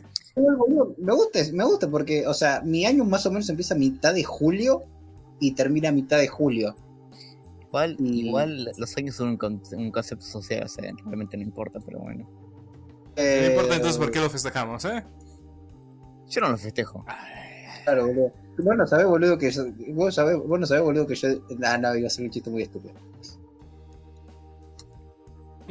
Me 0.99 1.13
gusta, 1.15 1.41
me 1.53 1.65
gusta 1.65 1.89
porque, 1.91 2.27
o 2.27 2.35
sea, 2.35 2.61
mi 2.63 2.85
año 2.87 3.05
más 3.05 3.25
o 3.27 3.31
menos 3.31 3.49
empieza 3.49 3.75
a 3.75 3.79
mitad 3.79 4.15
de 4.15 4.25
julio 4.25 4.83
y 5.41 5.55
termina 5.55 5.89
a 5.89 5.93
mitad 5.93 6.19
de 6.19 6.29
julio. 6.29 6.75
Igual, 7.69 7.97
y- 7.99 8.27
igual 8.29 8.71
los 8.77 8.97
años 8.97 9.15
son 9.17 9.31
un, 9.31 9.37
con- 9.37 9.63
un 9.73 9.91
concepto 9.91 10.25
social, 10.25 10.65
o 10.65 10.69
sea, 10.69 10.91
realmente 11.05 11.37
no 11.37 11.43
importa, 11.43 11.81
pero 11.85 12.01
bueno. 12.01 12.29
No 13.17 13.47
importa 13.47 13.73
Eh, 13.75 13.77
entonces 13.77 13.99
por 13.99 14.11
qué 14.11 14.21
lo 14.21 14.31
festejamos, 14.31 14.85
¿eh? 14.85 15.05
Yo 16.29 16.41
no 16.41 16.51
lo 16.51 16.57
festejo. 16.59 17.05
Claro, 17.85 18.07
boludo. 18.07 18.33
Vos 18.59 18.77
no 18.77 18.87
sabés, 18.87 19.07
boludo, 19.07 19.37
que 19.39 19.51
yo. 19.51 19.65
Vos, 19.95 20.15
sabés, 20.15 20.37
vos 20.39 20.61
no 20.61 20.67
sabés, 20.67 20.83
boludo, 20.85 21.07
que 21.07 21.15
yo. 21.15 21.29
Ah, 21.65 21.79
no, 21.79 21.95
iba 21.97 22.07
a 22.07 22.11
ser 22.11 22.25
un 22.25 22.31
chiste 22.31 22.49
muy 22.51 22.63
estúpido. 22.63 22.95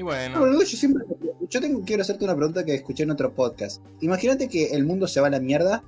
Y 0.02 0.04
No, 0.04 0.10
bueno, 0.10 0.40
boludo, 0.40 0.64
yo 0.64 0.78
siempre. 0.78 1.04
Yo 1.50 1.60
tengo, 1.62 1.84
quiero 1.86 2.02
hacerte 2.02 2.24
una 2.26 2.36
pregunta 2.36 2.64
que 2.66 2.74
escuché 2.76 3.04
en 3.04 3.12
otro 3.12 3.34
podcast. 3.34 3.84
Imagínate 4.02 4.48
que 4.48 4.68
el 4.72 4.86
mundo 4.86 5.08
se 5.08 5.20
va 5.22 5.28
a 5.28 5.30
la 5.30 5.40
mierda 5.40 5.84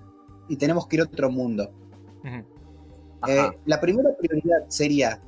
y 0.49 0.57
tenemos 0.57 0.87
que 0.87 0.97
ir 0.97 1.01
a 1.01 1.05
otro 1.05 1.31
mundo. 1.31 1.71
Eh, 3.27 3.49
la 3.65 3.79
primera 3.81 4.09
prioridad 4.17 4.65
sería. 4.67 5.21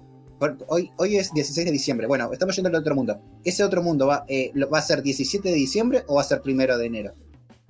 Hoy, 0.67 0.91
hoy 0.97 1.15
es 1.17 1.31
16 1.33 1.65
de 1.65 1.71
diciembre. 1.71 2.07
Bueno, 2.07 2.31
estamos 2.33 2.55
yendo 2.55 2.69
al 2.69 2.75
otro 2.75 2.93
mundo. 2.93 3.19
¿Ese 3.43 3.63
otro 3.63 3.81
mundo 3.81 4.05
va, 4.07 4.25
eh, 4.27 4.51
lo- 4.53 4.69
va 4.69 4.79
a 4.79 4.81
ser 4.81 5.01
17 5.01 5.47
de 5.49 5.55
diciembre 5.55 6.03
o 6.07 6.15
va 6.15 6.21
a 6.21 6.25
ser 6.25 6.41
primero 6.41 6.77
de 6.77 6.85
enero? 6.85 7.13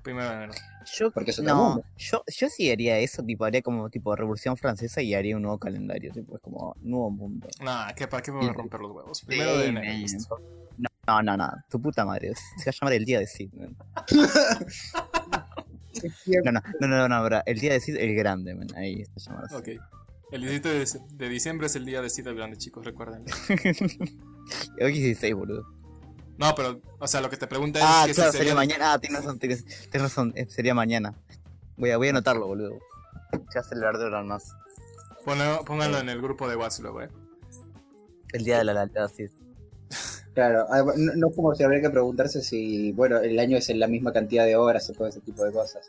primero 0.01 0.27
de 0.29 0.35
enero. 0.35 0.53
Yo, 0.97 1.09
Porque 1.11 1.31
es 1.31 1.39
otro 1.39 1.53
no, 1.55 1.63
mundo. 1.69 1.83
yo, 1.97 2.21
yo 2.27 2.47
sí 2.49 2.69
haría 2.69 2.99
eso, 2.99 3.23
tipo, 3.23 3.43
haría 3.45 3.63
como 3.63 3.89
tipo 3.89 4.15
Revolución 4.15 4.55
Francesa 4.55 5.01
y 5.01 5.15
haría 5.15 5.35
un 5.35 5.41
nuevo 5.41 5.57
calendario, 5.57 6.11
tipo, 6.11 6.35
es 6.35 6.41
como 6.43 6.75
nuevo 6.81 7.09
mundo. 7.09 7.47
Nah, 7.63 7.91
¿qué, 7.93 8.07
¿para 8.07 8.21
qué 8.21 8.31
me 8.31 8.37
voy 8.39 8.49
a 8.49 8.53
romper 8.53 8.79
los 8.81 8.91
huevos? 8.91 9.21
Primero 9.21 9.57
de 9.57 9.65
enero. 9.67 9.85
man. 10.77 10.87
No, 11.07 11.21
no, 11.21 11.37
no, 11.37 11.49
tu 11.69 11.79
puta 11.81 12.03
madre, 12.05 12.33
se 12.57 12.65
va 12.65 12.71
a 12.71 12.79
llamar 12.79 12.93
el 12.93 13.05
día 13.05 13.19
de 13.19 13.27
Sid. 13.27 13.51
man. 13.53 13.75
No, 16.43 16.51
no, 16.51 16.61
no, 16.81 16.87
no, 16.87 17.07
no, 17.07 17.23
bro, 17.23 17.41
el 17.45 17.57
día 17.59 17.71
de 17.73 17.79
Sid, 17.79 17.95
el 17.95 18.13
grande, 18.15 18.53
man, 18.53 18.67
ahí 18.75 19.05
se 19.15 19.29
llama 19.29 19.43
así. 19.45 19.55
Ok. 19.55 19.67
El 20.31 20.41
17 20.41 20.69
de, 20.69 20.85
de 21.15 21.29
diciembre 21.29 21.67
es 21.67 21.75
el 21.77 21.85
día 21.85 22.01
de 22.01 22.09
cita 22.09 22.33
grande, 22.33 22.57
chicos, 22.57 22.83
recuerden. 22.83 23.23
Hoy 24.81 24.91
es 24.91 24.93
16, 24.93 25.33
boludo. 25.35 25.65
No, 26.37 26.53
pero, 26.53 26.81
o 26.99 27.07
sea, 27.07 27.21
lo 27.21 27.29
que 27.29 27.37
te 27.37 27.47
pregunta 27.47 27.79
es 27.79 27.85
Ah, 27.87 28.03
que 28.05 28.13
claro, 28.13 28.31
si 28.31 28.37
sería 28.39 28.51
sería... 28.51 28.55
mañana. 28.55 28.93
Ah, 28.93 28.99
tienes 28.99 29.19
razón, 29.23 29.39
tienes, 29.39 29.63
tienes 29.89 30.01
razón, 30.01 30.33
eh, 30.35 30.47
sería 30.49 30.73
mañana. 30.73 31.15
Voy 31.77 31.91
a, 31.91 31.97
voy 31.97 32.07
a 32.07 32.09
anotarlo, 32.09 32.47
boludo. 32.47 32.77
Se 33.49 33.59
va 33.59 33.61
a 33.61 33.63
celebrar 33.63 33.97
de 33.97 34.09
más. 34.23 34.51
Ponlo- 35.23 35.63
pónganlo 35.63 35.99
en 35.99 36.09
el 36.09 36.21
grupo 36.21 36.49
de 36.49 36.57
WhatsApp 36.57 36.99
eh. 37.03 37.09
El 38.33 38.43
día 38.43 38.57
de 38.57 38.65
la 38.65 38.73
lealtad, 38.73 39.09
sí. 39.15 39.27
Claro, 40.35 40.67
ah, 40.69 40.83
no, 40.97 41.13
no 41.15 41.29
es 41.29 41.35
como 41.35 41.55
si 41.55 41.63
habría 41.63 41.81
que 41.81 41.89
preguntarse 41.89 42.41
si, 42.41 42.91
bueno, 42.91 43.19
el 43.19 43.39
año 43.39 43.57
es 43.57 43.69
en 43.69 43.79
la 43.79 43.87
misma 43.87 44.11
cantidad 44.11 44.45
de 44.45 44.57
horas 44.57 44.89
o 44.89 44.93
todo 44.93 45.07
ese 45.07 45.21
tipo 45.21 45.45
de 45.45 45.53
cosas. 45.53 45.87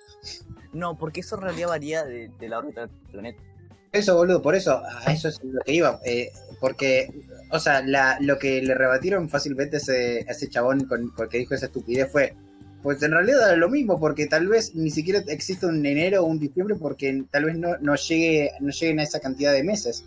No, 0.72 0.96
porque 0.96 1.20
eso 1.20 1.34
en 1.34 1.42
realidad 1.42 1.68
varía 1.68 2.04
de, 2.04 2.30
de 2.38 2.48
la 2.48 2.58
órbita 2.58 2.82
del 2.82 2.90
planeta. 3.10 3.42
Eso, 3.90 4.14
boludo, 4.14 4.40
por 4.42 4.54
eso, 4.54 4.80
a 4.84 5.12
eso 5.12 5.28
es 5.28 5.42
lo 5.42 5.60
que 5.62 5.72
iba. 5.72 5.98
eh, 6.04 6.30
porque, 6.60 7.12
o 7.50 7.58
sea, 7.58 7.82
la, 7.82 8.18
lo 8.20 8.38
que 8.38 8.62
le 8.62 8.74
rebatieron 8.74 9.28
fácilmente 9.28 9.76
a 9.76 9.78
ese, 9.78 10.24
a 10.28 10.30
ese 10.30 10.48
chabón 10.48 10.84
con, 10.84 11.10
con 11.10 11.24
el 11.24 11.28
que 11.28 11.38
dijo 11.38 11.54
esa 11.54 11.66
estupidez 11.66 12.10
fue, 12.12 12.34
pues 12.82 13.02
en 13.02 13.10
realidad 13.10 13.48
era 13.48 13.56
lo 13.56 13.68
mismo, 13.68 13.98
porque 13.98 14.26
tal 14.26 14.46
vez 14.46 14.76
ni 14.76 14.90
siquiera 14.90 15.24
existe 15.26 15.66
un 15.66 15.84
enero 15.84 16.22
o 16.22 16.26
un 16.26 16.38
diciembre, 16.38 16.76
porque 16.76 17.24
tal 17.32 17.46
vez 17.46 17.58
no, 17.58 17.76
no, 17.80 17.96
llegue, 17.96 18.52
no 18.60 18.70
lleguen 18.70 19.00
a 19.00 19.02
esa 19.02 19.18
cantidad 19.18 19.52
de 19.52 19.64
meses. 19.64 20.04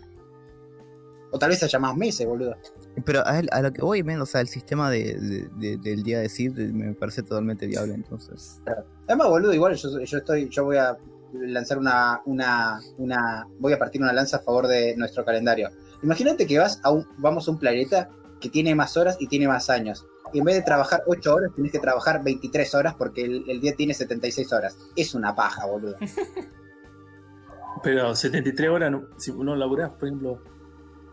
O 1.30 1.38
tal 1.38 1.50
vez 1.50 1.62
haya 1.62 1.78
más 1.78 1.94
meses, 1.94 2.26
boludo. 2.26 2.56
Pero 3.04 3.20
a, 3.20 3.38
a 3.52 3.62
lo 3.62 3.72
que 3.72 3.82
voy, 3.82 4.02
men, 4.02 4.20
o 4.20 4.26
sea, 4.26 4.40
el 4.40 4.48
sistema 4.48 4.90
de, 4.90 5.14
de- 5.14 5.48
de- 5.56 5.76
del 5.78 6.02
día 6.02 6.18
de 6.20 6.28
Sid 6.28 6.56
me 6.72 6.92
parece 6.94 7.22
totalmente 7.22 7.66
viable, 7.66 7.94
entonces. 7.94 8.60
Además, 9.06 9.28
boludo, 9.28 9.52
igual 9.54 9.74
yo, 9.74 10.00
yo 10.00 10.18
estoy, 10.18 10.48
yo 10.48 10.64
voy 10.64 10.76
a 10.76 10.96
lanzar 11.32 11.78
una, 11.78 12.20
una, 12.26 12.80
una, 12.98 13.46
voy 13.58 13.72
a 13.72 13.78
partir 13.78 14.02
una 14.02 14.12
lanza 14.12 14.38
a 14.38 14.40
favor 14.40 14.66
de 14.66 14.96
nuestro 14.96 15.24
calendario. 15.24 15.70
Imagínate 16.02 16.46
que 16.46 16.58
vas 16.58 16.80
a 16.82 16.90
un, 16.90 17.06
vamos 17.18 17.46
a 17.46 17.52
un 17.52 17.58
planeta 17.58 18.10
que 18.40 18.48
tiene 18.48 18.74
más 18.74 18.96
horas 18.96 19.16
y 19.20 19.28
tiene 19.28 19.46
más 19.46 19.70
años. 19.70 20.06
Y 20.32 20.38
en 20.38 20.44
vez 20.44 20.56
de 20.56 20.62
trabajar 20.62 21.02
8 21.06 21.34
horas, 21.34 21.52
tienes 21.54 21.72
que 21.72 21.78
trabajar 21.78 22.22
23 22.22 22.74
horas 22.74 22.94
porque 22.94 23.22
el, 23.24 23.44
el 23.48 23.60
día 23.60 23.74
tiene 23.76 23.94
76 23.94 24.52
horas. 24.52 24.76
Es 24.96 25.14
una 25.14 25.34
paja, 25.34 25.66
boludo. 25.66 25.96
Pero 27.82 28.14
73 28.14 28.70
horas, 28.70 28.90
no- 28.90 29.04
si 29.16 29.30
uno 29.30 29.56
laburás, 29.56 29.90
por 29.92 30.08
ejemplo, 30.08 30.42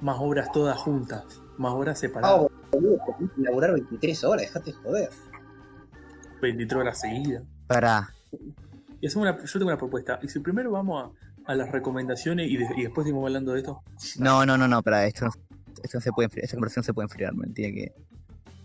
más 0.01 0.17
horas 0.19 0.51
todas 0.51 0.77
juntas, 0.77 1.41
más 1.57 1.73
horas 1.73 1.99
separadas, 1.99 2.41
No, 2.41 2.49
boludo, 2.71 2.97
laburar 3.37 3.73
23 3.73 4.23
horas, 4.23 4.41
dejate 4.43 4.71
de 4.71 4.77
joder. 4.77 5.09
23 6.41 6.79
horas 6.81 6.99
seguidas. 6.99 7.43
Para. 7.67 8.13
Y 9.01 9.07
hacemos 9.07 9.27
una, 9.27 9.43
yo 9.43 9.51
tengo 9.53 9.67
una 9.67 9.77
propuesta. 9.77 10.19
Y 10.21 10.27
si 10.29 10.39
primero 10.39 10.71
vamos 10.71 11.11
a, 11.45 11.51
a 11.51 11.55
las 11.55 11.71
recomendaciones 11.71 12.49
y, 12.49 12.57
de- 12.57 12.67
y 12.75 12.83
después 12.83 13.05
seguimos 13.05 13.25
hablando 13.27 13.53
de 13.53 13.59
esto, 13.59 13.81
No, 14.19 14.45
no, 14.45 14.57
no, 14.57 14.67
no, 14.67 14.81
para 14.83 15.05
esto, 15.05 15.25
no- 15.25 15.31
esto 15.83 15.97
no 15.97 16.01
se 16.01 16.11
puede 16.11 16.25
enfriar, 16.25 16.45
esta 16.45 16.55
conversación 16.57 16.83
se 16.83 16.93
puede 16.93 17.05
enfriar, 17.05 17.33
mentira 17.35 17.69
que. 17.73 17.93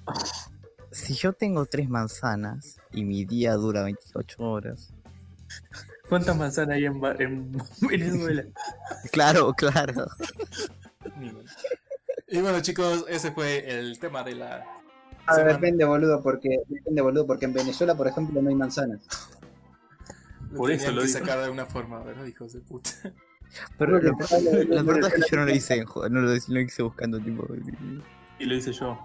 Si 0.94 1.14
yo 1.14 1.32
tengo 1.32 1.64
tres 1.64 1.88
manzanas 1.88 2.76
y 2.92 3.04
mi 3.06 3.24
día 3.24 3.54
dura 3.54 3.82
28 3.84 4.42
horas. 4.42 4.92
¿cuántas 6.06 6.36
manzanas 6.36 6.76
hay 6.76 6.84
en, 6.84 7.00
en 7.18 7.52
Venezuela? 7.88 8.44
Claro, 9.10 9.54
claro. 9.54 10.06
Y 12.32 12.40
bueno, 12.40 12.60
chicos, 12.62 13.04
ese 13.08 13.30
fue 13.30 13.68
el 13.78 13.98
tema 13.98 14.22
de 14.24 14.34
la. 14.34 14.64
A 15.26 15.36
ver, 15.36 15.54
depende, 15.54 15.84
boludo, 15.84 16.22
porque 16.22 16.48
depende, 16.66 17.02
boludo, 17.02 17.26
porque 17.26 17.44
en 17.44 17.52
Venezuela, 17.52 17.94
por 17.94 18.08
ejemplo, 18.08 18.40
no 18.42 18.48
hay 18.48 18.54
manzanas. 18.54 19.00
Por 20.56 20.70
eso 20.70 20.90
lo 20.92 21.02
digo. 21.02 21.18
sacar 21.18 21.42
de 21.44 21.50
una 21.50 21.66
forma, 21.66 22.02
¿verdad, 22.02 22.24
hijos 22.24 22.52
de 22.54 22.60
puta? 22.60 22.90
Pero 23.78 23.98
la 24.00 24.82
verdad 24.82 25.10
es 25.14 25.24
que 25.24 25.30
yo 25.30 25.36
no 25.36 25.44
lo 25.44 25.54
hice, 25.54 25.84
no 25.84 26.20
lo, 26.22 26.34
hice- 26.34 26.50
lo 26.52 26.60
hice 26.60 26.82
buscando 26.82 27.20
tipo. 27.20 27.46
Y 28.38 28.46
lo 28.46 28.54
hice 28.54 28.72
yo. 28.72 28.98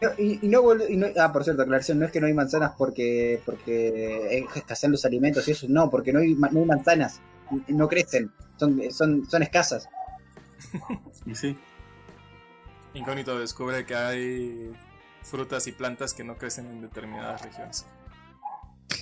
No, 0.00 0.10
y, 0.18 0.38
y 0.42 0.48
no, 0.48 0.62
y 0.88 0.96
no- 0.96 1.06
ah, 1.20 1.30
por 1.32 1.44
cierto, 1.44 1.62
aclaración, 1.62 1.98
no 1.98 2.06
es 2.06 2.12
que 2.12 2.20
no 2.20 2.26
hay 2.26 2.32
manzanas 2.34 2.72
porque 2.78 3.40
porque 3.44 4.46
escasean 4.54 4.92
los 4.92 5.04
alimentos 5.04 5.46
y 5.48 5.52
eso, 5.52 5.66
no, 5.68 5.90
porque 5.90 6.12
no 6.12 6.20
hay, 6.20 6.34
no 6.34 6.48
hay 6.60 6.64
manzanas, 6.66 7.20
no 7.68 7.86
crecen, 7.88 8.30
son, 8.58 8.80
son, 8.90 9.28
son 9.28 9.42
escasas. 9.42 9.86
Y 11.24 11.34
sí. 11.34 11.56
Incógnito 12.94 13.38
descubre 13.38 13.84
que 13.84 13.94
hay 13.94 14.72
frutas 15.22 15.66
y 15.66 15.72
plantas 15.72 16.14
que 16.14 16.24
no 16.24 16.36
crecen 16.36 16.66
en 16.66 16.80
determinadas 16.80 17.42
regiones. 17.42 17.84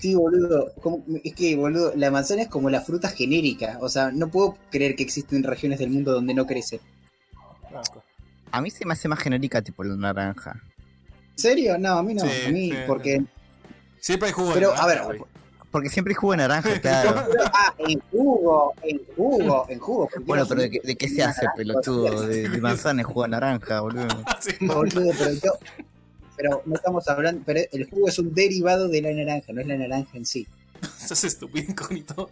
Sí, 0.01 0.15
boludo, 0.15 0.73
como- 0.83 1.05
es 1.23 1.35
que, 1.35 1.55
boludo, 1.57 1.93
la 1.95 2.11
manzana 2.11 2.43
es 2.43 2.49
como 2.49 2.71
la 2.71 2.81
fruta 2.81 3.09
genérica, 3.09 3.79
o 3.81 3.89
sea, 3.89 4.11
no 4.11 4.29
puedo 4.29 4.57
creer 4.71 4.97
que 4.97 5.03
existen 5.03 5.43
regiones 5.43 5.79
del 5.79 5.91
mundo 5.91 6.13
donde 6.13 6.35
no 6.35 6.47
crece. 6.47 6.81
A 8.51 8.61
mí 8.61 8.71
se 8.71 8.87
me 8.87 8.93
hace 8.93 9.09
más 9.09 9.19
genérica 9.19 9.63
tipo 9.63 9.83
la 9.85 9.97
naranja. 9.97 10.63
¿En 11.33 11.39
serio? 11.39 11.79
No, 11.79 11.99
a 11.99 12.03
mí 12.03 12.15
no, 12.15 12.23
Sí, 12.23 12.47
a 12.47 12.51
mí, 12.51 12.71
sí, 12.71 12.77
porque... 12.87 13.25
Siempre 13.99 14.29
hay 14.29 14.33
jugo 14.35 14.53
Pero, 14.55 14.75
a 14.75 14.87
ver. 14.87 15.01
Porque 15.75 15.89
siempre 15.89 16.13
hay 16.13 16.15
jugo 16.15 16.35
de 16.35 16.37
naranja, 16.37 16.81
claro. 16.81 17.25
Ah, 17.53 17.75
en 17.79 17.99
jugo, 18.13 18.75
en 18.85 19.01
jugo, 19.17 19.67
en 19.69 19.79
jugo. 19.81 20.09
Bueno, 20.25 20.45
no 20.45 20.49
pero 20.49 20.61
¿de 20.63 20.71
qué, 20.71 20.81
de 20.85 20.95
qué 20.95 21.09
se 21.09 21.25
hace, 21.25 21.49
pelotudo? 21.57 22.23
De, 22.29 22.49
de 22.49 22.59
manzana 22.61 23.01
y 23.01 23.05
jugo 23.05 23.25
de 23.25 23.31
naranja, 23.31 23.81
boludo. 23.81 24.07
Sí, 24.41 24.53
no, 24.61 24.75
Boludo, 24.77 25.11
pero 25.19 25.33
yo... 25.33 25.51
Pero 26.37 26.63
no 26.65 26.77
estamos 26.77 27.09
hablando, 27.09 27.43
pero 27.45 27.59
el 27.73 27.91
jugo 27.91 28.07
es 28.07 28.17
un 28.21 28.33
derivado 28.33 28.87
de 28.89 29.03
la 29.03 29.13
naranja, 29.13 29.53
no 29.53 29.63
es 29.63 29.67
la 29.67 29.77
naranja 29.77 30.17
en 30.17 30.25
sí. 30.25 30.47
Estás 30.81 31.25
estúpido, 31.25 31.69
incógnito. 31.69 32.31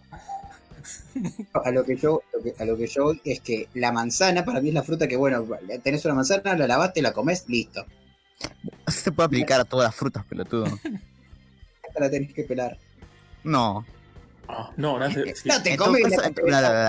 A 1.52 1.70
lo 1.73 1.82
que 1.85 1.97
yo, 1.97 2.23
lo 2.32 2.43
que- 2.44 2.55
a 2.62 2.64
lo 2.64 2.77
que 2.77 2.86
yo 2.86 3.05
voy 3.06 3.20
es 3.24 3.40
que 3.40 3.69
la 3.74 3.90
manzana 3.90 4.44
para 4.44 4.60
mí 4.60 4.69
es 4.69 4.74
la 4.74 4.85
fruta 4.85 5.09
que, 5.09 5.16
bueno, 5.16 5.44
tenés 5.82 6.05
una 6.05 6.14
manzana, 6.14 6.55
la 6.56 6.69
lavaste, 6.69 7.02
la 7.02 7.12
comés, 7.12 7.44
listo. 7.48 7.85
Se 8.86 9.10
puede 9.10 9.27
aplicar 9.27 9.60
a 9.60 9.64
todas 9.64 9.86
las 9.89 9.97
frutas, 9.97 10.24
pelotudo. 10.27 10.66
Esta 10.66 11.98
la 11.98 12.09
tenés 12.09 12.32
que 12.32 12.44
pelar. 12.44 12.78
No. 13.44 13.85
Ah, 14.48 14.70
no, 14.77 14.98
no. 14.98 15.09
No 15.09 15.62
te 15.62 15.77
comes 15.77 16.02
la 16.10 16.31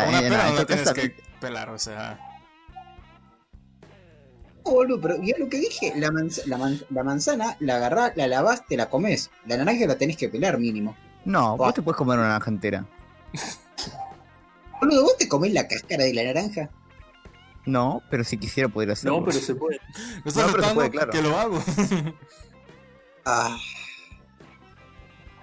no, 0.06 0.12
no, 0.12 0.22
no, 0.22 0.30
no, 0.30 0.54
no 0.54 0.66
tienes 0.66 0.92
que 0.94 1.16
pelar, 1.40 1.70
o 1.70 1.80
sea. 1.80 2.20
boludo, 4.64 5.00
pero 5.02 5.22
yo 5.22 5.36
lo 5.38 5.50
que 5.50 5.58
dije, 5.60 5.94
la, 5.96 6.10
manz- 6.10 6.46
la, 6.46 6.58
man- 6.58 6.82
la 6.90 7.04
manzana 7.04 7.56
la 7.60 7.76
agarrás, 7.78 8.14
la 8.16 8.28
lavás, 8.28 8.66
te 8.66 8.76
la 8.78 8.90
comés. 8.90 9.30
La 9.46 9.58
naranja 9.58 9.86
la 9.88 9.98
tenés 9.98 10.18
que 10.18 10.30
pelar 10.30 10.58
mínimo. 10.58 10.96
No, 11.26 11.56
vos 11.58 11.74
te 11.74 11.82
puedes 11.82 11.98
comer 11.98 12.18
una 12.20 12.28
naranja 12.30 12.50
entera. 12.52 12.86
Boludo, 14.82 15.04
¿vos 15.04 15.18
te 15.18 15.28
comés 15.28 15.54
la 15.54 15.68
cáscara 15.68 16.04
de 16.04 16.14
la 16.14 16.24
naranja? 16.24 16.70
No, 17.66 18.02
pero 18.10 18.24
si 18.26 18.38
quisiera 18.38 18.68
podría 18.68 18.94
hacerlo. 18.94 19.20
No, 19.20 19.26
pero 19.26 19.40
se 19.40 19.56
puede. 19.56 19.80
Estás 20.26 20.36
No, 20.48 20.52
pero 20.52 20.64
se 20.68 20.74
puede, 20.74 20.90
claro. 20.92 21.12
que 21.12 21.22
lo 21.22 21.38
hago. 21.38 21.64
Ah, 23.26 23.58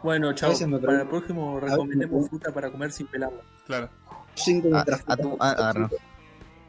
Bueno, 0.03 0.33
chao. 0.35 0.53
Para 0.81 1.03
el 1.03 1.09
próximo 1.09 1.61
recomendemos 1.61 2.23
me- 2.23 2.29
fruta 2.29 2.53
para 2.53 2.71
comer 2.71 2.93
sin 2.93 3.07
pelarla. 3.07 3.41
claro. 3.67 3.91
5 4.35 4.69
de 4.69 4.75
Ah, 4.77 4.85
a 5.07 5.17
tu- 5.17 5.37
ah, 5.41 5.57
ah, 5.59 5.73
no. 5.77 5.91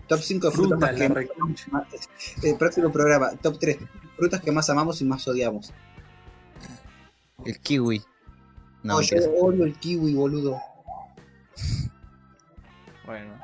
Top 0.08 0.20
5 0.20 0.48
de 0.50 0.54
frutas 0.56 0.80
más 0.80 0.92
que. 0.96 2.50
El 2.50 2.58
próximo 2.58 2.92
programa, 2.92 3.32
top 3.42 3.58
3. 3.60 3.78
Frutas 4.18 4.42
que 4.42 4.52
más 4.52 4.70
amamos 4.70 5.00
y 5.02 5.06
más 5.06 5.26
odiamos. 5.28 5.72
El 7.46 7.60
kiwi. 7.60 8.00
No, 8.84 8.96
No, 8.96 9.02
yo 9.02 9.16
odio 9.40 9.64
el 9.66 9.76
kiwi, 9.78 10.14
boludo. 10.16 10.60
Bueno. 13.06 13.40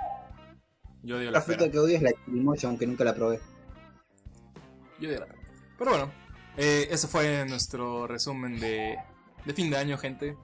Yo 1.03 1.17
odio 1.17 1.25
La 1.25 1.39
la 1.39 1.41
fruta 1.41 1.59
pera. 1.59 1.71
que 1.71 1.79
odio 1.79 1.95
es 1.95 2.01
la 2.01 2.11
chirimoya, 2.25 2.67
aunque 2.69 2.87
nunca 2.87 3.03
la 3.03 3.13
probé. 3.15 3.39
Yo 4.99 5.09
odio 5.09 5.19
la. 5.21 5.27
Pero 5.77 5.91
bueno, 5.91 6.11
eh, 6.57 6.87
ese 6.89 7.07
fue 7.07 7.45
nuestro 7.47 8.07
resumen 8.07 8.59
de, 8.59 8.97
de 9.47 9.53
fin 9.53 9.69
de 9.69 9.77
año, 9.77 9.97
gente. 9.97 10.37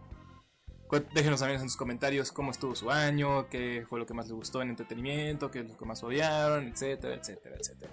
Déjenos 1.15 1.39
también 1.39 1.59
en 1.59 1.67
sus 1.67 1.77
comentarios 1.77 2.31
cómo 2.31 2.51
estuvo 2.51 2.75
su 2.75 2.91
año, 2.91 3.49
qué 3.49 3.83
fue 3.89 3.99
lo 3.99 4.05
que 4.05 4.13
más 4.13 4.25
les 4.27 4.33
gustó 4.33 4.61
en 4.61 4.69
entretenimiento, 4.69 5.49
qué 5.49 5.61
es 5.61 5.67
lo 5.69 5.75
que 5.75 5.85
más 5.85 6.03
odiaron, 6.03 6.67
etcétera, 6.67 7.15
etcétera, 7.15 7.55
etcétera. 7.59 7.91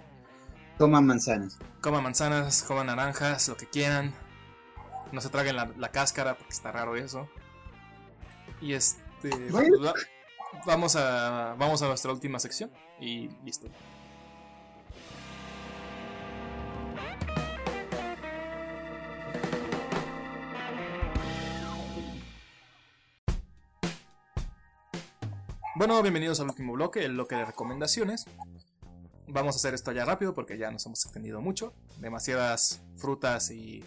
Toman 0.77 1.07
manzanas. 1.07 1.57
Coman 1.81 2.03
manzanas, 2.03 2.61
coman 2.61 2.87
naranjas, 2.87 3.47
lo 3.47 3.57
que 3.57 3.65
quieran. 3.67 4.13
No 5.11 5.19
se 5.19 5.29
traguen 5.29 5.55
la, 5.55 5.71
la 5.77 5.89
cáscara 5.89 6.37
porque 6.37 6.53
está 6.53 6.71
raro 6.71 6.95
eso. 6.95 7.27
Y 8.61 8.73
este. 8.73 9.29
Bueno. 9.49 9.69
pues, 9.79 9.81
va- 9.89 9.93
vamos 10.67 10.95
a. 10.95 11.55
Vamos 11.57 11.81
a 11.81 11.87
nuestra 11.87 12.11
última 12.11 12.37
sección. 12.39 12.71
Y 12.99 13.29
listo. 13.43 13.67
Bueno, 25.81 25.99
bienvenidos 26.03 26.39
al 26.39 26.47
último 26.47 26.73
bloque, 26.73 27.03
el 27.03 27.13
bloque 27.13 27.33
de 27.33 27.43
recomendaciones. 27.43 28.25
Vamos 29.27 29.55
a 29.55 29.57
hacer 29.57 29.73
esto 29.73 29.91
ya 29.91 30.05
rápido 30.05 30.35
porque 30.35 30.55
ya 30.55 30.69
nos 30.69 30.85
hemos 30.85 31.03
extendido 31.03 31.41
mucho. 31.41 31.73
Demasiadas 31.99 32.83
frutas 32.97 33.49
y 33.49 33.83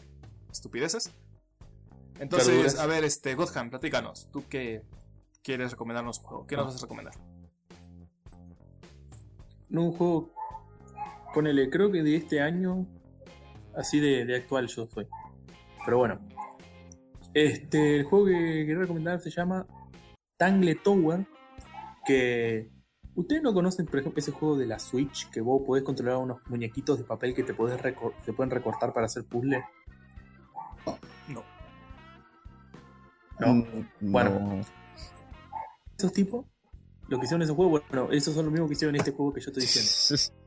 estupideces. 0.51 1.13
Entonces, 2.19 2.81
a 2.81 2.87
ver, 2.87 3.05
este, 3.05 3.37
Godham, 3.37 3.71
platícanos. 3.71 4.29
¿Tú 4.33 4.43
qué 4.49 4.83
quieres 5.45 5.71
recomendarnos 5.71 6.19
un 6.19 6.25
juego? 6.25 6.47
¿Qué 6.49 6.57
nos 6.57 6.67
vas 6.67 6.79
a 6.79 6.81
recomendar? 6.81 7.15
No, 9.69 9.85
un 9.85 9.93
juego. 9.93 10.35
Ponele, 11.33 11.71
creo 11.71 11.93
que 11.93 12.03
de 12.03 12.17
este 12.17 12.41
año. 12.41 12.89
Así 13.77 14.01
de, 14.01 14.25
de 14.25 14.35
actual 14.35 14.67
yo 14.67 14.89
soy. 14.93 15.07
Pero 15.85 15.99
bueno. 15.99 16.19
Este, 17.35 18.01
el 18.01 18.05
juego 18.05 18.27
que 18.27 18.33
quería 18.67 18.79
recomendar 18.79 19.21
se 19.21 19.31
llama 19.31 19.65
Tangle 20.37 20.75
Tower. 20.75 21.25
Que 22.07 22.71
ustedes 23.15 23.43
no 23.43 23.53
conocen, 23.55 23.87
por 23.87 23.99
ejemplo, 24.01 24.19
ese 24.19 24.33
juego 24.33 24.57
de 24.57 24.67
la 24.67 24.79
Switch 24.79 25.31
que 25.31 25.41
vos 25.41 25.63
podés 25.67 25.85
controlar 25.85 26.19
unos 26.19 26.39
muñequitos 26.49 26.99
de 26.99 27.05
papel 27.05 27.35
que 27.35 27.43
te, 27.45 27.55
podés 27.55 27.81
recor- 27.81 28.15
te 28.25 28.33
pueden 28.33 28.51
recortar 28.51 28.93
para 28.93 29.07
hacer 29.07 29.25
puzzle. 29.25 29.65
No. 31.29 31.43
No. 33.41 33.55
Mm, 33.55 33.87
Bueno. 34.01 34.31
no. 34.41 34.61
Esos 35.99 36.13
tipos, 36.13 36.45
lo 37.09 37.19
que 37.19 37.25
hicieron 37.25 37.43
en 37.43 37.47
ese 37.47 37.55
juego, 37.55 37.71
bueno, 37.91 38.11
esos 38.13 38.35
son 38.35 38.45
los 38.47 38.53
mismos 38.53 38.69
que 38.69 38.75
hicieron 38.75 38.95
en 38.95 39.01
este 39.01 39.13
juego 39.13 39.33
que 39.33 39.41
yo 39.41 39.51
estoy 39.51 39.63
diciendo. 39.63 40.35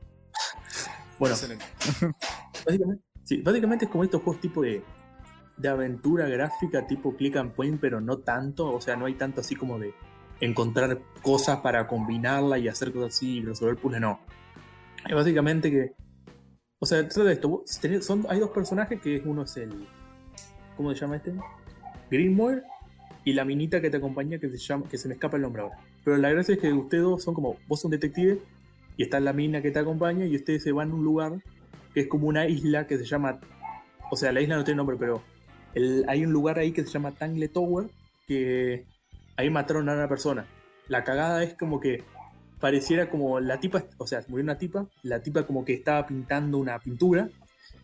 Bueno, 1.18 1.34
Excelente. 1.34 1.64
básicamente, 2.64 3.02
sí, 3.24 3.42
básicamente 3.42 3.84
es 3.86 3.90
como 3.90 4.04
estos 4.04 4.22
juegos 4.22 4.40
tipo 4.40 4.62
de, 4.62 4.84
de 5.56 5.68
aventura 5.68 6.28
gráfica, 6.28 6.86
tipo 6.86 7.16
click 7.16 7.34
and 7.34 7.54
point, 7.54 7.80
pero 7.80 8.00
no 8.00 8.18
tanto, 8.18 8.72
o 8.72 8.80
sea, 8.80 8.94
no 8.94 9.06
hay 9.06 9.14
tanto 9.14 9.40
así 9.40 9.56
como 9.56 9.80
de 9.80 9.92
encontrar 10.40 11.00
cosas 11.22 11.58
para 11.60 11.86
combinarla 11.86 12.58
y 12.58 12.68
hacer 12.68 12.92
cosas 12.92 13.16
así 13.16 13.38
y 13.38 13.42
resolver 13.42 13.76
puzzles, 13.76 14.00
no. 14.00 14.20
Es 15.08 15.14
básicamente 15.14 15.70
que, 15.70 15.92
o 16.78 16.86
sea, 16.86 17.02
de 17.02 17.32
esto, 17.32 17.64
son, 18.00 18.26
hay 18.28 18.40
dos 18.40 18.50
personajes 18.50 19.00
que 19.00 19.22
uno 19.24 19.42
es 19.42 19.56
el, 19.56 19.86
¿cómo 20.76 20.92
se 20.94 21.00
llama 21.00 21.16
este? 21.16 21.32
Greenmoor 22.10 22.62
y 23.24 23.32
la 23.32 23.44
minita 23.44 23.80
que 23.80 23.90
te 23.90 23.96
acompaña 23.96 24.38
que 24.38 24.48
se 24.48 24.58
llama, 24.58 24.88
que 24.88 24.98
se 24.98 25.08
me 25.08 25.14
escapa 25.14 25.36
el 25.36 25.42
nombre 25.42 25.62
ahora. 25.62 25.78
Pero 26.04 26.16
la 26.16 26.30
gracia 26.30 26.54
es 26.54 26.60
que 26.60 26.72
ustedes 26.72 27.02
dos 27.02 27.22
son 27.22 27.34
como, 27.34 27.56
vos 27.66 27.80
sos 27.80 27.86
un 27.86 27.90
detective 27.90 28.38
y 28.96 29.02
está 29.02 29.20
la 29.20 29.32
mina 29.32 29.60
que 29.60 29.70
te 29.70 29.78
acompaña 29.78 30.24
y 30.24 30.36
ustedes 30.36 30.62
se 30.62 30.72
van 30.72 30.90
a 30.90 30.94
un 30.94 31.04
lugar 31.04 31.42
que 31.94 32.00
es 32.00 32.06
como 32.06 32.28
una 32.28 32.46
isla 32.46 32.86
que 32.86 32.98
se 32.98 33.04
llama, 33.04 33.40
o 34.10 34.16
sea, 34.16 34.32
la 34.32 34.40
isla 34.40 34.56
no 34.56 34.64
tiene 34.64 34.76
nombre, 34.76 34.96
pero 34.98 35.22
hay 36.06 36.24
un 36.24 36.32
lugar 36.32 36.58
ahí 36.58 36.72
que 36.72 36.84
se 36.84 36.90
llama 36.90 37.12
Tangle 37.12 37.48
Tower 37.48 37.88
que 38.26 38.86
ahí 39.38 39.48
mataron 39.48 39.88
a 39.88 39.94
una 39.94 40.08
persona. 40.08 40.46
La 40.88 41.04
cagada 41.04 41.42
es 41.42 41.54
como 41.54 41.80
que 41.80 42.04
pareciera 42.60 43.08
como 43.08 43.38
la 43.40 43.60
tipa, 43.60 43.84
o 43.96 44.06
sea, 44.06 44.20
murió 44.28 44.42
una 44.42 44.58
tipa, 44.58 44.86
la 45.04 45.22
tipa 45.22 45.46
como 45.46 45.64
que 45.64 45.74
estaba 45.74 46.06
pintando 46.06 46.58
una 46.58 46.78
pintura 46.80 47.28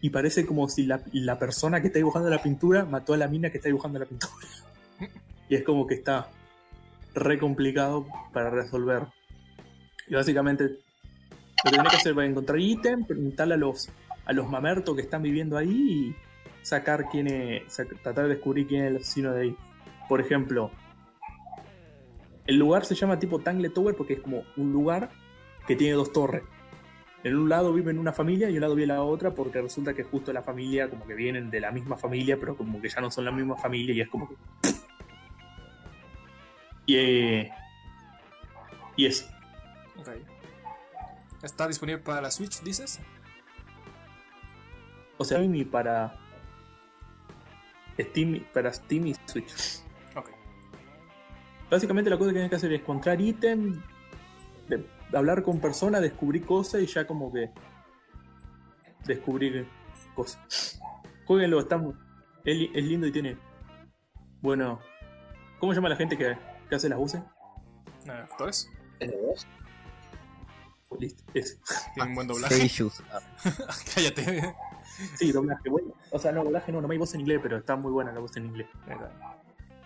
y 0.01 0.11
parece 0.11 0.45
como 0.45 0.69
si 0.69 0.85
la, 0.85 1.01
la 1.13 1.39
persona 1.39 1.81
que 1.81 1.87
está 1.87 2.01
dibujando 2.01 2.29
la 2.29 2.43
pintura 2.43 2.85
mató 2.85 3.15
a 3.15 3.17
la 3.17 3.29
mina 3.29 3.51
que 3.51 3.59
está 3.59 3.69
dibujando 3.69 3.99
la 3.99 4.07
pintura. 4.07 4.33
Y 5.47 5.57
es 5.57 5.63
como 5.63 5.87
que 5.87 5.95
está 5.95 6.31
re 7.15 7.39
complicado 7.39 8.07
para 8.33 8.49
resolver. 8.49 9.03
Y 10.09 10.15
básicamente 10.15 10.65
lo 10.65 11.71
que 11.71 11.77
tenés 11.77 11.91
que 11.91 11.97
hacer 11.99 12.19
es 12.19 12.31
encontrar 12.31 12.59
ítem, 12.59 13.05
preguntarle 13.05 13.55
a 13.55 13.57
los, 13.59 13.91
a 14.25 14.33
los 14.33 14.49
mamertos 14.49 14.97
que 14.97 15.03
están 15.03 15.23
viviendo 15.23 15.59
ahí 15.59 15.71
y 15.71 16.17
sacar 16.63 17.11
quién 17.11 17.29
es, 17.29 17.77
tratar 18.03 18.25
de 18.25 18.31
descubrir 18.31 18.67
quién 18.67 18.85
es 18.85 18.91
el 18.91 18.97
asesino 18.97 19.33
de 19.35 19.43
ahí. 19.43 19.57
Por 20.09 20.23
ejemplo, 20.23 20.71
el 22.47 22.57
lugar 22.57 22.85
se 22.85 22.95
llama 22.95 23.19
tipo 23.19 23.39
Tangle 23.39 23.71
Tower 23.71 23.95
porque 23.95 24.15
es 24.15 24.21
como 24.21 24.45
un 24.57 24.73
lugar 24.73 25.11
que 25.67 25.77
tiene 25.77 25.95
dos 25.95 26.13
torres. 26.13 26.43
En 27.23 27.37
un 27.37 27.49
lado 27.49 27.73
viven 27.73 27.99
una 27.99 28.13
familia 28.13 28.49
y 28.49 28.51
en 28.51 28.57
un 28.57 28.61
lado 28.63 28.75
vive 28.75 28.87
la 28.87 29.03
otra 29.03 29.35
porque 29.35 29.63
resulta 29.63 29.95
que 29.95 30.05
justo 30.05 30.33
la 30.33 30.43
familia 30.43 30.91
como 30.91 31.07
que 31.07 31.15
vienen 31.15 31.51
de 31.51 31.61
la 31.61 31.71
misma 31.71 31.97
familia 31.97 32.39
pero 32.39 32.55
como 32.57 32.83
que 32.83 32.91
ya 32.91 33.01
no 33.01 33.11
son 33.11 33.25
la 33.25 33.33
misma 33.33 33.57
familia 33.57 33.95
y 33.95 34.01
es 34.01 34.09
como 34.09 34.29
que... 34.29 34.35
Y, 36.87 36.97
eh, 36.97 37.51
y 38.97 39.07
eso. 39.07 39.27
¿Está 41.43 41.67
disponible 41.67 42.03
para 42.03 42.21
la 42.21 42.31
Switch, 42.31 42.61
dices? 42.63 43.01
O 45.17 45.25
sea, 45.25 45.43
y 45.43 45.65
para 45.65 46.19
Steam, 47.99 48.45
para 48.53 48.73
Steam 48.73 49.07
y 49.07 49.15
Switch. 49.27 49.83
Básicamente 51.75 52.09
la 52.09 52.17
cosa 52.17 52.29
que 52.31 52.35
tienes 52.35 52.51
que 52.51 52.55
hacer 52.57 52.73
es 52.73 52.81
encontrar 52.83 53.21
ítem, 53.21 53.83
de- 54.69 54.87
hablar 55.13 55.43
con 55.43 55.59
personas, 55.61 56.03
descubrir 56.03 56.47
cosas 56.47 56.81
y 56.83 56.87
ya 56.87 57.05
como 57.05 57.33
que 57.33 57.51
descubrir 59.07 59.67
cosas. 60.15 60.81
Jueguenlo, 61.27 61.59
está 61.59 61.77
muy- 61.77 61.95
es, 62.45 62.71
es 62.75 62.85
lindo 62.85 63.09
y 63.09 63.11
tiene 63.13 63.37
bueno. 64.41 64.79
¿Cómo 65.59 65.73
se 65.73 65.77
llama 65.79 65.89
la 65.89 65.97
gente 65.97 66.17
que, 66.17 66.37
que 66.69 66.75
hace 66.77 66.89
las 66.89 66.97
voces? 66.99 67.23
Eh, 68.07 68.11
¿Actores? 68.11 68.71
¿Es 69.01 69.11
de 69.11 69.17
vos? 69.17 69.47
Listo, 71.01 71.25
es. 71.35 71.61
¿Tienen 71.95 72.11
un 72.11 72.15
buen 72.15 72.27
doblaje? 72.29 72.71
Ah, 73.11 73.21
Cállate. 73.97 74.55
Sí, 75.17 75.33
doblaje, 75.33 75.69
bueno. 75.69 75.93
O 76.13 76.21
sea, 76.21 76.31
no, 76.31 76.45
doblaje 76.45 76.71
no, 76.71 76.81
no 76.81 76.89
hay 76.89 76.99
voz 76.99 77.15
en 77.15 77.21
inglés, 77.23 77.41
pero 77.43 77.57
está 77.57 77.75
muy 77.75 77.91
buena 77.91 78.13
la 78.13 78.21
voz 78.21 78.37
en 78.37 78.47
inglés. 78.47 78.69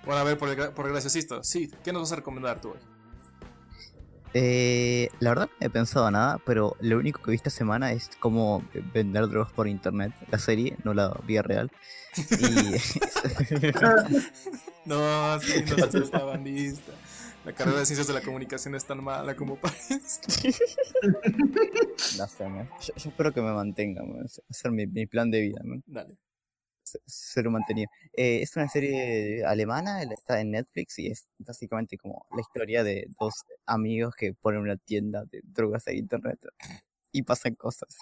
Bueno, 0.05 0.21
a 0.21 0.25
ver, 0.25 0.39
por, 0.39 0.49
el 0.49 0.73
por 0.73 0.89
el. 0.89 1.03
Sí, 1.03 1.71
¿qué 1.85 1.93
nos 1.93 2.03
vas 2.03 2.13
a 2.13 2.17
recomendar 2.17 2.61
tú 2.61 2.71
hoy? 2.71 2.79
Eh, 4.35 5.09
la 5.21 5.31
verdad 5.31 5.49
no 5.61 5.67
he 5.67 5.71
pensado 5.71 6.11
nada, 6.11 6.39
pero 6.45 6.77
lo 6.81 6.99
único 6.99 7.23
que 7.23 7.31
vi 7.31 7.37
esta 7.37 7.51
semana 7.51 7.93
es 7.93 8.11
cómo 8.21 8.63
vender 8.93 9.29
drogas 9.29 9.53
por 9.53 9.69
internet. 9.69 10.13
La 10.31 10.39
serie, 10.39 10.77
no 10.85 10.95
la 10.95 11.19
vida 11.27 11.43
real. 11.43 11.71
Y 12.17 12.23
No, 14.85 15.41
sí, 15.41 15.65
no 15.77 15.91
seas 15.91 16.11
bandista. 16.11 16.93
La 17.45 17.53
carrera 17.55 17.79
de 17.79 17.87
ciencias 17.87 18.07
de 18.07 18.15
la 18.15 18.21
comunicación 18.21 18.75
es 18.75 18.85
tan 18.85 19.03
mala 19.03 19.35
como 19.35 19.57
parece. 19.57 20.21
no 22.19 22.27
sé, 22.27 22.49
man. 22.49 22.69
Yo, 22.81 22.95
yo 22.95 23.11
espero 23.11 23.33
que 23.33 23.41
me 23.41 23.53
mantenga, 23.53 24.03
man. 24.03 24.27
Ese 24.51 24.71
mi, 24.71 24.87
mi 24.87 25.07
plan 25.07 25.31
de 25.31 25.41
vida, 25.41 25.61
man. 25.65 25.83
Dale. 25.87 26.19
Se- 26.91 27.01
Ser 27.07 27.49
mantenido. 27.51 27.91
Eh, 28.17 28.41
es 28.43 28.55
una 28.57 28.69
serie 28.69 29.45
alemana, 29.45 30.03
está 30.03 30.41
en 30.41 30.51
Netflix 30.53 30.99
y 30.99 31.09
es 31.09 31.27
básicamente 31.39 31.97
como 31.99 32.27
la 32.35 32.41
historia 32.41 32.83
de 32.85 33.07
dos 33.21 33.35
amigos 33.67 34.15
que 34.15 34.35
ponen 34.35 34.61
una 34.61 34.77
tienda 34.77 35.25
de 35.27 35.41
drogas 35.45 35.87
en 35.89 35.99
internet 35.99 36.39
y 37.13 37.23
pasan 37.23 37.55
cosas. 37.55 37.97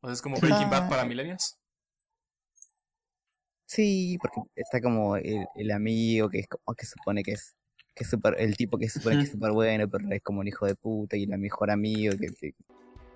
O 0.00 0.06
sea, 0.06 0.14
es 0.14 0.22
como 0.22 0.38
Breaking 0.40 0.70
Bad 0.70 0.88
para 0.88 1.04
millennials. 1.04 1.56
Sí, 3.66 4.18
porque 4.20 4.40
está 4.56 4.80
como 4.80 5.16
el, 5.16 5.46
el 5.54 5.70
amigo 5.70 6.28
que 6.28 6.40
es 6.40 6.48
como 6.48 6.74
que 6.74 6.86
supone 6.86 7.22
que 7.22 7.32
es 7.32 7.54
que 7.94 8.04
es 8.04 8.10
super, 8.10 8.34
el 8.38 8.56
tipo 8.56 8.78
que 8.78 8.88
se 8.88 8.98
supone 8.98 9.16
que 9.18 9.22
es 9.24 9.30
súper 9.32 9.52
bueno, 9.52 9.88
pero 9.88 10.08
es 10.10 10.22
como 10.22 10.40
un 10.40 10.48
hijo 10.48 10.64
de 10.66 10.74
puta 10.74 11.16
y 11.16 11.24
el 11.24 11.38
mejor 11.38 11.70
amigo 11.70 12.14
que, 12.18 12.28
que, 12.28 12.54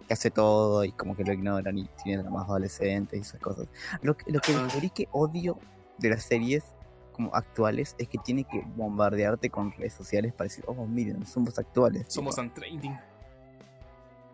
que 0.06 0.14
hace 0.14 0.30
todo 0.30 0.84
y 0.84 0.92
como 0.92 1.14
que 1.16 1.24
lo 1.24 1.32
ignoran 1.32 1.76
y 1.78 1.84
tiene 2.02 2.22
dramas 2.22 2.44
adolescentes 2.48 3.18
y 3.18 3.22
esas 3.22 3.40
cosas. 3.40 3.66
Lo, 4.02 4.16
que- 4.16 4.30
lo 4.30 4.40
que 4.40 4.52
descubrí 4.52 4.90
que 4.90 5.08
odio 5.12 5.58
de 5.98 6.10
las 6.10 6.22
series 6.24 6.64
como 7.12 7.34
actuales 7.34 7.94
es 7.98 8.08
que 8.08 8.18
tiene 8.18 8.44
que 8.44 8.62
bombardearte 8.76 9.48
con 9.50 9.70
redes 9.72 9.92
sociales 9.94 10.32
para 10.32 10.46
decir, 10.46 10.64
oh, 10.66 10.74
miren, 10.86 11.24
somos 11.26 11.58
actuales. 11.58 12.06
Somos 12.08 12.34
tan 12.36 12.52
trending. 12.52 12.98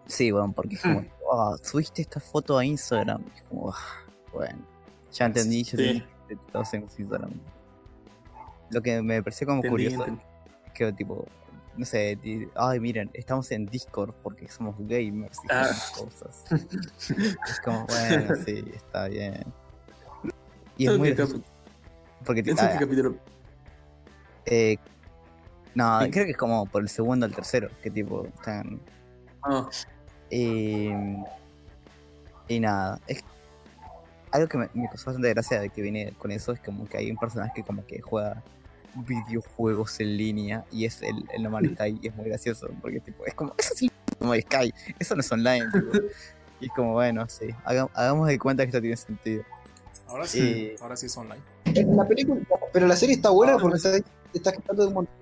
Sí, 0.07 0.31
bueno, 0.31 0.53
porque 0.53 0.75
es 0.75 0.83
como, 0.83 1.05
"Ah, 1.33 1.57
subiste 1.63 2.03
esta 2.03 2.19
foto 2.21 2.59
a 2.59 2.65
Instagram. 2.65 3.23
Y 3.33 3.37
es 3.37 3.43
como, 3.45 3.71
"Ah, 3.71 3.77
bueno, 4.33 4.59
ya 5.13 5.27
entendí, 5.27 5.63
ya 5.63 5.77
Sí. 5.79 6.05
todos 6.53 6.67
hacemos 6.67 6.99
Instagram. 6.99 7.31
Lo 8.71 8.81
que 8.83 9.03
me 9.03 9.23
pareció 9.23 9.47
como 9.47 9.59
Entendí, 9.59 9.71
curioso 9.87 9.99
entendí. 10.07 10.23
es 10.67 10.73
que, 10.73 10.93
tipo, 10.95 11.27
no 11.77 11.85
sé, 11.85 12.19
ay, 12.57 12.81
miren, 12.81 13.11
estamos 13.15 13.51
en 13.53 13.67
Discord 13.67 14.13
porque 14.23 14.49
somos 14.49 14.75
gamers 14.79 15.39
y 15.45 15.49
Ah. 15.51 15.71
cosas. 15.95 16.45
es 17.49 17.61
como, 17.65 17.87
bueno, 17.87 18.35
sí, 18.47 18.65
está 18.75 19.09
bien. 19.09 19.45
Y 20.77 20.87
es 20.87 20.99
muy 20.99 21.15
porque, 22.25 22.41
es 22.41 22.49
el 22.49 22.79
capítulo. 22.79 23.17
eh, 24.47 24.77
no, 25.75 26.03
Sí. 26.03 26.11
creo 26.11 26.25
que 26.27 26.31
es 26.33 26.37
como 26.37 26.67
por 26.67 26.83
el 26.83 26.89
segundo 26.89 27.25
al 27.27 27.35
tercero, 27.35 27.69
que 27.83 27.91
tipo, 27.91 28.27
están 28.27 28.81
Ah, 29.43 29.69
Y, 30.29 30.89
y 32.49 32.61
nada, 32.61 33.01
es 33.07 33.25
algo 34.33 34.49
que 34.49 34.59
me, 34.59 34.69
me 34.75 34.87
causó 34.89 35.07
bastante 35.07 35.31
gracia 35.31 35.61
de 35.61 35.71
que 35.71 35.81
viene 35.83 36.13
con 36.19 36.31
eso 36.31 36.53
es 36.53 36.61
como 36.61 36.87
que 36.87 36.99
hay 36.99 37.11
un 37.11 37.17
personaje 37.17 37.53
que 37.55 37.63
como 37.65 37.85
que 37.87 38.01
juega 38.01 38.43
videojuegos 38.95 40.01
en 40.01 40.17
línea 40.17 40.65
y 40.71 40.85
es 40.85 41.03
el, 41.03 41.25
el 41.33 41.43
No 41.43 41.51
Man's 41.51 41.73
Sky 41.75 41.99
y 42.03 42.09
es 42.09 42.15
muy 42.15 42.27
gracioso 42.27 42.69
porque 42.81 43.01
tipo, 43.01 43.25
es 43.27 43.35
como, 43.35 43.55
eso 43.59 43.75
sí 43.75 43.87
es 43.87 44.21
No 44.21 44.29
Man's 44.29 44.45
Sky, 44.45 44.73
eso 44.99 45.15
no 45.15 45.21
es 45.21 45.33
online. 45.33 45.67
tipo. 45.73 45.93
Y 46.63 46.67
es 46.67 46.73
como, 46.73 46.93
bueno, 46.93 47.27
sí, 47.27 47.47
haga- 47.65 47.89
hagamos 47.95 48.29
de 48.29 48.39
cuenta 48.39 48.65
que 48.65 48.69
esto 48.69 48.83
tiene 48.83 48.95
sentido. 48.95 49.45
Ahora 50.07 50.27
sí, 50.27 50.41
Sí. 50.41 50.75
ahora 50.83 50.95
sí 50.95 51.07
es 51.07 51.17
online. 51.17 51.41
En 51.65 51.97
la 51.97 52.07
película, 52.07 52.39
pero 52.71 52.87
la 52.87 52.97
serie 52.97 53.15
está 53.15 53.31
buena 53.31 53.57
porque 53.57 53.79
está, 53.79 53.97
está 54.35 54.53
quitando 54.53 54.83
de 54.83 54.89
un 54.89 54.95
montón. 54.95 55.15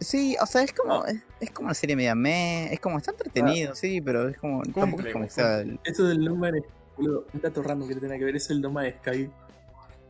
Sí, 0.00 0.36
o 0.40 0.46
sea, 0.46 0.62
es 0.64 0.72
como, 0.72 1.04
es, 1.06 1.20
es 1.38 1.50
como 1.52 1.66
una 1.66 1.74
serie 1.74 1.94
media 1.94 2.16
me, 2.16 2.72
es 2.74 2.80
como, 2.80 2.98
está 2.98 3.12
entretenido, 3.12 3.76
sí, 3.76 4.00
pero 4.00 4.28
es 4.28 4.36
como, 4.36 4.62
tampoco 4.64 5.04
es 5.04 5.12
como 5.12 5.24
que 5.26 5.30
sea 5.30 5.60
el- 5.60 5.78
Eso 5.84 6.02
del 6.08 6.24
No 6.24 6.34
Man's 6.34 6.64
boludo, 6.96 7.24
un 7.32 7.40
dato 7.40 7.62
random 7.62 7.86
que 7.88 7.94
tiene 7.94 8.18
que 8.18 8.24
ver 8.24 8.34
es 8.34 8.50
el 8.50 8.60
No 8.60 8.70
Man's 8.72 8.96
Sky. 8.96 9.30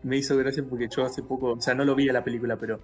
Me 0.03 0.17
hizo 0.17 0.37
gracia 0.37 0.65
porque 0.69 0.89
yo 0.89 1.05
hace 1.05 1.23
poco, 1.23 1.53
o 1.53 1.61
sea, 1.61 1.75
no 1.75 1.85
lo 1.85 1.95
vi 1.95 2.09
a 2.09 2.13
la 2.13 2.25
película, 2.25 2.57
pero 2.57 2.81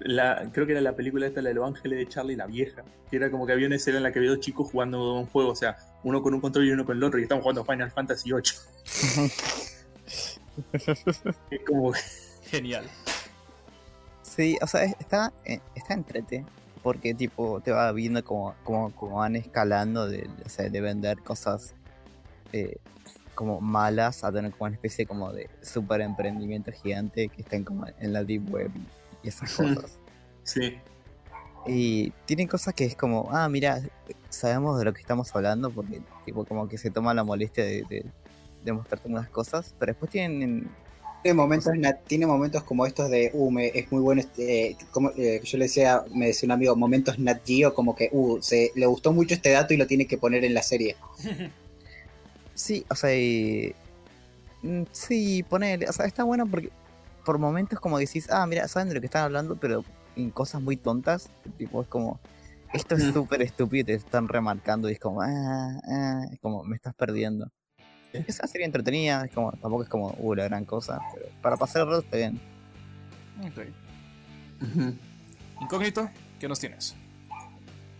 la, 0.00 0.48
creo 0.52 0.66
que 0.66 0.72
era 0.72 0.80
la 0.80 0.96
película 0.96 1.26
esta, 1.26 1.42
la 1.42 1.50
de 1.50 1.54
los 1.54 1.66
ángeles 1.68 1.98
de 1.98 2.08
Charlie, 2.08 2.36
la 2.36 2.46
vieja. 2.46 2.82
Que 3.10 3.16
era 3.16 3.30
como 3.30 3.46
que 3.46 3.52
había 3.52 3.66
una 3.66 3.76
escena 3.76 3.98
en 3.98 4.02
la 4.04 4.12
que 4.12 4.18
había 4.20 4.30
dos 4.30 4.40
chicos 4.40 4.68
jugando 4.70 5.14
un 5.14 5.26
juego, 5.26 5.50
o 5.50 5.56
sea, 5.56 5.76
uno 6.04 6.22
con 6.22 6.34
un 6.34 6.40
control 6.40 6.66
y 6.66 6.70
uno 6.72 6.84
con 6.84 6.96
el 6.96 7.02
otro, 7.04 7.18
y 7.18 7.22
estaban 7.22 7.42
jugando 7.42 7.64
Final 7.64 7.90
Fantasy 7.90 8.30
VIII. 8.32 9.30
Es 11.50 11.60
como 11.66 11.92
Genial. 12.44 12.84
Sí, 14.22 14.58
o 14.60 14.66
sea, 14.66 14.84
es- 14.84 14.94
está, 15.00 15.32
eh, 15.44 15.60
está 15.74 15.94
entrete. 15.94 16.44
porque 16.82 17.12
tipo 17.14 17.60
te 17.60 17.72
va 17.72 17.92
viendo 17.92 18.24
como, 18.24 18.54
como, 18.64 18.90
como 18.94 19.16
van 19.18 19.36
escalando 19.36 20.08
de, 20.08 20.28
o 20.44 20.48
sea, 20.48 20.68
de 20.70 20.80
vender 20.80 21.18
cosas 21.18 21.74
eh, 22.52 22.78
como 23.40 23.58
malas 23.62 24.22
a 24.22 24.30
tener 24.30 24.50
como 24.52 24.66
una 24.66 24.74
especie 24.74 25.06
como 25.06 25.32
de 25.32 25.48
super 25.62 26.02
emprendimiento 26.02 26.70
gigante 26.72 27.28
que 27.30 27.40
estén 27.40 27.64
como 27.64 27.86
en 27.98 28.12
la 28.12 28.22
deep 28.22 28.52
web 28.52 28.70
y 29.22 29.28
esas 29.28 29.50
cosas. 29.56 29.98
Sí. 30.44 30.76
Y 31.66 32.10
tienen 32.26 32.48
cosas 32.48 32.74
que 32.74 32.84
es 32.84 32.94
como, 32.96 33.28
ah, 33.32 33.48
mira, 33.48 33.80
sabemos 34.28 34.78
de 34.78 34.84
lo 34.84 34.92
que 34.92 35.00
estamos 35.00 35.34
hablando 35.34 35.70
porque 35.70 36.02
tipo 36.26 36.44
como 36.44 36.68
que 36.68 36.76
se 36.76 36.90
toma 36.90 37.14
la 37.14 37.24
molestia 37.24 37.64
de, 37.64 37.82
de, 37.88 38.04
de 38.64 38.72
mostrarte 38.72 39.08
unas 39.08 39.28
cosas, 39.30 39.74
pero 39.78 39.92
después 39.92 40.10
tienen 40.10 40.68
Tiene 41.22 41.34
momentos, 41.34 41.72
na- 41.78 41.94
tiene 41.94 42.26
momentos 42.26 42.62
como 42.64 42.84
estos 42.84 43.08
de, 43.10 43.30
uh, 43.32 43.50
me- 43.50 43.68
es 43.68 43.90
muy 43.92 44.00
bueno, 44.02 44.20
este, 44.20 44.70
eh, 44.70 44.76
como 44.90 45.10
eh, 45.16 45.40
yo 45.44 45.56
le 45.58 45.64
decía, 45.64 46.02
me 46.14 46.26
decía 46.28 46.46
un 46.46 46.52
amigo, 46.52 46.74
momentos 46.76 47.18
Nat 47.18 47.40
Geo, 47.46 47.72
como 47.74 47.94
que, 47.94 48.08
uh, 48.12 48.38
se, 48.42 48.70
le 48.74 48.84
gustó 48.86 49.12
mucho 49.12 49.34
este 49.34 49.50
dato 49.50 49.72
y 49.72 49.76
lo 49.78 49.86
tiene 49.86 50.06
que 50.06 50.18
poner 50.18 50.44
en 50.44 50.52
la 50.54 50.62
serie. 50.62 50.96
Sí, 52.60 52.84
o 52.90 52.94
sea, 52.94 53.14
y- 53.16 53.74
mm, 54.62 54.82
sí, 54.92 55.42
ponele, 55.48 55.88
o 55.88 55.92
sea, 55.94 56.04
está 56.04 56.24
bueno 56.24 56.46
porque 56.46 56.70
por 57.24 57.38
momentos 57.38 57.80
como 57.80 57.98
decís, 57.98 58.28
ah, 58.30 58.46
mira, 58.46 58.68
saben 58.68 58.88
de 58.90 58.94
lo 58.96 59.00
que 59.00 59.06
están 59.06 59.24
hablando, 59.24 59.56
pero 59.56 59.82
en 60.14 60.30
cosas 60.30 60.60
muy 60.60 60.76
tontas, 60.76 61.30
tipo, 61.56 61.80
es 61.80 61.88
como, 61.88 62.20
esto 62.74 62.96
es 62.96 63.04
Mm. 63.04 63.12
súper 63.14 63.40
estúpido 63.40 63.80
y 63.80 63.84
te 63.84 63.94
están 63.94 64.28
remarcando 64.28 64.90
y 64.90 64.92
es 64.92 64.98
como, 65.00 65.22
ah, 65.22 65.80
ah, 65.88 66.24
es 66.30 66.38
como, 66.40 66.62
me 66.64 66.76
estás 66.76 66.94
perdiendo. 66.94 67.50
Sí. 68.12 68.18
Es 68.28 68.38
una 68.40 68.48
serie 68.48 68.66
entretenida, 68.66 69.24
es 69.24 69.32
como, 69.32 69.52
tampoco 69.52 69.82
es 69.84 69.88
como, 69.88 70.14
uh, 70.18 70.34
la 70.34 70.44
gran 70.44 70.66
cosa, 70.66 71.00
pero 71.14 71.26
para 71.40 71.56
pasar 71.56 71.82
el 71.82 71.88
rato 71.88 72.00
está 72.02 72.16
bien. 72.18 72.38
Ok. 73.42 73.60
Incógnito, 75.62 76.10
¿qué 76.38 76.46
nos 76.46 76.60
tienes? 76.60 76.94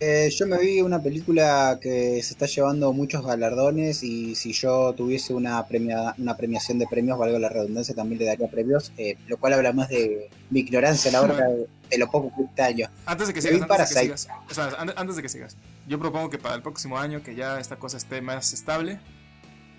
Eh, 0.03 0.31
yo 0.31 0.47
me 0.47 0.57
vi 0.57 0.81
una 0.81 0.99
película 0.99 1.77
que 1.79 2.23
se 2.23 2.33
está 2.33 2.47
llevando 2.47 2.91
muchos 2.91 3.23
galardones 3.23 4.01
y 4.01 4.33
si 4.33 4.51
yo 4.51 4.93
tuviese 4.93 5.31
una, 5.31 5.63
premia, 5.67 6.15
una 6.17 6.35
premiación 6.35 6.79
de 6.79 6.87
premios, 6.87 7.19
valga 7.19 7.37
la 7.37 7.49
redundancia, 7.49 7.93
también 7.93 8.17
le 8.17 8.25
daría 8.25 8.47
premios, 8.49 8.91
eh, 8.97 9.15
lo 9.27 9.37
cual 9.37 9.53
habla 9.53 9.73
más 9.73 9.89
de 9.89 10.31
mi 10.49 10.61
ignorancia 10.61 11.09
a 11.09 11.11
la 11.11 11.21
hora 11.21 11.47
de, 11.49 11.67
de 11.91 11.97
lo 11.99 12.09
poco 12.09 12.35
que 12.35 12.45
este 12.45 12.61
año. 12.63 12.89
Antes 13.05 13.27
de 13.27 13.33
que 13.35 13.43
sigas, 13.43 13.61
antes 13.61 13.77
de 13.89 13.95
que 13.95 14.01
sigas, 14.01 14.27
o 14.49 14.53
sea, 14.55 14.65
an- 14.79 14.93
antes 14.95 15.15
de 15.17 15.21
que 15.21 15.29
sigas, 15.29 15.55
yo 15.87 15.99
propongo 15.99 16.31
que 16.31 16.39
para 16.39 16.55
el 16.55 16.63
próximo 16.63 16.97
año, 16.97 17.21
que 17.21 17.35
ya 17.35 17.59
esta 17.59 17.75
cosa 17.75 17.97
esté 17.97 18.21
más 18.23 18.53
estable, 18.53 18.99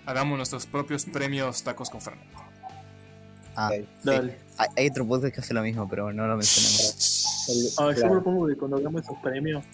hagamos 0.05 0.37
nuestros 0.37 0.65
propios 0.65 1.03
premios 1.03 1.63
tacos 1.63 1.89
con 1.89 1.99
Fernet. 1.99 2.23
Ah, 3.57 3.71
sí. 3.75 3.85
Dale. 4.03 4.37
Hay, 4.57 4.69
hay 4.77 4.87
otro 4.87 5.05
podcast 5.05 5.35
que 5.35 5.41
hace 5.41 5.53
lo 5.53 5.61
mismo, 5.63 5.85
pero 5.89 6.13
no 6.13 6.25
lo 6.27 6.37
mencionamos. 6.37 7.75
Ah, 7.77 7.91
yo 7.93 8.09
propongo 8.09 8.47
que 8.47 8.55
cuando 8.55 8.77
hagamos 8.77 9.01
esos 9.03 9.17
premios, 9.21 9.65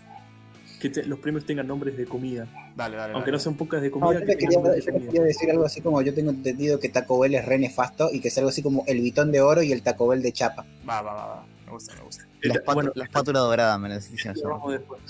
que 0.80 0.90
te- 0.90 1.04
los 1.06 1.20
premios 1.20 1.46
tengan 1.46 1.68
nombres 1.68 1.98
de 1.98 2.06
comida. 2.06 2.48
Dale, 2.76 2.96
dale. 2.98 3.14
Aunque 3.14 3.28
dale. 3.32 3.32
no 3.34 3.40
sean 3.40 3.56
pocas 3.56 3.82
de 3.82 3.90
No, 3.90 4.00
comida, 4.00 4.20
yo 4.22 4.26
que 4.26 4.38
quería, 4.38 4.58
nombres 4.58 4.76
de 4.78 4.82
yo 4.82 4.86
le 4.88 4.92
comida. 4.94 5.12
quería 5.12 5.26
decir 5.28 5.52
algo 5.52 5.66
así 5.66 5.82
como 5.82 6.02
yo 6.02 6.14
tengo 6.14 6.32
entendido 6.32 6.80
que 6.80 6.90
Taco 6.90 7.20
Bell 7.20 7.36
es 7.36 7.46
re 7.46 7.58
nefasto 7.60 8.10
y 8.12 8.20
que 8.22 8.30
es 8.30 8.38
algo 8.38 8.50
así 8.50 8.62
como 8.64 8.84
el 8.88 9.02
bitón 9.02 9.32
de 9.32 9.42
oro 9.42 9.62
y 9.62 9.72
el 9.72 9.82
Taco 9.82 10.08
Bell 10.08 10.22
de 10.22 10.32
chapa. 10.32 10.66
Va, 10.88 11.02
va, 11.02 11.14
va, 11.14 11.26
va. 11.28 11.46
Me 11.66 11.72
gusta, 11.74 11.94
me 11.96 12.02
gusta. 12.02 12.24
La, 12.24 12.30
El- 12.42 12.52
espátula- 12.60 12.74
bueno, 12.74 12.92
la 12.96 13.04
espátula 13.04 13.40
dorada 13.40 13.78
me 13.78 13.90
vamos 13.90 14.72
después. 14.72 15.02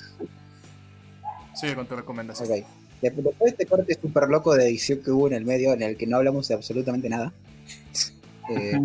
Sigue 1.55 1.75
con 1.75 1.87
tu 1.87 1.95
recomendación. 1.95 2.47
Ok. 2.49 2.55
De- 3.01 3.09
Después 3.11 3.37
de 3.39 3.45
este 3.49 3.65
corte 3.65 3.97
súper 4.01 4.27
loco 4.27 4.55
de 4.55 4.65
edición 4.67 4.99
que 5.03 5.11
hubo 5.11 5.27
en 5.27 5.33
el 5.33 5.45
medio, 5.45 5.73
en 5.73 5.81
el 5.83 5.95
que 5.97 6.05
no 6.07 6.17
hablamos 6.17 6.47
de 6.47 6.55
absolutamente 6.55 7.07
nada. 7.09 7.31
eh. 8.49 8.77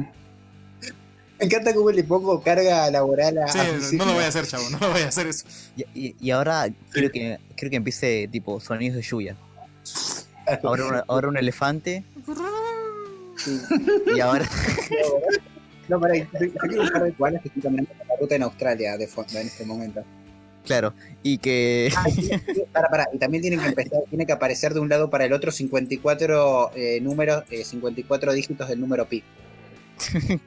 Me 1.45 1.55
encanta 1.55 1.75
cómo 1.75 1.91
le 1.91 2.05
pongo 2.05 2.41
carga 2.43 2.91
laboral 2.91 3.39
a. 3.39 3.49
Sí, 3.49 3.59
a 3.59 3.99
no 3.99 4.07
lo 4.07 4.15
voy 4.15 4.25
a 4.25 4.29
hacer, 4.29 4.47
chavo, 4.47 4.69
no 4.71 4.79
lo 4.79 4.91
voy 4.93 5.03
a 5.03 5.09
hacer 5.09 5.27
eso. 5.27 5.47
Y, 5.77 5.85
y- 5.95 6.17
y 6.21 6.31
ahora 6.31 6.67
quiero 6.93 7.11
que, 7.11 7.39
quiero 7.57 7.71
que 7.71 7.77
empiece 7.77 8.29
tipo 8.31 8.61
sonidos 8.61 8.97
de 8.97 9.03
lluvia. 9.03 9.37
Ahora, 10.63 10.87
una- 10.87 11.05
ahora 11.09 11.29
un 11.29 11.37
elefante 11.37 12.05
Sí. 13.37 13.61
y 14.15 14.21
ahora 14.21 14.49
No, 15.89 16.01
pará, 16.01 16.15
yo 16.17 16.25
yo 16.41 16.53
quiero 16.55 16.83
un 16.83 16.91
par 16.91 17.03
de 17.33 17.41
que 17.41 17.49
estoy 17.49 17.63
caminando 17.63 17.93
por 17.99 18.07
la 18.07 18.17
ruta 18.19 18.35
en 18.37 18.43
Australia 18.43 18.97
de 18.97 19.07
fondo 19.07 19.39
en 19.39 19.47
este 19.47 19.65
momento. 19.67 20.03
claro 20.65 20.95
y 21.23 21.37
que 21.39 21.91
Ah, 21.97 22.05
y- 22.09 22.31
Para, 22.73 22.89
para, 22.89 23.09
y 23.13 23.19
también 23.19 23.43
tienen 23.43 23.61
que 23.61 23.67
empezar, 23.67 24.01
tiene 24.09 24.25
que 24.27 24.33
aparecer 24.33 24.73
de 24.73 24.81
un 24.81 24.89
lado 24.89 25.11
para 25.11 25.25
el 25.27 25.33
otro 25.35 25.51
54 25.51 26.71
eh, 26.75 27.01
números, 27.03 27.45
eh, 27.51 27.65
54 27.65 28.33
dígitos 28.33 28.69
del 28.69 28.81
número 28.81 29.07
pi. 29.09 29.23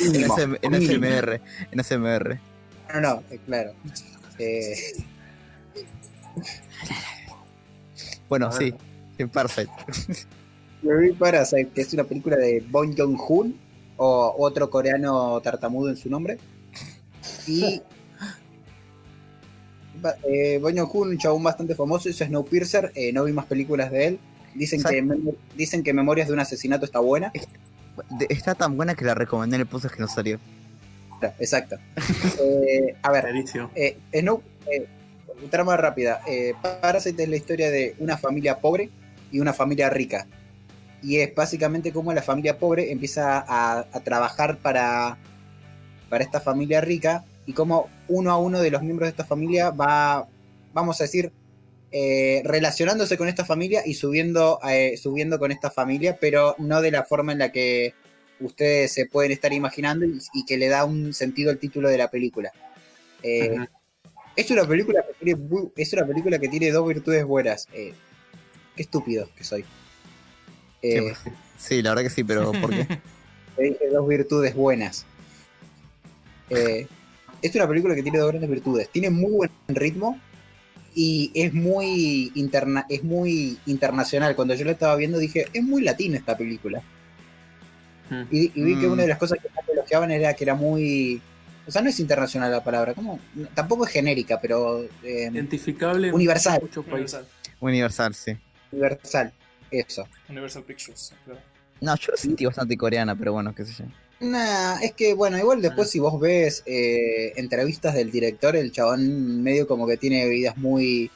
en, 0.00 0.24
SM 0.24 0.58
en. 0.62 0.74
SMR 0.82 1.40
en 1.70 1.84
SMR 1.84 2.38
No, 2.94 3.00
no, 3.00 3.22
claro. 3.46 3.72
Eh, 4.38 4.74
bueno 8.28 8.46
A 8.46 8.50
ver. 8.50 8.58
sí 8.58 8.74
en 9.18 9.28
Parasite 9.28 9.70
me 10.84 10.98
vi 10.98 11.12
Parasite, 11.12 11.70
que 11.74 11.80
es 11.80 11.92
una 11.94 12.04
película 12.04 12.36
de 12.36 12.62
Bong 12.70 12.94
Joon-hoon, 12.96 13.54
o 13.96 14.34
otro 14.38 14.68
coreano 14.70 15.40
tartamudo 15.40 15.88
en 15.88 15.96
su 15.96 16.10
nombre. 16.10 16.38
Y 17.46 17.80
eh, 20.28 20.58
Bong 20.60 20.78
Joon-hoon, 20.78 21.08
un 21.10 21.18
chabón 21.18 21.42
bastante 21.42 21.74
famoso, 21.74 22.08
hizo 22.08 22.24
Snowpiercer, 22.24 22.92
eh, 22.94 23.12
no 23.12 23.24
vi 23.24 23.32
más 23.32 23.46
películas 23.46 23.90
de 23.90 24.06
él. 24.06 24.18
Dicen 24.54 24.82
que, 24.82 25.04
dicen 25.56 25.82
que 25.82 25.92
Memorias 25.92 26.28
de 26.28 26.34
un 26.34 26.40
asesinato 26.40 26.84
está 26.84 27.00
buena. 27.00 27.32
De- 28.10 28.26
está 28.28 28.54
tan 28.54 28.76
buena 28.76 28.94
que 28.94 29.04
la 29.04 29.14
recomendé 29.14 29.56
en 29.56 29.62
el 29.62 29.66
post 29.66 29.86
que 29.86 30.00
no 30.00 30.08
salió 30.08 30.38
Exacto. 31.38 31.76
Eh, 32.40 32.94
a 33.02 33.10
ver. 33.10 33.24
Eh, 33.74 33.96
Snow, 34.12 34.42
eh, 34.70 34.86
trama 35.50 35.76
rápida. 35.76 36.20
Eh, 36.26 36.54
Parasite 36.60 37.22
es 37.22 37.28
la 37.28 37.36
historia 37.36 37.70
de 37.70 37.94
una 37.98 38.16
familia 38.18 38.58
pobre 38.58 38.90
y 39.32 39.40
una 39.40 39.52
familia 39.52 39.88
rica. 39.90 40.26
Y 41.02 41.18
es 41.18 41.34
básicamente 41.34 41.92
como 41.92 42.12
la 42.12 42.22
familia 42.22 42.58
pobre 42.58 42.90
empieza 42.92 43.38
a, 43.46 43.86
a 43.90 44.00
trabajar 44.00 44.58
para, 44.58 45.16
para 46.08 46.24
esta 46.24 46.40
familia 46.40 46.80
rica 46.80 47.24
y 47.46 47.52
como 47.52 47.88
uno 48.08 48.30
a 48.30 48.36
uno 48.38 48.60
de 48.60 48.70
los 48.70 48.82
miembros 48.82 49.06
de 49.06 49.10
esta 49.10 49.24
familia 49.24 49.70
va, 49.70 50.26
vamos 50.72 51.00
a 51.00 51.04
decir, 51.04 51.32
eh, 51.96 52.42
relacionándose 52.44 53.16
con 53.16 53.28
esta 53.28 53.44
familia 53.44 53.82
y 53.86 53.94
subiendo, 53.94 54.58
eh, 54.68 54.96
subiendo 54.96 55.38
con 55.38 55.52
esta 55.52 55.70
familia, 55.70 56.18
pero 56.20 56.56
no 56.58 56.82
de 56.82 56.90
la 56.90 57.04
forma 57.04 57.30
en 57.30 57.38
la 57.38 57.52
que 57.52 57.94
ustedes 58.40 58.92
se 58.92 59.06
pueden 59.06 59.30
estar 59.30 59.52
imaginando 59.52 60.04
y, 60.04 60.18
y 60.32 60.44
que 60.44 60.56
le 60.56 60.66
da 60.66 60.84
un 60.84 61.14
sentido 61.14 61.52
al 61.52 61.58
título 61.58 61.88
de 61.88 61.96
la 61.96 62.10
película. 62.10 62.50
Eh, 63.22 63.54
es 64.34 64.50
una 64.50 64.66
película 64.66 65.04
que 65.06 65.24
tiene 65.24 65.40
es 65.76 65.92
una 65.92 66.04
película 66.04 66.40
que 66.40 66.48
tiene 66.48 66.72
dos 66.72 66.88
virtudes 66.88 67.24
buenas. 67.24 67.68
Qué 67.72 67.94
estúpido 68.74 69.28
que 69.36 69.44
soy. 69.44 69.64
Eh, 70.82 71.14
sí 71.56 71.80
la 71.80 71.90
verdad 71.90 72.02
que 72.02 72.10
sí 72.10 72.24
pero 72.24 72.50
¿por 72.50 72.70
qué? 72.70 72.88
dije 73.56 73.88
dos 73.92 74.08
virtudes 74.08 74.52
buenas. 74.56 75.06
Es 76.50 77.54
una 77.54 77.68
película 77.68 77.94
que 77.94 78.02
tiene 78.02 78.18
dos 78.18 78.30
grandes 78.32 78.50
virtudes. 78.50 78.88
Tiene 78.88 79.10
muy 79.10 79.30
buen 79.30 79.50
ritmo 79.68 80.20
y 80.94 81.30
es 81.34 81.52
muy 81.52 82.30
interna 82.34 82.86
es 82.88 83.02
muy 83.02 83.58
internacional. 83.66 84.34
Cuando 84.36 84.54
yo 84.54 84.64
la 84.64 84.72
estaba 84.72 84.96
viendo 84.96 85.18
dije, 85.18 85.46
es 85.52 85.62
muy 85.62 85.82
latina 85.82 86.16
esta 86.18 86.36
película. 86.36 86.82
Mm. 88.10 88.22
Y, 88.30 88.52
y 88.54 88.62
vi 88.62 88.78
que 88.78 88.86
Mm. 88.86 88.92
una 88.92 89.02
de 89.02 89.08
las 89.08 89.18
cosas 89.18 89.38
que 89.42 89.48
más 89.50 89.68
elogiaban 89.68 90.10
era 90.10 90.34
que 90.34 90.44
era 90.44 90.54
muy... 90.54 91.20
O 91.66 91.70
sea, 91.70 91.80
no 91.80 91.88
es 91.88 91.98
internacional 91.98 92.50
la 92.52 92.62
palabra, 92.62 92.92
como 92.92 93.18
tampoco 93.54 93.86
es 93.86 93.92
genérica, 93.92 94.38
pero 94.40 94.82
eh, 95.02 95.30
Identificable 95.32 96.08
en 96.08 96.14
Universal. 96.14 96.60
muchos 96.60 96.84
países. 96.84 97.20
Universal, 97.60 98.12
Universal 98.12 98.14
sí 98.14 98.36
universal. 98.72 99.32
Eso. 99.70 100.06
Universal 100.28 100.62
Pictures. 100.64 101.12
claro. 101.24 101.40
no 101.80 101.96
yo 101.96 102.10
lo 102.10 102.16
sentí 102.16 102.44
bastante 102.44 102.76
coreana 102.76 103.16
pero 103.16 103.32
bueno 103.32 103.54
qué 103.54 103.64
sé 103.64 103.72
yo 103.72 103.84
Nah, 104.24 104.78
es 104.80 104.92
que 104.94 105.12
bueno, 105.12 105.36
igual 105.38 105.60
después 105.60 105.90
si 105.90 105.98
vos 105.98 106.18
ves 106.18 106.62
eh, 106.64 107.32
entrevistas 107.36 107.94
del 107.94 108.10
director, 108.10 108.56
el 108.56 108.72
chabón 108.72 109.42
medio 109.42 109.66
como 109.68 109.86
que 109.86 109.98
tiene 109.98 110.26
vidas 110.28 110.56
muy, 110.56 111.10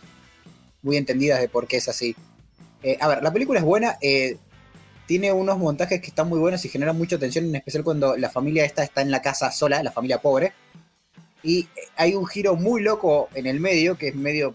muy 0.83 0.97
entendidas 0.97 1.41
de 1.41 1.49
por 1.49 1.67
qué 1.67 1.79
es 1.79 1.89
así. 1.89 2.15
Eh, 2.83 2.99
a 3.01 3.09
ver, 3.09 3.23
la 3.23 3.33
película 3.33 3.61
es 3.61 3.65
buena, 3.65 3.97
eh, 4.03 4.37
tiene 5.07 5.33
unos 5.33 5.59
montajes 5.59 6.01
que 6.03 6.09
están 6.09 6.29
muy 6.29 6.39
buenos 6.39 6.63
y 6.65 6.69
generan 6.69 6.99
mucha 6.99 7.19
tensión, 7.19 7.47
en 7.47 7.57
especial 7.57 7.83
cuando 7.83 8.17
la 8.17 8.29
familia 8.29 8.65
esta 8.65 8.85
está 8.85 9.01
en 9.01 9.11
la 9.11 9.23
casa 9.23 9.51
sola, 9.51 9.83
la 9.83 9.91
familia 9.91 10.21
pobre. 10.21 10.53
Y 11.43 11.67
hay 11.97 12.15
un 12.15 12.27
giro 12.27 12.57
muy 12.57 12.83
loco 12.83 13.29
en 13.35 13.47
el 13.47 13.59
medio, 13.59 13.97
que 13.97 14.09
es 14.09 14.15
medio 14.15 14.55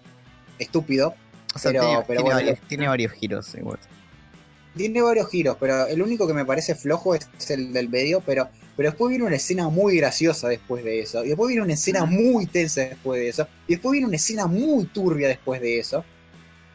estúpido. 0.59 1.15
o 1.55 1.59
sea 1.59 1.71
Pero- 1.71 1.83
tiene, 1.87 2.03
pero 2.05 2.05
tiene 2.07 2.21
bueno, 2.23 2.35
varios, 2.35 2.67
tiene 2.67 2.87
varios 2.87 3.11
giros 3.13 3.55
igual 3.55 3.79
Tiene 4.75 5.01
varios 5.01 5.29
giros, 5.29 5.57
pero 5.59 5.85
el 5.87 6.01
único 6.01 6.25
que 6.27 6.33
me 6.33 6.45
parece 6.45 6.73
flojo 6.75 7.13
es 7.15 7.27
el 7.49 7.71
del 7.73 7.89
medio, 7.89 8.21
pero, 8.21 8.49
pero 8.75 8.89
después 8.89 9.09
viene 9.09 9.25
una 9.25 9.35
escena 9.35 9.69
muy 9.69 9.97
graciosa 9.97 10.47
después 10.47 10.83
de 10.83 10.99
eso. 11.01 11.23
Y 11.23 11.27
después 11.29 11.47
viene 11.49 11.63
una 11.63 11.73
escena 11.73 12.05
muy 12.05 12.47
tensa 12.47 12.81
después 12.81 13.19
de 13.19 13.29
eso. 13.29 13.47
Y 13.67 13.73
después 13.73 13.91
viene 13.91 14.07
una 14.07 14.15
escena 14.15 14.47
muy 14.47 14.85
turbia 14.85 15.27
después 15.27 15.61
de 15.61 15.79
eso. 15.79 16.03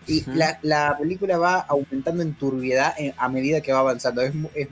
Y 0.07 0.23
la, 0.31 0.59
la 0.63 0.97
película 0.99 1.37
va 1.39 1.57
aumentando 1.61 2.23
en 2.23 2.35
turbiedad 2.35 2.95
en- 2.99 3.13
a 3.19 3.29
medida 3.29 3.61
que 3.61 3.73
va 3.73 3.81
avanzando. 3.81 4.23
Es, 4.23 4.33
es- 4.55 4.69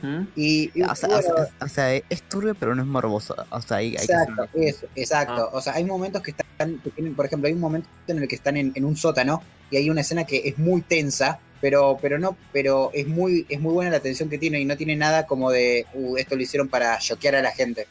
¿Mm? 0.00 0.22
Y, 0.36 0.70
y 0.78 0.82
O 0.82 0.94
sea, 0.94 1.08
bueno, 1.08 1.18
o 1.18 1.22
sea, 1.36 1.48
o 1.60 1.68
sea, 1.68 1.94
es 1.96 2.22
turbio, 2.28 2.54
pero 2.54 2.72
no 2.74 2.82
es 2.82 2.88
morboso. 2.88 3.34
O 3.50 3.60
sea, 3.60 3.78
hay, 3.78 3.96
hay 3.96 4.06
que 4.06 4.12
Exacto, 4.12 4.48
eso, 4.54 4.86
exacto. 4.94 5.50
Ah. 5.52 5.56
O 5.56 5.60
sea, 5.60 5.74
hay 5.74 5.84
momentos 5.84 6.22
que 6.22 6.30
están, 6.30 6.78
que 6.78 6.90
tienen, 6.90 7.16
por 7.16 7.26
ejemplo, 7.26 7.48
hay 7.48 7.54
un 7.54 7.60
momento 7.60 7.88
en 8.06 8.18
el 8.18 8.28
que 8.28 8.36
están 8.36 8.56
en, 8.56 8.70
en 8.76 8.84
un 8.84 8.96
sótano 8.96 9.42
y 9.72 9.76
hay 9.76 9.90
una 9.90 10.02
escena 10.02 10.24
que 10.24 10.42
es 10.48 10.56
muy 10.56 10.82
tensa, 10.82 11.40
pero, 11.60 11.98
pero 12.00 12.18
no, 12.18 12.36
pero 12.52 12.90
es 12.94 13.06
muy, 13.06 13.46
es 13.48 13.60
muy 13.60 13.72
buena 13.72 13.90
la 13.90 14.00
tensión 14.00 14.28
que 14.28 14.38
tiene 14.38 14.60
y 14.60 14.64
no 14.64 14.76
tiene 14.76 14.96
nada 14.96 15.26
como 15.26 15.50
de, 15.50 15.86
uh, 15.94 16.16
esto 16.16 16.36
lo 16.36 16.42
hicieron 16.42 16.68
para 16.68 16.98
choquear 16.98 17.34
a 17.36 17.42
la 17.42 17.52
gente. 17.52 17.86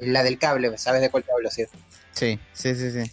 La 0.00 0.22
del 0.22 0.38
cable, 0.38 0.76
¿sabes 0.76 1.00
de 1.00 1.10
cuál 1.10 1.24
te 1.24 1.32
hablo? 1.32 1.50
Sí. 1.50 1.64
Sí, 2.12 2.38
sí, 2.52 2.74
sí, 2.74 2.90
sí. 2.90 3.10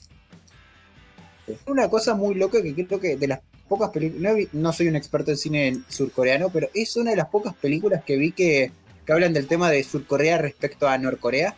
Una 1.68 1.90
cosa 1.90 2.16
muy 2.16 2.36
loca 2.36 2.62
que 2.62 2.74
creo 2.74 3.00
que 3.00 3.16
de 3.18 3.28
las 3.28 3.40
pocas 3.68 3.90
películas, 3.90 4.36
no, 4.52 4.74
soy 4.74 4.88
un 4.88 4.96
experto 4.96 5.32
en 5.32 5.38
cine 5.38 5.80
surcoreano, 5.88 6.50
pero 6.50 6.70
es 6.74 6.96
una 6.96 7.12
de 7.12 7.18
las 7.18 7.28
pocas 7.28 7.54
películas 7.54 8.04
que 8.04 8.18
vi 8.18 8.32
que, 8.32 8.72
que 9.06 9.14
hablan 9.14 9.34
del 9.34 9.48
tema 9.48 9.70
de 9.70 9.84
Surcorea 9.84 10.38
respecto 10.38 10.88
a 10.88 10.98
Norcorea. 10.98 11.56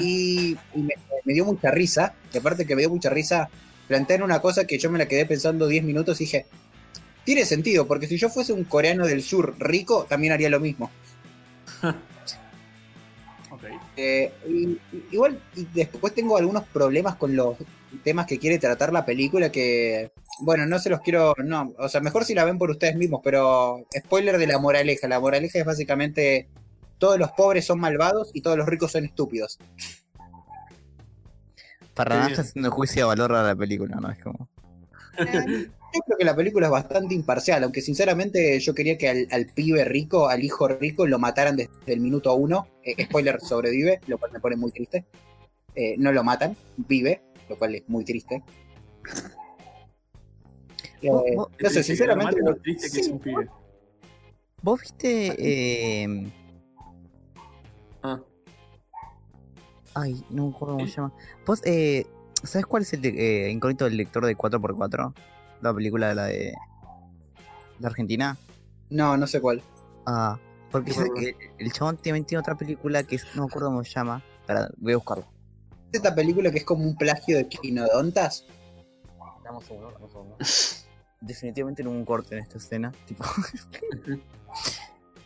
Y 0.00 0.56
me, 0.74 0.94
me 1.24 1.34
dio 1.34 1.44
mucha 1.44 1.70
risa. 1.70 2.14
Y 2.32 2.38
aparte 2.38 2.66
que 2.66 2.74
me 2.74 2.82
dio 2.82 2.90
mucha 2.90 3.10
risa, 3.10 3.50
plantean 3.86 4.22
una 4.22 4.40
cosa 4.40 4.66
que 4.66 4.78
yo 4.78 4.90
me 4.90 4.98
la 4.98 5.06
quedé 5.06 5.26
pensando 5.26 5.66
10 5.66 5.84
minutos 5.84 6.20
y 6.20 6.24
dije, 6.24 6.46
tiene 7.28 7.44
sentido, 7.44 7.86
porque 7.86 8.06
si 8.06 8.16
yo 8.16 8.30
fuese 8.30 8.54
un 8.54 8.64
coreano 8.64 9.06
del 9.06 9.22
sur 9.22 9.54
rico, 9.58 10.06
también 10.08 10.32
haría 10.32 10.48
lo 10.48 10.60
mismo. 10.60 10.90
Ok. 13.50 13.64
Eh, 13.96 14.32
y- 14.48 14.68
y- 14.96 15.04
igual, 15.12 15.38
y 15.56 15.64
después 15.74 16.14
tengo 16.14 16.36
algunos 16.38 16.64
problemas 16.64 17.16
con 17.16 17.34
los 17.36 17.56
temas 18.04 18.26
que 18.26 18.38
quiere 18.38 18.58
tratar 18.58 18.92
la 18.92 19.04
película 19.04 19.50
que, 19.50 20.12
bueno, 20.40 20.64
no 20.66 20.78
se 20.78 20.88
los 20.90 21.00
quiero, 21.00 21.34
no, 21.44 21.72
o 21.78 21.88
sea, 21.88 22.00
mejor 22.00 22.24
si 22.24 22.34
la 22.34 22.44
ven 22.44 22.56
por 22.58 22.70
ustedes 22.70 22.94
mismos, 22.96 23.20
pero 23.24 23.84
spoiler 23.98 24.38
de 24.38 24.46
la 24.46 24.58
moraleja. 24.58 25.06
La 25.08 25.18
moraleja 25.20 25.58
es 25.58 25.64
básicamente, 25.66 26.48
todos 26.98 27.18
los 27.18 27.30
pobres 27.32 27.64
son 27.66 27.80
malvados 27.80 28.30
y 28.32 28.40
todos 28.42 28.56
los 28.56 28.66
ricos 28.68 28.92
son 28.92 29.04
estúpidos. 29.06 29.58
Para 31.94 32.14
Sí. 32.14 32.18
nada 32.18 32.30
está 32.30 32.42
haciendo 32.42 32.70
juicio 32.70 33.02
de 33.02 33.06
valor 33.08 33.34
a 33.34 33.42
la 33.42 33.56
película, 33.56 33.96
¿no? 33.96 34.10
Es 34.10 34.18
como. 34.22 34.48
Yo 35.98 36.02
creo 36.06 36.18
que 36.18 36.24
la 36.24 36.36
película 36.36 36.66
es 36.66 36.72
bastante 36.72 37.14
imparcial, 37.14 37.62
aunque 37.64 37.80
sinceramente 37.80 38.58
yo 38.60 38.74
quería 38.74 38.96
que 38.98 39.08
al, 39.08 39.28
al 39.30 39.46
pibe 39.46 39.84
rico, 39.84 40.28
al 40.28 40.42
hijo 40.44 40.68
rico, 40.68 41.06
lo 41.06 41.18
mataran 41.18 41.56
desde 41.56 41.70
el 41.86 42.00
minuto 42.00 42.34
uno. 42.34 42.68
Eh, 42.84 43.04
spoiler, 43.06 43.40
sobrevive, 43.40 44.00
lo 44.06 44.18
cual 44.18 44.32
me 44.32 44.40
pone 44.40 44.56
muy 44.56 44.70
triste. 44.72 45.04
Eh, 45.74 45.94
no 45.98 46.12
lo 46.12 46.24
matan, 46.24 46.56
vive, 46.76 47.22
lo 47.48 47.56
cual 47.56 47.74
es 47.76 47.88
muy 47.88 48.04
triste. 48.04 48.42
Eh, 51.00 51.08
Vos- 51.10 51.22
vos- 51.36 51.48
no 51.60 51.70
sé, 51.70 51.82
sinceramente... 51.82 52.40
lo 52.42 52.56
triste 52.56 52.90
que 52.90 53.00
es 53.00 53.08
un 53.08 53.18
pibe. 53.20 53.48
¿Vos 54.62 54.80
viste. 54.80 55.34
Eh... 55.38 56.30
Ah, 58.02 58.20
Ay, 59.94 60.24
no 60.30 60.44
me 60.48 60.54
acuerdo 60.54 60.74
cómo 60.76 60.86
se 60.88 60.96
llama. 60.96 61.12
¿Vos, 61.46 61.60
eh, 61.64 62.06
¿sabes 62.42 62.66
cuál 62.66 62.82
es 62.82 62.92
el 62.92 63.02
de- 63.02 63.46
eh, 63.46 63.50
incógnito 63.50 63.84
del 63.84 63.96
lector 63.96 64.24
de 64.26 64.36
4x4? 64.36 65.12
La 65.60 65.74
película 65.74 66.08
de 66.08 66.14
la 66.14 66.24
de. 66.24 66.54
de 67.78 67.86
Argentina. 67.86 68.36
No, 68.90 69.16
no 69.16 69.26
sé 69.26 69.40
cuál. 69.40 69.62
Ah, 70.06 70.38
porque 70.70 70.92
que 70.92 71.36
el 71.58 71.72
chabón 71.72 71.96
también 71.96 72.24
tiene 72.24 72.40
otra 72.40 72.54
película 72.54 73.02
que 73.02 73.16
es, 73.16 73.26
no 73.34 73.42
me 73.42 73.48
acuerdo 73.48 73.68
cómo 73.68 73.84
se 73.84 73.90
llama. 73.90 74.22
Espera, 74.40 74.68
voy 74.76 74.92
a 74.92 74.96
buscarlo. 74.96 75.26
Esta 75.92 76.14
película 76.14 76.50
que 76.50 76.58
es 76.58 76.64
como 76.64 76.84
un 76.84 76.96
plagio 76.96 77.36
de 77.36 77.48
Quinodontas. 77.48 78.46
Dame 79.44 79.58
un 79.58 79.64
segundo, 79.64 79.90
dame 79.92 80.04
un 80.04 80.10
segundo. 80.10 80.36
Definitivamente 81.20 81.82
no 81.82 81.90
hubo 81.90 81.98
un 81.98 82.04
corte 82.04 82.36
en 82.36 82.42
esta 82.42 82.58
escena. 82.58 82.92
Tipo. 83.06 83.24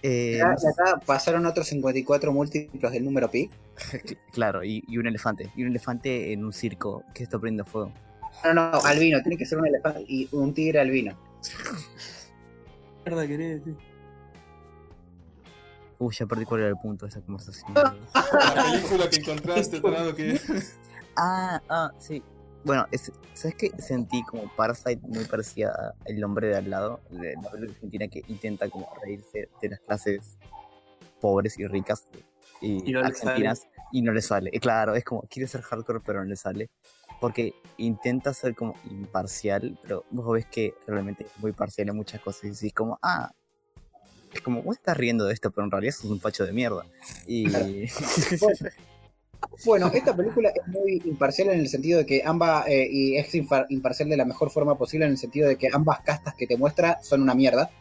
Eh, 0.05 0.43
Acá, 0.43 0.69
acá 0.69 1.01
pasaron 1.07 1.47
otros 1.47 1.69
54 1.69 2.33
múltiplos 2.33 2.91
del 2.91 3.05
número 3.05 3.31
pi. 3.31 3.49
claro, 4.33 4.65
y, 4.65 4.83
y 4.89 4.99
un 4.99 5.07
elefante. 5.07 5.53
Y 5.55 5.63
un 5.63 5.69
elefante 5.69 6.33
en 6.33 6.45
un 6.45 6.53
circo 6.53 7.05
que 7.15 7.23
está 7.23 7.39
prendiendo 7.39 7.65
fuego. 7.65 7.93
No, 8.45 8.55
no, 8.55 8.81
albino, 8.81 9.21
tiene 9.23 9.37
que 9.37 9.47
ser 9.47 9.59
un 9.59 9.67
elefante 9.67 10.05
y 10.09 10.29
un 10.33 10.53
tigre 10.53 10.81
albino. 10.81 11.17
mierda 13.05 13.27
querés 13.27 13.59
decir? 13.65 13.77
Uy, 15.99 16.15
ya 16.19 16.27
perdí 16.27 16.45
cuál 16.45 16.63
era 16.63 16.71
el 16.71 16.77
punto 16.77 17.07
de 17.07 17.11
esa 17.11 17.21
conversación. 17.21 17.73
La 17.75 18.65
película 18.73 19.09
que 19.09 19.17
encontraste, 19.17 19.81
tarado, 19.83 20.15
que. 20.17 20.41
ah, 21.17 21.61
ah, 21.69 21.93
sí. 21.99 22.23
Bueno, 22.65 22.87
es- 22.91 23.13
¿sabes 23.35 23.57
qué? 23.57 23.71
Sentí 23.79 24.23
como 24.25 24.49
Parasite 24.57 25.01
muy 25.07 25.25
parecida 25.25 25.71
a 25.71 25.95
El 26.09 26.23
hombre 26.25 26.49
de 26.49 26.57
al 26.57 26.71
lado, 26.71 27.01
de 27.11 27.35
la 27.35 27.51
película 27.51 27.73
argentina 27.73 28.09
que 28.09 28.23
intenta 28.29 28.69
como 28.69 28.89
reírse 29.03 29.49
de 29.61 29.69
las 29.69 29.81
clases 29.81 30.37
pobres 31.21 31.59
y 31.59 31.67
ricas 31.67 32.07
y, 32.61 32.89
Y 32.89 32.93
no 32.93 33.01
le 33.01 33.07
argentinas 33.07 33.67
y 33.93 34.03
no 34.03 34.13
le 34.13 34.23
sale. 34.23 34.51
Eh, 34.53 34.61
Claro, 34.61 34.95
es 34.95 35.05
como, 35.05 35.23
quiere 35.23 35.47
ser 35.49 35.61
hardcore 35.63 36.01
pero 36.05 36.21
no 36.23 36.29
le 36.31 36.37
sale. 36.37 36.71
Porque 37.23 37.55
intenta 37.77 38.35
ser 38.35 38.55
como 38.57 38.75
imparcial, 38.91 39.79
pero 39.81 40.05
vos 40.11 40.35
ves 40.35 40.47
que 40.47 40.75
realmente 40.89 41.23
es 41.25 41.31
muy 41.41 41.53
parcial 41.53 41.89
en 41.89 41.95
muchas 41.97 42.21
cosas 42.21 42.43
y 42.45 42.49
decís 42.51 42.75
como, 42.75 42.99
ah, 43.01 43.31
es 44.35 44.41
como, 44.41 44.61
vos 44.63 44.77
estás 44.77 44.97
riendo 44.97 45.25
de 45.27 45.33
esto, 45.33 45.53
pero 45.53 45.65
en 45.65 45.71
realidad 45.71 45.95
sos 45.95 46.11
un 46.11 46.21
facho 46.21 46.45
de 46.45 46.53
mierda. 46.53 46.85
Y... 47.29 47.87
Bueno, 49.65 49.91
esta 49.93 50.17
película 50.17 50.51
es 50.51 50.67
muy 50.69 51.01
imparcial 51.05 51.51
en 51.51 51.61
el 51.61 51.69
sentido 51.69 51.99
de 51.99 52.07
que 52.07 52.23
ambas, 52.25 52.67
eh, 52.69 52.89
y 52.91 53.17
es 53.17 53.33
imparcial 53.35 54.09
de 54.09 54.17
la 54.17 54.25
mejor 54.25 54.51
forma 54.51 54.77
posible 54.79 55.05
en 55.07 55.13
el 55.13 55.19
sentido 55.19 55.49
de 55.49 55.57
que 55.57 55.69
ambas 55.73 56.01
castas 56.01 56.35
que 56.35 56.47
te 56.49 56.57
muestra 56.57 56.99
son 57.03 57.23
una 57.23 57.35
mierda. 57.35 57.71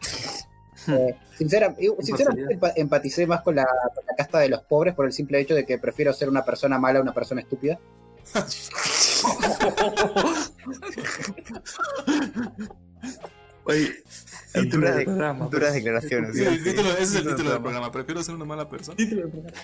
Eh, 0.88 1.14
sincera- 1.38 1.76
sinceramente 2.00 2.56
empa- 2.58 2.72
empaticé 2.74 3.24
más 3.24 3.42
con 3.42 3.54
la, 3.54 3.64
con 3.94 4.04
la 4.04 4.16
casta 4.16 4.40
de 4.40 4.48
los 4.48 4.62
pobres 4.62 4.94
por 4.96 5.06
el 5.06 5.12
simple 5.12 5.38
hecho 5.38 5.54
de 5.54 5.64
que 5.64 5.78
prefiero 5.78 6.12
ser 6.12 6.28
una 6.28 6.44
persona 6.44 6.76
mala 6.76 6.98
a 6.98 7.02
una 7.02 7.14
persona 7.14 7.40
estúpida. 7.40 7.78
Oye, 13.64 13.92
Duras 14.70 14.96
de- 14.96 15.04
programa, 15.04 15.46
duras 15.46 15.70
pues. 15.70 15.74
declaraciones. 15.74 16.36
Sí, 16.36 16.44
el 16.44 16.62
título- 16.64 16.90
ese 16.92 17.02
es 17.02 17.14
el 17.14 17.18
Título 17.18 17.36
título 17.36 17.36
del 17.36 17.52
del 17.54 17.62
programa. 17.62 17.92
Prefiero 17.92 18.22
ser 18.22 18.34
una 18.34 18.44
mala 18.44 18.68
persona. 18.68 18.96
Título 18.96 19.22
del 19.22 19.30
programa. 19.30 19.58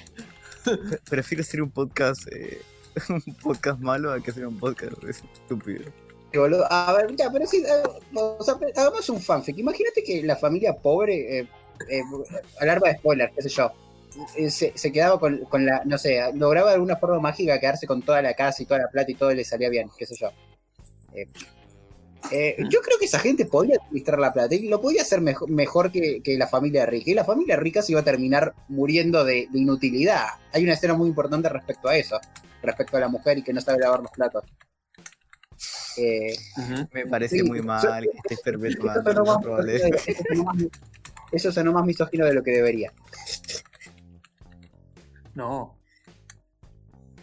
Prefiero 1.09 1.43
ser 1.45 1.63
un 1.63 1.71
podcast 1.71 2.21
eh, 2.31 2.61
un 3.09 3.35
podcast 3.43 3.81
malo 3.81 4.13
a 4.13 4.21
que 4.23 4.33
ser 4.33 4.47
un 4.47 4.59
podcast 4.59 5.03
estúpido. 5.05 5.85
Que 6.33 6.39
boludo, 6.39 6.67
A 6.71 6.93
ver, 6.93 7.15
ya, 7.17 7.31
pero 7.33 7.47
sí, 7.47 7.65
eh, 7.67 7.83
o 8.15 8.43
sea, 8.45 8.55
hagamos 8.77 9.09
un 9.09 9.21
fanfic. 9.21 9.59
Imagínate 9.59 10.03
que 10.05 10.23
la 10.23 10.37
familia 10.37 10.75
pobre, 10.77 11.41
eh, 11.41 11.49
eh, 11.89 12.03
alarma 12.61 12.89
de 12.89 12.99
spoiler, 12.99 13.33
qué 13.35 13.43
sé 13.43 13.49
yo, 13.49 13.73
se, 14.51 14.73
se 14.77 14.93
quedaba 14.93 15.19
con, 15.21 15.39
con 15.47 15.65
la, 15.67 15.83
no 15.85 15.99
sé, 15.99 16.21
lograba 16.35 16.69
de 16.71 16.75
alguna 16.75 16.97
forma 16.97 17.21
mágica 17.21 17.59
quedarse 17.61 17.87
con 17.87 18.03
toda 18.03 18.23
la 18.23 18.35
casa 18.35 18.63
y 18.63 18.67
toda 18.67 18.81
la 18.81 18.89
plata 18.89 19.11
y 19.11 19.15
todo 19.15 19.33
le 19.33 19.45
salía 19.45 19.69
bien, 19.69 19.89
qué 19.97 20.07
sé 20.07 20.15
yo. 20.17 20.31
Eh, 21.15 21.27
eh, 22.33 22.57
yo 22.69 22.81
creo 22.83 22.99
que 22.99 23.05
esa 23.07 23.19
gente 23.21 23.47
podría 23.47 23.77
administrar 23.81 24.19
la 24.19 24.33
plata 24.33 24.55
y 24.55 24.69
lo 24.69 24.81
podría 24.81 25.03
hacer 25.03 25.21
mejor, 25.21 25.49
mejor 25.49 25.91
que, 25.93 26.21
que 26.23 26.37
la 26.37 26.47
familia 26.49 26.85
rica. 26.85 27.11
Y 27.11 27.15
la 27.15 27.25
familia 27.25 27.57
rica 27.57 27.81
se 27.81 27.93
iba 27.93 28.01
a 28.01 28.05
terminar 28.05 28.55
muriendo 28.69 29.25
de, 29.25 29.49
de 29.51 29.59
inutilidad. 29.59 30.27
Hay 30.53 30.65
una 30.65 30.73
escena 30.75 30.95
muy 30.95 31.09
importante 31.09 31.49
respecto 31.49 31.89
a 31.89 31.97
eso, 31.97 32.19
respecto 32.63 32.97
a 32.97 33.01
la 33.01 33.09
mujer 33.09 33.39
y 33.39 33.43
que 33.43 33.53
no 33.53 33.61
sabe 33.61 33.79
lavar 33.79 34.01
los 34.01 34.11
platos. 34.11 34.45
Eh. 35.97 36.37
Me 36.93 37.07
parece 37.07 37.37
Sí, 37.39 37.43
muy 37.43 37.59
yo- 37.59 37.65
mal 37.65 38.03
que 38.03 38.19
estés 38.35 38.41
perpetuando 38.41 39.13
sonó 39.13 39.25
más- 39.25 40.57
Eso 41.33 41.51
sonó 41.53 41.73
más 41.73 41.85
misógino 41.85 42.25
de 42.27 42.35
lo 42.35 42.43
que 42.43 42.53
debería. 42.53 42.93
No. 45.35 45.79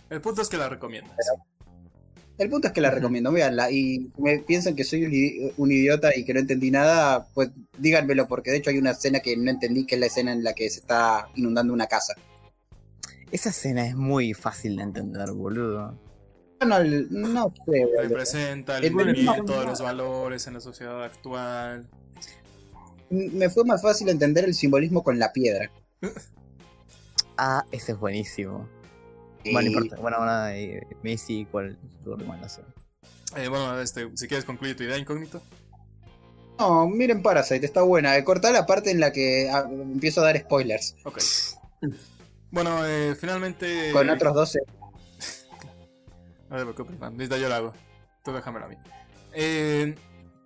El 0.09 0.21
punto 0.21 0.41
es 0.41 0.49
que 0.49 0.57
la 0.57 0.69
recomiendas. 0.69 1.15
El 2.37 2.49
punto 2.49 2.67
es 2.67 2.73
que 2.73 2.81
la 2.81 2.91
recomiendo, 2.91 3.31
véanla. 3.31 3.71
Y 3.71 4.11
me 4.17 4.39
piensan 4.39 4.75
que 4.75 4.83
soy 4.83 5.05
un, 5.05 5.11
idi- 5.11 5.53
un 5.57 5.71
idiota 5.71 6.15
y 6.15 6.25
que 6.25 6.33
no 6.33 6.39
entendí 6.41 6.69
nada, 6.69 7.27
pues 7.33 7.49
díganmelo, 7.77 8.27
porque 8.27 8.51
de 8.51 8.57
hecho 8.57 8.69
hay 8.69 8.77
una 8.77 8.91
escena 8.91 9.19
que 9.21 9.35
no 9.37 9.49
entendí, 9.49 9.85
que 9.85 9.95
es 9.95 10.01
la 10.01 10.07
escena 10.07 10.33
en 10.33 10.43
la 10.43 10.53
que 10.53 10.69
se 10.69 10.81
está 10.81 11.29
inundando 11.35 11.73
una 11.73 11.87
casa. 11.87 12.13
Esa 13.31 13.49
escena 13.49 13.87
es 13.87 13.95
muy 13.95 14.33
fácil 14.33 14.75
de 14.77 14.83
entender, 14.83 15.31
boludo. 15.31 15.97
No, 16.61 16.79
no 16.83 17.49
sé, 17.65 17.85
boludo. 17.85 18.01
Representa 18.01 18.77
el 18.77 18.85
El- 18.85 18.93
movimiento 18.93 19.59
de 19.59 19.65
los 19.65 19.81
valores 19.81 20.45
en 20.47 20.53
la 20.55 20.61
sociedad 20.61 21.03
actual. 21.03 21.87
Me 23.09 23.49
fue 23.49 23.63
más 23.65 23.81
fácil 23.81 24.09
entender 24.09 24.43
el 24.45 24.53
simbolismo 24.53 25.03
con 25.03 25.19
la 25.19 25.31
piedra. 25.31 25.71
Ah, 27.37 27.65
ese 27.71 27.93
es 27.93 27.99
buenísimo. 27.99 28.67
Y- 29.43 29.53
Bueno, 29.53 29.69
no 29.71 29.77
importa. 29.77 30.01
Bueno, 30.01 30.17
bueno, 30.17 30.47
eh, 30.49 30.87
Messi, 31.03 31.45
¿cuál 31.51 31.71
es 31.71 32.03
tu 32.03 32.15
recomendación? 32.15 32.65
Eh, 33.35 33.47
bueno, 33.47 33.79
este, 33.79 34.09
si 34.15 34.27
quieres 34.27 34.45
concluir 34.45 34.75
tu 34.77 34.83
idea 34.83 34.97
incógnito. 34.97 35.41
No, 36.57 36.87
miren 36.87 37.21
Parasite, 37.21 37.65
está 37.65 37.81
buena. 37.81 38.15
Eh, 38.17 38.23
Cortá 38.23 38.51
la 38.51 38.65
parte 38.65 38.89
en 38.91 38.99
la 39.01 39.11
que 39.11 39.49
ah, 39.51 39.67
empiezo 39.69 40.21
a 40.21 40.25
dar 40.25 40.39
spoilers. 40.39 40.95
Ok. 41.03 41.19
Bueno, 42.51 42.85
eh, 42.85 43.15
finalmente. 43.19 43.91
Con 43.91 44.09
otros 44.09 44.33
12. 44.33 44.59
No 46.49 46.57
te 46.57 46.61
preocupes, 46.63 46.99
man. 46.99 47.17
Listo, 47.17 47.35
yo 47.37 47.49
lo 47.49 47.55
hago. 47.55 47.73
Tú 48.23 48.31
déjamelo 48.31 48.65
a 48.67 48.69
mí. 48.69 48.75
Eh, 49.33 49.95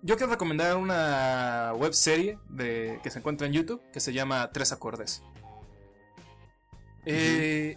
yo 0.02 0.16
quiero 0.16 0.32
recomendar 0.32 0.76
una 0.76 1.72
web 1.76 1.92
serie 1.92 2.38
de, 2.48 2.98
que 3.02 3.10
se 3.10 3.18
encuentra 3.18 3.46
en 3.46 3.52
YouTube 3.52 3.82
que 3.92 4.00
se 4.00 4.12
llama 4.14 4.50
Tres 4.50 4.72
Acordes. 4.72 5.22
Eh, 7.06 7.76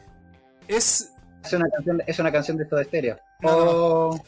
es 0.68 1.12
Es 1.44 1.54
una 1.54 1.70
canción, 1.70 2.02
es 2.06 2.20
una 2.20 2.32
canción 2.32 2.58
de 2.58 2.68
Soda 2.68 2.84
Stereo. 2.84 3.18
No, 3.42 3.50
no. 3.50 3.72
Oh, 3.72 4.24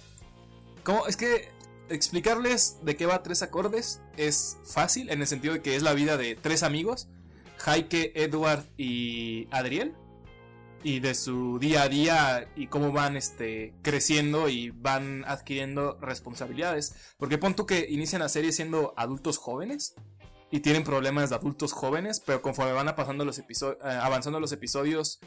como 0.83 1.07
es 1.07 1.17
que 1.17 1.49
explicarles 1.89 2.77
de 2.83 2.95
qué 2.95 3.05
va 3.05 3.23
Tres 3.23 3.41
Acordes 3.41 4.01
es 4.17 4.57
fácil 4.63 5.09
en 5.09 5.21
el 5.21 5.27
sentido 5.27 5.53
de 5.53 5.61
que 5.61 5.75
es 5.75 5.83
la 5.83 5.93
vida 5.93 6.17
de 6.17 6.35
tres 6.35 6.63
amigos, 6.63 7.07
Heike, 7.65 8.11
Edward 8.15 8.65
y 8.77 9.47
Adriel, 9.51 9.93
y 10.83 10.99
de 10.99 11.15
su 11.15 11.57
día 11.57 11.81
a 11.81 11.89
día 11.89 12.47
y 12.55 12.67
cómo 12.67 12.91
van 12.91 13.17
este, 13.17 13.73
creciendo 13.81 14.49
y 14.49 14.69
van 14.69 15.25
adquiriendo 15.25 15.97
responsabilidades. 15.99 16.95
Porque 17.17 17.39
pon 17.39 17.55
tú 17.55 17.65
que 17.65 17.87
inician 17.89 18.21
la 18.21 18.29
serie 18.29 18.51
siendo 18.51 18.93
adultos 18.95 19.39
jóvenes 19.39 19.95
y 20.51 20.59
tienen 20.59 20.83
problemas 20.83 21.29
de 21.29 21.35
adultos 21.35 21.73
jóvenes, 21.73 22.21
pero 22.25 22.41
conforme 22.41 22.73
van 22.73 22.93
pasando 22.95 23.25
los 23.25 23.39
eh, 23.39 23.45
avanzando 23.81 24.39
los 24.39 24.51
episodios, 24.51 25.19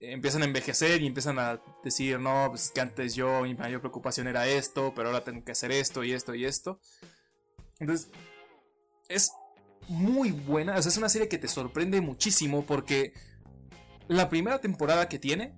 empiezan 0.00 0.42
a 0.42 0.46
envejecer 0.46 1.02
y 1.02 1.06
empiezan 1.06 1.38
a 1.38 1.60
decir, 1.84 2.18
no, 2.18 2.46
pues 2.48 2.66
es 2.66 2.70
que 2.70 2.80
antes 2.80 3.14
yo, 3.14 3.42
mi 3.42 3.54
mayor 3.54 3.80
preocupación 3.80 4.26
era 4.26 4.46
esto, 4.46 4.92
pero 4.94 5.08
ahora 5.08 5.24
tengo 5.24 5.44
que 5.44 5.52
hacer 5.52 5.72
esto 5.72 6.04
y 6.04 6.12
esto 6.12 6.34
y 6.34 6.44
esto. 6.44 6.80
Entonces, 7.78 8.10
es 9.08 9.32
muy 9.88 10.32
buena, 10.32 10.76
o 10.76 10.82
sea, 10.82 10.90
es 10.90 10.98
una 10.98 11.08
serie 11.08 11.28
que 11.28 11.38
te 11.38 11.48
sorprende 11.48 12.00
muchísimo 12.00 12.64
porque 12.64 13.12
la 14.06 14.28
primera 14.28 14.60
temporada 14.60 15.08
que 15.08 15.18
tiene 15.18 15.54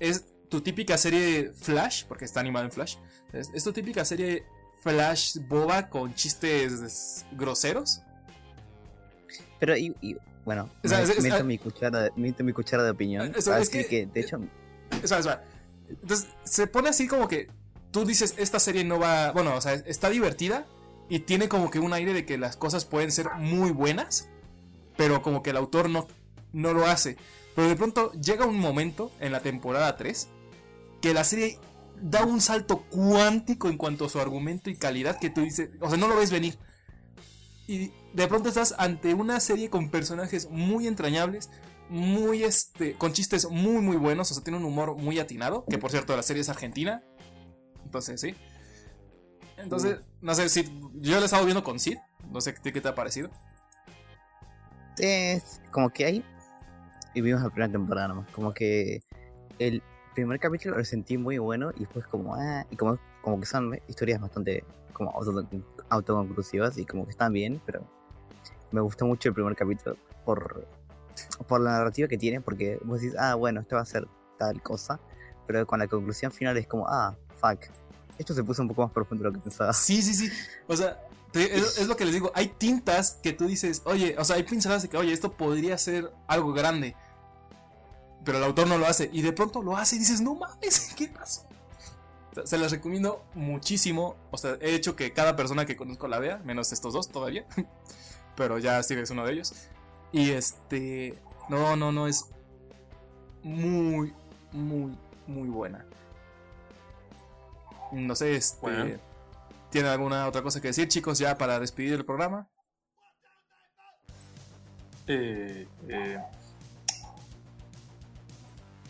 es 0.00 0.24
tu 0.48 0.60
típica 0.60 0.96
serie 0.96 1.52
Flash, 1.52 2.04
porque 2.04 2.24
está 2.24 2.40
animada 2.40 2.66
en 2.66 2.72
Flash, 2.72 2.96
es 3.32 3.64
tu 3.64 3.72
típica 3.72 4.04
serie 4.04 4.44
Flash 4.90 5.38
boba 5.48 5.88
con 5.88 6.14
chistes 6.14 7.24
groseros. 7.32 8.02
Pero, 9.58 9.76
y, 9.76 9.94
y, 10.00 10.16
bueno, 10.44 10.70
O 10.84 10.88
sea, 10.88 10.98
me- 10.98 11.04
es- 11.12 11.20
meto, 11.22 11.36
ah- 11.36 11.42
mi 11.42 11.58
cuchara 11.58 12.02
de, 12.02 12.12
meto 12.14 12.44
mi 12.44 12.52
cuchara 12.52 12.84
de 12.84 12.90
opinión. 12.90 13.32
Para 13.44 13.60
es 13.60 13.68
que- 13.68 13.86
que, 13.86 14.06
de 14.06 14.20
hecho, 14.20 14.38
Espera, 15.02 15.18
espera. 15.18 15.44
Entonces, 15.88 16.28
se 16.44 16.66
pone 16.68 16.88
así 16.88 17.08
como 17.08 17.26
que 17.26 17.48
tú 17.90 18.04
dices, 18.04 18.34
esta 18.38 18.60
serie 18.60 18.84
no 18.84 18.98
va. 19.00 19.32
Bueno, 19.32 19.54
o 19.56 19.60
sea, 19.60 19.74
está 19.74 20.08
divertida 20.10 20.66
y 21.08 21.20
tiene 21.20 21.48
como 21.48 21.70
que 21.70 21.78
un 21.80 21.92
aire 21.92 22.12
de 22.12 22.24
que 22.24 22.38
las 22.38 22.56
cosas 22.56 22.84
pueden 22.84 23.10
ser 23.10 23.30
muy 23.38 23.70
buenas, 23.72 24.28
pero 24.96 25.22
como 25.22 25.42
que 25.42 25.50
el 25.50 25.56
autor 25.56 25.90
no, 25.90 26.06
no 26.52 26.72
lo 26.72 26.86
hace. 26.86 27.16
Pero 27.56 27.68
de 27.68 27.76
pronto 27.76 28.12
llega 28.12 28.46
un 28.46 28.58
momento 28.60 29.10
en 29.18 29.32
la 29.32 29.40
temporada 29.40 29.96
3 29.96 30.28
que 31.00 31.12
la 31.14 31.24
serie 31.24 31.58
da 32.00 32.24
un 32.24 32.40
salto 32.40 32.82
cuántico 32.90 33.68
en 33.68 33.76
cuanto 33.76 34.06
a 34.06 34.08
su 34.08 34.20
argumento 34.20 34.70
y 34.70 34.76
calidad 34.76 35.18
que 35.18 35.30
tú 35.30 35.42
dices, 35.42 35.70
o 35.80 35.88
sea, 35.88 35.98
no 35.98 36.08
lo 36.08 36.16
ves 36.16 36.30
venir. 36.30 36.58
Y 37.66 37.92
de 38.12 38.28
pronto 38.28 38.48
estás 38.48 38.74
ante 38.78 39.14
una 39.14 39.40
serie 39.40 39.70
con 39.70 39.90
personajes 39.90 40.48
muy 40.50 40.86
entrañables, 40.86 41.50
muy 41.88 42.44
este, 42.44 42.94
con 42.94 43.12
chistes 43.12 43.48
muy 43.50 43.80
muy 43.80 43.96
buenos, 43.96 44.30
o 44.30 44.34
sea, 44.34 44.44
tiene 44.44 44.58
un 44.58 44.64
humor 44.64 44.96
muy 44.96 45.18
atinado, 45.18 45.64
que 45.68 45.78
por 45.78 45.90
cierto 45.90 46.16
la 46.16 46.22
serie 46.22 46.42
es 46.42 46.48
argentina. 46.48 47.02
Entonces, 47.84 48.20
sí. 48.20 48.34
Entonces, 49.56 50.00
no 50.20 50.34
sé 50.34 50.48
si 50.48 50.64
yo 50.94 51.16
la 51.16 51.22
he 51.22 51.24
estado 51.24 51.44
viendo 51.44 51.64
con 51.64 51.80
Sid, 51.80 51.96
no 52.30 52.40
sé 52.40 52.54
qué, 52.54 52.72
te 52.72 52.88
ha 52.88 52.94
parecido. 52.94 53.30
es 54.98 55.60
como 55.70 55.90
que 55.90 56.04
ahí. 56.04 56.24
Y 57.14 57.20
vimos 57.22 57.42
la 57.42 57.48
primera 57.48 57.72
temporada 57.72 58.08
nomás. 58.08 58.30
Como 58.30 58.52
que 58.52 59.00
el 59.58 59.82
primer 60.16 60.40
capítulo 60.40 60.76
lo 60.78 60.84
sentí 60.84 61.16
muy 61.18 61.38
bueno 61.38 61.70
y 61.76 61.80
después 61.80 62.06
como, 62.06 62.34
ah, 62.34 62.66
y 62.70 62.76
como, 62.76 62.98
como 63.22 63.38
que 63.38 63.46
son 63.46 63.78
historias 63.86 64.20
bastante 64.20 64.64
como 64.92 65.10
auto- 65.12 65.46
autoconclusivas 65.90 66.78
y 66.78 66.84
como 66.86 67.04
que 67.04 67.10
están 67.12 67.32
bien, 67.32 67.60
pero 67.64 67.82
me 68.72 68.80
gustó 68.80 69.06
mucho 69.06 69.28
el 69.28 69.34
primer 69.34 69.54
capítulo 69.54 69.96
por, 70.24 70.66
por 71.46 71.60
la 71.60 71.72
narrativa 71.72 72.08
que 72.08 72.18
tiene, 72.18 72.40
porque 72.40 72.78
vos 72.84 73.00
decís, 73.00 73.16
ah, 73.18 73.34
bueno, 73.34 73.60
esto 73.60 73.76
va 73.76 73.82
a 73.82 73.86
ser 73.86 74.06
tal 74.38 74.60
cosa, 74.62 74.98
pero 75.46 75.66
con 75.66 75.78
la 75.78 75.86
conclusión 75.86 76.32
final 76.32 76.56
es 76.56 76.66
como, 76.66 76.86
ah, 76.88 77.14
fuck, 77.40 77.60
esto 78.18 78.34
se 78.34 78.42
puso 78.42 78.62
un 78.62 78.68
poco 78.68 78.82
más 78.82 78.92
profundo 78.92 79.22
de 79.24 79.30
lo 79.30 79.34
que 79.36 79.40
pensaba. 79.40 79.72
Sí, 79.72 80.00
sí, 80.02 80.14
sí. 80.14 80.30
O 80.66 80.74
sea, 80.76 80.98
te- 81.30 81.56
es, 81.58 81.78
es 81.78 81.86
lo 81.88 81.96
que 81.96 82.06
les 82.06 82.14
digo. 82.14 82.32
Hay 82.34 82.48
tintas 82.48 83.18
que 83.22 83.32
tú 83.34 83.46
dices, 83.46 83.82
oye, 83.84 84.16
o 84.18 84.24
sea, 84.24 84.36
hay 84.36 84.42
pinceladas 84.44 84.82
de 84.82 84.88
que, 84.88 84.96
oye, 84.96 85.12
esto 85.12 85.32
podría 85.32 85.76
ser 85.76 86.10
algo 86.26 86.52
grande. 86.54 86.96
Pero 88.26 88.38
el 88.38 88.44
autor 88.44 88.66
no 88.66 88.76
lo 88.76 88.86
hace. 88.86 89.08
Y 89.12 89.22
de 89.22 89.32
pronto 89.32 89.62
lo 89.62 89.76
hace 89.76 89.94
y 89.96 90.00
dices, 90.00 90.20
no 90.20 90.34
mames, 90.34 90.92
¿qué 90.96 91.06
pasó? 91.06 91.42
O 92.32 92.34
sea, 92.34 92.46
se 92.46 92.58
las 92.58 92.72
recomiendo 92.72 93.24
muchísimo. 93.34 94.16
O 94.32 94.36
sea, 94.36 94.58
he 94.60 94.74
hecho 94.74 94.96
que 94.96 95.12
cada 95.12 95.36
persona 95.36 95.64
que 95.64 95.76
conozco 95.76 96.08
la 96.08 96.18
vea, 96.18 96.38
menos 96.44 96.72
estos 96.72 96.92
dos 96.92 97.08
todavía. 97.08 97.46
Pero 98.36 98.58
ya 98.58 98.82
Steve 98.82 99.02
es 99.02 99.10
uno 99.10 99.24
de 99.24 99.32
ellos. 99.32 99.54
Y 100.10 100.32
este. 100.32 101.16
No, 101.48 101.76
no, 101.76 101.92
no, 101.92 102.08
es 102.08 102.26
muy, 103.44 104.12
muy, 104.50 104.98
muy 105.28 105.48
buena. 105.48 105.86
No 107.92 108.16
sé, 108.16 108.34
este. 108.34 108.58
Bueno. 108.60 108.98
¿Tienen 109.70 109.92
alguna 109.92 110.26
otra 110.26 110.42
cosa 110.42 110.60
que 110.60 110.68
decir, 110.68 110.88
chicos, 110.88 111.18
ya 111.18 111.38
para 111.38 111.60
despedir 111.60 111.92
el 111.92 112.04
programa? 112.04 112.48
Eh, 115.06 115.68
eh, 115.88 116.18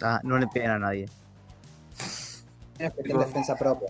Ah, 0.02 0.20
no 0.22 0.38
le 0.38 0.46
peguen 0.46 0.70
a 0.70 0.78
nadie. 0.78 1.08
es 2.78 2.92
cuestión 2.92 3.18
de 3.18 3.24
defensa 3.26 3.56
propia. 3.56 3.88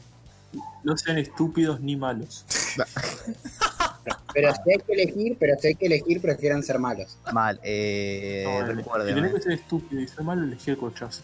no 0.85 0.97
sean 0.97 1.18
estúpidos 1.18 1.81
ni 1.81 1.97
malos. 1.97 2.44
Pero 4.33 4.52
si 4.55 4.70
hay 4.70 4.78
que 4.86 4.93
elegir, 4.93 5.36
pero 5.41 5.55
si 5.59 5.68
hay 5.68 5.75
que 5.75 5.86
elegir, 5.86 6.20
prefieran 6.20 6.62
ser 6.62 6.78
malos. 6.78 7.18
Mal, 7.33 7.59
eh, 7.62 8.44
No, 8.47 8.67
recuerden, 8.75 9.09
si 9.09 9.15
tenés 9.15 9.31
eh. 9.31 9.35
que 9.35 9.41
ser 9.43 9.52
estúpido 9.52 10.01
y 10.01 10.07
ser 10.09 10.23
malo, 10.23 10.44
elegí 10.44 10.70
el 10.70 10.76
corchazo. 10.78 11.23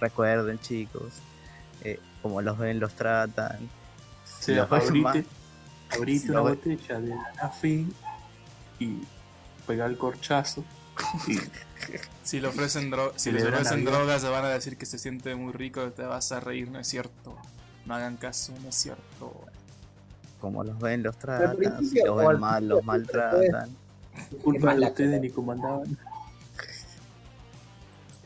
recuerden 0.00 0.58
chicos, 0.60 1.14
eh, 1.82 1.98
como 2.22 2.42
los 2.42 2.58
ven, 2.58 2.78
los 2.80 2.92
tratan. 2.94 3.58
Si 4.24 4.52
sea, 4.54 4.66
los 4.68 4.70
ven 4.90 5.02
mal- 5.02 5.10
abrite, 5.16 5.28
abrite 5.90 6.18
si 6.26 6.30
una 6.30 6.40
botella 6.40 7.00
de 7.00 7.12
Anafi 7.12 7.86
y 8.80 8.98
pegar 9.66 9.90
el 9.90 9.96
corchazo. 9.98 10.64
Si 12.22 12.40
le 12.40 12.48
ofrecen, 12.48 12.90
dro- 12.90 13.12
si 13.16 13.30
les 13.30 13.44
ofrecen 13.44 13.84
drogas, 13.84 14.22
le 14.22 14.30
van 14.30 14.44
a 14.46 14.48
decir 14.48 14.78
que 14.78 14.86
se 14.86 14.98
siente 14.98 15.34
muy 15.34 15.52
rico, 15.52 15.90
te 15.92 16.02
vas 16.02 16.32
a 16.32 16.40
reír, 16.40 16.70
no 16.70 16.78
es 16.78 16.88
cierto. 16.88 17.36
No 17.84 17.94
hagan 17.94 18.16
caso, 18.16 18.54
no 18.62 18.70
es 18.70 18.74
cierto. 18.74 19.44
como 20.40 20.64
los 20.64 20.78
ven, 20.78 21.02
los 21.02 21.18
tratan. 21.18 21.56
Si 21.86 22.00
los 22.02 22.16
ven 22.16 22.40
mal, 22.40 22.66
los 22.68 22.82
maltratan. 22.84 23.68
culpa 24.42 24.72
de 24.72 24.80
la 24.80 24.88
ustedes 24.88 25.20
ni 25.20 25.28
comandaban. 25.28 25.98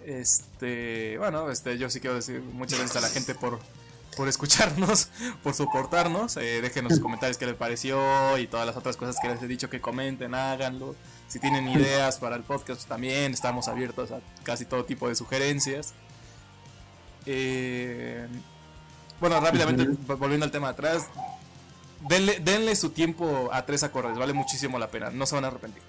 Este, 0.07 1.19
bueno, 1.19 1.51
este, 1.51 1.77
yo 1.79 1.91
sí 1.91 2.01
quiero 2.01 2.17
decir 2.17 2.41
muchas 2.41 2.79
gracias 2.79 3.03
a 3.03 3.07
la 3.07 3.13
gente 3.13 3.35
por, 3.35 3.59
por 4.17 4.28
escucharnos, 4.28 5.09
por 5.43 5.55
soportarnos. 5.55 6.37
Eh, 6.37 6.61
déjenos 6.61 6.93
sus 6.93 7.01
comentarios 7.01 7.37
qué 7.39 7.47
les 7.47 7.55
pareció 7.55 8.37
y 8.39 8.47
todas 8.47 8.67
las 8.67 8.77
otras 8.77 8.97
cosas 8.97 9.17
que 9.20 9.28
les 9.28 9.43
he 9.43 9.47
dicho 9.47 9.69
que 9.70 9.81
comenten, 9.81 10.35
háganlo. 10.35 10.95
Si 11.28 11.39
tienen 11.39 11.69
ideas 11.69 12.19
para 12.19 12.37
el 12.37 12.43
podcast, 12.43 12.81
pues 12.81 12.87
también 12.87 13.33
estamos 13.35 13.69
abiertos 13.69 14.11
a 14.12 14.20
casi 14.45 14.65
todo 14.65 14.85
tipo 14.85 15.09
de 15.09 15.15
sugerencias. 15.15 15.93
Eh, 17.27 18.27
bueno, 19.20 19.39
rápidamente, 19.41 19.85
volviendo 20.15 20.45
al 20.47 20.51
tema 20.53 20.69
de 20.69 20.73
atrás, 20.73 21.09
denle, 22.09 22.39
denle 22.41 22.75
su 22.77 22.91
tiempo 22.91 23.51
a 23.53 23.67
tres 23.67 23.83
acordes, 23.83 24.17
vale 24.17 24.33
muchísimo 24.33 24.78
la 24.78 24.89
pena, 24.91 25.11
no 25.11 25.27
se 25.27 25.35
van 25.35 25.45
a 25.45 25.49
arrepentir. 25.49 25.83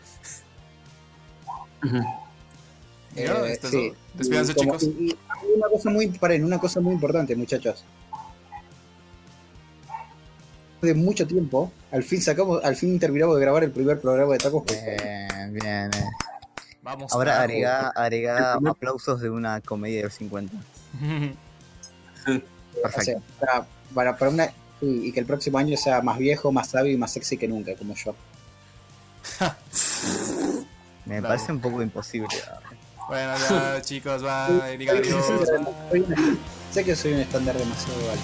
Eh, 3.16 3.58
es 3.64 3.70
sí. 3.72 3.94
Despídanse, 4.14 4.54
chicos. 4.56 4.84
y- 4.84 5.10
y 5.12 5.18
una 5.56 5.70
cosa 5.70 5.90
muy, 5.90 6.08
paren, 6.10 6.44
una 6.44 6.60
cosa 6.60 6.80
muy 6.82 6.94
importante, 6.94 7.36
muchachos. 7.36 7.84
De 10.82 10.94
mucho 10.94 11.28
tiempo, 11.28 11.72
al 11.92 12.04
fin 12.04 12.22
sacamos, 12.22 12.64
al 12.64 12.76
fin 12.76 12.98
terminamos 13.00 13.36
de 13.36 13.42
grabar 13.42 13.64
el 13.66 13.72
primer 13.72 14.00
programa 14.00 14.32
de 14.34 14.38
tacos. 14.40 14.64
Bien, 14.66 15.54
bien. 15.54 15.92
eh. 15.94 16.06
Vamos. 16.82 17.12
Ahora 17.14 17.42
agrega, 17.42 17.90
agrega 17.90 18.54
aplausos 18.54 19.20
de 19.22 19.30
una 19.30 19.60
comedia 19.62 19.98
de 19.98 20.04
los 20.04 20.14
50. 20.16 20.56
O 22.78 22.82
Perfecto. 22.84 23.04
sea, 23.04 23.20
para, 23.40 23.66
para, 23.94 24.16
para 24.18 24.32
una, 24.32 24.50
y 24.80 25.12
que 25.12 25.20
el 25.20 25.26
próximo 25.26 25.58
año 25.58 25.76
sea 25.76 26.02
más 26.02 26.18
viejo, 26.18 26.52
más 26.52 26.70
sabio 26.70 26.94
y 26.94 26.98
más 26.98 27.12
sexy 27.12 27.36
que 27.38 27.48
nunca, 27.48 27.76
como 27.76 27.94
yo. 27.96 28.16
Me 31.06 31.20
Bravo. 31.20 31.28
parece 31.36 31.52
un 31.52 31.60
poco 31.60 31.82
imposible. 31.82 32.28
Bueno, 33.08 33.34
ya 33.50 33.82
chicos, 33.82 34.22
una- 34.22 34.48
sé 36.72 36.84
que 36.86 36.96
soy 36.96 37.14
un 37.14 37.20
estándar 37.20 37.58
demasiado 37.58 38.00
alto. 38.12 38.24